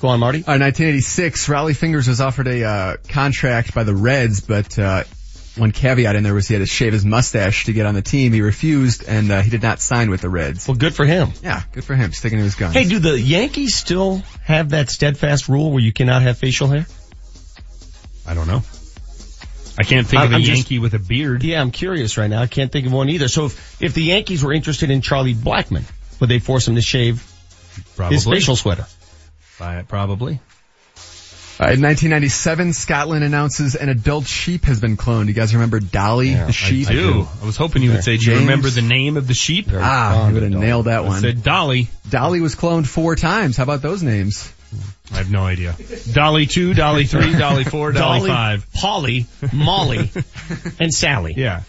Go 0.00 0.08
on, 0.08 0.20
Marty. 0.20 0.38
Uh, 0.38 0.58
1986, 0.58 1.48
Rollie 1.48 1.76
Fingers 1.76 2.06
was 2.08 2.20
offered 2.20 2.46
a 2.46 2.64
uh, 2.64 2.96
contract 3.08 3.74
by 3.74 3.82
the 3.82 3.94
Reds, 3.94 4.40
but 4.40 4.78
uh, 4.78 5.04
one 5.56 5.72
caveat 5.72 6.14
in 6.14 6.22
there 6.22 6.34
was 6.34 6.46
he 6.46 6.54
had 6.54 6.60
to 6.60 6.66
shave 6.66 6.92
his 6.92 7.04
mustache 7.04 7.64
to 7.64 7.72
get 7.72 7.84
on 7.84 7.94
the 7.94 8.02
team. 8.02 8.32
He 8.32 8.40
refused, 8.40 9.04
and 9.08 9.30
uh, 9.30 9.42
he 9.42 9.50
did 9.50 9.62
not 9.62 9.80
sign 9.80 10.08
with 10.08 10.20
the 10.20 10.28
Reds. 10.28 10.68
Well, 10.68 10.76
good 10.76 10.94
for 10.94 11.04
him. 11.04 11.30
Yeah, 11.42 11.62
good 11.72 11.84
for 11.84 11.96
him, 11.96 12.12
sticking 12.12 12.38
to 12.38 12.44
his 12.44 12.54
guns. 12.54 12.74
Hey, 12.74 12.84
do 12.84 13.00
the 13.00 13.18
Yankees 13.18 13.74
still 13.74 14.22
have 14.44 14.70
that 14.70 14.88
steadfast 14.88 15.48
rule 15.48 15.72
where 15.72 15.82
you 15.82 15.92
cannot 15.92 16.22
have 16.22 16.38
facial 16.38 16.68
hair? 16.68 16.86
I 18.26 18.34
don't 18.34 18.46
know. 18.46 18.62
I 19.78 19.84
can't 19.84 20.06
think 20.06 20.20
I- 20.20 20.24
of 20.26 20.32
a 20.32 20.36
I'm 20.36 20.42
just- 20.42 20.56
Yankee 20.58 20.78
with 20.80 20.94
a 20.94 20.98
beard. 20.98 21.44
Yeah, 21.44 21.60
I'm 21.60 21.70
curious 21.70 22.18
right 22.18 22.28
now. 22.28 22.42
I 22.42 22.46
can't 22.48 22.70
think 22.72 22.86
of 22.86 22.92
one 22.92 23.08
either. 23.08 23.28
So 23.28 23.46
if, 23.46 23.80
if 23.82 23.94
the 23.94 24.02
Yankees 24.02 24.42
were 24.42 24.52
interested 24.52 24.90
in 24.90 25.00
Charlie 25.02 25.34
Blackmon, 25.34 25.84
would 26.20 26.28
they 26.28 26.40
force 26.40 26.66
him 26.66 26.74
to 26.74 26.82
shave 26.82 27.24
Probably. 27.96 28.16
his 28.16 28.24
facial 28.24 28.56
sweater? 28.56 28.86
By- 29.58 29.82
Probably. 29.82 30.40
Uh, 31.60 31.74
in 31.74 31.82
1997, 31.82 32.72
Scotland 32.72 33.24
announces 33.24 33.74
an 33.74 33.88
adult 33.88 34.28
sheep 34.28 34.64
has 34.66 34.78
been 34.80 34.96
cloned. 34.96 35.26
You 35.26 35.32
guys 35.32 35.52
remember 35.54 35.80
Dolly, 35.80 36.34
the 36.34 36.52
sheep? 36.52 36.88
I 36.88 36.92
do. 36.92 37.26
I 37.42 37.44
was 37.46 37.56
hoping 37.56 37.82
you 37.82 37.90
would 37.90 38.04
say, 38.04 38.16
do 38.16 38.30
you 38.30 38.38
remember 38.38 38.70
the 38.70 38.80
name 38.82 39.16
of 39.16 39.26
the 39.26 39.34
sheep? 39.34 39.66
Ah, 39.72 40.28
you 40.28 40.34
would 40.34 40.44
have 40.44 40.52
nailed 40.52 40.84
that 40.84 41.00
one. 41.02 41.06
I 41.06 41.14
one. 41.14 41.20
said 41.20 41.42
Dolly. 41.42 41.88
Dolly 42.08 42.40
was 42.40 42.54
cloned 42.54 42.86
four 42.86 43.16
times. 43.16 43.56
How 43.56 43.64
about 43.64 43.82
those 43.82 44.04
names? 44.04 44.52
I 45.12 45.18
have 45.18 45.30
no 45.30 45.44
idea. 45.44 45.74
Dolly 46.12 46.46
2, 46.46 46.74
Dolly 46.74 47.06
3, 47.06 47.38
Dolly 47.38 47.64
4, 47.64 47.92
Dolly, 47.92 48.28
5. 48.28 48.72
Polly, 48.74 49.26
Molly, 49.52 50.10
and 50.80 50.92
Sally. 50.92 51.34
Yeah. 51.36 51.62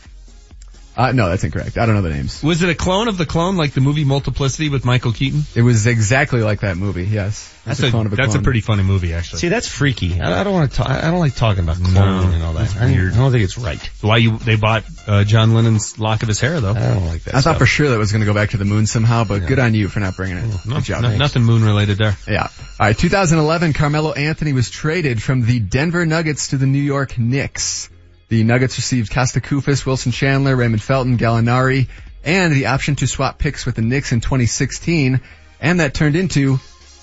Uh, 0.98 1.14
no, 1.14 1.30
that's 1.30 1.46
incorrect. 1.46 1.78
I 1.78 1.86
don't 1.86 1.96
know 1.96 2.02
the 2.02 2.10
names. 2.10 2.44
Was 2.44 2.62
it 2.62 2.68
a 2.70 2.76
clone 2.76 3.08
of 3.08 3.18
the 3.18 3.26
clone 3.26 3.56
like 3.56 3.72
the 3.72 3.80
movie 3.80 4.04
Multiplicity 4.04 4.68
with 4.68 4.84
Michael 4.84 5.14
Keaton? 5.14 5.44
It 5.56 5.62
was 5.62 5.88
exactly 5.88 6.42
like 6.42 6.60
that 6.62 6.76
movie. 6.76 7.06
Yes, 7.06 7.58
That's, 7.70 7.80
It's 7.80 7.88
a, 7.88 7.92
clone 7.92 8.06
of 8.08 8.16
that's 8.16 8.36
a 8.36 8.42
pretty 8.42 8.62
funny 8.62 8.84
movie 8.84 9.14
actually. 9.14 9.40
See, 9.40 9.48
that's 9.50 9.68
freaky. 9.68 10.20
I, 10.20 10.42
I 10.42 10.44
don't 10.44 10.54
want 10.54 10.72
to 10.72 10.78
talk, 10.78 10.90
I 10.90 11.10
don't 11.10 11.20
like 11.20 11.36
talking 11.36 11.64
about 11.64 11.78
cloning 11.78 11.94
No, 11.94 12.30
and 12.34 12.44
all 12.44 12.54
that. 12.54 12.76
I, 12.76 12.82
don't- 12.82 12.92
weird. 12.94 13.14
I 13.14 13.18
don't 13.18 13.32
think 13.32 13.44
it's 13.44 13.58
right. 13.58 13.90
Why 14.02 14.18
you, 14.18 14.38
they 14.38 14.56
bought, 14.56 14.84
uh, 15.08 15.24
John 15.24 15.54
Lennon's 15.54 15.98
lock 16.00 16.22
of 16.22 16.28
his 16.28 16.40
hair 16.40 16.60
though. 16.60 16.72
I 16.74 16.94
don't 16.94 17.06
like 17.06 17.24
that 17.24 17.36
I 17.36 17.42
thought 17.42 17.58
for 17.58 17.66
sure 17.66 17.90
that 17.90 17.98
was 17.98 18.12
going 18.12 18.22
to 18.22 18.26
go 18.26 18.34
back 18.34 18.50
to 18.52 18.58
the 18.58 18.66
moon 18.66 18.86
somehow, 18.88 19.24
but 19.24 19.46
good 19.46 19.60
on 19.60 19.74
you 19.74 19.88
for 19.88 20.00
not 20.00 20.16
bringing 20.18 20.38
it. 20.38 20.66
No, 20.66 20.76
Good 20.76 20.84
job. 20.84 21.04
no- 21.04 21.16
nothing 21.18 21.44
moon 21.44 21.64
related 21.64 21.98
there. 21.98 22.18
Yeah. 22.28 22.44
All 22.44 22.50
right. 22.80 22.98
2011, 22.98 23.74
Carmelo 23.74 24.14
Anthony 24.14 24.54
was 24.54 24.70
traded 24.70 25.22
from 25.22 25.46
the 25.46 25.60
Denver 25.60 26.06
Nuggets 26.06 26.50
to 26.50 26.58
the 26.58 26.66
New 26.68 26.82
York 26.82 27.18
Knicks. 27.18 27.90
The 28.30 28.44
Nuggets 28.44 28.78
received 28.78 29.12
Kosta 29.12 29.42
Koufos, 29.42 29.86
Wilson 29.86 30.12
Chandler, 30.12 30.56
Raymond 30.56 30.82
Felton, 30.84 31.18
Gallinari, 31.18 31.88
and 32.24 32.54
the 32.54 32.68
option 32.68 32.96
to 32.98 33.08
swap 33.08 33.40
picks 33.40 33.66
with 33.66 33.76
the 33.76 33.82
Knicks 33.82 34.12
in 34.12 34.22
2016, 34.22 35.20
and 35.62 35.80
that 35.80 35.94
turned 35.94 36.16
into 36.16 36.60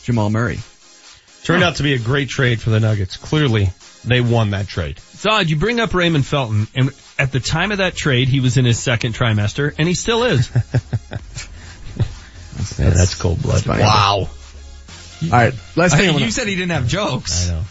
Jamal 0.07 0.31
Murray. 0.31 0.59
Turned 1.43 1.63
out 1.65 1.77
to 1.77 1.83
be 1.83 1.95
a 1.95 1.99
great 1.99 2.29
trade 2.29 2.61
for 2.61 2.71
the 2.71 2.79
Nuggets. 2.81 3.17
Clearly, 3.17 3.71
they 4.05 4.21
won 4.21 4.51
that 4.51 4.67
trade. 4.69 4.99
It's 5.15 5.27
odd. 5.27 5.51
You 5.51 5.57
bring 5.57 5.81
up 5.81 5.95
Raymond 5.95 6.25
Felton 6.25 6.69
and 6.77 6.91
at 7.19 7.33
the 7.33 7.41
time 7.41 7.73
of 7.73 7.79
that 7.79 7.95
trade, 7.97 8.29
he 8.29 8.39
was 8.41 8.57
in 8.57 8.65
his 8.65 8.79
second 8.79 9.15
trimester 9.15 9.75
and 9.79 9.87
he 9.89 9.95
still 9.95 10.25
is. 10.25 10.49
Yeah, 12.79 12.91
that's 12.91 13.15
cold 13.15 13.41
blooded. 13.43 13.69
Wow. 13.69 14.29
All 14.29 14.29
right. 15.31 15.53
Last 15.77 15.93
thing 15.93 16.01
I 16.01 16.05
Hey, 16.05 16.11
wanna- 16.11 16.25
you 16.25 16.31
said 16.31 16.49
he 16.49 16.57
didn't 16.57 16.73
have 16.73 16.89
jokes. 16.89 17.49
I 17.49 17.53
know. 17.53 17.63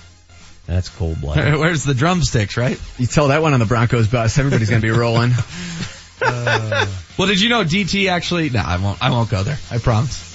That's 0.67 0.89
cold 0.89 1.19
blooded. 1.21 1.55
Where's 1.59 1.83
the 1.83 1.93
drumsticks, 1.95 2.55
right? 2.55 2.79
You 2.97 3.07
tell 3.07 3.29
that 3.29 3.41
one 3.41 3.53
on 3.53 3.59
the 3.59 3.65
Broncos 3.65 4.07
bus. 4.07 4.37
Everybody's 4.37 4.69
going 4.69 4.81
to 4.81 4.87
be 4.87 4.97
rolling. 4.97 5.31
Uh, 6.21 6.87
well, 7.17 7.27
did 7.27 7.41
you 7.41 7.49
know 7.49 7.65
DT 7.65 8.09
actually? 8.09 8.49
No, 8.49 8.61
I 8.65 8.77
won't. 8.77 9.03
I 9.03 9.09
won't 9.11 9.29
go 9.29 9.43
there. 9.43 9.57
I 9.69 9.79
promise. 9.79 10.34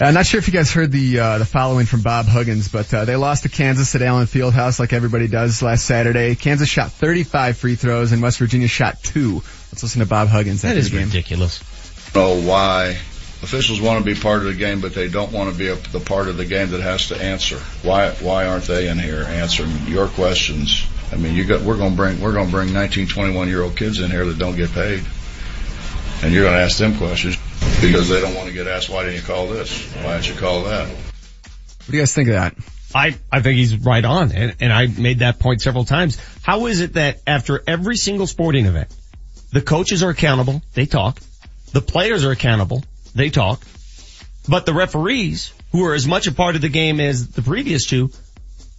I'm 0.00 0.08
Uh, 0.08 0.10
not 0.10 0.26
sure 0.26 0.38
if 0.38 0.48
you 0.48 0.52
guys 0.52 0.72
heard 0.72 0.90
the 0.90 1.18
uh, 1.20 1.38
the 1.38 1.44
following 1.44 1.86
from 1.86 2.02
Bob 2.02 2.26
Huggins, 2.26 2.68
but 2.68 2.92
uh, 2.92 3.04
they 3.04 3.14
lost 3.16 3.44
to 3.44 3.48
Kansas 3.48 3.94
at 3.94 4.02
Allen 4.02 4.26
Fieldhouse 4.26 4.80
like 4.80 4.92
everybody 4.92 5.28
does 5.28 5.62
last 5.62 5.84
Saturday. 5.84 6.34
Kansas 6.34 6.68
shot 6.68 6.90
35 6.90 7.56
free 7.56 7.76
throws 7.76 8.10
and 8.12 8.20
West 8.20 8.38
Virginia 8.38 8.66
shot 8.66 9.00
two. 9.02 9.34
Let's 9.70 9.82
listen 9.84 10.00
to 10.00 10.06
Bob 10.06 10.28
Huggins 10.28 10.62
That 10.62 10.76
is 10.76 10.86
after 10.86 10.86
is 10.86 10.90
the 10.90 10.98
game. 10.98 11.06
ridiculous. 11.06 11.60
know 12.14 12.40
why 12.40 12.98
officials 13.42 13.80
want 13.80 14.04
to 14.04 14.14
be 14.14 14.18
part 14.20 14.38
of 14.38 14.44
the 14.46 14.54
game, 14.54 14.80
but 14.80 14.94
they 14.94 15.08
don't 15.08 15.30
want 15.30 15.52
to 15.52 15.56
be 15.58 15.68
a, 15.68 15.76
the 15.76 16.00
part 16.00 16.26
of 16.28 16.36
the 16.36 16.44
game 16.44 16.70
that 16.70 16.80
has 16.80 17.08
to 17.08 17.16
answer. 17.22 17.58
Why 17.82 18.10
why 18.14 18.46
aren't 18.46 18.64
they 18.64 18.88
in 18.88 18.98
here 18.98 19.22
answering 19.22 19.70
your 19.86 20.08
questions? 20.08 20.84
I 21.12 21.16
mean, 21.16 21.36
you 21.36 21.44
got 21.44 21.60
we're 21.62 21.76
going 21.76 21.90
to 21.90 21.96
bring 21.96 22.20
we're 22.20 22.32
going 22.32 22.46
to 22.46 22.52
bring 22.52 22.72
19, 22.72 23.06
21 23.06 23.46
year 23.48 23.62
old 23.62 23.76
kids 23.76 24.00
in 24.00 24.10
here 24.10 24.24
that 24.26 24.38
don't 24.38 24.56
get 24.56 24.72
paid, 24.72 25.04
and 26.22 26.32
you're 26.32 26.42
going 26.42 26.56
to 26.56 26.62
ask 26.64 26.78
them 26.78 26.96
questions 26.98 27.33
because 27.86 28.08
they 28.08 28.20
don't 28.20 28.34
want 28.34 28.48
to 28.48 28.54
get 28.54 28.66
asked 28.66 28.88
why 28.88 29.04
didn't 29.04 29.16
you 29.16 29.26
call 29.26 29.46
this? 29.48 29.84
Why 29.96 30.14
didn't 30.14 30.34
you 30.34 30.40
call 30.40 30.64
that? 30.64 30.88
What 30.88 31.90
do 31.90 31.96
you 31.96 32.02
guys 32.02 32.14
think 32.14 32.28
of 32.28 32.34
that? 32.34 32.54
I, 32.94 33.16
I 33.30 33.42
think 33.42 33.56
he's 33.56 33.76
right 33.76 34.04
on, 34.04 34.30
and, 34.30 34.54
and 34.60 34.72
I 34.72 34.86
made 34.86 35.18
that 35.18 35.40
point 35.40 35.60
several 35.60 35.84
times. 35.84 36.16
How 36.42 36.66
is 36.66 36.80
it 36.80 36.94
that 36.94 37.20
after 37.26 37.62
every 37.66 37.96
single 37.96 38.26
sporting 38.26 38.66
event, 38.66 38.94
the 39.52 39.60
coaches 39.60 40.02
are 40.02 40.10
accountable, 40.10 40.62
they 40.74 40.86
talk, 40.86 41.20
the 41.72 41.80
players 41.80 42.24
are 42.24 42.30
accountable, 42.30 42.84
they 43.14 43.30
talk, 43.30 43.62
but 44.48 44.64
the 44.64 44.72
referees, 44.72 45.52
who 45.72 45.84
are 45.84 45.94
as 45.94 46.06
much 46.06 46.28
a 46.28 46.32
part 46.32 46.54
of 46.54 46.62
the 46.62 46.68
game 46.68 47.00
as 47.00 47.28
the 47.28 47.42
previous 47.42 47.86
two, 47.86 48.10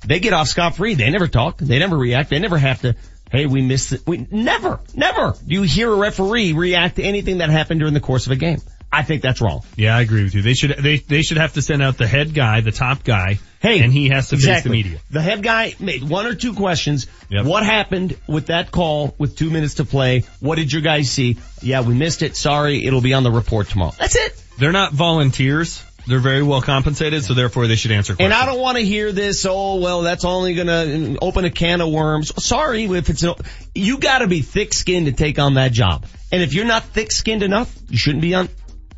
they 0.06 0.19
get 0.19 0.32
off 0.32 0.48
scot-free. 0.48 0.94
They 0.94 1.10
never 1.10 1.27
talk, 1.27 1.57
they 1.57 1.80
never 1.80 1.98
react, 1.98 2.30
they 2.30 2.40
never 2.40 2.57
have 2.57 2.82
to, 2.82 2.95
hey, 3.32 3.48
we 3.48 3.61
missed 3.61 3.91
it. 3.91 4.02
We, 4.07 4.27
never, 4.32 4.80
never 4.94 5.34
do 5.45 5.53
you 5.53 5.64
hear 5.64 5.91
a 5.91 5.95
referee 5.95 6.53
react 6.53 6.98
to 6.98 7.03
anything 7.03 7.40
that 7.40 7.49
happened 7.49 7.82
during 7.82 7.94
the 7.94 7.99
course 7.99 8.27
of 8.27 8.32
a 8.32 8.38
game. 8.38 8.61
I 8.95 9.03
think 9.03 9.22
that's 9.22 9.41
wrong. 9.41 9.63
Yeah, 9.76 9.97
I 9.97 10.01
agree 10.01 10.23
with 10.23 10.35
you. 10.35 10.41
They 10.41 10.53
should 10.53 10.77
they 10.77 10.97
they 10.97 11.22
should 11.22 11.38
have 11.38 11.53
to 11.53 11.61
send 11.61 11.84
out 11.84 11.97
the 11.97 12.07
head 12.07 12.34
guy, 12.34 12.61
the 12.61 12.72
top 12.72 13.03
guy, 13.03 13.39
Hey, 13.65 13.81
and 13.81 13.91
he 13.91 14.09
has 14.09 14.30
to 14.30 14.38
face 14.38 14.63
the 14.63 14.69
media. 14.69 14.99
The 15.09 15.22
head 15.22 15.41
guy 15.41 15.73
made 15.80 16.03
one 16.07 16.27
or 16.27 16.35
two 16.35 16.53
questions. 16.53 17.07
Yep. 17.30 17.45
What 17.45 17.65
happened 17.65 18.15
with 18.27 18.47
that 18.47 18.72
call 18.72 19.15
with 19.17 19.35
two 19.35 19.49
minutes 19.49 19.76
to 19.76 19.85
play? 19.85 20.23
What 20.39 20.55
did 20.55 20.72
your 20.72 20.84
guys 20.84 21.09
see? 21.09 21.39
Yeah, 21.61 21.81
we 21.81 21.95
missed 21.95 22.22
it. 22.22 22.35
Sorry, 22.35 22.85
it'll 22.85 23.01
be 23.01 23.13
on 23.13 23.23
the 23.23 23.31
report 23.31 23.67
tomorrow. 23.67 23.93
That's 23.97 24.15
it. 24.15 24.41
They're 24.59 24.72
not 24.72 24.93
volunteers. 24.93 25.84
They're 26.07 26.19
very 26.19 26.43
well 26.43 26.61
compensated, 26.61 27.23
so 27.23 27.34
therefore 27.34 27.65
they 27.65 27.76
should 27.76 27.91
answer 27.91 28.15
And. 28.19 28.31
I 28.31 28.45
don't 28.45 28.59
want 28.59 28.77
to 28.77 28.84
hear 28.84 29.11
this. 29.11 29.45
Oh 29.49 29.77
well, 29.77 30.03
that's 30.03 30.23
only 30.23 30.53
gonna 30.53 31.15
open 31.19 31.45
a 31.45 31.49
can 31.49 31.81
of 31.81 31.91
worms. 31.91 32.31
Sorry, 32.43 32.84
if 32.84 33.09
it's 33.09 33.23
no, 33.23 33.35
you 33.73 33.97
got 33.97 34.19
to 34.19 34.27
be 34.27 34.41
thick-skinned 34.41 35.07
to 35.07 35.11
take 35.11 35.39
on 35.39 35.55
that 35.55 35.72
job. 35.72 36.05
And 36.31 36.43
if 36.43 36.53
you're 36.53 36.65
not 36.65 36.84
thick-skinned 36.84 37.41
enough, 37.41 37.76
you 37.89 37.97
shouldn't 37.97 38.22
be 38.22 38.35
on, 38.35 38.49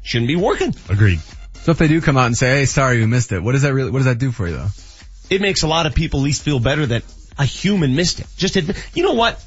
shouldn't 0.07 0.27
be 0.27 0.35
working. 0.35 0.73
Agreed. 0.89 1.19
So 1.63 1.71
if 1.71 1.77
they 1.77 1.87
do 1.87 1.99
come 2.01 2.17
out 2.17 2.27
and 2.27 2.37
say, 2.37 2.59
"Hey, 2.59 2.65
sorry, 2.65 2.99
we 2.99 3.05
missed 3.05 3.31
it," 3.31 3.43
what 3.43 3.51
does 3.51 3.63
that 3.63 3.73
really? 3.73 3.91
What 3.91 3.99
does 3.99 4.05
that 4.05 4.19
do 4.19 4.31
for 4.31 4.47
you 4.47 4.55
though? 4.55 4.67
it 5.29 5.41
makes 5.41 5.63
a 5.63 5.67
lot 5.67 5.85
of 5.85 5.93
people 5.93 6.21
at 6.21 6.23
least 6.23 6.43
feel 6.43 6.59
better 6.59 6.85
that 6.85 7.03
a 7.37 7.45
human 7.45 7.95
missed 7.95 8.19
it. 8.19 8.27
Just 8.37 8.55
admit, 8.55 8.77
you 8.93 9.03
know 9.03 9.13
what? 9.13 9.43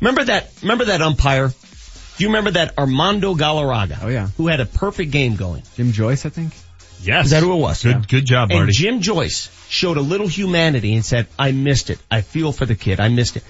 Remember 0.00 0.24
that, 0.24 0.50
remember 0.62 0.86
that 0.86 1.00
umpire? 1.00 1.48
Do 1.48 2.24
you 2.24 2.28
remember 2.28 2.52
that 2.52 2.78
Armando 2.78 3.34
Galarraga? 3.34 3.98
Oh 4.02 4.08
yeah. 4.08 4.28
Who 4.36 4.46
had 4.46 4.60
a 4.60 4.66
perfect 4.66 5.10
game 5.10 5.36
going. 5.36 5.62
Jim 5.76 5.92
Joyce, 5.92 6.26
I 6.26 6.30
think. 6.30 6.52
Yes. 7.00 7.26
Is 7.26 7.30
that 7.32 7.42
who 7.42 7.52
it 7.52 7.60
was? 7.60 7.82
Good 7.82 8.08
good 8.08 8.24
job, 8.24 8.48
Marty. 8.50 8.64
And 8.64 8.72
Jim 8.72 9.00
Joyce 9.00 9.50
showed 9.68 9.96
a 9.96 10.00
little 10.00 10.26
humanity 10.26 10.94
and 10.94 11.04
said, 11.04 11.26
I 11.38 11.52
missed 11.52 11.90
it. 11.90 11.98
I 12.10 12.22
feel 12.22 12.52
for 12.52 12.64
the 12.66 12.74
kid. 12.74 13.00
I 13.00 13.08
missed 13.08 13.36
it. 13.36 13.44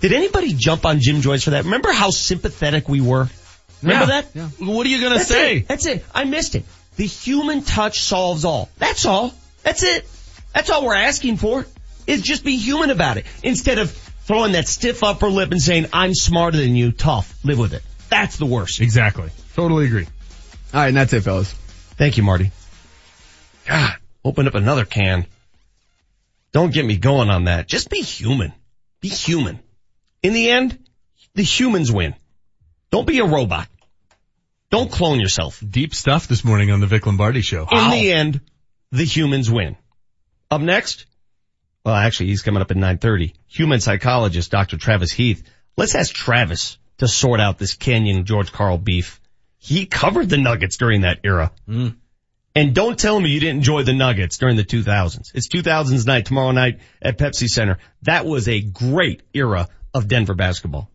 Did 0.00 0.12
anybody 0.12 0.54
jump 0.54 0.86
on 0.86 1.00
Jim 1.00 1.20
Joyce 1.22 1.44
for 1.44 1.50
that? 1.50 1.64
Remember 1.64 1.92
how 1.92 2.10
sympathetic 2.10 2.88
we 2.88 3.00
were? 3.00 3.28
Remember 3.82 4.12
Yeah. 4.12 4.20
that? 4.22 4.30
Yeah. 4.34 4.66
what 4.66 4.86
are 4.86 4.90
you 4.90 5.00
gonna 5.02 5.16
That's 5.16 5.28
say? 5.28 5.58
It. 5.58 5.68
That's 5.68 5.86
it. 5.86 6.04
I 6.14 6.24
missed 6.24 6.54
it. 6.54 6.64
The 6.96 7.06
human 7.06 7.62
touch 7.62 8.00
solves 8.00 8.44
all. 8.44 8.68
That's 8.78 9.06
all. 9.06 9.34
That's 9.62 9.82
it. 9.82 10.08
That's 10.54 10.70
all 10.70 10.84
we're 10.84 10.94
asking 10.94 11.36
for. 11.38 11.66
Is 12.06 12.22
just 12.22 12.44
be 12.44 12.56
human 12.56 12.90
about 12.90 13.16
it. 13.18 13.26
Instead 13.42 13.78
of 13.78 13.90
throwing 14.24 14.52
that 14.52 14.66
stiff 14.68 15.02
upper 15.04 15.28
lip 15.28 15.52
and 15.52 15.62
saying, 15.62 15.86
I'm 15.92 16.14
smarter 16.14 16.56
than 16.58 16.74
you, 16.76 16.92
tough, 16.92 17.34
live 17.44 17.58
with 17.58 17.72
it. 17.72 17.82
That's 18.08 18.36
the 18.36 18.46
worst. 18.46 18.80
Exactly. 18.80 19.30
Totally 19.54 19.86
agree. 19.86 20.06
All 20.74 20.80
right, 20.80 20.88
and 20.88 20.96
that's 20.96 21.12
it, 21.12 21.22
fellas. 21.22 21.52
Thank 21.96 22.16
you, 22.16 22.22
Marty. 22.22 22.50
God, 23.66 23.94
open 24.24 24.46
up 24.48 24.54
another 24.54 24.84
can. 24.84 25.26
Don't 26.52 26.72
get 26.72 26.84
me 26.84 26.96
going 26.96 27.30
on 27.30 27.44
that. 27.44 27.68
Just 27.68 27.90
be 27.90 28.00
human. 28.02 28.52
Be 29.00 29.08
human. 29.08 29.60
In 30.22 30.32
the 30.32 30.50
end, 30.50 30.78
the 31.34 31.42
humans 31.44 31.92
win. 31.92 32.14
Don't 32.90 33.06
be 33.06 33.18
a 33.20 33.24
robot. 33.24 33.68
Don't 34.70 34.90
clone 34.90 35.20
yourself. 35.20 35.62
Deep 35.68 35.94
stuff 35.94 36.28
this 36.28 36.44
morning 36.44 36.70
on 36.70 36.80
the 36.80 36.86
Vic 36.86 37.06
Lombardi 37.06 37.40
show. 37.40 37.66
In 37.70 37.90
the 37.90 38.12
end, 38.12 38.40
the 38.92 39.04
humans 39.04 39.50
win. 39.50 39.76
Up 40.50 40.60
next, 40.60 41.06
well 41.84 41.94
actually 41.94 42.26
he's 42.26 42.42
coming 42.42 42.62
up 42.62 42.70
at 42.70 42.76
9.30, 42.76 43.34
human 43.46 43.80
psychologist 43.80 44.50
Dr. 44.50 44.76
Travis 44.76 45.12
Heath. 45.12 45.42
Let's 45.76 45.94
ask 45.94 46.12
Travis 46.12 46.78
to 46.98 47.08
sort 47.08 47.40
out 47.40 47.58
this 47.58 47.74
Kenyon 47.74 48.24
George 48.24 48.52
Karl 48.52 48.78
beef. 48.78 49.20
He 49.58 49.86
covered 49.86 50.28
the 50.28 50.38
Nuggets 50.38 50.76
during 50.76 51.02
that 51.02 51.20
era. 51.24 51.52
Hmm. 51.66 51.88
And 52.54 52.74
don't 52.74 52.98
tell 52.98 53.18
me 53.20 53.30
you 53.30 53.38
didn't 53.38 53.58
enjoy 53.58 53.84
the 53.84 53.92
Nuggets 53.92 54.38
during 54.38 54.56
the 54.56 54.64
2000s. 54.64 55.30
It's 55.34 55.48
2000s 55.48 56.06
night, 56.06 56.26
tomorrow 56.26 56.50
night 56.50 56.80
at 57.00 57.16
Pepsi 57.16 57.46
Center. 57.46 57.78
That 58.02 58.26
was 58.26 58.48
a 58.48 58.60
great 58.60 59.22
era 59.32 59.68
of 59.94 60.08
Denver 60.08 60.34
basketball. 60.34 60.90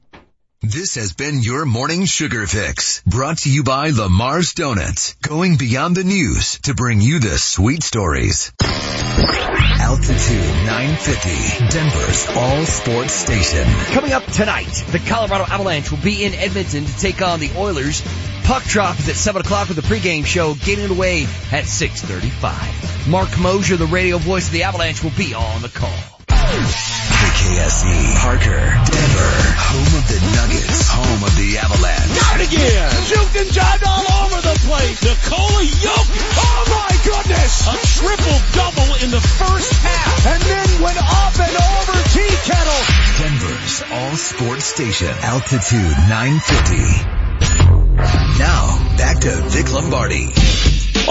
This 0.68 0.96
has 0.96 1.14
been 1.14 1.44
your 1.44 1.64
morning 1.64 2.06
sugar 2.06 2.48
fix 2.48 3.04
brought 3.06 3.38
to 3.40 3.52
you 3.52 3.62
by 3.62 3.92
Lamar's 3.92 4.54
Donuts, 4.54 5.14
going 5.22 5.58
beyond 5.58 5.96
the 5.96 6.04
news 6.04 6.58
to 6.62 6.74
bring 6.74 7.02
you 7.02 7.20
the 7.20 7.38
sweet 7.38 7.84
stories. 7.84 8.52
Altitude 8.60 10.56
950, 10.66 11.68
Denver's 11.70 12.28
all 12.36 12.66
sports 12.66 13.14
station. 13.14 13.68
Coming 13.94 14.14
up 14.14 14.26
tonight, 14.26 14.84
the 14.90 14.98
Colorado 14.98 15.44
Avalanche 15.44 15.92
will 15.92 16.00
be 16.00 16.26
in 16.26 16.34
Edmonton 16.34 16.86
to 16.86 16.98
take 16.98 17.22
on 17.22 17.40
the 17.40 17.52
Oilers. 17.56 18.02
Puck 18.46 18.64
drop 18.64 18.98
is 18.98 19.08
at 19.08 19.16
7 19.16 19.42
o'clock 19.42 19.68
with 19.68 19.78
the 19.78 19.84
pregame 19.84 20.26
show 20.26 20.56
getting 20.56 20.86
it 20.86 20.90
away 20.92 21.26
at 21.52 21.66
6.35. 21.66 23.08
Mark 23.08 23.30
Mosier, 23.40 23.78
the 23.78 23.86
radio 23.86 24.18
voice 24.18 24.48
of 24.48 24.54
the 24.54 24.64
Avalanche, 24.64 25.04
will 25.04 25.12
be 25.12 25.36
on 25.36 25.62
the 25.62 25.70
call. 25.70 25.94
KKSE, 27.36 28.16
Parker, 28.24 28.64
Denver, 28.64 29.36
home 29.60 29.92
of 30.00 30.06
the 30.08 30.20
Nuggets, 30.40 30.88
home 30.88 31.20
of 31.20 31.36
the 31.36 31.60
Avalanche. 31.60 32.16
Got 32.16 32.40
it 32.40 32.48
again. 32.48 32.90
Juked 33.12 33.36
and 33.36 33.50
jived 33.52 33.84
all 33.84 34.08
over 34.24 34.40
the 34.40 34.56
place. 34.64 35.04
Nikola 35.04 35.64
Jokic. 35.68 36.32
Oh 36.40 36.62
my 36.72 36.96
goodness. 37.04 37.54
A 37.68 37.76
triple 38.00 38.40
double 38.56 38.88
in 39.04 39.12
the 39.12 39.20
first 39.20 39.74
half. 39.84 40.26
And 40.32 40.42
then 40.48 40.68
went 40.82 40.96
up 40.96 41.36
and 41.36 41.56
over 41.60 41.96
tea 42.16 42.36
kettle. 42.48 42.84
Denver's 43.20 43.84
all 43.92 44.16
sports 44.16 44.66
station, 44.72 45.12
altitude 45.20 45.92
950. 46.08 47.36
Now, 48.40 48.80
back 48.98 49.20
to 49.28 49.32
Vic 49.52 49.72
Lombardi. 49.74 50.32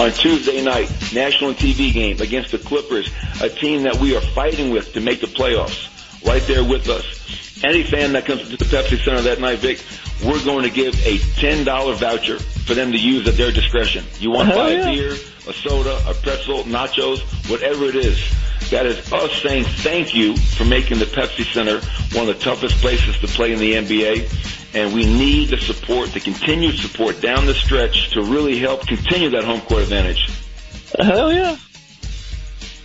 on 0.01 0.11
Tuesday 0.11 0.63
night, 0.65 0.89
national 1.13 1.53
TV 1.53 1.93
game 1.93 2.19
against 2.19 2.51
the 2.51 2.57
Clippers, 2.57 3.09
a 3.41 3.49
team 3.49 3.83
that 3.83 3.97
we 3.97 4.15
are 4.17 4.21
fighting 4.21 4.71
with 4.71 4.93
to 4.93 5.01
make 5.01 5.21
the 5.21 5.27
playoffs, 5.27 5.87
right 6.25 6.41
there 6.43 6.63
with 6.63 6.89
us. 6.89 7.63
Any 7.63 7.83
fan 7.83 8.13
that 8.13 8.25
comes 8.25 8.49
to 8.49 8.57
the 8.57 8.65
Pepsi 8.65 9.03
Center 9.03 9.21
that 9.21 9.39
night, 9.39 9.59
Vic, 9.59 9.81
we're 10.23 10.43
going 10.43 10.63
to 10.63 10.69
give 10.69 10.93
a 11.05 11.17
$10 11.17 11.95
voucher 11.95 12.39
for 12.39 12.73
them 12.73 12.91
to 12.91 12.97
use 12.97 13.27
at 13.27 13.35
their 13.35 13.51
discretion. 13.51 14.05
You 14.19 14.31
want 14.31 14.49
to 14.49 14.55
buy 14.55 14.71
yeah. 14.71 14.89
a 14.89 14.93
beer, 14.93 15.11
a 15.47 15.53
soda, 15.53 16.01
a 16.07 16.13
pretzel, 16.13 16.63
nachos, 16.63 17.21
whatever 17.49 17.85
it 17.85 17.95
is. 17.95 18.19
That 18.71 18.85
is 18.85 19.11
us 19.13 19.31
saying 19.41 19.65
thank 19.65 20.15
you 20.15 20.35
for 20.35 20.65
making 20.65 20.99
the 20.99 21.05
Pepsi 21.05 21.45
Center 21.53 21.79
one 22.17 22.27
of 22.27 22.37
the 22.37 22.43
toughest 22.43 22.75
places 22.77 23.17
to 23.19 23.27
play 23.27 23.53
in 23.53 23.59
the 23.59 23.73
NBA. 23.73 24.75
And 24.75 24.93
we 24.93 25.05
need 25.05 25.49
the 25.49 25.57
support, 25.57 26.11
the 26.11 26.19
continued 26.19 26.77
support 26.77 27.21
down 27.21 27.45
the 27.45 27.53
stretch 27.53 28.09
to 28.11 28.21
really 28.21 28.57
help 28.57 28.85
continue 28.87 29.29
that 29.29 29.43
home 29.43 29.61
court 29.61 29.83
advantage. 29.83 30.29
Hell 30.99 31.31
yeah. 31.31 31.55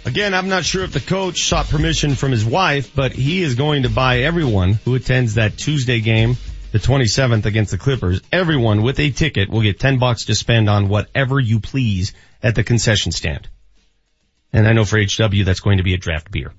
Again, 0.04 0.32
I'm 0.34 0.48
not 0.48 0.64
sure 0.64 0.82
if 0.82 0.92
the 0.92 1.00
coach 1.00 1.42
sought 1.42 1.68
permission 1.68 2.14
from 2.14 2.30
his 2.32 2.44
wife, 2.44 2.94
but 2.94 3.12
he 3.12 3.42
is 3.42 3.54
going 3.54 3.82
to 3.82 3.90
buy 3.90 4.20
everyone 4.20 4.74
who 4.84 4.94
attends 4.94 5.34
that 5.34 5.58
Tuesday 5.58 6.00
game, 6.00 6.36
the 6.72 6.78
27th 6.78 7.44
against 7.44 7.70
the 7.70 7.78
Clippers. 7.78 8.20
Everyone 8.32 8.82
with 8.82 8.98
a 8.98 9.10
ticket 9.10 9.50
will 9.50 9.60
get 9.60 9.78
10 9.78 9.98
bucks 9.98 10.24
to 10.26 10.34
spend 10.34 10.70
on 10.70 10.88
whatever 10.88 11.38
you 11.38 11.60
please 11.60 12.14
at 12.42 12.54
the 12.54 12.64
concession 12.64 13.12
stand. 13.12 13.48
And 14.52 14.66
I 14.66 14.72
know 14.72 14.84
for 14.84 14.98
HW 14.98 15.44
that's 15.44 15.60
going 15.60 15.76
to 15.78 15.84
be 15.84 15.94
a 15.94 15.98
draft 15.98 16.30
beer. 16.30 16.52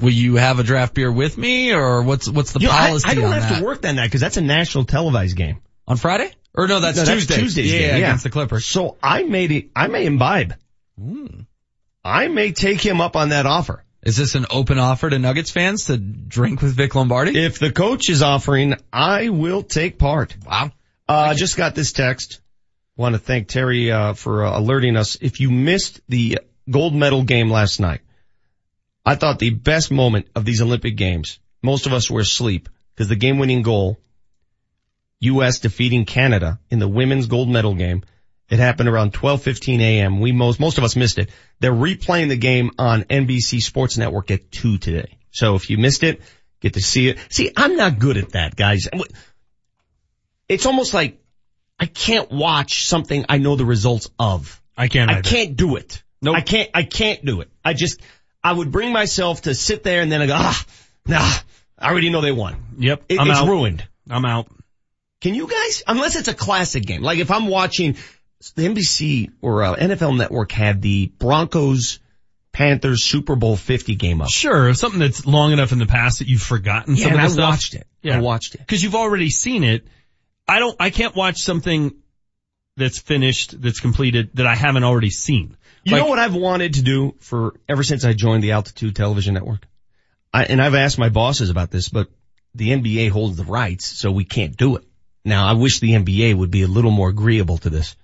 Will 0.00 0.10
you 0.10 0.36
have 0.36 0.58
a 0.58 0.62
draft 0.64 0.94
beer 0.94 1.10
with 1.10 1.38
me 1.38 1.72
or 1.72 2.02
what's, 2.02 2.28
what's 2.28 2.52
the 2.52 2.60
You 2.60 2.66
know, 2.66 2.72
I- 2.74 2.88
policy 2.88 3.08
I, 3.08 3.14
don't 3.14 3.24
on 3.26 3.32
have 3.32 3.48
that? 3.50 3.58
to 3.60 3.64
work 3.64 3.76
on 3.78 3.82
that 3.82 3.92
night 3.94 4.06
because 4.08 4.20
that's 4.20 4.36
a 4.36 4.42
national 4.42 4.84
televised 4.84 5.36
game. 5.36 5.60
On 5.88 5.96
Friday? 5.96 6.30
Or 6.54 6.66
no, 6.66 6.80
that's 6.80 7.02
Tuesday. 7.02 7.36
Tuesday's 7.36 7.72
Yeah, 7.72 7.78
game. 7.78 7.96
against 7.98 8.24
the 8.24 8.30
Clippers. 8.30 8.66
So 8.66 8.96
I 9.02 9.22
may, 9.22 9.44
it- 9.44 9.70
I 9.76 9.86
may 9.86 10.04
imbibe. 10.04 10.54
Hmm. 11.00 11.26
I 12.06 12.28
may 12.28 12.52
take 12.52 12.80
him 12.80 13.00
up 13.00 13.16
on 13.16 13.30
that 13.30 13.46
offer. 13.46 13.82
Is 14.04 14.16
this 14.16 14.36
an 14.36 14.46
open 14.50 14.78
offer 14.78 15.10
to 15.10 15.18
Nuggets 15.18 15.50
fans 15.50 15.86
to 15.86 15.96
drink 15.96 16.62
with 16.62 16.74
Vic 16.74 16.94
Lombardi? 16.94 17.36
If 17.36 17.58
the 17.58 17.72
coach 17.72 18.08
is 18.08 18.22
offering, 18.22 18.76
I 18.92 19.30
will 19.30 19.64
take 19.64 19.98
part. 19.98 20.36
Wow. 20.46 20.70
Uh, 21.08 21.34
just 21.34 21.56
got 21.56 21.74
this 21.74 21.90
text. 21.90 22.40
Want 22.96 23.16
to 23.16 23.18
thank 23.18 23.48
Terry 23.48 23.90
uh, 23.90 24.12
for 24.12 24.44
uh, 24.44 24.56
alerting 24.56 24.96
us. 24.96 25.18
If 25.20 25.40
you 25.40 25.50
missed 25.50 26.00
the 26.08 26.38
gold 26.70 26.94
medal 26.94 27.24
game 27.24 27.50
last 27.50 27.80
night, 27.80 28.02
I 29.04 29.16
thought 29.16 29.40
the 29.40 29.50
best 29.50 29.90
moment 29.90 30.28
of 30.36 30.44
these 30.44 30.62
Olympic 30.62 30.96
games. 30.96 31.40
Most 31.60 31.86
of 31.86 31.92
us 31.92 32.08
were 32.08 32.20
asleep 32.20 32.68
because 32.94 33.08
the 33.08 33.16
game-winning 33.16 33.62
goal, 33.62 33.98
U.S. 35.20 35.58
defeating 35.58 36.04
Canada 36.04 36.60
in 36.70 36.78
the 36.78 36.88
women's 36.88 37.26
gold 37.26 37.48
medal 37.48 37.74
game. 37.74 38.04
It 38.48 38.58
happened 38.58 38.88
around 38.88 39.12
12:15 39.12 39.80
a.m. 39.80 40.20
We 40.20 40.32
most 40.32 40.60
most 40.60 40.78
of 40.78 40.84
us 40.84 40.94
missed 40.96 41.18
it. 41.18 41.30
They're 41.60 41.72
replaying 41.72 42.28
the 42.28 42.36
game 42.36 42.70
on 42.78 43.02
NBC 43.04 43.60
Sports 43.60 43.98
Network 43.98 44.30
at 44.30 44.50
two 44.52 44.78
today. 44.78 45.18
So 45.30 45.54
if 45.56 45.68
you 45.68 45.78
missed 45.78 46.02
it, 46.04 46.22
get 46.60 46.74
to 46.74 46.80
see 46.80 47.08
it. 47.08 47.18
See, 47.30 47.50
I'm 47.56 47.76
not 47.76 47.98
good 47.98 48.16
at 48.16 48.30
that, 48.32 48.54
guys. 48.56 48.88
It's 50.48 50.66
almost 50.66 50.94
like 50.94 51.20
I 51.78 51.86
can't 51.86 52.30
watch 52.30 52.86
something 52.86 53.26
I 53.28 53.38
know 53.38 53.56
the 53.56 53.64
results 53.64 54.08
of. 54.18 54.62
I 54.76 54.88
can't. 54.88 55.10
I 55.10 55.20
can't 55.22 55.56
do 55.56 55.76
it. 55.76 56.02
No, 56.22 56.32
I 56.32 56.40
can't. 56.40 56.70
I 56.74 56.84
can't 56.84 57.24
do 57.24 57.40
it. 57.40 57.50
I 57.64 57.72
just 57.74 58.00
I 58.42 58.52
would 58.52 58.70
bring 58.70 58.92
myself 58.92 59.42
to 59.42 59.54
sit 59.54 59.82
there 59.82 60.02
and 60.02 60.10
then 60.10 60.22
I 60.22 60.26
go 60.26 60.34
ah 60.36 60.64
nah. 61.06 61.32
I 61.78 61.90
already 61.90 62.10
know 62.10 62.20
they 62.20 62.32
won. 62.32 62.56
Yep. 62.78 63.04
It- 63.08 63.20
I'm 63.20 63.28
it's 63.28 63.40
out. 63.40 63.48
ruined. 63.48 63.86
I'm 64.08 64.24
out. 64.24 64.46
Can 65.20 65.34
you 65.34 65.48
guys? 65.48 65.82
Unless 65.86 66.16
it's 66.16 66.28
a 66.28 66.34
classic 66.34 66.84
game. 66.84 67.02
Like 67.02 67.18
if 67.18 67.30
I'm 67.30 67.48
watching 67.48 67.96
the 68.54 68.66
NBC 68.66 69.30
or 69.40 69.62
uh, 69.62 69.76
NFL 69.76 70.16
Network 70.16 70.52
had 70.52 70.82
the 70.82 71.06
Broncos 71.18 71.98
Panthers 72.52 73.02
Super 73.02 73.36
Bowl 73.36 73.56
50 73.56 73.94
game 73.96 74.20
up. 74.22 74.28
Sure, 74.30 74.72
something 74.74 75.00
that's 75.00 75.26
long 75.26 75.52
enough 75.52 75.72
in 75.72 75.78
the 75.78 75.86
past 75.86 76.20
that 76.20 76.28
you've 76.28 76.42
forgotten 76.42 76.96
Yeah, 76.96 77.04
some 77.04 77.12
of 77.14 77.20
I 77.20 77.26
stuff. 77.28 77.50
watched 77.50 77.74
it. 77.74 77.86
Yeah. 78.02 78.16
I 78.18 78.20
watched 78.20 78.54
it. 78.54 78.66
Cause 78.66 78.82
you've 78.82 78.94
already 78.94 79.30
seen 79.30 79.64
it. 79.64 79.86
I 80.48 80.58
don't, 80.58 80.76
I 80.80 80.90
can't 80.90 81.14
watch 81.14 81.38
something 81.42 81.94
that's 82.76 82.98
finished, 82.98 83.60
that's 83.60 83.80
completed, 83.80 84.30
that 84.34 84.46
I 84.46 84.54
haven't 84.54 84.84
already 84.84 85.10
seen. 85.10 85.56
You 85.84 85.92
Like- 85.92 86.02
know 86.02 86.08
what 86.08 86.18
I've 86.18 86.34
wanted 86.34 86.74
to 86.74 86.82
do 86.82 87.14
for 87.20 87.54
ever 87.68 87.82
since 87.82 88.04
I 88.04 88.12
joined 88.12 88.42
the 88.44 88.52
Altitude 88.52 88.94
Television 88.96 89.34
Network? 89.34 89.66
I, 90.32 90.44
and 90.44 90.60
I've 90.60 90.74
asked 90.74 90.98
my 90.98 91.08
bosses 91.08 91.50
about 91.50 91.70
this, 91.70 91.88
but 91.88 92.08
the 92.54 92.70
NBA 92.70 93.10
holds 93.10 93.36
the 93.36 93.44
rights, 93.44 93.86
so 93.86 94.10
we 94.12 94.24
can't 94.24 94.56
do 94.56 94.76
it. 94.76 94.84
Now 95.24 95.46
I 95.46 95.54
wish 95.54 95.80
the 95.80 95.92
NBA 95.92 96.34
would 96.36 96.50
be 96.50 96.62
a 96.62 96.66
little 96.68 96.90
more 96.90 97.08
agreeable 97.08 97.58
to 97.58 97.70
this. 97.70 97.96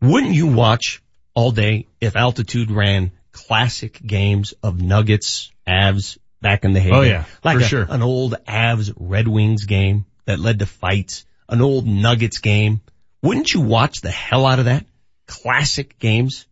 Wouldn't 0.00 0.34
you 0.34 0.46
watch 0.48 1.02
all 1.34 1.50
day 1.52 1.86
if 2.00 2.16
Altitude 2.16 2.70
ran 2.70 3.12
classic 3.32 4.00
games 4.04 4.54
of 4.62 4.80
Nuggets, 4.80 5.50
Avs 5.66 6.18
back 6.40 6.64
in 6.64 6.72
the 6.72 6.80
heyday? 6.80 6.96
Oh, 6.96 7.02
yeah, 7.02 7.24
like 7.44 7.58
for 7.58 7.64
a- 7.64 7.68
sure. 7.68 7.86
an 7.88 8.02
old 8.02 8.34
Avs 8.48 8.92
Red 8.96 9.28
Wings 9.28 9.64
game 9.66 10.06
that 10.24 10.38
led 10.38 10.60
to 10.60 10.66
fights, 10.66 11.24
an 11.48 11.60
old 11.60 11.86
Nuggets 11.86 12.38
game. 12.38 12.80
Wouldn't 13.22 13.52
you 13.52 13.60
watch 13.60 14.00
the 14.00 14.10
hell 14.10 14.46
out 14.46 14.58
of 14.58 14.64
that? 14.66 14.86
Classic 15.26 15.98
games. 15.98 16.46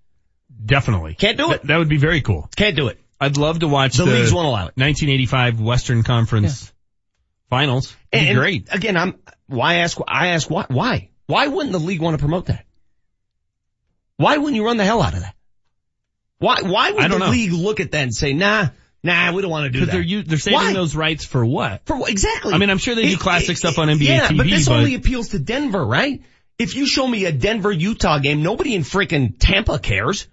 Definitely. 0.65 1.15
Can't 1.15 1.37
do 1.39 1.47
it. 1.53 1.63
That, 1.63 1.67
that 1.69 1.77
would 1.79 1.89
be 1.89 1.97
very 1.99 2.21
cool. 2.21 2.49
Can't 2.57 2.77
do 2.77 2.89
it. 2.89 3.01
I'd 3.21 3.37
love 3.37 3.61
to 3.61 3.69
watch 3.69 3.97
The 3.97 4.05
the, 4.05 4.13
leagues 4.13 4.33
won't 4.33 4.47
allow 4.47 4.67
it. 4.67 4.77
1985 4.77 5.61
Western 5.61 6.03
Conference 6.03 6.73
finals. 7.51 7.97
It'd 8.13 8.25
be 8.25 8.29
And- 8.31 8.39
great. 8.39 8.69
Again, 8.71 8.97
I'm, 8.97 9.15
why 9.47 9.77
ask, 9.77 9.99
I 10.07 10.29
ask 10.29 10.49
why, 10.51 10.67
why? 10.69 11.11
Why 11.27 11.47
wouldn't 11.47 11.73
the 11.73 11.79
league 11.81 12.01
want 12.01 12.15
to 12.15 12.19
promote 12.21 12.47
that? 12.47 12.65
Why 14.19 14.37
wouldn't 14.37 14.57
you 14.57 14.65
run 14.67 14.77
the 14.77 14.85
hell 14.85 15.01
out 15.01 15.15
of 15.15 15.21
that? 15.21 15.35
Why, 16.39 16.61
why 16.63 16.91
would 16.93 17.11
the 17.11 17.19
know. 17.19 17.31
league 17.31 17.53
look 17.53 17.81
at 17.81 17.93
that 17.93 18.03
and 18.03 18.15
say, 18.15 18.33
nah, 18.33 18.69
nah, 19.03 19.33
we 19.33 19.43
don't 19.43 19.51
want 19.51 19.65
to 19.65 19.71
do 19.71 19.79
Cause 19.81 19.89
that? 19.95 20.07
they're, 20.07 20.23
they're 20.23 20.39
saving 20.39 20.59
Why? 20.59 20.73
those 20.73 20.95
rights 20.95 21.25
for 21.25 21.45
what? 21.45 21.87
For 21.87 21.97
what? 21.97 22.11
Exactly. 22.11 22.53
I 22.53 22.59
mean, 22.59 22.69
I'm 22.71 22.79
sure 22.79 22.95
they 22.95 23.03
do 23.07 23.13
It- 23.15 23.19
classic 23.21 23.51
it- 23.51 23.57
stuff 23.57 23.79
on 23.79 23.89
NBA 23.89 24.03
yeah, 24.07 24.29
TV, 24.29 24.37
but 24.37 24.47
this 24.47 24.69
but- 24.69 24.77
only 24.77 24.95
appeals 24.95 25.31
to 25.31 25.39
Denver, 25.39 25.85
right? 25.85 26.23
If 26.59 26.75
you 26.75 26.87
show 26.87 27.07
me 27.07 27.25
a 27.25 27.33
Denver 27.33 27.71
Utah 27.73 28.19
game, 28.19 28.43
nobody 28.43 28.75
in 28.75 28.83
freaking 28.83 29.35
Tampa 29.39 29.79
cares. 29.79 30.27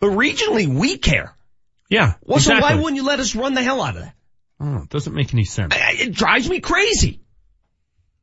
But 0.00 0.08
regionally, 0.10 0.66
we 0.66 0.98
care. 0.98 1.34
Yeah. 1.88 2.14
Well, 2.24 2.38
so 2.40 2.58
why 2.60 2.74
wouldn't 2.74 2.96
you 2.96 3.04
let 3.04 3.18
us 3.20 3.34
run 3.34 3.54
the 3.54 3.62
hell 3.62 3.80
out 3.82 3.96
of 3.96 4.02
that? 4.02 4.14
Oh, 4.60 4.82
it 4.82 4.88
doesn't 4.88 5.14
make 5.14 5.32
any 5.32 5.44
sense. 5.44 5.72
It 5.76 6.12
drives 6.12 6.48
me 6.48 6.58
crazy. 6.60 7.20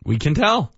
We 0.04 0.18
can 0.18 0.34
tell. 0.36 0.72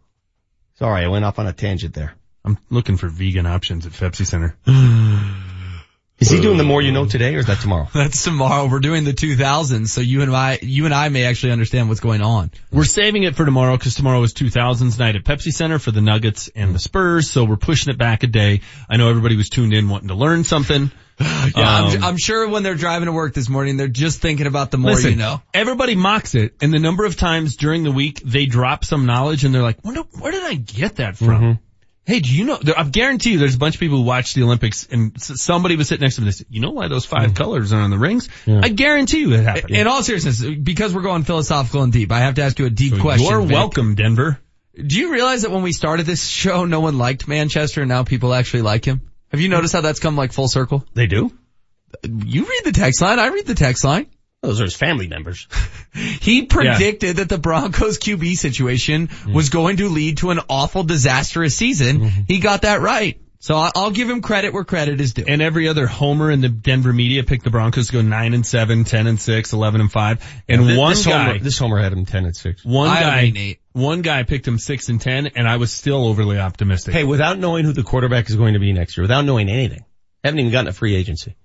Sorry, 0.76 1.04
I 1.04 1.08
went 1.08 1.26
off 1.26 1.40
on 1.40 1.48
a 1.48 1.54
tangent 1.54 1.94
there. 1.96 2.14
I'm 2.48 2.58
looking 2.70 2.96
for 2.96 3.10
vegan 3.10 3.46
options 3.46 3.86
at 3.86 3.92
Pepsi 3.92 4.26
Center. 4.26 4.56
Is 6.20 6.32
he 6.32 6.42
doing 6.42 6.58
the 6.58 6.64
more 6.64 6.82
you 6.82 6.92
know 6.92 7.06
today 7.06 7.36
or 7.36 7.40
is 7.40 7.46
that 7.46 7.60
tomorrow? 7.60 7.88
That's 7.94 8.24
tomorrow. 8.24 8.68
We're 8.68 8.80
doing 8.80 9.04
the 9.04 9.14
2000s, 9.14 9.88
so 9.88 10.02
you 10.02 10.24
and 10.24 10.36
I, 10.36 10.58
you 10.64 10.86
and 10.86 10.94
I 10.94 11.10
may 11.10 11.26
actually 11.26 11.52
understand 11.52 11.90
what's 11.90 12.00
going 12.00 12.22
on. 12.22 12.50
We're 12.72 12.86
saving 12.86 13.22
it 13.22 13.36
for 13.36 13.46
tomorrow 13.46 13.78
because 13.78 13.94
tomorrow 13.94 14.24
is 14.24 14.34
2000s 14.34 14.98
night 14.98 15.16
at 15.16 15.24
Pepsi 15.24 15.52
Center 15.52 15.78
for 15.78 15.92
the 15.92 16.02
Nuggets 16.02 16.50
and 16.56 16.74
the 16.74 16.80
Spurs, 16.80 17.30
so 17.30 17.44
we're 17.44 17.56
pushing 17.56 17.94
it 17.94 18.00
back 18.00 18.24
a 18.24 18.28
day. 18.28 18.62
I 18.90 18.98
know 18.98 19.10
everybody 19.10 19.36
was 19.36 19.50
tuned 19.50 19.74
in 19.74 19.90
wanting 19.90 20.08
to 20.08 20.16
learn 20.16 20.44
something. 20.44 20.92
Yeah, 21.20 21.42
I'm, 21.56 22.04
I'm 22.04 22.18
sure 22.18 22.48
when 22.48 22.62
they're 22.62 22.76
driving 22.76 23.08
to 23.08 23.12
work 23.12 23.34
this 23.34 23.50
morning, 23.50 23.78
they're 23.78 23.88
just 23.88 24.22
thinking 24.22 24.46
about 24.46 24.70
the 24.70 24.78
more 24.78 24.92
Listen, 24.92 25.12
you 25.12 25.16
know. 25.16 25.42
everybody 25.52 25.96
mocks 25.96 26.36
it, 26.36 26.54
and 26.62 26.72
the 26.72 26.78
number 26.78 27.06
of 27.06 27.16
times 27.16 27.56
during 27.56 27.82
the 27.82 27.92
week 27.92 28.22
they 28.24 28.46
drop 28.46 28.86
some 28.86 29.08
knowledge 29.08 29.44
and 29.44 29.56
they're 29.56 29.64
like, 29.64 29.80
where, 29.82 29.96
where 29.96 30.32
did 30.32 30.44
I 30.44 30.54
get 30.54 30.98
that 30.98 31.18
from? 31.18 31.28
Mm-hmm. 31.28 31.52
Hey, 32.08 32.22
do 32.22 32.34
you 32.34 32.46
know, 32.46 32.58
there- 32.62 32.80
I 32.80 32.84
guarantee 32.84 33.34
you 33.34 33.38
there's 33.38 33.56
a 33.56 33.58
bunch 33.58 33.76
of 33.76 33.82
people 33.82 33.98
who 33.98 34.04
watch 34.04 34.34
the 34.34 34.44
Olympics 34.44 34.88
and 34.90 35.22
somebody 35.22 35.76
was 35.76 35.90
sitting 35.90 36.04
next 36.04 36.16
to 36.16 36.22
them 36.22 36.28
and 36.28 36.34
they 36.34 36.38
said, 36.38 36.48
you 36.50 36.62
know 36.62 36.72
why 36.72 36.88
those 36.88 37.06
5 37.06 37.20
mm-hmm. 37.20 37.34
colors 37.34 37.74
are 37.74 37.82
on 37.82 37.90
the 37.90 37.98
rings? 37.98 38.30
I 38.48 38.70
guarantee 38.70 39.20
you 39.20 39.34
it 39.34 39.44
happened. 39.44 39.76
In 39.76 39.88
all 39.88 40.02
seriousness, 40.02 40.42
because 40.42 40.94
we're 40.94 41.02
going 41.02 41.24
philosophical 41.24 41.84
and 41.84 41.92
deep, 41.92 42.10
I 42.14 42.20
have 42.20 42.36
to 42.36 42.44
ask 42.44 42.58
you 42.60 42.66
a 42.66 42.70
deep 42.70 42.98
question. 43.02 43.28
You're 43.28 43.42
Vic. 43.42 43.52
welcome, 43.52 43.96
Denver. 43.96 44.40
Do 44.74 44.98
you 44.98 45.12
realize 45.12 45.42
that 45.42 45.52
when 45.52 45.64
we 45.64 45.74
started 45.74 46.06
this 46.06 46.26
show, 46.26 46.64
no 46.64 46.80
one 46.80 46.98
liked 46.98 47.28
Manchester 47.28 47.82
and 47.82 47.90
now 47.90 48.06
people 48.06 48.34
actually 48.34 48.62
like 48.62 48.86
him? 48.86 49.02
Have 49.32 49.42
you 49.42 49.50
noticed 49.50 49.74
how 49.74 49.82
that's 49.82 50.00
come 50.00 50.16
like 50.16 50.32
full 50.32 50.48
circle? 50.48 50.86
They 50.94 51.08
do? 51.08 51.30
You 52.04 52.46
read 52.46 52.62
the 52.64 52.72
text 52.72 53.02
line, 53.02 53.20
I 53.20 53.28
read 53.28 53.48
the 53.48 53.56
text 53.56 53.84
line. 53.84 54.08
Those 54.44 54.62
are 54.62 54.66
his 54.66 54.76
family 54.76 55.08
members. 55.08 55.48
He 56.22 56.44
predicted 56.44 57.18
that 57.18 57.30
the 57.30 57.40
Broncos 57.40 57.98
QB 57.98 58.38
situation 58.38 59.08
mm-hmm. 59.08 59.34
was 59.34 59.50
going 59.50 59.78
to 59.78 59.90
lead 59.90 60.18
to 60.18 60.30
an 60.30 60.40
awful 60.48 60.84
disastrous 60.84 61.56
season. 61.56 62.02
Mm-hmm. 62.02 62.22
He 62.28 62.40
got 62.40 62.64
that 62.64 62.82
right. 62.82 63.20
So 63.40 63.56
I'll 63.56 63.92
give 63.92 64.10
him 64.10 64.22
credit 64.22 64.54
where 64.54 64.64
credit 64.64 65.00
is 65.00 65.14
due. 65.14 65.26
And 65.28 65.42
every 65.42 65.68
other 65.68 65.88
homer 65.88 66.32
in 66.32 66.42
the 66.42 66.50
Denver 66.50 66.92
media 66.92 67.24
picked 67.24 67.44
the 67.44 67.50
Broncos 67.50 67.88
to 67.88 67.94
go 67.94 68.02
9 68.02 68.34
and 68.34 68.46
7, 68.46 68.84
10 68.84 69.08
and 69.08 69.20
6, 69.20 69.54
11 69.54 69.82
and 69.82 69.92
5. 69.92 70.44
And 70.48 70.68
Th- 70.68 70.78
one 70.78 70.92
this 70.92 71.06
guy, 71.06 71.24
homer, 71.24 71.40
this 71.40 71.58
homer 71.58 71.78
had 71.78 71.94
him 71.94 72.06
10 72.06 72.26
and 72.26 72.36
6. 72.36 72.66
one 72.66 72.90
I 72.90 73.30
guy, 73.30 73.58
one 73.74 74.02
guy 74.02 74.24
picked 74.24 74.48
him 74.48 74.58
6 74.58 74.90
and 74.90 75.00
10 75.00 75.28
and 75.28 75.48
I 75.48 75.58
was 75.58 75.72
still 75.72 76.06
overly 76.06 76.40
optimistic. 76.40 76.94
Hey, 76.94 77.04
without 77.04 77.38
knowing 77.38 77.66
who 77.66 77.74
the 77.74 77.84
quarterback 77.84 78.30
is 78.30 78.36
going 78.36 78.54
to 78.54 78.60
be 78.60 78.74
next 78.74 78.98
year, 78.98 79.04
without 79.04 79.24
knowing 79.24 79.50
anything, 79.50 79.86
haven't 80.24 80.40
even 80.40 80.52
gotten 80.52 80.68
a 80.68 80.74
free 80.74 80.96
agency. 80.96 81.36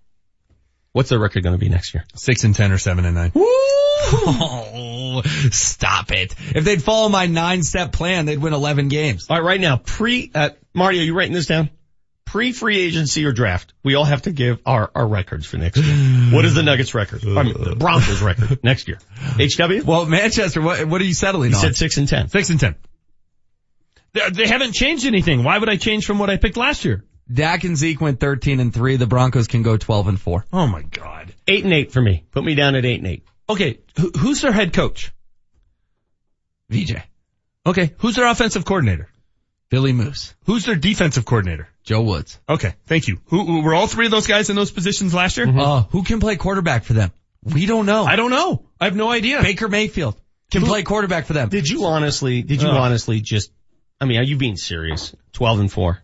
What's 0.92 1.08
their 1.08 1.18
record 1.18 1.42
going 1.42 1.54
to 1.54 1.58
be 1.58 1.68
next 1.70 1.94
year? 1.94 2.04
6 2.14 2.44
and 2.44 2.54
10 2.54 2.72
or 2.72 2.78
7 2.78 3.04
and 3.04 3.14
9. 3.14 3.32
Oh, 3.34 5.22
stop 5.50 6.12
it. 6.12 6.34
If 6.54 6.64
they'd 6.64 6.82
follow 6.82 7.08
my 7.08 7.26
nine 7.26 7.62
step 7.62 7.92
plan, 7.92 8.26
they'd 8.26 8.38
win 8.38 8.52
11 8.52 8.88
games. 8.88 9.26
All 9.30 9.36
right, 9.38 9.44
right 9.44 9.60
now, 9.60 9.78
pre, 9.78 10.30
uh, 10.34 10.50
Marty, 10.74 11.00
are 11.00 11.02
you 11.02 11.14
writing 11.16 11.32
this 11.32 11.46
down? 11.46 11.70
Pre-free 12.26 12.78
agency 12.78 13.24
or 13.26 13.32
draft, 13.32 13.74
we 13.82 13.94
all 13.94 14.04
have 14.04 14.22
to 14.22 14.32
give 14.32 14.58
our, 14.64 14.90
our 14.94 15.06
records 15.06 15.46
for 15.46 15.56
next 15.58 15.78
year. 15.78 16.30
What 16.32 16.44
is 16.46 16.54
the 16.54 16.62
Nuggets 16.62 16.94
record? 16.94 17.22
I 17.26 17.42
mean, 17.42 17.54
the 17.62 17.76
Broncos 17.76 18.22
record 18.22 18.62
next 18.64 18.88
year. 18.88 18.98
HW? 19.38 19.84
Well, 19.84 20.06
Manchester, 20.06 20.62
what, 20.62 20.86
what 20.86 21.00
are 21.00 21.04
you 21.04 21.12
settling 21.14 21.50
He 21.50 21.56
on? 21.56 21.60
said 21.62 21.76
6 21.76 21.96
and 21.98 22.08
10. 22.08 22.28
6 22.28 22.50
and 22.50 22.60
10. 22.60 22.74
They, 24.14 24.30
they 24.30 24.46
haven't 24.46 24.72
changed 24.72 25.04
anything. 25.06 25.42
Why 25.44 25.58
would 25.58 25.68
I 25.68 25.76
change 25.76 26.06
from 26.06 26.18
what 26.18 26.30
I 26.30 26.36
picked 26.38 26.56
last 26.56 26.84
year? 26.86 27.04
Dak 27.32 27.64
and 27.64 27.76
Zeke 27.76 28.00
went 28.00 28.20
13 28.20 28.60
and 28.60 28.74
3. 28.74 28.96
The 28.96 29.06
Broncos 29.06 29.46
can 29.46 29.62
go 29.62 29.76
12 29.76 30.08
and 30.08 30.20
4. 30.20 30.44
Oh 30.52 30.66
my 30.66 30.82
god. 30.82 31.32
8 31.46 31.64
and 31.64 31.72
8 31.72 31.92
for 31.92 32.02
me. 32.02 32.24
Put 32.30 32.44
me 32.44 32.54
down 32.54 32.74
at 32.74 32.84
8 32.84 32.98
and 32.98 33.06
8. 33.06 33.24
Okay, 33.50 33.78
who, 33.98 34.10
who's 34.10 34.40
their 34.40 34.52
head 34.52 34.72
coach? 34.72 35.12
VJ. 36.70 36.96
Okay, 37.66 37.94
who's 37.98 38.16
their 38.16 38.26
offensive 38.26 38.64
coordinator? 38.64 39.08
Billy 39.70 39.92
Moose. 39.92 40.34
Who's 40.44 40.66
their 40.66 40.74
defensive 40.74 41.24
coordinator? 41.24 41.68
Joe 41.84 42.02
Woods. 42.02 42.38
Okay, 42.48 42.74
thank 42.86 43.08
you. 43.08 43.20
Who, 43.26 43.44
who 43.44 43.62
were 43.62 43.74
all 43.74 43.86
three 43.86 44.04
of 44.06 44.10
those 44.10 44.26
guys 44.26 44.50
in 44.50 44.56
those 44.56 44.70
positions 44.70 45.14
last 45.14 45.36
year? 45.36 45.46
Uh, 45.48 45.82
who 45.90 46.02
can 46.04 46.20
play 46.20 46.36
quarterback 46.36 46.84
for 46.84 46.92
them? 46.92 47.10
We 47.42 47.66
don't 47.66 47.86
know. 47.86 48.04
I 48.04 48.16
don't 48.16 48.30
know. 48.30 48.66
I 48.80 48.84
have 48.84 48.96
no 48.96 49.10
idea. 49.10 49.42
Baker 49.42 49.68
Mayfield 49.68 50.20
can 50.50 50.60
Who- 50.62 50.68
play 50.68 50.82
quarterback 50.82 51.26
for 51.26 51.32
them. 51.32 51.48
Did 51.48 51.68
you 51.68 51.84
honestly, 51.84 52.42
did 52.42 52.62
you 52.62 52.68
Ugh. 52.68 52.76
honestly 52.76 53.20
just, 53.20 53.50
I 54.00 54.04
mean, 54.04 54.18
are 54.18 54.24
you 54.24 54.36
being 54.36 54.56
serious? 54.56 55.14
12 55.32 55.60
and 55.60 55.72
4. 55.72 55.98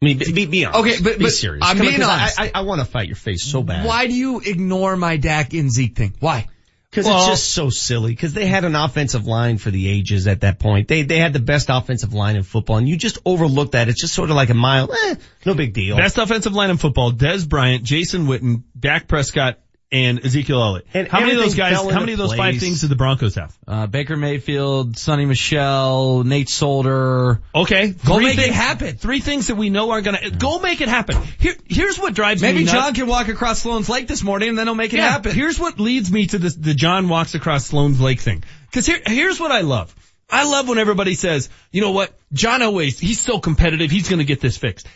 I 0.00 0.04
mean, 0.04 0.18
be, 0.18 0.32
be, 0.32 0.46
be 0.46 0.64
honest. 0.64 0.80
Okay, 0.80 1.02
but- 1.02 1.18
be 1.18 1.28
serious. 1.30 1.64
I'm 1.66 1.76
Come 1.76 1.86
on, 1.86 1.92
being 1.92 2.00
'cause 2.02 2.08
I- 2.10 2.20
honest. 2.20 2.40
I, 2.40 2.50
I, 2.54 2.60
want 2.62 2.80
to 2.80 2.84
fight 2.84 3.08
your 3.08 3.16
face 3.16 3.42
so 3.42 3.62
bad. 3.64 3.84
Why 3.84 4.06
do 4.06 4.14
you 4.14 4.40
ignore 4.40 4.96
my 4.96 5.16
Dak 5.16 5.52
and 5.54 5.72
Zeke 5.72 5.96
thing? 5.96 6.14
Why? 6.20 6.46
Because 6.90 7.06
Well- 7.06 7.18
it's 7.18 7.26
just 7.26 7.50
so 7.52 7.68
silly. 7.68 8.12
Because 8.12 8.32
they 8.32 8.46
had 8.46 8.64
an 8.64 8.76
offensive 8.76 9.26
line 9.26 9.58
for 9.58 9.70
the 9.72 9.88
ages 9.88 10.28
at 10.28 10.42
that 10.42 10.58
point. 10.60 10.86
They 10.88 11.02
they 11.02 11.18
had 11.18 11.32
the 11.32 11.40
best 11.40 11.68
offensive 11.68 12.14
line 12.14 12.36
in 12.36 12.44
football, 12.44 12.76
and 12.76 12.88
you 12.88 12.96
just 12.96 13.18
overlook 13.26 13.72
that. 13.72 13.88
It's 13.88 14.00
just 14.00 14.14
sort 14.14 14.30
of 14.30 14.36
like 14.36 14.50
a 14.50 14.54
mile. 14.54 14.90
Eh, 14.92 15.14
no 15.44 15.54
big 15.54 15.74
deal. 15.74 15.96
Best 15.96 16.16
offensive 16.16 16.54
line 16.54 16.70
in 16.70 16.76
football, 16.76 17.12
Dez 17.12 17.46
Bryant, 17.48 17.82
Jason 17.82 18.26
Witten, 18.26 18.62
Dak 18.78 19.08
Prescott, 19.08 19.58
and 19.90 20.24
Ezekiel 20.24 20.62
Elliott. 20.62 20.86
And 20.92 21.08
how 21.08 21.20
many 21.20 21.32
of 21.32 21.38
those 21.38 21.54
guys, 21.54 21.76
how 21.76 22.00
many 22.00 22.12
of 22.12 22.18
those 22.18 22.34
five 22.34 22.58
things 22.58 22.82
do 22.82 22.88
the 22.88 22.96
Broncos 22.96 23.36
have? 23.36 23.56
Uh, 23.66 23.86
Baker 23.86 24.16
Mayfield, 24.16 24.96
Sony 24.96 25.26
Michel, 25.26 26.24
Nate 26.24 26.48
Solder. 26.48 27.40
Okay. 27.54 27.88
Go 27.88 28.16
three 28.16 28.24
make 28.24 28.38
it 28.38 28.52
happen. 28.52 28.96
Three 28.96 29.20
things 29.20 29.46
that 29.46 29.56
we 29.56 29.70
know 29.70 29.90
are 29.90 30.02
gonna, 30.02 30.30
go 30.30 30.58
make 30.58 30.80
it 30.80 30.88
happen. 30.88 31.16
Here, 31.38 31.54
here's 31.66 31.98
what 31.98 32.14
drives 32.14 32.42
Maybe 32.42 32.58
me 32.58 32.64
nuts. 32.64 32.76
John 32.76 32.94
can 32.94 33.06
walk 33.06 33.28
across 33.28 33.62
Sloan's 33.62 33.88
Lake 33.88 34.08
this 34.08 34.22
morning 34.22 34.50
and 34.50 34.58
then 34.58 34.66
he'll 34.66 34.74
make 34.74 34.92
it 34.92 34.98
Yeah, 34.98 35.10
happen. 35.10 35.34
Here's 35.34 35.58
what 35.58 35.80
leads 35.80 36.12
me 36.12 36.26
to 36.26 36.38
this, 36.38 36.54
the 36.54 36.74
John 36.74 37.08
walks 37.08 37.34
across 37.34 37.66
Sloan's 37.66 38.00
Lake 38.00 38.20
thing. 38.20 38.44
Cause 38.72 38.84
here, 38.84 39.00
here's 39.06 39.40
what 39.40 39.52
I 39.52 39.62
love. 39.62 39.94
I 40.30 40.44
love 40.44 40.68
when 40.68 40.76
everybody 40.78 41.14
says, 41.14 41.48
you 41.72 41.80
know 41.80 41.92
what, 41.92 42.12
John 42.34 42.60
Elway, 42.60 42.98
he's 42.98 43.20
so 43.20 43.38
competitive, 43.38 43.90
he's 43.90 44.10
gonna 44.10 44.24
get 44.24 44.40
this 44.40 44.58
fixed. 44.58 44.86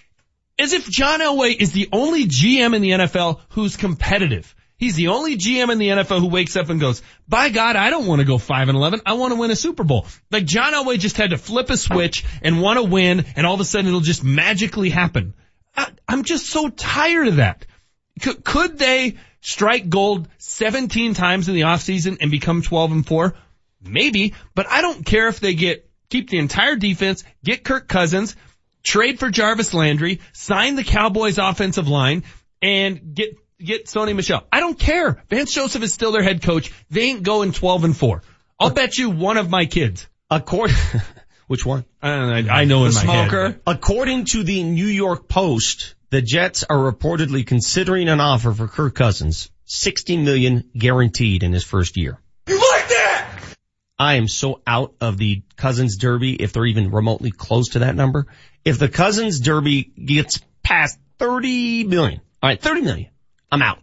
As 0.59 0.75
if 0.75 0.87
John 0.87 1.21
Elway 1.21 1.57
is 1.59 1.73
the 1.73 1.89
only 1.93 2.27
GM 2.27 2.77
in 2.77 2.83
the 2.83 2.91
NFL 2.91 3.41
who's 3.51 3.77
competitive. 3.77 4.55
He's 4.83 4.97
the 4.97 5.09
only 5.09 5.37
GM 5.37 5.71
in 5.71 5.79
the 5.79 5.91
NFL 5.91 6.19
who 6.19 6.27
wakes 6.27 6.57
up 6.57 6.69
and 6.69 6.81
goes, 6.81 7.03
by 7.29 7.51
God, 7.51 7.77
I 7.77 7.89
don't 7.91 8.09
want 8.09 8.19
to 8.19 8.25
go 8.25 8.37
5 8.37 8.69
and 8.69 8.77
11. 8.77 9.03
I 9.07 9.13
want 9.13 9.33
to 9.33 9.39
win 9.39 9.53
a 9.53 9.55
Super 9.55 9.85
Bowl. 9.85 10.09
Like 10.29 10.45
John 10.45 10.73
Elway 10.73 10.99
just 10.99 11.17
had 11.17 11.31
to 11.31 11.39
flip 11.39 11.71
a 11.71 11.77
switch 11.77 12.25
and 12.43 12.61
want 12.61 12.81
to 12.81 12.83
win 12.83 13.25
and 13.37 13.47
all 13.47 13.55
of 13.55 13.61
a 13.61 13.65
sudden 13.65 13.87
it'll 13.87 14.01
just 14.01 14.25
magically 14.25 14.91
happen. 14.91 15.35
I, 15.77 15.93
I'm 16.09 16.25
just 16.25 16.47
so 16.47 16.69
tired 16.69 17.29
of 17.29 17.37
that. 17.37 17.65
Could, 18.23 18.43
could 18.43 18.77
they 18.77 19.19
strike 19.41 19.89
gold 19.89 20.27
17 20.39 21.15
times 21.15 21.49
in 21.49 21.55
the 21.55 21.61
offseason 21.61 22.19
and 22.21 22.33
become 22.33 22.61
12 22.61 22.91
and 22.91 23.07
4? 23.07 23.37
Maybe, 23.85 24.35
but 24.57 24.67
I 24.69 24.83
don't 24.83 25.07
care 25.07 25.29
if 25.29 25.39
they 25.39 25.55
get, 25.55 25.89
keep 26.11 26.29
the 26.29 26.39
entire 26.39 26.75
defense, 26.75 27.23
get 27.45 27.63
Kirk 27.63 27.87
Cousins, 27.87 28.35
trade 28.83 29.21
for 29.21 29.31
Jarvis 29.31 29.75
Landry, 29.75 30.19
sign 30.33 30.75
the 30.75 30.83
Cowboys 30.83 31.39
offensive 31.39 31.87
line, 31.87 32.25
and 32.61 33.15
get, 33.15 33.37
get 33.65 33.87
Sony 33.87 34.15
Michel. 34.15 34.47
I 34.53 34.61
don't 34.61 34.79
care. 34.79 35.23
Vance 35.31 35.53
Joseph 35.53 35.83
is 35.83 35.93
still 35.93 36.13
their 36.13 36.23
head 36.23 36.43
coach. 36.43 36.73
They 36.91 37.03
ain't 37.03 37.23
going 37.23 37.53
12 37.53 37.85
and 37.85 37.97
4. 37.97 38.23
I'll 38.61 38.71
bet 38.71 38.97
you 38.99 39.11
one 39.11 39.37
of 39.39 39.51
my 39.51 39.67
kids. 39.67 40.07
According, 40.31 40.77
which 41.47 41.67
one? 41.67 41.85
I, 42.01 42.09
don't 42.17 42.47
know, 42.47 42.53
I 42.53 42.65
know 42.65 42.85
in 42.85 42.91
The 42.93 43.05
my 43.07 43.27
smoker. 43.27 43.45
head. 43.49 43.61
According 43.67 44.27
to 44.27 44.43
the 44.45 44.63
New 44.63 44.87
York 44.87 45.29
Post, 45.29 45.95
the 46.11 46.23
Jets 46.23 46.65
are 46.65 46.77
reportedly 46.93 47.47
considering 47.47 48.09
an 48.09 48.21
offer 48.21 48.53
for 48.53 48.69
Kirk 48.69 48.95
Cousins, 48.95 49.51
60 49.65 50.19
million 50.19 50.71
guaranteed 50.77 51.43
in 51.43 51.53
his 51.53 51.65
first 51.65 51.97
year. 51.97 52.19
You 52.47 52.57
like 52.57 52.89
that? 52.89 53.29
I 53.99 54.15
am 54.15 54.27
so 54.29 54.61
out 54.67 54.95
of 55.01 55.17
the 55.19 55.43
Cousins 55.57 55.97
Derby 55.97 56.35
if 56.35 56.53
they're 56.53 56.67
even 56.67 56.91
remotely 56.91 57.31
close 57.31 57.71
to 57.71 57.81
that 57.81 57.95
number. 57.95 58.27
If 58.65 58.79
the 58.79 58.89
Cousins 58.89 59.41
Derby 59.41 59.83
gets 59.83 60.41
past 60.63 60.99
30 61.19 61.85
million, 61.85 62.21
all 62.43 62.51
right, 62.51 62.61
30 62.61 62.81
million, 62.83 63.11
I'm 63.53 63.63
out. 63.63 63.79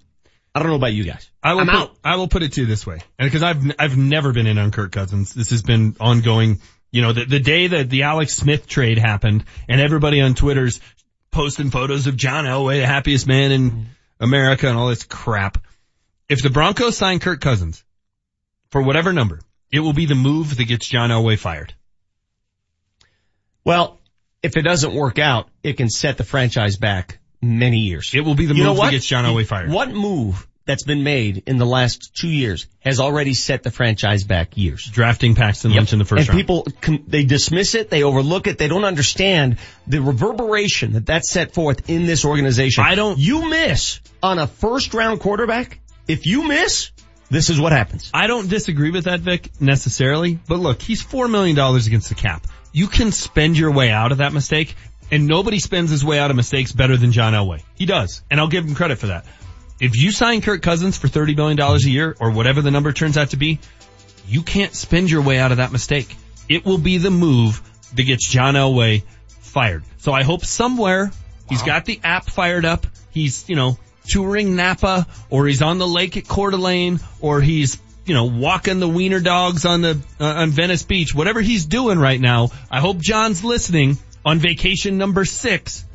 I 0.54 0.60
don't 0.60 0.70
know 0.70 0.76
about 0.76 0.94
you 0.94 1.04
guys. 1.04 1.30
I 1.44 1.54
will 1.54 1.62
I'm 1.62 1.68
put, 1.68 1.76
out. 1.76 1.96
I 2.04 2.16
will 2.16 2.28
put 2.28 2.41
it 2.41 2.54
to 2.54 2.62
you 2.62 2.68
this 2.68 2.86
way, 2.86 2.98
and 3.20 3.28
because 3.28 3.44
I've 3.44 3.64
I've 3.78 3.96
never 3.98 4.34
been 4.34 4.48
in 4.48 4.58
on 4.58 4.72
Kirk 4.72 4.91
Cousins. 4.91 5.34
This 5.34 5.52
has 5.52 5.62
been 5.62 5.96
ongoing. 6.00 6.60
You 6.91 7.04
know, 7.04 7.14
the 7.14 7.26
the 7.26 7.40
day 7.40 7.68
that 7.68 7.90
the 7.90 8.04
Alex 8.04 8.34
Smith 8.34 8.68
trade 8.68 8.98
happened, 8.98 9.46
and 9.70 9.80
everybody 9.80 10.22
on 10.22 10.34
Twitter's 10.34 10.82
posting 11.32 11.70
photos 11.70 12.08
of 12.08 12.18
John 12.18 12.46
Elway, 12.46 12.80
the 12.82 12.88
happiest 12.88 13.28
man 13.28 13.52
in 13.52 13.72
mm-hmm. 13.72 13.84
America, 14.20 14.68
and 14.68 14.76
all 14.76 14.90
this 14.90 15.04
crap. 15.04 15.60
If 16.28 16.41
the 16.41 16.50
Broncos 16.50 16.98
sign 16.98 17.20
Kirk 17.20 17.41
Cousins 17.41 17.84
for 18.72 18.82
whatever 18.82 19.14
number, 19.14 19.40
it 19.72 19.82
will 19.82 19.94
be 19.94 20.08
the 20.08 20.16
move 20.16 20.58
that 20.58 20.66
gets 20.66 20.88
John 20.88 21.12
Elway 21.12 21.38
fired. 21.38 21.76
Well, 23.64 24.00
if 24.41 24.58
it 24.58 24.64
doesn't 24.64 24.96
work 24.96 25.20
out, 25.20 25.50
it 25.62 25.74
can 25.74 25.90
set 25.90 26.18
the 26.18 26.24
franchise 26.24 26.78
back 26.78 27.19
many 27.41 27.80
years. 27.80 28.11
It 28.14 28.22
will 28.22 28.36
be 28.36 28.45
the 28.45 28.56
You 28.56 28.64
move 28.66 28.78
that 28.78 28.91
gets 28.91 29.06
John 29.06 29.26
Elway 29.26 29.45
fired. 29.45 29.70
What 29.72 29.91
move 29.91 30.45
that's 30.66 30.84
been 30.84 31.03
made 31.03 31.44
in 31.48 31.57
the 31.57 31.66
last 31.66 32.14
two 32.16 32.28
years 32.28 32.68
has 32.82 32.99
already 32.99 33.34
set 33.34 33.64
the 33.64 33.72
franchise 33.72 34.24
back 34.24 34.56
years? 34.57 34.86
Drafting 34.86 35.36
Paxton 35.36 35.72
Lynch 35.74 35.94
in 35.94 35.99
the 35.99 36.06
first 36.06 36.20
and 36.22 36.30
round. 36.30 36.38
people, 36.40 36.68
they 37.07 37.24
dismiss 37.24 37.76
it, 37.76 37.90
they 37.90 38.03
overlook 38.03 38.48
it, 38.48 38.57
they 38.57 38.68
don't 38.68 38.84
understand 38.86 39.57
the 39.88 39.99
reverberation 40.02 40.94
that 40.94 41.06
that's 41.06 41.30
set 41.32 41.53
forth 41.53 41.90
in 41.90 42.06
this 42.06 42.26
organization. 42.26 42.84
I 42.84 42.95
don't- 42.95 43.18
You 43.18 43.49
miss 43.49 43.99
on 44.22 44.38
a 44.38 44.48
first 44.48 44.94
round 44.94 45.20
quarterback, 45.22 45.80
if 46.07 46.26
you 46.26 46.44
miss, 46.48 46.91
this 47.32 47.49
is 47.49 47.60
what 47.60 47.72
happens. 47.72 48.10
I 48.14 48.28
don't 48.28 48.49
disagree 48.49 48.91
with 48.91 49.06
that, 49.06 49.20
Vic, 49.22 49.49
necessarily. 49.60 50.40
But 50.48 50.60
look, 50.60 50.82
he's 50.82 51.03
$4 51.03 51.30
million 51.30 51.57
against 51.57 52.10
the 52.10 52.16
cap. 52.16 52.45
You 52.72 52.88
can 52.88 53.11
spend 53.11 53.57
your 53.57 53.72
way 53.72 53.90
out 53.90 54.11
of 54.11 54.20
that 54.20 54.34
mistake, 54.34 54.76
and 55.11 55.27
nobody 55.27 55.60
spends 55.60 55.90
his 55.90 56.03
way 56.03 56.19
out 56.19 56.30
of 56.30 56.38
mistakes 56.38 56.72
better 56.72 56.98
than 56.98 57.11
John 57.11 57.34
Elway. 57.34 57.64
He 57.76 57.86
does, 57.86 58.22
and 58.30 58.40
I'll 58.40 58.48
give 58.48 58.65
him 58.65 58.76
credit 58.76 58.99
for 58.99 59.07
that. 59.07 59.26
If 59.80 59.95
you 59.95 60.11
sign 60.11 60.41
Kirk 60.41 60.61
Cousins 60.61 60.98
for 60.98 61.07
$30 61.07 61.36
million 61.38 61.60
a 61.60 61.77
year, 61.80 62.15
or 62.19 62.31
whatever 62.31 62.61
the 62.61 62.72
number 62.72 62.91
turns 62.91 63.18
out 63.18 63.30
to 63.30 63.38
be, 63.38 63.60
you 64.27 64.44
can't 64.44 64.76
spend 64.76 65.10
your 65.10 65.22
way 65.22 65.40
out 65.40 65.52
of 65.52 65.57
that 65.57 65.72
mistake. 65.72 66.15
It 66.49 66.65
will 66.65 66.77
be 66.77 66.98
the 66.98 67.11
move 67.11 67.61
that 67.95 68.03
gets 68.03 68.27
John 68.27 68.56
Elway 68.56 69.03
fired. 69.27 69.84
So 69.98 70.11
I 70.11 70.23
hope 70.23 70.44
somewhere 70.45 71.11
he's 71.48 71.64
got 71.64 71.86
the 71.86 71.99
app 72.03 72.26
fired 72.26 72.65
up. 72.65 72.86
He's, 73.11 73.48
you 73.49 73.56
know, 73.56 73.77
touring 74.07 74.56
Napa 74.56 75.07
or 75.30 75.48
he's 75.48 75.61
on 75.61 75.77
the 75.77 75.88
lake 75.88 76.18
at 76.18 76.27
Coeur 76.27 76.52
d'Alene 76.52 76.99
or 77.22 77.41
he's, 77.41 77.80
you 78.06 78.14
know, 78.14 78.26
walking 78.26 78.80
the 78.80 78.88
wiener 78.88 79.19
dogs 79.19 79.65
on 79.65 79.81
the, 79.81 79.99
uh, 80.19 80.26
on 80.26 80.52
Venice 80.52 80.84
Beach. 80.84 81.15
Whatever 81.15 81.41
he's 81.41 81.65
doing 81.65 81.98
right 81.98 82.19
now, 82.19 82.49
I 82.69 82.80
hope 82.81 82.98
John's 82.98 83.44
listening 83.44 83.98
on 84.26 84.40
vacation 84.40 84.98
number 84.98 85.26
six 85.26 85.86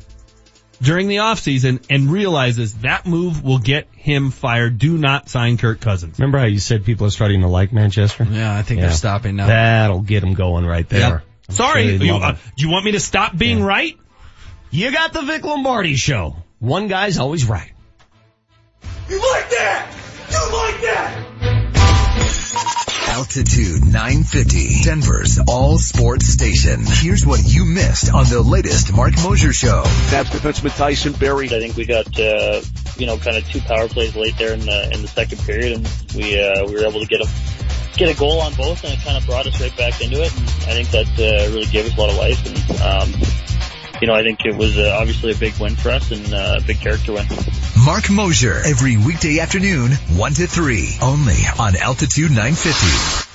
during 0.81 1.07
the 1.07 1.17
offseason 1.17 1.83
and 1.89 2.11
realizes 2.11 2.73
that 2.79 3.05
move 3.05 3.43
will 3.43 3.59
get 3.59 3.87
him 3.93 4.31
fired. 4.31 4.77
Do 4.77 4.97
not 4.97 5.29
sign 5.29 5.57
Kirk 5.57 5.79
Cousins. 5.79 6.19
Remember 6.19 6.37
how 6.37 6.45
you 6.45 6.59
said 6.59 6.83
people 6.85 7.07
are 7.07 7.11
starting 7.11 7.41
to 7.41 7.47
like 7.47 7.71
Manchester? 7.71 8.27
Yeah, 8.29 8.53
I 8.55 8.61
think 8.61 8.79
Yeah. 8.79 8.87
they're 8.87 8.95
stopping 8.95 9.35
now. 9.37 9.47
That'll 9.47 10.01
get 10.01 10.19
them 10.21 10.33
going 10.33 10.65
right 10.65 10.87
there. 10.89 10.99
Yep. 10.99 11.21
Sorry, 11.55 11.97
sure 11.97 12.05
you, 12.05 12.13
uh, 12.15 12.33
do 12.57 12.65
you 12.65 12.69
want 12.71 12.85
me 12.85 12.91
to 12.93 12.99
stop 12.99 13.37
being 13.37 13.63
right? 13.63 13.97
You 14.71 14.91
got 14.91 15.13
the 15.13 15.21
Vic 15.21 15.43
Lombardi 15.45 15.95
show. 15.95 16.35
One 16.59 16.87
guy's 16.87 17.19
always 17.19 17.45
right. 17.45 17.71
You 19.09 19.17
like 19.17 19.49
that? 19.51 19.95
You 20.31 20.39
like 20.51 20.81
that? 20.81 21.21
Altitude 23.15 23.85
950, 23.85 24.81
Denver's 24.83 25.39
all 25.47 25.77
sports 25.77 26.25
station. 26.25 26.83
Here's 26.85 27.25
what 27.25 27.39
you 27.45 27.63
missed 27.63 28.13
on 28.13 28.25
the 28.25 28.41
latest 28.41 28.91
Mark 28.91 29.13
Mosier 29.23 29.53
show. 29.53 29.83
That's 30.11 30.29
defenseman 30.31 30.75
Tyson 30.75 31.13
Barrie. 31.13 31.45
I 31.45 31.59
think 31.59 31.77
we 31.77 31.85
got 31.85 32.07
uh, 32.19 32.59
you 32.97 33.05
know 33.05 33.17
kind 33.17 33.37
of 33.37 33.47
two 33.47 33.61
power 33.61 33.87
plays 33.87 34.17
late 34.17 34.37
there 34.37 34.53
in 34.53 34.59
the 34.59 34.91
in 34.91 35.01
the 35.01 35.07
second 35.07 35.39
period, 35.43 35.77
and 35.77 35.89
we 36.13 36.37
uh, 36.37 36.65
we 36.67 36.73
were 36.73 36.85
able 36.85 36.99
to 36.99 37.05
get 37.05 37.21
a 37.21 37.29
get 37.95 38.13
a 38.13 38.19
goal 38.19 38.41
on 38.41 38.53
both, 38.55 38.83
and 38.83 38.91
it 38.91 38.99
kind 38.99 39.15
of 39.15 39.25
brought 39.25 39.47
us 39.47 39.61
right 39.61 39.77
back 39.77 40.01
into 40.01 40.21
it. 40.21 40.33
And 40.67 40.77
I 40.77 40.83
think 40.83 40.89
that 40.91 41.07
uh, 41.17 41.53
really 41.53 41.67
gave 41.67 41.85
us 41.85 41.95
a 41.97 42.01
lot 42.01 42.09
of 42.09 42.17
life, 42.17 42.45
and 42.45 42.81
um, 42.81 43.21
you 44.01 44.07
know 44.07 44.13
I 44.13 44.23
think 44.23 44.45
it 44.45 44.55
was 44.55 44.77
uh, 44.77 44.97
obviously 44.99 45.31
a 45.31 45.35
big 45.35 45.57
win 45.59 45.75
for 45.75 45.89
us 45.89 46.11
and 46.11 46.33
uh, 46.33 46.59
a 46.59 46.61
big 46.65 46.79
character 46.79 47.13
win. 47.13 47.25
Mark 47.85 48.09
Mosier, 48.09 48.61
every 48.65 48.97
weekday 48.97 49.39
afternoon, 49.39 49.91
1 49.91 50.33
to 50.33 50.47
3, 50.47 50.97
only 51.01 51.37
on 51.59 51.75
Altitude 51.75 52.31
950. 52.31 53.34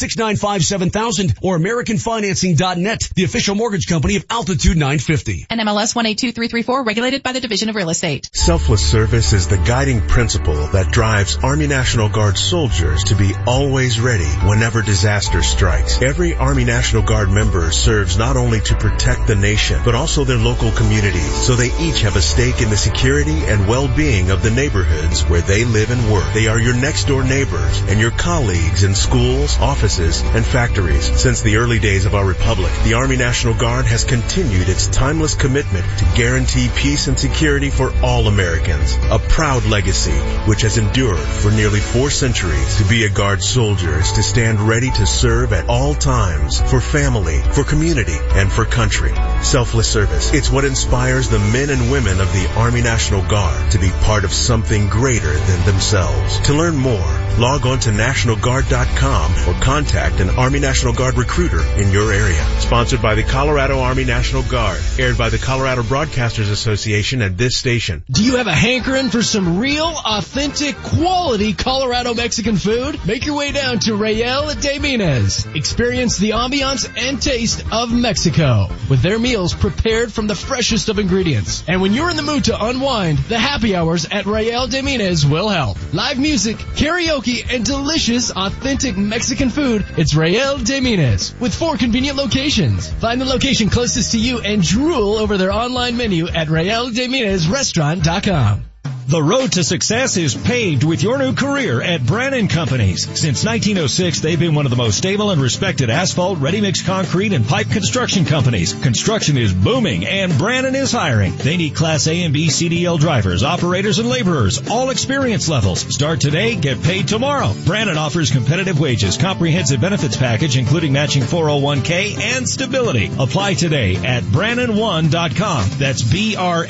303-695-7000, 0.01 1.37
or 1.41 1.59
AmericanFinancing.net, 1.59 3.09
the 3.15 3.23
official 3.23 3.55
mortgage 3.55 3.87
company 3.87 4.15
of 4.15 4.25
Altitude 4.29 4.77
950. 4.77 5.45
NMLS 5.49 5.95
182334, 5.95 6.83
regulated 6.83 7.23
by 7.23 7.31
the 7.31 7.39
Division 7.39 7.69
of 7.69 7.75
Real 7.75 7.89
Estate. 7.89 8.29
Selfless 8.33 8.81
service 8.81 9.33
is 9.33 9.47
the 9.47 9.57
guiding 9.57 10.01
principle 10.07 10.67
that 10.67 10.91
drives 10.91 11.37
Army 11.43 11.67
National 11.67 12.09
Guard 12.09 12.37
soldiers 12.37 13.03
to 13.05 13.15
be 13.15 13.33
always 13.45 13.99
ready 13.99 14.29
whenever 14.47 14.81
disaster 14.81 15.43
strikes. 15.43 16.01
Every 16.01 16.35
Army 16.35 16.63
National 16.63 17.03
Guard 17.03 17.29
member 17.29 17.71
serves 17.71 18.17
not 18.17 18.37
only 18.37 18.59
to 18.61 18.75
protect 18.75 19.27
the 19.27 19.35
nation, 19.35 19.81
but 19.85 19.95
also 19.95 20.23
their 20.23 20.37
local 20.37 20.71
communities, 20.71 21.45
so 21.45 21.55
they 21.55 21.71
each 21.79 22.01
have 22.01 22.15
a 22.15 22.21
stake 22.21 22.61
in 22.61 22.69
the 22.69 22.77
security 22.77 23.45
and 23.45 23.67
well-being 23.67 24.31
of 24.31 24.41
the 24.41 24.51
neighborhoods 24.51 25.21
where 25.27 25.41
they 25.41 25.63
live 25.63 25.91
and 25.91 26.11
work. 26.11 26.33
They 26.33 26.47
are 26.47 26.59
your 26.59 26.75
next 26.75 27.05
door 27.05 27.23
neighbors 27.23 27.81
and 27.87 27.99
your 27.99 28.11
colleagues 28.11 28.83
in 28.83 28.95
schools, 28.95 29.57
offices, 29.59 29.90
and 29.99 30.45
factories. 30.45 31.05
Since 31.19 31.41
the 31.41 31.57
early 31.57 31.79
days 31.79 32.05
of 32.05 32.15
our 32.15 32.25
republic, 32.25 32.71
the 32.83 32.93
Army 32.93 33.17
National 33.17 33.53
Guard 33.53 33.85
has 33.85 34.03
continued 34.03 34.69
its 34.69 34.87
timeless 34.87 35.35
commitment 35.35 35.85
to 35.99 36.05
guarantee 36.15 36.69
peace 36.75 37.07
and 37.07 37.19
security 37.19 37.69
for 37.69 37.93
all 38.01 38.27
Americans. 38.27 38.97
A 39.09 39.19
proud 39.19 39.65
legacy 39.65 40.17
which 40.47 40.61
has 40.61 40.77
endured 40.77 41.19
for 41.19 41.51
nearly 41.51 41.79
four 41.79 42.09
centuries. 42.09 42.77
To 42.77 42.85
be 42.85 43.03
a 43.03 43.09
Guard 43.09 43.43
soldier 43.43 43.99
is 43.99 44.11
to 44.13 44.23
stand 44.23 44.61
ready 44.61 44.89
to 44.91 45.05
serve 45.05 45.53
at 45.53 45.67
all 45.67 45.93
times 45.93 46.61
for 46.61 46.79
family, 46.79 47.39
for 47.51 47.63
community, 47.63 48.17
and 48.31 48.51
for 48.51 48.65
country. 48.65 49.13
Selfless 49.43 49.91
service. 49.91 50.33
It's 50.33 50.49
what 50.49 50.65
inspires 50.65 51.29
the 51.29 51.39
men 51.39 51.69
and 51.69 51.91
women 51.91 52.21
of 52.21 52.31
the 52.33 52.49
Army 52.55 52.81
National 52.81 53.21
Guard 53.27 53.71
to 53.71 53.79
be 53.79 53.89
part 54.03 54.23
of 54.23 54.31
something 54.31 54.87
greater 54.87 55.33
than 55.33 55.65
themselves. 55.65 56.39
To 56.47 56.53
learn 56.53 56.77
more, 56.77 57.19
log 57.37 57.65
on 57.65 57.79
to 57.81 57.89
nationalguard.com 57.89 59.31
or 59.47 59.59
contact 59.61 59.80
an 59.81 60.29
Army 60.37 60.59
National 60.59 60.93
Guard 60.93 61.17
recruiter 61.17 61.59
in 61.79 61.91
your 61.91 62.13
area. 62.13 62.41
Sponsored 62.59 63.01
by 63.01 63.15
the 63.15 63.23
Colorado 63.23 63.79
Army 63.79 64.03
National 64.03 64.43
Guard. 64.43 64.79
Aired 64.99 65.17
by 65.17 65.29
the 65.29 65.39
Colorado 65.39 65.81
Broadcasters 65.81 66.51
Association 66.51 67.21
at 67.23 67.35
this 67.35 67.57
station. 67.57 68.03
Do 68.09 68.23
you 68.23 68.35
have 68.35 68.45
a 68.45 68.53
hankering 68.53 69.09
for 69.09 69.23
some 69.23 69.57
real, 69.57 69.91
authentic, 70.05 70.75
quality 70.77 71.53
Colorado 71.53 72.13
Mexican 72.13 72.57
food? 72.57 72.99
Make 73.07 73.25
your 73.25 73.35
way 73.35 73.51
down 73.51 73.79
to 73.79 73.95
Real 73.95 74.53
de 74.53 74.77
Minas. 74.77 75.47
Experience 75.55 76.17
the 76.17 76.31
ambiance 76.31 76.87
and 76.95 77.19
taste 77.19 77.63
of 77.71 77.91
Mexico 77.91 78.67
with 78.87 79.01
their 79.01 79.17
meals 79.17 79.55
prepared 79.55 80.13
from 80.13 80.27
the 80.27 80.35
freshest 80.35 80.89
of 80.89 80.99
ingredients. 80.99 81.63
And 81.67 81.81
when 81.81 81.93
you're 81.93 82.11
in 82.11 82.17
the 82.17 82.23
mood 82.23 82.45
to 82.45 82.65
unwind, 82.65 83.17
the 83.17 83.39
happy 83.39 83.75
hours 83.75 84.05
at 84.11 84.27
Real 84.27 84.67
de 84.67 84.83
Minas 84.83 85.25
will 85.25 85.49
help. 85.49 85.77
Live 85.91 86.19
music, 86.19 86.57
karaoke, 86.57 87.51
and 87.51 87.65
delicious, 87.65 88.29
authentic 88.29 88.95
Mexican 88.95 89.49
food. 89.49 89.70
It's 89.97 90.15
Real 90.15 90.57
de 90.57 90.81
Minas 90.81 91.33
with 91.39 91.55
four 91.55 91.77
convenient 91.77 92.17
locations. 92.17 92.91
Find 92.93 93.21
the 93.21 93.25
location 93.25 93.69
closest 93.69 94.11
to 94.11 94.19
you 94.19 94.39
and 94.39 94.61
drool 94.61 95.15
over 95.15 95.37
their 95.37 95.53
online 95.53 95.95
menu 95.97 96.27
at 96.27 96.47
RayelDeMinasRestaurant.com. 96.47 98.65
The 99.07 99.21
road 99.21 99.53
to 99.53 99.63
success 99.63 100.15
is 100.15 100.35
paved 100.35 100.83
with 100.83 101.01
your 101.03 101.17
new 101.17 101.33
career 101.33 101.81
at 101.81 102.05
Brannan 102.05 102.47
Companies. 102.47 103.03
Since 103.03 103.43
1906, 103.43 104.19
they've 104.21 104.39
been 104.39 104.55
one 104.55 104.65
of 104.65 104.69
the 104.69 104.77
most 104.77 104.97
stable 104.97 105.31
and 105.31 105.41
respected 105.41 105.89
asphalt, 105.89 106.39
ready-mix 106.39 106.81
concrete, 106.83 107.33
and 107.33 107.45
pipe 107.45 107.69
construction 107.69 108.23
companies. 108.23 108.73
Construction 108.73 109.37
is 109.37 109.51
booming 109.53 110.05
and 110.05 110.37
Brannan 110.37 110.75
is 110.75 110.93
hiring. 110.93 111.35
They 111.35 111.57
need 111.57 111.75
Class 111.75 112.07
A 112.07 112.23
and 112.23 112.33
B 112.33 112.47
CDL 112.47 112.99
drivers, 112.99 113.43
operators, 113.43 113.99
and 113.99 114.07
laborers, 114.07 114.69
all 114.69 114.91
experience 114.91 115.49
levels. 115.49 115.81
Start 115.93 116.21
today, 116.21 116.55
get 116.55 116.81
paid 116.81 117.07
tomorrow. 117.09 117.53
Brannan 117.65 117.97
offers 117.97 118.31
competitive 118.31 118.79
wages, 118.79 119.17
comprehensive 119.17 119.81
benefits 119.81 120.15
package, 120.15 120.55
including 120.57 120.93
matching 120.93 121.23
401k 121.23 122.17
and 122.17 122.47
stability. 122.47 123.11
Apply 123.19 123.55
today 123.55 123.97
at 123.97 124.23
Brannan1.com. 124.23 125.65
That's 125.79 126.01
B-R-A-N-N-A-N, 126.03 126.69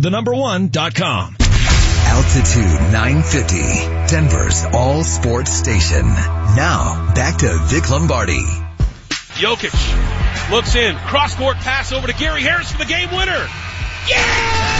the 0.00 0.10
number 0.10 0.34
one 0.34 0.68
dot 0.68 0.81
com. 0.90 1.36
Altitude 1.38 2.92
950, 2.92 3.56
Denver's 4.10 4.64
all 4.72 5.04
sports 5.04 5.52
station. 5.52 6.02
Now, 6.02 7.12
back 7.14 7.38
to 7.38 7.56
Vic 7.66 7.88
Lombardi. 7.88 8.42
Jokic 9.38 10.50
looks 10.50 10.74
in, 10.74 10.96
cross 10.96 11.36
court 11.36 11.56
pass 11.58 11.92
over 11.92 12.08
to 12.08 12.12
Gary 12.14 12.42
Harris 12.42 12.72
for 12.72 12.78
the 12.78 12.84
game 12.84 13.10
winner. 13.12 13.48
Yeah! 14.08 14.72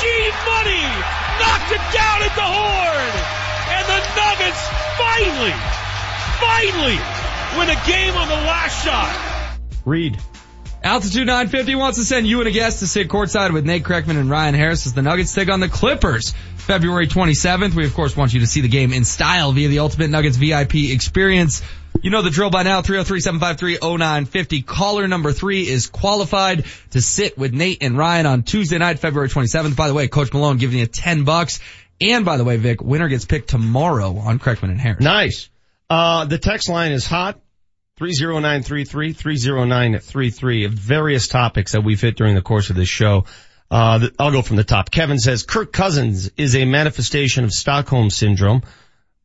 G 0.00 0.06
Money 0.50 0.82
knocked 1.38 1.70
it 1.70 1.84
down 1.94 2.22
at 2.26 2.34
the 2.34 2.42
horn, 2.42 3.14
and 3.78 3.84
the 3.86 4.00
Nuggets 4.18 4.62
finally, 4.98 5.54
finally 6.42 6.98
win 7.56 7.70
a 7.70 7.78
game 7.86 8.14
on 8.16 8.26
the 8.26 8.42
last 8.42 8.84
shot. 8.84 9.14
Reed. 9.84 10.18
Altitude 10.82 11.26
950 11.26 11.74
wants 11.74 11.98
to 11.98 12.04
send 12.04 12.26
you 12.26 12.38
and 12.38 12.48
a 12.48 12.50
guest 12.50 12.78
to 12.78 12.86
sit 12.86 13.08
courtside 13.08 13.52
with 13.52 13.66
Nate 13.66 13.82
Kreckman 13.82 14.18
and 14.18 14.30
Ryan 14.30 14.54
Harris 14.54 14.86
as 14.86 14.94
the 14.94 15.02
Nuggets 15.02 15.34
take 15.34 15.50
on 15.50 15.60
the 15.60 15.68
Clippers. 15.68 16.32
February 16.56 17.06
27th. 17.06 17.74
We 17.74 17.84
of 17.84 17.92
course 17.92 18.16
want 18.16 18.32
you 18.32 18.40
to 18.40 18.46
see 18.46 18.62
the 18.62 18.68
game 18.68 18.94
in 18.94 19.04
style 19.04 19.52
via 19.52 19.68
the 19.68 19.80
Ultimate 19.80 20.08
Nuggets 20.08 20.38
VIP 20.38 20.76
experience. 20.90 21.62
You 22.02 22.10
know 22.10 22.22
the 22.22 22.30
drill 22.30 22.48
by 22.48 22.62
now, 22.62 22.80
303-753-0950. 22.80 24.64
Caller 24.64 25.06
number 25.06 25.32
three 25.32 25.68
is 25.68 25.86
qualified 25.88 26.64
to 26.92 27.02
sit 27.02 27.36
with 27.36 27.52
Nate 27.52 27.82
and 27.82 27.98
Ryan 27.98 28.24
on 28.24 28.42
Tuesday 28.42 28.78
night, 28.78 29.00
February 29.00 29.28
27th. 29.28 29.76
By 29.76 29.88
the 29.88 29.94
way, 29.94 30.08
Coach 30.08 30.32
Malone 30.32 30.56
giving 30.56 30.78
you 30.78 30.86
10 30.86 31.24
bucks. 31.24 31.60
And 32.00 32.24
by 32.24 32.38
the 32.38 32.44
way, 32.44 32.56
Vic, 32.56 32.80
winner 32.80 33.08
gets 33.08 33.26
picked 33.26 33.50
tomorrow 33.50 34.16
on 34.16 34.38
Kreckman 34.38 34.70
and 34.70 34.80
Harris. 34.80 35.02
Nice. 35.02 35.50
Uh, 35.90 36.24
the 36.24 36.38
text 36.38 36.70
line 36.70 36.92
is 36.92 37.04
hot. 37.04 37.38
30933, 38.00 39.12
30933 39.12 40.64
of 40.64 40.72
various 40.72 41.28
topics 41.28 41.72
that 41.72 41.84
we've 41.84 42.00
hit 42.00 42.16
during 42.16 42.34
the 42.34 42.40
course 42.40 42.70
of 42.70 42.76
this 42.76 42.88
show. 42.88 43.26
Uh, 43.70 44.08
I'll 44.18 44.32
go 44.32 44.40
from 44.40 44.56
the 44.56 44.64
top. 44.64 44.90
Kevin 44.90 45.18
says 45.18 45.42
Kirk 45.42 45.70
Cousins 45.70 46.30
is 46.38 46.56
a 46.56 46.64
manifestation 46.64 47.44
of 47.44 47.52
Stockholm 47.52 48.08
syndrome. 48.08 48.62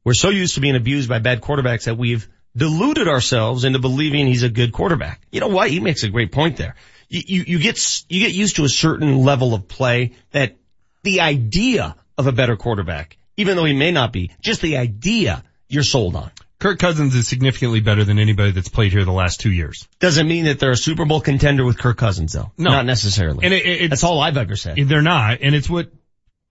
We're 0.04 0.14
so 0.14 0.30
used 0.30 0.56
to 0.56 0.60
being 0.60 0.76
abused 0.76 1.08
by 1.08 1.20
bad 1.20 1.40
quarterbacks 1.40 1.86
that 1.86 1.98
we've 1.98 2.28
deluded 2.54 3.08
ourselves 3.08 3.64
into 3.64 3.80
believing 3.80 4.28
he's 4.28 4.44
a 4.44 4.50
good 4.50 4.74
quarterback. 4.74 5.22
You 5.32 5.40
know 5.40 5.48
what? 5.48 5.70
He 5.70 5.80
makes 5.80 6.04
a 6.04 6.10
great 6.10 6.34
point 6.34 6.58
there. 6.58 6.76
You, 7.08 7.22
you, 7.26 7.44
you 7.48 7.60
get, 7.60 8.04
you 8.10 8.20
get 8.20 8.34
used 8.34 8.58
to 8.58 8.66
a 8.66 8.70
certain 8.70 9.20
level 9.20 9.54
of 9.54 9.70
play 9.70 10.16
that 10.32 10.58
the 11.02 11.22
idea 11.22 11.96
of 12.18 12.28
a 12.28 12.34
better 12.34 12.58
quarterback, 12.58 13.18
even 13.38 13.56
though 13.56 13.64
he 13.64 13.74
may 13.74 13.92
not 13.92 14.12
be, 14.12 14.32
just 14.42 14.62
the 14.62 14.76
idea 14.76 15.44
you're 15.70 15.84
sold 15.84 16.18
on. 16.18 16.30
Kirk 16.60 16.80
Cousins 16.80 17.14
is 17.16 17.28
significantly 17.28 17.82
better 17.82 18.04
than 18.04 18.18
anybody 18.18 18.52
that's 18.52 18.70
played 18.70 18.92
here 18.92 19.04
the 19.04 19.12
last 19.12 19.42
two 19.42 19.52
years. 19.52 19.88
Doesn't 20.00 20.28
mean 20.28 20.46
that 20.46 20.60
they're 20.60 20.72
a 20.72 20.78
Super 20.78 21.06
Bowl 21.06 21.22
contender 21.22 21.66
with 21.66 21.78
Kirk 21.78 21.98
Cousins 21.98 22.34
though. 22.34 22.52
No. 22.58 22.72
Not 22.72 22.86
necessarily. 22.86 23.46
And 23.46 23.54
it, 23.54 23.66
it, 23.66 23.90
That's 23.90 24.04
all 24.04 24.22
I've 24.22 24.38
ever 24.38 24.56
said. 24.56 24.78
They're 24.78 25.02
not, 25.02 25.40
and 25.42 25.54
it's 25.54 25.70
what 25.70 25.92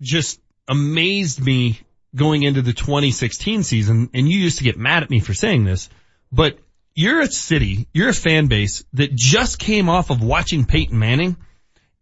just 0.01 0.41
amazed 0.69 1.45
me 1.45 1.81
going 2.15 2.43
into 2.43 2.63
the 2.63 2.73
2016 2.73 3.63
season, 3.63 4.11
and 4.15 4.29
you 4.29 4.39
used 4.39 4.59
to 4.59 4.65
get 4.65 4.79
mad 4.79 5.03
at 5.03 5.11
me 5.11 5.21
for 5.21 5.35
saying 5.35 5.65
this, 5.65 5.89
but 6.31 6.59
you're 6.95 7.21
a 7.21 7.27
city, 7.27 7.89
you're 7.93 8.11
a 8.11 8.15
fan 8.15 8.47
base 8.47 8.85
that 8.93 9.15
just 9.15 9.59
came 9.59 9.89
off 9.89 10.11
of 10.11 10.23
watching 10.23 10.65
Peyton 10.65 10.99
Manning, 10.99 11.37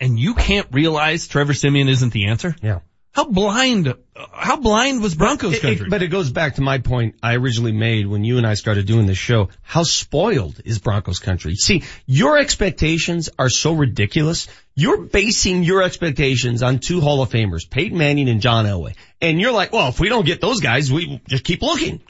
and 0.00 0.18
you 0.18 0.34
can't 0.34 0.66
realize 0.72 1.28
Trevor 1.28 1.54
Siemian 1.54 1.88
isn't 1.88 2.12
the 2.12 2.26
answer? 2.26 2.54
Yeah. 2.62 2.80
How 3.12 3.24
blind, 3.24 3.94
how 4.32 4.56
blind 4.56 5.00
was 5.02 5.14
Broncos 5.14 5.54
It- 5.54 5.56
it- 5.56 5.62
country? 5.62 5.88
but 5.88 6.02
it 6.02 6.08
goes 6.08 6.30
back 6.30 6.56
to 6.56 6.60
my 6.60 6.78
point 6.78 7.14
I 7.22 7.34
originally 7.36 7.72
made 7.72 8.06
when 8.06 8.24
you 8.24 8.36
and 8.38 8.46
I 8.46 8.54
started 8.54 8.86
doing 8.86 9.06
this 9.06 9.16
show. 9.18 9.48
How 9.62 9.84
spoiled 9.84 10.60
is 10.64 10.78
Broncos 10.78 11.18
country? 11.18 11.54
See, 11.54 11.82
your 12.06 12.38
expectations 12.38 13.30
are 13.38 13.48
so 13.48 13.72
ridiculous. 13.72 14.48
You're 14.74 15.02
basing 15.02 15.62
your 15.62 15.82
expectations 15.82 16.62
on 16.62 16.78
two 16.78 17.00
Hall 17.00 17.22
of 17.22 17.30
Famers, 17.30 17.68
Peyton 17.68 17.96
Manning 17.96 18.28
and 18.28 18.40
John 18.42 18.66
Elway. 18.66 18.94
And 19.20 19.40
you're 19.40 19.52
like, 19.52 19.72
well, 19.72 19.88
if 19.88 19.98
we 19.98 20.08
don't 20.08 20.26
get 20.26 20.40
those 20.40 20.60
guys, 20.60 20.92
we 20.92 21.20
just 21.28 21.44
keep 21.44 21.62
looking. 21.62 22.00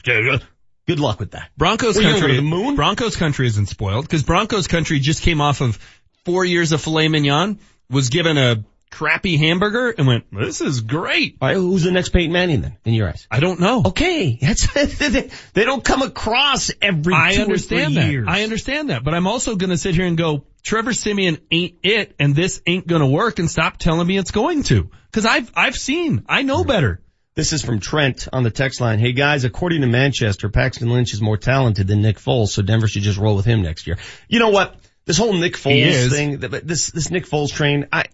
Good 0.85 0.99
luck 0.99 1.19
with 1.21 1.31
that. 1.31 1.49
Broncos 1.57 1.95
Were 1.95 2.01
country, 2.01 2.35
the 2.35 2.41
moon? 2.41 2.75
Broncos 2.75 3.15
country 3.15 3.47
isn't 3.47 3.67
spoiled 3.67 4.03
because 4.05 4.23
Broncos 4.23 4.67
country 4.67 4.99
just 4.99 5.21
came 5.21 5.39
off 5.39 5.61
of 5.61 5.79
four 6.25 6.43
years 6.43 6.73
of 6.73 6.81
filet 6.81 7.07
mignon, 7.07 7.59
was 7.89 8.09
given 8.09 8.37
a 8.37 8.65
crappy 8.93 9.37
hamburger 9.37 9.89
and 9.97 10.05
went, 10.05 10.25
this 10.31 10.61
is 10.61 10.81
great. 10.81 11.37
All 11.41 11.47
right, 11.47 11.55
who's 11.55 11.83
the 11.83 11.91
next 11.91 12.09
Peyton 12.09 12.31
Manning 12.31 12.61
then, 12.61 12.77
in 12.85 12.93
your 12.93 13.09
eyes? 13.09 13.27
I 13.31 13.39
don't 13.39 13.59
know. 13.59 13.81
Okay, 13.87 14.37
that's, 14.39 14.71
they 15.53 15.65
don't 15.65 15.83
come 15.83 16.03
across 16.03 16.71
every 16.79 17.15
I 17.15 17.33
two 17.33 17.41
or 17.41 17.43
understand 17.45 17.95
three 17.95 18.03
that. 18.03 18.11
years. 18.11 18.27
I 18.29 18.43
understand 18.43 18.91
that, 18.91 19.03
but 19.03 19.15
I'm 19.15 19.25
also 19.25 19.55
going 19.55 19.71
to 19.71 19.77
sit 19.77 19.95
here 19.95 20.05
and 20.05 20.15
go, 20.15 20.45
Trevor 20.61 20.93
Siemian 20.93 21.39
ain't 21.51 21.79
it, 21.81 22.13
and 22.19 22.35
this 22.35 22.61
ain't 22.67 22.85
going 22.85 23.01
to 23.01 23.07
work, 23.07 23.39
and 23.39 23.49
stop 23.49 23.77
telling 23.77 24.05
me 24.05 24.17
it's 24.17 24.31
going 24.31 24.61
to, 24.63 24.89
because 25.07 25.25
I've 25.25 25.51
I've 25.55 25.75
seen, 25.75 26.23
I 26.29 26.43
know 26.43 26.63
better. 26.63 27.01
This 27.35 27.51
is 27.51 27.63
from 27.63 27.79
Trent 27.79 28.27
on 28.31 28.43
the 28.43 28.51
text 28.51 28.79
line. 28.79 28.99
Hey 28.99 29.11
guys, 29.11 29.43
according 29.43 29.81
to 29.81 29.87
Manchester, 29.87 30.49
Paxton 30.49 30.91
Lynch 30.91 31.13
is 31.13 31.21
more 31.21 31.35
talented 31.35 31.87
than 31.87 32.03
Nick 32.03 32.17
Foles, 32.17 32.49
so 32.49 32.61
Denver 32.61 32.87
should 32.87 33.01
just 33.01 33.17
roll 33.17 33.35
with 33.35 33.45
him 33.45 33.63
next 33.63 33.87
year. 33.87 33.97
You 34.27 34.37
know 34.37 34.49
what? 34.49 34.75
This 35.05 35.17
whole 35.17 35.33
Nick 35.33 35.57
Foles 35.57 36.11
thing, 36.11 36.37
this 36.39 36.91
this 36.91 37.09
Nick 37.09 37.25
Foles 37.25 37.51
train, 37.51 37.87
I 37.91 38.05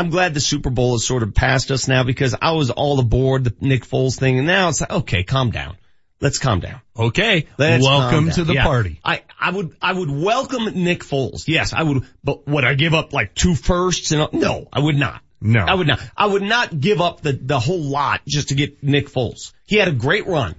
I'm 0.00 0.08
glad 0.08 0.32
the 0.32 0.40
Super 0.40 0.70
Bowl 0.70 0.94
is 0.94 1.06
sort 1.06 1.22
of 1.22 1.34
past 1.34 1.70
us 1.70 1.86
now 1.86 2.04
because 2.04 2.34
I 2.40 2.52
was 2.52 2.70
all 2.70 2.98
aboard 2.98 3.44
the 3.44 3.54
Nick 3.60 3.84
Foles 3.84 4.18
thing, 4.18 4.38
and 4.38 4.46
now 4.46 4.70
it's 4.70 4.80
like, 4.80 4.90
okay, 4.90 5.24
calm 5.24 5.50
down. 5.50 5.76
Let's 6.22 6.38
calm 6.38 6.60
down. 6.60 6.80
Okay, 6.96 7.46
Let's 7.58 7.84
welcome 7.84 8.30
to 8.30 8.44
the 8.44 8.54
Yeah. 8.54 8.64
party. 8.64 8.98
I, 9.04 9.22
I 9.38 9.50
would, 9.50 9.76
I 9.82 9.92
would 9.92 10.10
welcome 10.10 10.64
Nick 10.82 11.04
Foles. 11.04 11.46
Yes, 11.48 11.74
I 11.74 11.82
would, 11.82 12.04
but 12.24 12.48
would 12.48 12.64
I 12.64 12.72
give 12.74 12.94
up 12.94 13.12
like 13.12 13.34
two 13.34 13.54
firsts 13.54 14.10
and, 14.12 14.26
no, 14.32 14.68
I 14.72 14.80
would 14.80 14.96
not. 14.96 15.20
No. 15.38 15.60
I 15.66 15.74
would 15.74 15.86
not. 15.86 16.00
I 16.16 16.24
would 16.26 16.42
not 16.42 16.80
give 16.80 17.02
up 17.02 17.20
the, 17.20 17.32
the 17.34 17.60
whole 17.60 17.82
lot 17.82 18.22
just 18.26 18.48
to 18.48 18.54
get 18.54 18.82
Nick 18.82 19.10
Foles. 19.10 19.52
He 19.66 19.76
had 19.76 19.88
a 19.88 19.92
great 19.92 20.26
run. 20.26 20.54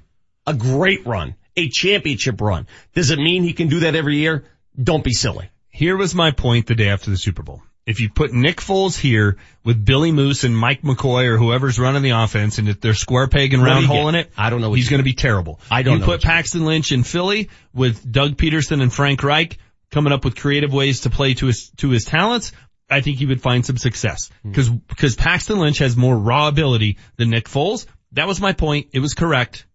A 0.46 0.54
great 0.54 1.08
run. 1.08 1.34
A 1.58 1.68
championship 1.68 2.40
run. 2.42 2.68
Does 2.94 3.10
it 3.10 3.18
mean 3.18 3.42
he 3.42 3.54
can 3.54 3.70
do 3.70 3.80
that 3.82 3.96
every 3.96 4.18
year? 4.18 4.46
Don't 4.82 5.04
be 5.04 5.14
silly. 5.14 5.50
Here 5.70 5.98
was 5.98 6.14
my 6.14 6.30
point 6.30 6.68
the 6.68 6.76
day 6.76 6.90
after 6.90 7.10
the 7.10 7.18
Super 7.18 7.42
Bowl. 7.42 7.64
If 7.86 8.00
you 8.00 8.10
put 8.10 8.32
Nick 8.32 8.58
Foles 8.58 8.98
here 9.00 9.38
with 9.64 9.84
Billy 9.84 10.12
Moose 10.12 10.44
and 10.44 10.56
Mike 10.56 10.84
McCoy 10.84 11.26
or 11.26 11.38
whoever's 11.38 11.80
running 11.80 12.04
the 12.04 12.12
offense 12.12 12.60
and 12.60 12.70
if 12.70 12.80
they're 12.80 12.94
square 12.94 13.28
peg 13.28 13.54
and 13.54 13.64
round 13.64 13.86
hole 13.88 14.08
in 14.10 14.16
it, 14.16 14.32
I 14.38 14.50
don't 14.52 14.62
know 14.62 14.70
what 14.70 14.76
he's 14.78 14.90
going 14.90 15.00
to 15.00 15.04
be 15.04 15.14
terrible. 15.14 15.60
I 15.70 15.82
don't 15.82 15.96
you 15.96 16.00
know 16.02 16.06
put 16.06 16.22
Paxton 16.22 16.64
Lynch 16.66 16.92
in 16.92 17.04
Philly 17.04 17.50
with 17.74 18.10
Doug 18.10 18.38
Pederson 18.38 18.82
and 18.82 18.94
Frank 18.94 19.24
Reich 19.24 19.58
coming 19.90 20.14
up 20.14 20.24
with 20.24 20.36
creative 20.36 20.72
ways 20.72 21.02
to 21.02 21.10
play 21.10 21.34
to 21.34 21.48
his, 21.48 21.72
to 21.78 21.90
his 21.90 22.06
talents. 22.06 22.52
I 22.90 23.02
think 23.02 23.18
he 23.18 23.26
would 23.26 23.42
find 23.42 23.66
some 23.66 23.78
success 23.78 24.30
Hmm. 24.44 24.50
because, 24.52 24.70
because 24.70 25.16
Paxton 25.16 25.58
Lynch 25.58 25.80
has 25.80 25.98
more 25.98 26.16
raw 26.18 26.48
ability 26.50 26.98
than 27.18 27.30
Nick 27.32 27.50
Foles. 27.50 27.88
That 28.12 28.28
was 28.28 28.40
my 28.40 28.54
point. 28.54 28.90
It 28.94 29.00
was 29.00 29.14
correct. 29.16 29.66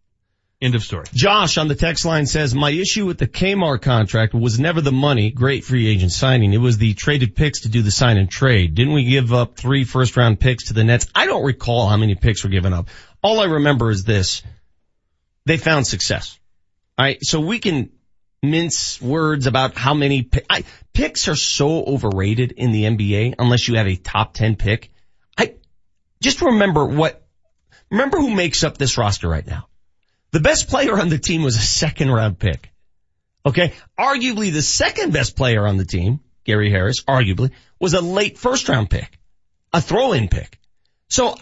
End 0.62 0.74
of 0.74 0.82
story. 0.82 1.04
Josh 1.12 1.58
on 1.58 1.68
the 1.68 1.74
text 1.74 2.06
line 2.06 2.24
says, 2.24 2.54
my 2.54 2.70
issue 2.70 3.04
with 3.04 3.18
the 3.18 3.26
Kmart 3.26 3.82
contract 3.82 4.32
was 4.32 4.58
never 4.58 4.80
the 4.80 4.92
money, 4.92 5.30
great 5.30 5.64
free 5.64 5.86
agent 5.86 6.12
signing. 6.12 6.54
It 6.54 6.58
was 6.58 6.78
the 6.78 6.94
traded 6.94 7.36
picks 7.36 7.60
to 7.60 7.68
do 7.68 7.82
the 7.82 7.90
sign 7.90 8.16
and 8.16 8.30
trade. 8.30 8.74
Didn't 8.74 8.94
we 8.94 9.04
give 9.04 9.34
up 9.34 9.58
three 9.58 9.84
first 9.84 10.16
round 10.16 10.40
picks 10.40 10.68
to 10.68 10.72
the 10.72 10.82
Nets? 10.82 11.08
I 11.14 11.26
don't 11.26 11.44
recall 11.44 11.88
how 11.88 11.98
many 11.98 12.14
picks 12.14 12.42
were 12.42 12.48
given 12.48 12.72
up. 12.72 12.88
All 13.22 13.40
I 13.40 13.44
remember 13.44 13.90
is 13.90 14.04
this. 14.04 14.42
They 15.44 15.58
found 15.58 15.86
success. 15.86 16.38
Alright, 16.98 17.22
so 17.22 17.40
we 17.40 17.58
can 17.58 17.90
mince 18.42 19.00
words 19.02 19.46
about 19.46 19.76
how 19.76 19.92
many 19.92 20.30
I, 20.48 20.64
picks 20.94 21.28
are 21.28 21.36
so 21.36 21.84
overrated 21.84 22.52
in 22.52 22.72
the 22.72 22.84
NBA 22.84 23.34
unless 23.38 23.68
you 23.68 23.76
have 23.76 23.88
a 23.88 23.96
top 23.96 24.32
10 24.32 24.56
pick. 24.56 24.90
I 25.36 25.56
just 26.22 26.40
remember 26.40 26.86
what, 26.86 27.22
remember 27.90 28.16
who 28.16 28.34
makes 28.34 28.64
up 28.64 28.78
this 28.78 28.96
roster 28.96 29.28
right 29.28 29.46
now. 29.46 29.68
The 30.36 30.42
best 30.42 30.68
player 30.68 31.00
on 31.00 31.08
the 31.08 31.16
team 31.16 31.42
was 31.42 31.56
a 31.56 31.62
second 31.62 32.10
round 32.10 32.38
pick. 32.38 32.70
Okay. 33.46 33.72
Arguably 33.98 34.52
the 34.52 34.60
second 34.60 35.14
best 35.14 35.34
player 35.34 35.66
on 35.66 35.78
the 35.78 35.86
team, 35.86 36.20
Gary 36.44 36.70
Harris, 36.70 37.02
arguably, 37.04 37.52
was 37.80 37.94
a 37.94 38.02
late 38.02 38.36
first 38.36 38.68
round 38.68 38.90
pick, 38.90 39.18
a 39.72 39.80
throw 39.80 40.12
in 40.12 40.28
pick. 40.28 40.58
So 41.08 41.34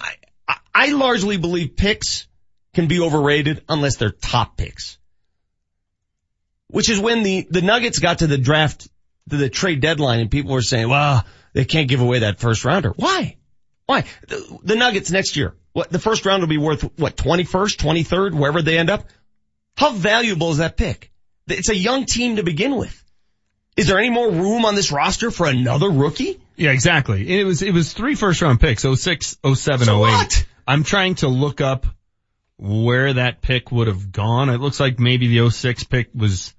I, 0.47 0.59
I, 0.73 0.93
largely 0.93 1.39
believe 1.39 1.75
picks 1.75 2.29
can 2.73 2.87
be 2.87 3.01
overrated 3.01 3.65
unless 3.69 3.97
they're 3.97 4.13
top 4.13 4.57
picks. 4.57 4.97
Which 6.69 6.89
is 6.89 7.01
when 7.01 7.25
the, 7.25 7.49
the 7.51 7.63
Nuggets 7.63 7.99
got 7.99 8.21
to 8.21 8.29
the 8.29 8.39
draft, 8.39 8.87
to 9.31 9.37
the 9.37 9.51
trade 9.51 9.81
deadline 9.81 10.21
and 10.21 10.31
people 10.31 10.53
were 10.53 10.63
saying, 10.63 10.89
well, 10.89 11.25
they 11.53 11.65
can't 11.65 11.89
give 11.89 12.01
away 12.01 12.21
that 12.21 12.39
first 12.39 12.65
rounder. 12.65 12.91
Why? 12.91 13.39
Why? 13.87 14.05
The, 14.29 14.59
the 14.63 14.77
Nuggets 14.77 15.11
next 15.11 15.35
year, 15.37 15.57
what, 15.75 15.91
the 15.91 15.99
first 15.99 16.25
round 16.25 16.41
will 16.41 16.49
be 16.49 16.57
worth, 16.57 16.83
what, 16.99 17.17
21st, 17.17 17.77
23rd, 17.77 18.33
wherever 18.35 18.63
they 18.63 18.79
end 18.79 18.89
up? 18.89 19.05
How 19.77 19.93
valuable 19.93 20.51
is 20.53 20.59
that 20.59 20.77
pick? 20.77 21.11
It's 21.49 21.69
a 21.69 21.77
young 21.77 22.07
team 22.07 22.37
to 22.37 22.43
begin 22.43 22.77
with. 22.77 22.99
Is 23.77 23.89
there 23.89 23.99
any 23.99 24.09
more 24.09 24.31
room 24.31 24.65
on 24.65 24.77
this 24.77 24.93
roster 24.93 25.31
for 25.33 25.47
another 25.47 25.91
rookie? 25.91 26.41
Yeah, 26.57 26.71
exactly. 26.71 27.41
It 27.41 27.45
was, 27.45 27.61
it 27.61 27.75
was 27.75 27.93
three 27.93 28.15
first 28.15 28.41
round 28.41 28.61
picks, 28.61 28.83
06, 28.83 29.37
07, 29.45 29.87
So 29.87 29.97
08. 30.07 30.11
what? 30.13 30.47
I'm 30.67 30.85
trying 30.85 31.17
to 31.17 31.29
look 31.29 31.61
up 31.61 31.87
where 32.57 33.13
that 33.15 33.43
pick 33.43 33.73
would 33.73 33.89
have 33.89 34.13
gone. 34.13 34.49
It 34.49 34.61
looks 34.61 34.79
like 34.79 35.01
maybe 35.01 35.27
the 35.37 35.51
06 35.51 35.85
pick 35.85 36.11
was 36.15 36.55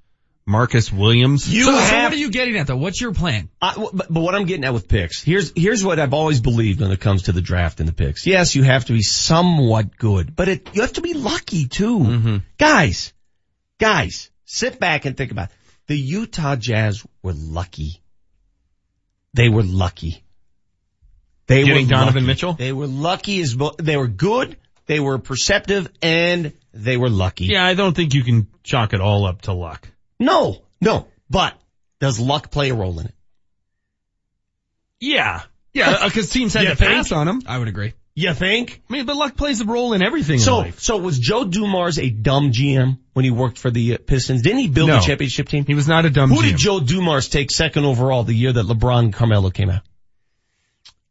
Marcus 0.47 0.91
Williams. 0.91 1.51
You 1.51 1.65
so, 1.65 1.71
so 1.71 2.03
what 2.03 2.13
are 2.13 2.15
you 2.15 2.29
getting 2.29 2.55
at 2.57 2.67
though? 2.67 2.77
What's 2.77 3.01
your 3.01 3.13
plan? 3.13 3.49
I, 3.61 3.73
but, 3.75 4.07
but 4.09 4.21
what 4.21 4.35
I'm 4.35 4.45
getting 4.45 4.63
at 4.63 4.73
with 4.73 4.87
picks, 4.87 5.23
here's, 5.23 5.51
here's 5.55 5.83
what 5.83 5.99
I've 5.99 6.13
always 6.13 6.39
believed 6.39 6.81
when 6.81 6.91
it 6.91 6.99
comes 6.99 7.23
to 7.23 7.31
the 7.31 7.41
draft 7.41 7.79
and 7.79 7.89
the 7.89 7.93
picks. 7.93 8.27
Yes, 8.27 8.55
you 8.55 8.63
have 8.63 8.85
to 8.85 8.93
be 8.93 9.01
somewhat 9.01 9.97
good, 9.97 10.35
but 10.35 10.47
it, 10.47 10.69
you 10.73 10.81
have 10.81 10.93
to 10.93 11.01
be 11.01 11.13
lucky 11.13 11.67
too. 11.67 11.99
Mm-hmm. 11.99 12.37
Guys, 12.59 13.13
guys, 13.79 14.29
sit 14.45 14.79
back 14.79 15.05
and 15.05 15.17
think 15.17 15.31
about 15.31 15.49
it. 15.49 15.55
The 15.87 15.97
Utah 15.97 16.55
Jazz 16.55 17.05
were 17.23 17.33
lucky. 17.33 18.01
They 19.33 19.49
were 19.49 19.63
lucky. 19.63 20.23
They 21.47 21.63
Getting 21.63 21.85
were 21.87 21.91
Donovan 21.91 22.13
lucky. 22.15 22.25
Mitchell? 22.27 22.53
They 22.53 22.71
were 22.71 22.87
lucky 22.87 23.41
as 23.41 23.53
bo- 23.55 23.75
they 23.77 23.97
were 23.97 24.07
good, 24.07 24.57
they 24.85 24.99
were 24.99 25.17
perceptive, 25.17 25.89
and 26.01 26.53
they 26.73 26.97
were 26.97 27.09
lucky. 27.09 27.45
Yeah, 27.45 27.65
I 27.65 27.73
don't 27.73 27.95
think 27.95 28.13
you 28.13 28.23
can 28.23 28.47
chalk 28.63 28.93
it 28.93 29.01
all 29.01 29.25
up 29.25 29.41
to 29.43 29.53
luck. 29.53 29.87
No, 30.19 30.61
no, 30.81 31.07
but 31.29 31.53
does 31.99 32.19
luck 32.19 32.51
play 32.51 32.69
a 32.69 32.75
role 32.75 32.99
in 32.99 33.07
it? 33.07 33.13
Yeah. 34.99 35.41
Yeah, 35.73 36.05
because 36.05 36.29
teams 36.29 36.53
had 36.53 36.63
You 36.63 36.69
to 36.69 36.75
pass 36.77 37.11
on 37.11 37.27
him. 37.27 37.41
I 37.45 37.57
would 37.57 37.67
agree. 37.67 37.93
You 38.17 38.33
think? 38.33 38.81
I 38.89 38.93
mean, 38.93 39.05
but 39.05 39.17
luck 39.17 39.35
plays 39.35 39.59
a 39.59 39.65
role 39.65 39.91
in 39.91 40.01
everything 40.01 40.35
in 40.35 40.39
So, 40.39 40.59
life. 40.59 40.79
so 40.79 40.95
was 40.95 41.19
Joe 41.19 41.43
Dumars 41.43 41.99
a 41.99 42.09
dumb 42.09 42.51
GM 42.53 42.97
when 43.11 43.25
he 43.25 43.31
worked 43.31 43.57
for 43.57 43.69
the 43.69 43.95
uh, 43.95 43.97
Pistons? 44.07 44.41
Didn't 44.41 44.59
he 44.59 44.69
build 44.69 44.87
No. 44.87 44.99
a 44.99 45.01
championship 45.01 45.49
team? 45.49 45.65
He 45.65 45.73
was 45.73 45.89
not 45.89 46.05
a 46.05 46.09
dumb 46.09 46.29
GM. 46.29 46.35
Who 46.35 46.41
GM. 46.41 46.49
did 46.51 46.57
Joe 46.57 46.79
Dumars 46.79 47.27
take 47.27 47.51
second 47.51 47.83
overall 47.83 48.23
the 48.23 48.33
year 48.33 48.53
that 48.53 48.65
LeBron 48.65 48.99
and 48.99 49.13
Carmelo 49.13 49.49
came 49.49 49.69
out? 49.69 49.81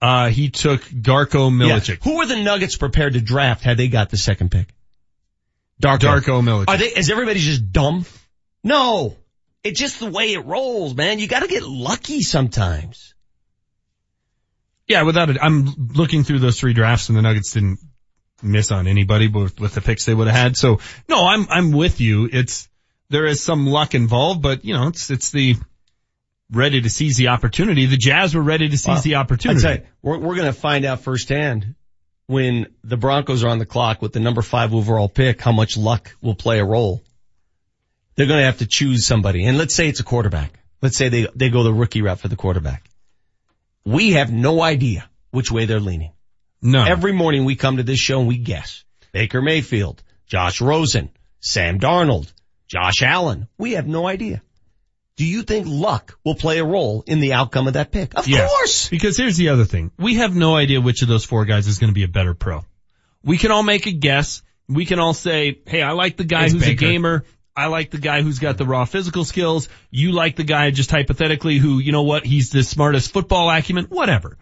Uh, 0.01 0.31
he 0.31 0.49
took 0.49 0.83
Darko 0.85 1.51
Milicic. 1.53 2.03
Who 2.05 2.17
were 2.17 2.27
the 2.27 2.43
Nuggets 2.43 2.77
prepared 2.77 3.13
to 3.15 3.21
draft 3.21 3.65
had 3.65 3.77
they 3.77 3.89
got 3.89 4.09
the 4.09 4.17
second 4.17 4.51
pick? 4.51 4.69
Darko. 5.83 5.99
Darko 6.23 6.43
Milicic. 6.43 6.69
Are 6.69 6.79
they, 6.79 6.87
is 6.87 7.11
everybody 7.11 7.41
just 7.41 7.71
dumb? 7.71 8.07
No. 8.65 9.17
It's 9.63 9.79
just 9.79 10.01
the 10.01 10.11
way 10.11 10.33
it 10.33 10.45
rolls, 10.45 10.95
man. 10.95 11.19
You 11.19 11.29
gotta 11.29 11.47
get 11.47 11.63
lucky 11.63 12.23
sometimes. 12.23 13.15
Yeah, 14.89 15.03
without 15.03 15.31
it, 15.31 15.39
I'm 15.41 15.65
looking 15.95 16.25
through 16.25 16.41
those 16.41 16.59
three 16.59 16.75
drafts 16.75 17.09
and 17.09 17.17
the 17.17 17.23
Nuggets 17.23 17.53
didn't 17.53 17.79
miss 18.43 18.71
on 18.71 18.87
anybody 18.87 19.29
with, 19.29 19.59
with 19.59 19.75
the 19.75 19.81
picks 19.81 20.05
they 20.05 20.13
would 20.15 20.27
have 20.27 20.37
had. 20.37 20.57
So 20.57 20.81
no, 21.09 21.27
I'm, 21.27 21.47
I'm 21.49 21.73
with 21.73 22.01
you. 22.01 22.29
It's, 22.31 22.69
there 23.09 23.27
is 23.27 23.43
some 23.43 23.67
luck 23.67 23.95
involved, 23.95 24.43
but 24.43 24.65
you 24.65 24.75
know, 24.75 24.89
it's, 24.89 25.11
it's 25.11 25.31
the 25.31 25.57
ready 26.51 26.83
to 26.83 26.91
seize 26.91 27.17
the 27.17 27.29
opportunity. 27.29 27.87
The 27.87 27.97
Jazz 27.97 28.35
were 28.35 28.43
ready 28.43 28.69
to 28.69 28.77
seize 28.77 28.87
Well, 28.89 29.03
the 29.03 29.15
opportunity. 29.15 29.85
we're, 30.03 30.19
we're 30.19 30.37
gonna 30.37 30.53
find 30.53 30.85
out 30.85 31.01
firsthand 31.01 31.75
when 32.27 32.67
the 32.83 32.97
Broncos 32.97 33.45
are 33.45 33.49
on 33.49 33.59
the 33.59 33.67
clock 33.67 34.03
with 34.03 34.13
the 34.13 34.21
number 34.21 34.43
five 34.43 34.75
overall 34.75 35.09
pick, 35.09 35.41
how 35.41 35.53
much 35.53 35.77
luck 35.77 36.15
will 36.21 36.35
play 36.35 36.59
a 36.59 36.65
role. 36.65 37.03
They're 38.17 38.27
gonna 38.27 38.45
have 38.45 38.59
to 38.59 38.67
choose 38.67 39.07
somebody. 39.07 39.45
And 39.47 39.59
let's 39.59 39.75
say 39.75 39.89
it's 39.89 40.01
a 40.01 40.05
quarterback. 40.05 40.59
Let's 40.83 40.97
say 40.97 41.09
they, 41.09 41.27
they 41.35 41.49
go 41.51 41.63
the 41.63 41.73
rookie 41.73 42.03
route 42.03 42.21
for 42.21 42.29
the 42.29 42.37
quarterback. 42.37 42.89
We 43.85 44.13
have 44.13 44.33
no 44.33 44.63
idea 44.63 45.09
which 45.31 45.51
way 45.51 45.67
they're 45.67 45.81
leaning. 45.81 46.13
No. 46.63 46.85
Every 46.85 47.13
morning 47.13 47.45
we 47.45 47.57
come 47.57 47.77
to 47.79 47.83
this 47.83 47.99
show 47.99 48.19
and 48.21 48.29
we 48.29 48.39
guess. 48.39 48.85
Baker 49.13 49.43
Mayfield, 49.43 50.03
Josh 50.27 50.61
Rosen, 50.61 51.11
Sam 51.41 51.79
Darnold, 51.79 52.33
Josh 52.69 53.03
Allen. 53.03 53.49
We 53.59 53.73
have 53.73 53.87
no 53.87 54.07
idea. 54.07 54.43
Do 55.17 55.25
you 55.25 55.43
think 55.43 55.67
luck 55.69 56.19
will 56.25 56.35
play 56.35 56.59
a 56.59 56.65
role 56.65 57.05
in 57.07 57.21
the 57.21 57.35
outcome 57.35 57.69
of 57.69 57.75
that 57.75 57.93
pick? 57.93 58.15
Of 58.17 58.27
Yes. 58.27 58.51
course. 58.51 58.89
Because 58.89 59.17
here's 59.17 59.37
the 59.37 59.51
other 59.51 59.65
thing. 59.65 59.91
We 59.99 60.15
have 60.17 60.35
no 60.35 60.57
idea 60.57 60.81
which 60.81 61.03
of 61.03 61.09
those 61.09 61.25
four 61.25 61.45
guys 61.45 61.67
is 61.69 61.79
going 61.79 61.91
to 61.91 61.95
be 61.95 62.03
a 62.03 62.09
better 62.09 62.35
pro. 62.35 62.65
We 63.23 63.39
can 63.39 63.51
all 63.53 63.63
make 63.63 63.87
a 63.87 63.93
guess. 63.93 64.43
We 64.69 64.87
can 64.87 64.99
all 64.99 65.15
say, 65.15 65.61
hey, 65.67 65.83
I 65.83 65.93
like 65.93 66.17
the 66.17 66.25
guy 66.25 66.45
It's 66.45 66.53
who's 66.55 66.63
Baker. 66.65 66.73
a 66.87 66.89
gamer. 66.89 67.25
I 67.57 67.67
like 67.67 67.91
the 67.91 67.99
guy 67.99 68.23
who's 68.23 68.39
got 68.41 68.59
the 68.59 68.65
raw 68.65 68.85
physical 68.85 69.25
skills. 69.25 69.69
You 69.91 70.13
like 70.13 70.37
the 70.37 70.45
guy 70.45 70.71
just 70.71 70.91
hypothetically 70.91 71.59
who, 71.59 71.79
you 71.79 71.93
know 71.93 72.03
what, 72.03 72.27
he's 72.27 72.51
the 72.51 72.63
smartest 72.65 73.13
football 73.13 73.49
acumen, 73.51 73.87
whatever. 73.87 74.37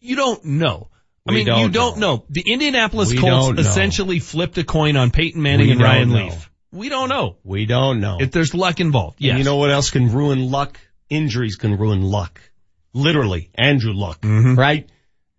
You 0.00 0.16
don't 0.16 0.44
know. 0.44 0.88
I 1.26 1.32
We 1.32 1.36
mean, 1.38 1.46
you 1.46 1.52
don't 1.52 1.72
don't 1.72 1.98
know. 1.98 2.24
The 2.30 2.42
Indianapolis 2.42 3.10
We 3.12 3.18
Colts 3.18 3.58
essentially 3.60 4.18
flipped 4.18 4.58
a 4.58 4.64
coin 4.64 4.96
on 4.96 5.10
Peyton 5.10 5.40
Manning 5.42 5.66
We 5.66 5.72
and 5.72 5.80
Ryan 5.82 6.08
know. 6.10 6.24
Leaf. 6.24 6.50
We 6.72 6.88
don't 6.88 7.08
know. 7.08 7.36
We 7.44 7.66
don't 7.66 8.00
know. 8.00 8.18
If 8.20 8.30
there's 8.30 8.54
luck 8.54 8.80
involved. 8.80 9.16
Yes. 9.20 9.30
And 9.30 9.38
you 9.38 9.44
know 9.44 9.56
what 9.56 9.70
else 9.70 9.90
can 9.90 10.12
ruin 10.12 10.50
luck? 10.50 10.78
Injuries 11.08 11.56
can 11.56 11.76
ruin 11.76 12.02
luck. 12.02 12.40
Literally, 12.92 13.50
Andrew 13.54 13.92
Luck, 13.92 14.20
Mm-hmm. 14.20 14.54
right? 14.58 14.88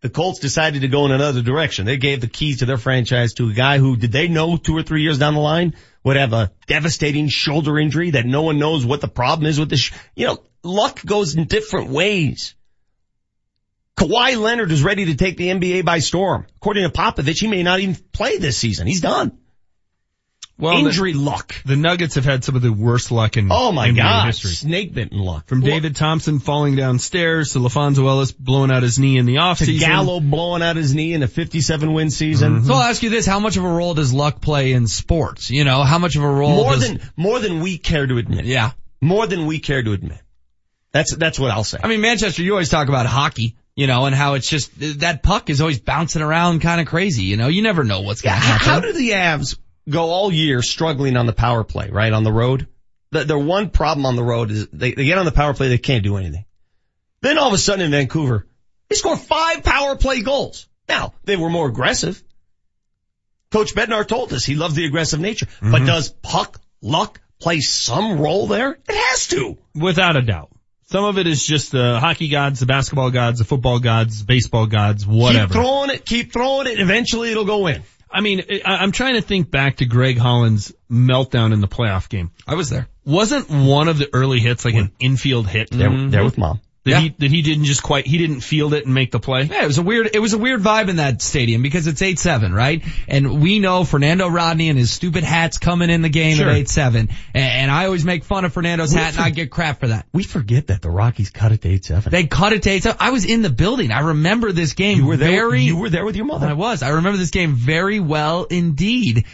The 0.01 0.09
Colts 0.09 0.39
decided 0.39 0.81
to 0.81 0.87
go 0.87 1.05
in 1.05 1.11
another 1.11 1.41
direction. 1.41 1.85
They 1.85 1.97
gave 1.97 2.21
the 2.21 2.27
keys 2.27 2.59
to 2.59 2.65
their 2.65 2.77
franchise 2.77 3.33
to 3.35 3.49
a 3.49 3.53
guy 3.53 3.77
who, 3.77 3.95
did 3.95 4.11
they 4.11 4.27
know 4.27 4.57
two 4.57 4.75
or 4.75 4.81
three 4.83 5.03
years 5.03 5.19
down 5.19 5.35
the 5.35 5.39
line 5.41 5.75
would 6.03 6.17
have 6.17 6.33
a 6.33 6.51
devastating 6.67 7.29
shoulder 7.29 7.77
injury 7.77 8.11
that 8.11 8.25
no 8.25 8.41
one 8.41 8.59
knows 8.59 8.85
what 8.85 9.01
the 9.01 9.07
problem 9.07 9.47
is 9.47 9.59
with 9.59 9.69
this? 9.69 9.81
Sh- 9.81 9.93
you 10.15 10.27
know, 10.27 10.37
luck 10.63 11.03
goes 11.05 11.35
in 11.35 11.45
different 11.45 11.89
ways. 11.89 12.55
Kawhi 13.97 14.39
Leonard 14.39 14.71
is 14.71 14.83
ready 14.83 15.05
to 15.05 15.15
take 15.15 15.37
the 15.37 15.49
NBA 15.49 15.85
by 15.85 15.99
storm. 15.99 16.47
According 16.57 16.83
to 16.83 16.89
Popovich, 16.89 17.39
he 17.39 17.47
may 17.47 17.61
not 17.61 17.79
even 17.79 17.95
play 18.13 18.37
this 18.37 18.57
season. 18.57 18.87
He's 18.87 19.01
done. 19.01 19.37
Well, 20.61 20.81
the- 20.81 20.89
Injury 20.89 21.13
luck. 21.13 21.55
The 21.65 21.75
Nuggets 21.75 22.15
have 22.15 22.23
had 22.23 22.43
some 22.43 22.55
of 22.55 22.61
the 22.61 22.71
worst 22.71 23.11
luck 23.11 23.35
in 23.35 23.49
Oh 23.51 23.71
my 23.71 23.89
NBA 23.89 23.95
God. 23.97 24.25
history. 24.27 24.51
Snake 24.51 24.93
bitten 24.93 25.17
luck. 25.17 25.47
From 25.47 25.61
David 25.61 25.95
Thompson 25.95 26.39
falling 26.39 26.75
downstairs 26.75 27.53
to 27.53 27.59
LaPhonso 27.59 28.07
Ellis 28.07 28.31
blowing 28.31 28.71
out 28.71 28.83
his 28.83 28.99
knee 28.99 29.17
in 29.17 29.25
the 29.25 29.33
to 29.35 29.39
offseason. 29.39 29.79
Gallo 29.79 30.19
blowing 30.19 30.61
out 30.61 30.75
his 30.75 30.93
knee 30.95 31.13
in 31.13 31.23
a 31.23 31.27
57 31.27 31.91
win 31.93 32.11
season. 32.11 32.57
Mm-hmm. 32.57 32.67
So 32.67 32.75
I'll 32.75 32.83
ask 32.83 33.01
you 33.03 33.09
this, 33.09 33.25
how 33.25 33.39
much 33.39 33.57
of 33.57 33.63
a 33.65 33.69
role 33.69 33.93
does 33.95 34.13
luck 34.13 34.39
play 34.39 34.73
in 34.73 34.87
sports? 34.87 35.49
You 35.49 35.63
know, 35.63 35.81
how 35.83 35.97
much 35.97 36.15
of 36.15 36.23
a 36.23 36.29
role 36.29 36.55
More 36.63 36.73
does, 36.73 36.87
than, 36.87 37.01
more 37.17 37.39
than 37.39 37.59
we 37.61 37.77
care 37.79 38.05
to 38.05 38.17
admit. 38.17 38.45
yeah. 38.45 38.71
More 39.01 39.25
than 39.25 39.47
we 39.47 39.57
care 39.59 39.81
to 39.81 39.93
admit. 39.93 40.19
That's, 40.91 41.15
that's 41.15 41.39
what 41.39 41.49
I'll 41.51 41.63
say. 41.63 41.79
I 41.83 41.87
mean, 41.87 42.01
Manchester, 42.01 42.43
you 42.43 42.51
always 42.51 42.69
talk 42.69 42.87
about 42.87 43.05
hockey, 43.07 43.55
you 43.75 43.87
know, 43.87 44.05
and 44.05 44.13
how 44.13 44.33
it's 44.35 44.47
just, 44.49 44.71
that 44.99 45.23
puck 45.23 45.49
is 45.49 45.59
always 45.61 45.79
bouncing 45.79 46.21
around 46.21 46.59
kind 46.59 46.79
of 46.81 46.85
crazy, 46.87 47.23
you 47.23 47.37
know, 47.37 47.47
you 47.47 47.61
never 47.63 47.83
know 47.83 48.01
what's 48.01 48.21
going 48.21 48.35
to 48.35 48.39
how, 48.39 48.51
happen. 48.57 48.67
how 48.67 48.79
do 48.81 48.93
the 48.93 49.09
Avs 49.11 49.57
go 49.89 50.09
all 50.09 50.31
year 50.31 50.61
struggling 50.61 51.17
on 51.17 51.25
the 51.25 51.33
power 51.33 51.63
play, 51.63 51.89
right? 51.89 52.11
On 52.11 52.23
the 52.23 52.31
road? 52.31 52.67
The, 53.11 53.23
their 53.23 53.37
one 53.37 53.69
problem 53.69 54.05
on 54.05 54.15
the 54.15 54.23
road 54.23 54.51
is 54.51 54.67
they, 54.69 54.93
they 54.93 55.05
get 55.05 55.17
on 55.17 55.25
the 55.25 55.31
power 55.31 55.53
play, 55.53 55.67
they 55.67 55.77
can't 55.77 56.03
do 56.03 56.17
anything. 56.17 56.45
Then 57.21 57.37
all 57.37 57.47
of 57.47 57.53
a 57.53 57.57
sudden 57.57 57.85
in 57.85 57.91
Vancouver, 57.91 58.47
they 58.89 58.95
score 58.95 59.17
five 59.17 59.63
power 59.63 59.95
play 59.95 60.21
goals. 60.21 60.67
Now, 60.87 61.13
they 61.23 61.37
were 61.37 61.49
more 61.49 61.67
aggressive. 61.67 62.21
Coach 63.51 63.75
Bednar 63.75 64.07
told 64.07 64.33
us 64.33 64.45
he 64.45 64.55
loves 64.55 64.75
the 64.75 64.85
aggressive 64.85 65.19
nature, 65.19 65.47
but 65.61 65.67
mm-hmm. 65.67 65.85
does 65.85 66.09
puck 66.09 66.59
luck 66.81 67.19
play 67.39 67.59
some 67.59 68.19
role 68.19 68.47
there? 68.47 68.71
It 68.71 68.95
has 68.95 69.27
to. 69.27 69.57
Without 69.75 70.15
a 70.15 70.21
doubt. 70.21 70.49
Some 70.85 71.05
of 71.05 71.17
it 71.17 71.25
is 71.25 71.45
just 71.45 71.71
the 71.71 71.99
hockey 71.99 72.27
gods, 72.27 72.59
the 72.59 72.65
basketball 72.65 73.11
gods, 73.11 73.39
the 73.39 73.45
football 73.45 73.79
gods, 73.79 74.23
baseball 74.23 74.67
gods, 74.67 75.07
whatever. 75.07 75.47
Keep 75.47 75.53
throwing 75.53 75.89
it, 75.89 76.05
keep 76.05 76.33
throwing 76.33 76.67
it, 76.67 76.79
eventually 76.79 77.31
it'll 77.31 77.45
go 77.45 77.67
in. 77.67 77.83
I 78.11 78.21
mean, 78.21 78.43
I, 78.65 78.77
I'm 78.77 78.91
trying 78.91 79.15
to 79.15 79.21
think 79.21 79.49
back 79.49 79.77
to 79.77 79.85
Greg 79.85 80.17
Holland's 80.17 80.73
meltdown 80.89 81.53
in 81.53 81.61
the 81.61 81.67
playoff 81.67 82.09
game. 82.09 82.31
I 82.47 82.55
was 82.55 82.69
there. 82.69 82.87
Wasn't 83.05 83.49
one 83.49 83.87
of 83.87 83.97
the 83.97 84.09
early 84.13 84.39
hits 84.39 84.65
like 84.65 84.75
an 84.75 84.91
infield 84.99 85.47
hit? 85.47 85.71
There, 85.71 85.89
there 85.89 85.89
mm-hmm. 85.89 86.25
with 86.25 86.37
mom. 86.37 86.61
That 86.83 86.89
Yeah. 86.91 86.99
he, 87.01 87.09
that 87.19 87.29
he 87.29 87.41
didn't 87.43 87.65
just 87.65 87.83
quite, 87.83 88.07
he 88.07 88.17
didn't 88.17 88.41
field 88.41 88.73
it 88.73 88.85
and 88.85 88.95
make 88.95 89.11
the 89.11 89.19
play? 89.19 89.43
Yeah, 89.43 89.63
it 89.63 89.67
was 89.67 89.77
a 89.77 89.83
weird, 89.83 90.09
it 90.15 90.19
was 90.19 90.33
a 90.33 90.39
weird 90.39 90.61
vibe 90.61 90.89
in 90.89 90.95
that 90.95 91.21
stadium 91.21 91.61
because 91.61 91.85
it's 91.85 92.01
8-7, 92.01 92.51
right? 92.55 92.81
And 93.07 93.39
we 93.39 93.59
know 93.59 93.83
Fernando 93.83 94.27
Rodney 94.27 94.69
and 94.69 94.79
his 94.79 94.89
stupid 94.89 95.23
hats 95.23 95.59
coming 95.59 95.91
in 95.91 96.01
the 96.01 96.09
game 96.09 96.37
Sure. 96.37 96.49
at 96.49 96.55
8-7. 96.55 96.95
And, 96.95 97.09
and 97.35 97.69
I 97.71 97.85
always 97.85 98.03
make 98.03 98.23
fun 98.23 98.45
of 98.45 98.53
Fernando's 98.53 98.93
hat 98.93 99.13
and 99.13 99.21
I 99.23 99.29
get 99.29 99.51
crap 99.51 99.79
for 99.79 99.89
that. 99.89 100.07
We 100.11 100.23
forget 100.23 100.67
that 100.67 100.81
the 100.81 100.89
Rockies 100.89 101.29
cut 101.29 101.51
it 101.51 101.61
to 101.61 101.67
8-7. 101.69 102.05
They 102.09 102.25
cut 102.25 102.51
it 102.53 102.63
to 102.63 102.69
8-7. 102.71 102.95
I 102.99 103.11
was 103.11 103.25
in 103.25 103.43
the 103.43 103.51
building. 103.51 103.91
I 103.91 103.99
remember 103.99 104.51
this 104.51 104.73
game 104.73 104.97
You 104.97 105.05
were 105.05 105.17
there, 105.17 105.29
very, 105.29 105.61
you 105.61 105.77
were 105.77 105.91
there 105.91 106.03
with 106.03 106.15
your 106.15 106.25
mother. 106.25 106.47
I 106.47 106.53
was. 106.53 106.81
I 106.81 106.89
remember 106.89 107.17
this 107.19 107.29
game 107.29 107.53
very 107.53 107.99
well 107.99 108.45
indeed. 108.45 109.25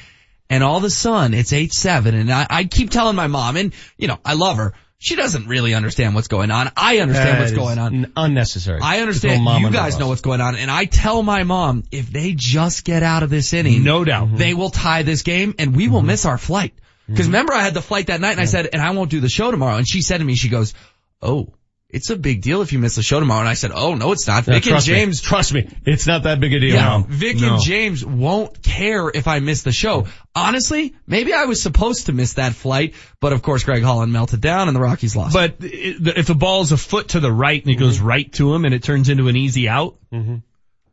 And 0.49 0.63
all 0.63 0.75
of 0.77 0.83
a 0.83 0.89
sudden, 0.89 1.33
it's 1.33 1.53
8-7 1.53 2.07
and 2.13 2.29
I, 2.31 2.45
I 2.49 2.63
keep 2.65 2.89
telling 2.89 3.15
my 3.15 3.27
mom 3.27 3.55
and, 3.55 3.73
you 3.97 4.07
know, 4.09 4.17
I 4.25 4.33
love 4.33 4.57
her. 4.57 4.73
She 4.99 5.15
doesn't 5.15 5.47
really 5.47 5.75
understand 5.75 6.15
what's 6.15 6.27
going 6.27 6.49
on. 6.49 6.71
I 6.75 6.97
understand 6.97 7.37
That 7.37 7.39
what's 7.41 7.51
going 7.51 7.77
on. 7.77 8.13
Unnecessary. 8.15 8.79
I 8.81 9.01
understand 9.01 9.45
you 9.61 9.69
guys 9.69 9.99
know 9.99 10.07
what's 10.07 10.21
going 10.21 10.41
on 10.41 10.55
and 10.55 10.71
I 10.71 10.85
tell 10.85 11.21
my 11.21 11.43
mom 11.43 11.83
if 11.91 12.09
they 12.09 12.33
just 12.33 12.83
get 12.83 13.03
out 13.03 13.21
of 13.21 13.29
this 13.29 13.53
inning, 13.53 13.83
No 13.83 14.03
doubt. 14.03 14.27
Mm-hmm. 14.27 14.37
they 14.37 14.53
will 14.55 14.71
tie 14.71 15.03
this 15.03 15.21
game 15.21 15.53
and 15.59 15.75
we 15.75 15.87
will 15.87 15.99
mm-hmm. 15.99 16.07
miss 16.07 16.25
our 16.25 16.37
flight. 16.37 16.73
Cause 17.07 17.19
mm-hmm. 17.19 17.27
remember 17.27 17.53
I 17.53 17.61
had 17.61 17.73
the 17.73 17.81
flight 17.81 18.07
that 18.07 18.19
night 18.19 18.31
and 18.31 18.41
I 18.41 18.45
said, 18.45 18.69
and 18.73 18.81
I 18.81 18.89
won't 18.91 19.11
do 19.11 19.19
the 19.19 19.29
show 19.29 19.51
tomorrow. 19.51 19.77
And 19.77 19.87
she 19.87 20.01
said 20.01 20.17
to 20.17 20.25
me, 20.25 20.35
she 20.35 20.49
goes, 20.49 20.73
oh, 21.21 21.53
it's 21.89 22.09
a 22.09 22.17
big 22.17 22.41
deal 22.41 22.61
if 22.61 22.73
you 22.73 22.79
miss 22.79 22.95
the 22.95 23.03
show 23.03 23.19
tomorrow. 23.19 23.39
And 23.39 23.49
I 23.49 23.53
said, 23.53 23.71
oh 23.73 23.95
no, 23.95 24.11
it's 24.11 24.27
not. 24.27 24.45
No, 24.45 24.53
Vic 24.53 24.65
and 24.65 24.71
trust 24.71 24.87
me. 24.87 24.93
James 24.93 25.21
trust 25.21 25.53
me, 25.53 25.69
it's 25.85 26.05
not 26.05 26.23
that 26.23 26.39
big 26.39 26.53
a 26.53 26.59
deal. 26.59 26.75
yeah. 26.75 27.03
Vic 27.07 27.39
No. 27.39 27.53
and 27.53 27.63
James 27.63 28.05
won't 28.05 28.61
care 28.61 29.09
if 29.09 29.27
I 29.27 29.39
miss 29.39 29.63
the 29.63 29.71
show. 29.71 30.07
Honestly, 30.35 30.95
maybe 31.05 31.33
I 31.33 31.45
was 31.45 31.61
supposed 31.61 32.07
to 32.07 32.13
miss 32.13 32.33
that 32.33 32.53
flight, 32.53 32.93
but 33.19 33.33
of 33.33 33.41
course 33.41 33.63
Greg 33.63 33.83
Holland 33.83 34.11
melted 34.11 34.41
down 34.41 34.67
and 34.67 34.75
the 34.75 34.81
Rockies 34.81 35.15
lost. 35.15 35.33
But 35.33 35.55
if 35.61 36.27
the 36.27 36.35
ball's 36.35 36.71
a 36.71 36.77
foot 36.77 37.09
to 37.09 37.19
the 37.19 37.31
right 37.31 37.61
and 37.61 37.71
it 37.71 37.77
goes 37.77 37.97
mm-hmm. 37.97 38.07
right 38.07 38.33
to 38.33 38.53
him 38.53 38.65
and 38.65 38.73
it 38.73 38.83
turns 38.83 39.09
into 39.09 39.27
an 39.29 39.37
easy 39.37 39.69
out, 39.69 39.97
mm-hmm. 40.11 40.37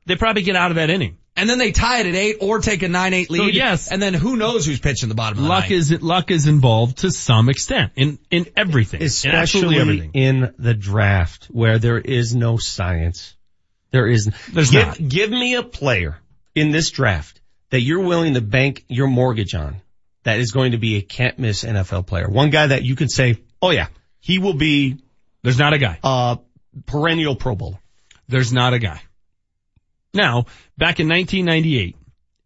they 0.06 0.16
probably 0.16 0.42
get 0.42 0.56
out 0.56 0.70
of 0.70 0.76
that 0.76 0.90
inning. 0.90 1.18
And 1.36 1.48
then 1.48 1.58
they 1.58 1.72
tie 1.72 2.00
it 2.00 2.06
at 2.06 2.14
eight 2.14 2.36
or 2.40 2.60
take 2.60 2.82
a 2.82 2.88
nine-eight 2.88 3.28
lead. 3.30 3.54
yes. 3.54 3.90
and 3.90 4.00
then 4.00 4.14
who 4.14 4.36
knows 4.36 4.66
who's 4.66 4.78
pitching 4.80 5.08
the 5.08 5.14
bottom 5.14 5.38
of 5.38 5.44
the 5.44 5.48
Luck 5.48 5.62
ninth. 5.70 5.72
is 5.72 6.02
luck 6.02 6.30
is 6.30 6.46
involved 6.46 6.98
to 6.98 7.10
some 7.10 7.48
extent 7.48 7.92
in 7.96 8.18
in 8.30 8.46
everything, 8.56 9.02
Especially 9.02 9.38
absolutely 9.38 9.80
everything. 9.80 10.10
in 10.14 10.54
the 10.58 10.74
draft 10.74 11.46
where 11.46 11.78
there 11.78 11.98
is 11.98 12.34
no 12.34 12.56
science. 12.56 13.34
There 13.90 14.08
is, 14.08 14.28
There's 14.52 14.70
give, 14.72 14.86
not. 14.88 15.08
give 15.08 15.30
me 15.30 15.54
a 15.54 15.62
player 15.62 16.18
in 16.54 16.70
this 16.72 16.90
draft 16.90 17.40
that 17.70 17.80
you're 17.80 18.00
willing 18.02 18.34
to 18.34 18.40
bank 18.40 18.84
your 18.88 19.06
mortgage 19.06 19.54
on 19.54 19.76
that 20.24 20.40
is 20.40 20.50
going 20.52 20.72
to 20.72 20.78
be 20.78 20.96
a 20.96 21.00
can't 21.02 21.38
miss 21.38 21.62
NFL 21.64 22.06
player. 22.06 22.28
One 22.28 22.50
guy 22.50 22.66
that 22.68 22.82
you 22.82 22.96
can 22.96 23.08
say, 23.08 23.38
oh 23.62 23.70
yeah, 23.70 23.86
he 24.20 24.38
will 24.40 24.54
be 24.54 24.96
There's 25.42 25.58
not 25.58 25.74
a 25.74 25.78
guy. 25.78 25.98
a 26.02 26.38
perennial 26.86 27.36
Pro 27.36 27.54
Bowler. 27.54 27.78
There's 28.28 28.52
not 28.52 28.74
a 28.74 28.78
guy. 28.78 29.00
Now, 30.14 30.46
back 30.78 31.00
in 31.00 31.08
1998, 31.08 31.96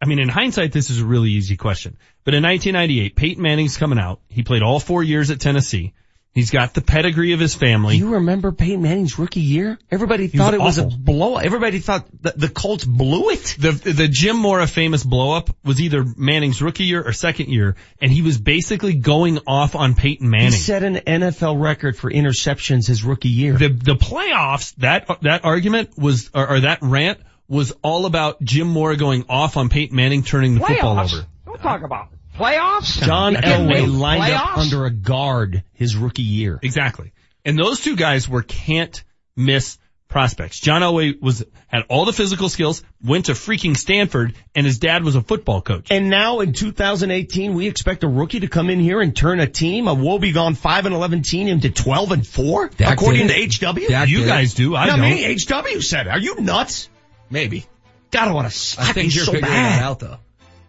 I 0.00 0.06
mean, 0.06 0.18
in 0.18 0.28
hindsight, 0.28 0.72
this 0.72 0.90
is 0.90 1.00
a 1.00 1.04
really 1.04 1.30
easy 1.30 1.56
question. 1.56 1.98
But 2.24 2.34
in 2.34 2.42
1998, 2.42 3.16
Peyton 3.16 3.42
Manning's 3.42 3.76
coming 3.76 3.98
out. 3.98 4.20
He 4.28 4.42
played 4.42 4.62
all 4.62 4.80
four 4.80 5.02
years 5.02 5.30
at 5.30 5.40
Tennessee. 5.40 5.94
He's 6.34 6.50
got 6.52 6.72
the 6.72 6.82
pedigree 6.82 7.32
of 7.32 7.40
his 7.40 7.56
family. 7.56 7.96
You 7.96 8.14
remember 8.14 8.52
Peyton 8.52 8.80
Manning's 8.80 9.18
rookie 9.18 9.40
year? 9.40 9.76
Everybody 9.90 10.28
thought 10.28 10.54
it 10.54 10.60
was 10.60 10.78
awful. 10.78 10.92
a 10.92 10.96
blow. 10.96 11.36
Everybody 11.36 11.80
thought 11.80 12.06
the, 12.22 12.32
the 12.36 12.48
Colts 12.48 12.84
blew 12.84 13.30
it. 13.30 13.56
The 13.58 13.72
the 13.72 14.06
Jim 14.06 14.36
Mora 14.36 14.68
famous 14.68 15.02
blow 15.02 15.32
up 15.32 15.50
was 15.64 15.80
either 15.80 16.04
Manning's 16.16 16.62
rookie 16.62 16.84
year 16.84 17.02
or 17.02 17.12
second 17.12 17.48
year, 17.48 17.74
and 18.00 18.12
he 18.12 18.22
was 18.22 18.38
basically 18.38 18.94
going 18.94 19.40
off 19.48 19.74
on 19.74 19.96
Peyton 19.96 20.30
Manning. 20.30 20.52
He 20.52 20.58
set 20.58 20.84
an 20.84 20.96
NFL 20.96 21.60
record 21.60 21.96
for 21.96 22.08
interceptions 22.08 22.86
his 22.86 23.02
rookie 23.02 23.30
year. 23.30 23.54
The 23.54 23.70
the 23.70 23.96
playoffs 23.96 24.76
that 24.76 25.08
that 25.22 25.44
argument 25.44 25.98
was 25.98 26.30
or, 26.32 26.50
or 26.50 26.60
that 26.60 26.78
rant 26.82 27.18
was 27.48 27.72
all 27.82 28.06
about 28.06 28.42
Jim 28.42 28.68
Mora 28.68 28.96
going 28.96 29.24
off 29.28 29.56
on 29.56 29.68
Peyton 29.68 29.96
Manning 29.96 30.22
turning 30.22 30.54
the 30.54 30.60
football 30.60 30.98
over. 30.98 31.26
Don't 31.46 31.60
talk 31.60 31.82
about 31.82 32.08
playoffs. 32.36 33.02
John 33.02 33.34
You 33.34 33.40
kidding 33.40 33.66
me? 33.66 33.74
Elway 33.74 33.98
lined 33.98 34.34
up 34.34 34.58
under 34.58 34.84
a 34.84 34.90
guard 34.90 35.64
his 35.72 35.96
rookie 35.96 36.22
year. 36.22 36.58
Exactly. 36.62 37.12
And 37.44 37.58
those 37.58 37.80
two 37.80 37.96
guys 37.96 38.28
were 38.28 38.42
can't 38.42 39.02
miss 39.34 39.78
prospects. 40.08 40.58
John 40.58 40.82
Elway 40.82 41.20
was 41.20 41.44
had 41.66 41.82
all 41.88 42.04
the 42.06 42.12
physical 42.12 42.48
skills, 42.48 42.82
went 43.04 43.26
to 43.26 43.32
freaking 43.32 43.76
Stanford, 43.76 44.34
and 44.54 44.66
his 44.66 44.78
dad 44.78 45.04
was 45.04 45.16
a 45.16 45.22
football 45.22 45.60
coach. 45.60 45.88
And 45.90 46.08
now 46.08 46.40
in 46.40 46.54
2018, 46.54 47.54
we 47.54 47.66
expect 47.68 48.04
a 48.04 48.08
rookie 48.08 48.40
to 48.40 48.48
come 48.48 48.70
in 48.70 48.80
here 48.80 49.00
and 49.00 49.14
turn 49.14 49.38
a 49.38 49.46
team, 49.46 49.86
a 49.86 49.94
woebegone 49.94 50.54
5 50.56 50.86
and 50.86 50.94
11 50.94 51.22
team 51.22 51.48
into 51.48 51.70
12 51.70 52.12
and 52.12 52.26
4? 52.26 52.68
Dak 52.68 52.94
according 52.94 53.26
did 53.26 53.50
to. 53.50 53.66
HW? 53.66 53.88
Dak 53.88 54.08
You 54.08 54.20
did 54.20 54.26
guys 54.26 54.54
do, 54.54 54.74
I 54.74 54.86
Not 54.86 54.96
don't. 54.96 55.10
me, 55.10 55.34
HW 55.34 55.80
said. 55.82 56.08
Are 56.08 56.18
you 56.18 56.40
nuts? 56.40 56.88
Maybe. 57.30 57.66
God, 58.10 58.28
I 58.28 58.32
want 58.32 58.50
to 58.50 58.56
slap 58.56 58.96
you're 58.96 59.10
so 59.10 59.40
bad. 59.40 59.98
though. 59.98 60.16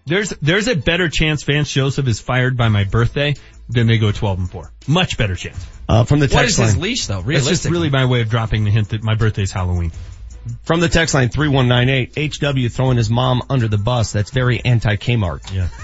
There's 0.06 0.30
there's 0.42 0.68
a 0.68 0.76
better 0.76 1.08
chance 1.10 1.44
Vance 1.44 1.72
Joseph 1.72 2.08
is 2.08 2.20
fired 2.20 2.58
by 2.58 2.68
my 2.70 2.84
birthday 2.84 3.36
than 3.70 3.86
they 3.88 3.98
go 4.00 4.12
12 4.12 4.40
and 4.40 4.50
4. 4.52 4.72
Much 4.88 5.18
better 5.18 5.36
chance. 5.36 5.64
Uh, 5.88 6.04
from 6.04 6.20
the 6.20 6.26
What 6.26 6.32
text 6.42 6.54
is 6.54 6.60
line. 6.60 6.68
his 6.70 6.78
leash 6.78 7.06
though? 7.06 7.22
That's 7.22 7.48
just 7.48 7.66
really 7.66 7.90
my 7.90 8.06
way 8.06 8.22
of 8.22 8.30
dropping 8.30 8.64
the 8.66 8.72
hint 8.72 8.90
that 8.90 9.04
my 9.04 9.16
birthday's 9.16 9.52
Halloween. 9.52 9.92
From 10.64 10.80
the 10.80 10.90
text 10.90 11.14
line 11.14 11.30
3198, 11.30 12.34
HW 12.34 12.70
throwing 12.74 12.98
his 12.98 13.10
mom 13.10 13.44
under 13.50 13.68
the 13.68 13.78
bus. 13.78 14.12
That's 14.12 14.32
very 14.32 14.64
anti-Kmart. 14.64 15.54
Yeah. 15.54 15.68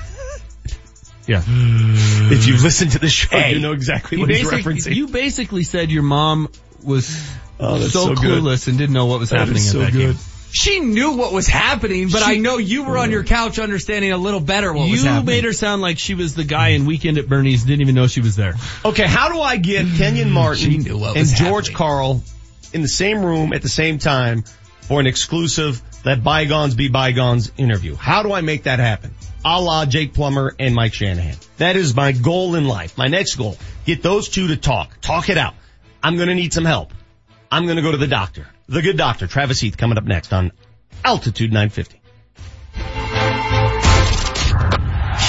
Yeah. 1.27 1.41
If 1.47 2.45
you 2.45 2.57
listen 2.61 2.89
to 2.89 2.99
the 2.99 3.09
show, 3.09 3.35
Hey, 3.35 3.55
you 3.55 3.59
know 3.59 3.71
exactly 3.71 4.19
You 4.19 4.25
what 4.25 4.29
he's 4.29 4.47
referencing. 4.47 4.93
You 4.95 5.07
basically 5.07 5.63
said 5.63 5.89
your 5.89 6.03
mom 6.03 6.49
was 6.83 7.19
Oh, 7.59 7.79
that's 7.79 7.93
so, 7.93 8.13
so 8.13 8.13
good. 8.13 8.43
clueless 8.43 8.67
and 8.67 8.77
didn't 8.77 8.93
know 8.93 9.07
what 9.07 9.19
was 9.19 9.31
That 9.31 9.39
happening 9.39 9.57
is 9.63 9.69
at 9.69 9.71
so 9.71 9.79
that 9.79 9.91
good. 9.91 10.15
game. 10.17 10.19
She 10.55 10.79
knew 10.79 11.17
what 11.17 11.33
was 11.33 11.47
happening, 11.47 12.07
but 12.07 12.23
I 12.23 12.37
know 12.37 12.57
you 12.57 12.85
were 12.85 12.97
on 12.97 13.11
your 13.11 13.25
couch 13.25 13.59
understanding 13.59 14.13
a 14.13 14.17
little 14.17 14.39
better 14.39 14.71
what 14.71 14.89
was 14.89 15.03
happening. 15.03 15.19
You 15.19 15.25
made 15.25 15.43
her 15.43 15.51
sound 15.51 15.81
like 15.81 15.99
she 15.99 16.15
was 16.15 16.33
the 16.33 16.45
guy 16.45 16.69
in 16.69 16.85
Weekend 16.85 17.17
at 17.17 17.27
Bernie's, 17.27 17.65
didn't 17.65 17.81
even 17.81 17.93
know 17.93 18.07
she 18.07 18.21
was 18.21 18.37
there. 18.37 18.55
Okay, 18.85 19.05
how 19.05 19.27
do 19.27 19.41
I 19.41 19.57
get 19.57 19.85
Kenyon 19.97 20.31
Martin 20.31 20.71
She 20.71 20.77
knew 20.77 20.97
what 20.97 21.17
and 21.17 21.19
was 21.19 21.33
George 21.33 21.67
happening. 21.67 21.77
Karl 21.77 22.23
in 22.71 22.81
the 22.81 22.87
same 22.87 23.21
room 23.25 23.51
at 23.51 23.63
the 23.63 23.69
same 23.69 23.97
time 23.97 24.45
for 24.83 25.01
an 25.01 25.07
exclusive 25.07 25.81
Let 26.05 26.23
Bygones 26.23 26.73
Be 26.73 26.87
Bygones 26.87 27.51
interview? 27.57 27.95
How 27.95 28.23
do 28.23 28.31
I 28.31 28.39
make 28.39 28.63
that 28.63 28.79
happen? 28.79 29.13
A 29.43 29.59
la 29.61 29.85
Jake 29.85 30.13
Plummer 30.13 30.55
and 30.57 30.73
Mike 30.73 30.93
Shanahan. 30.93 31.35
That 31.57 31.75
is 31.75 31.93
my 31.93 32.13
goal 32.13 32.55
in 32.55 32.65
life. 32.65 32.97
My 32.97 33.07
next 33.07 33.35
goal. 33.35 33.57
Get 33.85 34.01
those 34.01 34.29
two 34.29 34.47
to 34.47 34.55
talk. 34.55 35.01
Talk 35.01 35.27
it 35.27 35.37
out. 35.37 35.55
I'm 36.01 36.17
gonna 36.17 36.33
need 36.33 36.53
some 36.53 36.63
help. 36.63 36.93
I'm 37.51 37.67
gonna 37.67 37.81
go 37.81 37.91
to 37.91 37.97
the 37.97 38.07
doctor. 38.07 38.47
The 38.67 38.81
good 38.81 38.97
doctor, 38.97 39.27
Travis 39.27 39.59
Heath, 39.59 39.77
coming 39.77 39.97
up 39.97 40.05
next 40.05 40.33
on 40.33 40.51
Altitude 41.03 41.51
950. 41.51 42.01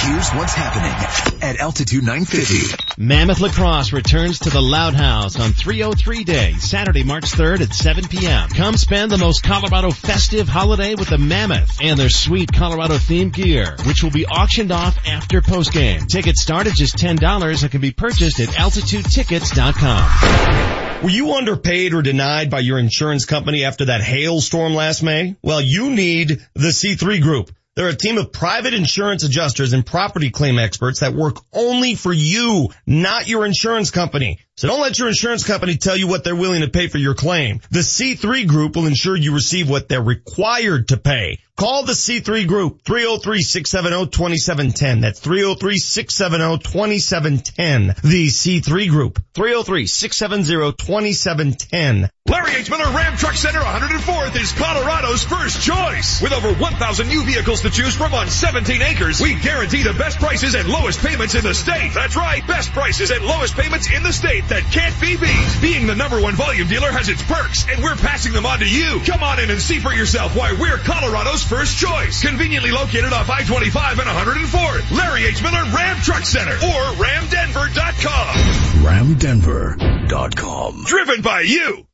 Here's 0.07 0.31
what's 0.31 0.53
happening 0.53 1.43
at 1.43 1.59
Altitude 1.59 2.03
950. 2.03 2.75
Mammoth 2.97 3.39
Lacrosse 3.39 3.93
returns 3.93 4.39
to 4.39 4.49
the 4.49 4.61
Loud 4.61 4.95
House 4.95 5.39
on 5.39 5.51
303 5.51 6.23
Day, 6.23 6.53
Saturday, 6.53 7.03
March 7.03 7.25
3rd 7.25 7.61
at 7.61 7.73
7 7.73 8.07
p.m. 8.07 8.49
Come 8.49 8.75
spend 8.75 9.11
the 9.11 9.17
most 9.17 9.43
Colorado 9.43 9.91
festive 9.91 10.47
holiday 10.47 10.95
with 10.95 11.09
the 11.09 11.19
Mammoth 11.19 11.79
and 11.81 11.99
their 11.99 12.09
sweet 12.09 12.51
Colorado 12.51 12.95
themed 12.95 13.33
gear, 13.33 13.75
which 13.85 14.01
will 14.01 14.11
be 14.11 14.25
auctioned 14.25 14.71
off 14.71 14.97
after 15.05 15.41
postgame. 15.41 16.07
Tickets 16.07 16.41
start 16.41 16.65
at 16.67 16.73
just 16.73 16.97
$10 16.97 17.61
and 17.61 17.71
can 17.71 17.81
be 17.81 17.91
purchased 17.91 18.39
at 18.39 18.49
altitudetickets.com. 18.49 20.86
Were 21.03 21.11
you 21.11 21.33
underpaid 21.33 21.93
or 21.93 22.01
denied 22.01 22.49
by 22.49 22.59
your 22.59 22.79
insurance 22.79 23.25
company 23.25 23.65
after 23.65 23.85
that 23.85 24.01
hailstorm 24.01 24.73
last 24.73 25.03
May? 25.03 25.35
Well, 25.43 25.61
you 25.61 25.91
need 25.91 26.41
the 26.55 26.69
C3 26.69 27.21
Group. 27.21 27.51
They're 27.75 27.89
a 27.89 27.95
team 27.95 28.17
of 28.17 28.31
private 28.31 28.73
insurance 28.73 29.23
adjusters 29.23 29.73
and 29.73 29.85
property 29.85 30.31
claim 30.31 30.57
experts 30.57 31.01
that 31.01 31.13
work 31.13 31.37
only 31.53 31.93
for 31.93 32.11
you, 32.11 32.69
not 32.87 33.27
your 33.27 33.45
insurance 33.45 33.91
company. 33.91 34.39
So 34.57 34.67
don't 34.67 34.81
let 34.81 34.97
your 34.97 35.07
insurance 35.07 35.43
company 35.43 35.77
tell 35.77 35.95
you 35.95 36.07
what 36.07 36.23
they're 36.23 36.35
willing 36.35 36.61
to 36.61 36.67
pay 36.67 36.87
for 36.87 36.97
your 36.97 37.13
claim. 37.13 37.61
The 37.69 37.81
C3 37.81 38.47
Group 38.47 38.75
will 38.75 38.87
ensure 38.87 39.15
you 39.15 39.35
receive 39.35 39.69
what 39.69 39.87
they're 39.87 40.01
required 40.01 40.87
to 40.87 40.97
pay. 40.97 41.37
Call 41.57 41.83
the 41.83 41.93
C3 41.93 42.47
Group, 42.47 42.83
303-670-2710. 42.83 45.01
That's 45.01 45.19
303-670-2710. 45.21 48.01
The 48.01 48.27
C3 48.27 48.89
Group, 48.89 49.21
303-670-2710. 49.33 52.09
Larry 52.27 52.55
H. 52.55 52.69
Miller 52.69 52.91
Ram 52.91 53.17
Truck 53.17 53.35
Center 53.35 53.61
104th 53.61 54.35
is 54.39 54.51
Colorado's 54.51 55.23
first 55.23 55.59
choice. 55.61 56.21
With 56.21 56.33
over 56.33 56.53
1,000 56.53 57.07
new 57.07 57.23
vehicles 57.23 57.61
to 57.61 57.71
choose 57.71 57.95
from 57.95 58.13
on 58.13 58.27
17 58.27 58.81
acres, 58.81 59.21
we 59.21 59.33
guarantee 59.39 59.81
the 59.81 59.93
best 59.93 60.19
prices 60.19 60.53
and 60.53 60.69
lowest 60.69 60.99
payments 60.99 61.33
in 61.33 61.43
the 61.43 61.55
state. 61.55 61.93
That's 61.95 62.15
right, 62.15 62.45
best 62.45 62.71
prices 62.71 63.09
and 63.11 63.25
lowest 63.25 63.55
payments 63.55 63.89
in 63.91 64.03
the 64.03 64.13
state 64.13 64.46
that 64.49 64.63
can't 64.71 64.99
be 64.99 65.15
beat. 65.17 65.61
Being 65.61 65.87
the 65.87 65.95
number 65.95 66.19
one 66.21 66.35
volume 66.35 66.67
dealer 66.67 66.91
has 66.91 67.07
its 67.09 67.21
perks, 67.23 67.65
and 67.69 67.81
we're 67.83 67.95
passing 67.95 68.33
them 68.33 68.45
on 68.45 68.59
to 68.59 68.67
you. 68.67 68.99
Come 69.05 69.23
on 69.23 69.39
in 69.39 69.49
and 69.49 69.61
see 69.61 69.79
for 69.79 69.93
yourself 69.93 70.35
why 70.35 70.51
we're 70.53 70.77
Colorado's 70.77 71.43
first 71.43 71.77
choice. 71.77 72.21
Conveniently 72.21 72.71
located 72.71 73.13
off 73.13 73.29
I-25 73.29 73.99
and 73.99 74.07
104th. 74.07 74.91
Larry 74.97 75.25
H. 75.25 75.41
Miller 75.43 75.63
Ram 75.73 75.97
Truck 76.01 76.23
Center 76.23 76.53
or 76.53 76.81
ramdenver.com. 76.99 78.35
RamDenver.com. 78.83 80.83
Driven 80.85 81.21
by 81.21 81.41
you. 81.41 81.85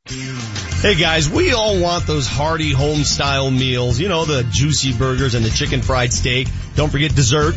Hey 0.84 0.96
guys, 0.96 1.30
we 1.30 1.54
all 1.54 1.80
want 1.80 2.06
those 2.06 2.26
hearty 2.26 2.70
home 2.70 3.04
style 3.04 3.50
meals. 3.50 3.98
You 3.98 4.08
know, 4.08 4.26
the 4.26 4.44
juicy 4.44 4.92
burgers 4.92 5.34
and 5.34 5.42
the 5.44 5.48
chicken 5.50 5.80
fried 5.80 6.12
steak. 6.12 6.48
Don't 6.76 6.90
forget 6.90 7.14
dessert. 7.14 7.54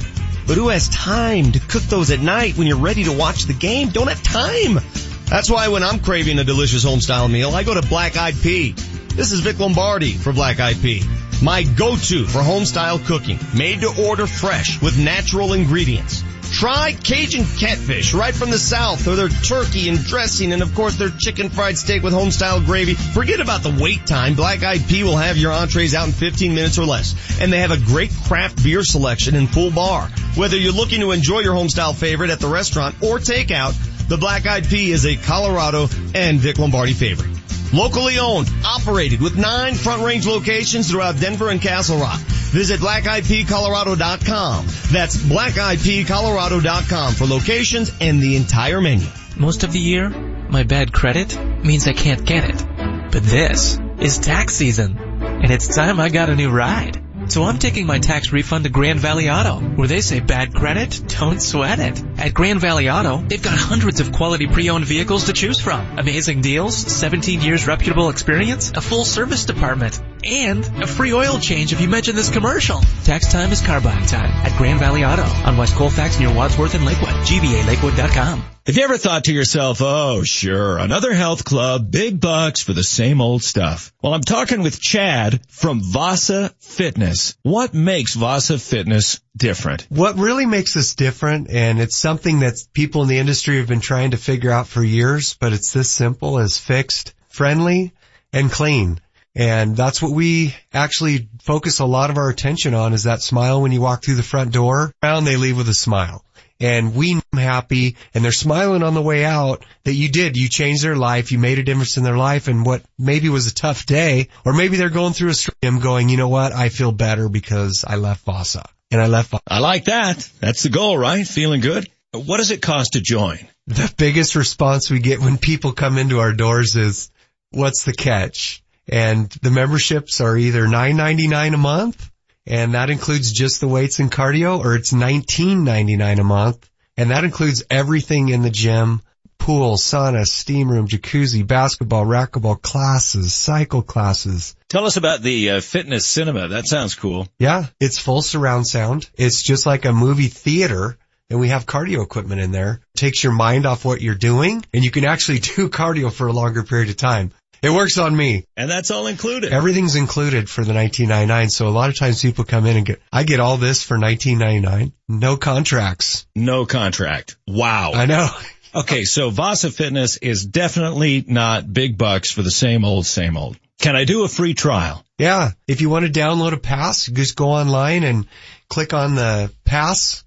But 0.48 0.56
who 0.56 0.70
has 0.70 0.88
time 0.88 1.52
to 1.52 1.60
cook 1.60 1.84
those 1.84 2.10
at 2.10 2.22
night 2.22 2.58
when 2.58 2.68
you're 2.68 2.78
ready 2.78 3.04
to 3.04 3.12
watch 3.12 3.44
the 3.44 3.54
game? 3.54 3.90
Don't 3.90 4.08
have 4.08 4.24
time. 4.24 4.80
That's 5.26 5.50
why 5.50 5.68
when 5.68 5.84
I'm 5.84 6.00
craving 6.00 6.40
a 6.40 6.46
delicious 6.46 6.86
home 6.86 7.02
style 7.02 7.28
meal, 7.28 7.54
I 7.54 7.64
go 7.64 7.74
to 7.74 7.86
Black 7.86 8.16
Eyed 8.16 8.36
Pea. 8.42 8.72
This 9.14 9.34
is 9.34 9.42
Vic 9.42 9.60
Lombardi 9.60 10.14
for 10.14 10.32
Black 10.32 10.62
Eyed 10.62 10.82
Pea. 10.82 11.04
My 11.44 11.64
go-to 11.64 12.26
for 12.26 12.42
home 12.42 12.64
style 12.64 12.98
cooking, 12.98 13.40
made 13.54 13.82
to 13.82 14.08
order 14.08 14.26
fresh 14.26 14.82
with 14.82 14.98
natural 14.98 15.52
ingredients. 15.52 16.24
Try 16.52 16.94
Cajun 16.94 17.46
catfish 17.60 18.14
right 18.14 18.34
from 18.34 18.50
the 18.50 18.58
south 18.58 19.08
or 19.08 19.16
their 19.16 19.30
turkey 19.30 19.90
and 19.90 20.04
dressing 20.04 20.54
and 20.54 20.62
of 20.62 20.74
course 20.74 20.96
their 20.96 21.10
chicken 21.10 21.50
fried 21.50 21.78
steak 21.78 22.04
with 22.04 22.14
home 22.14 22.32
style 22.32 22.62
gravy. 22.62 22.96
Forget 22.96 23.40
about 23.40 23.64
the 23.64 23.78
wait 23.80 24.06
time. 24.08 24.36
Black 24.36 24.64
Eyed 24.64 24.88
Pea 24.88 25.04
will 25.04 25.18
have 25.18 25.38
your 25.38 25.52
entrees 25.52 25.94
out 25.94 26.08
in 26.08 26.14
15 26.14 26.56
minutes 26.56 26.78
or 26.78 26.86
less. 26.86 27.16
And 27.40 27.52
they 27.52 27.60
have 27.60 27.72
a 27.72 27.78
great 27.78 28.12
craft 28.28 28.64
beer 28.64 28.84
selection 28.84 29.36
and 29.36 29.50
full 29.50 29.72
bar. 29.72 30.10
Whether 30.36 30.58
you're 30.58 30.74
looking 30.74 31.02
to 31.02 31.12
enjoy 31.12 31.40
your 31.40 31.54
home 31.54 31.70
style 31.70 31.94
favorite 31.94 32.30
at 32.30 32.40
the 32.40 32.48
restaurant 32.48 32.96
or 33.02 33.20
takeout, 33.20 33.76
the 34.08 34.18
Black 34.18 34.46
Eyed 34.46 34.68
Pea 34.68 34.92
is 34.92 35.06
a 35.06 35.16
Colorado 35.16 35.88
and 36.16 36.40
Vic 36.40 36.58
Lombardi 36.58 36.94
favorite. 36.94 37.30
Locally 37.74 38.18
owned, 38.20 38.50
operated 38.66 39.22
with 39.22 39.38
nine 39.38 39.76
front 39.76 40.04
range 40.04 40.26
locations 40.26 40.90
throughout 40.90 41.20
Denver 41.20 41.50
and 41.50 41.62
Castle 41.62 41.98
Rock. 42.00 42.20
Visit 42.20 42.80
blackeyedpeacolorado.com. 42.80 44.66
That's 44.92 45.18
blackeyedpeacolorado.com 45.18 47.14
for 47.14 47.26
locations 47.26 47.92
and 48.00 48.22
the 48.22 48.38
entire 48.38 48.80
menu. 48.80 49.08
Most 49.36 49.64
of 49.64 49.74
the 49.74 49.80
year, 49.80 50.10
my 50.10 50.64
bad 50.64 50.94
credit 50.94 51.38
means 51.64 51.88
I 51.88 51.94
can't 51.94 52.26
get 52.26 52.50
it. 52.50 52.66
But 53.12 53.24
this 53.24 53.78
is 54.00 54.18
tax 54.18 54.56
season, 54.56 54.98
and 54.98 55.52
it's 55.52 55.76
time 55.76 56.00
I 56.00 56.10
got 56.10 56.30
a 56.30 56.36
new 56.36 56.50
ride. 56.50 57.04
So 57.28 57.44
I'm 57.44 57.60
taking 57.60 57.86
my 57.86 58.00
tax 58.00 58.32
refund 58.32 58.64
to 58.64 58.70
Grand 58.70 59.02
Valley 59.02 59.30
Auto, 59.30 59.60
where 59.60 59.88
they 59.88 60.00
say 60.02 60.22
bad 60.22 60.54
credit, 60.54 61.02
don't 61.20 61.42
sweat 61.42 61.80
it. 61.80 62.02
At 62.18 62.34
Grand 62.34 62.60
Valley 62.60 62.90
Auto, 62.90 63.18
they've 63.18 63.42
got 63.42 63.56
hundreds 63.56 64.00
of 64.00 64.12
quality 64.12 64.48
pre-owned 64.48 64.86
vehicles 64.86 65.26
to 65.26 65.34
choose 65.34 65.60
from. 65.60 66.00
Amazing 66.00 66.42
deals, 66.42 66.76
17 66.76 67.42
years 67.42 67.68
reputable 67.68 68.10
experience, 68.10 68.72
a 68.72 68.82
full 68.82 69.06
service 69.06 69.46
department, 69.46 70.02
and 70.24 70.66
a 70.82 70.88
free 70.88 71.14
oil 71.14 71.38
change 71.38 71.74
if 71.74 71.80
you 71.80 71.88
mention 71.88 72.16
this 72.16 72.32
commercial. 72.32 72.82
Tax 73.04 73.32
time 73.32 73.52
is 73.52 73.62
car 73.62 73.82
buying 73.82 74.08
time 74.08 74.32
at 74.32 74.58
Grand 74.58 74.80
Valley 74.80 75.06
Auto 75.06 75.22
on 75.22 75.58
West 75.58 75.76
Colfax 75.76 76.20
near 76.20 76.34
Wadsworth 76.34 76.74
and 76.74 76.86
Lakewood. 76.86 77.10
GVALakewood.com. 77.10 78.44
Have 78.66 78.76
you 78.76 78.84
ever 78.84 78.98
thought 78.98 79.24
to 79.26 79.34
yourself, 79.34 79.78
oh 79.82 80.24
sure, 80.24 80.78
another 80.78 81.14
health 81.14 81.46
club, 81.46 81.90
big 81.90 82.20
bucks 82.20 82.62
for 82.62 82.74
the 82.74 82.84
same 82.84 83.22
old 83.22 83.42
stuff? 83.42 83.94
Well, 84.02 84.14
I'm 84.14 84.20
talking 84.22 84.62
with 84.62 84.82
Chad 84.82 85.40
from 85.50 85.82
Vasa 85.82 86.54
Fitness. 86.60 87.38
What 87.44 87.74
makes 87.74 88.16
Vasa 88.16 88.60
Fitness 88.60 89.22
different? 89.38 89.88
What 89.90 90.18
really 90.18 90.46
makes 90.46 90.76
us 90.76 90.96
different, 90.96 91.50
and 91.50 91.80
it's 91.80 91.96
something 91.96 92.40
that 92.40 92.56
people 92.74 93.04
in 93.04 93.08
the 93.08 93.20
industry 93.20 93.58
have 93.58 93.68
been 93.68 93.80
trying 93.80 94.12
to 94.12 94.18
figure 94.18 94.52
out 94.52 94.68
for 94.68 94.84
years, 94.84 95.36
but 95.40 95.54
it's 95.54 95.72
this 95.72 95.90
simple 95.90 96.40
as 96.40 96.58
fixed, 96.58 97.14
friendly, 97.30 97.94
and 98.34 98.52
clean. 98.52 99.00
And 99.36 99.78
that's 99.78 100.02
what 100.02 100.12
we 100.12 100.56
actually 100.74 101.30
focus 101.44 101.80
a 101.80 101.86
lot 101.86 102.10
of 102.10 102.18
our 102.18 102.30
attention 102.30 102.74
on 102.74 102.94
is 102.94 103.04
that 103.04 103.22
smile 103.22 103.62
when 103.62 103.72
you 103.72 103.82
walk 103.82 104.04
through 104.04 104.16
the 104.16 104.24
front 104.24 104.52
door. 104.52 104.92
And 105.04 105.28
they 105.28 105.36
leave 105.36 105.58
with 105.58 105.70
a 105.70 105.76
smile 105.76 106.26
and 106.60 106.96
we 106.96 107.20
happy 107.34 107.96
and 108.14 108.24
they're 108.24 108.32
smiling 108.32 108.84
on 108.84 108.94
the 108.94 109.02
way 109.02 109.24
out 109.24 109.64
that 109.84 109.94
you 109.94 110.10
did. 110.10 110.38
You 110.38 110.50
changed 110.50 110.84
their 110.84 110.96
life. 110.96 111.32
You 111.32 111.38
made 111.38 111.60
a 111.60 111.64
difference 111.64 111.98
in 111.98 112.04
their 112.04 112.18
life 112.18 112.48
and 112.48 112.66
what 112.66 112.84
maybe 112.98 113.30
was 113.30 113.48
a 113.48 113.54
tough 113.54 113.86
day 113.86 114.30
or 114.44 114.54
maybe 114.54 114.78
they're 114.78 114.90
going 114.90 115.14
through 115.14 115.30
a 115.30 115.36
stream 115.36 115.80
going, 115.80 116.10
you 116.10 116.18
know 116.18 116.30
what? 116.30 116.54
I 116.54 116.70
feel 116.70 116.92
better 116.92 117.30
because 117.30 117.86
I 117.88 117.98
left 117.98 118.26
Vasa 118.26 118.64
and 118.92 119.02
I 119.02 119.08
left. 119.08 119.34
I 119.48 119.60
like 119.60 119.86
that. 119.86 120.30
That's 120.40 120.64
the 120.64 120.70
goal, 120.70 120.98
right? 120.98 121.28
Feeling 121.28 121.62
good. 121.62 121.90
What 122.14 122.38
does 122.38 122.52
it 122.52 122.62
cost 122.62 122.94
to 122.94 123.02
join? 123.02 123.40
The 123.68 123.94
biggest 123.98 124.36
response 124.36 124.90
we 124.90 125.00
get 125.00 125.20
when 125.20 125.38
people 125.38 125.74
come 125.74 125.98
into 125.98 126.20
our 126.20 126.34
doors 126.34 126.76
is, 126.76 127.12
what's 127.52 127.84
the 127.84 127.94
catch? 127.94 128.64
And 128.88 129.30
the 129.42 129.52
memberships 129.52 130.22
are 130.22 130.38
either 130.38 130.66
$9.99 130.66 131.54
a 131.54 131.58
month 131.58 132.12
and 132.46 132.76
that 132.76 132.90
includes 132.90 133.34
just 133.34 133.60
the 133.60 133.68
weights 133.68 134.00
and 134.00 134.10
cardio 134.10 134.60
or 134.60 134.76
it's 134.76 134.94
$19.99 134.94 136.20
a 136.20 136.24
month 136.24 136.70
and 136.96 137.12
that 137.12 137.26
includes 137.26 137.64
everything 137.70 138.30
in 138.30 138.42
the 138.42 138.50
gym 138.50 139.02
pool, 139.38 139.76
sauna, 139.76 140.26
steam 140.26 140.70
room, 140.70 140.88
jacuzzi, 140.88 141.46
basketball, 141.46 142.06
racquetball 142.06 142.62
classes, 142.62 143.34
cycle 143.34 143.82
classes. 143.82 144.56
Tell 144.70 144.86
us 144.86 144.98
about 144.98 145.22
the 145.22 145.52
uh, 145.52 145.62
fitness 145.62 146.06
cinema. 146.06 146.50
That 146.50 146.68
sounds 146.68 146.96
cool. 146.96 147.28
Yeah, 147.40 147.68
it's 147.80 148.00
full 148.00 148.22
surround 148.22 148.68
sound. 148.68 149.10
It's 149.16 149.42
just 149.42 149.66
like 149.66 149.86
a 149.86 149.94
movie 149.94 150.28
theater 150.28 150.98
and 151.30 151.40
we 151.40 151.50
have 151.50 151.66
cardio 151.66 152.04
equipment 152.04 152.42
in 152.42 152.52
there. 152.52 152.82
It 152.96 152.98
takes 152.98 153.24
your 153.24 153.34
mind 153.34 153.66
off 153.66 153.84
what 153.86 154.02
you're 154.02 154.16
doing 154.16 154.66
and 154.74 154.84
you 154.84 154.92
can 154.92 155.06
actually 155.06 155.40
do 155.56 155.70
cardio 155.70 156.12
for 156.12 156.28
a 156.28 156.34
longer 156.34 156.64
period 156.64 156.90
of 156.90 156.98
time. 156.98 157.32
It 157.62 157.72
works 157.72 157.98
on 157.98 158.16
me. 158.16 158.46
And 158.56 158.70
that's 158.70 158.92
all 158.92 159.08
included. 159.08 159.52
Everything's 159.52 159.96
included 159.96 160.50
for 160.50 160.64
the 160.64 160.74
1999. 160.74 161.50
So 161.50 161.68
a 161.68 161.70
lot 161.70 161.90
of 161.90 161.98
times 161.98 162.22
people 162.22 162.44
come 162.44 162.66
in 162.68 162.78
and 162.78 162.86
get, 162.86 163.02
I 163.12 163.24
get 163.24 163.40
all 163.40 163.58
this 163.58 163.84
for 163.84 163.98
1999. 163.98 164.94
No 165.08 165.38
contracts. 165.38 166.28
No 166.36 166.66
contract. 166.66 167.36
Wow. 167.48 167.94
I 167.94 168.06
know. 168.06 168.30
okay. 168.78 169.04
So 169.04 169.30
Vasa 169.30 169.72
Fitness 169.72 170.18
is 170.18 170.46
definitely 170.46 171.24
not 171.28 171.72
big 171.72 171.98
bucks 171.98 172.32
for 172.32 172.42
the 172.42 172.52
same 172.52 172.86
old, 172.86 173.06
same 173.06 173.38
old. 173.38 173.58
Can 173.80 173.96
I 173.96 174.06
do 174.06 174.24
a 174.24 174.28
free 174.28 174.54
trial? 174.54 175.04
Yeah. 175.18 175.52
If 175.68 175.82
you 175.82 175.90
want 175.90 176.06
to 176.06 176.12
download 176.12 176.54
a 176.54 176.58
pass, 176.58 177.06
just 177.06 177.36
go 177.36 177.50
online 177.50 178.04
and 178.04 178.28
click 178.70 178.94
on 178.94 179.16
the 179.16 179.52
pass 179.66 180.24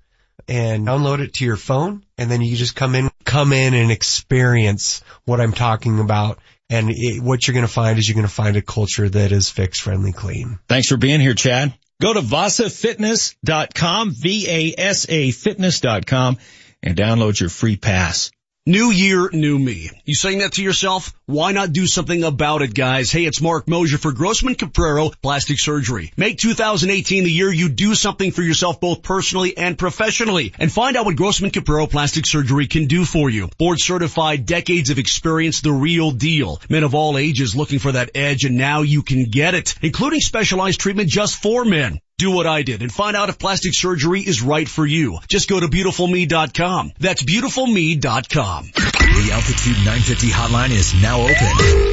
and 0.49 0.87
download 0.87 1.21
it 1.21 1.35
to 1.35 1.45
your 1.45 1.57
phone. 1.57 2.05
And 2.17 2.31
then 2.31 2.43
you 2.43 2.57
just 2.57 2.77
come 2.77 2.95
in, 2.95 3.11
come 3.25 3.53
in 3.53 3.75
and 3.75 3.91
experience 3.91 5.03
what 5.25 5.41
I'm 5.41 5.53
talking 5.53 6.01
about 6.01 6.39
and 6.69 6.91
it, 6.91 7.21
what 7.21 7.47
you're 7.47 7.55
going 7.55 7.67
to 7.67 7.73
find 7.73 7.99
is 7.99 8.09
you're 8.09 8.15
going 8.15 8.27
to 8.27 8.33
find 8.33 8.57
a 8.57 8.63
culture 8.63 9.09
that 9.09 9.33
is 9.33 9.51
fixed, 9.51 9.83
friendly, 9.83 10.13
clean. 10.13 10.61
Thanks 10.69 10.89
for 10.89 10.97
being 10.97 11.21
here, 11.21 11.35
Chad. 11.35 11.75
Go 12.01 12.15
to 12.15 12.21
vasafitness.com, 12.21 14.13
V-A-S-A 14.13 15.33
fitness.com 15.33 16.39
and 16.83 16.97
download 16.97 17.39
your 17.39 17.51
free 17.51 17.77
pass. 17.77 18.31
New 18.67 18.91
year, 18.91 19.31
new 19.33 19.59
me. 19.59 19.89
You 20.05 20.15
saying 20.15 20.41
that 20.41 20.53
to 20.53 20.63
yourself? 20.63 21.15
Why 21.25 21.53
not 21.53 21.73
do 21.73 21.87
something 21.87 22.25
about 22.25 22.61
it, 22.61 22.75
guys? 22.75 23.11
Hey, 23.11 23.25
it's 23.25 23.41
Mark 23.41 23.67
Mosier 23.67 23.97
for 23.97 24.13
Grossman 24.13 24.55
Capraro 24.55 25.15
Plastic 25.23 25.59
Surgery. 25.59 26.13
Make 26.19 26.37
2018 26.37 27.25
the 27.25 27.33
year 27.33 27.51
you 27.51 27.71
do 27.71 27.95
something 27.95 28.33
for 28.33 28.43
yourself 28.43 28.79
both 28.79 29.03
personally 29.03 29.57
and 29.57 29.79
professionally. 29.79 30.53
And 30.59 30.71
find 30.71 30.99
out 30.99 31.07
what 31.07 31.17
Grossman 31.17 31.53
Capraro 31.53 31.91
Plastic 31.91 32.27
Surgery 32.27 32.67
can 32.67 32.85
do 32.85 33.07
for 33.07 33.31
you. 33.31 33.49
Board 33.57 33.79
certified, 33.81 34.45
decades 34.45 34.91
of 34.91 34.99
experience, 34.99 35.63
the 35.63 35.73
real 35.73 36.11
deal. 36.11 36.61
Men 36.69 36.85
of 36.85 36.95
all 36.95 37.17
ages 37.17 37.57
looking 37.57 37.79
for 37.79 37.93
that 37.93 38.11
edge 38.15 38.45
and 38.45 38.59
now 38.59 38.83
you 38.83 39.03
can 39.03 39.25
get 39.25 39.55
it. 39.55 39.75
Including 39.81 40.21
specialized 40.21 40.79
treatment 40.79 41.09
just 41.09 41.43
for 41.43 41.65
men. 41.65 41.99
Do 42.21 42.31
what 42.33 42.47
I 42.47 42.61
did 42.61 42.83
and 42.83 42.93
find 42.93 43.17
out 43.17 43.31
if 43.31 43.39
plastic 43.39 43.73
surgery 43.73 44.21
is 44.21 44.43
right 44.43 44.69
for 44.69 44.85
you. 44.85 45.21
Just 45.27 45.49
go 45.49 45.59
to 45.59 45.69
beautifulme.com. 45.69 46.93
That's 46.99 47.23
beautifulme.com. 47.23 48.73
The 48.75 49.31
Altitude 49.33 49.79
950 49.79 50.29
hotline 50.29 50.69
is 50.69 50.93
now 51.01 51.23
open. 51.23 51.35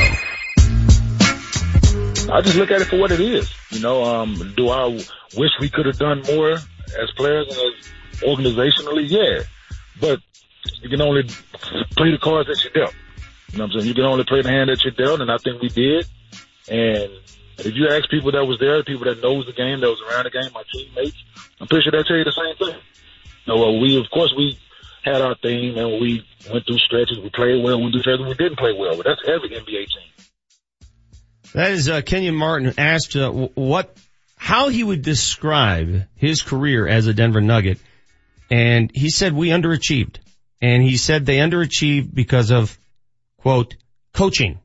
I 2.34 2.40
just 2.40 2.56
look 2.56 2.72
at 2.72 2.80
it 2.80 2.86
for 2.86 2.98
what 2.98 3.12
it 3.12 3.20
is. 3.20 3.54
You 3.72 3.82
know, 3.82 4.06
um, 4.06 4.54
do 4.56 4.70
I 4.70 4.88
wish 4.88 5.52
we 5.60 5.70
could 5.70 5.88
have 5.88 5.98
done 5.98 6.22
more 6.22 6.54
as 6.54 7.12
players 7.18 7.48
and 7.50 7.58
as 7.58 7.74
organizationally? 8.22 9.10
Yeah. 9.10 9.44
But 10.00 10.22
you 10.82 10.88
can 10.88 11.02
only 11.02 11.24
play 11.98 12.12
the 12.12 12.18
cards 12.18 12.48
that 12.48 12.64
you're 12.64 12.72
dealt. 12.86 12.96
You 13.52 13.58
know 13.58 13.66
what 13.66 13.74
I'm 13.74 13.80
saying? 13.80 13.88
You 13.88 13.94
can 13.94 14.06
only 14.06 14.24
play 14.24 14.42
the 14.42 14.50
hand 14.50 14.70
that 14.70 14.84
you're 14.84 14.94
dealt, 14.94 15.22
and 15.22 15.32
I 15.32 15.38
think 15.38 15.62
we 15.62 15.68
did. 15.68 16.08
And 16.70 17.12
if 17.60 17.76
you 17.76 17.90
ask 17.92 18.10
people 18.10 18.32
that 18.32 18.46
was 18.46 18.60
there, 18.60 18.82
people 18.84 19.06
that 19.06 19.22
knows 19.22 19.46
the 19.46 19.52
game, 19.52 19.82
that 19.82 19.90
was 19.90 20.00
around 20.08 20.24
the 20.24 20.32
game, 20.32 20.52
my 20.54 20.64
teammates, 20.72 21.18
I'm 21.60 21.68
pretty 21.68 21.84
sure 21.84 21.92
they'll 21.92 22.04
tell 22.04 22.18
you 22.18 22.24
the 22.24 22.32
same 22.32 22.56
thing. 22.56 22.82
You 23.46 23.56
know, 23.56 23.80
we, 23.80 24.00
of 24.00 24.10
course, 24.10 24.34
we 24.38 24.58
had 25.04 25.22
our 25.22 25.36
thing, 25.36 25.78
and 25.78 26.00
we 26.00 26.26
went 26.52 26.66
through 26.66 26.80
stretches. 26.80 27.20
We 27.20 27.30
played 27.30 27.64
well, 27.64 27.80
went 27.82 27.94
through 27.94 28.02
stretches, 28.02 28.26
we 28.26 28.36
didn't 28.36 28.58
play 28.58 28.74
well. 28.78 28.96
But 28.96 29.06
that's 29.06 29.22
every 29.28 29.50
NBA 29.50 29.88
team. 29.88 30.28
That 31.54 31.72
is 31.72 31.90
uh, 31.90 32.02
Kenyon 32.02 32.36
Martin 32.36 32.74
asked 32.78 33.18
uh, 33.18 33.30
what, 33.30 33.98
how 34.38 34.70
he 34.70 34.84
would 34.84 35.02
describe 35.02 36.06
his 36.16 36.42
career 36.42 36.88
as 36.88 37.08
a 37.08 37.14
Denver 37.14 37.42
Nugget, 37.42 37.80
and 38.50 38.90
he 38.94 39.10
said 39.10 39.34
we 39.34 39.50
underachieved, 39.50 40.18
and 40.62 40.82
he 40.82 40.96
said 40.96 41.26
they 41.26 41.38
underachieved 41.38 42.14
because 42.14 42.52
of 42.52 42.78
quote 43.42 43.76
coaching. 44.14 44.60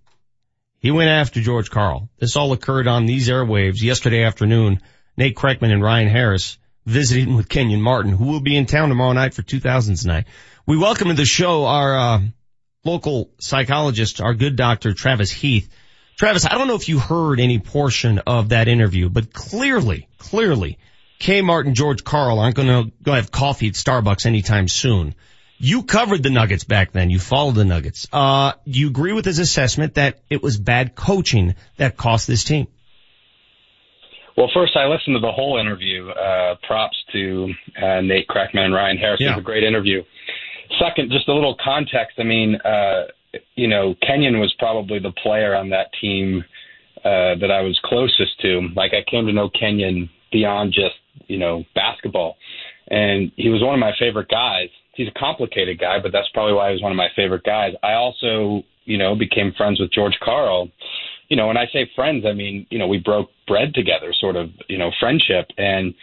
He 0.80 0.90
went 0.90 1.08
after 1.08 1.40
George 1.40 1.70
Karl. 1.70 2.10
This 2.18 2.36
all 2.36 2.52
occurred 2.52 2.86
on 2.86 3.06
these 3.06 3.28
airwaves 3.28 3.82
yesterday 3.82 4.22
afternoon. 4.22 4.80
Nate 5.16 5.34
Kreckman 5.34 5.72
and 5.72 5.82
Ryan 5.82 6.08
Harris 6.08 6.58
visiting 6.84 7.36
with 7.36 7.48
Kenyon 7.48 7.80
Martin, 7.80 8.12
who 8.12 8.26
will 8.26 8.40
be 8.40 8.54
in 8.54 8.66
town 8.66 8.90
tomorrow 8.90 9.12
night 9.12 9.32
for 9.32 9.42
2000s 9.42 10.04
night. 10.04 10.26
We 10.66 10.76
welcome 10.76 11.08
to 11.08 11.14
the 11.14 11.24
show 11.24 11.64
our 11.64 11.98
uh, 11.98 12.20
local 12.84 13.30
psychologist, 13.40 14.20
our 14.20 14.34
good 14.34 14.56
doctor 14.56 14.92
Travis 14.92 15.30
Heath. 15.30 15.70
Travis, 16.18 16.44
I 16.44 16.54
don't 16.54 16.68
know 16.68 16.76
if 16.76 16.88
you 16.88 16.98
heard 16.98 17.40
any 17.40 17.58
portion 17.58 18.20
of 18.26 18.50
that 18.50 18.68
interview, 18.68 19.08
but 19.08 19.32
clearly, 19.32 20.06
clearly, 20.18 20.78
K. 21.18 21.40
Martin, 21.40 21.74
George 21.74 22.04
Karl 22.04 22.38
aren't 22.40 22.56
going 22.56 22.68
to 22.68 22.92
go 23.02 23.12
have 23.12 23.30
coffee 23.30 23.68
at 23.68 23.74
Starbucks 23.74 24.26
anytime 24.26 24.68
soon. 24.68 25.14
You 25.58 25.84
covered 25.84 26.22
the 26.22 26.30
Nuggets 26.30 26.64
back 26.64 26.92
then. 26.92 27.10
You 27.10 27.18
followed 27.18 27.54
the 27.54 27.64
Nuggets. 27.64 28.06
Uh, 28.12 28.52
do 28.68 28.78
you 28.78 28.88
agree 28.88 29.12
with 29.12 29.24
his 29.24 29.38
assessment 29.38 29.94
that 29.94 30.20
it 30.28 30.42
was 30.42 30.58
bad 30.58 30.94
coaching 30.94 31.54
that 31.78 31.96
cost 31.96 32.26
this 32.26 32.44
team? 32.44 32.66
Well, 34.36 34.50
first, 34.52 34.76
I 34.76 34.86
listened 34.86 35.16
to 35.16 35.20
the 35.20 35.32
whole 35.32 35.58
interview. 35.58 36.10
Uh, 36.10 36.56
props 36.66 36.96
to 37.12 37.54
uh, 37.82 38.02
Nate 38.02 38.28
Kreckman 38.28 38.66
and 38.66 38.74
Ryan 38.74 38.98
Harris. 38.98 39.20
Yeah. 39.20 39.28
It 39.28 39.36
was 39.36 39.40
a 39.40 39.44
great 39.44 39.64
interview. 39.64 40.02
Second, 40.78 41.10
just 41.10 41.28
a 41.28 41.32
little 41.32 41.56
context. 41.64 42.18
I 42.18 42.24
mean, 42.24 42.56
uh, 42.56 43.04
you 43.54 43.68
know, 43.68 43.94
Kenyon 44.06 44.38
was 44.38 44.54
probably 44.58 44.98
the 44.98 45.12
player 45.22 45.54
on 45.54 45.70
that 45.70 45.86
team 46.00 46.44
uh, 46.98 47.40
that 47.40 47.50
I 47.50 47.62
was 47.62 47.80
closest 47.84 48.40
to. 48.42 48.68
Like, 48.76 48.92
I 48.92 49.08
came 49.10 49.26
to 49.26 49.32
know 49.32 49.48
Kenyon 49.48 50.10
beyond 50.30 50.74
just, 50.74 50.96
you 51.28 51.38
know, 51.38 51.64
basketball. 51.74 52.36
And 52.88 53.32
he 53.36 53.48
was 53.48 53.62
one 53.62 53.74
of 53.74 53.80
my 53.80 53.92
favorite 53.98 54.28
guys. 54.28 54.68
He's 54.96 55.08
a 55.08 55.18
complicated 55.18 55.78
guy, 55.78 55.98
but 56.02 56.12
that's 56.12 56.28
probably 56.32 56.54
why 56.54 56.68
he 56.68 56.72
was 56.72 56.82
one 56.82 56.92
of 56.92 56.96
my 56.96 57.08
favorite 57.14 57.44
guys. 57.44 57.74
I 57.82 57.92
also, 57.92 58.62
you 58.84 58.98
know, 58.98 59.14
became 59.14 59.52
friends 59.56 59.80
with 59.80 59.92
George 59.92 60.16
Karl 60.22 60.70
you 61.28 61.36
know, 61.36 61.46
when 61.48 61.56
I 61.56 61.66
say 61.72 61.90
friends, 61.94 62.24
I 62.26 62.32
mean, 62.32 62.66
you 62.70 62.78
know, 62.78 62.86
we 62.86 62.98
broke 62.98 63.30
bread 63.46 63.74
together, 63.74 64.12
sort 64.18 64.36
of, 64.36 64.50
you 64.68 64.78
know, 64.78 64.90
friendship. 65.00 65.48
And 65.58 65.94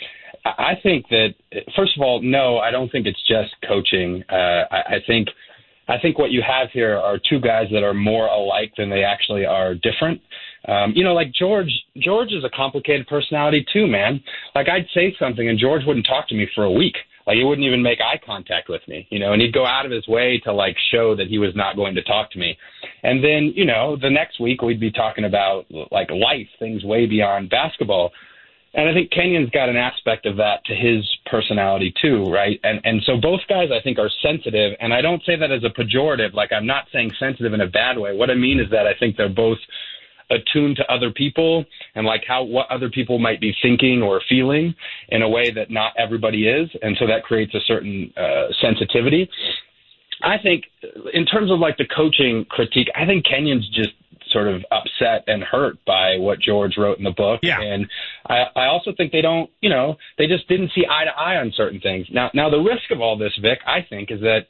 I 0.46 0.74
think 0.82 1.08
that, 1.10 1.30
first 1.76 1.96
of 1.96 2.02
all, 2.02 2.22
no, 2.22 2.58
I 2.58 2.72
don't 2.72 2.92
think 2.92 3.08
it's 3.08 3.22
just 3.28 3.56
coaching. 3.68 4.24
Uh, 4.30 4.66
I, 4.72 4.96
I 4.96 4.98
think, 5.08 5.30
I 5.88 5.98
think 5.98 6.18
what 6.18 6.32
you 6.32 6.42
have 6.46 6.70
here 6.72 6.98
are 6.98 7.20
two 7.30 7.40
guys 7.40 7.68
that 7.72 7.84
are 7.84 7.94
more 7.94 8.28
alike 8.28 8.74
than 8.78 8.90
they 8.90 9.04
actually 9.04 9.46
are 9.46 9.76
different. 9.76 10.22
Um, 10.68 10.94
you 10.96 11.04
know, 11.04 11.14
like 11.14 11.34
George, 11.34 11.72
George 11.98 12.32
is 12.32 12.44
a 12.44 12.50
complicated 12.50 13.08
personality 13.08 13.66
too, 13.72 13.88
man. 13.88 14.22
Like 14.56 14.68
I'd 14.70 14.88
say 14.94 15.16
something 15.20 15.48
and 15.48 15.60
George 15.60 15.84
wouldn't 15.86 16.06
talk 16.06 16.28
to 16.30 16.36
me 16.36 16.48
for 16.56 16.64
a 16.64 16.72
week. 16.72 16.96
Like 17.26 17.38
he 17.38 17.44
wouldn't 17.44 17.66
even 17.66 17.82
make 17.82 18.00
eye 18.02 18.20
contact 18.26 18.70
with 18.70 18.82
me, 18.88 19.08
you 19.10 19.20
know, 19.20 19.34
and 19.34 19.42
he'd 19.42 19.54
go 19.54 19.66
out 19.66 19.86
of 19.86 19.92
his 19.92 20.08
way 20.08 20.42
to 20.44 20.54
like 20.54 20.76
show 20.92 21.16
that 21.16 21.28
he 21.28 21.38
was 21.38 21.56
not 21.56 21.76
going 21.76 21.96
to 21.96 22.04
talk 22.04 22.32
to 22.32 22.40
me. 22.40 22.58
And 23.04 23.24
then, 23.24 23.54
you 23.56 23.66
know, 23.66 23.96
the 23.96 24.10
next 24.10 24.40
week 24.40 24.62
we'd 24.62 24.80
be 24.80 24.92
talking 24.92 25.24
about 25.24 25.66
like 25.92 26.10
life, 26.12 26.48
things 26.60 26.84
way 26.84 27.06
beyond 27.06 27.50
basketball. 27.50 28.12
And 28.76 28.90
I 28.90 28.94
think 28.94 29.12
Kenyon's 29.12 29.52
got 29.52 29.70
an 29.70 29.78
aspect 29.78 30.26
of 30.26 30.38
that 30.38 30.66
to 30.66 30.74
his 30.74 31.08
personality 31.28 31.94
too, 32.02 32.26
right? 32.26 32.60
And 32.64 32.82
and 32.84 33.04
so 33.06 33.18
both 33.18 33.42
guys 33.48 33.70
I 33.72 33.82
think 33.84 34.00
are 34.00 34.10
sensitive, 34.24 34.76
and 34.80 34.92
I 34.92 35.02
don't 35.02 35.24
say 35.26 35.36
that 35.36 35.52
as 35.52 35.64
a 35.64 35.70
pejorative. 35.70 36.34
Like 36.34 36.52
I'm 36.52 36.66
not 36.66 36.86
saying 36.92 37.12
sensitive 37.20 37.54
in 37.54 37.62
a 37.62 37.68
bad 37.68 38.00
way. 38.00 38.16
What 38.16 38.32
I 38.32 38.34
mean 38.34 38.60
is 38.60 38.70
that 38.72 38.88
I 38.88 38.96
think 39.00 39.16
they're 39.16 39.30
both 39.30 39.60
attuned 40.30 40.78
to 40.78 40.92
other 40.92 41.12
people 41.12 41.66
and 41.96 42.06
like 42.06 42.24
how 42.28 42.44
what 42.44 42.70
other 42.70 42.90
people 42.90 43.20
might 43.20 43.42
be 43.42 43.54
thinking 43.62 44.02
or 44.02 44.22
feeling 44.30 44.74
in 45.10 45.22
a 45.22 45.30
way 45.30 45.52
that 45.52 45.70
not 45.70 45.94
everybody 45.98 46.48
is, 46.48 46.70
and 46.82 46.96
so 47.00 47.08
that 47.08 47.24
creates 47.24 47.54
a 47.54 47.60
certain 47.68 48.12
uh, 48.18 48.48
sensitivity. 48.62 49.30
I 50.22 50.38
think 50.42 50.64
in 51.14 51.26
terms 51.26 51.52
of 51.52 51.60
like 51.60 51.78
the 51.78 51.86
coaching 51.86 52.46
critique, 52.50 52.88
I 52.96 53.06
think 53.06 53.26
Kenyon's 53.26 53.68
just 53.70 53.92
sort 54.32 54.48
of 54.48 54.64
upset 54.72 55.24
and 55.28 55.44
hurt 55.44 55.78
by 55.86 56.18
what 56.18 56.40
George 56.40 56.76
wrote 56.78 56.98
in 56.98 57.04
the 57.04 57.12
book. 57.12 57.42
Yeah. 57.44 57.62
And 57.62 57.88
I, 58.28 58.46
I 58.56 58.66
also 58.66 58.92
think 58.96 59.12
they 59.12 59.22
don't, 59.22 59.50
you 59.62 59.70
know, 59.70 59.96
they 60.18 60.28
just 60.28 60.48
didn't 60.48 60.72
see 60.74 60.84
eye 60.90 61.06
to 61.06 61.12
eye 61.12 61.38
on 61.38 61.54
certain 61.56 61.80
things. 61.80 62.08
Now, 62.12 62.32
now 62.34 62.50
the 62.50 62.58
risk 62.58 62.90
of 62.92 63.00
all 63.00 63.18
this, 63.18 63.32
Vic, 63.42 63.60
I 63.68 63.86
think, 63.88 64.12
is 64.12 64.22
that 64.22 64.48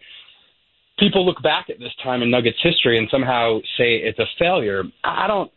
people 0.97 1.25
look 1.25 1.41
back 1.43 1.69
at 1.69 1.79
this 1.79 1.91
time 2.03 2.21
in 2.21 2.31
Nuggets 2.31 2.57
history 2.63 2.97
and 2.97 3.07
somehow 3.11 3.59
say 3.77 3.95
it's 3.97 4.19
a 4.19 4.25
failure. 4.39 4.83
I 5.03 5.27
don't. 5.27 5.51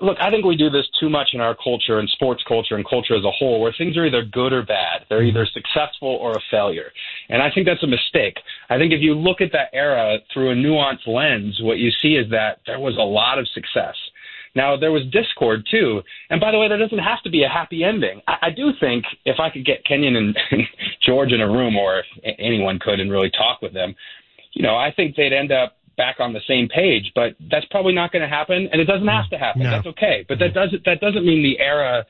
Look, 0.00 0.16
I 0.20 0.30
think 0.30 0.44
we 0.44 0.56
do 0.56 0.68
this 0.68 0.88
too 0.98 1.08
much 1.08 1.28
in 1.32 1.40
our 1.40 1.54
culture 1.54 2.00
and 2.00 2.08
sports 2.10 2.42
culture 2.46 2.74
and 2.74 2.88
culture 2.88 3.14
as 3.14 3.24
a 3.24 3.30
whole, 3.30 3.60
where 3.60 3.72
things 3.76 3.96
are 3.96 4.04
either 4.04 4.24
good 4.24 4.52
or 4.52 4.64
bad. 4.64 5.02
They're 5.08 5.22
either 5.22 5.46
successful 5.46 6.08
or 6.08 6.32
a 6.32 6.40
failure. 6.50 6.90
And 7.28 7.40
I 7.40 7.50
think 7.52 7.66
that's 7.66 7.82
a 7.84 7.86
mistake. 7.86 8.38
I 8.68 8.78
think 8.78 8.92
if 8.92 9.00
you 9.00 9.14
look 9.14 9.40
at 9.40 9.52
that 9.52 9.68
era 9.72 10.18
through 10.34 10.50
a 10.50 10.54
nuanced 10.54 11.06
lens, 11.06 11.60
what 11.62 11.78
you 11.78 11.90
see 12.02 12.16
is 12.16 12.28
that 12.30 12.60
there 12.66 12.80
was 12.80 12.96
a 12.96 13.02
lot 13.02 13.38
of 13.38 13.46
success. 13.54 13.94
Now 14.56 14.76
there 14.76 14.90
was 14.90 15.02
discord 15.12 15.66
too, 15.70 16.02
and 16.28 16.40
by 16.40 16.50
the 16.50 16.58
way, 16.58 16.68
there 16.68 16.78
doesn't 16.78 16.98
have 16.98 17.22
to 17.22 17.30
be 17.30 17.44
a 17.44 17.48
happy 17.48 17.84
ending. 17.84 18.20
I, 18.26 18.36
I 18.42 18.50
do 18.50 18.72
think 18.80 19.04
if 19.24 19.38
I 19.38 19.50
could 19.50 19.64
get 19.64 19.84
Kenyon 19.84 20.16
and, 20.16 20.36
George 21.06 21.32
in 21.32 21.40
a 21.40 21.46
room, 21.46 21.76
or 21.76 22.00
if 22.00 22.34
anyone 22.38 22.80
could, 22.80 22.98
and 22.98 23.10
really 23.10 23.30
talk 23.30 23.62
with 23.62 23.72
them, 23.72 23.94
you 24.52 24.62
know, 24.62 24.76
I 24.76 24.92
think 24.92 25.14
they'd 25.14 25.32
end 25.32 25.52
up 25.52 25.76
back 26.02 26.16
on 26.24 26.32
the 26.32 26.44
same 26.52 26.66
page. 26.68 27.06
But 27.14 27.30
that's 27.50 27.66
probably 27.70 27.94
not 28.00 28.08
going 28.12 28.22
to 28.28 28.28
happen, 28.38 28.60
and 28.72 28.80
it 28.80 28.86
doesn't 28.92 29.06
have 29.18 29.28
to 29.30 29.38
happen. 29.38 29.62
No. 29.62 29.70
That's 29.70 29.88
okay. 29.94 30.16
But 30.28 30.38
that 30.40 30.52
doesn't 30.54 30.82
that 30.88 30.98
doesn't 31.00 31.24
mean 31.30 31.42
the 31.42 31.58
era 31.60 32.06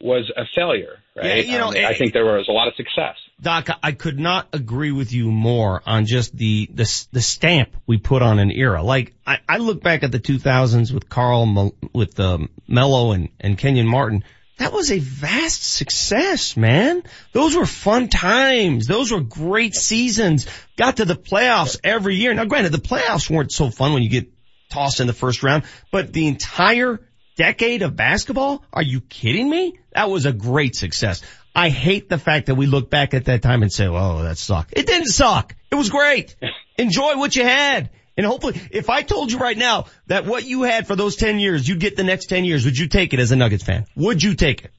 was 0.00 0.30
a 0.36 0.44
failure, 0.54 0.98
right? 1.16 1.44
Yeah, 1.46 1.52
you 1.52 1.58
know, 1.58 1.68
Um, 1.68 1.76
it- 1.76 1.84
I 1.84 1.94
think 1.94 2.12
there 2.12 2.24
was 2.24 2.48
a 2.48 2.52
lot 2.52 2.68
of 2.68 2.74
success. 2.74 3.16
Doc, 3.40 3.68
I 3.82 3.92
could 3.92 4.18
not 4.18 4.48
agree 4.52 4.92
with 4.92 5.12
you 5.12 5.30
more 5.30 5.82
on 5.86 6.06
just 6.06 6.36
the, 6.36 6.68
the, 6.72 7.06
the 7.12 7.20
stamp 7.20 7.70
we 7.86 7.96
put 7.98 8.22
on 8.22 8.38
an 8.38 8.50
era. 8.50 8.82
Like, 8.82 9.14
I, 9.26 9.38
I 9.48 9.56
look 9.58 9.82
back 9.82 10.02
at 10.02 10.12
the 10.12 10.20
2000s 10.20 10.92
with 10.92 11.08
Karl, 11.08 11.72
with, 11.92 12.18
um, 12.20 12.48
Melo 12.68 13.12
and, 13.12 13.28
and 13.40 13.56
Kenyon 13.58 13.86
Martin. 13.88 14.24
That 14.58 14.72
was 14.72 14.92
a 14.92 14.98
vast 14.98 15.64
success, 15.64 16.56
man. 16.56 17.02
Those 17.32 17.56
were 17.56 17.66
fun 17.66 18.08
times. 18.08 18.86
Those 18.86 19.10
were 19.10 19.20
great 19.20 19.74
seasons. 19.74 20.46
Got 20.76 20.98
to 20.98 21.04
the 21.04 21.16
playoffs 21.16 21.78
every 21.82 22.16
year. 22.16 22.32
Now 22.34 22.44
granted, 22.44 22.72
the 22.72 22.78
playoffs 22.78 23.28
weren't 23.28 23.52
so 23.52 23.70
fun 23.70 23.92
when 23.92 24.02
you 24.02 24.10
get 24.10 24.30
tossed 24.70 25.00
in 25.00 25.06
the 25.06 25.12
first 25.12 25.42
round, 25.42 25.64
but 25.90 26.12
the 26.12 26.28
entire 26.28 27.00
decade 27.36 27.82
of 27.82 27.96
basketball? 27.96 28.64
Are 28.72 28.82
you 28.82 29.00
kidding 29.00 29.48
me? 29.48 29.78
That 29.92 30.10
was 30.10 30.26
a 30.26 30.32
great 30.32 30.76
success. 30.76 31.22
I 31.54 31.68
hate 31.68 32.08
the 32.08 32.18
fact 32.18 32.46
that 32.46 32.56
we 32.56 32.66
look 32.66 32.90
back 32.90 33.14
at 33.14 33.26
that 33.26 33.42
time 33.42 33.62
and 33.62 33.72
say, 33.72 33.86
oh, 33.86 34.22
that 34.22 34.38
sucked. 34.38 34.74
It 34.76 34.86
didn't 34.86 35.08
suck. 35.08 35.54
It 35.70 35.76
was 35.76 35.88
great. 35.88 36.36
Enjoy 36.78 37.16
what 37.16 37.36
you 37.36 37.44
had. 37.44 37.90
And 38.16 38.24
hopefully, 38.24 38.60
if 38.70 38.90
I 38.90 39.02
told 39.02 39.32
you 39.32 39.38
right 39.38 39.56
now 39.56 39.86
that 40.06 40.24
what 40.24 40.44
you 40.44 40.62
had 40.62 40.86
for 40.86 40.94
those 40.94 41.16
10 41.16 41.40
years, 41.40 41.66
you'd 41.68 41.80
get 41.80 41.96
the 41.96 42.04
next 42.04 42.26
10 42.26 42.44
years, 42.44 42.64
would 42.64 42.78
you 42.78 42.88
take 42.88 43.12
it 43.12 43.20
as 43.20 43.32
a 43.32 43.36
Nuggets 43.36 43.64
fan? 43.64 43.86
Would 43.96 44.22
you 44.22 44.34
take 44.34 44.64
it? 44.64 44.70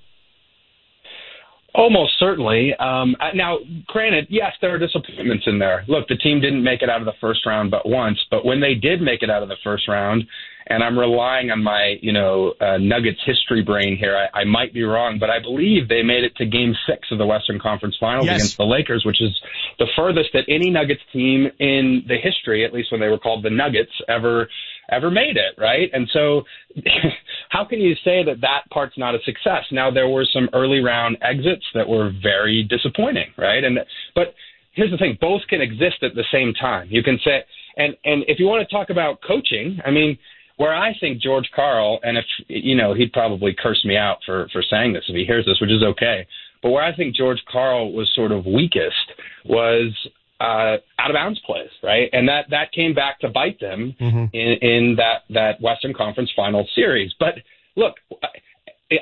Almost 1.75 2.13
certainly. 2.19 2.73
Um, 2.75 3.15
uh, 3.19 3.31
now, 3.35 3.57
granted, 3.87 4.27
yes, 4.29 4.53
there 4.61 4.73
are 4.73 4.79
disappointments 4.79 5.43
in 5.45 5.59
there. 5.59 5.83
Look, 5.87 6.07
the 6.07 6.15
team 6.15 6.39
didn't 6.39 6.63
make 6.63 6.81
it 6.81 6.89
out 6.89 7.01
of 7.01 7.05
the 7.05 7.17
first 7.19 7.45
round 7.45 7.69
but 7.69 7.87
once, 7.87 8.17
but 8.31 8.45
when 8.45 8.61
they 8.61 8.75
did 8.75 9.01
make 9.01 9.23
it 9.23 9.29
out 9.29 9.43
of 9.43 9.49
the 9.49 9.57
first 9.63 9.87
round, 9.87 10.23
and 10.67 10.83
I'm 10.83 10.97
relying 10.97 11.51
on 11.51 11.61
my, 11.61 11.95
you 12.01 12.11
know, 12.11 12.53
uh, 12.59 12.77
Nuggets 12.77 13.19
history 13.25 13.61
brain 13.61 13.97
here. 13.97 14.17
I, 14.17 14.39
I 14.39 14.43
might 14.45 14.73
be 14.73 14.83
wrong, 14.83 15.17
but 15.19 15.29
I 15.29 15.39
believe 15.39 15.87
they 15.87 16.01
made 16.01 16.23
it 16.23 16.35
to 16.37 16.45
Game 16.45 16.73
Six 16.87 17.07
of 17.11 17.19
the 17.19 17.25
Western 17.25 17.59
Conference 17.59 17.95
Finals 17.99 18.25
Yes. 18.25 18.37
against 18.37 18.57
the 18.57 18.63
Lakers, 18.63 19.03
which 19.05 19.21
is 19.21 19.37
the 19.77 19.85
furthest 19.95 20.29
that 20.33 20.45
any 20.47 20.71
Nuggets 20.71 21.01
team 21.13 21.51
in 21.59 22.03
the 22.07 22.17
history, 22.17 22.65
at 22.65 22.73
least 22.73 22.91
when 22.91 22.99
they 22.99 23.09
were 23.09 23.19
called 23.19 23.43
the 23.43 23.49
Nuggets, 23.49 23.91
ever 24.07 24.47
ever 24.89 25.09
made 25.09 25.35
it, 25.35 25.55
right? 25.57 25.89
And 25.93 26.07
so, 26.13 26.43
how 27.49 27.65
can 27.65 27.79
you 27.79 27.95
say 28.03 28.23
that 28.23 28.41
that 28.41 28.61
part's 28.71 28.97
not 28.97 29.15
a 29.15 29.19
success? 29.25 29.63
Now 29.71 29.91
there 29.91 30.07
were 30.07 30.25
some 30.31 30.49
early 30.53 30.79
round 30.79 31.17
exits 31.21 31.65
that 31.73 31.87
were 31.87 32.11
very 32.21 32.63
disappointing, 32.63 33.27
right? 33.37 33.63
And 33.63 33.79
but 34.13 34.33
here's 34.73 34.91
the 34.91 34.97
thing: 34.97 35.17
both 35.19 35.41
can 35.49 35.61
exist 35.61 36.03
at 36.03 36.15
the 36.15 36.25
same 36.31 36.53
time. 36.53 36.87
You 36.89 37.03
can 37.03 37.19
say, 37.23 37.43
and 37.77 37.95
and 38.05 38.23
if 38.27 38.39
you 38.39 38.45
want 38.45 38.67
to 38.67 38.73
talk 38.73 38.89
about 38.89 39.19
coaching, 39.25 39.79
I 39.85 39.91
mean, 39.91 40.17
where 40.57 40.73
I 40.73 40.93
think 40.99 41.21
George 41.21 41.49
Karl, 41.55 41.99
and 42.03 42.17
if 42.17 42.25
you 42.47 42.75
know, 42.75 42.93
he'd 42.93 43.13
probably 43.13 43.55
curse 43.57 43.83
me 43.85 43.97
out 43.97 44.17
for 44.25 44.47
for 44.51 44.63
saying 44.69 44.93
this 44.93 45.03
if 45.07 45.15
he 45.15 45.25
hears 45.25 45.45
this, 45.45 45.59
which 45.61 45.71
is 45.71 45.83
okay. 45.83 46.27
But 46.61 46.71
where 46.71 46.83
I 46.83 46.95
think 46.95 47.15
George 47.15 47.41
Karl 47.51 47.91
was 47.93 48.11
sort 48.15 48.31
of 48.31 48.45
weakest 48.45 49.11
was 49.45 49.93
uh, 50.39 50.77
out 50.99 51.09
of 51.09 51.13
bounds 51.13 51.39
plays, 51.45 51.69
right? 51.83 52.09
And 52.11 52.27
that 52.27 52.45
that 52.49 52.71
came 52.73 52.93
back 52.93 53.19
to 53.21 53.29
bite 53.29 53.59
them 53.59 53.95
in, 54.33 54.57
in 54.61 54.95
that 54.97 55.23
that 55.29 55.61
Western 55.61 55.93
Conference 55.93 56.31
Final 56.35 56.67
series. 56.75 57.13
But 57.19 57.35
look. 57.75 57.95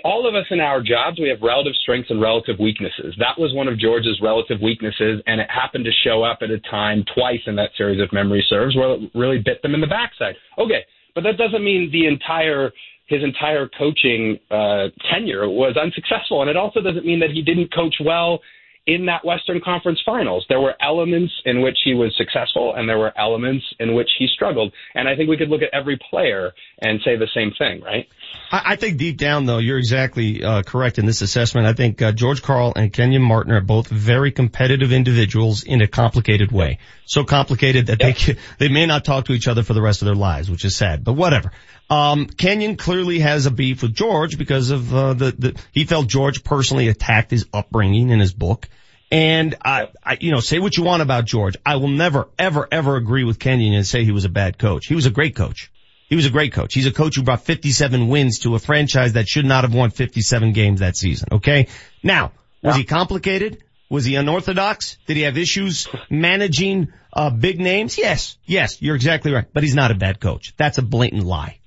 All 0.05 0.25
of 0.25 0.33
us 0.33 0.45
in 0.49 0.61
our 0.61 0.81
jobs, 0.81 1.19
we 1.19 1.27
have 1.27 1.41
relative 1.41 1.73
strengths 1.75 2.09
and 2.09 2.21
relative 2.21 2.55
weaknesses. 2.57 3.13
That 3.19 3.37
was 3.37 3.53
one 3.53 3.67
of 3.67 3.77
George's 3.77 4.17
relative 4.23 4.61
weaknesses, 4.61 5.21
and 5.27 5.41
it 5.41 5.49
happened 5.51 5.83
to 5.83 5.91
show 6.05 6.23
up 6.23 6.39
at 6.41 6.49
a 6.49 6.59
time 6.71 7.03
twice 7.13 7.41
in 7.47 7.57
that 7.57 7.71
series, 7.77 7.99
if 7.99 8.13
memory 8.13 8.45
serves, 8.47 8.77
where 8.77 8.93
it 8.93 9.11
really 9.13 9.39
bit 9.39 9.61
them 9.61 9.75
in 9.75 9.81
the 9.81 9.87
backside. 9.87 10.35
Okay, 10.57 10.85
but 11.13 11.25
that 11.25 11.37
doesn't 11.37 11.65
mean 11.65 11.91
the 11.91 12.07
entire 12.07 12.71
his 13.07 13.23
entire 13.23 13.69
coaching 13.77 14.39
uh, 14.49 14.87
tenure 15.11 15.49
was 15.49 15.75
unsuccessful, 15.75 16.41
and 16.41 16.49
it 16.49 16.55
also 16.55 16.79
doesn't 16.79 17.05
mean 17.05 17.19
that 17.19 17.31
he 17.31 17.41
didn't 17.41 17.73
coach 17.73 17.95
well 18.03 18.39
in 18.85 19.05
that 19.05 19.23
Western 19.23 19.61
Conference 19.61 20.01
Finals. 20.05 20.45
There 20.49 20.59
were 20.59 20.75
elements 20.81 21.31
in 21.45 21.61
which 21.61 21.77
he 21.85 21.93
was 21.93 22.13
successful, 22.17 22.73
and 22.75 22.87
there 22.87 22.97
were 22.97 23.17
elements 23.17 23.65
in 23.79 23.93
which 23.93 24.09
he 24.19 24.27
struggled. 24.27 24.73
And 24.93 25.07
I 25.07 25.15
think 25.15 25.29
we 25.29 25.37
could 25.37 25.49
look 25.49 25.61
at 25.61 25.69
every 25.73 25.97
player 26.09 26.51
and 26.79 26.99
say 27.03 27.15
the 27.15 27.29
same 27.33 27.51
thing, 27.57 27.81
right? 27.81 28.07
I, 28.51 28.73
I 28.73 28.75
think 28.75 28.97
deep 28.97 29.17
down 29.17 29.45
though, 29.45 29.59
you're 29.59 29.77
exactly 29.77 30.43
uh, 30.43 30.63
correct 30.63 30.99
in 30.99 31.05
this 31.05 31.21
assessment. 31.21 31.65
I 31.65 31.73
think 31.73 32.01
uh, 32.01 32.11
George 32.11 32.41
Karl 32.41 32.73
and 32.75 32.91
Kenyon 32.91 33.21
Martin 33.21 33.53
are 33.53 33.61
both 33.61 33.87
very 33.87 34.31
competitive 34.31 34.91
individuals 34.91 35.63
in 35.63 35.81
a 35.81 35.87
complicated 35.87 36.51
way. 36.51 36.79
So 37.05 37.23
complicated 37.23 37.87
that 37.87 37.99
they 37.99 38.13
ca- 38.13 38.35
they 38.57 38.69
may 38.69 38.85
not 38.85 39.05
talk 39.05 39.25
to 39.25 39.33
each 39.33 39.47
other 39.47 39.63
for 39.63 39.73
the 39.73 39.81
rest 39.81 40.01
of 40.01 40.07
their 40.07 40.15
lives, 40.15 40.49
which 40.51 40.65
is 40.65 40.75
sad. 40.75 41.03
But 41.03 41.13
whatever. 41.13 41.51
Um, 41.93 42.25
Kenyon 42.25 42.75
clearly 42.75 43.19
has 43.19 43.45
a 43.45 43.51
beef 43.51 43.83
with 43.83 43.93
George 43.93 44.39
because 44.39 44.71
of 44.71 44.93
uh, 44.93 45.13
the 45.13 45.31
the 45.31 45.61
he 45.71 45.83
felt 45.85 46.07
George 46.07 46.43
personally 46.43 46.87
attacked 46.87 47.29
his 47.29 47.45
upbringing 47.53 48.09
in 48.09 48.19
his 48.19 48.33
book. 48.33 48.67
And 49.11 49.53
I, 49.63 49.89
I, 50.03 50.17
you 50.19 50.31
know, 50.31 50.39
say 50.39 50.57
what 50.57 50.75
you 50.75 50.83
want 50.83 51.03
about 51.03 51.25
George. 51.25 51.55
I 51.63 51.75
will 51.75 51.89
never, 51.89 52.29
ever, 52.39 52.67
ever 52.71 52.95
agree 52.95 53.23
with 53.23 53.37
Kenyon 53.37 53.75
and 53.75 53.85
say 53.85 54.03
he 54.03 54.11
was 54.11 54.25
a 54.25 54.29
bad 54.29 54.57
coach. 54.57 54.87
He 54.87 54.95
was 54.95 55.05
a 55.05 55.11
great 55.11 55.35
coach. 55.35 55.71
He 56.09 56.15
was 56.15 56.25
a 56.25 56.31
great 56.31 56.51
coach. 56.51 56.73
He's 56.73 56.87
a 56.87 56.91
coach 56.91 57.15
who 57.15 57.21
brought 57.21 57.43
57 57.43 58.07
wins 58.07 58.39
to 58.39 58.55
a 58.55 58.59
franchise 58.59 59.13
that 59.13 59.27
should 59.27 59.45
not 59.45 59.63
have 59.63 59.75
won 59.75 59.91
57 59.91 60.51
games 60.53 60.79
that 60.79 60.97
season. 60.97 61.27
Okay. 61.31 61.67
Now, 62.01 62.31
was 62.63 62.75
he 62.75 62.85
complicated? 62.85 63.63
Was 63.87 64.03
he 64.03 64.15
unorthodox? 64.15 64.97
Did 65.05 65.17
he 65.17 65.23
have 65.23 65.37
issues 65.37 65.87
managing 66.09 66.91
uh, 67.11 67.29
big 67.29 67.59
names? 67.59 67.99
Yes, 67.99 68.37
yes, 68.45 68.81
you're 68.81 68.95
exactly 68.95 69.31
right. 69.31 69.45
But 69.53 69.61
he's 69.61 69.75
not 69.75 69.91
a 69.91 69.95
bad 69.95 70.19
coach. 70.19 70.55
That's 70.57 70.79
a 70.79 70.81
blatant 70.81 71.23
lie. 71.23 71.59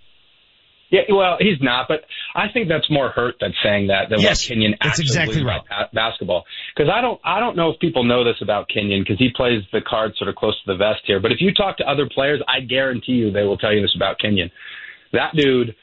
Yeah, 0.91 1.01
well, 1.11 1.37
he's 1.41 1.61
not, 1.61 1.89
but 1.89 2.03
I 2.35 2.47
think 2.53 2.69
that's 2.69 2.89
more 2.89 3.09
hurt 3.09 3.37
than 3.41 3.53
saying 3.63 3.89
that 3.89 4.09
than 4.09 4.21
Yes, 4.21 4.45
what 4.45 4.55
Kenyon 4.55 4.77
actually 4.81 5.03
exactly 5.03 5.45
right. 5.45 5.61
about 5.67 5.93
basketball. 5.93 6.45
Because 6.75 6.91
I 6.95 7.01
don't, 7.01 7.21
I 7.25 7.41
don't 7.41 7.57
know 7.57 7.71
if 7.71 7.81
people 7.81 8.05
know 8.05 8.23
this 8.23 8.37
about 8.41 8.69
Kenyon 8.69 9.03
because 9.03 9.19
he 9.19 9.31
plays 9.35 9.63
the 9.73 9.81
card 9.81 10.15
sort 10.17 10.29
of 10.29 10.37
close 10.37 10.55
to 10.65 10.73
the 10.73 10.77
vest 10.77 11.01
here. 11.05 11.19
But 11.19 11.33
if 11.33 11.41
you 11.41 11.53
talk 11.53 11.79
to 11.79 11.91
other 11.91 12.09
players, 12.09 12.41
I 12.47 12.61
guarantee 12.61 13.13
you 13.13 13.33
they 13.33 13.43
will 13.43 13.59
tell 13.59 13.73
you 13.73 13.83
this 13.83 13.95
about 13.97 14.19
Kenyon. 14.21 14.51
That 15.13 15.35
dude 15.35 15.75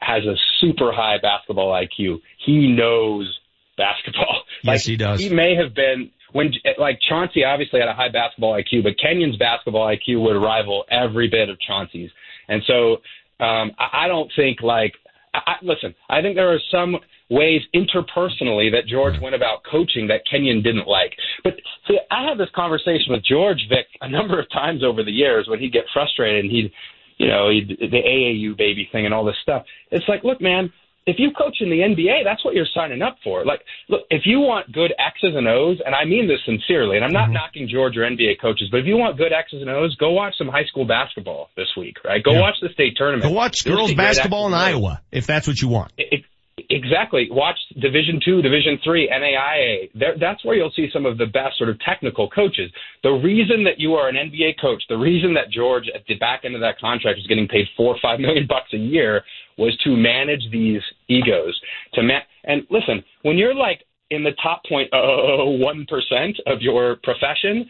has 0.00 0.24
a 0.24 0.34
super 0.60 0.92
high 0.92 1.18
basketball 1.20 1.72
IQ. 1.72 2.20
He 2.44 2.68
knows 2.68 3.38
basketball. 3.76 4.42
Yes, 4.62 4.86
he 4.86 4.96
does. 4.96 5.20
He 5.20 5.28
may 5.28 5.54
have 5.56 5.74
been 5.74 6.10
when 6.32 6.50
like 6.78 6.98
Chauncey 7.06 7.44
obviously 7.44 7.80
had 7.80 7.88
a 7.88 7.92
high 7.92 8.08
basketball 8.08 8.54
IQ, 8.54 8.82
but 8.82 8.94
Kenyon's 8.98 9.36
basketball 9.36 9.86
IQ 9.86 10.22
would 10.22 10.40
rival 10.40 10.84
every 10.90 11.28
bit 11.28 11.50
of 11.50 11.58
Chauncey's. 11.60 12.10
And 12.48 12.62
so 12.66 13.02
um, 13.40 13.72
I, 13.78 14.04
I 14.04 14.08
don't 14.08 14.30
think 14.36 14.62
like 14.62 14.92
I, 15.34 15.54
listen. 15.62 15.94
I 16.08 16.22
think 16.22 16.36
there 16.36 16.52
are 16.52 16.60
some 16.70 16.96
ways 17.30 17.62
interpersonally 17.74 18.70
that 18.70 18.86
George 18.86 19.14
went 19.20 19.34
about 19.34 19.62
coaching 19.68 20.06
that 20.08 20.20
Kenyon 20.30 20.62
didn't 20.62 20.86
like. 20.86 21.12
But 21.42 21.54
see, 21.88 21.98
I 22.10 22.28
had 22.28 22.38
this 22.38 22.50
conversation 22.54 23.06
with 23.08 23.24
George 23.24 23.66
Vic 23.68 23.86
a 24.00 24.08
number 24.08 24.38
of 24.38 24.48
times 24.50 24.82
over 24.84 25.02
the 25.02 25.10
years 25.10 25.46
when 25.48 25.58
he'd 25.58 25.72
get 25.72 25.84
frustrated 25.92 26.44
and 26.44 26.52
he'd 26.52 26.72
you 27.16 27.28
know, 27.28 27.50
he'd, 27.50 27.68
the 27.68 28.02
AAU 28.02 28.56
baby 28.56 28.88
thing 28.90 29.04
and 29.04 29.14
all 29.14 29.24
this 29.24 29.36
stuff. 29.42 29.64
It's 29.90 30.04
like, 30.08 30.24
look, 30.24 30.40
man, 30.40 30.72
if 31.06 31.16
you 31.18 31.30
coach 31.36 31.56
in 31.60 31.68
the 31.68 31.80
NBA, 31.80 32.24
that's 32.24 32.44
what 32.44 32.54
you're 32.54 32.66
signing 32.74 33.02
up 33.02 33.16
for. 33.22 33.44
Like, 33.44 33.60
look, 33.88 34.02
if 34.10 34.22
you 34.24 34.40
want 34.40 34.72
good 34.72 34.92
X's 34.98 35.36
and 35.36 35.46
O's, 35.46 35.78
and 35.84 35.94
I 35.94 36.04
mean 36.04 36.28
this 36.28 36.40
sincerely, 36.46 36.96
and 36.96 37.04
I'm 37.04 37.12
not 37.12 37.24
mm-hmm. 37.24 37.34
knocking 37.34 37.68
George 37.68 37.96
or 37.96 38.00
NBA 38.00 38.40
coaches, 38.40 38.68
but 38.70 38.80
if 38.80 38.86
you 38.86 38.96
want 38.96 39.18
good 39.18 39.32
X's 39.32 39.60
and 39.60 39.70
O's, 39.70 39.94
go 39.96 40.12
watch 40.12 40.34
some 40.38 40.48
high 40.48 40.64
school 40.64 40.86
basketball 40.86 41.50
this 41.56 41.68
week, 41.76 41.96
right? 42.04 42.22
Go 42.22 42.32
yeah. 42.32 42.40
watch 42.40 42.54
the 42.62 42.70
state 42.72 42.94
tournament. 42.96 43.24
Go 43.24 43.36
watch 43.36 43.64
girls 43.64 43.92
basketball 43.92 44.46
in 44.46 44.54
Iowa, 44.54 45.02
if 45.12 45.26
that's 45.26 45.46
what 45.46 45.60
you 45.60 45.68
want. 45.68 45.92
It, 45.98 46.24
Exactly. 46.70 47.26
Watch 47.30 47.58
Division 47.80 48.20
Two, 48.24 48.40
Division 48.40 48.78
Three, 48.84 49.08
NAIA. 49.08 49.90
There, 49.98 50.14
that's 50.18 50.44
where 50.44 50.54
you'll 50.54 50.72
see 50.74 50.88
some 50.92 51.04
of 51.04 51.18
the 51.18 51.26
best 51.26 51.58
sort 51.58 51.68
of 51.68 51.80
technical 51.80 52.30
coaches. 52.30 52.70
The 53.02 53.10
reason 53.10 53.64
that 53.64 53.80
you 53.80 53.94
are 53.94 54.08
an 54.08 54.14
NBA 54.14 54.60
coach, 54.60 54.82
the 54.88 54.96
reason 54.96 55.34
that 55.34 55.50
George 55.50 55.90
at 55.92 56.02
the 56.06 56.14
back 56.14 56.42
end 56.44 56.54
of 56.54 56.60
that 56.60 56.78
contract 56.78 57.18
was 57.18 57.26
getting 57.26 57.48
paid 57.48 57.66
four 57.76 57.94
or 57.94 57.98
five 58.00 58.20
million 58.20 58.46
bucks 58.46 58.72
a 58.72 58.76
year 58.76 59.24
was 59.58 59.76
to 59.78 59.96
manage 59.96 60.42
these 60.52 60.80
egos. 61.08 61.58
To 61.94 62.02
ma- 62.02 62.20
and 62.44 62.62
listen, 62.70 63.02
when 63.22 63.36
you're 63.36 63.54
like 63.54 63.84
in 64.10 64.22
the 64.22 64.32
top 64.40 64.62
point 64.68 64.88
one 64.92 65.86
percent 65.88 66.38
of 66.46 66.62
your 66.62 66.96
profession, 67.02 67.68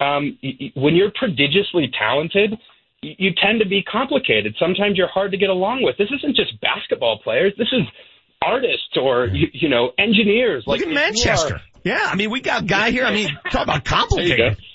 um, 0.00 0.38
when 0.74 0.94
you're 0.94 1.12
prodigiously 1.14 1.90
talented, 1.98 2.52
you 3.00 3.30
tend 3.42 3.60
to 3.60 3.68
be 3.68 3.82
complicated. 3.82 4.54
Sometimes 4.58 4.98
you're 4.98 5.08
hard 5.08 5.30
to 5.30 5.38
get 5.38 5.48
along 5.48 5.82
with. 5.82 5.96
This 5.96 6.10
isn't 6.18 6.36
just 6.36 6.60
basketball 6.60 7.18
players. 7.18 7.54
This 7.56 7.68
is 7.72 7.82
artists 8.42 8.96
or 9.00 9.26
you, 9.26 9.48
you 9.52 9.68
know 9.68 9.90
engineers. 9.98 10.64
Look 10.66 10.78
like 10.78 10.88
at 10.88 10.92
Manchester. 10.92 11.56
Are, 11.56 11.60
yeah, 11.84 12.08
I 12.10 12.16
mean 12.16 12.30
we 12.30 12.40
got 12.40 12.62
a 12.62 12.66
guy 12.66 12.90
here. 12.90 13.04
I 13.04 13.12
mean 13.12 13.28
talk 13.50 13.64
about 13.64 13.84
complicated. 13.84 14.56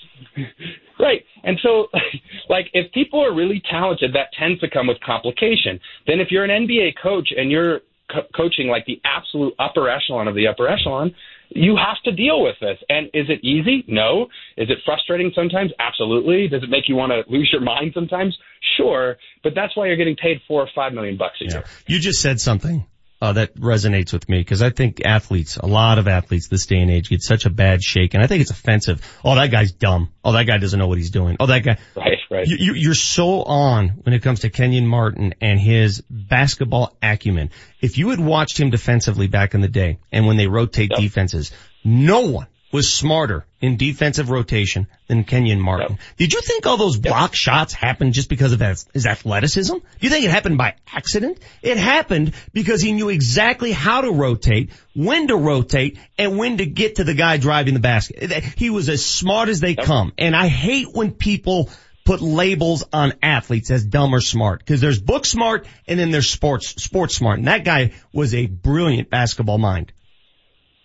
Right. 1.02 1.24
And 1.42 1.58
so, 1.62 1.88
like, 2.48 2.66
if 2.72 2.92
people 2.92 3.24
are 3.24 3.34
really 3.34 3.60
talented, 3.68 4.14
that 4.14 4.28
tends 4.38 4.60
to 4.60 4.70
come 4.70 4.86
with 4.86 5.00
complication. 5.00 5.80
Then 6.06 6.20
if 6.20 6.28
you're 6.30 6.44
an 6.44 6.66
NBA 6.66 6.94
coach 7.02 7.30
and 7.36 7.50
you're 7.50 7.80
co- 8.08 8.28
coaching 8.34 8.68
like 8.68 8.86
the 8.86 9.00
absolute 9.04 9.54
upper 9.58 9.90
echelon 9.90 10.28
of 10.28 10.36
the 10.36 10.46
upper 10.46 10.68
echelon, 10.68 11.12
you 11.50 11.76
have 11.76 12.00
to 12.04 12.12
deal 12.12 12.42
with 12.42 12.54
this. 12.60 12.78
And 12.88 13.06
is 13.08 13.26
it 13.28 13.44
easy? 13.44 13.84
No. 13.88 14.28
Is 14.56 14.70
it 14.70 14.78
frustrating 14.84 15.32
sometimes? 15.34 15.72
Absolutely. 15.78 16.48
Does 16.48 16.62
it 16.62 16.70
make 16.70 16.88
you 16.88 16.94
want 16.94 17.12
to 17.12 17.30
lose 17.30 17.50
your 17.52 17.62
mind 17.62 17.92
sometimes? 17.94 18.36
Sure. 18.76 19.16
But 19.42 19.54
that's 19.54 19.76
why 19.76 19.86
you're 19.86 19.96
getting 19.96 20.16
paid 20.16 20.40
four 20.46 20.62
or 20.62 20.68
five 20.74 20.92
million 20.92 21.16
bucks 21.16 21.36
a 21.42 21.52
year. 21.52 21.64
You 21.86 21.98
just 21.98 22.20
said 22.20 22.40
something 22.40 22.86
uh, 23.22 23.32
that 23.34 23.54
resonates 23.54 24.12
with 24.12 24.28
me 24.28 24.40
because 24.40 24.62
I 24.62 24.70
think 24.70 25.00
athletes, 25.06 25.56
a 25.56 25.66
lot 25.66 25.98
of 25.98 26.08
athletes 26.08 26.48
this 26.48 26.66
day 26.66 26.78
and 26.78 26.90
age 26.90 27.08
get 27.08 27.22
such 27.22 27.46
a 27.46 27.50
bad 27.50 27.80
shake 27.80 28.14
and 28.14 28.22
I 28.22 28.26
think 28.26 28.40
it's 28.40 28.50
offensive. 28.50 29.00
Oh, 29.24 29.36
that 29.36 29.52
guy's 29.52 29.70
dumb. 29.70 30.10
Oh, 30.24 30.32
that 30.32 30.42
guy 30.48 30.58
doesn't 30.58 30.76
know 30.76 30.88
what 30.88 30.98
he's 30.98 31.12
doing. 31.12 31.36
Oh, 31.38 31.46
that 31.46 31.60
guy. 31.60 31.78
Right, 31.94 32.18
right. 32.32 32.46
You, 32.48 32.74
you're 32.74 32.94
so 32.94 33.44
on 33.44 33.90
when 34.02 34.12
it 34.12 34.24
comes 34.24 34.40
to 34.40 34.50
Kenyon 34.50 34.88
Martin 34.88 35.34
and 35.40 35.60
his 35.60 36.02
basketball 36.10 36.96
acumen. 37.00 37.50
If 37.80 37.96
you 37.96 38.08
had 38.08 38.18
watched 38.18 38.58
him 38.58 38.70
defensively 38.70 39.28
back 39.28 39.54
in 39.54 39.60
the 39.60 39.68
day 39.68 40.00
and 40.10 40.26
when 40.26 40.36
they 40.36 40.48
rotate 40.48 40.90
yep. 40.90 40.98
defenses, 40.98 41.52
no 41.84 42.22
one 42.22 42.48
was 42.72 42.92
smarter 42.92 43.44
in 43.60 43.76
defensive 43.76 44.30
rotation 44.30 44.86
than 45.06 45.24
Kenyon 45.24 45.60
Martin. 45.60 45.90
Yep. 45.90 46.00
Did 46.16 46.32
you 46.32 46.40
think 46.40 46.66
all 46.66 46.78
those 46.78 46.96
block 46.96 47.30
yep. 47.30 47.34
shots 47.34 47.74
happened 47.74 48.14
just 48.14 48.28
because 48.28 48.52
of 48.52 48.60
his 48.60 49.06
athleticism? 49.06 49.74
Do 49.74 49.82
you 50.00 50.08
think 50.08 50.24
it 50.24 50.30
happened 50.30 50.56
by 50.58 50.74
accident? 50.92 51.38
It 51.60 51.76
happened 51.76 52.32
because 52.52 52.80
he 52.80 52.92
knew 52.92 53.10
exactly 53.10 53.72
how 53.72 54.00
to 54.00 54.10
rotate, 54.10 54.70
when 54.94 55.28
to 55.28 55.36
rotate, 55.36 55.98
and 56.18 56.38
when 56.38 56.56
to 56.56 56.66
get 56.66 56.96
to 56.96 57.04
the 57.04 57.14
guy 57.14 57.36
driving 57.36 57.74
the 57.74 57.80
basket. 57.80 58.32
He 58.56 58.70
was 58.70 58.88
as 58.88 59.04
smart 59.04 59.50
as 59.50 59.60
they 59.60 59.72
yep. 59.72 59.84
come. 59.84 60.12
And 60.16 60.34
I 60.34 60.48
hate 60.48 60.88
when 60.92 61.12
people 61.12 61.70
put 62.04 62.20
labels 62.20 62.82
on 62.92 63.12
athletes 63.22 63.70
as 63.70 63.84
dumb 63.84 64.14
or 64.14 64.20
smart 64.20 64.58
because 64.58 64.80
there's 64.80 65.00
book 65.00 65.24
smart 65.24 65.66
and 65.86 66.00
then 66.00 66.10
there's 66.10 66.28
sports 66.28 66.82
sports 66.82 67.14
smart. 67.14 67.38
And 67.38 67.48
that 67.48 67.64
guy 67.64 67.92
was 68.12 68.34
a 68.34 68.46
brilliant 68.46 69.10
basketball 69.10 69.58
mind. 69.58 69.92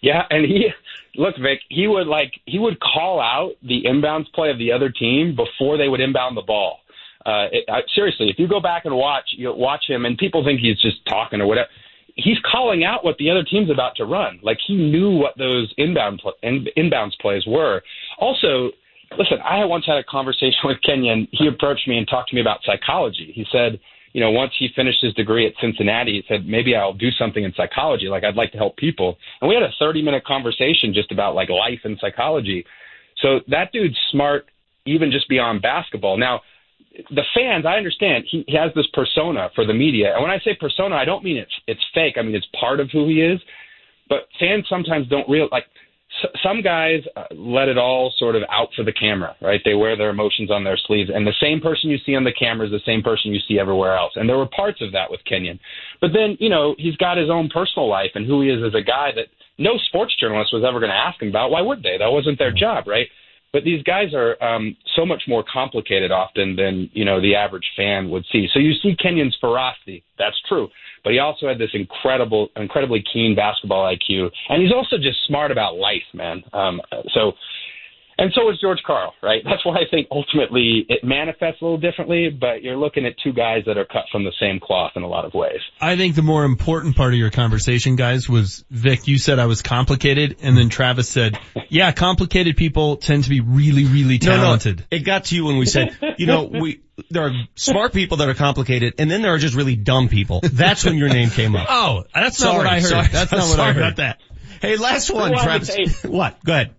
Yeah, 0.02 0.22
and 0.30 0.46
he 0.46 0.68
look, 1.18 1.36
Vic, 1.42 1.60
he 1.70 1.88
would 1.88 2.08
like 2.08 2.32
he 2.46 2.60
would 2.60 2.80
call 2.80 3.20
out 3.20 3.54
the 3.64 3.84
inbounds 3.84 4.32
play 4.34 4.50
of 4.50 4.58
the 4.58 4.72
other 4.72 4.90
team 4.90 5.36
before 5.36 5.78
they 5.78 5.90
would 5.90 6.00
inbound 6.00 6.38
the 6.38 6.42
ball. 6.42 6.80
Uh, 7.26 7.48
it, 7.52 7.66
I, 7.70 7.82
seriously, 7.94 8.30
if 8.30 8.40
you 8.40 8.48
go 8.48 8.62
back 8.62 8.86
and 8.86 8.96
watch, 8.96 9.26
you 9.32 9.54
watch 9.54 9.84
him, 9.88 10.06
and 10.06 10.18
people 10.18 10.46
think 10.46 10.62
he's 10.62 10.80
just 10.80 11.06
talking 11.08 11.42
or 11.42 11.48
whatever. 11.48 11.68
He's 12.16 12.38
calling 12.50 12.84
out 12.84 13.04
what 13.04 13.18
the 13.18 13.30
other 13.30 13.44
team's 13.44 13.70
about 13.70 13.96
to 13.98 14.06
run. 14.06 14.40
Like 14.42 14.58
he 14.66 14.76
knew 14.76 15.12
what 15.12 15.38
those 15.38 15.72
inbound 15.78 16.20
pl- 16.22 16.34
in, 16.42 16.66
inbounds 16.78 17.20
plays 17.20 17.44
were. 17.46 17.84
Also, 18.18 18.72
listen, 19.18 19.38
I 19.44 19.66
once 19.66 19.86
had 19.86 19.98
a 19.98 20.04
conversation 20.04 20.58
with 20.64 20.82
Kenyon. 20.82 21.28
He 21.32 21.48
approached 21.48 21.88
me 21.88 21.98
and 21.98 22.08
talked 22.08 22.30
to 22.30 22.36
me 22.36 22.42
about 22.42 22.60
psychology. 22.64 23.32
He 23.36 23.46
said 23.52 23.80
you 24.18 24.24
know, 24.24 24.32
once 24.32 24.52
he 24.58 24.68
finished 24.76 24.98
his 25.00 25.14
degree 25.14 25.46
at 25.46 25.54
Cincinnati, 25.62 26.14
he 26.14 26.24
said, 26.28 26.48
maybe 26.48 26.76
I'll 26.76 26.92
do 26.92 27.12
something 27.12 27.44
in 27.44 27.54
psychology. 27.54 28.08
Like 28.08 28.24
I'd 28.24 28.34
like 28.34 28.52
to 28.54 28.58
help 28.58 28.76
people. 28.76 29.16
And 29.40 29.48
we 29.48 29.54
had 29.54 29.62
a 29.62 29.70
30 29.80 30.02
minute 30.02 30.26
conversation 30.26 30.92
just 30.92 31.12
about 31.12 31.36
like 31.36 31.50
life 31.50 31.82
and 31.84 32.00
psychology. 32.02 32.66
So 33.22 33.42
that 33.48 33.72
dude's 33.72 33.96
smart 34.10 34.48
even 34.88 35.12
just 35.12 35.30
beyond 35.30 35.62
basketball. 35.62 36.18
Now, 36.18 36.42
the 37.12 37.22
fans, 37.36 37.68
I 37.68 37.78
understand 37.78 38.24
he, 38.28 38.44
he 38.48 38.56
has 38.56 38.72
this 38.74 38.88
persona 38.92 39.52
for 39.54 39.68
the 39.68 39.74
media. 39.76 40.16
And 40.16 40.24
when 40.24 40.32
I 40.32 40.40
say 40.40 40.58
persona, 40.60 40.96
I 40.96 41.06
don't 41.06 41.24
mean 41.24 41.38
it's, 41.38 41.54
it's 41.68 41.86
fake. 41.94 42.16
I 42.18 42.24
mean, 42.24 42.34
it's 42.34 42.48
part 42.60 42.80
of 42.80 42.90
who 42.90 43.08
he 43.08 43.22
is. 43.22 43.40
But 44.10 44.30
fans 44.40 44.66
sometimes 44.68 45.08
don't 45.10 45.30
real 45.30 45.48
like 45.52 45.66
some 46.44 46.62
guys 46.62 47.02
uh, 47.16 47.24
let 47.32 47.68
it 47.68 47.78
all 47.78 48.14
sort 48.18 48.36
of 48.36 48.44
out 48.50 48.70
for 48.76 48.84
the 48.84 48.94
camera, 48.94 49.36
right? 49.42 49.62
They 49.64 49.74
wear 49.74 49.98
their 49.98 50.10
emotions 50.10 50.52
on 50.52 50.64
their 50.64 50.78
sleeves, 50.78 51.10
and 51.14 51.26
the 51.26 51.34
same 51.42 51.60
person 51.60 51.90
you 51.90 51.98
see 52.06 52.16
on 52.16 52.24
the 52.24 52.32
camera 52.32 52.66
is 52.66 52.72
the 52.72 52.82
same 52.86 53.02
person 53.02 53.34
you 53.34 53.40
see 53.48 53.60
everywhere 53.60 53.96
else. 53.96 54.14
And 54.16 54.28
there 54.28 54.38
were 54.38 54.48
parts 54.48 54.82
of 54.82 54.92
that 54.94 55.12
with 55.12 55.24
Kenyon, 55.26 55.60
but 56.02 56.12
then 56.14 56.38
you 56.40 56.50
know 56.50 56.76
he's 56.78 56.96
got 56.98 57.18
his 57.18 57.30
own 57.30 57.50
personal 57.50 57.88
life 57.90 58.12
and 58.16 58.26
who 58.26 58.42
he 58.42 58.50
is 58.50 58.64
as 58.64 58.76
a 58.76 58.84
guy 58.84 59.12
that 59.16 59.28
no 59.58 59.78
sports 59.88 60.16
journalist 60.20 60.54
was 60.54 60.64
ever 60.68 60.80
going 60.80 60.92
to 60.92 60.96
ask 60.96 61.22
him 61.22 61.30
about. 61.30 61.52
Why 61.52 61.62
would 61.62 61.84
they? 61.84 61.98
That 61.98 62.12
wasn't 62.12 62.40
their 62.40 62.52
job, 62.52 62.88
right? 62.88 63.08
But 63.54 63.64
these 63.64 63.82
guys 63.84 64.14
are 64.14 64.42
um, 64.44 64.76
so 64.96 65.06
much 65.06 65.24
more 65.28 65.44
complicated 65.52 66.12
often 66.12 66.56
than 66.56 66.90
you 66.94 67.06
know 67.06 67.22
the 67.22 67.36
average 67.36 67.68
fan 67.76 68.10
would 68.10 68.26
see. 68.32 68.48
So 68.54 68.60
you 68.60 68.74
see 68.82 68.96
Kenyon's 68.96 69.38
ferocity, 69.40 70.04
that's 70.20 70.36
true, 70.48 70.68
but 71.04 71.14
he 71.14 71.20
also 71.20 71.48
had 71.48 71.58
this 71.58 71.70
incredible, 71.74 72.50
incredibly 72.56 73.04
keen 73.12 73.36
basketball 73.36 73.84
IQ, 73.84 74.30
and 74.50 74.62
he's 74.62 74.74
also 74.74 74.98
just 74.98 75.18
smart 75.28 75.52
about 75.52 75.76
life, 75.76 76.04
man. 76.14 76.44
Um, 76.54 76.82
so 77.14 77.34
and 78.18 78.32
so 78.34 78.50
is 78.50 78.60
George 78.60 78.80
Karl, 78.86 79.14
right? 79.22 79.42
That's 79.44 79.66
why 79.66 79.76
I 79.76 79.84
think 79.90 80.08
ultimately 80.12 80.86
it 80.90 81.04
manifests 81.04 81.62
a 81.62 81.66
little 81.66 81.78
differently, 81.78 82.30
but 82.30 82.64
you're 82.64 82.78
looking 82.78 83.06
at 83.06 83.14
two 83.24 83.32
guys 83.34 83.64
that 83.68 83.78
are 83.78 83.86
cut 83.86 84.06
from 84.12 84.24
the 84.24 84.32
same 84.40 84.60
cloth 84.60 84.94
in 84.96 85.04
a 85.04 85.08
lot 85.08 85.26
of 85.26 85.34
ways. 85.34 85.60
I 85.80 85.96
think 85.98 86.16
the 86.16 86.24
more 86.24 86.44
important 86.44 86.96
part 86.96 87.14
of 87.14 87.20
your 87.20 87.30
conversation, 87.30 87.96
guys, 87.96 88.28
was 88.28 88.66
Vic, 88.72 89.08
you 89.08 89.18
said 89.18 89.40
I 89.40 89.46
was 89.46 89.62
complicated, 89.62 90.38
and 90.42 90.58
then 90.58 90.70
Travis 90.70 91.10
said, 91.10 91.40
yeah, 91.70 91.92
complicated 91.92 92.58
people 92.58 92.98
tend 92.98 93.26
to 93.26 93.30
be 93.30 93.42
really, 93.42 93.86
really 93.86 94.18
talented. 94.18 94.78
No, 94.80 94.86
no, 94.92 94.98
it 94.98 95.06
got 95.06 95.26
to 95.26 95.36
you 95.36 95.46
when 95.46 95.58
we 95.58 95.66
said, 95.66 95.96
you 96.18 96.26
know, 96.26 96.44
we, 96.62 96.82
there 97.12 97.28
are 97.28 97.32
smart 97.56 97.94
people 97.94 98.18
that 98.18 98.30
are 98.30 98.34
complicated, 98.34 98.96
and 98.98 99.12
then 99.12 99.22
there 99.22 99.34
are 99.34 99.38
just 99.38 99.56
really 99.56 99.76
dumb 99.76 100.10
people. 100.10 100.40
That's 100.42 100.84
when 100.84 100.98
your 100.98 101.10
name 101.10 101.30
came 101.30 101.56
up. 101.56 101.68
Oh, 101.70 102.04
that's 102.14 102.38
sorry, 102.38 102.54
not 102.54 102.58
what 102.58 102.68
I 102.68 102.80
heard. 102.80 102.84
Sorry, 102.84 103.08
that's 103.08 103.32
not 103.32 103.42
what 103.50 103.60
I 103.60 103.68
heard. 103.68 103.78
about 103.78 103.96
that. 103.98 104.20
Hey, 104.62 104.78
last 104.78 105.12
one, 105.12 105.34
Travis. 105.38 106.04
What? 106.04 106.44
Go 106.44 106.54
ahead. 106.54 106.74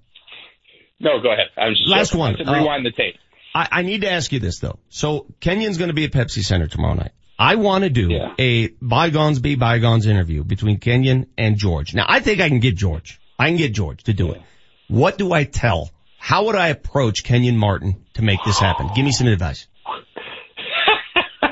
No, 1.00 1.20
go 1.20 1.32
ahead. 1.32 1.46
I'm 1.56 1.74
just 1.74 1.88
last 1.88 2.14
one. 2.14 2.36
Uh, 2.36 2.52
rewind 2.52 2.84
the 2.84 2.90
tape. 2.90 3.16
I, 3.54 3.68
I, 3.70 3.82
need 3.82 4.02
to 4.02 4.10
ask 4.10 4.32
you 4.32 4.40
this 4.40 4.58
though. 4.58 4.78
So 4.88 5.26
Kenyon's 5.40 5.78
going 5.78 5.88
to 5.88 5.94
be 5.94 6.04
at 6.04 6.12
Pepsi 6.12 6.44
Center 6.44 6.66
tomorrow 6.66 6.94
night. 6.94 7.12
I 7.38 7.54
want 7.54 7.84
to 7.84 7.90
do 7.90 8.10
yeah. 8.10 8.34
a 8.38 8.68
bygones 8.82 9.38
be 9.38 9.54
bygones 9.54 10.06
interview 10.06 10.42
between 10.42 10.78
Kenyon 10.78 11.28
and 11.38 11.56
George. 11.56 11.94
Now 11.94 12.04
I 12.08 12.20
think 12.20 12.40
I 12.40 12.48
can 12.48 12.58
get 12.60 12.74
George. 12.74 13.20
I 13.38 13.48
can 13.48 13.56
get 13.56 13.72
George 13.72 14.02
to 14.04 14.12
do 14.12 14.26
yeah. 14.26 14.32
it. 14.32 14.42
What 14.88 15.18
do 15.18 15.32
I 15.32 15.44
tell? 15.44 15.90
How 16.18 16.46
would 16.46 16.56
I 16.56 16.68
approach 16.68 17.22
Kenyon 17.22 17.56
Martin 17.56 18.04
to 18.14 18.22
make 18.22 18.40
this 18.44 18.58
happen? 18.58 18.90
Give 18.94 19.04
me 19.04 19.12
some 19.12 19.28
advice. 19.28 19.68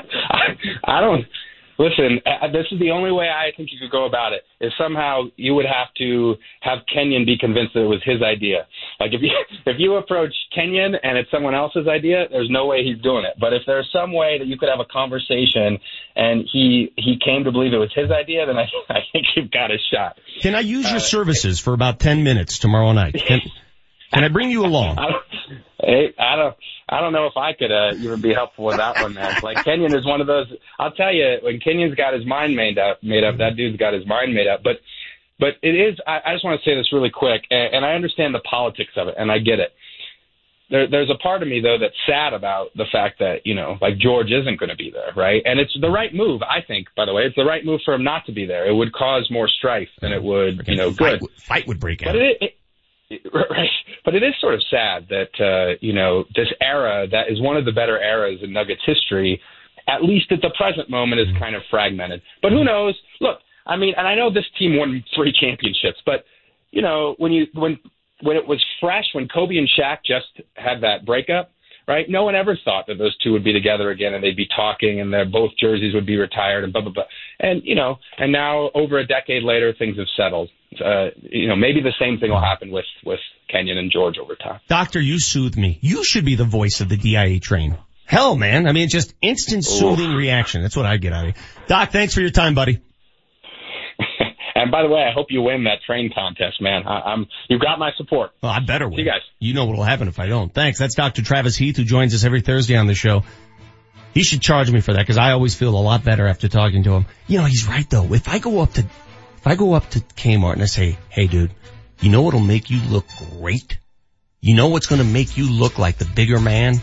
I 0.83 1.01
don't. 1.01 1.25
Listen, 1.79 2.19
uh, 2.25 2.47
this 2.51 2.65
is 2.71 2.79
the 2.79 2.89
only 2.89 3.11
way 3.11 3.29
I 3.29 3.55
think 3.55 3.69
you 3.71 3.77
could 3.79 3.91
go 3.91 4.05
about 4.05 4.33
it. 4.33 4.41
Is 4.59 4.73
somehow 4.77 5.23
you 5.35 5.53
would 5.53 5.65
have 5.65 5.93
to 5.99 6.35
have 6.61 6.79
Kenyon 6.91 7.25
be 7.25 7.37
convinced 7.37 7.73
that 7.75 7.81
it 7.81 7.87
was 7.87 8.01
his 8.03 8.21
idea. 8.23 8.65
Like 8.99 9.13
if 9.13 9.21
you 9.21 9.31
if 9.65 9.75
you 9.77 9.95
approach 9.95 10.33
Kenyon 10.53 10.95
and 11.03 11.17
it's 11.17 11.29
someone 11.29 11.53
else's 11.53 11.87
idea, 11.87 12.25
there's 12.31 12.49
no 12.49 12.65
way 12.65 12.83
he's 12.83 13.01
doing 13.03 13.25
it. 13.25 13.37
But 13.39 13.53
if 13.53 13.61
there's 13.67 13.87
some 13.93 14.11
way 14.11 14.39
that 14.39 14.47
you 14.47 14.57
could 14.57 14.69
have 14.69 14.79
a 14.79 14.91
conversation 14.91 15.77
and 16.15 16.45
he 16.51 16.91
he 16.97 17.19
came 17.23 17.43
to 17.43 17.51
believe 17.51 17.73
it 17.73 17.77
was 17.77 17.93
his 17.93 18.09
idea, 18.09 18.45
then 18.47 18.57
I 18.57 18.65
I 18.89 18.99
think 19.11 19.25
you've 19.35 19.51
got 19.51 19.69
a 19.69 19.77
shot. 19.93 20.17
Can 20.41 20.55
I 20.55 20.61
use 20.61 20.89
your 20.89 20.97
uh, 20.97 21.11
services 21.17 21.59
for 21.59 21.73
about 21.73 21.99
ten 21.99 22.23
minutes 22.23 22.57
tomorrow 22.57 22.91
night? 22.93 23.13
Can, 23.13 23.41
can 24.11 24.23
I 24.23 24.29
bring 24.29 24.49
you 24.49 24.65
along? 24.65 24.97
Don't, 25.87 26.19
I 26.19 26.35
don't, 26.35 26.55
I 26.89 27.01
don't 27.01 27.13
know 27.13 27.25
if 27.27 27.37
I 27.37 27.53
could 27.53 27.71
uh, 27.71 27.93
even 27.95 28.21
be 28.21 28.33
helpful 28.33 28.65
with 28.65 28.77
that 28.77 29.01
one, 29.01 29.13
man. 29.13 29.35
Like 29.41 29.63
Kenyon 29.63 29.95
is 29.95 30.05
one 30.05 30.21
of 30.21 30.27
those. 30.27 30.47
I'll 30.77 30.91
tell 30.91 31.13
you, 31.13 31.37
when 31.41 31.59
Kenyon's 31.59 31.95
got 31.95 32.13
his 32.13 32.25
mind 32.25 32.55
made 32.55 32.77
up, 32.77 33.01
made 33.01 33.23
up, 33.23 33.37
that 33.37 33.55
dude's 33.55 33.77
got 33.77 33.93
his 33.93 34.05
mind 34.05 34.33
made 34.33 34.47
up. 34.47 34.61
But, 34.63 34.77
but 35.39 35.53
it 35.61 35.75
is. 35.75 35.97
I, 36.05 36.19
I 36.25 36.33
just 36.33 36.43
want 36.43 36.59
to 36.61 36.69
say 36.69 36.75
this 36.75 36.91
really 36.91 37.09
quick, 37.09 37.43
and, 37.49 37.75
and 37.75 37.85
I 37.85 37.93
understand 37.93 38.35
the 38.35 38.39
politics 38.39 38.91
of 38.97 39.07
it, 39.07 39.15
and 39.17 39.31
I 39.31 39.39
get 39.39 39.59
it. 39.59 39.71
there, 40.69 40.89
there's 40.89 41.09
a 41.09 41.17
part 41.21 41.41
of 41.41 41.47
me 41.47 41.61
though 41.61 41.77
that's 41.79 41.95
sad 42.05 42.33
about 42.33 42.67
the 42.75 42.85
fact 42.91 43.19
that 43.19 43.45
you 43.45 43.55
know, 43.55 43.77
like 43.81 43.97
George 43.97 44.27
isn't 44.31 44.59
going 44.59 44.69
to 44.69 44.75
be 44.75 44.91
there, 44.91 45.13
right? 45.15 45.41
And 45.45 45.59
it's 45.59 45.75
the 45.79 45.89
right 45.89 46.13
move, 46.13 46.41
I 46.41 46.61
think. 46.67 46.87
By 46.95 47.05
the 47.05 47.13
way, 47.13 47.23
it's 47.23 47.35
the 47.35 47.45
right 47.45 47.63
move 47.63 47.81
for 47.85 47.93
him 47.93 48.03
not 48.03 48.25
to 48.25 48.31
be 48.33 48.45
there. 48.45 48.67
It 48.67 48.73
would 48.73 48.91
cause 48.93 49.27
more 49.31 49.47
strife 49.47 49.89
than 50.01 50.11
it 50.11 50.21
would, 50.21 50.67
you 50.67 50.75
know, 50.75 50.91
Fight, 50.91 51.19
good. 51.19 51.29
fight 51.37 51.67
would 51.67 51.79
break 51.79 52.01
out. 52.03 52.07
But 52.13 52.15
it, 52.17 52.37
it, 52.41 52.56
right, 53.33 53.69
but 54.05 54.15
it 54.15 54.23
is 54.23 54.33
sort 54.39 54.53
of 54.53 54.61
sad 54.69 55.07
that 55.09 55.29
uh, 55.39 55.77
you 55.81 55.93
know 55.93 56.25
this 56.35 56.47
era 56.61 57.07
that 57.11 57.29
is 57.29 57.41
one 57.41 57.57
of 57.57 57.65
the 57.65 57.71
better 57.71 58.01
eras 58.01 58.39
in 58.41 58.51
Nuggets 58.51 58.81
history, 58.85 59.41
at 59.87 60.03
least 60.03 60.31
at 60.31 60.41
the 60.41 60.51
present 60.57 60.89
moment, 60.89 61.21
is 61.21 61.27
kind 61.39 61.55
of 61.55 61.61
fragmented. 61.69 62.21
But 62.41 62.51
who 62.51 62.63
knows? 62.63 62.95
Look, 63.21 63.39
I 63.65 63.77
mean, 63.77 63.93
and 63.97 64.07
I 64.07 64.15
know 64.15 64.31
this 64.31 64.45
team 64.59 64.77
won 64.77 65.03
three 65.15 65.33
championships, 65.39 66.01
but 66.05 66.25
you 66.71 66.81
know 66.81 67.15
when 67.17 67.31
you 67.31 67.47
when 67.53 67.79
when 68.21 68.35
it 68.35 68.47
was 68.47 68.63
fresh, 68.79 69.05
when 69.13 69.27
Kobe 69.27 69.57
and 69.57 69.69
Shaq 69.77 69.99
just 70.05 70.47
had 70.55 70.81
that 70.81 71.05
breakup, 71.05 71.51
right? 71.87 72.05
No 72.09 72.23
one 72.23 72.35
ever 72.35 72.57
thought 72.63 72.87
that 72.87 72.97
those 72.97 73.15
two 73.23 73.31
would 73.31 73.43
be 73.43 73.53
together 73.53 73.89
again 73.89 74.13
and 74.13 74.23
they'd 74.23 74.35
be 74.35 74.47
talking 74.55 74.99
and 74.99 75.11
their 75.11 75.25
both 75.25 75.51
jerseys 75.59 75.93
would 75.93 76.05
be 76.05 76.17
retired 76.17 76.63
and 76.63 76.73
blah 76.73 76.81
blah 76.81 76.91
blah. 76.91 77.03
And 77.39 77.61
you 77.63 77.75
know, 77.75 77.97
and 78.17 78.31
now 78.31 78.69
over 78.73 78.97
a 78.97 79.07
decade 79.07 79.43
later, 79.43 79.73
things 79.77 79.97
have 79.97 80.07
settled. 80.15 80.49
Uh, 80.83 81.07
you 81.21 81.47
know, 81.47 81.55
maybe 81.55 81.81
the 81.81 81.93
same 81.99 82.19
thing 82.19 82.29
will 82.29 82.41
happen 82.41 82.71
with 82.71 82.85
with 83.05 83.19
Kenyon 83.49 83.77
and 83.77 83.91
George 83.91 84.17
over 84.17 84.35
time. 84.35 84.59
Doctor, 84.67 84.99
you 84.99 85.19
soothe 85.19 85.55
me. 85.55 85.79
You 85.81 86.03
should 86.03 86.25
be 86.25 86.35
the 86.35 86.45
voice 86.45 86.81
of 86.81 86.89
the 86.89 86.97
DIA 86.97 87.39
train. 87.39 87.77
Hell, 88.05 88.37
man. 88.37 88.67
I 88.67 88.71
mean, 88.71 88.87
just 88.87 89.13
instant 89.21 89.65
soothing 89.65 90.13
reaction. 90.13 90.61
That's 90.61 90.77
what 90.77 90.85
I 90.85 90.95
get 90.95 91.11
out 91.11 91.27
of 91.27 91.35
you. 91.35 91.41
Doc, 91.67 91.91
thanks 91.91 92.13
for 92.13 92.21
your 92.21 92.29
time, 92.29 92.55
buddy. 92.55 92.79
And 94.67 94.71
by 94.73 94.83
the 94.83 94.89
way, 94.89 95.01
I 95.01 95.13
hope 95.13 95.27
you 95.29 95.43
win 95.43 95.63
that 95.63 95.81
train 95.85 96.11
contest, 96.13 96.61
man. 96.61 96.85
I, 96.85 96.99
I'm 96.99 97.25
you've 97.47 97.61
got 97.61 97.79
my 97.79 97.91
support. 97.95 98.31
Well, 98.43 98.51
I 98.51 98.59
better 98.59 98.85
win. 98.89 98.97
See 98.97 99.03
you 99.03 99.09
guys. 99.09 99.21
You 99.39 99.53
know 99.53 99.63
what'll 99.63 99.85
happen 99.85 100.09
if 100.09 100.19
I 100.19 100.27
don't. 100.27 100.53
Thanks. 100.53 100.77
That's 100.77 100.93
Dr. 100.93 101.21
Travis 101.21 101.55
Heath 101.55 101.77
who 101.77 101.85
joins 101.85 102.13
us 102.13 102.25
every 102.25 102.41
Thursday 102.41 102.75
on 102.75 102.85
the 102.85 102.93
show. 102.93 103.23
He 104.13 104.23
should 104.23 104.41
charge 104.41 104.69
me 104.69 104.81
for 104.81 104.91
that 104.91 104.99
because 104.99 105.17
I 105.17 105.31
always 105.31 105.55
feel 105.55 105.69
a 105.69 105.79
lot 105.79 106.03
better 106.03 106.27
after 106.27 106.49
talking 106.49 106.83
to 106.83 106.91
him. 106.91 107.05
You 107.27 107.37
know, 107.37 107.45
he's 107.45 107.65
right 107.65 107.89
though. 107.89 108.13
If 108.13 108.27
I 108.27 108.39
go 108.39 108.59
up 108.59 108.73
to, 108.73 108.81
if 108.81 109.47
I 109.47 109.55
go 109.55 109.71
up 109.71 109.89
to 109.91 110.01
Kmart 110.01 110.53
and 110.53 110.63
I 110.63 110.65
say, 110.65 110.97
hey 111.07 111.27
dude, 111.27 111.51
you 112.01 112.11
know 112.11 112.23
what'll 112.23 112.41
make 112.41 112.69
you 112.69 112.81
look 112.89 113.05
great? 113.39 113.77
You 114.41 114.53
know 114.53 114.67
what's 114.67 114.87
gonna 114.87 115.05
make 115.05 115.37
you 115.37 115.49
look 115.49 115.79
like 115.79 115.97
the 115.97 116.03
bigger 116.03 116.41
man? 116.41 116.81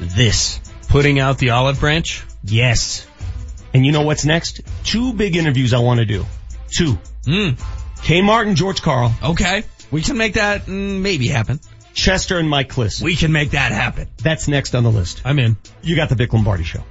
This. 0.00 0.60
Putting 0.88 1.20
out 1.20 1.36
the 1.36 1.50
olive 1.50 1.78
branch? 1.78 2.24
Yes. 2.42 3.06
And 3.74 3.84
you 3.84 3.92
know 3.92 4.02
what's 4.02 4.24
next? 4.24 4.62
Two 4.82 5.12
big 5.12 5.36
interviews 5.36 5.74
I 5.74 5.80
want 5.80 6.00
to 6.00 6.06
do. 6.06 6.24
Two. 6.72 6.98
Mm. 7.26 7.60
Kmart 7.98 8.46
and 8.46 8.56
George 8.56 8.82
Karl. 8.82 9.12
Okay. 9.22 9.64
We 9.90 10.02
can 10.02 10.16
make 10.16 10.34
that 10.34 10.66
mm, 10.66 11.00
maybe 11.00 11.28
happen. 11.28 11.60
Chester 11.94 12.38
and 12.38 12.48
Mike 12.48 12.70
Kliss. 12.70 13.02
We 13.02 13.16
can 13.16 13.32
make 13.32 13.50
that 13.50 13.72
happen. 13.72 14.08
That's 14.22 14.48
next 14.48 14.74
on 14.74 14.82
the 14.82 14.90
list. 14.90 15.20
I'm 15.24 15.38
in. 15.38 15.56
You 15.82 15.96
got 15.96 16.08
the 16.08 16.14
Vic 16.14 16.32
Lombardi 16.32 16.64
show. 16.64 16.82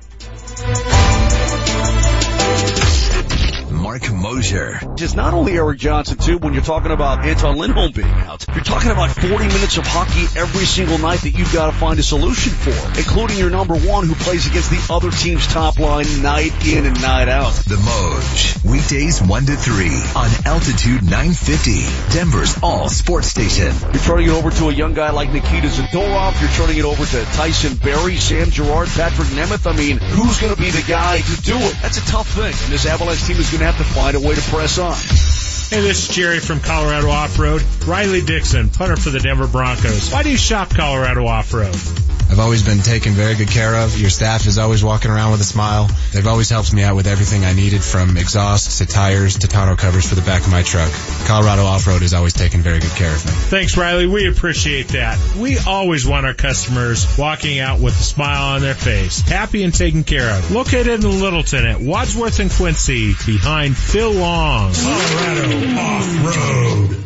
Mark 3.92 4.10
Mosier. 4.14 4.80
Just 4.96 5.18
not 5.18 5.34
only 5.34 5.52
Eric 5.52 5.78
Johnson 5.78 6.18
too, 6.18 6.38
when 6.38 6.54
you're 6.54 6.64
talking 6.64 6.94
about 6.94 7.26
Anton 7.26 7.58
Lindholm 7.58 7.92
being 7.92 8.08
out, 8.08 8.46
you're 8.56 8.64
talking 8.64 8.90
about 8.90 9.10
40 9.10 9.36
minutes 9.48 9.76
of 9.76 9.84
hockey 9.86 10.32
every 10.40 10.64
single 10.64 10.98
night 10.98 11.20
that 11.24 11.32
you've 11.32 11.52
got 11.52 11.66
to 11.66 11.74
find 11.74 12.00
a 12.00 12.04
solution 12.04 12.54
for, 12.54 12.72
including 12.98 13.38
your 13.38 13.50
number 13.50 13.76
one 13.76 14.08
who 14.08 14.16
plays 14.16 14.48
against 14.48 14.70
the 14.70 14.80
other 14.90 15.12
team's 15.12 15.46
top 15.46 15.78
line 15.78 16.06
night 16.22 16.54
in 16.66 16.86
and 16.86 17.02
night 17.02 17.28
out. 17.28 17.52
The 17.68 17.76
Moj. 17.76 18.64
Weekdays 18.64 19.22
1 19.22 19.46
to 19.48 19.58
3 19.58 19.86
on 20.16 20.30
Altitude 20.46 21.04
950. 21.04 22.16
Denver's 22.16 22.64
all 22.64 22.88
sports 22.88 23.28
station. 23.28 23.76
You're 23.92 24.04
turning 24.08 24.28
it 24.28 24.32
over 24.32 24.52
to 24.52 24.70
a 24.70 24.74
young 24.74 24.94
guy 24.94 25.12
like 25.12 25.34
Nikita 25.34 25.68
Zadorov. 25.68 26.40
You're 26.40 26.56
turning 26.56 26.78
it 26.78 26.86
over 26.86 27.04
to 27.04 27.26
Tyson 27.36 27.76
Barrie, 27.76 28.16
Sam 28.16 28.52
Girard, 28.52 28.88
Patrick 28.88 29.28
Nemeth. 29.36 29.68
I 29.68 29.76
mean, 29.76 29.98
who's 29.98 30.40
going 30.40 30.56
to 30.56 30.62
be 30.62 30.70
the 30.72 30.86
guy 30.88 31.20
to 31.20 31.42
do 31.42 31.58
it? 31.58 31.76
That's 31.82 31.98
a 31.98 32.06
tough 32.08 32.30
thing. 32.30 32.56
And 32.56 32.72
this 32.72 32.86
Avalanche 32.86 33.26
team 33.28 33.36
is 33.36 33.52
going 33.52 33.60
to 33.60 33.66
have 33.66 33.78
to 33.78 33.81
find 33.84 34.16
a 34.16 34.20
way 34.20 34.36
to 34.36 34.42
press 34.42 34.78
on. 34.78 35.41
Hey, 35.72 35.80
this 35.80 36.10
is 36.10 36.14
Jerry 36.14 36.42
from 36.42 36.60
Colorado 36.60 37.10
Off 37.10 37.40
Road. 37.40 37.64
Riley 37.88 38.20
Dixon, 38.20 38.70
punter 38.70 38.98
for 38.98 39.10
the 39.10 39.20
Denver 39.20 39.48
Broncos. 39.48 40.12
Why 40.12 40.22
do 40.22 40.30
you 40.30 40.36
shop 40.36 40.72
Colorado 40.72 41.26
Off 41.26 41.54
Road? 41.54 41.74
I've 42.32 42.40
always 42.40 42.64
been 42.64 42.80
taken 42.80 43.12
very 43.12 43.36
good 43.36 43.50
care 43.50 43.76
of. 43.76 44.00
Your 44.00 44.10
staff 44.10 44.48
is 44.48 44.58
always 44.58 44.82
walking 44.82 45.12
around 45.12 45.34
with 45.34 45.42
a 45.42 45.44
smile. 45.44 45.90
They've 46.14 46.26
always 46.26 46.50
helped 46.50 46.74
me 46.74 46.82
out 46.82 46.96
with 46.96 47.06
everything 47.06 47.44
I 47.44 47.52
needed 47.52 47.84
from 47.84 48.16
exhausts 48.16 48.78
to 48.78 48.86
tires 48.86 49.40
to 49.40 49.50
tonneau 49.50 49.76
covers 49.76 50.08
for 50.08 50.16
the 50.16 50.22
back 50.22 50.42
of 50.44 50.50
my 50.50 50.64
truck. 50.64 50.90
Colorado 51.26 51.66
Off-Road 51.66 52.04
has 52.04 52.14
always 52.14 52.32
taken 52.32 52.62
very 52.62 52.80
good 52.80 52.92
care 52.92 53.14
of 53.14 53.26
me. 53.26 53.32
Thanks, 53.32 53.76
Riley. 53.76 54.08
We 54.08 54.30
appreciate 54.30 54.90
that. 54.90 55.20
We 55.36 55.58
always 55.60 56.08
want 56.08 56.26
our 56.26 56.34
customers 56.34 57.06
walking 57.18 57.60
out 57.60 57.82
with 57.82 58.00
a 58.00 58.04
smile 58.04 58.56
on 58.56 58.62
their 58.62 58.76
face, 58.76 59.20
happy 59.20 59.64
and 59.64 59.74
taken 59.74 60.06
care 60.06 60.30
of. 60.30 60.52
Located 60.52 61.04
in 61.04 61.20
Littleton 61.20 61.66
at 61.66 61.82
Wadsworth 61.82 62.40
and 62.40 62.50
Quincy, 62.50 63.14
behind 63.26 63.76
Phil 63.76 64.12
Long. 64.14 64.72
Colorado 64.74 65.61
Off-Road. 65.62 66.98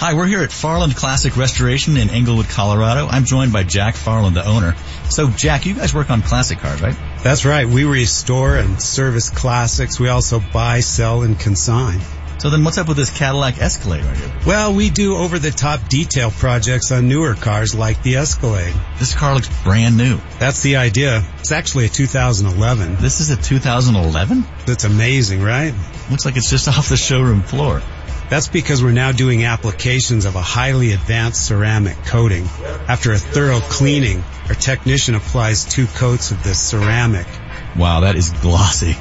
Hi, 0.00 0.14
we're 0.14 0.26
here 0.26 0.42
at 0.42 0.50
Farland 0.50 0.94
Classic 0.94 1.36
Restoration 1.36 1.96
in 1.96 2.08
Englewood, 2.08 2.48
Colorado. 2.48 3.08
I'm 3.08 3.24
joined 3.24 3.52
by 3.52 3.64
Jack 3.64 3.96
Farland, 3.96 4.36
the 4.36 4.46
owner. 4.46 4.76
So, 5.10 5.28
Jack, 5.28 5.66
you 5.66 5.74
guys 5.74 5.92
work 5.92 6.08
on 6.08 6.22
classic 6.22 6.60
cars, 6.60 6.80
right? 6.80 6.96
That's 7.24 7.44
right. 7.44 7.66
We 7.66 7.82
restore 7.82 8.56
and 8.56 8.80
service 8.80 9.28
classics. 9.28 9.98
We 9.98 10.08
also 10.08 10.38
buy, 10.38 10.80
sell, 10.80 11.22
and 11.22 11.38
consign. 11.38 12.00
So 12.38 12.50
then 12.50 12.62
what's 12.62 12.78
up 12.78 12.86
with 12.86 12.96
this 12.96 13.10
Cadillac 13.10 13.58
Escalade 13.58 14.04
right 14.04 14.16
here? 14.16 14.32
Well, 14.46 14.72
we 14.72 14.90
do 14.90 15.16
over-the-top 15.16 15.88
detail 15.88 16.30
projects 16.30 16.92
on 16.92 17.08
newer 17.08 17.34
cars 17.34 17.74
like 17.74 18.00
the 18.04 18.16
Escalade. 18.16 18.74
This 19.00 19.12
car 19.12 19.34
looks 19.34 19.48
brand 19.64 19.96
new. 19.96 20.20
That's 20.38 20.62
the 20.62 20.76
idea. 20.76 21.24
It's 21.40 21.50
actually 21.50 21.86
a 21.86 21.88
2011. 21.88 22.96
This 23.00 23.20
is 23.20 23.30
a 23.30 23.36
2011? 23.36 24.44
That's 24.66 24.84
amazing, 24.84 25.42
right? 25.42 25.74
Looks 26.12 26.24
like 26.24 26.36
it's 26.36 26.48
just 26.48 26.68
off 26.78 26.88
the 26.88 26.96
showroom 26.96 27.42
floor. 27.42 27.82
That's 28.30 28.46
because 28.46 28.84
we're 28.84 28.92
now 28.92 29.10
doing 29.10 29.44
applications 29.44 30.24
of 30.24 30.36
a 30.36 30.42
highly 30.42 30.92
advanced 30.92 31.44
ceramic 31.44 31.96
coating. 32.04 32.44
After 32.86 33.12
a 33.12 33.18
thorough 33.18 33.60
cleaning, 33.60 34.22
our 34.48 34.54
technician 34.54 35.16
applies 35.16 35.64
two 35.64 35.86
coats 35.86 36.30
of 36.30 36.44
this 36.44 36.60
ceramic. 36.60 37.26
Wow, 37.76 38.00
that 38.00 38.16
is 38.16 38.30
glossy. 38.30 38.96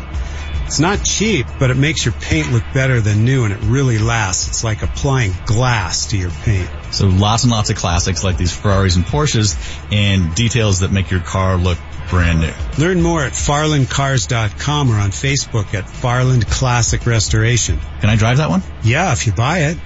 It's 0.67 0.81
not 0.81 1.01
cheap, 1.01 1.47
but 1.59 1.71
it 1.71 1.77
makes 1.77 2.03
your 2.03 2.13
paint 2.13 2.51
look 2.51 2.63
better 2.73 2.99
than 2.99 3.23
new 3.23 3.45
and 3.45 3.53
it 3.53 3.59
really 3.63 3.99
lasts. 3.99 4.49
It's 4.49 4.63
like 4.65 4.83
applying 4.83 5.31
glass 5.45 6.07
to 6.07 6.17
your 6.17 6.29
paint. 6.29 6.69
So 6.91 7.07
lots 7.07 7.43
and 7.43 7.51
lots 7.51 7.69
of 7.69 7.77
classics 7.77 8.21
like 8.21 8.35
these 8.37 8.53
Ferraris 8.53 8.97
and 8.97 9.05
Porsches 9.05 9.55
and 9.93 10.35
details 10.35 10.81
that 10.81 10.91
make 10.91 11.09
your 11.09 11.21
car 11.21 11.55
look 11.55 11.77
brand 12.09 12.41
new. 12.41 12.51
Learn 12.77 13.01
more 13.01 13.23
at 13.23 13.31
farlandcars.com 13.31 14.91
or 14.91 14.95
on 14.95 15.11
Facebook 15.11 15.73
at 15.73 15.89
Farland 15.89 16.45
Classic 16.47 17.05
Restoration. 17.05 17.79
Can 18.01 18.09
I 18.09 18.17
drive 18.17 18.37
that 18.37 18.49
one? 18.49 18.61
Yeah, 18.83 19.13
if 19.13 19.25
you 19.25 19.31
buy 19.31 19.59
it. 19.59 19.77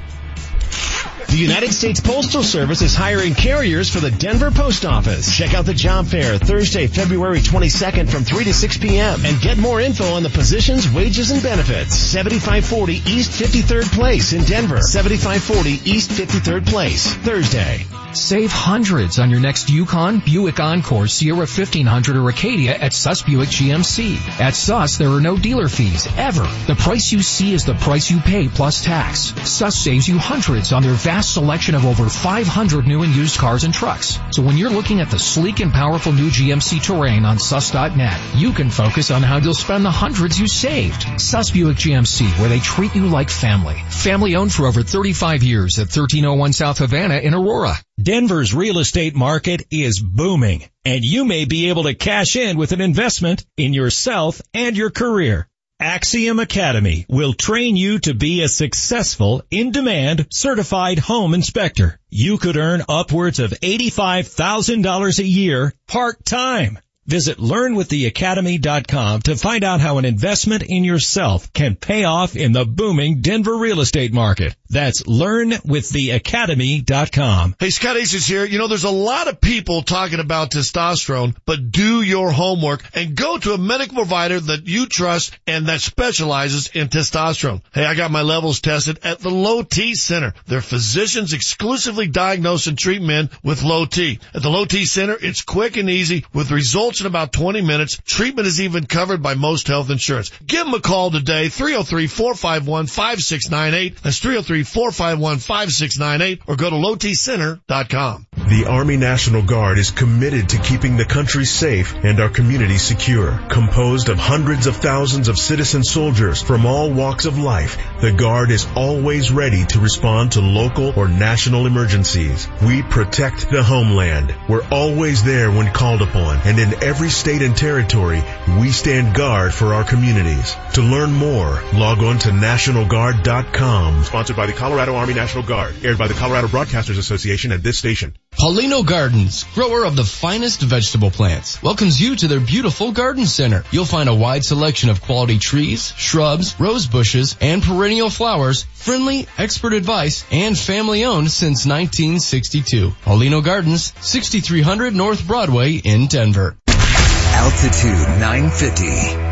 The 1.28 1.38
United 1.38 1.74
States 1.74 2.00
Postal 2.00 2.44
Service 2.44 2.82
is 2.82 2.96
hiring 2.96 3.34
carriers 3.34 3.90
for 3.90 4.00
the 4.00 4.12
Denver 4.12 4.52
Post 4.52 4.86
Office. 4.86 5.36
Check 5.36 5.54
out 5.54 5.66
the 5.66 5.74
job 5.74 6.08
fair 6.08 6.38
Thursday, 6.38 6.88
February 6.88 7.40
22nd 7.40 8.10
from 8.10 8.24
3 8.24 8.44
to 8.46 8.54
6 8.54 8.78
p.m. 8.80 9.26
and 9.26 9.40
get 9.42 9.58
more 9.58 9.80
info 9.80 10.14
on 10.14 10.24
the 10.24 10.30
positions, 10.30 10.92
wages, 10.92 11.32
and 11.32 11.42
benefits. 11.42 11.96
7540 11.96 12.94
East 13.12 13.42
53rd 13.42 13.92
Place 13.94 14.34
in 14.34 14.44
Denver. 14.44 14.82
7540 14.82 15.90
East 15.90 16.12
53rd 16.12 16.66
Place, 16.68 17.14
Thursday. 17.16 17.86
Save 18.14 18.52
hundreds 18.52 19.20
on 19.20 19.30
your 19.30 19.40
next 19.40 19.70
Yukon, 19.70 20.20
Buick 20.20 20.60
Encore, 20.60 21.08
Sierra 21.08 21.38
1500, 21.38 22.18
or 22.18 22.30
Acadia 22.30 22.76
at 22.76 22.94
Suss 22.94 23.22
Buick 23.22 23.48
GMC. 23.48 24.18
At 24.40 24.54
Suss, 24.54 24.98
there 24.98 25.10
are 25.10 25.22
no 25.22 25.38
dealer 25.38 25.70
fees, 25.70 26.08
ever. 26.18 26.44
The 26.68 26.76
price 26.76 27.12
you 27.14 27.22
see 27.22 27.54
is 27.54 27.64
the 27.64 27.74
price 27.76 28.12
you 28.12 28.20
pay 28.20 28.50
plus 28.50 28.84
tax. 28.84 29.34
Suss 29.50 29.78
saves 29.78 30.10
you 30.10 30.18
hundreds 30.18 30.74
on 30.74 30.84
their 30.84 30.94
vast 30.94 31.34
selection 31.34 31.74
of 31.74 31.86
over 31.86 32.10
500 32.10 32.86
new 32.86 33.04
and 33.04 33.16
used 33.16 33.38
cars 33.40 33.64
and 33.64 33.74
trucks. 33.74 34.20
So 34.32 34.42
when 34.42 34.58
you're 34.58 34.70
looking 34.70 35.00
at 35.00 35.10
the 35.10 35.20
sleek 35.20 35.62
and 35.62 35.72
powerful 35.72 36.12
new 36.12 36.30
GMC 36.30 36.84
Terrain 36.84 37.24
on 37.24 37.40
sus.net, 37.40 38.20
you 38.36 38.52
can 38.52 38.70
focus 38.70 39.12
on 39.12 39.24
how 39.24 39.38
you'll 39.38 39.54
spend 39.54 39.86
the 39.86 39.92
hundreds 39.92 40.38
you 40.38 40.48
saved. 40.48 41.06
Suss 41.22 41.52
Buick 41.52 41.78
GMC, 41.78 42.40
where 42.40 42.50
they 42.50 42.60
treat 42.60 42.94
you 42.94 43.08
like 43.08 43.30
family. 43.30 43.82
Family 43.90 44.36
owned 44.36 44.54
for 44.54 44.66
over 44.66 44.84
35 44.84 45.44
years 45.44 45.78
at 45.78 45.84
1301 45.84 46.52
South 46.52 46.80
Havana 46.80 47.18
in 47.18 47.34
Aurora. 47.34 47.78
Denver's 48.04 48.54
real 48.54 48.80
estate 48.80 49.16
market 49.16 49.68
is 49.70 50.00
booming, 50.00 50.64
and 50.84 51.04
you 51.04 51.24
may 51.24 51.46
be 51.46 51.70
able 51.70 51.84
to 51.84 51.94
cash 51.94 52.36
in 52.36 52.58
with 52.58 52.72
an 52.72 52.82
investment 52.82 53.46
in 53.58 53.74
yourself 53.74 54.42
and 54.54 54.76
your 54.76 54.90
career. 54.90 55.48
Axiom 55.80 56.40
Academy 56.40 57.06
will 57.10 57.34
train 57.34 57.76
you 57.76 58.00
to 58.00 58.14
be 58.14 58.42
a 58.42 58.48
successful, 58.48 59.44
in-demand, 59.52 60.28
certified 60.32 61.00
home 61.00 61.34
inspector. 61.34 62.00
You 62.10 62.38
could 62.38 62.58
earn 62.58 62.84
upwards 62.90 63.40
of 63.40 63.52
$85,000 63.52 65.20
a 65.20 65.24
year 65.24 65.74
part-time. 65.88 66.80
Visit 67.12 67.38
learnwiththeacademy.com 67.40 69.22
to 69.24 69.36
find 69.36 69.66
out 69.66 69.82
how 69.82 69.98
an 69.98 70.06
investment 70.06 70.64
in 70.66 70.86
yourself 70.86 71.52
can 71.52 71.76
pay 71.76 72.06
off 72.06 72.38
in 72.38 72.54
the 72.54 72.64
booming 72.64 73.20
Denver 73.20 73.58
real 73.58 73.82
estate 73.82 74.14
market. 74.14 74.56
That's 74.70 75.04
learnwiththeacademy.com. 75.04 77.56
Hey, 77.60 77.70
Scott 77.70 77.98
Aces 77.98 78.26
here. 78.26 78.46
You 78.46 78.60
know, 78.60 78.70
there's 78.70 78.86
a 78.86 78.90
lot 78.90 79.28
of 79.28 79.42
people 79.42 79.82
talking 79.82 80.22
about 80.22 80.52
testosterone, 80.52 81.36
but 81.46 81.72
do 81.72 82.02
your 82.02 82.32
homework 82.32 82.82
and 82.94 83.14
go 83.14 83.38
to 83.40 83.56
a 83.56 83.58
medical 83.58 83.98
provider 83.98 84.40
that 84.40 84.68
you 84.68 84.86
trust 84.86 85.38
and 85.46 85.66
that 85.66 85.82
specializes 85.82 86.70
in 86.70 86.88
testosterone. 86.88 87.62
Hey, 87.74 87.84
I 87.84 87.96
got 87.96 88.12
my 88.12 88.22
levels 88.22 88.62
tested 88.62 89.00
at 89.04 89.20
the 89.20 89.32
Low 89.32 89.64
T 89.64 89.96
Center. 89.96 90.34
Their 90.48 90.62
physicians 90.62 91.34
exclusively 91.34 92.08
diagnose 92.08 92.68
and 92.68 92.78
treat 92.78 93.02
men 93.02 93.30
with 93.44 93.64
low 93.64 93.84
T. 93.84 94.20
At 94.34 94.44
the 94.44 94.50
Low 94.50 94.64
T 94.64 94.86
Center, 94.86 95.18
it's 95.22 95.42
quick 95.42 95.76
and 95.76 95.90
easy 95.90 96.24
with 96.34 96.52
results 96.52 97.01
in 97.02 97.08
about 97.08 97.34
20 97.34 97.62
minutes. 97.62 98.00
Treatment 98.06 98.48
is 98.48 98.62
even 98.62 98.86
covered 98.86 99.22
by 99.22 99.36
most 99.36 99.68
health 99.68 99.90
insurance. 99.90 100.32
Give 100.46 100.66
them 100.66 100.74
a 100.74 100.80
call 100.80 101.12
today, 101.12 101.48
303-451-5698. 101.48 104.02
That's 104.02 104.20
303-451-5698 104.20 106.42
or 106.48 106.56
go 106.56 106.70
to 106.70 106.76
lowtcenter.com. 106.76 108.28
The 108.50 108.66
Army 108.68 108.98
National 108.98 109.44
Guard 109.44 109.78
is 109.78 109.92
committed 109.92 110.50
to 110.50 110.58
keeping 110.58 110.98
the 110.98 111.06
country 111.06 111.46
safe 111.46 111.96
and 112.04 112.20
our 112.20 112.30
community 112.30 112.78
secure. 112.78 113.40
Composed 113.50 114.10
of 114.10 114.18
hundreds 114.18 114.68
of 114.68 114.76
thousands 114.76 115.28
of 115.28 115.38
citizen 115.38 115.84
soldiers 115.84 116.42
from 116.42 116.66
all 116.66 116.92
walks 116.92 117.26
of 117.26 117.38
life, 117.38 117.78
the 118.02 118.12
Guard 118.12 118.52
is 118.52 118.68
always 118.76 119.32
ready 119.32 119.64
to 119.66 119.80
respond 119.80 120.34
to 120.34 120.42
local 120.42 120.92
or 120.98 121.08
national 121.08 121.66
emergencies. 121.66 122.48
We 122.66 122.82
protect 122.82 123.50
the 123.50 123.64
homeland. 123.64 124.36
We're 124.50 124.68
always 124.70 125.24
there 125.24 125.52
when 125.52 125.72
called 125.72 126.02
upon, 126.02 126.38
and 126.44 126.60
in 126.60 126.84
every 126.84 127.10
state 127.10 127.42
and 127.42 127.56
territory, 127.56 128.22
we 128.60 128.72
stand 128.72 129.16
guard 129.16 129.54
for 129.54 129.74
our 129.74 129.86
communities. 129.86 130.56
To 130.74 130.82
learn 130.82 131.14
more, 131.14 131.62
log 131.74 132.00
on 132.00 132.20
to 132.20 132.30
NationalGuard.com. 132.30 134.04
Sponsored 134.04 134.36
by 134.36 134.48
the 134.48 134.54
Colorado 134.54 134.96
Army 134.96 135.14
National 135.14 135.44
Guard. 135.44 135.76
Aired 135.86 135.98
by 135.98 136.08
the 136.08 136.16
Colorado 136.16 136.48
Broadcasters 136.48 136.98
Association 136.98 137.52
and 137.52 137.64
this 137.64 137.78
station. 137.78 138.14
Paulino 138.42 138.84
Gardens, 138.84 139.44
grower 139.54 139.86
of 139.86 139.96
the 139.96 140.04
finest 140.04 140.62
vegetable 140.62 141.12
plants, 141.12 141.62
welcomes 141.62 142.02
you 142.02 142.16
to 142.16 142.28
their 142.28 142.40
beautiful 142.40 142.92
garden 142.92 143.28
center. 143.28 143.64
You'll 143.70 143.86
find 143.86 144.10
a 144.10 144.16
wide 144.16 144.44
selection 144.44 144.90
of 144.90 145.02
quality 145.02 145.38
trees, 145.38 145.94
shrubs, 145.96 146.60
rose 146.60 146.88
bushes, 146.88 147.36
and 147.40 147.62
perennial 147.62 148.10
flowers, 148.10 148.64
friendly, 148.74 149.28
expert 149.38 149.74
advice, 149.74 150.26
and 150.32 150.58
family 150.58 151.04
owned 151.06 151.30
since 151.30 151.68
1962. 151.68 152.96
Paulino 153.06 153.44
Gardens, 153.44 153.94
6300 154.02 154.96
North 154.96 155.28
Broadway 155.28 155.76
in 155.76 156.08
Denver. 156.08 156.56
Altitude 156.68 158.20
950, 158.20 158.86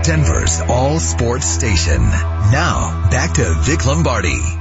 Denver's 0.03 0.61
all 0.61 0.99
sports 0.99 1.47
station. 1.47 2.01
Now, 2.01 3.07
back 3.09 3.33
to 3.35 3.55
Vic 3.61 3.85
Lombardi. 3.87 4.58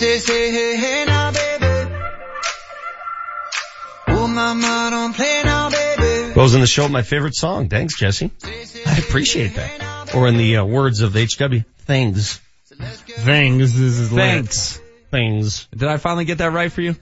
Say, 0.00 0.16
say, 0.16 0.18
say, 0.18 0.50
hey, 0.50 0.76
hey 0.76 1.04
now, 1.04 1.30
baby. 1.30 1.94
Oh, 4.08 4.26
mama, 4.26 4.88
don't 4.90 5.14
play 5.14 5.42
now, 5.44 5.68
baby. 5.68 6.32
Goes 6.32 6.54
in 6.54 6.62
the 6.62 6.66
show, 6.66 6.88
my 6.88 7.02
favorite 7.02 7.34
song. 7.34 7.68
Thanks, 7.68 7.98
Jesse. 7.98 8.30
I 8.86 8.96
appreciate 8.96 9.56
that. 9.56 10.14
Or 10.14 10.26
in 10.26 10.38
the 10.38 10.56
uh, 10.56 10.64
words 10.64 11.02
of 11.02 11.12
HW, 11.12 11.64
things. 11.80 12.40
Things 12.70 13.78
is 13.78 14.08
Thanks. 14.08 14.80
Things. 15.10 15.68
Did 15.76 15.90
I 15.90 15.98
finally 15.98 16.24
get 16.24 16.38
that 16.38 16.52
right 16.52 16.72
for 16.72 16.80
you? 16.80 16.96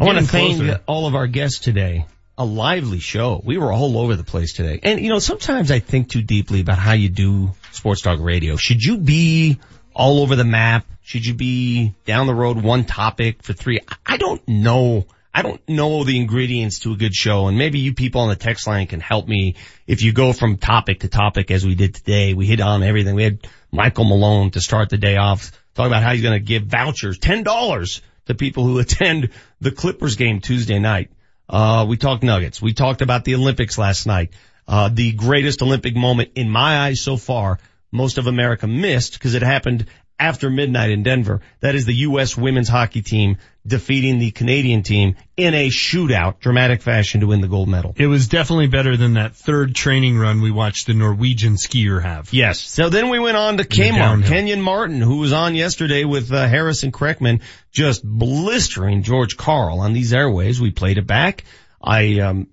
I 0.00 0.04
want 0.04 0.18
to 0.18 0.24
thank 0.24 0.80
all 0.88 1.06
of 1.06 1.14
our 1.14 1.28
guests 1.28 1.60
today. 1.60 2.04
A 2.36 2.44
lively 2.44 2.98
show. 2.98 3.40
We 3.44 3.58
were 3.58 3.72
all 3.72 3.96
over 3.96 4.16
the 4.16 4.24
place 4.24 4.54
today. 4.54 4.80
And 4.82 5.00
you 5.00 5.08
know, 5.08 5.20
sometimes 5.20 5.70
I 5.70 5.78
think 5.78 6.08
too 6.10 6.22
deeply 6.22 6.62
about 6.62 6.78
how 6.78 6.94
you 6.94 7.10
do 7.10 7.52
sports 7.70 8.00
talk 8.00 8.18
radio. 8.18 8.56
Should 8.56 8.82
you 8.82 8.98
be 8.98 9.60
all 9.98 10.20
over 10.20 10.36
the 10.36 10.44
map? 10.44 10.86
Should 11.02 11.26
you 11.26 11.34
be 11.34 11.94
down 12.06 12.26
the 12.26 12.34
road 12.34 12.62
one 12.62 12.84
topic 12.84 13.42
for 13.42 13.52
three? 13.52 13.80
I- 14.06 14.16
don't 14.16 14.46
know. 14.48 15.06
I 15.34 15.42
don't 15.42 15.60
know 15.68 16.04
the 16.04 16.16
ingredients 16.16 16.80
to 16.80 16.92
a 16.92 16.96
good 16.96 17.14
show 17.14 17.46
and 17.46 17.58
maybe 17.58 17.78
you 17.78 17.94
people 17.94 18.22
on 18.22 18.28
the 18.28 18.36
text 18.36 18.66
line 18.66 18.86
can 18.86 19.00
help 19.00 19.28
me 19.28 19.56
if 19.86 20.02
you 20.02 20.12
go 20.12 20.32
from 20.32 20.56
topic 20.56 21.00
to 21.00 21.08
topic 21.08 21.50
as 21.50 21.64
we 21.64 21.74
did 21.74 21.94
today. 21.94 22.34
We 22.34 22.46
hit 22.46 22.60
on 22.60 22.82
everything. 22.82 23.14
We 23.14 23.24
had 23.24 23.46
Michael 23.70 24.04
Malone 24.04 24.50
to 24.52 24.60
start 24.60 24.88
the 24.88 24.96
day 24.96 25.16
off 25.16 25.52
talk 25.78 25.86
about 25.86 26.02
how 26.02 26.12
he's 26.12 26.22
going 26.22 26.38
to 26.38 26.44
give 26.44 26.64
vouchers, 26.64 27.18
$10 27.18 28.00
to 28.26 28.34
people 28.34 28.64
who 28.64 28.78
attend 28.80 29.30
the 29.60 29.70
Clippers 29.70 30.16
game 30.16 30.40
Tuesday 30.40 30.78
night. 30.78 31.10
Uh, 31.48 31.86
we 31.88 31.96
talked 31.96 32.22
nuggets. 32.22 32.60
We 32.60 32.74
talked 32.74 33.00
about 33.00 33.24
the 33.24 33.36
Olympics 33.36 33.78
last 33.78 34.06
night. 34.06 34.32
Uh, 34.66 34.90
the 34.92 35.12
greatest 35.12 35.62
Olympic 35.62 35.96
moment 35.96 36.32
in 36.34 36.50
my 36.50 36.80
eyes 36.80 37.00
so 37.00 37.16
far, 37.16 37.58
most 37.90 38.18
of 38.18 38.26
America 38.26 38.66
missed 38.66 39.14
because 39.14 39.34
it 39.34 39.42
happened 39.42 39.86
after 40.18 40.50
midnight 40.50 40.90
in 40.90 41.02
Denver. 41.02 41.40
That 41.60 41.74
is 41.74 41.86
the 41.86 41.94
U.S. 41.94 42.36
women's 42.36 42.68
hockey 42.68 43.02
team 43.02 43.38
defeating 43.66 44.18
the 44.18 44.30
Canadian 44.30 44.82
team 44.82 45.16
in 45.36 45.54
a 45.54 45.68
shootout, 45.68 46.40
dramatic 46.40 46.82
fashion 46.82 47.20
to 47.20 47.28
win 47.28 47.40
the 47.40 47.48
gold 47.48 47.68
medal. 47.68 47.94
It 47.96 48.06
was 48.06 48.26
definitely 48.28 48.66
better 48.66 48.96
than 48.96 49.14
that 49.14 49.36
third 49.36 49.74
training 49.74 50.18
run 50.18 50.40
we 50.40 50.50
watched 50.50 50.86
the 50.86 50.94
Norwegian 50.94 51.54
skier 51.54 52.02
have. 52.02 52.32
Yes. 52.32 52.60
So 52.60 52.88
then 52.88 53.10
we 53.10 53.18
went 53.18 53.36
on 53.36 53.58
to 53.58 53.64
Kmart. 53.64 54.26
Kenyon 54.26 54.60
Martin, 54.60 55.00
who 55.00 55.18
was 55.18 55.32
on 55.32 55.54
yesterday 55.54 56.04
with 56.04 56.32
uh, 56.32 56.48
Harrison 56.48 56.90
Kreckman, 56.90 57.42
just 57.70 58.02
blistering 58.02 59.02
George 59.02 59.36
Karl 59.36 59.80
on 59.80 59.92
these 59.92 60.12
airways. 60.12 60.60
We 60.60 60.70
played 60.70 60.98
it 60.98 61.06
back. 61.06 61.44
I, 61.80 62.20
um, 62.20 62.48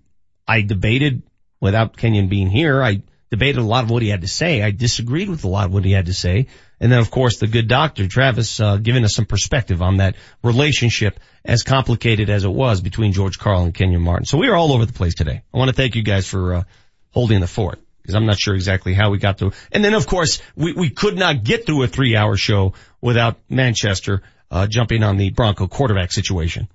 I 0.47 0.61
debated 0.61 1.23
without 1.59 1.97
Kenyon 1.97 2.27
being 2.27 2.49
here. 2.49 2.83
I 2.83 3.01
debated 3.35 3.59
a 3.59 3.63
lot 3.63 3.83
of 3.83 3.89
what 3.89 4.01
he 4.01 4.09
had 4.09 4.21
to 4.21 4.27
say. 4.27 4.61
I 4.61 4.71
disagreed 4.71 5.29
with 5.29 5.43
a 5.43 5.47
lot 5.47 5.65
of 5.65 5.73
what 5.73 5.83
he 5.83 5.91
had 5.91 6.05
to 6.05 6.13
say. 6.13 6.47
And 6.79 6.91
then 6.91 6.99
of 6.99 7.11
course 7.11 7.37
the 7.39 7.47
good 7.47 7.67
doctor, 7.67 8.07
Travis, 8.07 8.59
uh, 8.59 8.77
giving 8.77 9.03
us 9.03 9.15
some 9.15 9.25
perspective 9.25 9.81
on 9.81 9.97
that 9.97 10.15
relationship 10.43 11.19
as 11.43 11.63
complicated 11.63 12.29
as 12.29 12.45
it 12.45 12.51
was 12.51 12.81
between 12.81 13.11
George 13.11 13.37
Karl 13.37 13.63
and 13.63 13.73
Kenyon 13.73 14.01
Martin. 14.01 14.25
So 14.25 14.37
we 14.37 14.47
are 14.47 14.55
all 14.55 14.71
over 14.71 14.85
the 14.85 14.93
place 14.93 15.15
today. 15.15 15.41
I 15.53 15.57
want 15.57 15.69
to 15.69 15.75
thank 15.75 15.95
you 15.95 16.03
guys 16.03 16.27
for, 16.27 16.55
uh, 16.55 16.63
holding 17.11 17.39
the 17.39 17.47
fort 17.47 17.79
because 18.01 18.15
I'm 18.15 18.25
not 18.25 18.39
sure 18.39 18.55
exactly 18.55 18.93
how 18.93 19.09
we 19.09 19.17
got 19.17 19.39
to. 19.39 19.51
And 19.71 19.83
then 19.83 19.93
of 19.93 20.07
course 20.07 20.41
we, 20.55 20.73
we 20.73 20.89
could 20.89 21.17
not 21.17 21.43
get 21.43 21.65
through 21.65 21.83
a 21.83 21.87
three 21.87 22.15
hour 22.15 22.37
show 22.37 22.73
without 23.01 23.37
Manchester, 23.49 24.21
uh, 24.49 24.67
jumping 24.67 25.03
on 25.03 25.17
the 25.17 25.31
Bronco 25.31 25.67
quarterback 25.67 26.11
situation. 26.11 26.67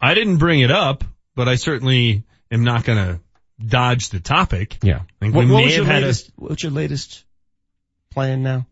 I 0.00 0.14
didn't 0.14 0.38
bring 0.38 0.60
it 0.60 0.70
up, 0.70 1.04
but 1.34 1.48
I 1.48 1.54
certainly 1.54 2.24
am 2.50 2.64
not 2.64 2.84
going 2.84 2.98
to 2.98 3.20
dodge 3.64 4.08
the 4.10 4.20
topic. 4.20 4.78
Yeah. 4.82 4.96
I 4.96 5.00
think 5.20 5.34
What, 5.34 5.44
we 5.46 5.50
what 5.52 5.58
may 5.58 5.64
was 5.64 5.76
your 5.76 5.84
have 5.84 5.94
had 5.94 6.02
latest, 6.02 6.30
what's 6.36 6.62
your 6.62 6.72
latest 6.72 7.24
plan 8.12 8.42
now? 8.42 8.66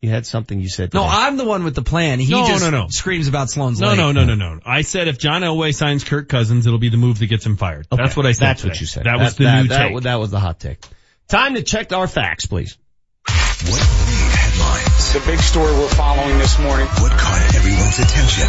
You 0.00 0.10
had 0.10 0.26
something 0.26 0.60
you 0.60 0.68
said. 0.68 0.94
No, 0.94 1.02
today. 1.02 1.12
I'm 1.12 1.36
the 1.36 1.44
one 1.44 1.64
with 1.64 1.74
the 1.74 1.82
plan. 1.82 2.20
He 2.20 2.30
No, 2.30 2.46
just 2.46 2.62
no, 2.62 2.70
no. 2.70 2.86
screams 2.88 3.26
about 3.26 3.50
Sloan's 3.50 3.80
no, 3.80 3.88
Lake. 3.88 3.98
no, 3.98 4.12
no, 4.12 4.24
no, 4.24 4.34
no. 4.36 4.60
I 4.64 4.82
said 4.82 5.08
if 5.08 5.18
John 5.18 5.42
Elway 5.42 5.74
signs 5.74 6.04
Kirk 6.04 6.28
Cousins, 6.28 6.66
it'll 6.68 6.78
be 6.78 6.88
the 6.88 6.96
move 6.96 7.18
that 7.18 7.26
gets 7.26 7.44
him 7.44 7.56
fired. 7.56 7.88
Okay. 7.90 8.00
That's 8.00 8.16
what 8.16 8.24
I 8.24 8.30
said. 8.32 8.46
That's 8.46 8.64
what 8.64 8.80
you 8.80 8.86
said. 8.86 9.04
That, 9.04 9.18
was 9.18 9.34
the 9.34 9.44
that, 9.44 9.62
new 9.62 9.68
that, 9.70 9.88
take. 9.88 10.02
That 10.02 10.16
was 10.20 10.30
the 10.30 10.38
hot 10.38 10.60
take. 10.60 10.78
Time 11.26 11.54
to 11.56 11.62
check 11.62 11.92
our 11.92 12.06
facts, 12.06 12.46
please. 12.46 12.78
What 13.26 13.80
made 14.06 14.32
headlines? 14.38 15.12
The 15.14 15.20
big 15.26 15.40
story 15.40 15.72
we're 15.72 15.88
following 15.88 16.38
this 16.38 16.58
morning. 16.60 16.86
What 16.86 17.10
caught 17.10 17.54
everyone's 17.56 17.98
attention? 17.98 18.46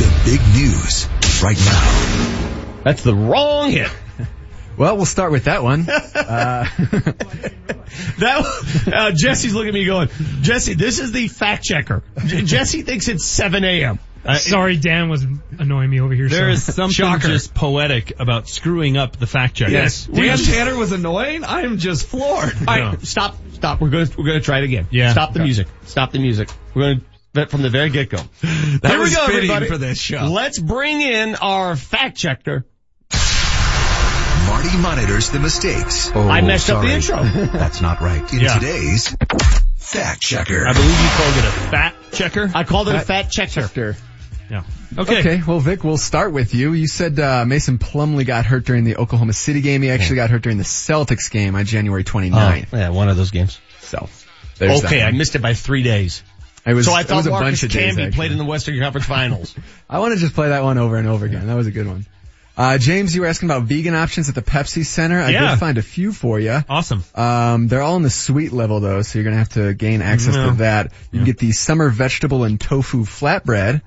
The 0.00 0.10
big 0.24 0.40
news 0.54 1.06
right 1.42 1.58
now. 1.58 2.80
That's 2.84 3.02
the 3.02 3.14
wrong 3.14 3.70
hit. 3.70 3.90
Well, 4.76 4.96
we'll 4.96 5.04
start 5.04 5.30
with 5.30 5.44
that 5.44 5.62
one. 5.62 5.86
Uh, 6.14 6.64
That 8.18 8.86
uh, 8.92 9.10
Jesse's 9.14 9.52
looking 9.52 9.68
at 9.70 9.74
me 9.74 9.84
going, 9.84 10.08
Jesse, 10.42 10.74
this 10.74 11.00
is 11.00 11.12
the 11.12 11.26
fact 11.28 11.64
checker. 11.64 12.02
J- 12.24 12.42
Jesse 12.42 12.82
thinks 12.82 13.08
it's 13.08 13.24
7 13.24 13.64
a.m. 13.64 13.98
Uh, 14.24 14.36
Sorry, 14.36 14.76
Dan 14.76 15.08
was 15.08 15.26
annoying 15.58 15.90
me 15.90 16.00
over 16.00 16.14
here. 16.14 16.28
There 16.28 16.48
so. 16.48 16.52
is 16.52 16.74
something 16.74 16.92
Shocker. 16.92 17.28
just 17.28 17.52
poetic 17.54 18.20
about 18.20 18.48
screwing 18.48 18.96
up 18.96 19.16
the 19.16 19.26
fact 19.26 19.54
checker. 19.54 19.72
Yes. 19.72 20.06
Dan 20.06 20.38
Tanner 20.38 20.76
was 20.76 20.92
annoying? 20.92 21.42
I 21.44 21.62
am 21.62 21.78
just 21.78 22.06
floored. 22.06 22.54
All 22.68 22.78
right, 22.78 23.00
stop, 23.02 23.36
stop. 23.54 23.80
We're 23.80 23.90
gonna 23.90 24.08
we're 24.16 24.26
gonna 24.26 24.40
try 24.40 24.58
it 24.58 24.64
again. 24.64 24.86
Yeah. 24.90 25.12
Stop 25.12 25.32
the 25.32 25.40
music. 25.40 25.66
Stop 25.86 26.12
the 26.12 26.18
music. 26.20 26.48
We're 26.74 26.94
gonna 26.94 27.00
bet 27.00 27.09
from 27.48 27.62
the 27.62 27.70
very 27.70 27.90
get 27.90 28.10
go. 28.10 28.18
That 28.18 28.80
Here 28.90 28.98
was 28.98 29.10
we 29.10 29.16
go, 29.16 29.26
fitting 29.26 29.50
everybody. 29.50 29.66
for 29.68 29.78
this 29.78 29.98
show. 30.00 30.26
Let's 30.26 30.58
bring 30.58 31.00
in 31.00 31.34
our 31.36 31.76
fact 31.76 32.16
checker. 32.16 32.66
Marty 34.46 34.76
monitors 34.78 35.30
the 35.30 35.38
mistakes. 35.38 36.10
Oh, 36.14 36.28
I 36.28 36.40
messed 36.40 36.68
up 36.70 36.82
the 36.82 37.00
sorry. 37.00 37.28
intro. 37.28 37.46
That's 37.58 37.80
not 37.80 38.00
right. 38.00 38.30
In 38.32 38.40
Yeah. 38.40 38.54
today's 38.54 39.14
fact 39.76 40.20
checker. 40.22 40.66
I 40.66 40.72
believe 40.72 40.90
you 40.90 41.08
called 41.10 41.36
it 41.36 41.44
a 41.44 41.70
fat 41.70 41.94
checker. 42.12 42.50
I 42.54 42.64
called 42.64 42.88
it 42.88 42.94
a 42.96 43.00
fat 43.00 43.30
checker. 43.30 43.96
Yeah. 44.50 44.64
okay. 44.98 45.20
Okay. 45.20 45.42
well, 45.46 45.60
Vic, 45.60 45.84
we'll 45.84 45.96
start 45.96 46.32
with 46.32 46.54
you. 46.54 46.72
You 46.72 46.88
said 46.88 47.20
uh, 47.20 47.44
Mason 47.46 47.78
Plumlee 47.78 48.26
got 48.26 48.44
hurt 48.44 48.64
during 48.64 48.82
the 48.82 48.96
Oklahoma 48.96 49.32
City 49.32 49.60
game. 49.60 49.82
He 49.82 49.90
actually 49.90 50.16
got 50.16 50.30
hurt 50.30 50.42
during 50.42 50.58
the 50.58 50.64
Celtics 50.64 51.30
game 51.30 51.54
on 51.54 51.64
January 51.64 52.02
29th. 52.02 52.66
Oh, 52.72 52.76
yeah, 52.76 52.88
one 52.88 53.08
of 53.08 53.16
those 53.16 53.30
games. 53.30 53.60
So, 53.82 54.08
There's 54.58 54.84
okay, 54.84 54.98
that 54.98 55.06
I 55.06 55.10
missed 55.12 55.36
it 55.36 55.42
by 55.42 55.54
three 55.54 55.84
days. 55.84 56.24
It 56.66 56.74
was, 56.74 56.86
so 56.86 56.92
I 56.92 57.00
it 57.00 57.06
thought 57.06 57.16
was 57.16 57.26
a 57.26 57.30
Marcus 57.30 57.62
bunch 57.62 57.74
of 57.74 57.80
Camby 57.80 57.88
actually. 58.06 58.10
played 58.12 58.32
in 58.32 58.38
the 58.38 58.44
Western 58.44 58.78
Conference 58.80 59.06
Finals. 59.06 59.54
I 59.90 59.98
want 59.98 60.14
to 60.14 60.20
just 60.20 60.34
play 60.34 60.50
that 60.50 60.62
one 60.62 60.76
over 60.78 60.96
and 60.96 61.08
over 61.08 61.24
again. 61.26 61.46
That 61.46 61.54
was 61.54 61.66
a 61.66 61.70
good 61.70 61.86
one. 61.86 62.04
Uh, 62.56 62.76
James, 62.76 63.14
you 63.14 63.22
were 63.22 63.26
asking 63.26 63.48
about 63.48 63.62
vegan 63.62 63.94
options 63.94 64.28
at 64.28 64.34
the 64.34 64.42
Pepsi 64.42 64.84
Center. 64.84 65.18
I 65.18 65.30
Yeah. 65.30 65.50
did 65.52 65.58
find 65.60 65.78
a 65.78 65.82
few 65.82 66.12
for 66.12 66.38
you. 66.38 66.58
Awesome. 66.68 67.02
Um, 67.14 67.68
they're 67.68 67.80
all 67.80 67.96
in 67.96 68.02
the 68.02 68.10
sweet 68.10 68.52
level 68.52 68.80
though, 68.80 69.00
so 69.00 69.18
you're 69.18 69.24
gonna 69.24 69.38
have 69.38 69.48
to 69.50 69.72
gain 69.72 70.02
access 70.02 70.34
No. 70.34 70.50
to 70.50 70.56
that. 70.56 70.92
You 71.10 71.20
can 71.20 71.24
get 71.24 71.38
the 71.38 71.52
summer 71.52 71.88
vegetable 71.88 72.44
and 72.44 72.60
tofu 72.60 73.04
flatbread, 73.04 73.80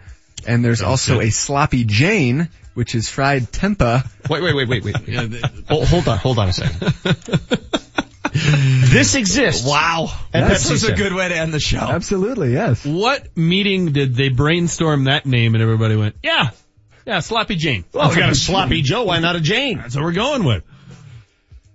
and 0.47 0.65
there's 0.65 0.81
also 0.81 1.19
a 1.21 1.29
sloppy 1.29 1.83
Jane, 1.83 2.49
which 2.73 2.95
is 2.95 3.07
fried 3.09 3.51
tempeh. 3.51 4.03
Wait, 4.29 4.41
wait, 4.41 4.55
wait, 4.55 4.67
wait, 4.67 4.83
wait. 4.83 4.95
Hold, 5.69 5.87
hold 5.87 6.07
on, 6.07 6.17
hold 6.17 6.39
on 6.39 6.49
a 6.49 6.53
second. 6.53 6.93
this 8.33 9.15
exists. 9.15 9.65
Wow. 9.65 10.07
At 10.33 10.49
This 10.49 10.65
Pepsi 10.65 10.71
was 10.71 10.83
a 10.85 10.93
good 10.93 11.13
way 11.13 11.29
to 11.29 11.35
end 11.35 11.53
the 11.53 11.59
show. 11.59 11.77
Absolutely, 11.77 12.53
yes. 12.53 12.85
What 12.85 13.37
meeting 13.37 13.91
did 13.91 14.15
they 14.15 14.29
brainstorm 14.29 15.05
that 15.05 15.25
name 15.25 15.53
and 15.53 15.61
everybody 15.61 15.95
went, 15.95 16.15
yeah, 16.23 16.49
yeah, 17.05 17.19
Sloppy 17.19 17.55
Jane. 17.55 17.85
Well, 17.93 18.09
if 18.09 18.15
we 18.15 18.21
got 18.21 18.29
a 18.29 18.35
sloppy 18.35 18.81
Joe, 18.81 19.03
why 19.03 19.19
not 19.19 19.35
a 19.35 19.41
Jane? 19.41 19.77
That's 19.77 19.95
what 19.95 20.03
we're 20.03 20.13
going 20.13 20.43
with. 20.43 20.63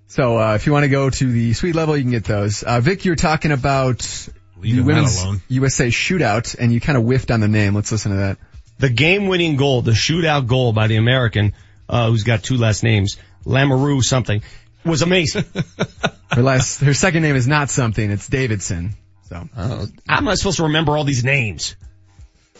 So 0.08 0.38
uh, 0.38 0.54
if 0.54 0.66
you 0.66 0.72
want 0.72 0.84
to 0.84 0.88
go 0.88 1.10
to 1.10 1.32
the 1.32 1.52
sweet 1.52 1.74
level, 1.74 1.96
you 1.96 2.02
can 2.02 2.10
get 2.10 2.24
those. 2.24 2.62
Uh, 2.62 2.80
Vic, 2.80 3.04
you 3.04 3.12
were 3.12 3.16
talking 3.16 3.52
about 3.52 4.28
Leaving 4.58 4.80
the 4.80 4.86
women's 4.86 5.22
alone. 5.22 5.42
USA 5.48 5.88
shootout, 5.88 6.56
and 6.58 6.72
you 6.72 6.80
kind 6.80 6.96
of 6.96 7.04
whiffed 7.04 7.30
on 7.30 7.40
the 7.40 7.48
name. 7.48 7.74
Let's 7.74 7.92
listen 7.92 8.12
to 8.12 8.18
that. 8.18 8.38
The 8.78 8.88
game-winning 8.88 9.56
goal, 9.56 9.82
the 9.82 9.92
shootout 9.92 10.46
goal 10.46 10.72
by 10.72 10.86
the 10.86 10.96
American, 10.96 11.52
uh, 11.88 12.08
who's 12.08 12.24
got 12.24 12.42
two 12.42 12.56
last 12.56 12.82
names, 12.82 13.18
Lamoureux 13.44 14.02
something, 14.02 14.42
was 14.88 15.02
amazing. 15.02 15.44
Her 16.30 16.42
last, 16.42 16.80
her 16.80 16.92
second 16.92 17.22
name 17.22 17.36
is 17.36 17.48
not 17.48 17.70
something. 17.70 18.10
It's 18.10 18.28
Davidson. 18.28 18.94
So 19.28 19.48
Uh, 19.56 19.86
how 20.06 20.18
am 20.18 20.28
I 20.28 20.34
supposed 20.34 20.58
to 20.58 20.64
remember 20.64 20.96
all 20.96 21.04
these 21.04 21.24
names? 21.24 21.74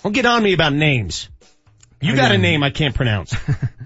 Don't 0.03 0.13
get 0.13 0.25
on 0.25 0.43
me 0.43 0.55
about 0.55 0.73
names. 0.73 1.29
You 2.01 2.17
got 2.17 2.33
a 2.33 2.39
name 2.39 2.63
I 2.63 2.71
can't 2.71 2.95
pronounce. 2.95 3.35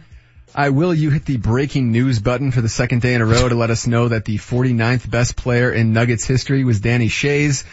I 0.54 0.68
will 0.68 0.94
you 0.94 1.10
hit 1.10 1.24
the 1.24 1.38
breaking 1.38 1.92
news 1.92 2.20
button 2.20 2.52
for 2.52 2.60
the 2.60 2.68
second 2.68 3.00
day 3.02 3.14
in 3.14 3.22
a 3.22 3.26
row 3.26 3.48
to 3.48 3.54
let 3.54 3.70
us 3.70 3.86
know 3.86 4.08
that 4.08 4.24
the 4.24 4.36
49th 4.36 5.10
best 5.10 5.34
player 5.34 5.72
in 5.72 5.92
Nuggets 5.92 6.24
history 6.24 6.62
was 6.62 6.80
Danny 6.80 7.08
Schayes. 7.08 7.64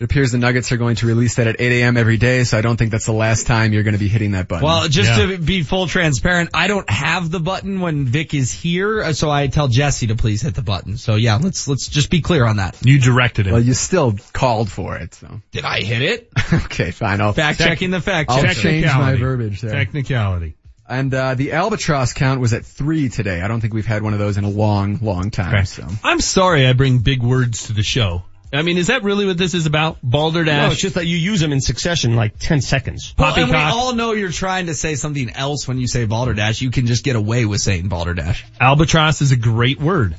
It 0.00 0.04
appears 0.04 0.32
the 0.32 0.38
Nuggets 0.38 0.72
are 0.72 0.78
going 0.78 0.96
to 0.96 1.06
release 1.06 1.34
that 1.34 1.46
at 1.46 1.60
8 1.60 1.82
a.m. 1.82 1.98
every 1.98 2.16
day, 2.16 2.44
so 2.44 2.56
I 2.56 2.62
don't 2.62 2.78
think 2.78 2.90
that's 2.90 3.04
the 3.04 3.12
last 3.12 3.46
time 3.46 3.74
you're 3.74 3.82
going 3.82 3.92
to 3.92 3.98
be 3.98 4.08
hitting 4.08 4.30
that 4.30 4.48
button. 4.48 4.64
Well, 4.64 4.88
just 4.88 5.10
Yeah. 5.10 5.26
to 5.26 5.36
be 5.38 5.62
full 5.62 5.88
transparent, 5.88 6.48
I 6.54 6.68
don't 6.68 6.88
have 6.88 7.30
the 7.30 7.38
button 7.38 7.80
when 7.80 8.06
Vic 8.06 8.32
is 8.32 8.50
here, 8.50 9.02
uh, 9.02 9.12
so 9.12 9.30
I 9.30 9.48
tell 9.48 9.68
Jesse 9.68 10.06
to 10.06 10.16
please 10.16 10.40
hit 10.40 10.54
the 10.54 10.62
button. 10.62 10.96
So 10.96 11.16
yeah, 11.16 11.36
let's 11.36 11.68
let's 11.68 11.86
just 11.86 12.08
be 12.08 12.22
clear 12.22 12.46
on 12.46 12.56
that. 12.56 12.78
You 12.82 12.98
directed 12.98 13.46
him. 13.46 13.52
well, 13.52 13.62
you 13.62 13.74
still 13.74 14.14
called 14.32 14.70
for 14.70 14.96
it, 14.96 15.12
so. 15.12 15.42
Did 15.52 15.66
I 15.66 15.82
hit 15.82 16.00
it? 16.00 16.30
okay, 16.64 16.92
fine. 16.92 17.20
I'll, 17.20 17.34
Fact 17.34 17.58
checking 17.58 17.90
the 17.90 18.00
fact 18.00 18.30
I'll 18.30 18.42
change 18.54 18.86
my 18.86 19.16
verbiage 19.16 19.60
there. 19.60 19.72
Technicality. 19.72 20.54
And 20.88 21.12
uh, 21.12 21.34
the 21.34 21.52
albatross 21.52 22.14
count 22.14 22.40
was 22.40 22.54
at 22.54 22.64
three 22.64 23.10
today. 23.10 23.42
I 23.42 23.48
don't 23.48 23.60
think 23.60 23.74
we've 23.74 23.84
had 23.86 24.02
one 24.02 24.14
of 24.14 24.18
those 24.18 24.38
in 24.38 24.44
a 24.44 24.48
long, 24.48 24.98
long 25.02 25.30
time. 25.30 25.54
Okay. 25.54 25.64
So 25.64 25.86
I'm 26.02 26.20
sorry 26.22 26.66
I 26.66 26.72
bring 26.72 27.00
big 27.00 27.22
words 27.22 27.66
to 27.66 27.74
the 27.74 27.82
show. 27.82 28.22
I 28.52 28.62
mean, 28.62 28.78
is 28.78 28.88
that 28.88 29.04
really 29.04 29.26
what 29.26 29.38
this 29.38 29.54
is 29.54 29.66
about? 29.66 29.98
Balderdash? 30.02 30.62
No, 30.66 30.72
it's 30.72 30.80
just 30.80 30.96
that 30.96 31.06
you 31.06 31.16
use 31.16 31.40
them 31.40 31.52
in 31.52 31.60
succession 31.60 32.16
like 32.16 32.36
10 32.38 32.60
seconds. 32.60 33.14
Well, 33.16 33.34
and 33.36 33.48
we 33.48 33.56
all 33.56 33.94
know 33.94 34.12
you're 34.12 34.32
trying 34.32 34.66
to 34.66 34.74
say 34.74 34.96
something 34.96 35.30
else 35.30 35.68
when 35.68 35.78
you 35.78 35.86
say 35.86 36.04
balderdash. 36.04 36.60
You 36.60 36.70
can 36.72 36.86
just 36.86 37.04
get 37.04 37.14
away 37.14 37.44
with 37.44 37.60
saying 37.60 37.88
balderdash. 37.88 38.44
Albatross 38.60 39.22
is 39.22 39.30
a 39.30 39.36
great 39.36 39.80
word. 39.80 40.16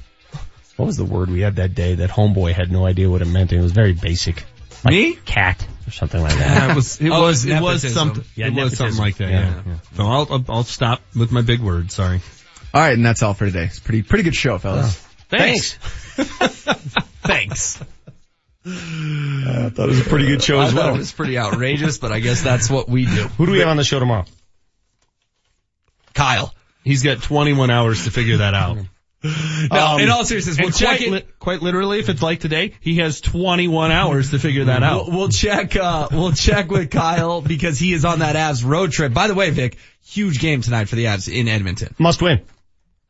What 0.78 0.86
was 0.86 0.96
the 0.98 1.04
word 1.06 1.30
we 1.30 1.42
had 1.42 1.58
that 1.58 1.76
day 1.76 1.96
that 1.96 2.10
homeboy 2.10 2.54
had 2.54 2.72
no 2.72 2.86
idea 2.86 3.10
what 3.10 3.22
it 3.22 3.26
meant 3.28 3.52
and 3.52 3.60
it 3.60 3.64
was 3.64 3.74
very 3.74 3.94
basic? 3.94 4.46
Like 4.86 4.94
Me? 4.94 5.14
Cat 5.26 5.68
or 5.86 5.92
something 5.92 6.22
like 6.22 6.34
that. 6.38 6.40
Yeah, 6.40 6.72
it 6.72 6.76
was, 6.76 7.02
it 7.02 7.10
Oh, 7.10 7.22
was, 7.24 7.46
it 7.46 7.62
was 7.62 7.94
something, 7.94 8.24
Yeah, 8.36 8.48
it 8.48 8.54
was 8.54 8.78
something 8.78 8.98
like 8.98 9.18
that, 9.18 9.30
Yeah. 9.30 9.42
yeah. 9.50 9.62
yeah. 9.68 9.76
So 9.98 10.04
I'll, 10.06 10.28
I'll, 10.32 10.46
I'll 10.50 10.64
stop 10.64 11.02
with 11.16 11.32
my 11.34 11.42
big 11.42 11.60
word, 11.60 11.92
sorry. 11.92 12.22
all 12.74 12.82
right, 12.82 12.94
and 12.94 13.06
that's 13.06 13.22
all 13.22 13.34
for 13.34 13.46
today. 13.46 13.66
It's 13.66 13.80
pretty, 13.80 14.04
pretty 14.04 14.24
good 14.24 14.36
show, 14.36 14.58
fellas. 14.58 14.98
Oh. 15.06 15.08
Thanks. 15.38 15.74
Thanks. 17.24 17.80
I 18.66 19.70
thought 19.74 19.86
it 19.86 19.90
was 19.90 20.02
a 20.02 20.10
pretty 20.10 20.28
good 20.28 20.44
show 20.44 20.60
I 20.60 20.66
as 20.66 20.74
thought 20.74 20.86
well. 20.86 20.96
it 20.96 21.00
was 21.00 21.12
pretty 21.12 21.38
outrageous, 21.38 21.98
but 21.98 22.12
I 22.12 22.20
guess 22.20 22.44
that's 22.44 22.70
what 22.70 22.88
we 22.88 23.06
do. 23.06 23.24
Who 23.38 23.46
do 23.48 23.52
we 23.54 23.60
have 23.60 23.70
on 23.70 23.78
the 23.78 23.84
show 23.84 24.00
tomorrow? 24.00 24.26
Kyle. 26.14 26.54
He's 26.84 27.04
got 27.04 27.22
21 27.22 27.70
hours 27.70 28.06
to 28.06 28.12
figure 28.12 28.38
that 28.38 28.54
out. 28.54 28.78
No, 29.72 30.00
in 30.00 30.10
all 30.10 30.26
seriousness, 30.26 30.58
we'll 30.60 30.72
check 30.72 30.98
quite, 30.98 31.02
it. 31.02 31.12
li- 31.12 31.24
quite 31.38 31.62
literally, 31.62 32.00
if 32.00 32.10
it's 32.10 32.24
like 32.24 32.40
today, 32.40 32.74
he 32.82 32.96
has 32.98 33.22
21 33.22 33.92
hours 33.92 34.32
to 34.32 34.40
figure 34.40 34.64
that 34.66 34.82
out. 34.82 35.10
We'll, 35.10 35.16
we'll 35.20 35.30
check. 35.30 35.76
Uh, 35.76 36.08
we'll 36.12 36.32
check 36.32 36.72
with 36.72 36.90
Kyle 36.90 37.40
because 37.40 37.78
he 37.78 37.94
is 37.94 38.04
on 38.04 38.18
that 38.20 38.36
Avs 38.36 38.66
road 38.66 38.92
trip. 38.92 39.14
By 39.14 39.28
the 39.28 39.36
way, 39.36 39.52
Vic, 39.52 39.78
huge 40.04 40.40
game 40.40 40.62
tonight 40.62 40.90
for 40.90 40.96
the 40.96 41.06
Avs 41.06 41.32
in 41.32 41.48
Edmonton. 41.48 41.94
Must 42.00 42.20
win. 42.20 42.40
Correct? 42.40 42.48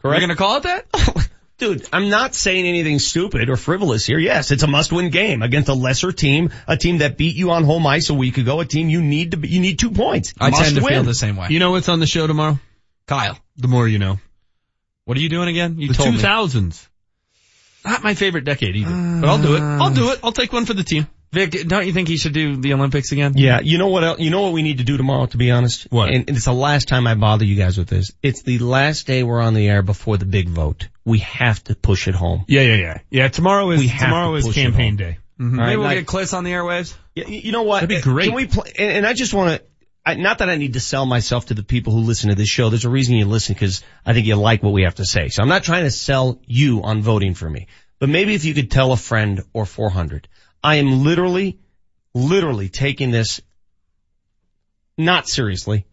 We're 0.04 0.20
gonna 0.20 0.36
call 0.36 0.58
it 0.58 0.64
that. 0.64 0.86
Dude, 1.62 1.88
I'm 1.94 2.10
not 2.10 2.34
saying 2.34 2.66
anything 2.66 2.98
stupid 2.98 3.48
or 3.50 3.56
frivolous 3.56 4.04
here. 4.06 4.18
Yes, 4.18 4.50
it's 4.50 4.64
a 4.64 4.68
must-win 4.68 5.12
game 5.12 5.44
against 5.44 5.70
a 5.70 5.76
lesser 5.76 6.12
team, 6.12 6.50
a 6.68 6.76
team 6.76 6.98
that 6.98 7.18
beat 7.18 7.36
you 7.36 7.52
on 7.52 7.64
home 7.66 7.86
ice 7.86 8.10
a 8.10 8.16
week 8.16 8.40
ago, 8.40 8.60
a 8.62 8.66
team 8.66 8.90
you 8.90 9.02
need 9.04 9.32
to 9.32 9.38
be, 9.38 9.48
you 9.50 9.60
need 9.62 9.78
two 9.78 9.92
points. 9.92 10.34
I 10.40 10.50
Must 10.50 10.64
tend 10.64 10.76
to 10.78 10.82
win. 10.82 10.94
feel 10.94 11.04
the 11.04 11.14
same 11.14 11.36
way. 11.36 11.48
You 11.52 11.60
know 11.60 11.70
what's 11.70 11.88
on 11.88 12.00
the 12.00 12.08
show 12.08 12.26
tomorrow? 12.26 12.60
Kyle, 13.06 13.38
The 13.58 13.68
more 13.68 13.88
you 13.88 14.00
know. 14.00 14.20
what 15.06 15.18
are 15.18 15.22
you 15.22 15.30
doing 15.30 15.50
again? 15.50 15.78
You 15.78 15.90
The 15.90 15.94
told 15.94 16.16
me. 16.16 16.20
2000s. 16.20 16.88
Not 17.86 18.04
my 18.04 18.16
favorite 18.16 18.44
decade 18.46 18.76
either, 18.76 18.90
uh, 18.92 19.22
but 19.22 19.30
I'll 19.30 19.42
do 19.42 19.56
it. 19.56 19.62
I'll 19.62 19.94
do 19.94 20.12
it. 20.12 20.20
I'll 20.24 20.32
take 20.32 20.52
one 20.52 20.66
for 20.66 20.74
the 20.74 20.84
team. 20.84 21.06
Vic, 21.34 21.66
don't 21.66 21.88
you 21.88 21.94
think 21.94 22.10
he 22.10 22.18
should 22.18 22.34
do 22.34 22.58
the 22.58 22.74
Olympics 22.74 23.14
again? 23.14 23.34
Yeah, 23.38 23.62
you 23.64 23.78
know 23.78 23.88
what 23.88 24.04
else, 24.04 24.20
you 24.20 24.32
know 24.32 24.42
what 24.42 24.52
we 24.52 24.64
need 24.64 24.80
to 24.80 24.84
do 24.84 24.98
tomorrow, 24.98 25.28
to 25.28 25.38
be 25.38 25.50
honest? 25.50 25.88
What? 25.90 26.10
And 26.14 26.30
it's 26.30 26.44
the 26.44 26.52
last 26.54 26.90
time 26.90 27.08
I 27.08 27.16
bother 27.16 27.46
you 27.46 27.56
guys 27.56 27.78
with 27.78 27.88
this. 27.88 28.12
It's 28.22 28.42
the 28.42 28.60
last 28.60 29.08
day 29.08 29.24
we're 29.24 29.40
on 29.40 29.54
the 29.54 29.66
air 29.70 29.82
before 29.82 30.18
the 30.18 30.26
big 30.26 30.50
vote. 30.50 30.90
We 31.06 31.20
have 31.20 31.64
to 31.66 31.76
push 31.76 32.10
it 32.10 32.16
home. 32.16 32.44
Yeah, 32.50 32.64
yeah, 32.64 32.76
yeah. 32.76 32.98
Yeah, 33.10 33.28
tomorrow 33.30 33.70
is, 33.72 33.80
We 33.80 33.88
tomorrow 33.90 34.32
to 34.32 34.38
is 34.46 34.54
campaign 34.54 34.90
home. 34.92 34.98
day. 34.98 35.18
All 35.40 35.46
Maybe 35.46 35.58
right, 35.62 35.78
we'll 35.78 35.88
now- 35.88 35.94
get 35.94 36.06
Cliss 36.06 36.34
on 36.34 36.44
the 36.44 36.52
airwaves. 36.52 36.94
Yeah, 37.16 37.28
you 37.30 37.40
you 37.40 37.52
know 37.54 37.64
what? 37.64 37.76
That'd 37.82 37.90
be 37.90 37.98
Uh, 37.98 38.02
great. 38.14 38.26
Can 38.26 38.36
we 38.36 38.48
play? 38.48 38.72
And 38.78 38.92
and 38.92 39.08
I 39.08 39.14
just 39.14 39.34
want 39.34 39.58
to. 39.58 39.66
I, 40.06 40.16
not 40.16 40.40
that 40.40 40.50
I 40.50 40.56
need 40.58 40.74
to 40.74 40.80
sell 40.82 41.06
myself 41.06 41.46
to 41.46 41.54
the 41.54 41.64
people 41.64 41.94
who 41.94 42.00
listen 42.00 42.30
to 42.30 42.36
this 42.36 42.50
show. 42.50 42.70
There's 42.70 42.86
a 42.86 42.90
reason 42.90 43.16
you 43.16 43.26
listen 43.26 43.54
because 43.54 43.84
I 44.06 44.14
think 44.14 44.26
you 44.28 44.36
like 44.36 44.64
what 44.64 44.74
we 44.74 44.84
have 44.84 44.96
to 44.96 45.06
say. 45.06 45.30
So 45.30 45.42
I'm 45.44 45.50
not 45.50 45.64
trying 45.64 45.84
to 45.86 45.92
sell 45.92 46.42
you 46.46 46.82
on 46.84 47.02
voting 47.02 47.36
for 47.36 47.50
me. 47.50 47.68
But 48.00 48.10
maybe 48.10 48.34
if 48.36 48.44
you 48.46 48.54
could 48.54 48.70
tell 48.72 48.92
a 48.92 48.98
friend 48.98 49.44
or 49.54 49.66
400, 49.66 50.28
I 50.64 50.76
am 50.76 51.04
literally, 51.04 51.60
literally 52.14 52.70
taking 52.70 53.12
this 53.12 53.42
not 54.98 55.28
seriously. 55.28 55.86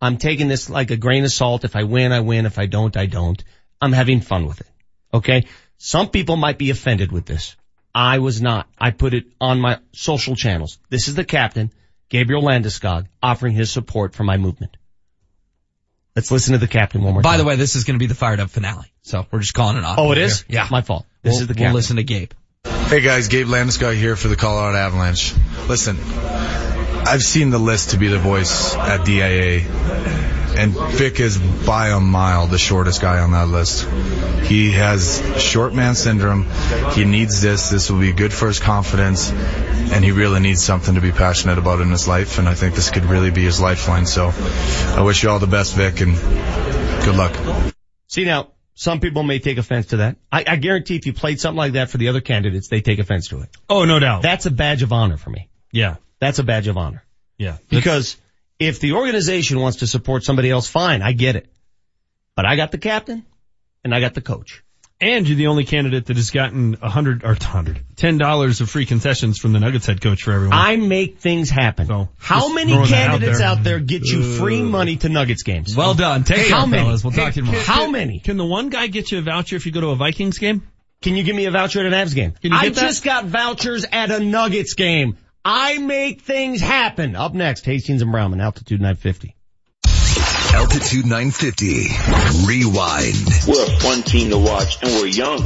I'm 0.00 0.18
taking 0.18 0.48
this 0.48 0.68
like 0.70 0.90
a 0.90 0.96
grain 0.96 1.24
of 1.24 1.32
salt. 1.32 1.64
If 1.64 1.74
I 1.74 1.84
win, 1.84 2.12
I 2.12 2.20
win. 2.20 2.46
If 2.46 2.58
I 2.58 2.66
don't, 2.66 2.96
I 2.96 3.06
don't. 3.06 3.42
I'm 3.80 3.92
having 3.92 4.20
fun 4.20 4.46
with 4.46 4.60
it. 4.60 4.66
Okay. 5.12 5.46
Some 5.78 6.08
people 6.10 6.36
might 6.36 6.58
be 6.58 6.70
offended 6.70 7.12
with 7.12 7.24
this. 7.24 7.56
I 7.94 8.18
was 8.18 8.40
not. 8.42 8.68
I 8.78 8.90
put 8.90 9.14
it 9.14 9.24
on 9.40 9.60
my 9.60 9.78
social 9.92 10.36
channels. 10.36 10.78
This 10.90 11.08
is 11.08 11.14
the 11.14 11.24
captain, 11.24 11.72
Gabriel 12.08 12.42
Landeskog, 12.42 13.06
offering 13.22 13.54
his 13.54 13.70
support 13.72 14.14
for 14.14 14.24
my 14.24 14.36
movement. 14.36 14.76
Let's 16.14 16.30
listen 16.30 16.52
to 16.52 16.58
the 16.58 16.68
captain 16.68 17.02
one 17.02 17.14
more 17.14 17.22
By 17.22 17.30
time. 17.30 17.38
By 17.38 17.42
the 17.42 17.48
way, 17.48 17.56
this 17.56 17.76
is 17.76 17.84
going 17.84 17.94
to 17.94 18.02
be 18.02 18.06
the 18.06 18.14
fired 18.14 18.40
up 18.40 18.50
finale, 18.50 18.92
so 19.02 19.26
we're 19.30 19.38
just 19.38 19.54
calling 19.54 19.76
it 19.76 19.84
off. 19.84 19.98
Oh, 19.98 20.10
it 20.12 20.16
here. 20.18 20.26
is? 20.26 20.44
Yeah, 20.48 20.66
My 20.70 20.82
fault. 20.82 21.06
This 21.22 21.34
We'll- 21.34 21.42
is 21.42 21.46
the 21.46 21.54
captain. 21.54 21.66
We'll 21.68 21.74
listen 21.74 21.96
to 21.96 22.02
Gabe. 22.02 22.32
Hey 22.88 23.02
guys, 23.02 23.28
Gabe 23.28 23.46
Landeskog 23.46 23.96
here 23.96 24.16
for 24.16 24.28
the 24.28 24.36
Colorado 24.36 24.78
Avalanche. 24.78 25.34
Listen, 25.68 25.98
I've 27.06 27.22
seen 27.22 27.50
the 27.50 27.58
list 27.58 27.90
to 27.90 27.98
be 27.98 28.08
the 28.08 28.18
voice 28.18 28.74
at 28.74 29.04
DIA, 29.04 29.60
and 30.56 30.72
Vic 30.92 31.20
is 31.20 31.36
by 31.36 31.88
a 31.88 32.00
mile 32.00 32.46
the 32.46 32.56
shortest 32.56 33.02
guy 33.02 33.18
on 33.18 33.32
that 33.32 33.48
list. 33.48 33.86
He 34.46 34.72
has 34.72 35.22
short 35.36 35.74
man 35.74 35.96
syndrome. 35.96 36.46
He 36.92 37.04
needs 37.04 37.42
this. 37.42 37.68
This 37.68 37.90
will 37.90 38.00
be 38.00 38.12
good 38.12 38.32
for 38.32 38.48
his 38.48 38.58
confidence, 38.58 39.30
and 39.30 40.02
he 40.02 40.12
really 40.12 40.40
needs 40.40 40.64
something 40.64 40.94
to 40.94 41.02
be 41.02 41.12
passionate 41.12 41.58
about 41.58 41.82
in 41.82 41.90
his 41.90 42.08
life. 42.08 42.38
And 42.38 42.48
I 42.48 42.54
think 42.54 42.74
this 42.74 42.90
could 42.90 43.04
really 43.04 43.30
be 43.30 43.44
his 43.44 43.60
lifeline. 43.60 44.06
So, 44.06 44.32
I 44.96 45.02
wish 45.02 45.22
you 45.22 45.28
all 45.28 45.38
the 45.38 45.46
best, 45.46 45.74
Vic, 45.74 46.00
and 46.00 46.14
good 47.04 47.16
luck. 47.16 47.36
See 48.06 48.22
you 48.22 48.28
now, 48.28 48.48
some 48.78 49.00
people 49.00 49.24
may 49.24 49.40
take 49.40 49.58
offense 49.58 49.86
to 49.86 49.96
that. 49.96 50.18
I, 50.30 50.44
I 50.46 50.54
guarantee 50.54 50.94
if 50.94 51.04
you 51.04 51.12
played 51.12 51.40
something 51.40 51.58
like 51.58 51.72
that 51.72 51.90
for 51.90 51.98
the 51.98 52.08
other 52.10 52.20
candidates, 52.20 52.68
they 52.68 52.80
take 52.80 53.00
offense 53.00 53.26
to 53.30 53.40
it. 53.40 53.48
Oh, 53.68 53.84
no 53.84 53.98
doubt. 53.98 54.22
That's 54.22 54.46
a 54.46 54.52
badge 54.52 54.84
of 54.84 54.92
honor 54.92 55.16
for 55.16 55.30
me. 55.30 55.48
yeah. 55.72 55.96
That's 56.20 56.38
a 56.38 56.44
badge 56.44 56.68
of 56.68 56.76
honor. 56.76 57.04
Yeah. 57.38 57.58
Because 57.68 58.16
if 58.60 58.78
the 58.78 58.92
organization 58.92 59.58
wants 59.58 59.78
to 59.78 59.88
support 59.88 60.22
somebody 60.22 60.48
else, 60.50 60.68
fine, 60.68 61.02
I 61.02 61.10
get 61.10 61.34
it. 61.34 61.46
But 62.36 62.46
I 62.46 62.54
got 62.54 62.70
the 62.70 62.78
captain 62.78 63.24
and 63.84 63.92
I 63.92 64.00
got 64.00 64.14
the 64.14 64.20
coach. 64.20 64.62
And 65.00 65.28
you're 65.28 65.36
the 65.36 65.46
only 65.46 65.64
candidate 65.64 66.06
that 66.06 66.16
has 66.16 66.30
gotten 66.30 66.76
a 66.82 66.88
hundred 66.90 67.22
or 67.22 67.36
hundred, 67.40 67.80
ten 67.94 68.18
dollars 68.18 68.60
of 68.60 68.68
free 68.68 68.84
concessions 68.84 69.38
from 69.38 69.52
the 69.52 69.60
Nuggets 69.60 69.86
head 69.86 70.00
coach 70.00 70.24
for 70.24 70.32
everyone. 70.32 70.56
I 70.58 70.74
make 70.74 71.18
things 71.18 71.48
happen. 71.50 71.86
So, 71.86 72.08
How 72.18 72.52
many 72.52 72.72
throwing 72.72 72.90
that 72.90 72.94
out 73.06 73.10
candidates 73.12 73.38
there. 73.38 73.46
out 73.46 73.62
there, 73.62 73.78
get 73.78 74.02
you 74.06 74.22
free 74.38 74.60
money 74.60 74.96
to 74.96 75.08
Nuggets 75.08 75.44
games? 75.44 75.76
Well 75.76 75.94
done. 75.94 76.24
Take 76.24 76.48
How 76.48 76.60
care, 76.62 76.66
many? 76.66 76.82
fellas. 76.82 77.04
We'll 77.04 77.12
talk 77.12 77.32
to 77.34 77.40
you 77.40 77.46
tomorrow. 77.46 77.62
How 77.64 77.88
many? 77.88 78.18
Can 78.18 78.38
the 78.38 78.44
one 78.44 78.70
guy 78.70 78.88
get 78.88 79.12
you 79.12 79.18
a 79.18 79.22
voucher 79.22 79.54
if 79.54 79.66
you 79.66 79.72
go 79.72 79.80
to 79.82 79.88
a 79.90 79.96
Vikings 79.96 80.38
game? 80.38 80.66
Can 81.00 81.14
you 81.14 81.22
give 81.22 81.36
me 81.36 81.44
a 81.44 81.52
voucher 81.52 81.78
at 81.78 81.86
an 81.86 81.92
Avs 81.92 82.12
game? 82.16 82.32
Can 82.32 82.50
you 82.50 82.58
I 82.58 82.70
that? 82.70 82.80
just 82.80 83.04
got 83.04 83.24
vouchers 83.26 83.84
at 83.92 84.10
a 84.10 84.18
Nuggets 84.18 84.74
game. 84.74 85.16
I 85.44 85.78
make 85.78 86.22
things 86.22 86.60
happen. 86.60 87.14
Up 87.14 87.34
next, 87.34 87.64
Hastings 87.64 88.02
and 88.02 88.10
Browman, 88.12 88.40
altitude 88.42 88.80
950. 88.80 89.36
Altitude 90.58 91.06
950. 91.06 91.86
Rewind. 92.44 93.14
We're 93.46 93.62
a 93.62 93.78
fun 93.78 94.02
team 94.02 94.30
to 94.30 94.38
watch, 94.38 94.82
and 94.82 94.90
we're 94.90 95.06
young. 95.06 95.38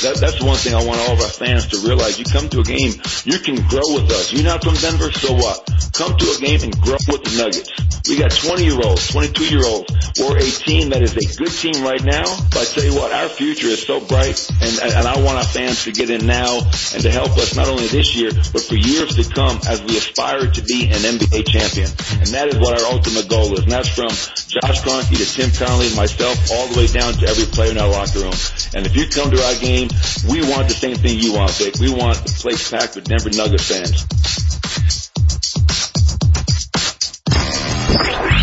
That, 0.00 0.16
that's 0.18 0.42
one 0.42 0.56
thing 0.56 0.74
I 0.74 0.82
want 0.82 0.98
all 1.00 1.12
of 1.12 1.20
our 1.20 1.28
fans 1.28 1.68
to 1.68 1.78
realize. 1.84 2.18
You 2.18 2.24
come 2.24 2.48
to 2.48 2.60
a 2.60 2.62
game, 2.64 2.92
you 3.24 3.38
can 3.38 3.56
grow 3.68 3.84
with 3.92 4.10
us. 4.10 4.32
You're 4.32 4.44
not 4.44 4.64
from 4.64 4.74
Denver, 4.74 5.12
so 5.12 5.34
what? 5.34 5.60
Come 5.92 6.16
to 6.16 6.26
a 6.32 6.38
game 6.40 6.60
and 6.64 6.72
grow 6.80 6.96
with 7.08 7.24
the 7.24 7.36
Nuggets. 7.36 7.68
We 8.08 8.16
got 8.16 8.30
20 8.30 8.64
year 8.64 8.80
olds, 8.80 9.08
22 9.08 9.44
year 9.44 9.64
olds. 9.64 9.92
We're 10.16 10.38
a 10.38 10.48
team 10.48 10.90
that 10.90 11.02
is 11.02 11.12
a 11.16 11.36
good 11.36 11.52
team 11.52 11.84
right 11.84 12.02
now, 12.02 12.24
but 12.48 12.60
I 12.60 12.64
tell 12.64 12.84
you 12.84 12.94
what, 12.94 13.12
our 13.12 13.28
future 13.28 13.68
is 13.68 13.84
so 13.84 14.00
bright, 14.00 14.40
and, 14.62 14.92
and 14.92 15.06
I 15.06 15.20
want 15.20 15.36
our 15.36 15.44
fans 15.44 15.84
to 15.84 15.92
get 15.92 16.08
in 16.08 16.26
now 16.26 16.60
and 16.94 17.02
to 17.02 17.10
help 17.10 17.36
us 17.36 17.56
not 17.56 17.68
only 17.68 17.88
this 17.88 18.16
year, 18.16 18.30
but 18.32 18.62
for 18.62 18.76
years 18.76 19.16
to 19.16 19.24
come 19.28 19.60
as 19.68 19.82
we 19.82 19.96
aspire 19.96 20.48
to 20.48 20.62
be 20.62 20.88
an 20.88 21.04
NBA 21.04 21.44
champion. 21.48 21.88
And 22.20 22.28
that 22.32 22.48
is 22.48 22.56
what 22.56 22.80
our 22.80 22.92
ultimate 22.92 23.28
goal 23.28 23.52
is. 23.52 23.60
And 23.60 23.72
that's 23.72 23.88
from 23.88 24.08
Josh 24.48 24.80
Kroenke 24.82 25.16
to 25.16 25.26
Tim 25.26 25.50
Connelly 25.50 25.88
and 25.88 25.96
myself, 25.96 26.50
all 26.52 26.68
the 26.68 26.78
way 26.78 26.86
down 26.86 27.14
to 27.14 27.26
every 27.26 27.46
player 27.46 27.72
in 27.72 27.78
our 27.78 27.88
locker 27.88 28.20
room. 28.20 28.34
And 28.74 28.86
if 28.86 28.94
you 28.94 29.06
come 29.08 29.30
to 29.30 29.42
our 29.42 29.54
game, 29.56 29.88
we 30.30 30.40
want 30.42 30.68
the 30.68 30.74
same 30.74 30.96
thing 30.96 31.18
you 31.18 31.34
want, 31.34 31.50
Vic. 31.52 31.74
We 31.80 31.92
want 31.92 32.18
the 32.18 32.30
place 32.30 32.70
packed 32.70 32.94
with 32.94 33.04
Denver 33.04 33.30
Nuggets 33.30 33.66
fans. 33.66 34.06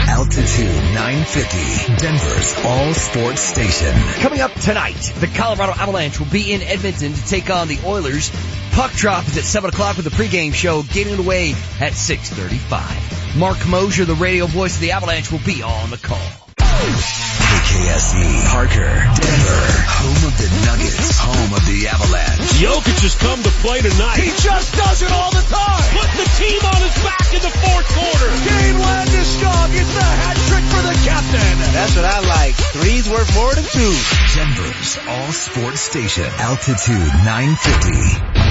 Altitude 0.10 0.84
950. 0.94 1.96
Denver's 1.98 2.56
all 2.66 2.94
sports 2.94 3.42
station. 3.42 3.94
Coming 4.22 4.42
up 4.42 4.54
tonight, 4.56 5.14
the 5.20 5.28
Colorado 5.28 5.72
Avalanche 5.72 6.20
will 6.20 6.28
be 6.28 6.52
in 6.52 6.62
Edmonton 6.62 7.14
to 7.14 7.26
take 7.28 7.50
on 7.50 7.68
the 7.68 7.80
Oilers. 7.86 8.30
Puck 8.72 8.92
drop 8.92 9.26
is 9.28 9.38
at 9.38 9.44
7 9.44 9.70
o'clock 9.70 9.96
with 9.98 10.06
the 10.06 10.12
pregame 10.12 10.54
show 10.54 10.84
getting 10.84 11.18
away 11.18 11.52
at 11.80 11.94
6.35. 11.94 13.23
Marc 13.36 13.66
Moser, 13.68 14.06
the 14.06 14.14
radio 14.14 14.46
voice 14.46 14.76
of 14.76 14.82
the 14.82 14.92
Avalanche, 14.92 15.32
will 15.32 15.42
be 15.42 15.64
on 15.64 15.90
the 15.90 15.98
call. 15.98 16.22
KKSE, 16.54 18.46
Parker, 18.54 18.86
Denver, 18.86 19.66
home 19.90 20.22
of 20.30 20.38
the 20.38 20.50
Nuggets, 20.70 21.18
home 21.18 21.54
of 21.58 21.66
the 21.66 21.90
Avalanche. 21.90 22.62
Jokic 22.62 23.02
has 23.02 23.16
come 23.18 23.42
to 23.42 23.50
play 23.66 23.82
tonight. 23.82 24.22
He 24.22 24.30
just 24.38 24.78
does 24.78 25.02
it 25.02 25.10
all 25.10 25.34
the 25.34 25.42
time. 25.50 25.82
Put 25.98 26.14
the 26.14 26.30
team 26.38 26.62
on 26.62 26.78
his 26.86 26.94
back 27.02 27.26
in 27.34 27.42
the 27.42 27.54
fourth 27.58 27.88
quarter. 27.98 28.30
Gabe 28.46 28.78
Landeskog 28.78 29.70
is 29.82 29.90
the 29.90 30.06
hat 30.06 30.38
trick 30.46 30.66
for 30.70 30.84
the 30.86 30.96
captain. 31.02 31.74
That's 31.74 31.96
what 31.98 32.06
I 32.06 32.20
like. 32.22 32.54
Three's 32.54 33.10
worth 33.10 33.34
more 33.34 33.56
than 33.58 33.66
two. 33.66 33.94
Denver's 34.38 35.02
all 35.10 35.32
sports 35.34 35.82
station, 35.82 36.30
Altitude 36.38 37.10
950. 37.26 38.43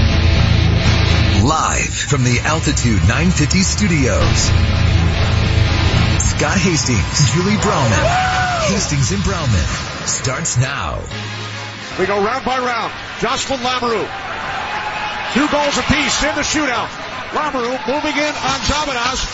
Live 1.43 1.91
from 1.91 2.23
the 2.23 2.39
Altitude 2.39 3.03
950 3.03 3.63
studios. 3.67 4.47
Scott 6.23 6.55
Hastings, 6.55 7.35
Julie 7.35 7.59
Browman. 7.59 8.05
Hastings 8.71 9.11
and 9.11 9.21
Browman 9.27 9.67
starts 10.07 10.55
now. 10.55 11.03
We 11.99 12.05
go 12.05 12.23
round 12.23 12.45
by 12.45 12.59
round. 12.59 12.93
Jocelyne 13.19 13.59
Lamoureux. 13.59 14.07
Two 15.35 15.47
goals 15.51 15.75
apiece 15.83 16.23
in 16.23 16.33
the 16.39 16.47
shootout. 16.47 16.87
Lamoureux 17.35 17.75
moving 17.91 18.15
in 18.15 18.33
on 18.39 18.59
Szabados. 18.63 19.33